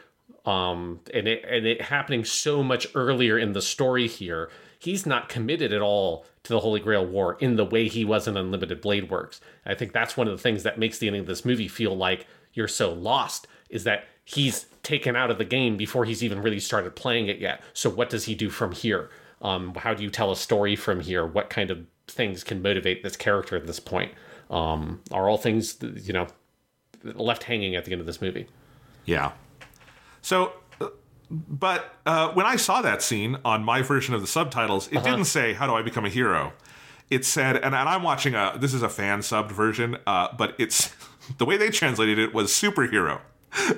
Um, 0.47 1.01
and 1.13 1.27
it 1.27 1.45
and 1.45 1.67
it 1.67 1.83
happening 1.83 2.25
so 2.25 2.63
much 2.63 2.87
earlier 2.95 3.39
in 3.39 3.53
the 3.53 3.63
story 3.63 4.07
here. 4.07 4.51
He's 4.81 5.05
not 5.05 5.29
committed 5.29 5.75
at 5.75 5.83
all 5.83 6.25
to 6.45 6.55
the 6.55 6.61
Holy 6.61 6.81
Grail 6.81 7.05
War 7.05 7.37
in 7.39 7.57
the 7.57 7.67
way 7.67 7.87
he 7.87 8.03
was 8.03 8.27
in 8.27 8.39
Unlimited 8.39 8.81
Blade 8.81 9.11
Works. 9.11 9.39
I 9.67 9.75
think 9.75 9.93
that's 9.93 10.17
one 10.17 10.27
of 10.27 10.33
the 10.33 10.43
things 10.43 10.63
that 10.63 10.79
makes 10.79 10.97
the 10.97 11.07
ending 11.07 11.21
of 11.21 11.27
this 11.27 11.45
movie 11.45 11.69
feel 11.69 11.95
like 11.95 12.27
you're 12.55 12.67
so 12.67 12.91
lost 12.91 13.47
is 13.69 13.85
that 13.85 14.05
he's 14.25 14.65
taken 14.83 15.17
out 15.17 15.31
of 15.31 15.37
the 15.37 15.45
game 15.45 15.77
before 15.77 16.07
he's 16.07 16.25
even 16.25 16.41
really 16.41 16.59
started 16.59 16.97
playing 16.97 17.29
it 17.29 17.39
yet. 17.39 17.61
So 17.75 17.91
what 17.91 18.09
does 18.09 18.25
he 18.25 18.35
do 18.35 18.49
from 18.49 18.73
here? 18.73 19.11
Um, 19.43 19.75
how 19.75 19.93
do 19.93 20.03
you 20.03 20.09
tell 20.09 20.33
a 20.33 20.37
story 20.37 20.77
from 20.77 21.01
here? 21.01 21.27
What 21.27 21.51
kind 21.51 21.71
of 21.71 21.85
things 22.09 22.43
can 22.43 22.63
motivate 22.63 23.03
this 23.03 23.19
character 23.19 23.57
at 23.57 23.67
this 23.67 23.81
point? 23.81 24.13
Um, 24.49 25.03
are 25.13 25.29
all 25.29 25.37
things 25.37 25.77
you 25.83 26.15
know 26.15 26.27
left 27.03 27.45
hanging 27.45 27.77
at 27.77 27.85
the 27.85 27.93
end 27.93 28.01
of 28.01 28.07
this 28.07 28.23
movie? 28.23 28.47
Yeah. 29.05 29.33
So, 30.23 30.55
but 31.31 31.95
uh, 32.05 32.33
when 32.33 32.45
I 32.45 32.57
saw 32.57 32.83
that 32.83 33.03
scene 33.03 33.39
on 33.45 33.65
my 33.65 33.83
version 33.83 34.15
of 34.15 34.21
the 34.21 34.27
subtitles, 34.27 34.89
it 34.89 35.05
didn't 35.05 35.27
say, 35.27 35.53
How 35.53 35.67
do 35.67 35.75
I 35.75 35.83
become 35.83 36.05
a 36.05 36.09
hero? 36.09 36.53
It 37.09 37.25
said, 37.25 37.57
and, 37.57 37.75
and 37.75 37.89
I'm 37.89 38.03
watching 38.03 38.35
a, 38.35 38.57
this 38.59 38.73
is 38.73 38.83
a 38.83 38.89
fan 38.89 39.21
subbed 39.21 39.51
version, 39.51 39.97
uh, 40.07 40.29
but 40.37 40.55
it's, 40.59 40.95
the 41.39 41.45
way 41.45 41.57
they 41.57 41.71
translated 41.71 42.19
it 42.19 42.35
was 42.35 42.51
superhero. 42.51 43.21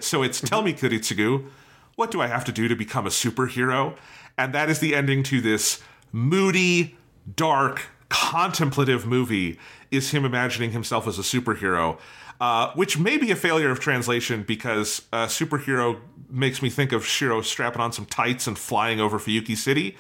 So 0.01 0.23
it's, 0.23 0.41
Tell 0.41 0.63
me, 0.63 0.73
Kiritsugu, 0.75 1.49
what 1.97 2.11
do 2.11 2.21
I 2.21 2.27
have 2.27 2.45
to 2.47 2.53
do 2.53 2.69
to 2.69 2.77
become 2.77 3.07
a 3.07 3.11
superhero? 3.11 3.97
And 4.37 4.55
that 4.55 4.69
is 4.69 4.81
the 4.81 4.95
ending 4.95 5.23
to 5.25 5.41
this 5.41 5.83
moody, 6.11 6.97
dark, 7.37 7.83
contemplative 8.09 9.07
movie 9.07 9.59
is 9.91 10.11
him 10.11 10.25
imagining 10.25 10.73
himself 10.73 11.07
as 11.07 11.19
a 11.19 11.23
superhero, 11.23 11.99
uh, 12.41 12.71
which 12.75 12.99
may 12.99 13.17
be 13.17 13.31
a 13.31 13.37
failure 13.37 13.71
of 13.71 13.81
translation 13.81 14.43
because 14.43 15.03
uh, 15.13 15.27
superhero 15.27 16.01
makes 16.33 16.63
me 16.63 16.71
think 16.71 16.93
of 16.93 17.07
Shiro 17.07 17.43
strapping 17.43 17.81
on 17.81 17.93
some 17.93 18.07
tights 18.07 18.47
and 18.47 18.59
flying 18.59 19.01
over 19.01 19.19
Fuyuki 19.19 19.57
City. 19.57 19.97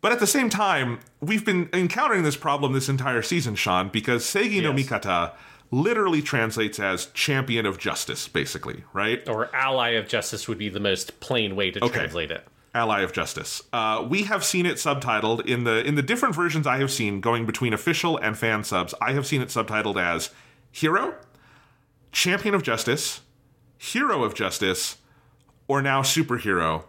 But 0.00 0.12
at 0.12 0.20
the 0.20 0.26
same 0.26 0.48
time, 0.48 1.00
we've 1.20 1.44
been 1.44 1.68
encountering 1.72 2.22
this 2.22 2.36
problem 2.36 2.72
this 2.72 2.88
entire 2.88 3.22
season, 3.22 3.56
Sean, 3.56 3.88
because 3.88 4.24
Seigi 4.24 4.62
no 4.62 4.72
Mikata 4.72 5.32
literally 5.70 6.22
translates 6.22 6.78
as 6.78 7.06
champion 7.06 7.66
of 7.66 7.78
justice, 7.78 8.28
basically, 8.28 8.84
right? 8.92 9.28
Or 9.28 9.54
ally 9.54 9.90
of 9.90 10.06
justice 10.06 10.46
would 10.48 10.58
be 10.58 10.68
the 10.68 10.80
most 10.80 11.18
plain 11.20 11.56
way 11.56 11.70
to 11.72 11.80
translate 11.80 12.30
it. 12.30 12.46
Ally 12.76 13.00
of 13.00 13.12
Justice. 13.12 13.62
Uh, 13.72 14.06
we 14.06 14.24
have 14.24 14.44
seen 14.44 14.66
it 14.66 14.76
subtitled 14.76 15.46
in 15.46 15.64
the 15.64 15.82
in 15.82 15.94
the 15.94 16.02
different 16.02 16.34
versions 16.34 16.66
I 16.66 16.76
have 16.76 16.90
seen, 16.90 17.22
going 17.22 17.46
between 17.46 17.72
official 17.72 18.18
and 18.18 18.36
fan 18.36 18.64
subs. 18.64 18.94
I 19.00 19.12
have 19.12 19.26
seen 19.26 19.40
it 19.40 19.48
subtitled 19.48 19.98
as 19.98 20.30
Hero, 20.70 21.14
Champion 22.12 22.54
of 22.54 22.62
Justice, 22.62 23.22
Hero 23.78 24.22
of 24.24 24.34
Justice, 24.34 24.98
or 25.68 25.82
now 25.82 26.02
Superhero. 26.02 26.84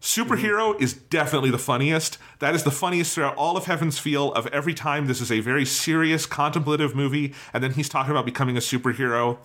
Superhero 0.00 0.74
mm-hmm. 0.74 0.82
is 0.82 0.92
definitely 0.92 1.50
the 1.50 1.58
funniest. 1.58 2.18
That 2.38 2.54
is 2.54 2.62
the 2.62 2.70
funniest 2.70 3.14
throughout 3.14 3.36
all 3.36 3.56
of 3.56 3.64
Heaven's 3.64 3.98
Feel. 3.98 4.32
Of 4.32 4.46
every 4.48 4.74
time, 4.74 5.06
this 5.06 5.22
is 5.22 5.32
a 5.32 5.40
very 5.40 5.64
serious, 5.64 6.26
contemplative 6.26 6.94
movie, 6.94 7.32
and 7.54 7.64
then 7.64 7.72
he's 7.72 7.88
talking 7.88 8.10
about 8.10 8.26
becoming 8.26 8.56
a 8.56 8.60
superhero. 8.60 9.38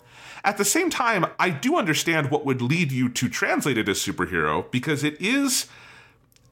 At 0.44 0.58
the 0.58 0.66
same 0.66 0.90
time, 0.90 1.26
I 1.40 1.50
do 1.50 1.78
understand 1.78 2.30
what 2.30 2.46
would 2.46 2.62
lead 2.62 2.92
you 2.92 3.08
to 3.10 3.30
translate 3.30 3.78
it 3.78 3.88
as 3.88 4.00
superhero 4.00 4.70
because 4.70 5.04
it 5.04 5.20
is 5.22 5.68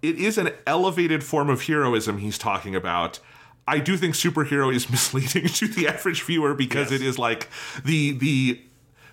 it 0.01 0.15
is 0.17 0.37
an 0.37 0.51
elevated 0.65 1.23
form 1.23 1.49
of 1.49 1.63
heroism 1.63 2.19
he's 2.19 2.37
talking 2.37 2.75
about. 2.75 3.19
I 3.67 3.79
do 3.79 3.97
think 3.97 4.15
superhero 4.15 4.73
is 4.73 4.89
misleading 4.89 5.47
to 5.47 5.67
the 5.67 5.87
average 5.87 6.23
viewer 6.23 6.53
because 6.53 6.91
Yes. 6.91 7.01
it 7.01 7.05
is 7.05 7.19
like 7.19 7.49
the 7.83 8.11
the 8.13 8.61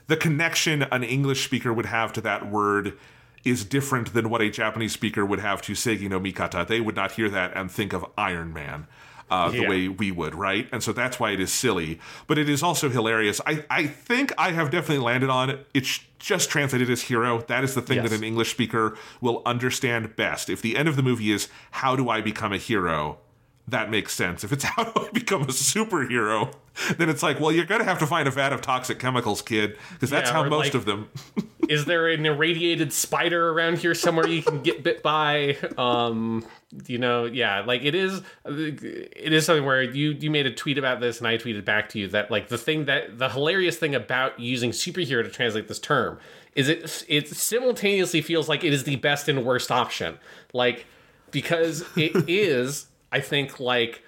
the 0.07 0.17
connection 0.17 0.83
an 0.83 1.03
English 1.03 1.45
speaker 1.45 1.73
would 1.73 1.87
have 1.87 2.13
to 2.15 2.21
that 2.23 2.51
word 2.51 2.97
is 3.45 3.65
different 3.65 4.15
than 4.15 4.31
what 4.31 4.41
a 4.41 4.51
Japanese 4.51 4.93
speaker 4.93 5.25
would 5.25 5.41
have 5.41 5.61
to 5.63 5.73
Seigi 5.73 6.09
no 6.09 6.19
Mikata. 6.19 6.67
They 6.67 6.81
would 6.81 6.97
not 6.97 7.13
hear 7.13 7.29
that 7.29 7.55
and 7.57 7.71
think 7.71 7.93
of 7.93 8.05
Iron 8.17 8.53
Man. 8.53 8.87
Uh, 9.31 9.49
the 9.51 9.67
way 9.67 9.89
we 9.89 10.13
would, 10.13 10.35
right? 10.35 10.69
And 10.71 10.83
so 10.83 10.93
that's 10.93 11.19
why 11.19 11.31
it 11.31 11.41
is 11.41 11.51
silly, 11.51 11.99
but 12.27 12.37
it 12.37 12.47
is 12.49 12.63
also 12.63 12.91
hilarious. 12.91 13.41
I, 13.47 13.65
I 13.71 13.87
think 13.87 14.33
I 14.37 14.53
have 14.53 14.71
definitely 14.71 15.03
landed 15.03 15.31
on 15.31 15.49
it. 15.49 15.67
It's 15.73 16.01
just 16.19 16.51
translated 16.51 16.91
as 16.91 17.03
hero. 17.03 17.41
That 17.41 17.65
is 17.65 17.75
the 17.75 17.81
thing 17.81 17.97
Yes. 17.97 18.11
that 18.11 18.19
an 18.19 18.23
English 18.23 18.51
speaker 18.51 18.97
will 19.23 19.41
understand 19.47 20.15
best. 20.15 20.51
If 20.51 20.61
the 20.61 20.77
end 20.77 20.89
of 20.89 20.97
the 20.97 21.03
movie 21.03 21.33
is, 21.33 21.49
How 21.71 21.97
do 21.97 22.11
I 22.11 22.21
become 22.21 22.53
a 22.53 22.59
hero? 22.59 23.19
That 23.69 23.91
makes 23.91 24.13
sense. 24.15 24.45
If 24.45 24.53
it's 24.53 24.65
how 24.77 24.85
do 24.85 24.93
I 25.07 25.11
become 25.13 25.43
a 25.43 25.47
superhero, 25.47 26.55
then 26.97 27.09
it's 27.09 27.23
like, 27.23 27.41
well, 27.41 27.53
you're 27.53 27.65
gonna 27.65 27.85
have 27.85 27.99
to 28.01 28.07
find 28.07 28.29
a 28.29 28.31
vat 28.31 28.53
of 28.53 28.61
toxic 28.61 28.99
chemicals, 28.99 29.43
kid, 29.43 29.77
because 29.93 30.11
that's 30.11 30.29
Yeah, 30.31 30.35
how 30.43 30.49
most 30.49 30.67
like- 30.67 30.75
of 30.75 30.85
them. 30.85 31.09
is 31.69 31.87
there 31.87 32.09
an 32.09 32.27
irradiated 32.27 32.93
spider 32.93 33.49
around 33.49 33.79
here 33.79 33.95
somewhere 33.95 34.27
you 34.29 34.43
can 34.43 34.63
get 34.63 34.83
bit 34.85 35.03
by 35.03 35.57
um 35.79 36.45
you 36.87 36.99
know 36.99 37.25
yeah 37.25 37.61
like 37.63 37.83
it 37.85 37.95
is 37.95 38.21
it 38.45 39.33
is 39.33 39.47
something 39.47 39.65
where 39.65 39.83
you 39.83 40.11
you 40.11 40.31
made 40.31 40.45
a 40.45 40.51
tweet 40.53 40.77
about 40.77 41.01
this 41.01 41.19
and 41.21 41.27
i 41.27 41.39
tweeted 41.39 41.65
back 41.65 41.89
to 41.89 41.99
you 41.99 42.07
that 42.07 42.31
like 42.31 42.49
the 42.49 42.59
thing 42.59 42.85
that 42.85 43.19
the 43.19 43.31
hilarious 43.31 43.79
thing 43.79 43.95
about 43.95 44.39
using 44.39 44.73
superhero 44.73 45.23
to 45.25 45.31
translate 45.31 45.67
this 45.67 45.79
term 45.79 46.19
is 46.55 46.69
it 46.69 47.03
it 47.09 47.29
simultaneously 47.29 48.21
feels 48.21 48.47
like 48.47 48.63
it 48.63 48.75
is 48.75 48.85
the 48.85 48.97
best 48.97 49.27
and 49.27 49.43
worst 49.47 49.71
option 49.71 50.19
like 50.53 50.85
because 51.31 51.83
it 51.97 52.13
is 52.29 52.89
i 53.15 53.21
think 53.21 53.59
like 53.61 54.03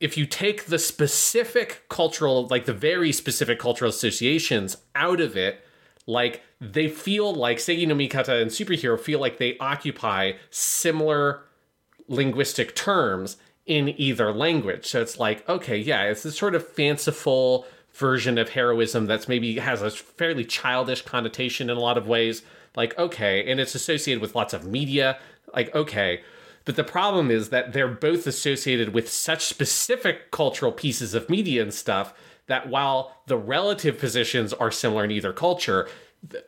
if 0.00 0.18
you 0.18 0.26
take 0.26 0.66
the 0.66 0.78
specific 0.78 1.82
cultural, 1.88 2.46
like 2.48 2.66
the 2.66 2.74
very 2.74 3.12
specific 3.12 3.58
cultural 3.58 3.88
associations 3.88 4.76
out 4.94 5.20
of 5.20 5.34
it, 5.36 5.64
like 6.06 6.42
they 6.60 6.88
feel 6.88 7.32
like 7.32 7.58
Seigi 7.58 7.86
no 7.86 7.94
Mikata 7.94 8.42
and 8.42 8.50
superhero 8.50 9.00
feel 9.00 9.18
like 9.18 9.38
they 9.38 9.56
occupy 9.58 10.32
similar 10.50 11.44
linguistic 12.08 12.74
terms 12.74 13.38
in 13.64 13.88
either 13.98 14.30
language. 14.32 14.84
So 14.86 15.00
it's 15.00 15.18
like, 15.18 15.48
okay, 15.48 15.78
yeah, 15.78 16.02
it's 16.02 16.22
this 16.22 16.36
sort 16.36 16.54
of 16.54 16.66
fanciful 16.66 17.66
version 17.94 18.36
of 18.36 18.50
heroism 18.50 19.06
that's 19.06 19.28
maybe 19.28 19.58
has 19.58 19.80
a 19.80 19.90
fairly 19.90 20.44
childish 20.44 21.02
connotation 21.02 21.70
in 21.70 21.76
a 21.76 21.80
lot 21.80 21.96
of 21.96 22.06
ways. 22.06 22.42
Like, 22.76 22.98
okay, 22.98 23.50
and 23.50 23.58
it's 23.58 23.74
associated 23.74 24.20
with 24.20 24.34
lots 24.34 24.52
of 24.52 24.66
media. 24.66 25.18
Like, 25.54 25.74
okay. 25.74 26.22
But 26.64 26.76
the 26.76 26.84
problem 26.84 27.30
is 27.30 27.50
that 27.50 27.72
they're 27.72 27.88
both 27.88 28.26
associated 28.26 28.94
with 28.94 29.10
such 29.10 29.44
specific 29.44 30.30
cultural 30.30 30.72
pieces 30.72 31.14
of 31.14 31.28
media 31.28 31.62
and 31.62 31.74
stuff 31.74 32.14
that 32.46 32.68
while 32.68 33.22
the 33.26 33.36
relative 33.36 33.98
positions 33.98 34.52
are 34.52 34.70
similar 34.70 35.04
in 35.04 35.10
either 35.10 35.32
culture, 35.32 35.88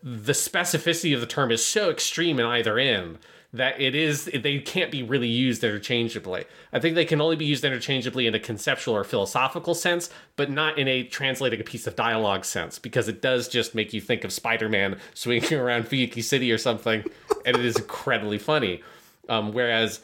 the 0.03 0.33
specificity 0.33 1.15
of 1.15 1.21
the 1.21 1.27
term 1.27 1.51
is 1.51 1.65
so 1.65 1.91
extreme 1.91 2.41
in 2.41 2.47
either 2.47 2.79
end 2.79 3.19
that 3.53 3.81
it 3.81 3.95
is 3.95 4.25
they 4.27 4.59
can't 4.59 4.91
be 4.91 5.03
really 5.03 5.29
used 5.29 5.65
interchangeably. 5.65 6.45
I 6.73 6.79
think 6.79 6.95
they 6.95 7.05
can 7.05 7.21
only 7.21 7.37
be 7.37 7.47
used 7.47 7.65
interchangeably 7.65 8.27
in 8.27 8.35
a 8.35 8.41
conceptual 8.41 8.95
or 8.95 9.05
philosophical 9.05 9.75
sense, 9.75 10.11
but 10.37 10.51
not 10.51 10.79
in 10.79 10.89
a 10.89 11.05
translating 11.05 11.61
a 11.61 11.65
piece 11.65 11.87
of 11.87 11.97
dialogue 11.97 12.45
sense, 12.45 12.79
because 12.79 13.09
it 13.09 13.23
does 13.23 13.49
just 13.49 13.75
make 13.75 13.93
you 13.93 14.01
think 14.01 14.25
of 14.25 14.33
Spider-Man 14.33 14.99
swinging 15.15 15.55
around 15.55 15.85
Fuyuki 15.85 16.23
City 16.23 16.53
or 16.53 16.59
something, 16.59 17.05
and 17.45 17.57
it 17.57 17.65
is 17.65 17.77
incredibly 17.77 18.39
funny. 18.39 18.83
Um, 19.29 19.53
whereas 19.53 20.01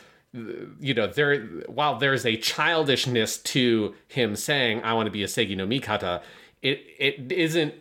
you 0.81 0.95
know 0.95 1.07
there 1.07 1.43
while 1.67 1.99
there's 1.99 2.25
a 2.25 2.37
childishness 2.37 3.37
to 3.37 3.95
him 4.09 4.35
saying 4.35 4.83
i 4.83 4.95
want 4.95 5.07
to 5.07 5.11
be 5.11 5.23
a 5.23 5.27
seigi 5.27 5.55
no 5.55 5.67
mikata 5.67 6.23
it 6.63 6.83
it 6.99 7.31
isn't 7.31 7.75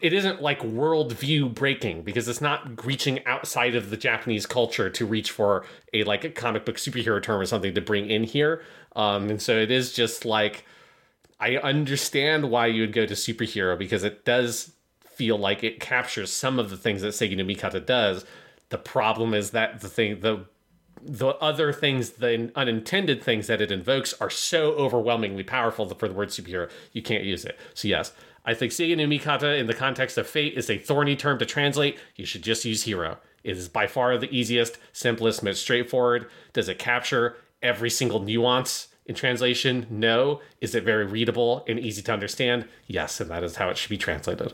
it 0.00 0.12
isn't 0.12 0.40
like 0.40 0.60
worldview 0.60 1.52
breaking 1.52 2.02
because 2.02 2.28
it's 2.28 2.40
not 2.40 2.86
reaching 2.86 3.24
outside 3.26 3.74
of 3.74 3.90
the 3.90 3.96
japanese 3.96 4.46
culture 4.46 4.88
to 4.88 5.04
reach 5.04 5.32
for 5.32 5.64
a 5.92 6.04
like 6.04 6.22
a 6.22 6.30
comic 6.30 6.64
book 6.64 6.76
superhero 6.76 7.20
term 7.20 7.40
or 7.40 7.46
something 7.46 7.74
to 7.74 7.80
bring 7.80 8.08
in 8.08 8.22
here. 8.22 8.62
Um 8.94 9.28
and 9.28 9.42
so 9.42 9.58
it 9.58 9.72
is 9.72 9.92
just 9.92 10.24
like 10.24 10.64
i 11.40 11.56
understand 11.56 12.48
why 12.48 12.66
you 12.66 12.82
would 12.82 12.92
go 12.92 13.06
to 13.06 13.14
superhero 13.14 13.76
because 13.76 14.04
it 14.04 14.24
does 14.24 14.72
feel 15.00 15.36
like 15.36 15.64
it 15.64 15.80
captures 15.80 16.32
some 16.32 16.60
of 16.60 16.70
the 16.70 16.76
things 16.76 17.02
that 17.02 17.08
seigi 17.08 17.36
no 17.36 17.44
mikata 17.44 17.84
does. 17.84 18.24
The 18.68 18.78
problem 18.78 19.34
is 19.34 19.50
that 19.50 19.80
the 19.80 19.88
thing 19.88 20.20
the 20.20 20.46
the 21.04 21.28
other 21.36 21.72
things, 21.72 22.10
the 22.10 22.52
unintended 22.54 23.22
things 23.22 23.46
that 23.48 23.60
it 23.60 23.72
invokes 23.72 24.14
are 24.20 24.30
so 24.30 24.72
overwhelmingly 24.72 25.42
powerful 25.42 25.84
that 25.86 25.98
for 25.98 26.08
the 26.08 26.14
word 26.14 26.28
superhero, 26.28 26.70
you 26.92 27.02
can't 27.02 27.24
use 27.24 27.44
it. 27.44 27.58
So 27.74 27.88
yes, 27.88 28.12
I 28.44 28.54
think 28.54 28.72
no 28.78 29.06
Mikata 29.06 29.58
in 29.58 29.66
the 29.66 29.74
context 29.74 30.16
of 30.18 30.26
fate 30.26 30.54
is 30.54 30.70
a 30.70 30.78
thorny 30.78 31.16
term 31.16 31.38
to 31.38 31.46
translate. 31.46 31.98
You 32.16 32.24
should 32.24 32.42
just 32.42 32.64
use 32.64 32.84
hero. 32.84 33.18
It 33.44 33.56
is 33.56 33.68
by 33.68 33.86
far 33.86 34.16
the 34.18 34.34
easiest, 34.36 34.78
simplest, 34.92 35.42
most 35.42 35.62
straightforward. 35.62 36.30
Does 36.52 36.68
it 36.68 36.78
capture 36.78 37.36
every 37.62 37.90
single 37.90 38.20
nuance 38.20 38.88
in 39.06 39.16
translation? 39.16 39.86
No. 39.90 40.40
Is 40.60 40.74
it 40.74 40.84
very 40.84 41.04
readable 41.04 41.64
and 41.66 41.78
easy 41.80 42.02
to 42.02 42.12
understand? 42.12 42.68
Yes, 42.86 43.20
and 43.20 43.30
that 43.30 43.42
is 43.42 43.56
how 43.56 43.68
it 43.70 43.76
should 43.76 43.90
be 43.90 43.98
translated. 43.98 44.52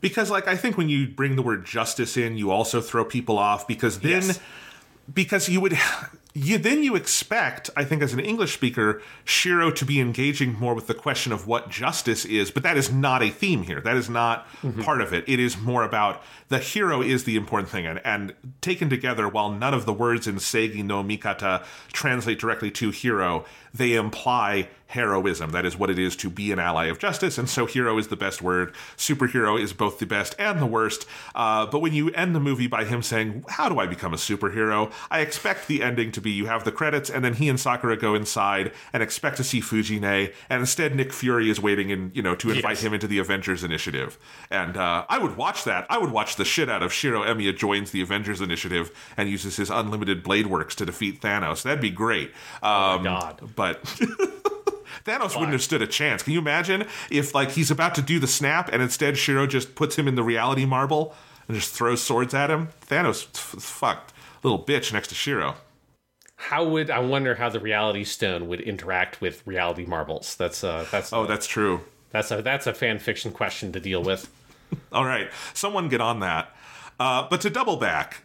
because 0.00 0.30
like 0.30 0.46
i 0.46 0.56
think 0.56 0.76
when 0.78 0.88
you 0.88 1.08
bring 1.08 1.36
the 1.36 1.42
word 1.42 1.64
justice 1.64 2.16
in 2.16 2.36
you 2.36 2.50
also 2.50 2.80
throw 2.80 3.04
people 3.04 3.38
off 3.38 3.66
because 3.66 4.00
then 4.00 4.22
Yes. 4.22 4.40
Because 5.12 5.48
you 5.48 5.60
would 5.60 5.76
you 6.34 6.58
then 6.58 6.82
you 6.82 6.94
expect 6.94 7.70
i 7.76 7.84
think 7.84 8.02
as 8.02 8.12
an 8.12 8.20
english 8.20 8.54
speaker 8.54 9.02
shiro 9.24 9.70
to 9.70 9.84
be 9.84 10.00
engaging 10.00 10.54
more 10.54 10.74
with 10.74 10.86
the 10.86 10.94
question 10.94 11.32
of 11.32 11.46
what 11.46 11.70
justice 11.70 12.24
is 12.24 12.50
but 12.50 12.62
that 12.62 12.76
is 12.76 12.92
not 12.92 13.22
a 13.22 13.30
theme 13.30 13.62
here. 13.62 13.80
That 13.80 13.96
is 13.96 14.10
not 14.10 14.46
part 14.82 15.00
of 15.00 15.12
it. 15.12 15.24
It 15.26 15.40
is 15.40 15.58
more 15.58 15.82
about 15.82 16.22
the 16.48 16.58
hero 16.58 17.00
is 17.00 17.24
the 17.24 17.36
important 17.36 17.68
thing 17.68 17.86
and, 17.86 18.00
and 18.04 18.34
taken 18.60 18.90
together 18.90 19.28
while 19.28 19.50
none 19.50 19.72
of 19.72 19.86
the 19.86 19.92
words 19.92 20.26
in 20.26 20.36
seigi 20.36 20.84
no 20.84 21.02
mikata 21.02 21.64
translate 21.92 22.38
directly 22.38 22.70
to 22.72 22.90
hero 22.90 23.44
they 23.72 23.94
imply 23.94 24.68
heroism. 24.88 25.50
That 25.50 25.64
is 25.64 25.78
what 25.78 25.90
it 25.90 25.98
is 25.98 26.16
to 26.16 26.28
be 26.28 26.50
an 26.50 26.58
ally 26.58 26.86
of 26.86 26.98
justice 26.98 27.38
and 27.38 27.48
so 27.48 27.66
hero 27.66 27.96
is 27.98 28.08
the 28.08 28.16
best 28.16 28.42
word. 28.42 28.74
Superhero 28.96 29.60
is 29.60 29.72
both 29.72 30.00
the 30.00 30.06
best 30.06 30.34
and 30.38 30.60
the 30.60 30.66
worst. 30.66 31.06
Uh, 31.34 31.66
but 31.66 31.78
when 31.78 31.94
you 31.94 32.10
end 32.10 32.34
the 32.34 32.40
movie 32.40 32.66
by 32.66 32.84
him 32.84 33.00
saying 33.00 33.44
how 33.48 33.68
do 33.68 33.78
i 33.78 33.86
become 33.86 34.12
a 34.12 34.16
superhero? 34.16 34.92
I 35.10 35.20
expect 35.20 35.68
the 35.68 35.82
ending 35.82 36.10
to 36.12 36.19
be 36.20 36.30
you 36.30 36.46
have 36.46 36.64
the 36.64 36.72
credits 36.72 37.08
and 37.10 37.24
then 37.24 37.34
he 37.34 37.48
and 37.48 37.58
sakura 37.58 37.96
go 37.96 38.14
inside 38.14 38.72
and 38.92 39.02
expect 39.02 39.36
to 39.36 39.44
see 39.44 39.60
fuji-nee 39.60 40.30
and 40.48 40.60
instead 40.60 40.94
nick 40.94 41.12
fury 41.12 41.48
is 41.50 41.60
waiting 41.60 41.90
in 41.90 42.10
you 42.14 42.22
know 42.22 42.34
to 42.34 42.50
invite 42.50 42.76
Yes. 42.76 42.82
him 42.84 42.94
into 42.94 43.06
the 43.06 43.18
avengers 43.18 43.64
initiative 43.64 44.18
and 44.50 44.76
uh, 44.76 45.04
i 45.08 45.18
would 45.18 45.36
watch 45.36 45.64
that 45.64 45.86
i 45.90 45.98
would 45.98 46.10
watch 46.10 46.36
the 46.36 46.44
shit 46.44 46.68
out 46.68 46.82
of 46.82 46.92
shiro 46.92 47.22
emiya 47.22 47.56
joins 47.56 47.90
the 47.90 48.00
avengers 48.02 48.40
initiative 48.40 48.90
and 49.16 49.28
uses 49.28 49.56
his 49.56 49.70
unlimited 49.70 50.22
blade 50.22 50.46
works 50.46 50.74
to 50.74 50.86
defeat 50.86 51.20
thanos 51.20 51.62
that'd 51.62 51.80
be 51.80 51.90
great 51.90 52.30
um, 52.62 53.02
God. 53.04 53.40
but 53.56 53.82
Thanos 55.04 55.34
wouldn't 55.34 55.52
have 55.52 55.62
stood 55.62 55.80
a 55.80 55.86
chance. 55.86 56.22
Can 56.22 56.34
you 56.34 56.40
imagine 56.40 56.84
if 57.10 57.34
like 57.34 57.52
he's 57.52 57.70
about 57.70 57.94
to 57.94 58.02
do 58.02 58.18
the 58.18 58.26
snap 58.26 58.68
and 58.70 58.82
instead 58.82 59.16
Shiro 59.16 59.46
just 59.46 59.74
puts 59.74 59.96
him 59.96 60.06
in 60.06 60.14
the 60.14 60.22
reality 60.22 60.66
marble 60.66 61.14
and 61.48 61.56
just 61.56 61.72
throws 61.72 62.02
swords 62.02 62.34
at 62.34 62.50
him? 62.50 62.68
Thanos 62.86 63.24
f- 63.34 63.62
fucked 63.62 64.12
little 64.42 64.62
bitch 64.62 64.92
next 64.92 65.08
to 65.08 65.14
Shiro. 65.14 65.54
How 66.40 66.64
would 66.64 66.90
I 66.90 67.00
wonder 67.00 67.34
how 67.34 67.50
the 67.50 67.60
reality 67.60 68.02
stone 68.02 68.48
would 68.48 68.62
interact 68.62 69.20
with 69.20 69.46
reality 69.46 69.84
marbles? 69.84 70.36
That's 70.36 70.64
uh 70.64 70.86
that's 70.90 71.12
Oh, 71.12 71.26
that's 71.26 71.46
true. 71.46 71.82
That's 72.12 72.30
a 72.30 72.40
that's 72.40 72.66
a 72.66 72.72
fan 72.72 72.98
fiction 72.98 73.30
question 73.30 73.72
to 73.72 73.80
deal 73.80 74.02
with. 74.02 74.30
All 74.92 75.04
right, 75.04 75.30
someone 75.52 75.88
get 75.88 76.00
on 76.00 76.20
that. 76.20 76.56
Uh, 76.98 77.26
but 77.28 77.42
to 77.42 77.50
double 77.50 77.76
back, 77.76 78.22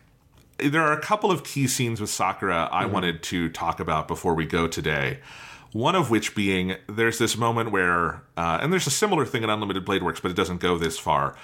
there 0.58 0.82
are 0.82 0.94
a 0.94 1.02
couple 1.02 1.30
of 1.30 1.44
key 1.44 1.68
scenes 1.68 2.00
with 2.00 2.10
Sakura 2.10 2.70
I 2.72 2.86
wanted 2.86 3.22
to 3.24 3.50
talk 3.50 3.80
about 3.82 4.08
before 4.08 4.34
we 4.34 4.46
go 4.46 4.68
today. 4.68 5.20
One 5.74 5.96
of 5.96 6.10
which 6.10 6.36
being 6.36 6.78
there's 6.88 7.18
this 7.18 7.36
moment 7.36 7.72
where, 7.72 8.22
uh, 8.38 8.60
and 8.62 8.72
there's 8.72 8.88
a 8.88 8.92
similar 8.92 9.26
thing 9.26 9.44
in 9.44 9.50
Unlimited 9.50 9.84
Blade 9.84 10.04
Works, 10.04 10.22
but 10.22 10.32
it 10.32 10.38
doesn't 10.38 10.62
go 10.62 10.78
this 10.78 10.98
far. 10.98 11.36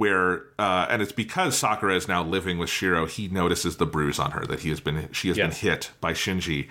Where, 0.00 0.46
uh, 0.58 0.86
and 0.88 1.02
it's 1.02 1.12
because 1.12 1.58
Sakura 1.58 1.94
is 1.94 2.08
now 2.08 2.24
living 2.24 2.56
with 2.56 2.70
Shiro, 2.70 3.04
he 3.04 3.28
notices 3.28 3.76
the 3.76 3.84
bruise 3.84 4.18
on 4.18 4.30
her 4.30 4.46
that 4.46 4.60
he 4.60 4.70
has 4.70 4.80
been, 4.80 5.10
she 5.12 5.28
has 5.28 5.36
Yes. 5.36 5.46
been 5.60 5.70
hit 5.70 5.90
by 6.00 6.14
Shinji. 6.14 6.70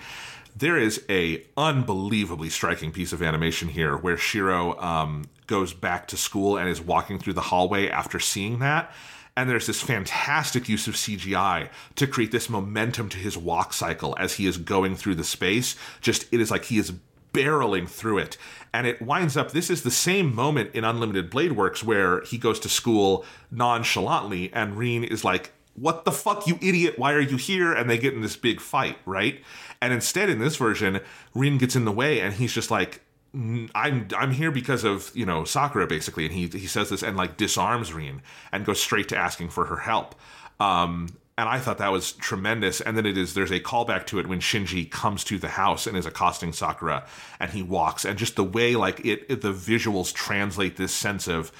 There 0.56 0.76
is 0.76 1.04
a 1.08 1.44
unbelievably 1.56 2.50
striking 2.50 2.90
piece 2.90 3.12
of 3.12 3.22
animation 3.22 3.68
here 3.68 3.96
where 3.96 4.16
Shiro 4.16 4.76
um, 4.80 5.26
goes 5.46 5.72
back 5.72 6.08
to 6.08 6.16
school 6.16 6.56
and 6.56 6.68
is 6.68 6.80
walking 6.80 7.20
through 7.20 7.34
the 7.34 7.40
hallway 7.42 7.88
after 7.88 8.18
seeing 8.18 8.58
that. 8.58 8.90
And 9.36 9.48
there's 9.48 9.68
this 9.68 9.80
fantastic 9.80 10.68
use 10.68 10.88
of 10.88 10.96
CGI 10.96 11.68
to 11.94 12.08
create 12.08 12.32
this 12.32 12.50
momentum 12.50 13.08
to 13.10 13.16
his 13.16 13.38
walk 13.38 13.72
cycle 13.72 14.16
as 14.18 14.34
he 14.34 14.46
is 14.48 14.56
going 14.56 14.96
through 14.96 15.14
the 15.14 15.22
space. 15.22 15.76
Just, 16.00 16.26
it 16.32 16.40
is 16.40 16.50
like 16.50 16.64
he 16.64 16.78
is 16.78 16.92
barreling 17.32 17.88
through 17.88 18.18
it. 18.18 18.36
And 18.72 18.86
it 18.86 19.02
winds 19.02 19.36
up, 19.36 19.50
this 19.50 19.70
is 19.70 19.82
the 19.82 19.90
same 19.90 20.34
moment 20.34 20.74
in 20.74 20.84
Unlimited 20.84 21.30
Blade 21.30 21.52
Works 21.52 21.82
where 21.82 22.22
he 22.22 22.38
goes 22.38 22.60
to 22.60 22.68
school 22.68 23.24
nonchalantly 23.50 24.52
and 24.52 24.76
Rin 24.76 25.04
is 25.04 25.24
like, 25.24 25.52
what 25.74 26.04
the 26.04 26.12
fuck, 26.12 26.46
you 26.46 26.58
idiot? 26.60 26.98
Why 26.98 27.12
are 27.14 27.20
you 27.20 27.36
here? 27.36 27.72
And 27.72 27.88
they 27.88 27.98
get 27.98 28.12
in 28.14 28.20
this 28.20 28.36
big 28.36 28.60
fight, 28.60 28.98
right? 29.06 29.42
And 29.80 29.92
instead, 29.92 30.28
in 30.28 30.38
this 30.38 30.56
version, 30.56 31.00
Rin 31.34 31.58
gets 31.58 31.74
in 31.74 31.84
the 31.84 31.92
way, 31.92 32.20
and 32.20 32.34
he's 32.34 32.52
just 32.52 32.70
like, 32.70 33.00
"Mm, 33.34 33.70
"I'm 33.74 34.08
I'm 34.16 34.32
here 34.32 34.50
because 34.50 34.84
of 34.84 35.10
you 35.14 35.24
know 35.24 35.44
Sakura, 35.44 35.86
basically." 35.86 36.26
And 36.26 36.34
he 36.34 36.48
he 36.48 36.66
says 36.66 36.90
this 36.90 37.02
and 37.02 37.16
like 37.16 37.36
disarms 37.36 37.92
Rin 37.92 38.20
and 38.52 38.66
goes 38.66 38.80
straight 38.80 39.08
to 39.08 39.16
asking 39.16 39.48
for 39.48 39.66
her 39.66 39.78
help. 39.78 40.14
Um, 40.58 41.08
and 41.40 41.48
I 41.48 41.58
thought 41.58 41.78
that 41.78 41.90
was 41.90 42.12
tremendous. 42.12 42.82
And 42.82 42.96
then 42.96 43.06
it 43.06 43.16
is 43.16 43.32
there's 43.32 43.50
a 43.50 43.60
callback 43.60 44.04
to 44.08 44.18
it 44.18 44.26
when 44.26 44.40
Shinji 44.40 44.90
comes 44.90 45.24
to 45.24 45.38
the 45.38 45.48
house 45.48 45.86
and 45.86 45.96
is 45.96 46.04
accosting 46.04 46.52
Sakura, 46.52 47.06
and 47.40 47.50
he 47.50 47.62
walks, 47.62 48.04
and 48.04 48.18
just 48.18 48.36
the 48.36 48.44
way 48.44 48.76
like 48.76 49.00
it, 49.04 49.24
it 49.28 49.40
the 49.40 49.52
visuals 49.52 50.12
translate 50.12 50.76
this 50.76 50.92
sense 50.92 51.26
of 51.28 51.50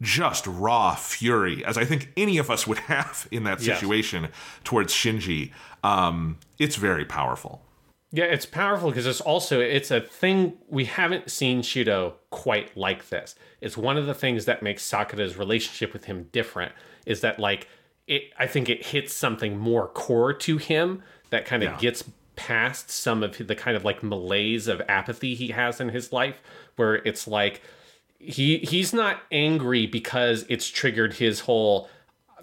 just 0.00 0.46
raw 0.46 0.94
fury, 0.94 1.64
as 1.64 1.76
I 1.78 1.84
think 1.84 2.12
any 2.16 2.38
of 2.38 2.50
us 2.50 2.66
would 2.66 2.78
have 2.94 3.28
in 3.30 3.44
that 3.44 3.60
Yes. 3.60 3.78
situation 3.78 4.28
towards 4.64 4.92
Shinji. 4.92 5.52
Um, 5.84 6.38
it's 6.58 6.76
very 6.76 7.04
powerful. 7.04 7.62
Yeah, 8.12 8.24
it's 8.24 8.46
powerful 8.46 8.88
because 8.90 9.04
it's 9.06 9.20
also 9.20 9.60
it's 9.60 9.90
a 9.90 10.00
thing 10.00 10.54
we 10.68 10.86
haven't 10.86 11.30
seen 11.30 11.60
Shiro 11.60 12.14
quite 12.30 12.74
like 12.76 13.10
this. 13.10 13.34
It's 13.60 13.76
one 13.76 13.98
of 13.98 14.06
the 14.06 14.14
things 14.14 14.46
that 14.46 14.62
makes 14.62 14.82
Sakura's 14.82 15.36
relationship 15.36 15.92
with 15.92 16.04
him 16.06 16.28
different 16.32 16.72
is 17.04 17.20
that 17.20 17.38
like 17.38 17.68
it 18.06 18.32
I 18.38 18.46
think 18.46 18.68
it 18.68 18.86
hits 18.86 19.12
something 19.12 19.58
more 19.58 19.88
core 19.88 20.32
to 20.32 20.56
him 20.58 21.02
that 21.30 21.44
kind 21.46 21.62
of 21.62 21.72
Yeah. 21.72 21.78
gets 21.78 22.04
past 22.36 22.90
some 22.90 23.22
of 23.22 23.46
the 23.46 23.54
kind 23.54 23.76
of 23.76 23.84
like 23.84 24.02
malaise 24.02 24.68
of 24.68 24.82
apathy 24.88 25.34
he 25.34 25.48
has 25.48 25.80
in 25.80 25.88
his 25.88 26.12
life 26.12 26.40
where 26.76 26.96
it's 26.96 27.26
like 27.26 27.62
he 28.18 28.58
he's 28.58 28.92
not 28.92 29.20
angry 29.32 29.86
because 29.86 30.44
it's 30.48 30.68
triggered 30.68 31.14
his 31.14 31.40
whole 31.40 31.88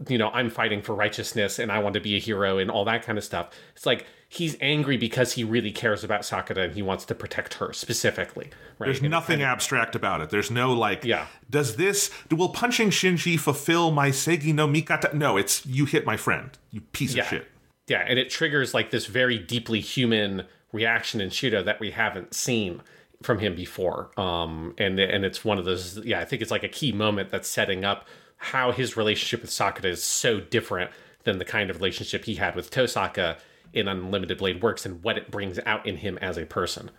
you 0.09 0.17
know 0.17 0.29
i'm 0.31 0.49
fighting 0.49 0.81
for 0.81 0.95
righteousness 0.95 1.59
and 1.59 1.71
i 1.71 1.77
want 1.77 1.93
to 1.93 1.99
be 1.99 2.15
a 2.15 2.19
hero 2.19 2.57
and 2.57 2.71
all 2.71 2.83
that 2.85 3.03
kind 3.03 3.19
of 3.19 3.23
stuff 3.23 3.51
it's 3.75 3.85
like 3.85 4.07
he's 4.33 4.57
angry 4.61 4.97
because 4.97 5.33
he 5.33 5.43
really 5.43 5.71
cares 5.71 6.03
about 6.03 6.25
Sakura 6.25 6.63
and 6.63 6.73
he 6.73 6.81
wants 6.81 7.05
to 7.05 7.15
protect 7.15 7.55
her 7.55 7.71
specifically 7.73 8.49
right 8.79 8.87
There's 8.87 8.99
And 8.99 9.11
nothing 9.11 9.41
abstract 9.43 9.95
about 9.95 10.21
it. 10.21 10.29
There's 10.31 10.49
no 10.51 10.73
like, 10.73 11.03
Yeah. 11.05 11.27
does 11.49 11.75
this, 11.75 12.09
will 12.31 12.49
punching 12.49 12.89
Shinji 12.89 13.39
fulfill 13.39 13.91
my 13.91 14.09
Seigi 14.09 14.53
no 14.53 14.67
Mikata? 14.67 15.13
No, 15.13 15.37
it's 15.37 15.65
you 15.65 15.85
hit 15.85 16.05
my 16.05 16.17
friend, 16.17 16.49
you 16.71 16.81
piece 16.81 17.13
Yeah. 17.15 17.23
of 17.23 17.29
shit. 17.29 17.47
yeah 17.87 18.03
and 18.07 18.17
it 18.17 18.29
triggers 18.29 18.73
like 18.73 18.89
this 18.91 19.05
very 19.05 19.37
deeply 19.37 19.79
human 19.81 20.43
reaction 20.71 21.21
in 21.21 21.29
Shiro 21.29 21.61
that 21.63 21.79
we 21.79 21.91
haven't 21.91 22.33
seen 22.33 22.81
from 23.21 23.39
him 23.39 23.55
before 23.55 24.09
um 24.19 24.73
and 24.77 24.99
and 24.99 25.23
it's 25.23 25.45
one 25.45 25.57
of 25.57 25.63
those 25.63 25.97
yeah 26.03 26.19
i 26.19 26.25
think 26.25 26.41
it's 26.41 26.51
like 26.51 26.63
a 26.63 26.67
key 26.79 26.91
moment 26.91 27.29
that's 27.29 27.47
setting 27.47 27.85
up 27.85 28.05
how 28.37 28.71
his 28.73 28.97
relationship 28.97 29.41
with 29.41 29.49
Sakura 29.51 29.89
is 29.89 30.03
so 30.03 30.41
different 30.41 30.91
than 31.23 31.37
the 31.37 31.45
kind 31.45 31.69
of 31.69 31.77
relationship 31.77 32.25
he 32.25 32.35
had 32.35 32.53
with 32.55 32.69
tohsaka 32.69 33.37
in 33.73 33.87
unlimited 33.87 34.37
blade 34.37 34.61
works 34.61 34.85
and 34.85 35.03
what 35.03 35.17
it 35.17 35.31
brings 35.31 35.59
out 35.65 35.85
in 35.85 35.97
him 35.97 36.17
as 36.21 36.37
a 36.37 36.45
person 36.45 36.91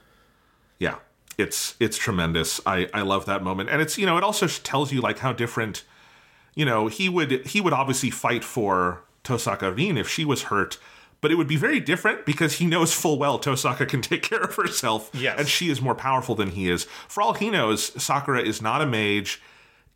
Yeah, 0.78 0.96
it's 1.38 1.74
it's 1.80 1.96
tremendous. 1.96 2.60
I 2.66 2.88
I 2.92 3.02
love 3.02 3.26
that 3.26 3.42
moment, 3.42 3.70
and 3.70 3.80
it's 3.80 3.98
you 3.98 4.06
know 4.06 4.16
it 4.16 4.24
also 4.24 4.46
tells 4.46 4.92
you 4.92 5.00
like 5.00 5.18
how 5.18 5.32
different, 5.32 5.84
you 6.54 6.64
know 6.64 6.88
he 6.88 7.08
would 7.08 7.46
he 7.46 7.60
would 7.60 7.72
obviously 7.72 8.10
fight 8.10 8.44
for 8.44 9.02
Tohsaka 9.24 9.74
Rin 9.76 9.96
if 9.96 10.08
she 10.08 10.24
was 10.24 10.44
hurt. 10.44 10.78
But 11.20 11.32
it 11.32 11.36
would 11.36 11.48
be 11.48 11.56
very 11.56 11.80
different 11.80 12.26
because 12.26 12.54
he 12.54 12.66
knows 12.66 12.92
full 12.92 13.18
well 13.18 13.38
Tohsaka 13.38 13.88
can 13.88 14.02
take 14.10 14.22
care 14.22 14.42
of 14.42 14.54
herself. 14.56 15.10
Yes. 15.14 15.38
And 15.38 15.48
she 15.48 15.70
is 15.70 15.80
more 15.80 15.94
powerful 15.94 16.34
than 16.34 16.50
he 16.50 16.68
is. 16.68 16.84
For 17.08 17.22
all 17.22 17.32
he 17.32 17.48
knows, 17.48 18.00
Sakura 18.02 18.42
is 18.42 18.60
not 18.60 18.82
a 18.82 18.86
mage, 18.86 19.40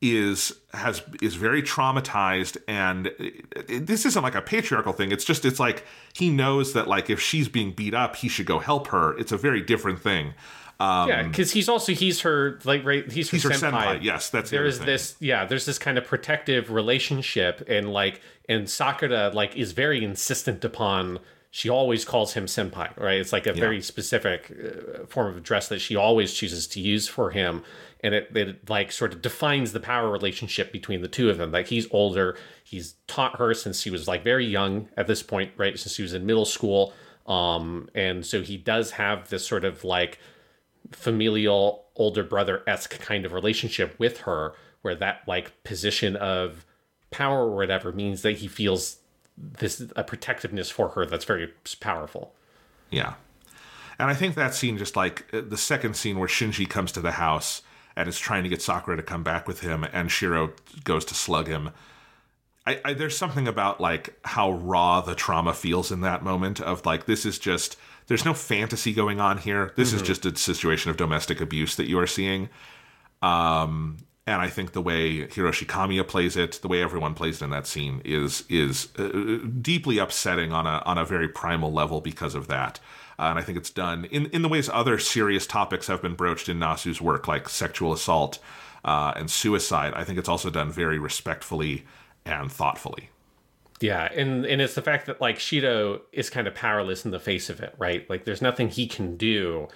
is 0.01 0.53
has 0.73 1.03
is 1.21 1.35
very 1.35 1.63
traumatized 1.63 2.57
and 2.69 3.09
it- 3.19 3.45
it- 3.69 3.87
this 3.87 4.07
isn't 4.07 4.23
like 4.23 4.35
a 4.37 4.43
patriarchal 4.43 4.93
thing. 4.93 5.11
It's 5.11 5.25
just 5.25 5.45
it's 5.45 5.59
like 5.59 5.85
he 6.13 6.31
knows 6.31 6.73
that 6.75 6.87
like 6.87 7.11
if 7.11 7.21
she's 7.21 7.49
being 7.49 7.73
beat 7.73 7.95
up, 7.95 8.17
he 8.17 8.29
should 8.29 8.47
go 8.47 8.59
help 8.61 8.89
her. 8.89 9.17
It's 9.19 9.33
a 9.33 9.37
very 9.37 9.61
different 9.61 10.01
thing. 10.01 10.35
yeah 10.81 11.25
because 11.25 11.51
he's 11.51 11.69
also 11.69 11.93
he's 11.93 12.21
her 12.21 12.61
like 12.65 12.85
right 12.85 13.11
he's 13.11 13.29
her, 13.33 13.37
Um, 13.37 13.41
He's 13.53 13.61
her 13.61 13.69
senpai. 13.71 13.85
senpai. 13.99 14.03
Yes, 14.05 14.31
that's 14.31 14.51
the 14.51 14.57
there 14.59 14.67
is 14.67 14.79
this 14.79 15.17
yeah 15.19 15.45
there's 15.45 15.67
this 15.67 15.77
kind 15.79 15.99
of 15.99 16.05
protective 16.05 16.71
relationship 16.71 17.65
and 17.69 17.93
like 17.93 18.21
and 18.49 18.71
sakura 18.71 19.31
like 19.35 19.57
is 19.57 19.73
very 19.73 20.05
insistent 20.05 20.65
upon 20.65 21.19
she 21.59 21.69
always 21.69 22.05
calls 22.05 22.35
him 22.35 22.47
senpai 22.47 22.97
right? 22.97 23.19
It's 23.19 23.33
like 23.33 23.49
a 23.49 23.53
very 23.53 23.83
specific 23.83 24.53
uh, 24.53 25.07
form 25.07 25.27
of 25.27 25.37
address 25.37 25.67
that 25.71 25.81
she 25.81 25.97
always 25.97 26.33
chooses 26.33 26.69
to 26.69 26.81
use 26.81 27.09
for 27.09 27.31
him. 27.33 27.65
And 28.01 28.15
it, 28.15 28.37
it 28.37 28.71
like 28.71 28.93
sort 28.93 29.13
of 29.13 29.23
defines 29.23 29.73
the 29.73 29.81
power 29.81 30.09
relationship 30.09 30.71
between 30.71 31.03
the 31.03 31.09
two 31.09 31.29
of 31.31 31.37
them. 31.37 31.51
Like 31.51 31.67
he's 31.67 31.89
older. 31.91 32.37
He's 32.63 32.95
taught 33.09 33.41
her 33.41 33.55
since 33.55 33.81
she 33.81 33.91
was 33.91 34.07
like 34.07 34.23
very 34.23 34.47
young 34.47 34.89
at 34.97 35.09
this 35.09 35.21
point 35.21 35.51
right? 35.57 35.77
Since 35.77 35.97
she 35.97 36.03
was 36.03 36.15
in 36.15 36.27
middle 36.27 36.45
school. 36.45 36.93
Um 37.27 37.89
and 37.93 38.25
so 38.25 38.43
he 38.43 38.57
does 38.57 38.93
have 38.93 39.29
this 39.29 39.45
sort 39.45 39.65
of 39.65 39.83
like 39.83 40.21
familial 40.93 41.87
older 41.97 42.23
brother 42.23 42.63
esque 42.69 43.01
kind 43.01 43.27
of 43.27 43.33
relationship 43.33 43.99
with 43.99 44.19
her, 44.19 44.53
where 44.83 44.95
that 44.95 45.23
like 45.27 45.65
position 45.65 46.15
of 46.15 46.65
power 47.11 47.49
or 47.49 47.57
whatever 47.57 47.91
means 47.91 48.23
that 48.23 48.37
he 48.37 48.47
feels 48.47 48.99
this 49.39 49.83
a 49.97 50.05
protectiveness 50.05 50.71
for 50.71 50.91
her 50.91 51.07
that's 51.07 51.25
very 51.25 51.53
powerful. 51.81 52.35
Yeah. 52.91 53.15
And 53.99 54.11
I 54.11 54.15
think 54.15 54.35
that 54.35 54.55
scene, 54.55 54.79
just 54.79 54.97
like 54.97 55.27
uh, 55.33 55.43
the 55.47 55.57
second 55.57 55.95
scene 55.95 56.19
where 56.19 56.29
Shinji 56.29 56.69
comes 56.69 56.93
to 56.93 57.01
the 57.01 57.13
house 57.13 57.63
and 57.97 58.09
is 58.09 58.19
trying 58.19 58.45
to 58.45 58.49
get 58.49 58.63
Sakura 58.63 58.97
to 58.97 59.03
come 59.03 59.25
back 59.25 59.49
with 59.49 59.61
him, 59.61 59.85
and 59.93 60.11
Shiro 60.11 60.53
goes 60.85 61.05
to 61.07 61.15
slug 61.15 61.49
him. 61.49 61.71
I, 62.65 62.81
I, 62.85 62.93
there's 62.93 63.17
something 63.17 63.49
about 63.49 63.81
like 63.81 64.17
how 64.25 64.53
raw 64.53 65.01
the 65.01 65.15
trauma 65.15 65.55
feels 65.55 65.91
in 65.91 66.03
that 66.03 66.23
moment 66.23 66.61
of 66.61 66.85
like 66.87 67.07
this 67.07 67.27
is 67.27 67.39
just 67.39 67.77
there's 68.07 68.25
no 68.25 68.35
fantasy 68.35 68.93
going 68.93 69.21
on 69.21 69.39
here. 69.39 69.73
This 69.77 69.93
is 69.93 70.03
just 70.03 70.25
a 70.27 70.37
situation 70.37 70.91
of 70.91 70.97
domestic 70.97 71.41
abuse 71.41 71.77
that 71.77 71.89
you 71.89 71.99
are 71.99 72.07
seeing. 72.07 72.49
Um, 73.21 73.99
and 74.29 74.43
I 74.43 74.49
think 74.49 74.73
the 74.73 74.83
way 74.83 75.27
Hiroshi 75.27 75.67
Kamiya 75.67 76.07
plays 76.07 76.37
it, 76.37 76.61
the 76.61 76.69
way 76.69 76.83
everyone 76.83 77.15
plays 77.15 77.41
it 77.41 77.47
in 77.47 77.51
that 77.51 77.67
scene, 77.67 78.03
is 78.05 78.45
is 78.51 78.89
uh, 78.99 79.39
deeply 79.61 79.99
upsetting 79.99 80.53
on 80.53 80.67
a 80.67 80.83
on 80.85 80.99
a 80.99 81.05
very 81.05 81.29
primal 81.29 81.73
level 81.73 82.01
because 82.03 82.35
of 82.35 82.47
that. 82.49 82.79
Uh, 83.19 83.31
and 83.31 83.39
I 83.39 83.43
think 83.43 83.57
it's 83.57 83.71
done 83.71 84.05
in 84.05 84.27
in 84.27 84.43
the 84.43 84.49
ways 84.49 84.69
other 84.69 84.99
serious 84.99 85.47
topics 85.47 85.87
have 85.87 86.03
been 86.03 86.15
broached 86.15 86.49
in 86.49 86.59
Nasu's 86.59 87.01
work, 87.01 87.27
like 87.27 87.49
sexual 87.49 87.93
assault 87.93 88.39
uh, 88.85 89.15
and 89.17 89.31
suicide. 89.31 89.95
I 89.95 90.05
think 90.05 90.19
it's 90.19 90.29
also 90.29 90.51
done 90.51 90.71
very 90.71 90.99
respectfully 90.99 91.87
and 92.27 92.53
thoughtfully. 92.53 93.09
Yeah, 93.81 94.13
and 94.15 94.45
and 94.45 94.61
it's 94.61 94.75
the 94.75 94.83
fact 94.83 95.07
that 95.07 95.23
like 95.23 95.39
Shiro 95.39 96.03
is 96.13 96.29
kind 96.29 96.47
of 96.47 96.55
powerless 96.55 97.07
in 97.07 97.13
the 97.13 97.21
face 97.21 97.49
of 97.49 97.61
it, 97.61 97.75
right? 97.79 98.09
Like 98.11 98.27
there's 98.27 98.43
nothing 98.43 98.69
he 98.69 98.87
can 98.87 99.17
do 99.17 99.69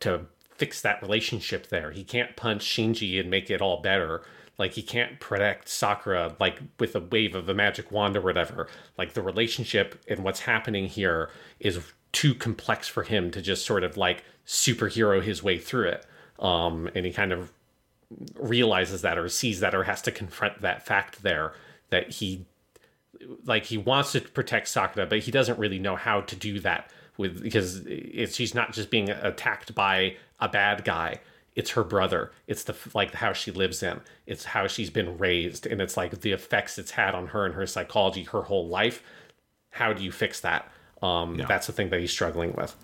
to 0.00 0.26
fix 0.62 0.80
that 0.80 1.02
relationship 1.02 1.66
there. 1.70 1.90
He 1.90 2.04
can't 2.04 2.36
punch 2.36 2.64
Shinji 2.64 3.18
and 3.18 3.28
make 3.28 3.50
it 3.50 3.60
all 3.60 3.82
better. 3.82 4.22
Like 4.58 4.74
he 4.74 4.82
can't 4.82 5.18
protect 5.18 5.68
Sakura 5.68 6.36
like 6.38 6.60
with 6.78 6.94
a 6.94 7.00
wave 7.00 7.34
of 7.34 7.48
a 7.48 7.54
magic 7.54 7.90
wand 7.90 8.16
or 8.16 8.20
whatever. 8.20 8.68
Like 8.96 9.14
the 9.14 9.22
relationship 9.22 10.00
and 10.06 10.22
what's 10.22 10.38
happening 10.38 10.86
here 10.86 11.30
is 11.58 11.80
too 12.12 12.32
complex 12.32 12.86
for 12.86 13.02
him 13.02 13.32
to 13.32 13.42
just 13.42 13.66
sort 13.66 13.82
of 13.82 13.96
like 13.96 14.22
superhero 14.46 15.20
his 15.20 15.42
way 15.42 15.58
through 15.58 15.88
it. 15.88 16.06
Um 16.38 16.88
and 16.94 17.04
he 17.04 17.12
kind 17.12 17.32
of 17.32 17.50
realizes 18.38 19.02
that 19.02 19.18
or 19.18 19.28
sees 19.28 19.58
that 19.58 19.74
or 19.74 19.82
has 19.82 20.00
to 20.02 20.12
confront 20.12 20.60
that 20.60 20.86
fact 20.86 21.24
there 21.24 21.54
that 21.90 22.08
he 22.08 22.46
like 23.46 23.64
he 23.64 23.78
wants 23.78 24.12
to 24.12 24.20
protect 24.20 24.68
Sakura, 24.68 25.06
but 25.06 25.18
he 25.18 25.32
doesn't 25.32 25.58
really 25.58 25.80
know 25.80 25.96
how 25.96 26.20
to 26.20 26.36
do 26.36 26.60
that 26.60 26.88
with 27.18 27.42
because 27.42 27.82
it's 27.86 28.36
she's 28.36 28.54
not 28.54 28.72
just 28.72 28.90
being 28.90 29.10
attacked 29.10 29.74
by 29.74 30.16
a 30.42 30.48
bad 30.48 30.84
guy. 30.84 31.20
It's 31.54 31.70
her 31.70 31.84
brother. 31.84 32.32
It's 32.46 32.64
the 32.64 32.74
like 32.94 33.14
how 33.14 33.32
she 33.32 33.50
lives 33.50 33.82
in. 33.82 34.00
It's 34.26 34.44
how 34.44 34.66
she's 34.66 34.90
been 34.90 35.16
raised, 35.18 35.66
and 35.66 35.80
it's 35.80 35.96
like 35.96 36.20
the 36.22 36.32
effects 36.32 36.78
it's 36.78 36.92
had 36.92 37.14
on 37.14 37.28
her 37.28 37.44
and 37.46 37.54
her 37.54 37.66
psychology 37.66 38.24
her 38.24 38.42
whole 38.42 38.68
life. 38.68 39.02
How 39.70 39.92
do 39.92 40.02
you 40.02 40.12
fix 40.12 40.40
that? 40.40 40.70
Um, 41.02 41.36
That's 41.48 41.66
the 41.66 41.72
thing 41.72 41.90
that 41.90 42.00
he's 42.00 42.10
struggling 42.12 42.52
with. 42.54 42.74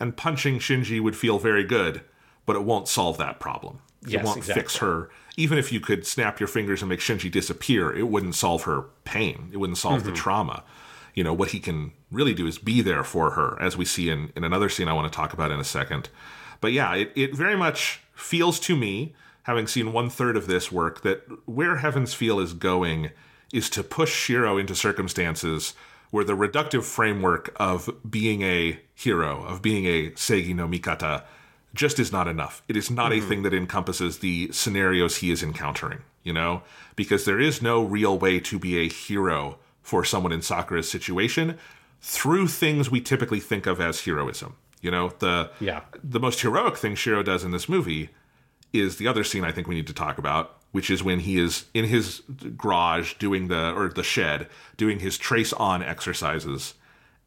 And 0.00 0.16
punching 0.16 0.58
Shinji 0.58 1.00
would 1.00 1.16
feel 1.16 1.38
very 1.38 1.64
good, 1.64 2.02
but 2.46 2.56
it 2.56 2.64
won't 2.64 2.88
solve 2.88 3.16
that 3.18 3.40
problem. 3.40 3.80
Yes, 4.06 4.20
it 4.20 4.24
won't 4.24 4.36
exactly. 4.38 4.62
fix 4.62 4.76
her. 4.78 5.08
Even 5.36 5.56
if 5.56 5.72
you 5.72 5.80
could 5.80 6.06
snap 6.06 6.38
your 6.40 6.46
fingers 6.46 6.82
and 6.82 6.88
make 6.90 7.00
Shinji 7.00 7.30
disappear, 7.30 7.90
it 7.94 8.08
wouldn't 8.08 8.34
solve 8.34 8.64
her 8.64 8.82
pain. 9.04 9.48
It 9.52 9.56
wouldn't 9.58 9.78
solve 9.78 10.00
Mm-hmm. 10.02 10.10
the 10.10 10.16
trauma. 10.16 10.64
You 11.14 11.24
know, 11.24 11.32
what 11.32 11.50
he 11.52 11.60
can 11.60 11.92
really 12.10 12.34
do 12.34 12.46
is 12.46 12.58
be 12.58 12.82
there 12.82 13.04
for 13.04 13.30
her, 13.30 13.56
as 13.60 13.76
we 13.78 13.84
see 13.84 14.10
in, 14.10 14.30
in 14.36 14.44
another 14.44 14.68
scene 14.68 14.88
I 14.88 14.92
want 14.92 15.10
to 15.10 15.16
talk 15.16 15.32
about 15.32 15.50
in 15.52 15.60
a 15.60 15.64
second. 15.64 16.08
But 16.64 16.72
yeah, 16.72 16.94
it, 16.94 17.12
it 17.14 17.34
very 17.34 17.56
much 17.56 18.00
feels 18.14 18.58
to 18.60 18.74
me, 18.74 19.14
having 19.42 19.66
seen 19.66 19.92
one 19.92 20.08
third 20.08 20.34
of 20.34 20.46
this 20.46 20.72
work, 20.72 21.02
that 21.02 21.20
where 21.46 21.76
Heaven's 21.76 22.14
Feel 22.14 22.40
is 22.40 22.54
going 22.54 23.10
is 23.52 23.68
to 23.68 23.84
push 23.84 24.10
Shiro 24.10 24.56
into 24.56 24.74
circumstances 24.74 25.74
where 26.10 26.24
the 26.24 26.32
reductive 26.32 26.84
framework 26.84 27.54
of 27.56 27.90
being 28.08 28.40
a 28.40 28.80
hero, 28.94 29.44
of 29.44 29.60
being 29.60 29.84
a 29.84 30.12
Seigi 30.12 30.54
no 30.56 30.66
Mikata, 30.66 31.24
just 31.74 31.98
is 31.98 32.10
not 32.10 32.28
enough. 32.28 32.62
It 32.66 32.78
is 32.78 32.90
not 32.90 33.12
a 33.12 33.16
mm-hmm. 33.16 33.28
thing 33.28 33.42
that 33.42 33.52
encompasses 33.52 34.20
the 34.20 34.50
scenarios 34.50 35.18
he 35.18 35.30
is 35.30 35.42
encountering, 35.42 35.98
you 36.22 36.32
know? 36.32 36.62
Because 36.96 37.26
there 37.26 37.38
is 37.38 37.60
no 37.60 37.82
real 37.82 38.18
way 38.18 38.40
to 38.40 38.58
be 38.58 38.78
a 38.78 38.88
hero 38.88 39.58
for 39.82 40.02
someone 40.02 40.32
in 40.32 40.40
Sakura's 40.40 40.90
situation 40.90 41.58
through 42.00 42.48
things 42.48 42.90
we 42.90 43.02
typically 43.02 43.40
think 43.40 43.66
of 43.66 43.82
as 43.82 44.06
heroism. 44.06 44.56
You 44.84 44.90
know, 44.90 45.12
the 45.18 45.50
Yeah. 45.60 45.80
the 46.02 46.20
most 46.20 46.40
heroic 46.42 46.76
thing 46.76 46.94
Shiro 46.94 47.22
does 47.22 47.42
in 47.42 47.50
this 47.50 47.68
movie 47.68 48.10
is 48.72 48.96
the 48.96 49.08
other 49.08 49.24
scene 49.24 49.44
I 49.44 49.52
think 49.52 49.66
we 49.66 49.74
need 49.74 49.86
to 49.86 49.92
talk 49.94 50.18
about, 50.18 50.56
which 50.72 50.90
is 50.90 51.02
when 51.02 51.20
he 51.20 51.38
is 51.38 51.64
in 51.74 51.86
his 51.86 52.22
garage 52.56 53.14
doing 53.14 53.48
the 53.48 53.72
or 53.74 53.88
the 53.88 54.02
shed 54.02 54.48
doing 54.76 54.98
his 55.00 55.16
trace 55.16 55.52
on 55.54 55.82
exercises, 55.82 56.74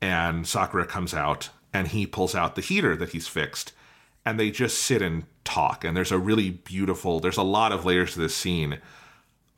and 0.02 0.46
Sakura 0.48 0.86
comes 0.86 1.14
out 1.14 1.50
and 1.74 1.88
he 1.88 2.06
pulls 2.06 2.36
out 2.36 2.56
the 2.56 2.62
heater 2.62 2.96
that 2.96 3.10
he's 3.10 3.28
fixed, 3.28 3.74
and 4.26 4.40
they 4.40 4.52
just 4.52 4.78
sit 4.80 5.02
and 5.02 5.24
talk. 5.44 5.84
And 5.84 5.96
there's 5.98 6.12
a 6.12 6.18
really 6.18 6.50
beautiful, 6.52 7.20
there's 7.20 7.38
a 7.38 7.44
lot 7.44 7.72
of 7.72 7.86
layers 7.86 8.14
to 8.14 8.20
this 8.20 8.36
scene, 8.36 8.80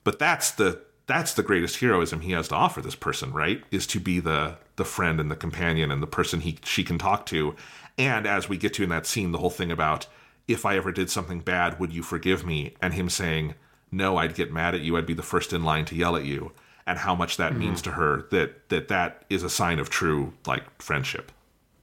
but 0.04 0.20
that's 0.20 0.52
the 0.52 0.82
that's 1.08 1.34
the 1.34 1.42
greatest 1.42 1.80
heroism 1.80 2.20
he 2.22 2.34
has 2.34 2.48
to 2.50 2.56
offer 2.56 2.82
this 2.82 2.96
person, 2.96 3.34
right? 3.34 3.64
Is 3.72 3.88
to 3.88 4.00
be 4.00 4.20
the 4.20 4.58
the 4.76 4.86
friend 4.86 5.20
and 5.20 5.32
the 5.32 5.36
companion 5.36 5.92
and 5.92 6.04
the 6.04 6.08
person 6.08 6.42
he 6.42 6.60
she 6.64 6.84
can 6.84 6.98
talk 7.00 7.26
to. 7.28 7.56
And 8.00 8.26
as 8.26 8.50
we 8.50 8.58
get 8.58 8.74
to 8.76 8.84
in 8.84 8.90
that 8.90 9.06
scene, 9.06 9.32
the 9.32 9.38
whole 9.38 9.50
thing 9.50 9.72
about 9.72 10.08
if 10.48 10.66
I 10.66 10.78
ever 10.78 10.92
did 10.92 11.12
something 11.12 11.42
bad, 11.42 11.80
would 11.80 11.94
you 11.94 12.02
forgive 12.02 12.46
me? 12.46 12.74
And 12.82 12.94
him 12.94 13.10
saying, 13.10 13.54
no, 13.92 14.18
I'd 14.18 14.34
get 14.34 14.52
mad 14.52 14.74
at 14.74 14.82
you. 14.82 14.98
I'd 14.98 15.06
be 15.06 15.14
the 15.14 15.22
first 15.22 15.54
in 15.54 15.64
line 15.64 15.86
to 15.86 15.96
yell 15.96 16.16
at 16.16 16.26
you. 16.26 16.54
And 16.88 16.98
how 16.98 17.14
much 17.14 17.38
that 17.38 17.56
means 17.56 17.84
to 17.84 17.92
her 17.92 18.26
that, 18.32 18.70
that 18.70 18.88
that 18.88 19.24
is 19.30 19.44
a 19.44 19.50
sign 19.50 19.78
of 19.78 19.92
true 19.92 20.34
like 20.48 20.82
friendship. 20.82 21.32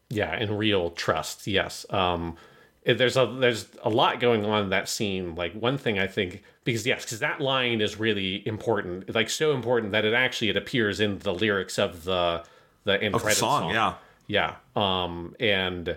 Yeah, 0.08 0.32
and 0.32 0.58
real 0.58 0.90
trust. 0.90 1.46
Yes. 1.46 1.86
Um, 1.90 2.36
there's 2.84 3.16
a 3.16 3.26
there's 3.26 3.68
a 3.82 3.88
lot 3.88 4.18
going 4.18 4.44
on 4.44 4.64
in 4.64 4.70
that 4.70 4.88
scene. 4.88 5.34
Like 5.36 5.52
one 5.52 5.78
thing 5.78 5.98
I 5.98 6.08
think 6.08 6.42
because 6.64 6.86
yes, 6.86 7.04
because 7.04 7.20
that 7.20 7.40
line 7.40 7.80
is 7.80 8.00
really 8.00 8.46
important. 8.46 9.14
Like 9.14 9.30
so 9.30 9.52
important 9.52 9.92
that 9.92 10.04
it 10.04 10.14
actually 10.14 10.48
it 10.48 10.56
appears 10.56 10.98
in 10.98 11.18
the 11.20 11.34
lyrics 11.34 11.78
of 11.78 12.04
the 12.04 12.44
the 12.84 13.00
end 13.00 13.14
Of 13.14 13.20
the 13.20 13.26
credits 13.26 13.40
song, 13.40 13.70
yeah. 13.70 13.94
Yeah. 14.26 14.56
Um, 14.74 15.34
and 15.40 15.96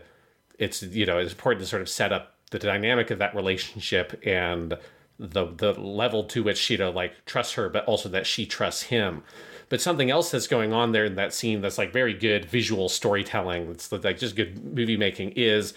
it's 0.58 0.84
you 0.84 1.06
know 1.06 1.18
it's 1.18 1.32
important 1.32 1.62
to 1.64 1.70
sort 1.70 1.82
of 1.82 1.90
set 1.90 2.12
up 2.12 2.36
the 2.52 2.60
dynamic 2.60 3.12
of 3.12 3.20
that 3.20 3.36
relationship 3.36 4.20
and 4.26 4.78
the 5.18 5.46
the 5.48 5.74
level 5.74 6.24
to 6.26 6.44
which 6.44 6.58
Shiro 6.58 6.92
like 6.92 7.26
trusts 7.26 7.54
her, 7.54 7.70
but 7.70 7.86
also 7.86 8.10
that 8.10 8.26
she 8.26 8.46
trusts 8.46 8.84
him. 8.84 9.24
But 9.70 9.82
something 9.82 10.10
else 10.10 10.32
that's 10.32 10.48
going 10.48 10.74
on 10.74 10.92
there 10.94 11.06
in 11.06 11.16
that 11.16 11.34
scene 11.34 11.62
that's 11.62 11.78
like 11.78 11.94
very 11.94 12.14
good 12.14 12.46
visual 12.46 12.90
storytelling. 12.90 13.70
It's 13.70 13.92
like 13.92 14.18
just 14.18 14.36
good 14.36 14.64
movie 14.76 14.98
making 14.98 15.34
is 15.36 15.74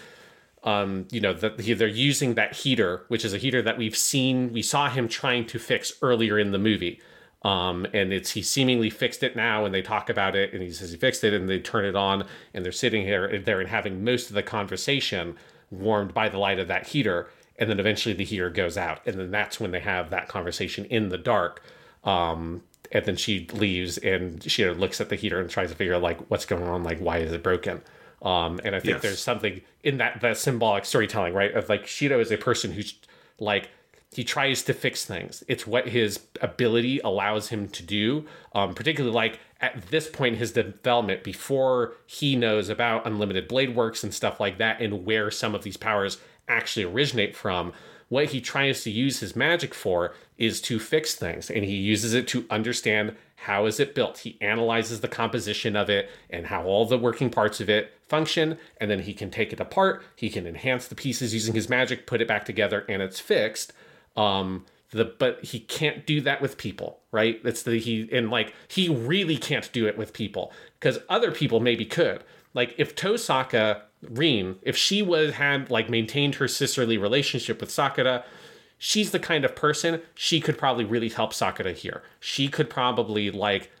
um, 0.63 1.07
you 1.11 1.19
know, 1.19 1.33
that 1.33 1.59
he- 1.59 1.73
they're 1.73 1.87
using 1.87 2.35
that 2.35 2.55
heater, 2.55 3.03
which 3.09 3.25
is 3.25 3.33
a 3.33 3.37
heater 3.37 3.61
that 3.61 3.77
we've 3.77 3.97
seen, 3.97 4.53
we 4.53 4.61
saw 4.61 4.89
him 4.89 5.07
trying 5.07 5.45
to 5.47 5.59
fix 5.59 5.93
earlier 6.01 6.39
in 6.39 6.51
the 6.51 6.57
movie. 6.59 7.01
Um, 7.43 7.85
and 7.93 8.13
it's 8.13 8.31
he 8.31 8.41
seemingly 8.41 8.89
fixed 8.89 9.21
it 9.21 9.35
now, 9.35 9.65
and 9.65 9.73
they 9.73 9.81
talk 9.81 10.09
about 10.09 10.35
it, 10.35 10.53
and 10.53 10.61
he 10.63 10.71
says 10.71 10.91
he 10.91 10.97
fixed 10.97 11.23
it, 11.25 11.33
and 11.33 11.49
they 11.49 11.59
turn 11.59 11.83
it 11.83 11.95
on, 11.95 12.25
and 12.53 12.63
they're 12.63 12.71
sitting 12.71 13.03
here 13.05 13.37
there 13.39 13.59
and 13.59 13.69
having 13.69 14.03
most 14.03 14.29
of 14.29 14.35
the 14.35 14.43
conversation 14.43 15.35
warmed 15.69 16.13
by 16.13 16.29
the 16.29 16.37
light 16.37 16.59
of 16.59 16.69
that 16.69 16.87
heater, 16.87 17.29
and 17.57 17.69
then 17.69 17.79
eventually 17.79 18.13
the 18.13 18.23
heater 18.23 18.49
goes 18.49 18.77
out, 18.77 19.05
and 19.05 19.19
then 19.19 19.29
that's 19.31 19.59
when 19.59 19.71
they 19.71 19.81
have 19.81 20.09
that 20.09 20.27
conversation 20.29 20.85
in 20.85 21.09
the 21.09 21.17
dark. 21.17 21.61
Um, 22.05 22.63
and 22.93 23.05
then 23.05 23.15
she 23.17 23.47
leaves, 23.51 23.97
and 23.97 24.41
she 24.49 24.65
looks 24.69 25.01
at 25.01 25.09
the 25.09 25.15
heater 25.15 25.41
and 25.41 25.49
tries 25.49 25.69
to 25.69 25.75
figure 25.75 25.95
out 25.95 26.01
like 26.01 26.19
what's 26.29 26.45
going 26.45 26.63
on, 26.63 26.83
like 26.83 26.99
why 26.99 27.17
is 27.17 27.31
it 27.33 27.43
broken? 27.43 27.81
Um, 28.21 28.61
and 28.63 28.73
I 28.73 28.79
think 28.79 28.93
Yes. 28.93 29.01
there's 29.01 29.21
something 29.21 29.59
in 29.83 29.97
that 29.97 30.21
that 30.21 30.37
symbolic 30.37 30.85
storytelling, 30.85 31.33
right? 31.33 31.53
Of 31.53 31.67
like 31.67 31.87
Shiro 31.87 32.19
is 32.21 32.31
a 32.31 32.37
person 32.37 32.71
who's 32.71 32.93
like 33.37 33.69
he 34.15 34.23
tries 34.23 34.63
to 34.63 34.73
fix 34.73 35.05
things. 35.05 35.43
It's 35.47 35.67
what 35.67 35.89
his 35.89 36.19
ability 36.41 36.99
allows 36.99 37.49
him 37.49 37.69
to 37.69 37.83
do. 37.83 38.25
Um, 38.53 38.73
particularly 38.73 39.13
like 39.13 39.39
at 39.61 39.81
this 39.87 40.09
point 40.09 40.33
in 40.33 40.39
his 40.39 40.51
development, 40.51 41.23
before 41.23 41.93
he 42.05 42.35
knows 42.35 42.69
about 42.69 43.05
unlimited 43.05 43.47
blade 43.47 43.75
works 43.75 44.03
and 44.03 44.13
stuff 44.13 44.39
like 44.39 44.57
that, 44.57 44.81
and 44.81 45.05
where 45.05 45.31
some 45.31 45.55
of 45.55 45.63
these 45.63 45.77
powers 45.77 46.17
actually 46.47 46.83
originate 46.83 47.35
from. 47.35 47.73
What 48.09 48.25
he 48.25 48.41
tries 48.41 48.83
to 48.83 48.91
use 48.91 49.21
his 49.21 49.35
magic 49.35 49.73
for 49.73 50.13
is 50.37 50.61
to 50.61 50.77
fix 50.77 51.15
things, 51.15 51.49
and 51.49 51.63
he 51.63 51.75
uses 51.75 52.13
it 52.13 52.27
to 52.27 52.45
understand 52.49 53.15
how 53.35 53.65
is 53.65 53.79
it 53.79 53.95
built. 53.95 54.19
He 54.19 54.37
analyzes 54.39 55.01
the 55.01 55.07
composition 55.07 55.75
of 55.75 55.89
it 55.89 56.09
and 56.29 56.47
how 56.47 56.63
all 56.65 56.85
the 56.85 56.97
working 56.97 57.29
parts 57.29 57.59
of 57.59 57.69
it 57.69 57.91
function, 58.07 58.57
and 58.79 58.91
then 58.91 58.99
he 58.99 59.13
can 59.13 59.31
take 59.31 59.51
it 59.51 59.59
apart. 59.59 60.03
He 60.15 60.29
can 60.29 60.45
enhance 60.45 60.87
the 60.87 60.95
pieces 60.95 61.33
using 61.33 61.53
his 61.55 61.69
magic, 61.69 62.05
put 62.05 62.21
it 62.21 62.27
back 62.27 62.45
together, 62.45 62.85
and 62.87 63.01
it's 63.01 63.19
fixed. 63.19 63.73
Um, 64.15 64.65
the 64.93 65.05
but 65.05 65.43
he 65.43 65.59
can't 65.59 66.05
do 66.05 66.21
that 66.21 66.41
with 66.41 66.57
people, 66.57 66.99
right? 67.11 67.41
It's 67.43 67.63
the 67.63 67.79
he 67.79 68.07
and 68.11 68.29
like 68.29 68.53
he 68.67 68.89
really 68.89 69.37
can't 69.37 69.71
do 69.73 69.87
it 69.87 69.97
with 69.97 70.13
people 70.13 70.53
because 70.79 70.99
other 71.09 71.31
people 71.31 71.59
maybe 71.59 71.85
could. 71.85 72.23
Like 72.53 72.75
if 72.77 72.95
Tohsaka 72.95 73.81
Rin, 74.01 74.57
if 74.61 74.77
she 74.77 75.01
was 75.01 75.33
had 75.35 75.69
like 75.69 75.89
maintained 75.89 76.35
her 76.35 76.47
sisterly 76.47 76.97
relationship 76.97 77.59
with 77.59 77.71
Sakura, 77.71 78.23
she's 78.77 79.11
the 79.11 79.19
kind 79.19 79.45
of 79.45 79.55
person 79.55 80.01
she 80.13 80.39
could 80.39 80.57
probably 80.57 80.85
really 80.85 81.09
help 81.09 81.33
Sakura 81.33 81.73
here. 81.73 82.03
She 82.19 82.47
could 82.47 82.69
probably 82.69 83.31
like 83.31 83.71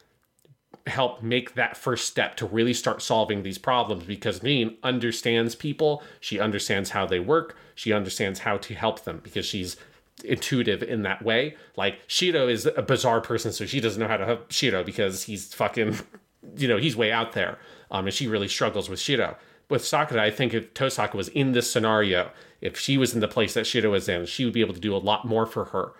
help 0.87 1.21
make 1.21 1.53
that 1.53 1.77
first 1.77 2.07
step 2.07 2.35
to 2.35 2.45
really 2.45 2.73
start 2.73 3.01
solving 3.01 3.43
these 3.43 3.57
problems 3.57 4.03
because 4.03 4.43
Rin 4.43 4.75
understands 4.83 5.55
people. 5.55 6.03
She 6.19 6.39
understands 6.39 6.89
how 6.89 7.05
they 7.05 7.19
work. 7.19 7.55
She 7.75 7.93
understands 7.93 8.39
how 8.39 8.57
to 8.57 8.73
help 8.73 9.03
them 9.03 9.21
because 9.23 9.45
she's 9.45 9.77
intuitive 10.23 10.83
in 10.83 11.03
that 11.03 11.23
way. 11.23 11.55
Like 11.75 11.99
Shiro 12.07 12.47
is 12.47 12.65
a 12.65 12.81
bizarre 12.81 13.21
person, 13.21 13.51
so 13.51 13.65
she 13.65 13.79
doesn't 13.79 13.99
know 13.99 14.07
how 14.07 14.17
to 14.17 14.25
help 14.25 14.51
Shiro 14.51 14.83
because 14.83 15.23
he's 15.23 15.53
fucking, 15.53 15.97
you 16.57 16.67
know, 16.67 16.77
he's 16.77 16.95
way 16.95 17.11
out 17.11 17.33
there. 17.33 17.57
Um, 17.91 18.05
and 18.05 18.13
she 18.13 18.27
really 18.27 18.47
struggles 18.47 18.89
with 18.89 18.99
Shiro. 18.99 19.37
With 19.69 19.85
Sakura, 19.85 20.21
I 20.21 20.31
think 20.31 20.53
if 20.53 20.73
Tohsaka 20.73 21.13
was 21.13 21.29
in 21.29 21.53
this 21.53 21.71
scenario, 21.71 22.31
if 22.61 22.77
she 22.77 22.97
was 22.97 23.13
in 23.13 23.21
the 23.21 23.27
place 23.27 23.53
that 23.53 23.65
Shiro 23.65 23.91
was 23.91 24.09
in, 24.09 24.25
she 24.25 24.45
would 24.45 24.53
be 24.53 24.61
able 24.61 24.73
to 24.73 24.79
do 24.79 24.95
a 24.95 24.97
lot 24.97 25.25
more 25.25 25.45
for 25.45 25.65
her. 25.65 25.93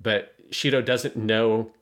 But 0.00 0.34
Shiro 0.50 0.82
doesn't 0.82 1.16
know 1.16 1.72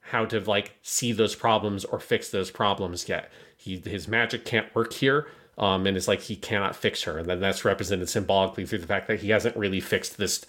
how 0.00 0.24
to 0.26 0.40
like 0.40 0.72
see 0.82 1.12
those 1.12 1.34
problems 1.34 1.84
or 1.84 1.98
fix 1.98 2.30
those 2.30 2.50
problems 2.50 3.08
yet. 3.08 3.30
He 3.56 3.78
his 3.78 4.06
magic 4.06 4.44
can't 4.44 4.72
work 4.74 4.92
here. 4.92 5.26
Um, 5.56 5.86
and 5.86 5.96
it's 5.96 6.08
like 6.08 6.20
he 6.20 6.34
cannot 6.34 6.74
fix 6.74 7.04
her, 7.04 7.16
and 7.16 7.28
then 7.28 7.38
that's 7.38 7.64
represented 7.64 8.08
symbolically 8.08 8.66
through 8.66 8.80
the 8.80 8.88
fact 8.88 9.06
that 9.06 9.20
he 9.20 9.30
hasn't 9.30 9.56
really 9.56 9.78
fixed 9.78 10.16
this 10.18 10.44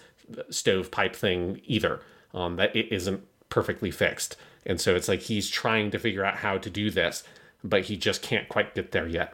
stovepipe 0.50 1.14
thing 1.16 1.60
either. 1.64 2.00
Um, 2.34 2.56
that 2.56 2.76
it 2.76 2.92
isn't 2.92 3.22
perfectly 3.48 3.90
fixed, 3.90 4.36
and 4.66 4.78
so 4.80 4.94
it's 4.94 5.08
like 5.08 5.20
he's 5.22 5.48
trying 5.48 5.90
to 5.92 5.98
figure 5.98 6.24
out 6.24 6.36
how 6.36 6.58
to 6.58 6.68
do 6.68 6.90
this, 6.90 7.22
but 7.64 7.84
he 7.84 7.96
just 7.96 8.20
can't 8.20 8.46
quite 8.48 8.74
get 8.74 8.92
there 8.92 9.06
yet. 9.06 9.32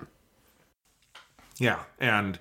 Yeah, 1.59 1.81
and 1.99 2.39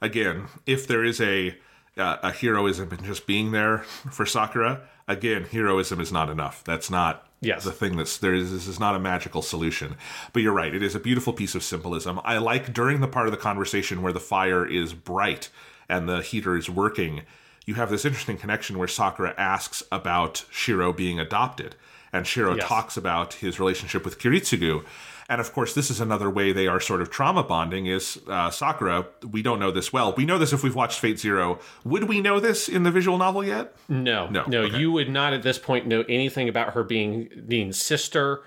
again, 0.00 0.46
if 0.66 0.86
there 0.86 1.04
is 1.04 1.20
a 1.20 1.56
uh, 1.96 2.18
a 2.22 2.32
heroism 2.32 2.90
in 2.92 3.04
just 3.04 3.26
being 3.26 3.52
there 3.52 3.78
for 4.10 4.26
Sakura, 4.26 4.82
again, 5.08 5.44
heroism 5.44 6.00
is 6.00 6.12
not 6.12 6.28
enough. 6.30 6.62
That's 6.64 6.90
not 6.90 7.26
Yes. 7.40 7.62
the 7.64 7.72
thing 7.72 7.96
that's 7.96 8.16
there 8.18 8.34
is 8.34 8.52
this 8.52 8.66
is 8.66 8.80
not 8.80 8.94
a 8.94 8.98
magical 8.98 9.42
solution. 9.42 9.96
But 10.32 10.42
you're 10.42 10.52
right, 10.54 10.74
it 10.74 10.82
is 10.82 10.94
a 10.94 11.00
beautiful 11.00 11.32
piece 11.32 11.54
of 11.54 11.62
symbolism. 11.62 12.20
I 12.24 12.38
like 12.38 12.72
during 12.72 13.00
the 13.00 13.08
part 13.08 13.26
of 13.26 13.32
the 13.32 13.38
conversation 13.38 14.00
where 14.00 14.12
the 14.14 14.20
fire 14.20 14.66
is 14.66 14.94
bright 14.94 15.50
and 15.88 16.08
the 16.08 16.22
heater 16.22 16.56
is 16.56 16.70
working, 16.70 17.22
you 17.64 17.74
have 17.74 17.90
this 17.90 18.04
interesting 18.04 18.36
connection 18.36 18.78
where 18.78 18.88
Sakura 18.88 19.34
asks 19.38 19.82
about 19.90 20.44
Shiro 20.50 20.92
being 20.92 21.18
adopted. 21.18 21.74
And 22.12 22.26
Shiro 22.26 22.54
Yes. 22.54 22.68
talks 22.68 22.96
about 22.96 23.34
his 23.34 23.58
relationship 23.58 24.04
with 24.04 24.20
Kiritsugu. 24.20 24.84
And 25.28 25.40
of 25.40 25.52
course, 25.52 25.74
this 25.74 25.90
is 25.90 26.00
another 26.00 26.28
way 26.30 26.52
they 26.52 26.66
are 26.68 26.78
sort 26.78 27.00
of 27.00 27.10
trauma 27.10 27.42
bonding. 27.42 27.86
Is 27.86 28.20
uh, 28.28 28.50
Sakura? 28.50 29.06
We 29.28 29.42
don't 29.42 29.58
know 29.58 29.70
this 29.72 29.92
well. 29.92 30.12
We 30.16 30.24
know 30.26 30.38
this 30.38 30.52
if 30.52 30.62
we've 30.62 30.74
watched 30.76 31.00
Fate 31.00 31.18
Zero. 31.18 31.58
Would 31.82 32.04
we 32.04 32.20
know 32.20 32.38
this 32.38 32.68
in 32.68 32.82
the 32.84 32.90
visual 32.92 33.16
novel 33.18 33.42
yet? 33.42 33.74
No, 33.88 34.28
No, 34.28 34.44
no, 34.46 34.60
okay. 34.64 34.78
you 34.78 34.92
would 34.92 35.08
not 35.08 35.32
at 35.32 35.42
this 35.42 35.58
point 35.58 35.86
know 35.86 36.04
anything 36.08 36.48
about 36.48 36.74
her 36.74 36.84
being 36.84 37.30
being 37.48 37.72
sister, 37.72 38.42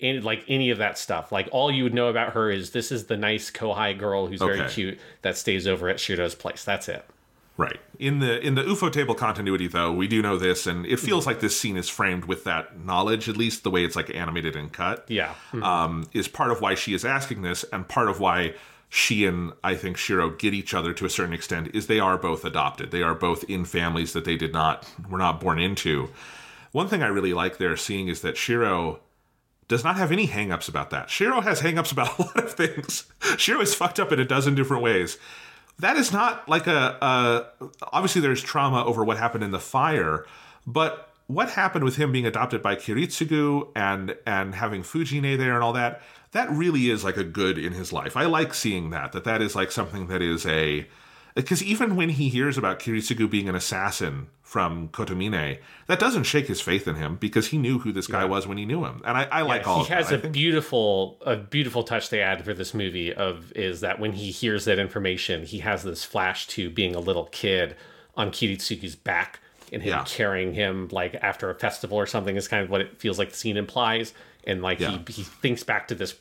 any 0.00 0.20
like 0.20 0.44
any 0.48 0.70
of 0.70 0.78
that 0.78 0.96
stuff. 0.96 1.32
Like 1.32 1.48
all 1.52 1.70
you 1.70 1.82
would 1.82 1.94
know 1.94 2.08
about 2.08 2.32
her 2.34 2.48
is 2.50 2.70
this 2.70 2.90
is 2.92 3.06
the 3.06 3.16
nice 3.16 3.50
Kohai 3.50 3.98
girl 3.98 4.26
who's 4.28 4.38
very 4.40 4.66
cute 4.68 4.98
that 5.22 5.36
stays 5.36 5.66
over 5.66 5.88
at 5.88 5.98
Shiro's 5.98 6.36
place. 6.36 6.64
That's 6.64 6.88
it. 6.88 7.04
Right. 7.60 7.78
In 7.98 8.20
the 8.20 8.40
in 8.40 8.54
the 8.54 8.62
Ufotable 8.62 9.14
continuity, 9.18 9.66
though, 9.66 9.92
we 9.92 10.08
do 10.08 10.22
know 10.22 10.38
this, 10.38 10.66
and 10.66 10.86
it 10.86 10.98
feels 10.98 11.26
like 11.26 11.40
this 11.40 11.60
scene 11.60 11.76
is 11.76 11.90
framed 11.90 12.24
with 12.24 12.44
that 12.44 12.86
knowledge, 12.86 13.28
at 13.28 13.36
least 13.36 13.64
the 13.64 13.70
way 13.70 13.84
it's 13.84 13.96
like 13.96 14.08
animated 14.14 14.56
and 14.56 14.72
cut. 14.72 15.04
Yeah. 15.08 15.34
um, 15.62 16.08
is 16.14 16.26
part 16.26 16.50
of 16.52 16.62
why 16.62 16.74
she 16.74 16.94
is 16.94 17.04
asking 17.04 17.42
this, 17.42 17.62
and 17.70 17.86
part 17.86 18.08
of 18.08 18.18
why 18.18 18.54
she 18.88 19.26
and 19.26 19.52
I 19.62 19.74
think 19.74 19.98
Shiro 19.98 20.30
get 20.30 20.54
each 20.54 20.72
other 20.72 20.94
to 20.94 21.04
a 21.04 21.10
certain 21.10 21.34
extent 21.34 21.68
is 21.74 21.86
they 21.86 22.00
are 22.00 22.16
both 22.16 22.46
adopted. 22.46 22.92
They 22.92 23.02
are 23.02 23.14
both 23.14 23.44
in 23.44 23.66
families 23.66 24.14
that 24.14 24.24
they 24.24 24.36
did 24.36 24.54
not 24.54 24.88
were 25.10 25.18
not 25.18 25.38
born 25.38 25.58
into. 25.58 26.08
One 26.72 26.88
thing 26.88 27.02
I 27.02 27.08
really 27.08 27.34
like 27.34 27.58
there 27.58 27.76
seeing 27.76 28.08
is 28.08 28.22
that 28.22 28.38
Shiro 28.38 29.00
does 29.68 29.84
not 29.84 29.96
have 29.96 30.10
any 30.10 30.28
hangups 30.28 30.68
about 30.68 30.88
that. 30.90 31.10
Shiro 31.10 31.42
has 31.42 31.60
hangups 31.60 31.92
about 31.92 32.18
a 32.18 32.22
lot 32.22 32.38
of 32.38 32.54
things. 32.54 33.04
Shiro 33.36 33.60
is 33.60 33.74
fucked 33.74 34.00
up 34.00 34.12
in 34.12 34.18
a 34.18 34.24
dozen 34.24 34.54
different 34.54 34.82
ways. 34.82 35.18
That 35.80 35.96
is 35.96 36.12
not 36.12 36.48
like 36.48 36.66
a, 36.66 36.98
a 37.00 37.46
obviously 37.92 38.20
there's 38.20 38.42
trauma 38.42 38.84
over 38.84 39.04
what 39.04 39.16
happened 39.16 39.44
in 39.44 39.50
the 39.50 39.58
fire, 39.58 40.26
but 40.66 41.08
what 41.26 41.50
happened 41.50 41.84
with 41.84 41.96
him 41.96 42.12
being 42.12 42.26
adopted 42.26 42.62
by 42.62 42.76
Kiritsugu 42.76 43.68
and 43.74 44.16
and 44.26 44.54
having 44.54 44.82
Fuji-nee 44.82 45.36
there 45.36 45.54
and 45.54 45.62
all 45.62 45.72
that, 45.72 46.02
that 46.32 46.50
really 46.50 46.90
is 46.90 47.04
like 47.04 47.16
a 47.16 47.24
good 47.24 47.56
in 47.56 47.72
his 47.72 47.92
life. 47.92 48.16
I 48.16 48.26
like 48.26 48.52
seeing 48.52 48.90
that 48.90 49.12
that 49.12 49.24
that 49.24 49.40
is 49.40 49.54
like 49.54 49.72
something 49.72 50.08
that 50.08 50.22
is 50.22 50.44
a 50.44 50.86
because 51.44 51.62
even 51.62 51.96
when 51.96 52.10
he 52.10 52.28
hears 52.28 52.56
about 52.58 52.78
Kiritsugu 52.80 53.30
being 53.30 53.48
an 53.48 53.54
assassin 53.54 54.28
from 54.42 54.88
Kotomine, 54.88 55.58
that 55.86 56.00
doesn't 56.00 56.24
shake 56.24 56.46
his 56.48 56.60
faith 56.60 56.88
in 56.88 56.96
him 56.96 57.16
because 57.16 57.48
he 57.48 57.58
knew 57.58 57.78
who 57.78 57.92
this 57.92 58.06
guy 58.06 58.24
was 58.24 58.46
when 58.46 58.58
he 58.58 58.64
knew 58.66 58.84
him, 58.84 59.00
and 59.04 59.16
I, 59.16 59.24
I 59.30 59.42
like 59.42 59.66
all 59.66 59.76
he 59.78 59.82
of 59.82 59.88
has 59.88 60.08
that. 60.08 60.16
a 60.16 60.18
think- 60.22 60.34
beautiful 60.34 61.18
a 61.24 61.36
beautiful 61.36 61.82
touch 61.84 62.10
they 62.10 62.20
add 62.20 62.44
for 62.44 62.52
this 62.54 62.74
movie 62.74 63.12
of 63.14 63.52
is 63.52 63.80
that 63.80 63.98
when 64.00 64.12
he 64.12 64.30
hears 64.30 64.64
that 64.64 64.78
information 64.78 65.44
he 65.44 65.58
has 65.60 65.82
this 65.82 66.04
flash 66.04 66.46
to 66.48 66.68
being 66.70 66.94
a 66.96 67.00
little 67.00 67.26
kid 67.26 67.76
on 68.16 68.30
kiritsugu's 68.30 68.96
back 68.96 69.38
and 69.72 69.82
him 69.82 69.90
Yeah. 69.90 70.04
carrying 70.06 70.52
him 70.54 70.88
like 70.90 71.14
after 71.22 71.48
a 71.48 71.54
festival 71.54 71.96
or 71.96 72.06
something 72.06 72.34
is 72.36 72.48
kind 72.48 72.64
of 72.64 72.70
what 72.70 72.80
it 72.80 72.98
feels 72.98 73.18
like 73.20 73.30
the 73.30 73.36
scene 73.36 73.56
implies 73.56 74.12
and 74.44 74.62
like 74.62 74.80
Yeah. 74.80 74.98
he, 75.06 75.12
he 75.12 75.22
thinks 75.22 75.62
back 75.62 75.86
to 75.88 75.94
this 75.94 76.16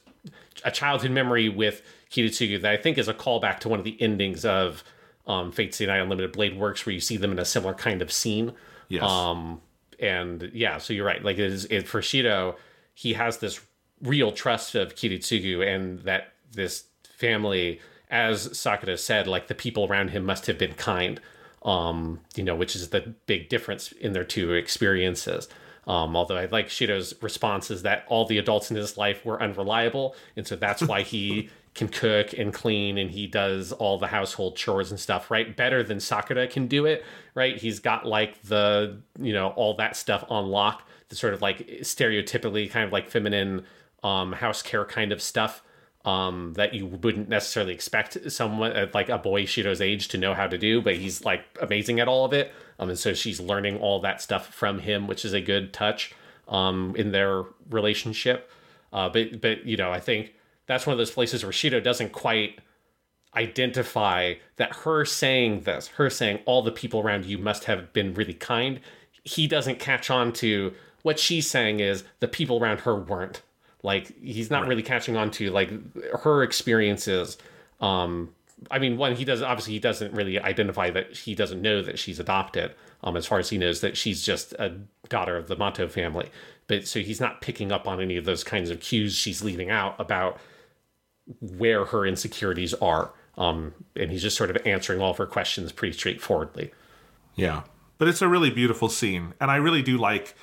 a 0.64 0.70
childhood 0.72 1.12
memory 1.12 1.50
with 1.50 1.82
Kiritsugu 2.12 2.62
that 2.62 2.72
I 2.72 2.78
think 2.78 2.98
is 3.00 3.08
a 3.08 3.14
callback 3.14 3.60
to 3.62 3.70
one 3.70 3.80
of 3.80 3.86
the 3.86 4.00
endings 4.02 4.44
of 4.46 4.84
um, 5.30 5.52
Fate 5.52 5.76
Stay 5.76 5.86
Night 5.86 6.00
Unlimited 6.00 6.34
Blade 6.34 6.58
Works, 6.58 6.86
where 6.86 6.94
you 6.94 7.00
see 7.00 7.16
them 7.16 7.32
in 7.32 7.40
a 7.40 7.46
similar 7.46 7.76
kind 7.76 8.02
of 8.02 8.12
scene. 8.12 8.52
Yes. 8.90 9.04
Um, 9.04 9.62
and 10.00 10.50
yeah, 10.54 10.80
so 10.80 10.92
you're 10.92 11.06
right. 11.06 11.24
Like 11.24 11.38
it 11.38 11.52
is 11.52 11.66
it, 11.66 11.88
for 11.88 12.02
Shiro, 12.02 12.56
he 12.96 13.14
has 13.14 13.38
this 13.38 13.62
real 14.02 14.32
trust 14.32 14.74
of 14.74 14.96
Kiritsugu 14.96 15.66
and 15.66 16.00
that 16.00 16.34
this 16.52 16.86
family, 17.04 17.80
as 18.10 18.58
Sakura 18.58 18.98
said, 18.98 19.28
like 19.28 19.48
the 19.48 19.56
people 19.56 19.86
around 19.86 20.10
him 20.10 20.26
must 20.26 20.48
have 20.48 20.58
been 20.58 20.74
kind. 20.74 21.22
Um, 21.62 22.22
you 22.36 22.44
know, 22.44 22.56
which 22.56 22.76
is 22.76 22.90
the 22.90 23.14
big 23.26 23.50
difference 23.50 23.92
in 23.92 24.14
their 24.14 24.24
two 24.24 24.54
experiences. 24.54 25.48
Um, 25.86 26.16
although 26.16 26.38
I 26.38 26.46
like 26.46 26.70
Shiro's 26.70 27.14
response 27.22 27.70
is 27.70 27.82
that 27.84 28.06
all 28.08 28.26
the 28.26 28.38
adults 28.38 28.72
in 28.72 28.78
his 28.78 28.98
life 28.98 29.26
were 29.26 29.42
unreliable, 29.42 30.16
and 30.38 30.48
so 30.48 30.56
that's 30.56 30.82
why 30.82 31.02
he 31.02 31.50
can 31.80 31.88
cook 31.88 32.34
and 32.34 32.54
clean 32.54 32.98
and 32.98 33.10
he 33.10 33.26
does 33.26 33.72
all 33.72 33.98
the 33.98 34.08
household 34.08 34.58
chores 34.58 34.92
and 34.92 35.00
stuff, 35.00 35.32
right? 35.32 35.56
Better 35.56 35.82
than 35.82 36.02
Sakura 36.02 36.46
can 36.48 36.68
do 36.68 36.86
it, 36.86 37.06
right? 37.36 37.56
He's 37.56 37.80
got 37.80 38.06
like 38.06 38.42
the, 38.44 39.00
you 39.18 39.32
know, 39.32 39.50
all 39.52 39.76
that 39.76 39.96
stuff 39.96 40.26
on 40.30 40.48
lock, 40.48 40.86
the 41.08 41.16
sort 41.16 41.34
of 41.34 41.42
like 41.42 41.60
stereotypically 41.82 42.70
kind 42.70 42.86
of 42.86 42.92
like 42.92 43.10
feminine 43.10 43.66
um, 44.04 44.34
house 44.34 44.62
care 44.62 44.84
kind 44.84 45.14
of 45.14 45.22
stuff 45.22 45.64
um, 46.04 46.52
that 46.58 46.74
you 46.74 46.86
wouldn't 46.86 47.30
necessarily 47.30 47.74
expect 47.74 48.30
someone 48.30 48.74
uh, 48.74 48.88
like 48.94 49.08
a 49.08 49.18
boy 49.18 49.46
Shiro's 49.46 49.80
age 49.80 50.10
to 50.10 50.18
know 50.18 50.34
how 50.34 50.48
to 50.48 50.58
do, 50.58 50.82
but 50.82 50.98
he's 50.98 51.24
like 51.24 51.46
amazing 51.62 52.02
at 52.02 52.10
all 52.10 52.26
of 52.26 52.34
it. 52.34 52.52
Um, 52.78 52.90
and 52.90 53.00
so 53.00 53.14
she's 53.14 53.40
learning 53.40 53.78
all 53.80 54.02
that 54.02 54.22
stuff 54.22 54.54
from 54.54 54.80
him, 54.80 55.08
which 55.08 55.24
is 55.24 55.32
a 55.32 55.42
good 55.42 55.72
touch 55.72 56.14
um, 56.50 56.94
in 56.98 57.14
their 57.14 57.44
relationship. 57.70 58.52
Uh, 58.92 59.08
but 59.08 59.40
but 59.40 59.66
you 59.66 59.78
know, 59.78 59.92
I 59.92 60.02
think 60.02 60.34
that's 60.70 60.86
one 60.86 60.92
of 60.92 61.00
those 61.00 61.10
places 61.10 61.44
where 61.44 61.52
Shiro 61.52 61.80
doesn't 61.80 62.12
quite 62.12 62.60
identify 63.36 64.36
that 64.58 64.72
her 64.72 65.04
saying 65.04 65.62
this, 65.62 65.88
her 65.88 66.12
saying 66.12 66.40
all 66.46 66.62
the 66.62 66.72
people 66.72 67.00
around 67.00 67.26
you 67.26 67.40
must 67.40 67.64
have 67.64 67.92
been 67.92 68.14
really 68.14 68.36
kind. 68.36 68.80
He 69.24 69.48
doesn't 69.48 69.80
catch 69.80 70.12
on 70.12 70.32
to 70.34 70.72
what 71.02 71.18
she's 71.18 71.50
saying 71.50 71.80
is 71.80 72.04
the 72.20 72.28
people 72.28 72.60
around 72.60 72.82
her 72.82 72.96
weren't. 72.96 73.42
Like 73.82 74.16
he's 74.22 74.52
not 74.52 74.68
really 74.68 74.84
catching 74.84 75.18
on 75.18 75.32
to 75.32 75.50
like 75.50 75.72
her 76.20 76.44
experiences. 76.44 77.40
Um, 77.82 78.30
I 78.70 78.78
mean, 78.78 78.96
one 78.96 79.16
he 79.16 79.26
does 79.26 79.42
obviously 79.42 79.74
he 79.74 79.80
doesn't 79.80 80.14
really 80.14 80.40
identify 80.40 80.92
that 80.92 81.18
he 81.18 81.34
doesn't 81.34 81.64
know 81.64 81.82
that 81.82 81.98
she's 81.98 82.20
adopted. 82.20 82.76
Um, 83.04 83.18
as 83.18 83.26
far 83.26 83.40
as 83.40 83.50
he 83.50 83.58
knows 83.58 83.82
that 83.82 83.98
she's 83.98 84.22
just 84.22 84.54
a 84.60 84.78
daughter 85.08 85.36
of 85.36 85.48
the 85.48 85.56
Matou 85.56 85.90
family, 85.90 86.30
but 86.68 86.88
so 86.88 87.00
he's 87.00 87.20
not 87.20 87.42
picking 87.42 87.72
up 87.72 87.88
on 87.88 88.00
any 88.00 88.18
of 88.18 88.26
those 88.26 88.44
kinds 88.44 88.70
of 88.70 88.82
cues 88.82 89.16
she's 89.16 89.44
leaving 89.44 89.72
out 89.72 89.96
about 90.00 90.40
where 91.40 91.86
her 91.86 92.06
insecurities 92.06 92.74
are. 92.76 93.12
Um, 93.38 93.74
and 93.96 94.12
he's 94.12 94.22
just 94.22 94.36
sort 94.36 94.50
of 94.50 94.58
answering 94.66 95.02
all 95.02 95.12
of 95.12 95.18
her 95.18 95.26
questions 95.26 95.72
pretty 95.72 95.98
straightforwardly. 95.98 96.72
Yeah. 97.36 97.64
But 97.98 98.08
it's 98.08 98.22
a 98.22 98.28
really 98.28 98.50
beautiful 98.50 98.90
scene. 98.90 99.34
And 99.40 99.50
I 99.50 99.56
really 99.58 99.82
do 99.82 99.98
like 99.98 100.36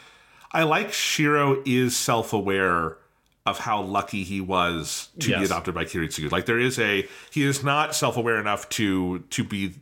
I 0.52 0.62
like 0.62 0.92
Shiro 0.92 1.62
is 1.66 1.96
self-aware 1.96 2.96
of 3.44 3.58
how 3.60 3.80
lucky 3.80 4.24
he 4.24 4.40
was 4.40 5.08
to 5.20 5.28
be 5.28 5.44
adopted 5.44 5.74
by 5.74 5.84
Kiritsugu. 5.84 6.32
Like 6.32 6.46
there 6.46 6.58
is 6.58 6.78
a 6.78 7.06
he 7.30 7.44
is 7.44 7.62
not 7.62 7.94
self-aware 7.94 8.40
enough 8.40 8.68
to 8.70 9.20
to 9.20 9.44
be 9.44 9.74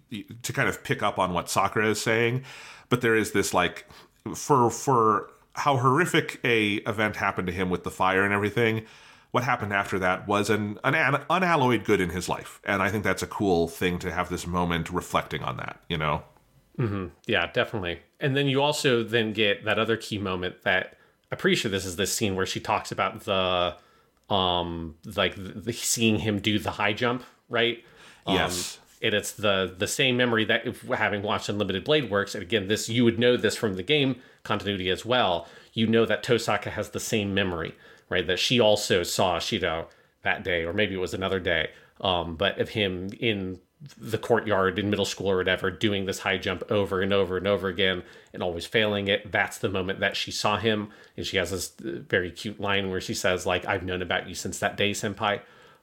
to 0.42 0.52
kind 0.52 0.68
of 0.68 0.84
pick 0.84 1.02
up 1.02 1.18
on 1.18 1.32
what 1.32 1.48
Sakura 1.48 1.88
is 1.88 2.00
saying, 2.00 2.44
but 2.88 3.00
there 3.00 3.16
is 3.16 3.32
this 3.32 3.54
like 3.54 3.86
for 4.34 4.70
for 4.70 5.30
how 5.54 5.76
horrific 5.76 6.40
a 6.44 6.74
event 6.86 7.16
happened 7.16 7.46
to 7.46 7.52
him 7.52 7.70
with 7.70 7.84
the 7.84 7.90
fire 7.90 8.24
and 8.24 8.34
everything. 8.34 8.84
What 9.34 9.42
happened 9.42 9.72
after 9.72 9.98
that 9.98 10.28
was 10.28 10.48
an, 10.48 10.78
an 10.84 10.94
an 10.94 11.22
unalloyed 11.28 11.82
good 11.84 12.00
in 12.00 12.10
his 12.10 12.28
life, 12.28 12.60
and 12.64 12.80
I 12.80 12.88
think 12.88 13.02
that's 13.02 13.22
a 13.22 13.26
cool 13.26 13.66
thing 13.66 13.98
to 13.98 14.12
have 14.12 14.28
this 14.28 14.46
moment 14.46 14.90
reflecting 14.90 15.42
on 15.42 15.56
that. 15.56 15.80
You 15.88 15.98
know, 15.98 16.22
Yeah, 17.26 17.50
definitely. 17.52 17.98
And 18.20 18.36
then 18.36 18.46
you 18.46 18.62
also 18.62 19.02
then 19.02 19.32
get 19.32 19.64
that 19.64 19.78
other 19.78 19.96
key 19.96 20.18
moment 20.18 20.62
that 20.62 20.96
I'm 21.32 21.38
pretty 21.38 21.56
sure 21.56 21.68
this 21.70 21.84
is 21.84 21.96
this 21.96 22.12
scene 22.14 22.36
where 22.36 22.46
she 22.46 22.60
talks 22.60 22.92
about 22.92 23.22
the 23.24 23.74
um 24.30 24.94
like 25.16 25.34
the, 25.34 25.60
the 25.66 25.72
seeing 25.72 26.18
him 26.20 26.38
do 26.38 26.58
the 26.60 26.70
high 26.72 26.92
jump, 26.92 27.24
right? 27.48 27.78
Um, 28.26 28.36
Yes. 28.36 28.78
and 29.02 29.14
it's 29.14 29.32
the 29.32 29.74
the 29.76 29.88
same 29.88 30.16
memory 30.16 30.44
that 30.44 30.66
if 30.66 30.82
having 30.82 31.22
watched 31.22 31.48
Unlimited 31.48 31.82
Blade 31.84 32.08
works, 32.08 32.34
and 32.36 32.42
again, 32.42 32.68
this 32.68 32.88
you 32.88 33.02
would 33.04 33.18
know 33.18 33.36
this 33.36 33.56
from 33.56 33.74
the 33.74 33.82
game 33.82 34.16
continuity 34.44 34.90
as 34.90 35.04
well. 35.04 35.48
You 35.72 35.86
know 35.88 36.06
that 36.06 36.22
Tohsaka 36.22 36.70
has 36.70 36.90
the 36.90 37.00
same 37.00 37.34
memory, 37.34 37.74
right? 38.08 38.26
That 38.26 38.38
she 38.38 38.60
also 38.60 39.02
saw 39.02 39.38
Shiro 39.38 39.88
that 40.22 40.44
day, 40.44 40.64
or 40.64 40.72
maybe 40.72 40.94
it 40.94 40.98
was 40.98 41.14
another 41.14 41.40
day, 41.40 41.70
um, 42.00 42.36
but 42.36 42.58
of 42.58 42.70
him 42.70 43.10
in 43.20 43.60
the 43.98 44.18
courtyard 44.18 44.78
in 44.78 44.88
middle 44.88 45.04
school 45.04 45.30
or 45.30 45.36
whatever, 45.36 45.70
doing 45.70 46.06
this 46.06 46.20
high 46.20 46.38
jump 46.38 46.62
over 46.70 47.02
and 47.02 47.12
over 47.12 47.36
and 47.36 47.46
over 47.46 47.68
again 47.68 48.02
and 48.32 48.42
always 48.42 48.64
failing 48.64 49.08
it. 49.08 49.30
That's 49.30 49.58
the 49.58 49.68
moment 49.68 50.00
that 50.00 50.16
she 50.16 50.30
saw 50.30 50.56
him. 50.56 50.88
And 51.16 51.26
she 51.26 51.36
has 51.36 51.50
this 51.50 51.72
uh, 51.84 52.00
very 52.08 52.30
cute 52.30 52.60
line 52.60 52.90
where 52.90 53.00
she 53.00 53.14
says, 53.14 53.44
like, 53.44 53.66
I've 53.66 53.84
known 53.84 54.00
about 54.00 54.28
you 54.28 54.34
since 54.34 54.58
that 54.60 54.76
day, 54.76 54.92
senpai. 54.92 55.40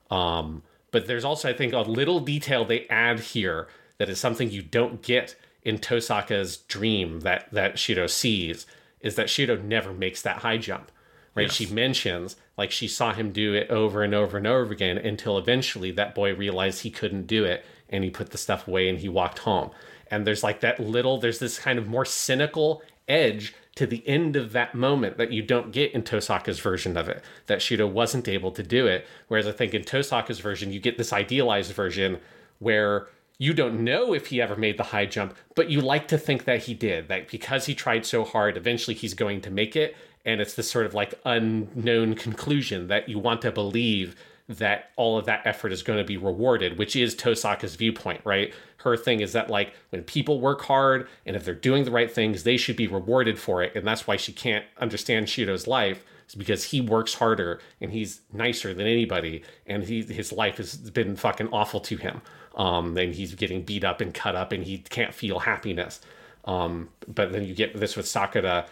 Um, 0.09 0.63
but 0.89 1.07
there's 1.07 1.23
also, 1.23 1.49
I 1.49 1.53
think, 1.53 1.73
a 1.73 1.79
little 1.79 2.19
detail 2.19 2.65
they 2.65 2.87
add 2.87 3.19
here 3.19 3.67
that 3.97 4.09
is 4.09 4.19
something 4.19 4.49
you 4.49 4.63
don't 4.63 5.01
get 5.01 5.35
in 5.63 5.77
Tohsaka's 5.77 6.57
dream 6.57 7.19
that 7.21 7.47
that 7.51 7.77
Shiro 7.77 8.07
sees 8.07 8.65
is 8.99 9.15
that 9.15 9.29
Shiro 9.29 9.55
never 9.57 9.93
makes 9.93 10.21
that 10.23 10.37
high 10.37 10.57
jump. 10.57 10.91
Right? 11.33 11.51
She 11.51 11.65
mentions 11.65 12.35
like 12.57 12.71
she 12.71 12.87
saw 12.87 13.13
him 13.13 13.31
do 13.31 13.53
it 13.53 13.69
over 13.69 14.03
and 14.03 14.13
over 14.13 14.37
and 14.37 14.45
over 14.45 14.73
again 14.73 14.97
until 14.97 15.37
eventually 15.37 15.91
that 15.91 16.13
boy 16.13 16.35
realized 16.35 16.81
he 16.81 16.91
couldn't 16.91 17.25
do 17.25 17.45
it 17.45 17.65
and 17.89 18.03
he 18.03 18.09
put 18.09 18.31
the 18.31 18.37
stuff 18.37 18.67
away 18.67 18.89
and 18.89 18.99
he 18.99 19.09
walked 19.09 19.39
home. 19.39 19.71
And 20.09 20.27
there's 20.27 20.43
like 20.43 20.59
that 20.59 20.79
little 20.79 21.19
there's 21.19 21.39
this 21.39 21.57
kind 21.57 21.79
of 21.79 21.87
more 21.87 22.05
cynical 22.05 22.81
edge 23.07 23.53
to 23.75 23.85
the 23.85 24.05
end 24.07 24.35
of 24.35 24.51
that 24.51 24.75
moment 24.75 25.17
that 25.17 25.31
you 25.31 25.41
don't 25.41 25.71
get 25.71 25.93
in 25.93 26.03
Tohsaka's 26.03 26.59
version 26.59 26.97
of 26.97 27.07
it. 27.07 27.23
That 27.47 27.61
Shiro 27.61 27.87
wasn't 27.87 28.27
able 28.27 28.51
to 28.51 28.63
do 28.63 28.85
it. 28.87 29.07
Whereas 29.27 29.47
I 29.47 29.53
think 29.53 29.73
in 29.73 29.83
Tohsaka's 29.83 30.39
version, 30.39 30.73
you 30.73 30.79
get 30.79 30.97
this 30.97 31.13
idealized 31.13 31.71
version 31.71 32.19
where 32.59 33.07
you 33.37 33.53
don't 33.53 33.83
know 33.83 34.13
if 34.13 34.27
he 34.27 34.41
ever 34.41 34.55
made 34.55 34.77
the 34.77 34.83
high 34.83 35.05
jump, 35.05 35.35
but 35.55 35.69
you 35.69 35.81
like 35.81 36.07
to 36.09 36.17
think 36.17 36.43
that 36.43 36.63
he 36.63 36.73
did. 36.73 37.07
That 37.07 37.29
because 37.29 37.65
he 37.65 37.73
tried 37.73 38.05
so 38.05 38.23
hard, 38.23 38.57
eventually 38.57 38.93
he's 38.93 39.13
going 39.13 39.41
to 39.41 39.49
make 39.49 39.75
it. 39.75 39.95
And 40.25 40.41
it's 40.41 40.53
this 40.53 40.69
sort 40.69 40.85
of 40.85 40.93
like 40.93 41.13
unknown 41.25 42.15
conclusion 42.15 42.87
that 42.87 43.09
you 43.09 43.19
want 43.19 43.41
to 43.41 43.51
believe 43.51 44.15
that 44.57 44.91
all 44.95 45.17
of 45.17 45.25
that 45.25 45.41
effort 45.45 45.71
is 45.71 45.83
going 45.83 45.97
to 45.97 46.05
be 46.05 46.17
rewarded, 46.17 46.77
which 46.77 46.95
is 46.95 47.15
Tohsaka's 47.15 47.75
viewpoint, 47.75 48.21
right? 48.23 48.53
Her 48.77 48.97
thing 48.97 49.21
is 49.21 49.33
that 49.33 49.49
like 49.49 49.73
when 49.89 50.03
people 50.03 50.39
work 50.39 50.61
hard 50.61 51.07
and 51.25 51.35
if 51.35 51.45
they're 51.45 51.53
doing 51.53 51.85
the 51.85 51.91
right 51.91 52.11
things, 52.11 52.43
they 52.43 52.57
should 52.57 52.75
be 52.75 52.87
rewarded 52.87 53.39
for 53.39 53.61
it. 53.63 53.75
And 53.75 53.87
that's 53.87 54.07
why 54.07 54.17
she 54.17 54.33
can't 54.33 54.65
understand 54.79 55.29
Shiro's 55.29 55.67
life 55.67 56.03
is 56.27 56.35
because 56.35 56.65
he 56.65 56.81
works 56.81 57.13
harder 57.13 57.59
and 57.79 57.91
he's 57.91 58.21
nicer 58.33 58.73
than 58.73 58.87
anybody 58.87 59.43
and 59.65 59.83
he 59.83 60.03
his 60.03 60.31
life 60.31 60.57
has 60.57 60.75
been 60.75 61.15
fucking 61.15 61.49
awful 61.51 61.79
to 61.81 61.97
him. 61.97 62.21
Um, 62.55 62.97
and 62.97 63.15
he's 63.15 63.33
getting 63.35 63.61
beat 63.63 63.85
up 63.85 64.01
and 64.01 64.13
cut 64.13 64.35
up 64.35 64.51
and 64.51 64.63
he 64.63 64.79
can't 64.79 65.13
feel 65.13 65.39
happiness. 65.39 66.01
Um, 66.45 66.89
but 67.07 67.31
then 67.31 67.45
you 67.45 67.53
get 67.53 67.79
this 67.79 67.95
with 67.95 68.07
Sakura, 68.07 68.65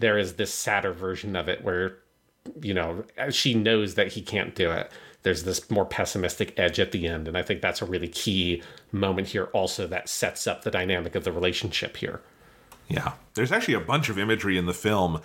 there 0.00 0.18
is 0.18 0.34
this 0.34 0.52
sadder 0.52 0.92
version 0.92 1.36
of 1.36 1.48
it 1.48 1.62
where 1.62 1.98
you 2.60 2.74
know, 2.74 3.04
she 3.30 3.54
knows 3.54 3.94
that 3.94 4.12
he 4.12 4.22
can't 4.22 4.54
do 4.54 4.70
it. 4.70 4.90
There's 5.22 5.44
this 5.44 5.70
more 5.70 5.84
pessimistic 5.84 6.58
edge 6.58 6.78
at 6.78 6.92
the 6.92 7.06
end. 7.06 7.26
And 7.26 7.36
I 7.36 7.42
think 7.42 7.60
that's 7.60 7.82
a 7.82 7.84
really 7.84 8.08
key 8.08 8.62
moment 8.92 9.28
here, 9.28 9.44
also, 9.46 9.86
that 9.88 10.08
sets 10.08 10.46
up 10.46 10.62
the 10.62 10.70
dynamic 10.70 11.14
of 11.14 11.24
the 11.24 11.32
relationship 11.32 11.96
here. 11.96 12.20
Yeah. 12.88 13.12
There's 13.34 13.50
actually 13.50 13.74
a 13.74 13.80
bunch 13.80 14.08
of 14.08 14.18
imagery 14.18 14.56
in 14.56 14.66
the 14.66 14.74
film 14.74 15.20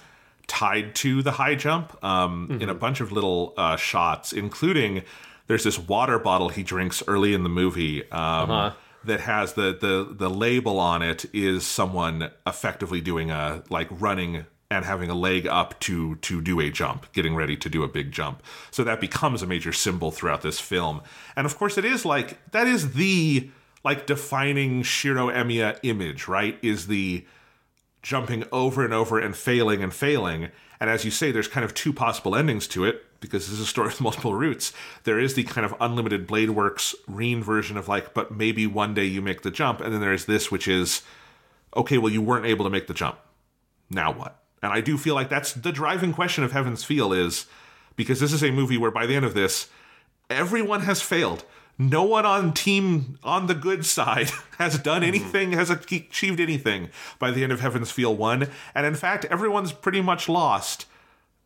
tied 0.47 0.95
to 0.95 1.21
the 1.21 1.31
high 1.31 1.55
jump 1.55 2.03
um, 2.03 2.57
in 2.59 2.69
a 2.69 2.73
bunch 2.73 2.99
of 2.99 3.11
little 3.11 3.53
uh, 3.57 3.75
shots, 3.75 4.33
including 4.33 5.03
there's 5.47 5.63
this 5.63 5.77
water 5.77 6.17
bottle 6.17 6.49
he 6.49 6.63
drinks 6.63 7.03
early 7.07 7.33
in 7.33 7.43
the 7.43 7.49
movie 7.49 8.09
um, 8.11 8.73
that 9.03 9.21
has 9.21 9.53
the, 9.53 9.77
the, 9.79 10.13
the 10.13 10.29
label 10.29 10.79
on 10.79 11.01
it 11.01 11.25
is 11.33 11.65
someone 11.65 12.31
effectively 12.45 13.01
doing 13.01 13.31
a 13.31 13.63
like 13.69 13.87
running 13.89 14.45
and 14.69 14.85
having 14.85 15.09
a 15.09 15.15
leg 15.15 15.45
up 15.45 15.77
to 15.81 16.15
to 16.17 16.41
do 16.41 16.61
a 16.61 16.69
jump, 16.69 17.11
getting 17.11 17.35
ready 17.35 17.57
to 17.57 17.69
do 17.69 17.83
a 17.83 17.89
big 17.89 18.11
jump. 18.11 18.41
So 18.71 18.85
that 18.85 19.01
becomes 19.01 19.41
a 19.41 19.47
major 19.47 19.73
symbol 19.73 20.11
throughout 20.11 20.43
this 20.43 20.61
film. 20.61 21.01
And 21.35 21.45
of 21.45 21.57
course 21.57 21.77
it 21.77 21.83
is 21.83 22.05
like 22.05 22.51
that 22.51 22.67
is 22.67 22.93
the 22.93 23.49
like 23.83 24.07
defining 24.07 24.83
Shiro 24.83 25.27
Emiya 25.27 25.77
image, 25.83 26.27
right? 26.27 26.57
Is 26.61 26.87
the 26.87 27.25
jumping 28.01 28.45
over 28.51 28.83
and 28.83 28.93
over 28.93 29.19
and 29.19 29.35
failing 29.35 29.83
and 29.83 29.93
failing. 29.93 30.49
And 30.79 30.89
as 30.89 31.05
you 31.05 31.11
say, 31.11 31.31
there's 31.31 31.47
kind 31.47 31.63
of 31.63 31.73
two 31.73 31.93
possible 31.93 32.35
endings 32.35 32.67
to 32.69 32.85
it 32.85 33.05
because 33.21 33.47
this 33.47 33.53
is 33.53 33.61
a 33.61 33.65
story 33.65 33.87
with 33.87 34.01
multiple 34.01 34.35
routes. 34.35 34.73
There 35.05 35.19
is 35.19 35.35
the 35.35 35.45
kind 35.45 35.63
of 35.65 35.73
unlimited 35.79 36.27
Blade 36.27 36.49
Works 36.49 36.93
Rin 37.07 37.41
version 37.41 37.77
of 37.77 37.87
like, 37.87 38.13
but 38.13 38.31
maybe 38.31 38.67
one 38.67 38.93
day 38.93 39.05
you 39.05 39.21
make 39.21 39.43
the 39.43 39.51
jump. 39.51 39.79
And 39.79 39.93
then 39.93 40.01
there's 40.01 40.25
this, 40.25 40.51
which 40.51 40.67
is, 40.67 41.03
okay, 41.77 41.97
well, 41.97 42.11
you 42.11 42.21
weren't 42.21 42.45
able 42.45 42.65
to 42.65 42.69
make 42.69 42.87
the 42.87 42.93
jump. 42.93 43.17
Now 43.89 44.11
what? 44.11 44.43
And 44.61 44.73
I 44.73 44.81
do 44.81 44.97
feel 44.97 45.15
like 45.15 45.29
that's 45.29 45.53
the 45.53 45.71
driving 45.71 46.13
question 46.13 46.43
of 46.43 46.51
Heaven's 46.51 46.83
Feel 46.83 47.13
is 47.13 47.45
because 47.95 48.19
this 48.19 48.33
is 48.33 48.43
a 48.43 48.51
movie 48.51 48.77
where 48.77 48.91
by 48.91 49.05
the 49.05 49.15
end 49.15 49.25
of 49.25 49.33
this, 49.33 49.69
everyone 50.29 50.81
has 50.81 51.01
failed. 51.01 51.45
No 51.77 52.03
one 52.03 52.25
on 52.27 52.53
team 52.53 53.17
on 53.23 53.47
the 53.47 53.55
good 53.55 53.85
side 53.85 54.29
has 54.59 54.77
done 54.77 55.01
mm-hmm. 55.01 55.07
anything, 55.07 55.51
has 55.53 55.69
achieved 55.69 56.39
anything 56.39 56.89
by 57.17 57.31
the 57.31 57.43
end 57.43 57.51
of 57.51 57.59
Heaven's 57.59 57.91
Feel 57.91 58.15
1. 58.15 58.47
And 58.75 58.85
in 58.85 58.95
fact, 58.95 59.25
everyone's 59.25 59.71
pretty 59.71 60.01
much 60.01 60.29
lost. 60.29 60.85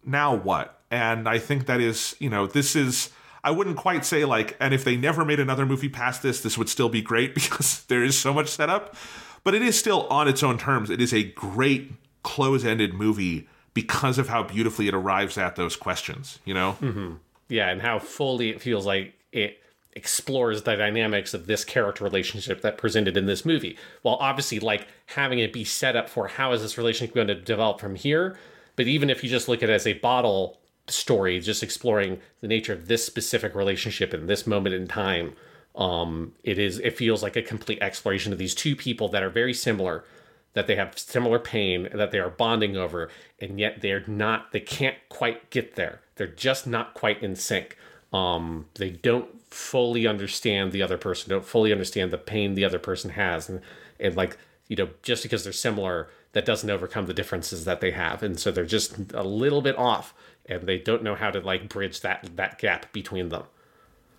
Now 0.05 0.35
what? 0.35 0.74
And 0.91 1.27
I 1.27 1.39
think 1.39 1.65
that 1.65 1.81
is, 1.81 2.15
you 2.19 2.29
know, 2.29 2.47
this 2.47 2.75
is. 2.75 3.11
I 3.43 3.51
wouldn't 3.51 3.77
quite 3.77 4.03
say 4.05 4.25
like, 4.25 4.57
and 4.59 4.73
if 4.73 4.83
they 4.83 4.97
never 4.97 5.23
made 5.23 5.39
another 5.39 5.67
movie 5.67 5.87
past 5.87 6.23
this, 6.23 6.41
this 6.41 6.57
would 6.57 6.67
still 6.67 6.89
be 6.89 7.03
great 7.03 7.35
because 7.35 7.83
there 7.85 8.03
is 8.03 8.17
so 8.17 8.33
much 8.33 8.47
setup. 8.47 8.95
But 9.43 9.53
it 9.53 9.61
is 9.61 9.77
still 9.77 10.07
on 10.07 10.27
its 10.27 10.41
own 10.41 10.57
terms. 10.57 10.89
It 10.89 10.99
is 10.99 11.13
a 11.13 11.23
great 11.23 11.91
close 12.23 12.65
ended 12.65 12.95
movie 12.95 13.47
because 13.75 14.17
of 14.17 14.29
how 14.29 14.41
beautifully 14.41 14.87
it 14.87 14.95
arrives 14.95 15.37
at 15.37 15.55
those 15.55 15.75
questions, 15.75 16.39
you 16.43 16.55
know? 16.55 16.77
Mm-hmm. 16.81 17.15
yeah, 17.49 17.69
and 17.69 17.81
how 17.81 17.99
fully 17.99 18.49
it 18.49 18.61
feels 18.61 18.85
like 18.85 19.13
it 19.31 19.59
explores 19.93 20.63
the 20.63 20.75
dynamics 20.75 21.33
of 21.33 21.45
this 21.45 21.63
character 21.63 22.03
relationship 22.03 22.61
that 22.61 22.77
presented 22.77 23.15
in 23.15 23.27
this 23.27 23.45
movie. 23.45 23.77
While 24.01 24.15
obviously 24.15 24.59
like 24.59 24.87
having 25.07 25.39
it 25.39 25.53
be 25.53 25.63
set 25.63 25.95
up 25.95 26.09
for 26.09 26.27
how 26.27 26.51
is 26.51 26.61
this 26.61 26.77
relationship 26.77 27.13
going 27.13 27.27
to 27.27 27.35
develop 27.35 27.79
from 27.79 27.95
here, 27.95 28.37
but 28.75 28.87
even 28.87 29.09
if 29.09 29.23
you 29.23 29.29
just 29.29 29.47
look 29.47 29.61
at 29.61 29.69
it 29.69 29.73
as 29.73 29.87
a 29.87 29.93
bottle 29.93 30.57
story, 30.87 31.39
just 31.39 31.63
exploring 31.63 32.19
the 32.41 32.47
nature 32.47 32.73
of 32.73 32.87
this 32.87 33.05
specific 33.05 33.55
relationship 33.55 34.13
in 34.13 34.27
this 34.27 34.45
moment 34.45 34.75
in 34.75 34.87
time, 34.87 35.33
um, 35.75 36.33
it 36.43 36.57
is 36.57 36.79
it 36.79 36.97
feels 36.97 37.21
like 37.21 37.35
a 37.35 37.41
complete 37.41 37.79
exploration 37.81 38.31
of 38.31 38.39
these 38.39 38.55
two 38.55 38.75
people 38.75 39.09
that 39.09 39.23
are 39.23 39.29
very 39.29 39.53
similar, 39.53 40.05
that 40.53 40.67
they 40.67 40.75
have 40.75 40.97
similar 40.97 41.39
pain, 41.39 41.89
that 41.93 42.11
they 42.11 42.19
are 42.19 42.29
bonding 42.29 42.77
over, 42.77 43.09
and 43.39 43.59
yet 43.59 43.81
they're 43.81 44.05
not 44.07 44.51
they 44.51 44.59
can't 44.59 44.97
quite 45.09 45.49
get 45.49 45.75
there. 45.75 46.01
They're 46.15 46.27
just 46.27 46.65
not 46.65 46.93
quite 46.93 47.21
in 47.21 47.35
sync. 47.35 47.77
Um, 48.13 48.67
they 48.75 48.91
don't 48.91 49.41
fully 49.51 50.07
understand 50.07 50.71
the 50.71 50.81
other 50.81 50.97
person, 50.97 51.29
don't 51.29 51.45
fully 51.45 51.71
understand 51.71 52.11
the 52.11 52.17
pain 52.17 52.55
the 52.55 52.65
other 52.65 52.79
person 52.79 53.11
has, 53.11 53.49
and 53.49 53.61
and 53.99 54.15
like 54.15 54.37
you 54.69 54.77
know 54.77 54.89
just 55.03 55.23
because 55.23 55.43
they're 55.43 55.51
similar, 55.51 56.07
that 56.31 56.45
doesn't 56.45 56.69
overcome 56.69 57.05
the 57.05 57.13
differences 57.13 57.65
that 57.65 57.81
they 57.81 57.91
have, 57.91 58.23
and 58.23 58.39
so 58.39 58.49
they're 58.51 58.65
just 58.65 59.13
a 59.13 59.23
little 59.23 59.61
bit 59.61 59.77
off, 59.77 60.13
and 60.47 60.67
they 60.67 60.77
don't 60.77 61.03
know 61.03 61.15
how 61.15 61.31
to 61.31 61.39
like 61.39 61.69
bridge 61.69 62.01
that 62.01 62.29
that 62.35 62.59
gap 62.59 62.91
between 62.93 63.29
them. 63.29 63.43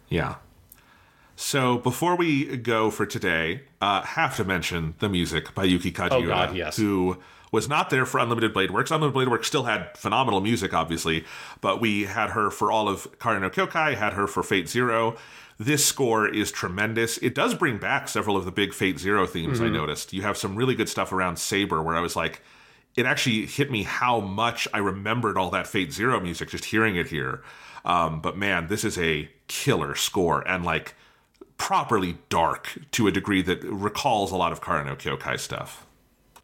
Yeah. 0.09 0.37
So 1.39 1.79
before 1.79 2.17
we 2.17 2.57
go 2.57 2.91
for 2.91 3.05
today, 3.05 3.63
uh, 3.81 4.03
have 4.03 4.37
to 4.37 4.45
mention 4.45 4.95
the 5.01 5.09
music 5.09 5.55
by 5.55 5.65
Yuki 5.65 5.93
Kajiura, 5.93 6.13
Oh, 6.13 6.27
God, 6.27 6.57
yes. 6.57 6.77
who 6.79 7.19
was 7.53 7.69
not 7.69 7.91
there 7.91 8.07
for 8.07 8.19
Unlimited 8.19 8.53
Blade 8.55 8.71
Works. 8.71 8.91
Unlimited 8.91 9.13
Blade 9.15 9.29
Works 9.29 9.47
still 9.47 9.65
had 9.65 9.97
phenomenal 9.99 10.41
music, 10.41 10.73
obviously, 10.73 11.25
but 11.61 11.81
we 11.81 12.05
had 12.05 12.31
her 12.31 12.51
for 12.51 12.73
all 12.73 12.89
of 12.89 13.07
Kara 13.19 13.39
no 13.39 13.51
Kyokai, 13.51 13.95
had 13.97 14.15
her 14.15 14.27
for 14.27 14.43
Fate 14.43 14.69
Zero. 14.69 15.17
This 15.59 15.85
score 15.85 16.27
is 16.29 16.51
tremendous. 16.51 17.19
It 17.19 17.35
does 17.35 17.55
bring 17.55 17.79
back 17.79 18.09
several 18.09 18.37
of 18.37 18.45
the 18.47 18.53
big 18.53 18.73
Fate 18.73 18.99
Zero 18.99 19.27
themes 19.27 19.59
Mm-hmm. 19.59 19.67
I 19.75 19.79
noticed. 19.79 20.13
You 20.15 20.23
have 20.23 20.37
some 20.39 20.57
really 20.57 20.75
good 20.75 20.89
stuff 20.89 21.13
around 21.13 21.39
Saber 21.39 21.83
where 21.83 21.97
I 21.97 22.01
was 22.01 22.17
like, 22.17 22.43
it 22.97 23.07
actually 23.07 23.47
hit 23.47 23.71
me 23.71 23.83
how 23.83 24.21
much 24.21 24.67
I 24.73 24.79
remembered 24.79 25.37
all 25.37 25.51
that 25.51 25.67
Fate 25.67 25.93
Zero 25.93 26.19
music 26.19 26.51
just 26.51 26.67
hearing 26.67 26.97
it 26.97 27.09
here. 27.09 27.43
Um, 27.85 28.21
but 28.21 28.37
man, 28.37 28.67
this 28.67 28.85
is 28.85 28.99
a 28.99 29.29
killer 29.49 29.95
score 29.95 30.47
and 30.49 30.65
like 30.65 30.95
properly 31.59 32.19
dark 32.29 32.79
to 32.93 33.07
a 33.07 33.13
degree 33.13 33.43
that 33.43 33.63
recalls 33.63 34.33
a 34.33 34.37
lot 34.37 34.53
of 34.53 34.61
Kara 34.61 34.85
no 34.85 34.97
Kyokai 34.97 35.39
stuff. 35.39 35.87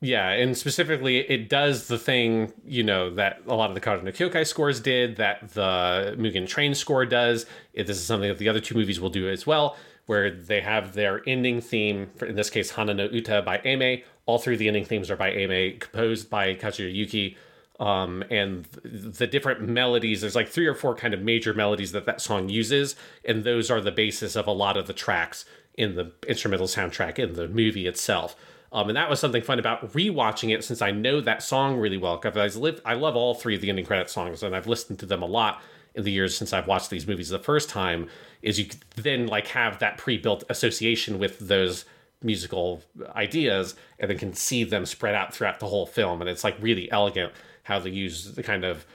Yeah, 0.00 0.30
and 0.30 0.56
specifically, 0.56 1.18
it 1.18 1.48
does 1.48 1.86
the 1.86 1.98
thing 1.98 2.52
you 2.66 2.82
know 2.82 3.14
that 3.14 3.40
a 3.46 3.54
lot 3.54 3.70
of 3.70 3.74
the 3.74 3.80
Kara 3.80 4.02
no 4.02 4.10
Kyokai 4.10 4.46
scores 4.46 4.80
did, 4.80 5.16
that 5.16 5.50
the 5.50 6.16
Mugen 6.18 6.46
Train 6.46 6.74
score 6.74 7.06
does. 7.06 7.46
This 7.74 7.88
is 7.88 8.04
something 8.04 8.28
that 8.28 8.38
the 8.38 8.48
other 8.48 8.60
two 8.60 8.74
movies 8.74 9.00
will 9.00 9.10
do 9.10 9.28
as 9.28 9.46
well, 9.46 9.76
where 10.06 10.30
they 10.30 10.60
have 10.60 10.94
their 10.94 11.22
ending 11.26 11.60
theme. 11.60 12.10
For, 12.16 12.26
in 12.26 12.34
this 12.34 12.50
case, 12.50 12.72
Hana 12.72 12.94
no 12.94 13.04
Uta 13.04 13.42
by 13.42 13.60
Aimer. 13.64 14.02
All 14.26 14.38
three 14.38 14.54
of 14.54 14.58
the 14.58 14.68
ending 14.68 14.84
themes 14.84 15.10
are 15.10 15.16
by 15.16 15.30
Aimer, 15.30 15.78
composed 15.78 16.30
by 16.30 16.54
Kajiura 16.54 16.94
Yuki. 16.94 17.36
Um, 17.80 18.22
and 18.30 18.68
th- 18.70 19.16
the 19.18 19.26
different 19.26 19.68
melodies, 19.68 20.20
there's 20.20 20.36
like 20.36 20.48
three 20.48 20.66
or 20.66 20.74
four 20.74 20.94
kind 20.94 21.14
of 21.14 21.22
major 21.22 21.52
melodies 21.52 21.92
that 21.92 22.06
that 22.06 22.20
song 22.20 22.48
uses, 22.48 22.94
and 23.24 23.42
those 23.42 23.70
are 23.70 23.80
the 23.80 23.90
basis 23.90 24.36
of 24.36 24.46
a 24.46 24.52
lot 24.52 24.76
of 24.76 24.86
the 24.86 24.92
tracks 24.92 25.44
in 25.74 25.96
the 25.96 26.12
instrumental 26.28 26.66
soundtrack 26.66 27.18
in 27.18 27.32
the 27.32 27.48
movie 27.48 27.86
itself. 27.86 28.36
Um, 28.72 28.88
and 28.88 28.96
that 28.96 29.10
was 29.10 29.20
something 29.20 29.42
fun 29.42 29.58
about 29.58 29.92
rewatching 29.92 30.54
it 30.54 30.64
since 30.64 30.80
I 30.80 30.92
know 30.92 31.20
that 31.20 31.42
song 31.42 31.76
really 31.76 31.98
well. 31.98 32.16
Because 32.16 32.56
I've 32.56 32.80
I 32.84 32.94
love 32.94 33.16
all 33.16 33.34
three 33.34 33.54
of 33.54 33.60
the 33.60 33.68
ending 33.68 33.84
credit 33.84 34.08
songs, 34.08 34.42
and 34.42 34.56
I've 34.56 34.66
listened 34.66 34.98
to 35.00 35.06
them 35.06 35.22
a 35.22 35.26
lot 35.26 35.62
in 35.94 36.04
the 36.04 36.10
years 36.10 36.36
since 36.36 36.52
I've 36.52 36.66
watched 36.66 36.88
these 36.88 37.06
movies 37.06 37.28
the 37.28 37.38
first 37.38 37.68
time. 37.68 38.08
Is 38.40 38.58
you 38.58 38.66
then 38.96 39.26
like 39.26 39.48
have 39.48 39.78
that 39.80 39.98
pre-built 39.98 40.44
association 40.48 41.18
with 41.18 41.38
those 41.38 41.84
musical 42.22 42.82
ideas, 43.14 43.74
and 43.98 44.10
then 44.10 44.18
can 44.18 44.32
see 44.34 44.64
them 44.64 44.86
spread 44.86 45.14
out 45.14 45.34
throughout 45.34 45.60
the 45.60 45.66
whole 45.66 45.86
film, 45.86 46.20
and 46.20 46.30
it's 46.30 46.44
like 46.44 46.56
really 46.60 46.90
elegant 46.90 47.32
how 47.64 47.78
they 47.78 47.90
use 47.90 48.34
the 48.34 48.42
kind 48.42 48.64
of 48.64 48.86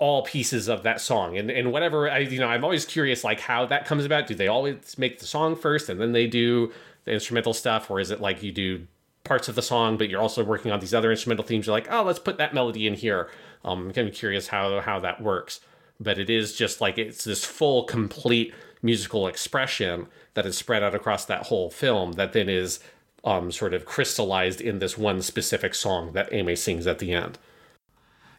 all 0.00 0.22
pieces 0.22 0.68
of 0.68 0.82
that 0.82 1.00
song. 1.00 1.36
And 1.36 1.50
and 1.50 1.72
whatever 1.72 2.10
I 2.10 2.18
you 2.18 2.40
know 2.40 2.48
I'm 2.48 2.64
always 2.64 2.84
curious 2.84 3.22
like 3.22 3.38
how 3.38 3.66
that 3.66 3.84
comes 3.84 4.04
about. 4.04 4.26
Do 4.26 4.34
they 4.34 4.48
always 4.48 4.98
make 4.98 5.20
the 5.20 5.26
song 5.26 5.54
first 5.54 5.88
and 5.88 6.00
then 6.00 6.12
they 6.12 6.26
do 6.26 6.72
the 7.04 7.12
instrumental 7.12 7.52
stuff? 7.52 7.90
Or 7.90 8.00
is 8.00 8.10
it 8.10 8.20
like 8.20 8.42
you 8.42 8.50
do 8.50 8.86
parts 9.22 9.48
of 9.48 9.54
the 9.54 9.62
song 9.62 9.98
but 9.98 10.08
you're 10.08 10.20
also 10.20 10.42
working 10.42 10.72
on 10.72 10.80
these 10.80 10.94
other 10.94 11.10
instrumental 11.10 11.44
themes? 11.44 11.66
You're 11.66 11.76
like 11.76 11.88
oh 11.90 12.02
let's 12.02 12.18
put 12.18 12.38
that 12.38 12.54
melody 12.54 12.86
in 12.86 12.94
here. 12.94 13.28
Um, 13.62 13.88
I'm 13.88 13.92
kind 13.92 14.08
of 14.08 14.14
curious 14.14 14.48
how 14.48 14.80
how 14.80 14.98
that 15.00 15.22
works. 15.22 15.60
But 16.00 16.18
it 16.18 16.30
is 16.30 16.54
just 16.54 16.80
like 16.80 16.96
it's 16.96 17.24
this 17.24 17.44
full 17.44 17.84
complete 17.84 18.54
musical 18.82 19.26
expression 19.26 20.06
that 20.34 20.46
is 20.46 20.56
spread 20.56 20.82
out 20.82 20.94
across 20.94 21.24
that 21.24 21.46
whole 21.46 21.70
film 21.70 22.12
that 22.12 22.32
then 22.32 22.48
is 22.48 22.80
um, 23.24 23.52
sort 23.52 23.74
of 23.74 23.84
crystallized 23.84 24.60
in 24.60 24.78
this 24.78 24.96
one 24.96 25.20
specific 25.20 25.74
song 25.74 26.12
that 26.12 26.32
Aimer 26.32 26.56
sings 26.56 26.86
at 26.86 26.98
the 26.98 27.12
end 27.12 27.38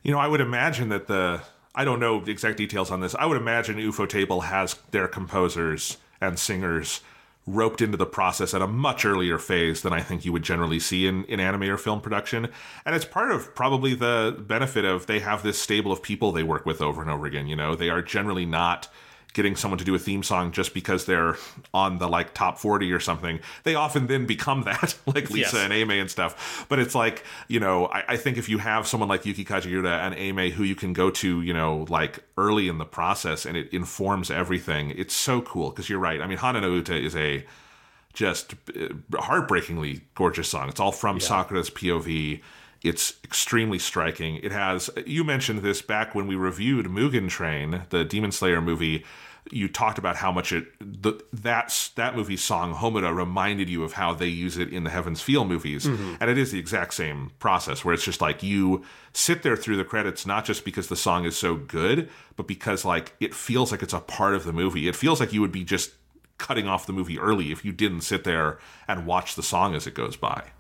You 0.03 0.11
know, 0.11 0.19
I 0.19 0.27
would 0.27 0.41
imagine 0.41 0.89
that 0.89 1.07
the 1.07 1.41
I 1.73 1.85
don't 1.85 1.99
know 1.99 2.19
the 2.19 2.31
exact 2.31 2.57
details 2.57 2.91
on 2.91 2.99
this. 2.99 3.15
I 3.15 3.26
would 3.26 3.38
imagine 3.38 3.77
Ufotable 3.77 4.43
has 4.43 4.76
their 4.91 5.07
composers 5.07 5.97
and 6.19 6.38
singers 6.38 7.01
roped 7.47 7.81
into 7.81 7.97
the 7.97 8.05
process 8.05 8.53
at 8.53 8.61
a 8.61 8.68
much 8.68 9.03
earlier 9.05 9.38
phase 9.38 9.81
than 9.81 9.93
I 9.93 10.01
think 10.01 10.26
you 10.26 10.31
would 10.31 10.43
generally 10.43 10.80
see 10.80 11.07
in, 11.07 11.23
in 11.26 11.39
anime 11.39 11.63
or 11.63 11.77
film 11.77 12.01
production. 12.01 12.49
And 12.85 12.95
it's 12.95 13.05
part 13.05 13.31
of 13.31 13.55
probably 13.55 13.95
the 13.95 14.35
benefit 14.39 14.85
of 14.85 15.07
they 15.07 15.19
have 15.19 15.41
this 15.41 15.59
stable 15.59 15.91
of 15.91 16.03
people 16.03 16.31
they 16.31 16.43
work 16.43 16.65
with 16.65 16.81
over 16.81 17.01
and 17.01 17.09
over 17.09 17.26
again. 17.26 17.47
You 17.47 17.55
know, 17.55 17.76
they 17.76 17.89
are 17.89 18.01
generally 18.01 18.45
not 18.45 18.89
getting 19.33 19.55
someone 19.55 19.77
to 19.77 19.85
do 19.85 19.95
a 19.95 19.99
theme 19.99 20.23
song 20.23 20.51
just 20.51 20.73
because 20.73 21.05
they're 21.05 21.37
on 21.73 21.99
the 21.99 22.07
like 22.07 22.33
top 22.33 22.57
40 22.59 22.91
or 22.91 22.99
something. 22.99 23.39
They 23.63 23.75
often 23.75 24.07
then 24.07 24.25
become 24.25 24.63
that, 24.63 24.95
like 25.05 25.29
Lisa 25.29 25.55
Yes. 25.57 25.63
and 25.63 25.71
Aimer 25.73 25.93
and 25.95 26.11
stuff. 26.11 26.65
But 26.67 26.79
it's 26.79 26.93
like, 26.95 27.23
you 27.47 27.59
know, 27.59 27.85
I, 27.87 28.03
I 28.09 28.17
think 28.17 28.37
if 28.37 28.49
you 28.49 28.57
have 28.57 28.87
someone 28.87 29.07
like 29.09 29.25
Yuki 29.25 29.45
Kajiura 29.45 29.99
and 29.99 30.13
Aimer 30.15 30.49
who 30.49 30.63
you 30.63 30.75
can 30.75 30.91
go 30.93 31.09
to, 31.11 31.41
you 31.41 31.53
know, 31.53 31.85
like 31.89 32.19
early 32.37 32.67
in 32.67 32.77
the 32.77 32.85
process 32.85 33.45
and 33.45 33.55
it 33.55 33.71
informs 33.73 34.29
everything, 34.29 34.91
it's 34.97 35.13
so 35.13 35.41
cool. 35.41 35.69
Because 35.69 35.89
you're 35.89 35.99
right. 35.99 36.21
I 36.21 36.27
mean, 36.27 36.37
Hana 36.37 36.59
no 36.61 36.73
Uta 36.73 36.95
is 36.97 37.15
a 37.15 37.45
just 38.13 38.55
uh, 38.77 38.89
heartbreakingly 39.17 40.01
gorgeous 40.15 40.49
song. 40.49 40.67
It's 40.67 40.79
all 40.81 40.91
from 40.91 41.19
Sakura's 41.19 41.69
POV. 41.69 42.41
It's 42.83 43.13
extremely 43.23 43.77
striking. 43.79 44.37
It 44.37 44.51
has, 44.51 44.89
you 45.05 45.23
mentioned 45.23 45.59
this 45.59 45.81
back 45.81 46.15
when 46.15 46.27
we 46.27 46.35
reviewed 46.35 46.87
Mugen 46.87 47.29
Train, 47.29 47.83
the 47.89 48.03
Demon 48.03 48.31
Slayer 48.31 48.61
movie. 48.61 49.05
You 49.51 49.67
talked 49.67 49.97
about 49.97 50.17
how 50.17 50.31
much 50.31 50.51
it 50.51 50.67
the, 50.79 51.19
that's 51.33 51.89
that 51.89 52.15
movie's 52.15 52.43
song 52.43 52.75
Homura 52.75 53.15
reminded 53.15 53.69
you 53.69 53.83
of 53.83 53.93
how 53.93 54.13
they 54.13 54.27
use 54.27 54.57
it 54.57 54.71
in 54.71 54.83
the 54.83 54.91
Heaven's 54.91 55.21
Feel 55.21 55.45
movies, 55.45 55.85
mm-hmm. 55.85 56.15
and 56.19 56.29
it 56.29 56.37
is 56.37 56.51
the 56.51 56.59
exact 56.59 56.93
same 56.93 57.31
process 57.39 57.83
where 57.83 57.93
it's 57.93 58.03
just 58.03 58.21
like 58.21 58.43
you 58.43 58.83
sit 59.13 59.41
there 59.41 59.57
through 59.57 59.77
the 59.77 59.83
credits 59.83 60.27
not 60.27 60.45
just 60.45 60.63
because 60.63 60.89
the 60.89 60.95
song 60.95 61.25
is 61.25 61.35
so 61.35 61.55
good, 61.55 62.07
but 62.35 62.47
because 62.47 62.85
like 62.85 63.13
it 63.19 63.33
feels 63.33 63.71
like 63.71 63.81
it's 63.81 63.93
a 63.93 63.99
part 63.99 64.35
of 64.35 64.43
the 64.43 64.53
movie. 64.53 64.87
It 64.87 64.95
feels 64.95 65.19
like 65.19 65.33
you 65.33 65.41
would 65.41 65.51
be 65.51 65.63
just 65.63 65.91
cutting 66.37 66.67
off 66.67 66.85
the 66.85 66.93
movie 66.93 67.19
early 67.19 67.51
if 67.51 67.65
you 67.65 67.71
didn't 67.71 68.01
sit 68.01 68.23
there 68.23 68.59
and 68.87 69.05
watch 69.07 69.35
the 69.35 69.43
song 69.43 69.75
as 69.75 69.87
it 69.87 69.93
goes 69.93 70.15
by. 70.15 70.51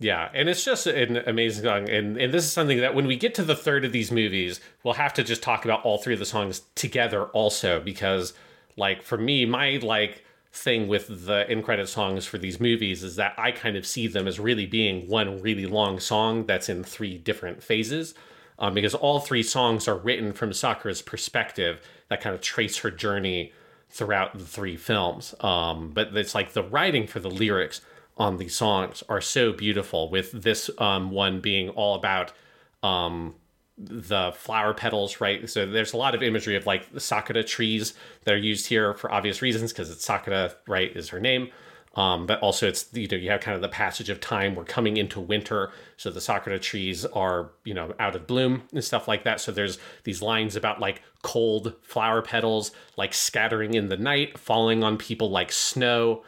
Yeah, 0.00 0.28
and 0.32 0.48
it's 0.48 0.64
just 0.64 0.86
an 0.86 1.16
amazing 1.26 1.64
song. 1.64 1.88
And 1.88 2.16
and 2.16 2.32
this 2.32 2.44
is 2.44 2.52
something 2.52 2.78
that 2.78 2.94
when 2.94 3.06
we 3.06 3.16
get 3.16 3.34
to 3.36 3.42
the 3.42 3.56
third 3.56 3.84
of 3.84 3.92
these 3.92 4.12
movies, 4.12 4.60
we'll 4.84 4.94
have 4.94 5.12
to 5.14 5.24
just 5.24 5.42
talk 5.42 5.64
about 5.64 5.84
all 5.84 5.98
three 5.98 6.14
of 6.14 6.20
the 6.20 6.26
songs 6.26 6.62
together 6.76 7.24
also 7.26 7.80
because 7.80 8.32
like 8.76 9.02
for 9.02 9.18
me, 9.18 9.44
my 9.44 9.80
like 9.82 10.24
thing 10.52 10.88
with 10.88 11.26
the 11.26 11.48
end 11.48 11.64
credit 11.64 11.88
songs 11.88 12.26
for 12.26 12.38
these 12.38 12.60
movies 12.60 13.02
is 13.02 13.16
that 13.16 13.34
I 13.36 13.50
kind 13.50 13.76
of 13.76 13.86
see 13.86 14.06
them 14.06 14.26
as 14.26 14.40
really 14.40 14.66
being 14.66 15.08
one 15.08 15.42
really 15.42 15.66
long 15.66 16.00
song 16.00 16.46
that's 16.46 16.68
in 16.68 16.84
three 16.84 17.18
different 17.18 17.62
phases. 17.62 18.14
Um, 18.60 18.74
because 18.74 18.94
all 18.94 19.20
three 19.20 19.44
songs 19.44 19.86
are 19.86 19.96
written 19.96 20.32
from 20.32 20.52
Sakura's 20.52 21.00
perspective 21.00 21.80
that 22.08 22.20
kind 22.20 22.34
of 22.34 22.40
trace 22.40 22.78
her 22.78 22.90
journey 22.90 23.52
throughout 23.88 24.36
the 24.36 24.44
three 24.44 24.76
films. 24.76 25.34
Um, 25.40 25.90
but 25.90 26.16
it's 26.16 26.34
like 26.34 26.52
the 26.52 26.64
writing 26.64 27.06
for 27.06 27.20
the 27.20 27.30
lyrics 27.30 27.80
on 28.18 28.36
these 28.36 28.54
songs 28.54 29.02
are 29.08 29.20
so 29.20 29.52
beautiful, 29.52 30.10
with 30.10 30.32
this 30.32 30.70
um, 30.78 31.10
one 31.10 31.40
being 31.40 31.70
all 31.70 31.94
about 31.94 32.32
um, 32.82 33.34
the 33.76 34.32
flower 34.32 34.74
petals, 34.74 35.20
right? 35.20 35.48
So 35.48 35.64
there's 35.64 35.92
a 35.92 35.96
lot 35.96 36.14
of 36.14 36.22
imagery 36.22 36.56
of 36.56 36.66
like 36.66 36.92
the 36.92 37.00
sakura 37.00 37.44
trees 37.44 37.94
that 38.24 38.34
are 38.34 38.38
used 38.38 38.66
here 38.66 38.94
for 38.94 39.12
obvious 39.12 39.40
reasons 39.40 39.72
because 39.72 39.90
it's 39.90 40.04
sakura, 40.04 40.52
right, 40.66 40.94
is 40.96 41.08
her 41.10 41.20
name. 41.20 41.48
Um, 41.94 42.26
but 42.26 42.40
also 42.40 42.68
it's 42.68 42.86
you 42.92 43.08
know 43.08 43.16
you 43.16 43.30
have 43.30 43.40
kind 43.40 43.54
of 43.56 43.60
the 43.62 43.68
passage 43.68 44.08
of 44.08 44.20
time. 44.20 44.54
We're 44.54 44.64
coming 44.64 44.96
into 44.98 45.20
winter, 45.20 45.70
so 45.96 46.10
the 46.10 46.20
sakura 46.20 46.58
trees 46.58 47.04
are 47.06 47.50
you 47.64 47.74
know 47.74 47.94
out 47.98 48.14
of 48.14 48.26
bloom 48.26 48.62
and 48.72 48.84
stuff 48.84 49.08
like 49.08 49.24
that. 49.24 49.40
So 49.40 49.50
there's 49.52 49.78
these 50.04 50.22
lines 50.22 50.54
about 50.54 50.80
like 50.80 51.02
cold 51.22 51.74
flower 51.82 52.22
petals 52.22 52.72
like 52.96 53.14
scattering 53.14 53.74
in 53.74 53.88
the 53.88 53.96
night, 53.96 54.38
falling 54.38 54.84
on 54.84 54.96
people 54.96 55.30
like 55.30 55.50
snow. 55.50 56.22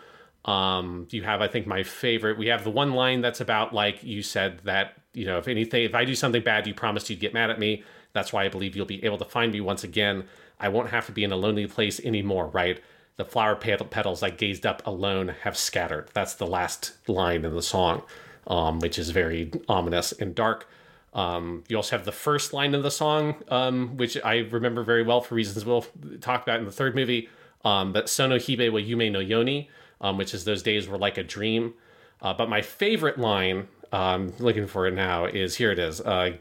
Um, 0.44 1.06
you 1.10 1.22
have 1.22 1.42
I 1.42 1.48
think 1.48 1.66
my 1.66 1.82
favorite. 1.82 2.38
We 2.38 2.46
have 2.48 2.64
the 2.64 2.70
one 2.70 2.92
line 2.92 3.20
that's 3.20 3.40
about 3.40 3.74
like 3.74 4.02
you 4.02 4.22
said 4.22 4.60
that 4.64 4.94
you 5.12 5.26
know 5.26 5.38
if 5.38 5.48
anything 5.48 5.84
if 5.84 5.94
I 5.94 6.04
do 6.04 6.14
something 6.14 6.42
bad, 6.42 6.66
you 6.66 6.74
promised 6.74 7.10
you'd 7.10 7.20
get 7.20 7.34
mad 7.34 7.50
at 7.50 7.58
me. 7.58 7.84
That's 8.12 8.32
why 8.32 8.44
I 8.44 8.48
believe 8.48 8.74
you'll 8.74 8.86
be 8.86 9.04
able 9.04 9.18
to 9.18 9.24
find 9.24 9.52
me 9.52 9.60
once 9.60 9.84
again. 9.84 10.24
I 10.58 10.68
won't 10.68 10.90
have 10.90 11.06
to 11.06 11.12
be 11.12 11.24
in 11.24 11.32
a 11.32 11.36
lonely 11.36 11.66
place 11.66 12.00
anymore, 12.00 12.48
right? 12.48 12.80
the 13.20 13.24
flower 13.26 13.54
petals 13.54 14.22
I 14.22 14.30
gazed 14.30 14.64
up 14.64 14.86
alone 14.86 15.28
have 15.42 15.54
scattered. 15.54 16.08
That's 16.14 16.34
the 16.34 16.46
last 16.46 16.92
line 17.06 17.44
in 17.44 17.54
the 17.54 17.60
song, 17.60 18.02
um, 18.46 18.78
which 18.78 18.98
is 18.98 19.10
very 19.10 19.52
ominous 19.68 20.12
and 20.12 20.34
dark. 20.34 20.66
Um, 21.12 21.64
you 21.68 21.76
also 21.76 21.96
have 21.96 22.06
the 22.06 22.12
first 22.12 22.54
line 22.54 22.74
of 22.74 22.82
the 22.82 22.90
song, 22.90 23.34
um, 23.48 23.98
which 23.98 24.16
I 24.24 24.38
remember 24.38 24.82
very 24.82 25.02
well 25.02 25.20
for 25.20 25.34
reasons 25.34 25.66
we'll 25.66 25.84
talk 26.22 26.42
about 26.42 26.60
in 26.60 26.64
the 26.64 26.72
third 26.72 26.94
movie. 26.94 27.28
Um, 27.62 27.92
but 27.92 28.08
Sono 28.08 28.36
Hibe 28.36 28.72
wa 28.72 28.78
Yume 28.78 29.12
no 29.12 29.18
Yoni, 29.18 29.68
um, 30.00 30.16
which 30.16 30.34
is 30.34 30.44
those 30.44 30.62
days 30.62 30.88
were 30.88 30.98
like 30.98 31.18
a 31.18 31.22
dream. 31.22 31.74
Uh, 32.22 32.34
but 32.34 32.48
my 32.48 32.62
favorite 32.62 33.18
line, 33.18 33.68
um, 33.92 34.32
looking 34.38 34.66
for 34.66 34.86
it 34.86 34.94
now, 34.94 35.24
is 35.24 35.56
here 35.56 35.72
it 35.72 35.78
is. 35.78 36.00
Uh, 36.00 36.32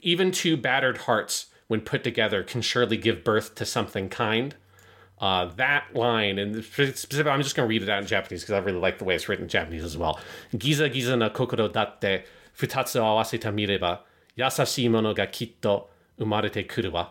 Even 0.00 0.30
two 0.30 0.56
battered 0.56 0.98
hearts, 0.98 1.46
when 1.66 1.80
put 1.80 2.04
together, 2.04 2.44
can 2.44 2.62
surely 2.62 2.96
give 2.96 3.24
birth 3.24 3.56
to 3.56 3.66
something 3.66 4.08
kind. 4.08 4.54
Uh, 5.20 5.46
that 5.56 5.92
line, 5.92 6.38
and 6.38 6.64
specific, 6.64 7.26
I'm 7.26 7.42
just 7.42 7.56
going 7.56 7.66
to 7.66 7.68
read 7.68 7.82
it 7.82 7.88
out 7.88 8.00
in 8.00 8.06
Japanese 8.06 8.42
because 8.42 8.54
I 8.54 8.58
really 8.58 8.78
like 8.78 8.98
the 8.98 9.04
way 9.04 9.16
it's 9.16 9.28
written 9.28 9.46
in 9.46 9.48
Japanese 9.48 9.82
as 9.82 9.96
well. 9.96 10.20
Giza 10.56 10.88
giza 10.88 11.16
na 11.16 11.28
kokoro 11.28 11.68
datte 11.68 12.22
futatsu 12.56 13.00
awaseta 13.00 13.52
mireba 13.52 13.98
yasashii 14.38 14.88
mono 14.88 15.12
ga 15.14 15.26
kitto 15.26 15.88
umarete 16.20 16.68
kuru 16.68 16.92
wa. 16.92 17.08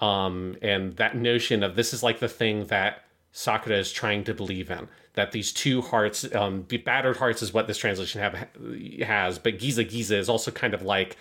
Um, 0.00 0.56
and 0.62 0.96
that 0.96 1.14
notion 1.14 1.62
of 1.62 1.76
this 1.76 1.92
is 1.92 2.02
like 2.02 2.20
the 2.20 2.28
thing 2.28 2.64
that 2.68 3.03
Sakura 3.36 3.76
is 3.76 3.92
trying 3.92 4.22
to 4.24 4.32
believe 4.32 4.70
in. 4.70 4.88
That 5.14 5.32
these 5.32 5.52
two 5.52 5.82
hearts, 5.82 6.24
um, 6.34 6.62
battered 6.62 7.16
hearts 7.18 7.42
is 7.42 7.52
what 7.52 7.66
this 7.66 7.78
translation 7.78 8.20
have 8.20 8.48
has, 9.06 9.38
but 9.38 9.58
Giza 9.58 9.84
Giza 9.84 10.16
is 10.16 10.28
also 10.28 10.50
kind 10.50 10.72
of 10.72 10.82
like 10.82 11.16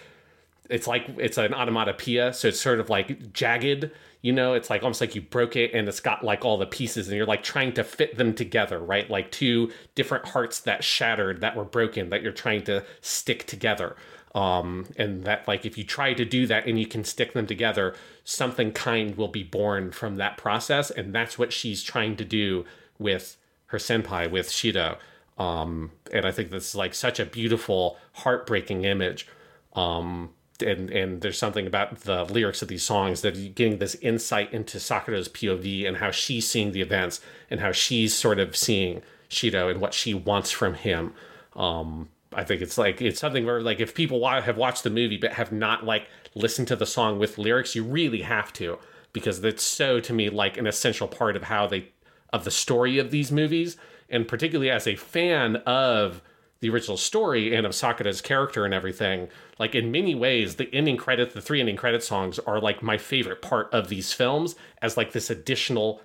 it's 0.69 0.87
like 0.87 1.05
it's 1.17 1.37
an 1.37 1.53
onomatopoeia, 1.53 2.33
so 2.33 2.47
it's 2.47 2.59
sort 2.59 2.79
of 2.79 2.89
like 2.89 3.33
jagged. 3.33 3.91
You 4.21 4.31
know, 4.31 4.53
it's 4.53 4.69
like 4.69 4.83
almost 4.83 5.01
like 5.01 5.15
you 5.15 5.21
broke 5.21 5.55
it 5.55 5.73
and 5.73 5.89
it's 5.89 5.99
got 5.99 6.23
like 6.23 6.45
all 6.45 6.57
the 6.57 6.65
pieces, 6.65 7.07
and 7.07 7.17
you're 7.17 7.25
like 7.25 7.43
trying 7.43 7.73
to 7.73 7.83
fit 7.83 8.15
them 8.17 8.33
together, 8.33 8.79
right? 8.79 9.09
Like 9.09 9.31
two 9.31 9.71
different 9.95 10.27
hearts 10.27 10.59
that 10.61 10.83
shattered, 10.83 11.41
that 11.41 11.55
were 11.55 11.65
broken, 11.65 12.09
that 12.09 12.21
you're 12.21 12.31
trying 12.31 12.63
to 12.65 12.85
stick 13.01 13.45
together. 13.47 13.95
Um, 14.35 14.87
and 14.97 15.25
that 15.25 15.47
like 15.47 15.65
if 15.65 15.77
you 15.77 15.83
try 15.83 16.13
to 16.13 16.25
do 16.25 16.47
that 16.47 16.65
and 16.65 16.79
you 16.79 16.87
can 16.87 17.03
stick 17.03 17.33
them 17.33 17.45
together, 17.45 17.95
something 18.23 18.71
kind 18.71 19.15
will 19.15 19.27
be 19.27 19.43
born 19.43 19.91
from 19.91 20.15
that 20.15 20.37
process, 20.37 20.89
and 20.89 21.13
that's 21.13 21.37
what 21.37 21.53
she's 21.53 21.83
trying 21.83 22.15
to 22.17 22.25
do 22.25 22.65
with 22.97 23.37
her 23.67 23.77
senpai, 23.77 24.29
with 24.29 24.51
shiro 24.51 24.97
Um, 25.37 25.91
and 26.11 26.25
I 26.25 26.31
think 26.31 26.51
this 26.51 26.69
is 26.69 26.75
like 26.75 26.93
such 26.93 27.19
a 27.19 27.25
beautiful, 27.25 27.97
heartbreaking 28.13 28.85
image. 28.85 29.27
Um, 29.73 30.29
and 30.65 30.89
and 30.91 31.21
there's 31.21 31.37
something 31.37 31.67
about 31.67 32.01
the 32.01 32.23
lyrics 32.25 32.61
of 32.61 32.67
these 32.67 32.83
songs 32.83 33.21
that 33.21 33.35
you're 33.35 33.51
getting 33.51 33.79
this 33.79 33.95
insight 33.95 34.53
into 34.53 34.79
Sakura's 34.79 35.27
POV 35.27 35.87
and 35.87 35.97
how 35.97 36.11
she's 36.11 36.47
seeing 36.47 36.71
the 36.71 36.81
events 36.81 37.19
and 37.49 37.59
how 37.59 37.71
she's 37.71 38.13
sort 38.13 38.39
of 38.39 38.55
seeing 38.55 39.01
shiro 39.27 39.69
and 39.69 39.81
what 39.81 39.93
she 39.93 40.13
wants 40.13 40.51
from 40.51 40.75
him. 40.75 41.13
Um, 41.55 42.09
I 42.35 42.43
think 42.43 42.61
it's 42.61 42.77
like 42.77 43.01
it's 43.01 43.19
something 43.19 43.45
where 43.45 43.61
like 43.61 43.79
if 43.79 43.95
people 43.95 44.27
have 44.27 44.57
watched 44.57 44.83
the 44.83 44.89
movie 44.89 45.17
but 45.17 45.33
have 45.33 45.51
not 45.51 45.85
like 45.85 46.07
listened 46.35 46.67
to 46.69 46.75
the 46.75 46.85
song 46.85 47.19
with 47.19 47.37
lyrics, 47.37 47.75
you 47.75 47.83
really 47.83 48.21
have 48.21 48.51
to 48.53 48.79
because 49.11 49.43
it's 49.43 49.63
so 49.63 49.99
to 49.99 50.13
me 50.13 50.29
like 50.29 50.57
an 50.57 50.67
essential 50.67 51.07
part 51.07 51.35
of 51.35 51.43
how 51.43 51.67
they 51.67 51.89
of 52.31 52.43
the 52.43 52.51
story 52.51 52.97
of 52.97 53.11
these 53.11 53.31
movies 53.31 53.77
and 54.09 54.27
particularly 54.27 54.69
as 54.69 54.87
a 54.87 54.95
fan 54.95 55.57
of 55.57 56.21
the 56.59 56.69
original 56.69 56.95
story 56.95 57.53
and 57.53 57.65
of 57.65 57.75
Sakura's 57.75 58.21
character 58.21 58.63
and 58.63 58.73
everything, 58.73 59.27
like 59.59 59.75
in 59.75 59.91
many 59.91 60.15
ways, 60.15 60.55
the 60.55 60.73
ending 60.73 60.95
credits, 60.95 61.33
the 61.33 61.41
three 61.41 61.59
ending 61.59 61.75
credit 61.75 62.01
songs 62.01 62.39
are 62.39 62.61
like 62.61 62.81
my 62.81 62.97
favorite 62.97 63.41
part 63.41 63.67
of 63.73 63.89
these 63.89 64.13
films 64.13 64.55
as 64.81 64.95
like 64.95 65.11
this 65.11 65.29
additional 65.29 65.99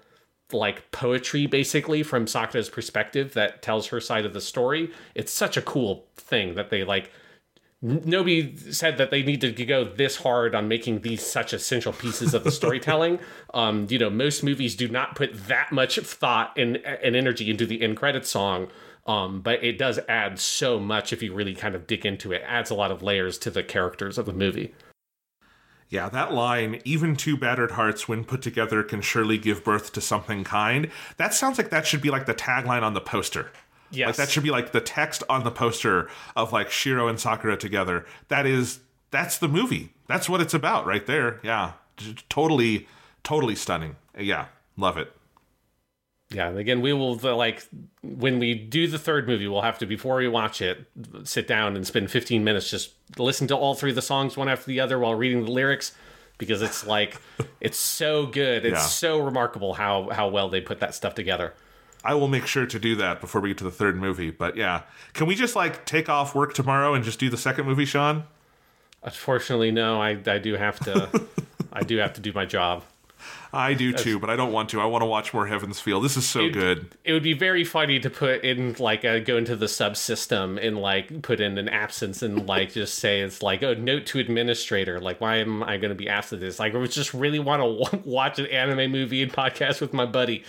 like 0.52 0.90
poetry 0.90 1.46
basically 1.46 2.02
from 2.02 2.26
Sakura's 2.26 2.70
perspective 2.70 3.34
that 3.34 3.62
tells 3.62 3.88
her 3.88 4.00
side 4.00 4.24
of 4.24 4.32
the 4.32 4.40
story. 4.40 4.90
It's 5.14 5.32
such 5.32 5.56
a 5.56 5.62
cool 5.62 6.06
thing 6.16 6.54
that 6.54 6.70
they 6.70 6.84
like 6.84 7.10
nobody 7.80 8.56
said 8.56 8.98
that 8.98 9.10
they 9.10 9.22
need 9.22 9.40
to 9.40 9.52
go 9.52 9.84
this 9.84 10.16
hard 10.16 10.54
on 10.54 10.66
making 10.66 11.00
these 11.02 11.24
such 11.24 11.52
essential 11.52 11.92
pieces 11.92 12.34
of 12.34 12.42
the 12.42 12.50
storytelling. 12.50 13.20
um, 13.54 13.86
you 13.88 13.98
know, 13.98 14.10
most 14.10 14.42
movies 14.42 14.74
do 14.74 14.88
not 14.88 15.14
put 15.14 15.46
that 15.46 15.70
much 15.70 15.98
thought 15.98 16.56
and, 16.58 16.78
and 16.78 17.14
energy 17.14 17.50
into 17.50 17.66
the 17.66 17.82
end 17.82 17.96
credit 17.96 18.26
song. 18.26 18.68
Um, 19.06 19.40
but 19.40 19.64
it 19.64 19.78
does 19.78 19.98
add 20.08 20.38
so 20.38 20.78
much 20.78 21.14
if 21.14 21.22
you 21.22 21.32
really 21.32 21.54
kind 21.54 21.74
of 21.74 21.86
dig 21.86 22.04
into 22.04 22.32
it. 22.32 22.38
it. 22.38 22.42
Adds 22.46 22.70
a 22.70 22.74
lot 22.74 22.90
of 22.90 23.02
layers 23.02 23.38
to 23.38 23.50
the 23.50 23.62
characters 23.62 24.18
of 24.18 24.26
the 24.26 24.32
movie. 24.32 24.74
Yeah, 25.90 26.08
that 26.10 26.34
line, 26.34 26.80
even 26.84 27.16
two 27.16 27.36
battered 27.36 27.72
hearts 27.72 28.06
when 28.08 28.24
put 28.24 28.42
together 28.42 28.82
can 28.82 29.00
surely 29.00 29.38
give 29.38 29.64
birth 29.64 29.92
to 29.94 30.00
something 30.00 30.44
kind. 30.44 30.90
That 31.16 31.32
sounds 31.32 31.56
like 31.56 31.70
that 31.70 31.86
should 31.86 32.02
be 32.02 32.10
like 32.10 32.26
the 32.26 32.34
tagline 32.34 32.82
on 32.82 32.94
the 32.94 33.00
poster. 33.00 33.50
Yes. 33.90 34.06
Like 34.08 34.16
that 34.16 34.30
should 34.30 34.42
be 34.42 34.50
like 34.50 34.72
the 34.72 34.82
text 34.82 35.22
on 35.30 35.44
the 35.44 35.50
poster 35.50 36.10
of 36.36 36.52
like 36.52 36.70
Shiro 36.70 37.08
and 37.08 37.18
Sakura 37.18 37.56
together. 37.56 38.04
That 38.28 38.44
is 38.44 38.80
that's 39.10 39.38
the 39.38 39.48
movie. 39.48 39.94
That's 40.06 40.28
what 40.28 40.42
it's 40.42 40.52
about 40.52 40.84
right 40.84 41.06
there. 41.06 41.40
Yeah. 41.42 41.72
Totally 42.28 42.86
totally 43.22 43.54
stunning. 43.54 43.96
Yeah, 44.16 44.46
love 44.76 44.98
it 44.98 45.12
yeah 46.30 46.48
and 46.48 46.58
again 46.58 46.80
we 46.80 46.92
will 46.92 47.16
like 47.16 47.66
when 48.02 48.38
we 48.38 48.54
do 48.54 48.86
the 48.86 48.98
third 48.98 49.26
movie 49.26 49.48
we'll 49.48 49.62
have 49.62 49.78
to 49.78 49.86
before 49.86 50.16
we 50.16 50.28
watch 50.28 50.60
it 50.60 50.86
sit 51.24 51.46
down 51.46 51.74
and 51.76 51.86
spend 51.86 52.10
15 52.10 52.44
minutes 52.44 52.70
just 52.70 52.92
listen 53.16 53.46
to 53.48 53.56
all 53.56 53.74
three 53.74 53.90
of 53.90 53.96
the 53.96 54.02
songs 54.02 54.36
one 54.36 54.48
after 54.48 54.66
the 54.66 54.80
other 54.80 54.98
while 54.98 55.14
reading 55.14 55.44
the 55.44 55.50
lyrics 55.50 55.92
because 56.36 56.62
it's 56.62 56.86
like 56.86 57.20
it's 57.60 57.78
so 57.78 58.26
good 58.26 58.64
it's 58.64 58.74
yeah. 58.74 58.82
so 58.82 59.18
remarkable 59.18 59.74
how 59.74 60.08
how 60.10 60.28
well 60.28 60.48
they 60.48 60.60
put 60.60 60.80
that 60.80 60.94
stuff 60.94 61.14
together 61.14 61.54
I 62.04 62.14
will 62.14 62.28
make 62.28 62.46
sure 62.46 62.64
to 62.64 62.78
do 62.78 62.94
that 62.96 63.20
before 63.20 63.40
we 63.40 63.50
get 63.50 63.58
to 63.58 63.64
the 63.64 63.70
third 63.70 63.96
movie. 63.96 64.30
But 64.30 64.56
yeah, 64.56 64.82
can 65.14 65.26
we 65.26 65.34
just 65.34 65.56
like 65.56 65.84
take 65.84 66.08
off 66.08 66.34
work 66.34 66.54
tomorrow 66.54 66.94
and 66.94 67.04
just 67.04 67.18
do 67.18 67.28
the 67.28 67.36
second 67.36 67.66
movie, 67.66 67.84
Sean? 67.84 68.24
Unfortunately, 69.02 69.70
no. 69.70 70.00
I 70.00 70.10
I 70.26 70.38
do 70.38 70.54
have 70.54 70.78
to. 70.80 71.26
I 71.72 71.82
do 71.82 71.98
have 71.98 72.14
to 72.14 72.20
do 72.20 72.32
my 72.32 72.46
job. 72.46 72.84
I 73.52 73.74
do 73.74 73.92
too, 73.92 74.18
but 74.18 74.30
I 74.30 74.36
don't 74.36 74.52
want 74.52 74.68
to. 74.70 74.80
I 74.80 74.84
want 74.84 75.02
to 75.02 75.06
watch 75.06 75.32
more 75.32 75.46
Heaven's 75.46 75.80
Feel. 75.80 76.00
This 76.00 76.16
is 76.16 76.28
so 76.28 76.46
it, 76.46 76.52
good. 76.52 76.94
It 77.04 77.12
would 77.12 77.22
be 77.22 77.32
very 77.32 77.64
funny 77.64 77.98
to 78.00 78.10
put 78.10 78.44
in 78.44 78.76
like 78.78 79.04
a, 79.04 79.20
go 79.20 79.36
into 79.36 79.56
the 79.56 79.66
subsystem 79.66 80.64
and 80.64 80.78
like 80.78 81.22
put 81.22 81.40
in 81.40 81.58
an 81.58 81.68
absence 81.68 82.22
and 82.22 82.46
like 82.46 82.72
just 82.72 82.96
say 82.96 83.20
it's 83.20 83.42
like 83.42 83.62
oh 83.62 83.74
note 83.74 84.06
to 84.06 84.18
administrator. 84.18 85.00
Like 85.00 85.20
why 85.20 85.36
am 85.36 85.62
I 85.62 85.78
going 85.78 85.90
to 85.90 85.94
be 85.94 86.08
asked 86.08 86.30
to 86.30 86.36
this? 86.36 86.58
Like 86.58 86.74
I 86.74 86.86
just 86.86 87.14
really 87.14 87.38
want 87.38 87.62
to 87.90 87.96
watch 88.04 88.38
an 88.38 88.46
anime 88.46 88.90
movie 88.90 89.22
and 89.22 89.32
podcast 89.32 89.80
with 89.80 89.92
my 89.92 90.06
buddy. 90.06 90.44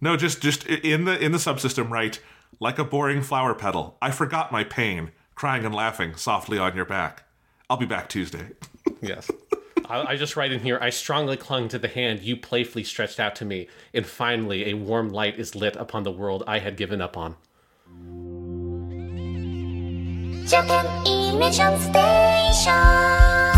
No, 0.00 0.16
just 0.16 0.40
just 0.40 0.66
in 0.66 1.04
the 1.04 1.18
in 1.18 1.32
the 1.32 1.38
subsystem, 1.38 1.90
right? 1.90 2.20
Like 2.60 2.78
a 2.78 2.84
boring 2.84 3.22
flower 3.22 3.54
petal. 3.54 3.96
I 4.00 4.10
forgot 4.10 4.52
my 4.52 4.64
pain, 4.64 5.12
crying 5.34 5.64
and 5.64 5.74
laughing 5.74 6.14
softly 6.16 6.58
on 6.58 6.76
your 6.76 6.84
back. 6.84 7.24
I'll 7.70 7.76
be 7.76 7.86
back 7.86 8.08
Tuesday. 8.08 8.50
yes. 9.00 9.30
I, 9.88 10.12
I 10.12 10.16
just 10.16 10.36
write 10.36 10.52
in 10.52 10.60
here 10.60 10.78
I 10.80 10.90
strongly 10.90 11.36
clung 11.36 11.68
to 11.68 11.78
the 11.78 11.88
hand 11.88 12.20
you 12.20 12.36
playfully 12.36 12.84
stretched 12.84 13.18
out 13.18 13.34
to 13.36 13.44
me, 13.44 13.68
and 13.94 14.06
finally 14.06 14.68
a 14.68 14.74
warm 14.74 15.08
light 15.08 15.38
is 15.38 15.54
lit 15.54 15.76
upon 15.76 16.02
the 16.02 16.12
world 16.12 16.44
I 16.46 16.58
had 16.58 16.76
given 16.76 17.00
up 17.00 17.16
on. 17.16 17.36
Station 21.78 23.57